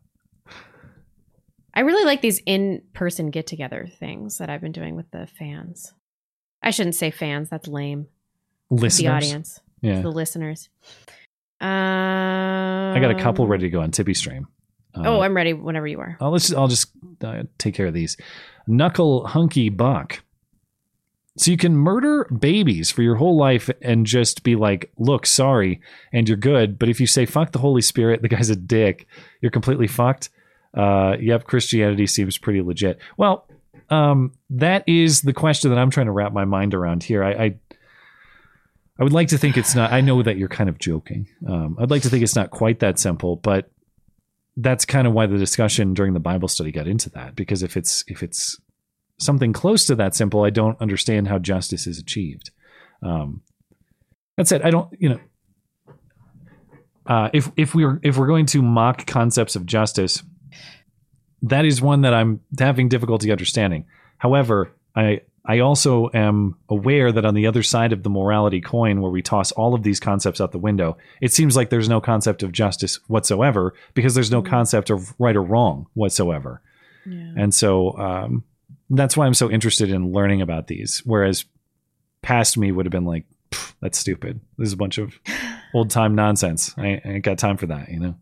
I 1.75 1.81
really 1.81 2.05
like 2.05 2.21
these 2.21 2.43
in-person 2.45 3.31
get-together 3.31 3.89
things 3.99 4.37
that 4.39 4.51
I've 4.51 4.61
been 4.61 4.73
doing 4.73 4.95
with 4.95 5.11
the 5.11 5.27
fans. 5.27 5.95
I 6.63 6.71
shouldn't 6.71 6.97
say 6.97 7.11
fans. 7.11 7.49
That's 7.49 7.67
lame. 7.67 8.09
Listeners? 8.71 8.99
The 8.99 9.09
audience. 9.09 9.61
Yeah. 9.81 10.03
The 10.03 10.11
listeners. 10.11 10.69
Um, 11.61 11.69
I 11.71 12.99
got 13.01 13.11
a 13.11 13.19
couple 13.19 13.47
ready 13.47 13.65
to 13.65 13.71
go 13.71 13.81
on 13.81 13.91
Tippy 13.91 14.15
Stream. 14.15 14.49
Uh, 14.95 15.03
oh, 15.07 15.21
I'm 15.21 15.35
ready 15.35 15.53
whenever 15.53 15.87
you 15.87 16.01
are. 16.01 16.17
I'll, 16.21 16.31
let's, 16.31 16.49
just, 16.49 16.59
I'll 16.59 16.69
just 16.69 16.91
uh, 17.23 17.45
take 17.59 17.75
care 17.75 17.87
of 17.87 17.95
these. 17.95 18.17
Knuckle 18.67 19.27
Hunky 19.27 19.69
Buck. 19.69 20.23
So 21.39 21.51
you 21.51 21.57
can 21.57 21.75
murder 21.75 22.25
babies 22.25 22.91
for 22.91 23.03
your 23.03 23.15
whole 23.15 23.39
life 23.39 23.71
and 23.81 24.05
just 24.05 24.43
be 24.43 24.55
like, 24.55 24.93
look, 24.99 25.25
sorry, 25.25 25.81
and 26.13 26.29
you're 26.29 26.37
good. 26.37 26.79
But 26.79 26.91
if 26.91 27.01
you 27.01 27.07
say, 27.07 27.25
fuck 27.25 27.53
the 27.53 27.59
Holy 27.59 27.81
Spirit, 27.81 28.21
the 28.21 28.29
guy's 28.29 28.51
a 28.51 28.57
dick, 28.57 29.07
you're 29.41 29.51
completely 29.51 29.87
fucked. 29.87 30.29
Uh, 30.75 31.17
yep, 31.19 31.45
Christianity 31.45 32.07
seems 32.07 32.37
pretty 32.37 32.61
legit. 32.61 32.99
Well, 33.17 33.47
um, 33.89 34.33
that 34.51 34.85
is 34.87 35.23
the 35.23 35.33
question 35.33 35.71
that 35.71 35.79
I'm 35.79 35.91
trying 35.91 36.07
to 36.07 36.13
wrap 36.13 36.35
my 36.35 36.45
mind 36.45 36.75
around 36.75 37.03
here. 37.03 37.25
I, 37.25 37.33
I 37.33 37.55
I 38.99 39.05
would 39.05 39.13
like 39.13 39.29
to 39.29 39.39
think 39.39 39.57
it's 39.57 39.75
not. 39.75 39.91
I 39.91 40.03
know 40.03 40.23
that 40.23 40.37
you're 40.37 40.49
kind 40.49 40.69
of 40.69 40.79
joking. 40.79 41.27
Um, 41.49 41.77
I'd 41.81 41.91
like 41.91 42.03
to 42.03 42.11
think 42.11 42.23
it's 42.23 42.37
not 42.37 42.51
quite 42.51 42.81
that 42.81 42.99
simple, 42.99 43.37
but 43.37 43.71
that's 44.57 44.85
kind 44.85 45.07
of 45.07 45.13
why 45.13 45.27
the 45.27 45.39
discussion 45.39 45.95
during 45.95 46.13
the 46.13 46.21
Bible 46.21 46.49
study 46.49 46.73
got 46.73 46.87
into 46.87 47.11
that. 47.11 47.35
Because 47.35 47.63
if 47.63 47.77
it's 47.77 48.05
if 48.09 48.23
it's 48.23 48.61
something 49.19 49.53
close 49.53 49.87
to 49.87 49.95
that 49.97 50.15
simple, 50.15 50.45
I 50.45 50.51
don't 50.51 50.81
understand 50.81 51.29
how 51.29 51.39
justice 51.39 51.87
is 51.87 51.99
achieved. 51.99 52.51
Um, 53.03 53.43
that 54.37 54.49
said, 54.49 54.63
I 54.63 54.71
don't. 54.71 54.89
You 54.99 55.09
know, 55.11 55.21
uh, 57.07 57.31
if 57.33 57.51
if 57.57 57.75
we're 57.75 57.99
if 58.03 58.17
we're 58.17 58.27
going 58.27 58.47
to 58.47 58.63
mock 58.63 59.07
concepts 59.07 59.57
of 59.57 59.67
justice, 59.67 60.23
that 61.43 61.65
is 61.65 61.81
one 61.81 62.03
that 62.03 62.15
I'm 62.15 62.41
having 62.59 62.89
difficulty 62.89 63.31
understanding. 63.31 63.87
However, 64.19 64.73
I 64.95 65.23
I 65.45 65.59
also 65.59 66.09
am 66.15 66.57
aware 66.69 67.11
that 67.11 67.25
on 67.25 67.35
the 67.35 67.49
other 67.49 67.65
side 67.65 67.93
of 67.93 68.05
the 68.05 68.11
morality 68.11 68.61
coin, 68.61 69.01
where 69.01 69.11
we 69.11 69.23
toss 69.23 69.51
all 69.53 69.75
of 69.75 69.83
these 69.83 69.99
concepts 69.99 70.41
out 70.41 70.53
the 70.53 70.59
window, 70.59 70.97
it 71.21 71.33
seems 71.33 71.57
like 71.57 71.69
there's 71.69 71.89
no 71.89 72.01
concept 72.01 72.45
of 72.45 72.53
justice 72.53 73.01
whatsoever 73.09 73.75
because 73.95 74.15
there's 74.15 74.31
no 74.31 74.43
concept 74.43 74.89
of 74.89 75.13
right 75.19 75.35
or 75.35 75.43
wrong 75.43 75.87
whatsoever. 75.95 76.63
And 77.37 77.53
so 77.53 77.99
um, 77.99 78.45
that's 78.91 79.17
why 79.17 79.27
I'm 79.27 79.35
so 79.35 79.51
interested 79.51 79.91
in 79.91 80.13
learning 80.13 80.43
about 80.43 80.69
these. 80.69 81.03
Whereas 81.05 81.45
past 82.23 82.57
me 82.57 82.71
would 82.71 82.87
have 82.87 82.93
been 82.93 83.05
like, 83.05 83.25
that's 83.81 83.99
stupid. 83.99 84.41
This 84.59 84.69
is 84.69 84.73
a 84.75 84.77
bunch 84.79 84.99
of 84.99 85.19
old 85.75 85.91
time 85.91 86.15
nonsense. 86.15 86.73
I, 86.79 87.01
I 87.05 87.09
ain't 87.15 87.25
got 87.25 87.39
time 87.39 87.57
for 87.57 87.67
that, 87.67 87.89
you 87.91 87.99
know? 87.99 88.15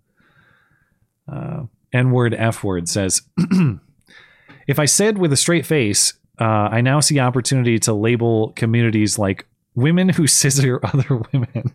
Uh, 1.30 1.62
N 1.92 2.12
word, 2.12 2.34
F 2.34 2.64
word 2.64 2.88
says, 2.88 3.22
if 4.66 4.78
I 4.78 4.86
said 4.86 5.18
with 5.18 5.32
a 5.32 5.36
straight 5.36 5.66
face, 5.66 6.14
uh, 6.40 6.68
I 6.70 6.80
now 6.80 7.00
see 7.00 7.20
opportunity 7.20 7.78
to 7.80 7.92
label 7.92 8.52
communities 8.56 9.18
like 9.18 9.46
women 9.74 10.08
who 10.08 10.26
scissor 10.26 10.80
other 10.82 11.22
women, 11.32 11.72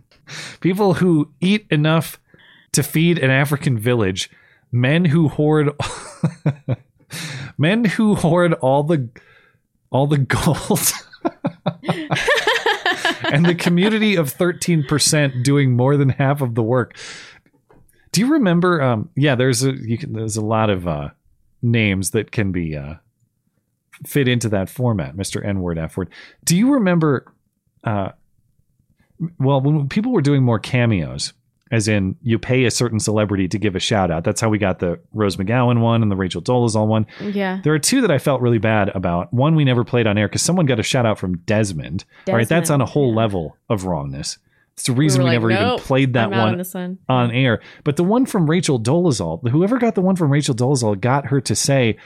people 0.60 0.96
who 0.96 1.32
eat 1.40 1.68
enough 1.70 2.20
to 2.74 2.84
feed 2.84 3.20
an 3.20 3.32
African 3.32 3.78
village, 3.78 4.30
men 4.72 5.06
who 5.06 5.30
hoard, 5.30 5.70
men 7.58 7.86
who 7.86 8.16
hoard 8.16 8.54
all 8.54 8.84
the 8.84 9.10
all 9.92 10.08
the 10.08 10.18
gold. 10.18 10.92
and 13.32 13.46
the 13.46 13.56
community 13.56 14.16
of 14.16 14.36
13% 14.36 15.44
doing 15.44 15.76
more 15.76 15.98
than 15.98 16.10
half 16.10 16.42
of 16.42 16.56
the 16.56 16.64
work. 16.64 16.98
Do 18.12 18.22
you 18.22 18.34
remember? 18.34 18.82
Um, 18.82 19.10
yeah, 19.16 19.36
there's 19.36 19.64
a 19.64 19.74
can, 19.98 20.14
there's 20.14 20.38
a 20.38 20.46
lot 20.46 20.70
of 20.70 20.88
uh, 20.88 21.10
names 21.62 22.12
that 22.12 22.32
can 22.32 22.52
be 22.52 22.76
uh, 22.76 22.96
fit 24.06 24.28
into 24.28 24.50
that 24.50 24.70
format, 24.70 25.16
Mister 25.16 25.44
N 25.44 25.62
word 25.62 25.78
F 25.78 25.98
word. 25.98 26.10
Do 26.44 26.58
you 26.58 26.74
remember? 26.74 27.32
Uh, 27.84 28.10
well, 29.40 29.62
when 29.62 29.88
people 29.88 30.12
were 30.12 30.22
doing 30.22 30.44
more 30.44 30.60
cameos, 30.60 31.34
as 31.72 31.88
in 31.88 32.16
you 32.22 32.38
pay 32.38 32.66
a 32.66 32.72
certain 32.72 33.00
celebrity 33.00 33.48
to 33.48 33.58
give 33.58 33.76
a 33.76 33.80
shout 33.80 34.12
out. 34.12 34.24
That's 34.24 34.40
how 34.40 34.50
we 34.50 34.58
got 34.58 34.80
the 34.80 35.00
Rose 35.14 35.36
McGowan 35.38 35.82
one 35.82 36.02
and 36.02 36.12
the 36.12 36.16
Rachel 36.16 36.42
Dolezal 36.42 36.88
one. 36.88 37.08
Yeah. 37.22 37.60
There 37.64 37.74
are 37.74 37.80
two 37.80 38.02
that 38.02 38.12
I 38.12 38.20
felt 38.20 38.42
really 38.42 38.60
bad 38.60 38.90
about. 38.90 39.34
One 39.34 39.56
we 39.56 39.64
never 39.64 39.84
played 39.84 40.06
on 40.06 40.18
air 40.18 40.28
because 40.28 40.42
someone 40.42 40.68
got 40.68 40.80
a 40.80 40.84
shout 40.84 41.06
out 41.06 41.18
from 41.18 41.40
Desmond. 41.40 42.06
All 42.28 42.36
right, 42.36 42.48
that's 42.48 42.70
on 42.70 42.82
a 42.82 42.86
whole 42.86 43.16
level 43.16 43.58
of 43.70 43.86
wrongness. 43.86 44.38
It's 44.74 44.88
the 44.88 44.94
reason 44.94 45.22
were 45.22 45.30
we, 45.30 45.38
like, 45.38 45.42
never 45.42 45.52
even 45.52 45.80
played 45.80 46.14
that 46.14 46.28
I'm 46.28 46.34
on 46.34 46.58
one 46.58 46.66
one." 46.74 47.00
on 47.08 47.32
air. 47.32 47.62
But 47.84 47.96
the 47.96 48.04
one 48.04 48.26
from 48.26 48.50
Rachel 48.50 48.80
Dolezal, 48.80 49.48
whoever 49.50 49.80
got 49.80 49.96
the 49.96 50.02
one 50.02 50.18
from 50.18 50.30
Rachel 50.32 50.54
Dolezal 50.54 51.00
got 51.00 51.28
her 51.28 51.40
to 51.42 51.56
say 51.56 51.98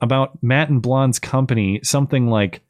about 0.00 0.42
Matt 0.42 0.68
and 0.70 0.82
Blonde's 0.82 1.18
company 1.18 1.80
something 1.82 2.28
like, 2.28 2.60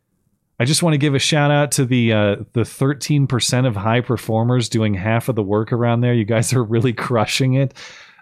"I 0.61 0.65
just 0.65 0.83
want 0.83 0.95
to 0.95 0.99
give 0.99 1.15
a 1.15 1.19
shout 1.19 1.51
out 1.51 1.73
to 1.73 1.85
the 1.85 2.13
uh, 2.13 2.37
the 2.53 2.65
thirteen 2.65 3.27
percent 3.27 3.67
of 3.67 3.77
high 3.77 4.01
performers 4.01 4.69
doing 4.69 4.95
half 4.95 5.29
of 5.29 5.35
the 5.37 5.43
work 5.43 5.73
around 5.73 6.01
there. 6.01 6.15
You 6.15 6.25
guys 6.25 6.53
are 6.53 6.63
really 6.63 6.93
crushing 7.07 7.55
it. 7.55 7.75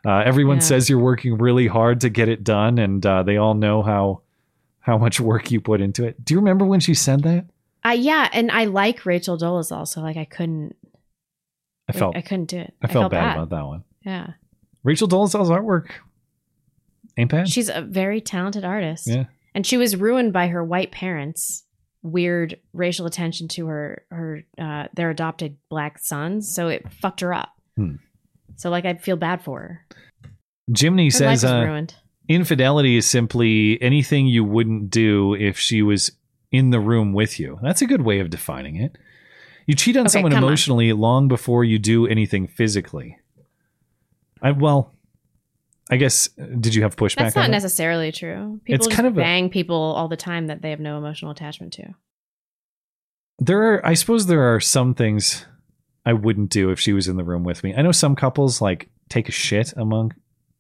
Uh, 0.05 0.19
everyone 0.25 0.57
Yeah. 0.57 0.63
says 0.63 0.91
you're 0.91 0.99
working 0.99 1.39
really 1.39 1.67
hard 1.69 2.01
to 2.01 2.09
get 2.09 2.29
it 2.29 2.43
done, 2.43 2.79
and 2.79 3.05
uh, 3.07 3.23
they 3.23 3.37
all 3.37 3.55
know 3.55 3.83
how 3.83 4.23
how 4.81 4.99
much 4.99 5.21
work 5.21 5.51
you 5.51 5.61
put 5.61 5.81
into 5.81 6.05
it. 6.05 6.25
Do 6.25 6.35
you 6.35 6.41
remember 6.41 6.65
when 6.65 6.81
she 6.81 6.95
said 6.95 7.23
that? 7.23 7.47
Uh, 7.85 7.91
yeah, 7.91 8.29
and 8.33 8.51
I 8.51 8.65
like 8.65 9.05
Rachel 9.07 9.37
Dolezal, 9.39 9.87
so 9.87 10.01
like 10.01 10.17
I 10.17 10.25
couldn't. 10.25 10.75
I 11.89 11.93
felt 11.93 12.17
I 12.17 12.21
couldn't 12.23 12.47
do 12.47 12.59
it. 12.59 12.73
I 12.81 12.87
felt, 12.87 13.11
bad, 13.11 13.37
about 13.37 13.51
that 13.51 13.67
one. 13.67 13.85
Yeah. 14.05 14.33
Rachel 14.85 15.09
Dolezal's 15.09 15.51
artwork 15.51 15.91
ain't 17.17 17.31
bad. 17.31 17.49
She's 17.49 17.69
a 17.69 17.83
very 17.83 18.21
talented 18.21 18.65
artist. 18.65 19.07
Yeah. 19.07 19.25
And 19.55 19.67
she 19.67 19.77
was 19.77 19.97
ruined 19.97 20.33
by 20.33 20.49
her 20.49 20.65
white 20.65 20.93
parents' 20.93 21.65
weird 22.03 22.59
racial 22.73 23.07
attention 23.07 23.49
to 23.49 23.67
her 23.67 24.05
her 24.11 24.43
uh, 24.59 24.89
their 24.95 25.11
adopted 25.11 25.57
black 25.69 25.99
sons, 25.99 26.55
so 26.55 26.69
it 26.69 26.91
fucked 26.93 27.21
her 27.21 27.33
up. 27.33 27.51
Hmm. 27.77 27.97
So 28.57 28.71
like 28.71 28.85
I 28.85 28.95
feel 28.95 29.17
bad 29.17 29.43
for 29.43 29.61
her. 29.61 29.87
Jimmy 30.71 31.07
Her 31.07 31.11
says 31.11 31.45
uh, 31.45 31.87
infidelity 32.29 32.97
is 32.97 33.07
simply 33.07 33.81
anything 33.83 34.27
you 34.27 34.45
wouldn't 34.45 34.91
do 34.91 35.35
if 35.35 35.59
she 35.59 35.83
was 35.83 36.13
in 36.51 36.71
the 36.71 36.81
room 36.81 37.13
with 37.13 37.41
you. 37.41 37.59
That's 37.63 37.83
a 37.83 37.87
good 37.87 38.03
way 38.03 38.21
of 38.21 38.31
defining 38.31 38.77
it. 38.77 38.97
You 39.67 39.75
cheat 39.75 39.97
on 39.97 40.03
Okay, 40.03 40.13
someone 40.13 40.33
come 40.33 40.45
on. 40.45 40.49
emotionally 40.49 40.93
long 40.93 41.29
before 41.29 41.65
you 41.65 41.79
do 41.79 42.07
anything 42.07 42.49
physically. 42.49 43.19
I 44.41 44.51
well, 44.53 44.95
I 45.93 45.97
guess 45.99 46.29
did 46.61 46.75
you 46.75 46.83
have 46.83 46.97
pushback 46.97 47.17
That's 47.17 47.37
not 47.37 47.43
that? 47.43 47.51
necessarily 47.51 48.13
true. 48.13 48.61
People 48.65 48.75
It's 48.77 48.87
just 48.87 48.97
kind 48.97 49.07
of 49.07 49.15
a- 49.17 49.21
bang 49.21 49.51
people 49.51 49.77
all 49.77 50.09
the 50.09 50.17
time 50.17 50.47
that 50.47 50.63
they 50.63 50.71
have 50.71 50.81
no 50.81 50.97
emotional 50.99 51.31
attachment 51.31 51.73
to. 51.75 51.95
there 53.39 53.61
are 53.75 53.87
I 53.87 53.95
suppose 53.95 54.27
there 54.27 54.55
are 54.55 54.61
some 54.61 54.95
things 54.95 55.47
I 56.05 56.13
wouldn't 56.13 56.51
do 56.51 56.71
if 56.71 56.81
she 56.81 56.93
was 56.93 57.09
in 57.09 57.17
the 57.17 57.25
room 57.25 57.45
with 57.45 57.63
me. 57.63 57.75
I 57.77 57.83
know 57.83 57.93
some 57.93 58.17
couples 58.17 58.61
like 58.61 58.89
take 59.09 59.29
a 59.29 59.33
shit 59.33 59.73
among 59.77 60.15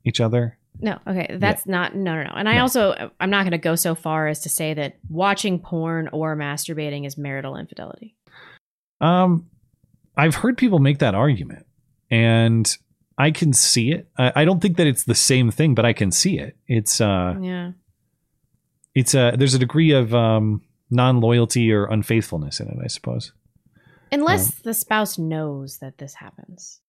each 0.04 0.20
other. 0.20 0.58
No, 0.80 0.98
okay, 1.06 1.36
that's 1.38 1.66
not 1.66 1.94
no 1.94 2.14
no 2.16 2.22
no. 2.24 2.32
And 2.34 2.48
I 2.48 2.54
No. 2.56 2.62
also 2.62 3.10
I'm 3.20 3.30
not 3.30 3.42
going 3.42 3.52
to 3.52 3.58
go 3.58 3.74
so 3.74 3.94
far 3.94 4.28
as 4.28 4.40
to 4.40 4.48
say 4.48 4.74
that 4.74 4.98
watching 5.08 5.58
porn 5.58 6.08
or 6.12 6.36
masturbating 6.36 7.06
is 7.06 7.16
marital 7.18 7.56
infidelity. 7.56 8.16
Um, 9.00 9.46
I've 10.16 10.34
heard 10.36 10.56
people 10.58 10.78
make 10.78 10.98
that 10.98 11.14
argument, 11.14 11.66
and 12.10 12.66
I 13.18 13.30
can 13.30 13.52
see 13.52 13.92
it. 13.92 14.08
I, 14.18 14.32
I 14.36 14.44
don't 14.44 14.60
think 14.60 14.76
that 14.78 14.86
it's 14.86 15.04
the 15.04 15.14
same 15.14 15.50
thing, 15.50 15.74
but 15.74 15.84
I 15.84 15.92
can 15.92 16.10
see 16.10 16.38
it. 16.38 16.56
It's 16.66 17.00
uh, 17.00 17.36
Yeah. 17.40 17.72
it's 18.94 19.14
a 19.14 19.34
there's 19.36 19.54
a 19.54 19.58
degree 19.58 19.92
of 19.92 20.14
um 20.14 20.62
non 20.90 21.20
loyalty 21.20 21.72
or 21.72 21.86
unfaithfulness 21.86 22.60
in 22.60 22.68
it, 22.68 22.76
I 22.82 22.86
suppose. 22.88 23.32
Unless 24.10 24.48
Um, 24.48 24.54
the 24.64 24.74
spouse 24.74 25.18
knows 25.18 25.78
that 25.78 25.98
this 25.98 26.14
happens. 26.14 26.80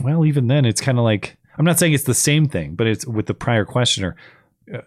Well, 0.00 0.24
even 0.26 0.46
then, 0.48 0.64
it's 0.64 0.80
kind 0.80 0.98
of 0.98 1.04
like 1.04 1.36
I'm 1.58 1.64
not 1.64 1.78
saying 1.78 1.92
it's 1.92 2.04
the 2.04 2.14
same 2.14 2.48
thing, 2.48 2.74
but 2.76 2.86
it's 2.86 3.06
with 3.06 3.26
the 3.26 3.34
prior 3.34 3.64
questioner 3.64 4.16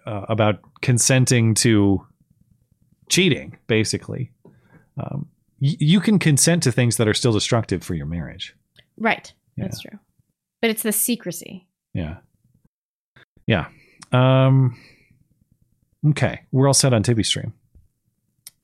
uh, 0.05 0.25
about 0.29 0.59
consenting 0.81 1.53
to 1.55 2.05
cheating, 3.09 3.57
basically. 3.67 4.31
Um, 4.97 5.27
y- 5.59 5.75
you 5.79 5.99
can 5.99 6.17
consent 6.19 6.63
to 6.63 6.71
things 6.71 6.97
that 6.97 7.07
are 7.07 7.13
still 7.13 7.33
destructive 7.33 7.83
for 7.83 7.93
your 7.95 8.05
marriage. 8.05 8.55
Right. 8.97 9.33
That's 9.57 9.81
true. 9.81 9.99
But 10.61 10.69
it's 10.69 10.83
the 10.83 10.91
secrecy. 10.91 11.67
Yeah. 11.93 12.17
Yeah. 13.47 13.67
Um 14.11 14.77
Okay. 16.07 16.41
We're 16.51 16.67
all 16.67 16.73
set 16.73 16.93
on 16.93 17.03
Tippy 17.03 17.23
Stream. 17.23 17.53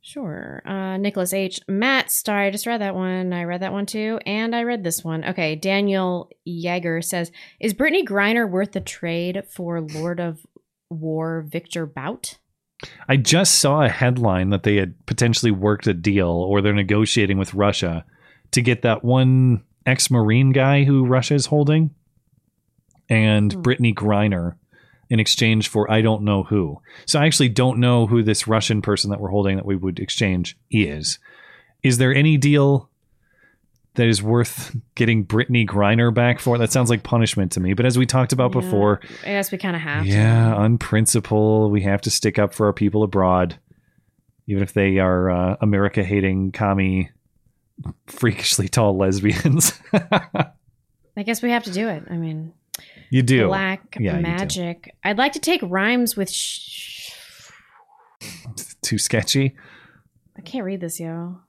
Sure. 0.01 0.61
Uh, 0.66 0.95
Nicholas 0.95 1.34
H. 1.34 1.59
Matt 1.67 2.09
Star. 2.09 2.40
I 2.40 2.50
just 2.50 2.66
read 2.66 2.80
that 2.80 2.95
one. 2.95 3.34
I 3.34 3.43
read 3.43 3.61
that 3.61 3.74
one 3.74 3.85
too. 3.85 4.19
And 4.26 4.56
I 4.56 4.64
read 4.64 4.84
this 4.84 5.03
one. 5.03 5.26
Okay. 5.26 5.56
Daniel 5.56 6.30
Yeager 6.48 7.03
says 7.03 7.30
Is 7.59 7.74
Brittney 7.74 8.06
Griner 8.06 8.50
worth 8.50 8.72
the 8.72 8.80
trade 8.80 9.43
for 9.50 9.82
Lord 9.82 10.22
of 10.22 10.45
War 10.90 11.45
Victor 11.45 11.85
Bout? 11.85 12.38
I 13.09 13.17
just 13.17 13.56
saw 13.56 13.82
a 13.84 13.90
headline 13.90 14.50
that 14.51 14.64
they 14.64 14.77
had 14.77 15.06
potentially 15.08 15.51
worked 15.51 15.88
a 15.88 15.93
deal 15.93 16.30
or 16.30 16.61
they're 16.61 16.74
negotiating 16.74 17.38
with 17.38 17.53
Russia 17.53 18.06
to 18.51 18.61
get 18.61 18.84
that 18.84 19.03
one 19.03 19.64
ex-marine 19.88 20.52
guy 20.52 20.84
who 20.84 21.06
Russia 21.06 21.34
is 21.34 21.48
holding 21.48 21.90
and 23.10 23.56
Brittney 23.56 23.96
Griner 23.96 24.56
in 25.10 25.20
exchange 25.20 25.70
for 25.70 25.90
I 25.90 26.02
don't 26.02 26.24
know 26.24 26.44
who. 26.44 26.82
So 27.06 27.20
I 27.20 27.26
actually 27.26 27.50
don't 27.50 27.80
know 27.80 28.06
who 28.06 28.22
this 28.22 28.48
Russian 28.48 28.82
person 28.82 29.10
that 29.10 29.20
we're 29.22 29.30
holding 29.30 29.56
that 29.56 29.66
we 29.66 29.76
would 29.78 30.00
exchange 30.00 30.58
is. 30.70 31.18
Is 31.84 31.98
there 31.98 32.14
any 32.14 32.36
deal 32.38 32.90
that 33.96 34.08
is 34.08 34.22
worth 34.22 34.76
getting 34.96 35.26
Brittney 35.26 35.66
Griner 35.66 36.14
back 36.14 36.40
for? 36.40 36.58
That 36.58 36.72
sounds 36.74 36.90
like 36.90 37.04
punishment 37.04 37.54
to 37.54 37.62
me. 37.62 37.74
But 37.74 37.86
as 37.86 37.98
we 37.98 38.06
talked 38.06 38.34
about 38.34 38.54
Yeah, 38.54 38.62
before, 38.62 39.00
I 39.24 39.28
guess 39.30 39.52
we 39.52 39.58
kind 39.58 39.76
of 39.76 39.82
have 39.82 40.04
to. 40.04 40.10
yeah, 40.10 40.54
on 40.54 40.78
principle, 40.78 41.72
we 41.72 41.82
have 41.84 42.02
to 42.02 42.12
stick 42.12 42.38
up 42.38 42.54
for 42.54 42.66
our 42.66 42.74
people 42.74 43.04
abroad, 43.04 43.58
even 44.48 44.62
if 44.62 44.74
they 44.74 44.98
are 45.00 45.30
uh, 45.32 45.56
America 45.62 46.04
hating, 46.04 46.52
commie, 46.52 47.10
freakishly 48.08 48.68
tall 48.68 48.98
lesbians. 48.98 49.74
I 49.94 51.24
guess 51.24 51.42
we 51.42 51.52
have 51.52 51.64
to 51.64 51.72
do 51.72 51.88
it. 51.90 52.04
I 52.10 52.18
mean, 52.18 52.54
you 53.10 53.22
do. 53.24 53.48
black 53.48 53.98
Yeah, 54.00 54.12
you 54.18 54.18
do. 54.18 54.22
magic. 54.24 54.96
I'd 55.04 55.18
like 55.18 55.34
to 55.34 55.40
take 55.40 55.62
rhymes 55.64 56.16
with. 56.16 56.30
Sh- 56.30 57.12
Too 58.82 58.98
sketchy. 58.98 59.56
I 60.38 60.42
can't 60.42 60.64
read 60.66 60.82
this, 60.82 61.00
yo. 61.00 61.40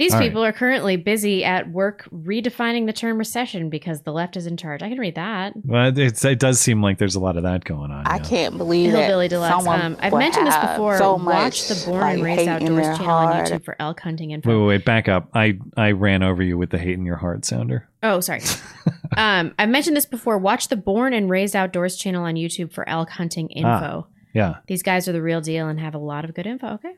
These 0.00 0.14
All 0.14 0.20
right. 0.20 0.28
people 0.30 0.42
are 0.42 0.52
currently 0.54 0.96
busy 0.96 1.44
at 1.44 1.70
work 1.70 2.08
redefining 2.10 2.86
the 2.86 2.92
term 2.94 3.18
recession 3.18 3.68
because 3.68 4.00
the 4.00 4.14
left 4.14 4.34
is 4.34 4.46
in 4.46 4.56
charge. 4.56 4.82
I 4.82 4.88
can 4.88 4.96
read 4.96 5.16
that. 5.16 5.52
Well, 5.62 5.92
it's, 5.94 6.24
it 6.24 6.38
does 6.38 6.58
seem 6.58 6.82
like 6.82 6.96
there's 6.96 7.16
a 7.16 7.20
lot 7.20 7.36
of 7.36 7.42
that 7.42 7.64
going 7.64 7.90
on. 7.90 8.06
I 8.06 8.16
yeah. 8.16 8.22
can't 8.22 8.56
believe 8.56 8.92
that 8.92 8.98
Hillbilly 9.00 9.28
Deluxe. 9.28 9.62
someone 9.62 9.82
Um, 9.82 9.96
I've 10.00 10.14
mentioned 10.14 10.46
this 10.46 10.56
before. 10.56 10.96
So 10.96 11.16
Watch 11.16 11.24
much, 11.24 11.68
the 11.68 11.84
Born 11.84 12.00
like, 12.00 12.14
and 12.14 12.22
Raised 12.22 12.48
Outdoors 12.48 12.70
their 12.70 12.96
channel 12.96 13.10
on. 13.10 13.44
YouTube 13.44 13.62
for 13.62 13.76
elk 13.78 14.00
hunting 14.00 14.30
info. 14.30 14.48
Wait, 14.48 14.56
wait, 14.56 14.66
wait, 14.68 14.84
back 14.86 15.08
up. 15.08 15.28
I 15.34 15.58
I 15.76 15.90
ran 15.90 16.22
over 16.22 16.42
you 16.42 16.56
with 16.56 16.70
the 16.70 16.78
hate 16.78 16.94
in 16.94 17.04
your 17.04 17.16
heart 17.16 17.44
sounder. 17.44 17.86
Oh, 18.02 18.20
sorry. 18.20 18.40
um, 19.18 19.54
I've 19.58 19.68
mentioned 19.68 19.98
this 19.98 20.06
before. 20.06 20.38
Watch 20.38 20.68
the 20.68 20.76
Born 20.76 21.12
and 21.12 21.28
Raised 21.28 21.54
Outdoors 21.54 21.96
channel 21.96 22.24
on 22.24 22.36
YouTube 22.36 22.72
for 22.72 22.88
elk 22.88 23.10
hunting 23.10 23.50
info. 23.50 23.68
Ah, 23.68 24.14
yeah. 24.32 24.54
These 24.66 24.82
guys 24.82 25.08
are 25.08 25.12
the 25.12 25.20
real 25.20 25.42
deal 25.42 25.68
and 25.68 25.78
have 25.78 25.94
a 25.94 25.98
lot 25.98 26.24
of 26.24 26.32
good 26.32 26.46
info. 26.46 26.68
Okay. 26.68 26.94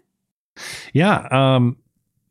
Yeah. 0.93 1.27
Um, 1.33 1.79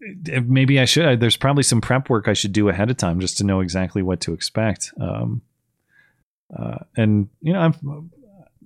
maybe 0.02 0.80
I 0.80 0.86
should. 0.86 1.20
There's 1.20 1.38
probably 1.38 1.64
some 1.64 1.82
prep 1.82 2.10
work 2.10 2.28
I 2.28 2.34
should 2.34 2.54
do 2.54 2.70
ahead 2.70 2.90
of 2.90 2.98
time 2.98 3.20
just 3.20 3.38
to 3.38 3.44
know 3.44 3.60
exactly 3.60 4.02
what 4.02 4.20
to 4.22 4.34
expect. 4.34 4.92
Um, 5.00 5.42
uh, 6.58 6.80
and 6.98 7.30
you 7.42 7.54
know, 7.54 7.60
I'm 7.60 8.12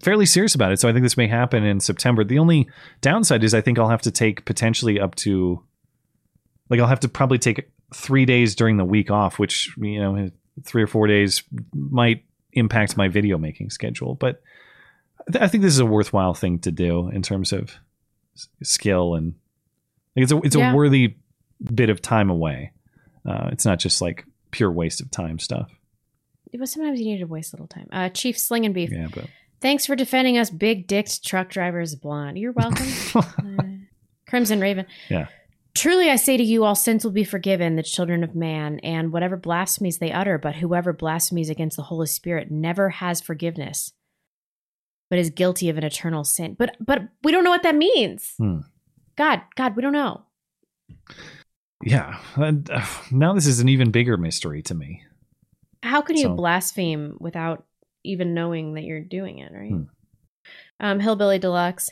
fairly 0.02 0.26
serious 0.26 0.56
about 0.56 0.72
it. 0.72 0.80
So 0.80 0.90
I 0.90 0.94
think 0.94 1.04
this 1.04 1.18
may 1.18 1.28
happen 1.28 1.64
in 1.64 1.80
September. 1.80 2.24
The 2.24 2.40
only 2.40 2.70
downside 3.02 3.44
is 3.44 3.54
I 3.54 3.62
think 3.62 3.78
I'll 3.80 3.90
have 3.90 4.02
to 4.04 4.12
take 4.12 4.46
potentially 4.46 5.00
up 5.00 5.16
to, 5.16 5.64
like, 6.70 6.80
I'll 6.80 6.88
have 6.88 7.00
to 7.02 7.10
probably 7.10 7.38
take 7.38 7.70
three 7.94 8.26
days 8.26 8.56
during 8.56 8.78
the 8.78 8.86
week 8.86 9.12
off, 9.12 9.38
which 9.40 9.70
you 9.78 10.00
know, 10.00 10.30
three 10.64 10.84
or 10.84 10.88
four 10.88 11.08
days 11.08 11.44
might 11.74 12.24
impact 12.54 12.98
my 12.98 13.08
video 13.08 13.38
making 13.38 13.70
schedule. 13.70 14.16
But 14.16 14.42
I 15.40 15.48
think 15.48 15.64
this 15.64 15.74
is 15.74 15.80
a 15.80 15.86
worthwhile 15.86 16.34
thing 16.34 16.60
to 16.60 16.72
do 16.72 17.10
in 17.10 17.22
terms 17.22 17.52
of 17.52 17.76
skill 18.64 19.16
and 19.16 19.34
like 20.16 20.24
it's 20.24 20.32
a 20.32 20.38
it's 20.40 20.56
Yeah. 20.56 20.72
a 20.72 20.76
worthy 20.76 21.16
bit 21.74 21.90
of 21.90 22.02
time 22.02 22.30
away. 22.30 22.72
Uh, 23.28 23.50
it's 23.52 23.66
not 23.66 23.80
just 23.80 24.02
like 24.02 24.26
pure 24.52 24.72
waste 24.72 25.02
of 25.02 25.12
time 25.12 25.40
stuff. 25.40 25.72
But 26.58 26.70
sometimes 26.70 27.00
you 27.02 27.08
need 27.08 27.20
to 27.20 27.26
waste 27.26 27.54
a 27.54 27.58
little 27.58 27.68
time. 27.68 27.88
Uh, 27.92 28.10
Chief 28.10 28.38
Sling 28.40 28.66
and 28.66 28.74
Beef. 28.74 28.90
Yeah, 28.92 29.08
but 29.14 29.26
Thanks 29.62 29.86
for 29.86 29.96
defending 29.96 30.38
us, 30.38 30.50
big 30.50 30.86
dicked 30.86 31.26
truck 31.26 31.50
drivers 31.50 31.96
blonde. 31.96 32.38
You're 32.38 32.52
welcome. 32.52 32.88
Uh, 33.16 33.64
Crimson 34.28 34.60
Raven. 34.60 34.86
yeah. 35.10 35.28
Truly, 35.76 36.10
I 36.10 36.16
say 36.16 36.36
to 36.38 36.44
you, 36.44 36.64
all 36.64 36.76
sins 36.76 37.04
will 37.04 37.12
be 37.12 37.24
forgiven, 37.24 37.76
the 37.76 37.84
children 37.84 38.24
of 38.24 38.36
man, 38.36 38.80
and 38.80 39.12
whatever 39.12 39.38
blasphemies 39.38 39.98
they 39.98 40.12
utter. 40.12 40.38
But 40.38 40.56
whoever 40.56 40.94
blasphemies 40.94 41.50
against 41.50 41.78
the 41.78 41.84
Holy 41.84 42.08
Spirit 42.08 42.52
never 42.52 42.90
has 42.90 43.22
forgiveness, 43.22 43.94
but 45.10 45.20
is 45.20 45.30
guilty 45.30 45.70
of 45.70 45.78
an 45.78 45.84
eternal 45.84 46.24
sin. 46.24 46.56
But 46.58 46.76
but 46.80 47.04
we 47.24 47.32
don't 47.32 47.44
know 47.44 47.50
what 47.52 47.64
that 47.64 47.76
means. 47.76 48.34
Hmm. 48.38 48.60
God, 49.16 49.42
God, 49.56 49.76
we 49.76 49.82
don't 49.82 49.94
know. 49.94 50.24
Yeah. 51.84 52.20
And, 52.36 52.70
uh, 52.70 52.86
now 53.12 53.34
this 53.34 53.48
is 53.48 53.60
an 53.60 53.70
even 53.70 53.92
bigger 53.92 54.18
mystery 54.18 54.62
to 54.64 54.74
me. 54.76 55.04
How 55.84 56.02
can 56.02 56.16
you 56.16 56.24
So- 56.24 56.36
blaspheme 56.36 57.18
without 57.20 57.66
even 58.04 58.34
knowing 58.34 58.74
that 58.76 58.84
you're 58.84 59.02
doing 59.02 59.40
it, 59.40 59.52
right? 59.54 59.72
Hmm. 59.72 59.84
Um, 60.80 61.00
Hillbilly 61.00 61.40
Deluxe. 61.40 61.90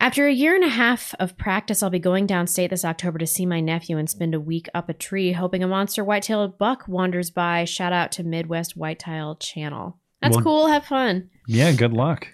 After 0.00 0.26
a 0.26 0.32
year 0.32 0.54
and 0.56 0.64
a 0.64 0.68
half 0.68 1.14
of 1.20 1.36
practice, 1.38 1.82
I'll 1.82 1.90
be 1.90 1.98
going 2.00 2.26
downstate 2.26 2.70
this 2.70 2.84
October 2.84 3.18
to 3.18 3.26
see 3.26 3.46
my 3.46 3.60
nephew 3.60 3.96
and 3.96 4.10
spend 4.10 4.34
a 4.34 4.40
week 4.40 4.68
up 4.74 4.88
a 4.88 4.92
tree, 4.94 5.32
hoping 5.32 5.62
a 5.62 5.68
monster 5.68 6.02
white-tailed 6.04 6.58
buck 6.58 6.88
wanders 6.88 7.30
by. 7.30 7.64
Shout 7.64 7.92
out 7.92 8.10
to 8.12 8.24
Midwest 8.24 8.76
Whitetail 8.76 9.36
Channel. 9.36 9.98
That's 10.20 10.36
Well- 10.36 10.44
cool. 10.44 10.66
Have 10.68 10.86
fun. 10.86 11.30
Yeah. 11.46 11.72
Good 11.72 11.92
luck. 11.92 12.28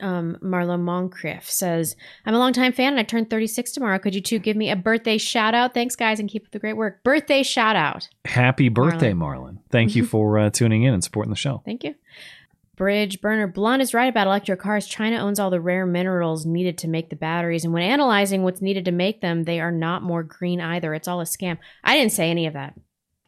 Um, 0.00 0.36
Marla 0.42 0.78
Moncrief 0.78 1.50
says, 1.50 1.96
I'm 2.26 2.34
a 2.34 2.38
longtime 2.38 2.72
fan 2.72 2.92
and 2.92 3.00
I 3.00 3.02
turned 3.04 3.30
36 3.30 3.72
tomorrow. 3.72 3.98
Could 3.98 4.14
you 4.14 4.20
two 4.20 4.38
give 4.38 4.56
me 4.56 4.70
a 4.70 4.76
birthday 4.76 5.18
shout 5.18 5.54
out? 5.54 5.74
Thanks, 5.74 5.96
guys, 5.96 6.20
and 6.20 6.28
keep 6.28 6.44
up 6.44 6.50
the 6.52 6.58
great 6.58 6.76
work. 6.76 7.02
Birthday 7.04 7.42
shout 7.42 7.74
out. 7.76 8.08
Happy 8.24 8.68
birthday, 8.68 9.12
Marlon. 9.12 9.58
Thank 9.70 9.96
you 9.96 10.04
for 10.04 10.38
uh, 10.38 10.50
tuning 10.50 10.82
in 10.82 10.94
and 10.94 11.02
supporting 11.02 11.30
the 11.30 11.36
show. 11.36 11.62
Thank 11.64 11.84
you. 11.84 11.94
Bridge 12.76 13.20
burner. 13.20 13.48
Blonde 13.48 13.82
is 13.82 13.92
right 13.92 14.06
about 14.08 14.28
electric 14.28 14.60
cars. 14.60 14.86
China 14.86 15.16
owns 15.16 15.40
all 15.40 15.50
the 15.50 15.60
rare 15.60 15.84
minerals 15.84 16.46
needed 16.46 16.78
to 16.78 16.88
make 16.88 17.10
the 17.10 17.16
batteries, 17.16 17.64
and 17.64 17.72
when 17.72 17.82
analyzing 17.82 18.44
what's 18.44 18.62
needed 18.62 18.84
to 18.84 18.92
make 18.92 19.20
them, 19.20 19.42
they 19.42 19.58
are 19.58 19.72
not 19.72 20.02
more 20.04 20.22
green 20.22 20.60
either. 20.60 20.94
It's 20.94 21.08
all 21.08 21.20
a 21.20 21.24
scam. 21.24 21.58
I 21.82 21.96
didn't 21.96 22.12
say 22.12 22.30
any 22.30 22.46
of 22.46 22.52
that. 22.52 22.74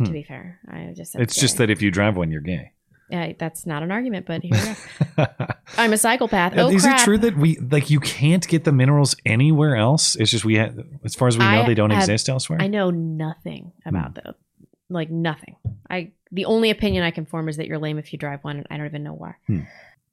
To 0.03 0.07
Hmm. 0.07 0.13
be 0.13 0.23
fair, 0.23 0.61
I 0.69 0.93
just 0.97 1.13
said 1.13 1.21
It's 1.23 1.35
just 1.39 1.57
that 1.59 1.69
if 1.69 1.83
you 1.83 1.91
drive 1.91 2.17
one, 2.17 2.31
you're 2.31 2.41
gay. 2.41 2.71
Yeah, 3.11 3.33
that's 3.39 3.67
not 3.67 3.83
an 3.83 3.91
argument, 3.91 4.27
but 4.27 4.43
here 4.43 4.53
we 4.53 5.17
go. 5.17 5.27
I'm 5.79 5.93
a 5.93 5.99
psychopath. 5.99 6.55
Oh, 6.57 6.69
Is 6.71 6.83
crap. 6.83 7.01
it 7.01 7.05
true 7.05 7.19
that 7.19 7.37
we 7.37 7.57
like 7.57 7.91
you 7.91 8.01
can't 8.01 8.47
get 8.47 8.65
the 8.65 8.73
minerals 8.73 9.17
anywhere 9.27 9.77
else? 9.77 10.15
It's 10.17 10.31
just 10.31 10.45
we 10.45 10.57
have, 10.57 10.79
as 11.05 11.15
far 11.15 11.29
as 11.29 11.37
we 11.37 11.45
know, 11.45 11.63
I 11.63 11.67
they 11.67 11.75
don't 11.75 11.91
have- 11.91 12.03
exist 12.03 12.29
elsewhere. 12.29 12.61
I 12.61 12.67
know 12.69 12.91
nothing 12.91 13.73
about 13.85 14.15
them. 14.15 14.35
Like 14.89 15.11
nothing. 15.11 15.57
I 15.89 16.13
the 16.33 16.45
only 16.45 16.71
opinion 16.71 17.03
I 17.05 17.11
can 17.11 17.27
form 17.27 17.49
is 17.49 17.57
that 17.57 17.67
you're 17.67 17.79
lame 17.79 17.99
if 17.99 18.13
you 18.13 18.19
drive 18.19 18.43
one, 18.43 18.57
and 18.59 18.67
I 18.71 18.77
don't 18.77 18.87
even 18.87 19.03
know 19.03 19.15
why. 19.15 19.35
Hmm. 19.47 19.61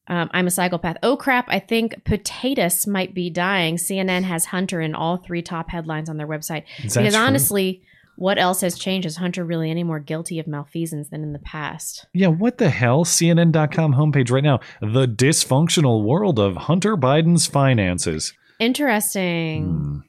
Um, 0.09 0.29
I'm 0.33 0.47
a 0.47 0.51
psychopath. 0.51 0.97
Oh 1.03 1.17
crap! 1.17 1.45
I 1.49 1.59
think 1.59 2.03
potatoes 2.05 2.87
might 2.87 3.13
be 3.13 3.29
dying. 3.29 3.75
CNN 3.75 4.23
has 4.23 4.45
Hunter 4.45 4.79
in 4.81 4.95
all 4.95 5.17
three 5.17 5.41
top 5.41 5.69
headlines 5.69 6.09
on 6.09 6.17
their 6.17 6.27
website. 6.27 6.63
Because 6.81 7.13
true? 7.13 7.21
honestly, 7.21 7.81
what 8.17 8.39
else 8.39 8.61
has 8.61 8.77
changed? 8.77 9.05
Is 9.05 9.15
Hunter 9.15 9.45
really 9.45 9.69
any 9.69 9.83
more 9.83 9.99
guilty 9.99 10.39
of 10.39 10.47
malfeasance 10.47 11.09
than 11.09 11.23
in 11.23 11.33
the 11.33 11.39
past? 11.39 12.07
Yeah, 12.13 12.27
what 12.27 12.57
the 12.57 12.69
hell? 12.69 13.05
CNN.com 13.05 13.93
homepage 13.93 14.31
right 14.31 14.43
now. 14.43 14.59
The 14.81 15.07
dysfunctional 15.07 16.03
world 16.03 16.39
of 16.39 16.55
Hunter 16.55 16.97
Biden's 16.97 17.45
finances. 17.45 18.33
Interesting. 18.59 20.03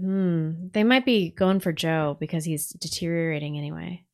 Hmm. 0.00 0.68
They 0.72 0.84
might 0.84 1.04
be 1.04 1.30
going 1.30 1.58
for 1.58 1.72
Joe 1.72 2.16
because 2.20 2.44
he's 2.44 2.68
deteriorating 2.68 3.58
anyway. 3.58 4.04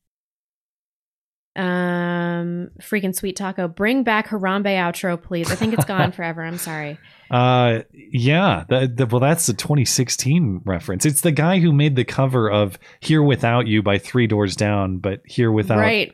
Um, 1.55 2.69
freaking 2.81 3.15
sweet 3.15 3.37
taco. 3.37 3.67
Bring 3.67 4.03
back 4.03 4.27
Harambe 4.27 4.75
outro, 4.75 5.21
please. 5.21 5.49
I 5.49 5.55
think 5.55 5.73
it's 5.73 5.85
gone 5.85 6.11
forever. 6.13 6.43
I'm 6.43 6.57
sorry. 6.57 6.97
Uh, 7.31 7.79
yeah. 7.93 8.65
The, 8.67 8.91
the, 8.93 9.05
well, 9.05 9.21
that's 9.21 9.45
the 9.45 9.53
2016 9.53 10.61
reference. 10.65 11.05
It's 11.05 11.21
the 11.21 11.31
guy 11.31 11.59
who 11.59 11.71
made 11.71 11.95
the 11.95 12.03
cover 12.03 12.51
of 12.51 12.77
"Here 12.99 13.23
Without 13.23 13.67
You" 13.67 13.81
by 13.81 13.97
Three 13.97 14.27
Doors 14.27 14.55
Down, 14.55 14.97
but 14.97 15.21
"Here 15.25 15.51
Without 15.51 15.79
right. 15.79 16.13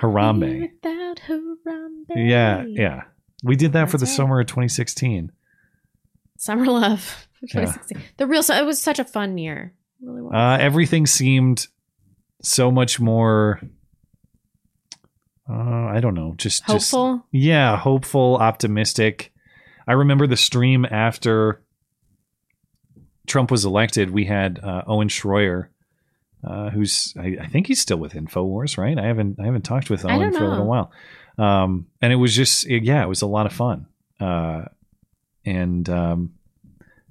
Harambe." 0.00 0.60
Without 0.60 1.20
Harambe. 1.26 2.04
Yeah, 2.14 2.64
yeah. 2.66 3.04
We 3.42 3.56
did 3.56 3.72
that 3.72 3.90
for 3.90 3.98
the 3.98 4.06
right. 4.06 4.14
summer 4.14 4.40
of 4.40 4.46
2016. 4.46 5.32
Summer 6.38 6.66
love. 6.66 7.28
Yeah. 7.52 7.66
2016. 7.66 8.02
The 8.16 8.26
real. 8.26 8.42
so 8.42 8.54
It 8.54 8.64
was 8.64 8.80
such 8.80 8.98
a 8.98 9.04
fun 9.04 9.36
year. 9.36 9.74
It 10.00 10.06
really 10.06 10.22
was. 10.22 10.32
Uh, 10.32 10.56
everything 10.58 11.04
seemed 11.06 11.66
so 12.40 12.70
much 12.70 12.98
more. 12.98 13.60
Uh, 15.48 15.86
I 15.86 16.00
don't 16.00 16.14
know, 16.14 16.34
just 16.36 16.66
just- 16.66 16.90
Hopeful? 16.90 17.26
yeah, 17.30 17.76
hopeful, 17.76 18.36
optimistic. 18.36 19.32
I 19.86 19.92
remember 19.92 20.26
the 20.26 20.36
stream 20.38 20.86
after 20.90 21.60
Trump 23.26 23.50
was 23.50 23.64
elected. 23.64 24.10
We 24.10 24.24
had 24.24 24.58
uh, 24.62 24.82
Owen 24.86 25.08
Schroyer, 25.08 25.68
uh, 26.42 26.70
who's 26.70 27.14
I, 27.18 27.36
I 27.42 27.46
think 27.46 27.66
he's 27.66 27.80
still 27.80 27.98
with 27.98 28.12
Infowars, 28.14 28.78
right? 28.78 28.98
I 28.98 29.06
haven't 29.06 29.38
I 29.40 29.44
haven't 29.44 29.62
talked 29.62 29.90
with 29.90 30.04
Owen 30.04 30.32
for 30.32 30.44
a 30.44 30.48
little 30.50 30.66
while, 30.66 30.92
um, 31.38 31.86
and 32.00 32.12
it 32.12 32.16
was 32.16 32.34
just 32.34 32.66
it- 32.66 32.84
yeah, 32.84 33.02
it 33.02 33.08
was 33.08 33.22
a 33.22 33.26
lot 33.26 33.46
of 33.46 33.52
fun. 33.52 33.86
Uh, 34.20 34.64
and 35.44 35.88
um, 35.90 36.32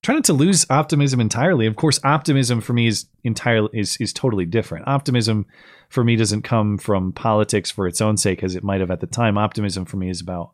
try 0.03 0.13
not 0.13 0.23
to 0.25 0.33
lose 0.33 0.65
optimism 0.69 1.19
entirely. 1.19 1.65
Of 1.65 1.75
course, 1.75 1.99
optimism 2.03 2.61
for 2.61 2.73
me 2.73 2.85
is 2.87 3.07
entirely 3.23 3.69
is 3.73 3.97
is 3.97 4.13
totally 4.13 4.45
different. 4.45 4.87
Optimism 4.87 5.47
for 5.89 6.03
me 6.03 6.15
doesn't 6.15 6.43
come 6.43 6.77
from 6.77 7.11
politics 7.13 7.71
for 7.71 7.87
its 7.87 8.01
own 8.01 8.17
sake, 8.17 8.43
as 8.43 8.55
it 8.55 8.63
might 8.63 8.81
have 8.81 8.91
at 8.91 8.99
the 8.99 9.07
time. 9.07 9.37
Optimism 9.37 9.85
for 9.85 9.97
me 9.97 10.09
is 10.09 10.21
about 10.21 10.51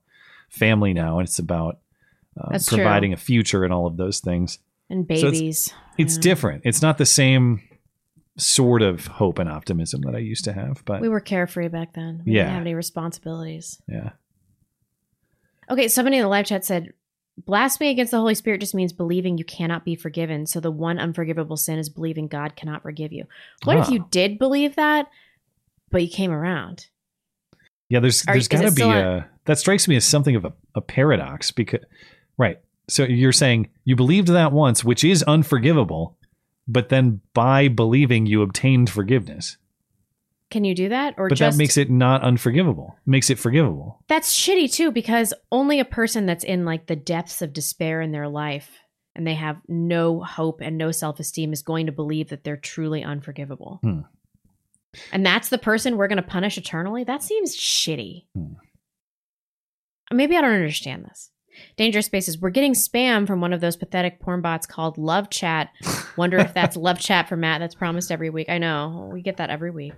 family 0.50 0.94
now, 0.94 1.20
and 1.20 1.28
it's 1.28 1.40
about 1.40 1.80
uh, 2.40 2.48
That's 2.52 2.68
true. 2.68 2.78
providing 2.78 3.12
a 3.12 3.18
future 3.18 3.64
and 3.66 3.74
all 3.74 3.86
of 3.88 3.98
those 3.98 4.22
things. 4.22 4.60
And 4.90 5.06
So 5.08 5.14
it's- 5.14 5.32
babies. 5.34 5.74
it's 5.98 6.16
Yeah. 6.16 6.22
different. 6.22 6.62
It's 6.66 6.82
not 6.82 6.98
the 6.98 7.06
same 7.06 7.62
sort 8.38 8.82
of 8.82 9.06
hope 9.08 9.38
and 9.40 9.50
optimism 9.50 10.02
that 10.02 10.16
I 10.16 10.20
used 10.20 10.46
to 10.46 10.54
have, 10.54 10.82
but 10.86 11.02
we 11.02 11.10
were 11.10 11.20
carefree 11.20 11.68
back 11.68 11.94
then. 11.94 12.24
We 12.26 12.34
Yeah. 12.34 12.44
didn't 12.44 12.54
have 12.54 12.62
any 12.62 12.74
responsibilities. 12.76 13.82
yeah. 13.88 14.12
Okay, 15.70 15.88
somebody 15.88 16.18
in 16.18 16.24
the 16.24 16.30
live 16.30 16.46
chat 16.46 16.66
said, 16.66 16.94
Blasphemy 17.46 17.90
against 17.90 18.12
the 18.12 18.20
Holy 18.20 18.36
Spirit 18.36 18.62
just 18.62 18.76
means 18.76 18.94
believing 18.94 19.38
you 19.38 19.46
cannot 19.46 19.86
be 19.86 19.96
forgiven. 19.96 20.46
So 20.46 20.60
the 20.60 20.72
one 20.72 21.00
unforgivable 21.00 21.58
sin 21.58 21.80
is 21.80 21.90
believing 21.90 22.28
God 22.28 22.56
cannot 22.56 22.84
forgive 22.84 23.12
you. 23.12 23.26
What 23.64 23.78
if 23.78 23.88
ah. 23.88 23.92
you 23.92 24.06
did 24.12 24.40
believe 24.40 24.76
that, 24.76 25.08
but 25.90 26.02
you 26.02 26.10
came 26.10 26.32
around? 26.32 26.88
Yeah, 27.90 28.00
there's 28.00 28.24
Are- 28.28 28.34
there's 28.34 28.48
got 28.48 28.62
to 28.62 28.72
be 28.72 28.84
a 28.84 29.28
that 29.46 29.58
strikes 29.58 29.88
me 29.88 29.96
as 29.96 30.06
something 30.06 30.36
of 30.36 30.46
a, 30.46 30.54
a 30.76 30.82
paradox 30.82 31.52
because 31.52 31.82
right. 32.38 32.60
So 32.88 33.04
you're 33.04 33.32
saying 33.32 33.70
you 33.84 33.96
believed 33.96 34.28
that 34.30 34.52
once, 34.52 34.84
which 34.84 35.04
is 35.04 35.24
unforgivable, 35.24 36.18
but 36.68 36.90
then 36.90 37.22
by 37.34 37.68
believing 37.68 38.26
you 38.26 38.42
obtained 38.42 38.90
forgiveness. 38.90 39.58
Can 40.52 40.64
you 40.64 40.74
do 40.74 40.90
that? 40.90 41.14
Or 41.18 41.30
but 41.30 41.38
just 41.38 41.58
that 41.58 41.62
makes 41.62 41.78
it 41.78 41.92
not 41.92 42.24
unforgivable. 42.24 42.98
Makes 43.06 43.30
it 43.30 43.38
forgivable. 43.38 44.04
That's 44.08 44.36
shitty 44.36 44.72
too, 44.72 44.92
because 44.92 45.34
only 45.52 45.80
a 45.80 45.86
person 45.86 46.26
that's 46.26 46.44
in 46.44 46.66
like 46.66 46.88
the 46.88 46.96
depths 46.96 47.42
of 47.42 47.54
despair 47.54 48.02
in 48.02 48.12
their 48.12 48.28
life 48.28 48.72
and 49.16 49.28
they 49.28 49.36
have 49.36 49.58
no 49.68 50.24
hope 50.24 50.62
and 50.62 50.78
no 50.78 50.92
self 50.92 51.20
esteem 51.20 51.54
is 51.54 51.62
going 51.62 51.86
to 51.86 51.92
believe 51.92 52.30
that 52.30 52.44
they're 52.44 52.58
truly 52.58 53.04
unforgivable. 53.04 53.80
Hmm. 53.84 54.02
And 55.12 55.24
that's 55.26 55.50
the 55.50 55.58
person 55.60 55.98
we're 55.98 56.08
going 56.08 56.18
to 56.18 56.24
punish 56.24 56.58
eternally? 56.58 57.04
That 57.04 57.22
seems 57.22 57.56
shitty. 57.56 58.26
Hmm. 58.36 58.54
Maybe 60.12 60.36
I 60.36 60.42
don't 60.42 60.54
understand 60.54 61.06
this. 61.06 61.30
Dangerous 61.78 62.08
Spaces. 62.08 62.40
We're 62.40 62.50
getting 62.50 62.74
spam 62.74 63.28
from 63.28 63.42
one 63.42 63.54
of 63.54 63.62
those 63.62 63.76
pathetic 63.76 64.20
porn 64.20 64.42
bots 64.42 64.66
called 64.66 64.98
Love 64.98 65.30
Chat. 65.30 65.70
Wonder 66.18 66.38
if 66.38 66.54
that's 66.54 66.76
Love 66.78 67.00
Chat 67.00 67.28
for 67.30 67.36
Matt 67.36 67.60
that's 67.60 67.76
promised 67.76 68.12
every 68.12 68.30
week. 68.30 68.50
I 68.50 68.58
know. 68.58 69.10
We 69.12 69.22
get 69.22 69.38
that 69.38 69.50
every 69.50 69.72
week. 69.72 69.94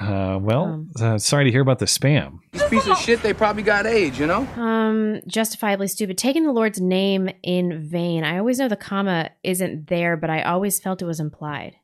Uh, 0.00 0.38
well, 0.40 0.64
Um. 0.64 0.90
uh, 1.00 1.18
sorry 1.18 1.44
to 1.44 1.50
hear 1.50 1.60
about 1.60 1.80
the 1.80 1.84
spam. 1.86 2.38
These 2.52 2.62
piece 2.64 2.86
of 2.86 2.96
shit, 2.98 3.20
they 3.22 3.32
probably 3.34 3.64
got 3.64 3.84
AIDS, 3.84 4.18
you 4.18 4.26
know? 4.26 4.46
Um, 4.56 5.20
justifiably 5.26 5.88
stupid. 5.88 6.16
Taking 6.16 6.44
the 6.44 6.52
Lord's 6.52 6.80
name 6.80 7.28
in 7.42 7.82
vain. 7.88 8.22
I 8.22 8.38
always 8.38 8.58
know 8.60 8.68
the 8.68 8.76
comma 8.76 9.30
isn't 9.42 9.88
there, 9.88 10.16
but 10.16 10.30
I 10.30 10.42
always 10.42 10.78
felt 10.78 11.02
it 11.02 11.06
was 11.06 11.18
implied. 11.18 11.74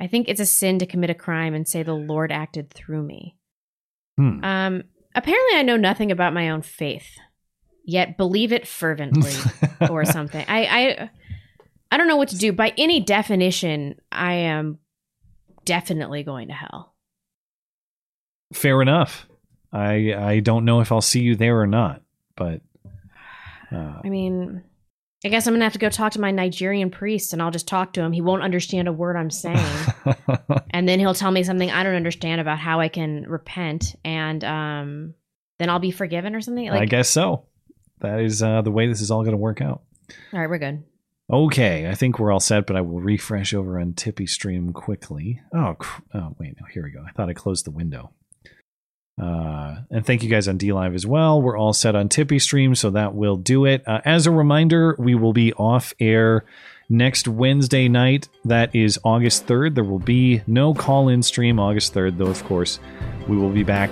I 0.00 0.08
think 0.08 0.28
it's 0.28 0.40
a 0.40 0.46
sin 0.46 0.80
to 0.80 0.86
commit 0.86 1.10
a 1.10 1.14
crime 1.14 1.54
and 1.54 1.68
say 1.68 1.82
the 1.84 1.94
Lord 1.94 2.32
acted 2.32 2.70
through 2.70 3.04
me. 3.04 3.36
Hmm. 4.16 4.42
Um, 4.44 4.82
apparently 5.14 5.56
I 5.56 5.62
know 5.62 5.76
nothing 5.76 6.10
about 6.10 6.34
my 6.34 6.50
own 6.50 6.62
faith, 6.62 7.06
yet 7.84 8.16
believe 8.16 8.52
it 8.52 8.66
fervently 8.66 9.32
or 9.88 10.04
something. 10.04 10.44
I, 10.48 10.64
I 10.64 11.10
I 11.92 11.96
don't 11.96 12.08
know 12.08 12.16
what 12.16 12.30
to 12.30 12.36
do. 12.38 12.52
By 12.52 12.72
any 12.76 12.98
definition, 13.00 13.94
I 14.10 14.32
am 14.34 14.78
definitely 15.64 16.22
going 16.22 16.48
to 16.48 16.54
hell. 16.54 16.94
Fair 18.52 18.82
enough. 18.82 19.26
I 19.72 20.14
I 20.14 20.40
don't 20.40 20.64
know 20.64 20.80
if 20.80 20.92
I'll 20.92 21.00
see 21.00 21.20
you 21.20 21.34
there 21.34 21.60
or 21.60 21.66
not, 21.66 22.02
but 22.36 22.60
uh, 23.72 24.00
I 24.04 24.08
mean, 24.10 24.62
I 25.24 25.28
guess 25.28 25.46
I'm 25.46 25.54
gonna 25.54 25.64
have 25.64 25.72
to 25.72 25.78
go 25.78 25.88
talk 25.88 26.12
to 26.12 26.20
my 26.20 26.30
Nigerian 26.30 26.90
priest, 26.90 27.32
and 27.32 27.40
I'll 27.40 27.50
just 27.50 27.66
talk 27.66 27.94
to 27.94 28.02
him. 28.02 28.12
He 28.12 28.20
won't 28.20 28.42
understand 28.42 28.88
a 28.88 28.92
word 28.92 29.16
I'm 29.16 29.30
saying, 29.30 29.64
and 30.70 30.86
then 30.86 31.00
he'll 31.00 31.14
tell 31.14 31.30
me 31.30 31.42
something 31.42 31.70
I 31.70 31.82
don't 31.82 31.94
understand 31.94 32.40
about 32.40 32.58
how 32.58 32.80
I 32.80 32.88
can 32.88 33.24
repent, 33.26 33.94
and 34.04 34.44
um, 34.44 35.14
then 35.58 35.70
I'll 35.70 35.78
be 35.78 35.90
forgiven 35.90 36.34
or 36.34 36.42
something. 36.42 36.68
Like, 36.68 36.82
I 36.82 36.86
guess 36.86 37.08
so. 37.08 37.46
That 38.00 38.20
is 38.20 38.42
uh, 38.42 38.62
the 38.62 38.72
way 38.72 38.88
this 38.88 39.00
is 39.00 39.10
all 39.10 39.22
going 39.22 39.32
to 39.32 39.38
work 39.38 39.62
out. 39.62 39.82
All 40.32 40.40
right, 40.40 40.50
we're 40.50 40.58
good. 40.58 40.82
Okay, 41.32 41.88
I 41.88 41.94
think 41.94 42.18
we're 42.18 42.30
all 42.30 42.40
set, 42.40 42.66
but 42.66 42.76
I 42.76 42.82
will 42.82 43.00
refresh 43.00 43.54
over 43.54 43.80
on 43.80 43.94
Tippy 43.94 44.26
Stream 44.26 44.74
quickly. 44.74 45.40
Oh, 45.54 45.76
cr- 45.78 46.02
oh 46.12 46.36
wait, 46.38 46.56
no, 46.60 46.66
here 46.70 46.84
we 46.84 46.90
go. 46.90 47.02
I 47.08 47.12
thought 47.12 47.30
I 47.30 47.32
closed 47.32 47.64
the 47.64 47.70
window. 47.70 48.12
Uh, 49.20 49.76
and 49.90 50.04
thank 50.04 50.22
you 50.22 50.28
guys 50.28 50.46
on 50.46 50.58
DLive 50.58 50.94
as 50.94 51.06
well. 51.06 51.40
We're 51.40 51.56
all 51.56 51.72
set 51.72 51.96
on 51.96 52.10
Tippy 52.10 52.38
Stream, 52.38 52.74
so 52.74 52.90
that 52.90 53.14
will 53.14 53.36
do 53.36 53.64
it. 53.64 53.82
Uh, 53.86 54.02
as 54.04 54.26
a 54.26 54.30
reminder, 54.30 54.94
we 54.98 55.14
will 55.14 55.32
be 55.32 55.54
off 55.54 55.94
air 55.98 56.44
next 56.90 57.26
Wednesday 57.26 57.88
night. 57.88 58.28
That 58.44 58.74
is 58.74 58.98
August 59.02 59.46
3rd. 59.46 59.74
There 59.74 59.84
will 59.84 59.98
be 59.98 60.42
no 60.46 60.74
call 60.74 61.08
in 61.08 61.22
stream 61.22 61.58
August 61.58 61.94
3rd, 61.94 62.18
though, 62.18 62.26
of 62.26 62.44
course, 62.44 62.78
we 63.26 63.38
will 63.38 63.50
be 63.50 63.62
back 63.62 63.90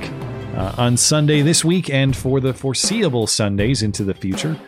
uh, 0.57 0.75
on 0.77 0.99
Sunday 0.99 1.41
this 1.41 1.65
week 1.65 1.89
and 1.89 2.15
for 2.15 2.41
the 2.41 2.53
foreseeable 2.53 3.27
Sundays 3.27 3.83
into 3.83 4.05
the 4.05 4.15
future. 4.15 4.59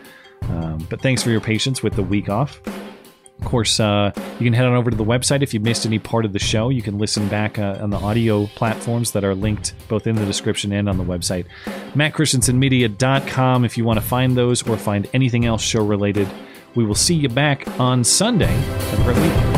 Um, 0.49 0.85
but 0.89 1.01
thanks 1.01 1.23
for 1.23 1.29
your 1.29 1.41
patience 1.41 1.81
with 1.83 1.93
the 1.93 2.03
week 2.03 2.29
off. 2.29 2.61
Of 3.43 3.49
course, 3.49 3.79
uh, 3.79 4.11
you 4.39 4.45
can 4.45 4.53
head 4.53 4.65
on 4.65 4.73
over 4.73 4.89
to 4.89 4.95
the 4.95 5.03
website 5.03 5.41
if 5.41 5.53
you 5.53 5.59
missed 5.59 5.85
any 5.85 5.99
part 5.99 6.23
of 6.23 6.31
the 6.31 6.39
show. 6.39 6.69
You 6.69 6.81
can 6.81 6.97
listen 6.97 7.27
back 7.27 7.59
uh, 7.59 7.77
on 7.81 7.89
the 7.89 7.97
audio 7.97 8.45
platforms 8.47 9.11
that 9.11 9.25
are 9.25 9.35
linked 9.35 9.73
both 9.89 10.07
in 10.07 10.15
the 10.15 10.25
description 10.25 10.71
and 10.71 10.87
on 10.87 10.97
the 10.97 11.03
website. 11.03 11.45
MattChristiansenMedia.com 11.93 13.65
if 13.65 13.77
you 13.77 13.83
want 13.83 13.99
to 13.99 14.05
find 14.05 14.37
those 14.37 14.65
or 14.65 14.77
find 14.77 15.09
anything 15.13 15.45
else 15.45 15.61
show 15.61 15.83
related. 15.83 16.29
We 16.75 16.85
will 16.85 16.95
see 16.95 17.15
you 17.15 17.29
back 17.29 17.67
on 17.79 18.03
Sunday. 18.03 18.47
Have 18.47 18.99
a 18.99 19.03
great 19.03 19.17
week. 19.17 19.52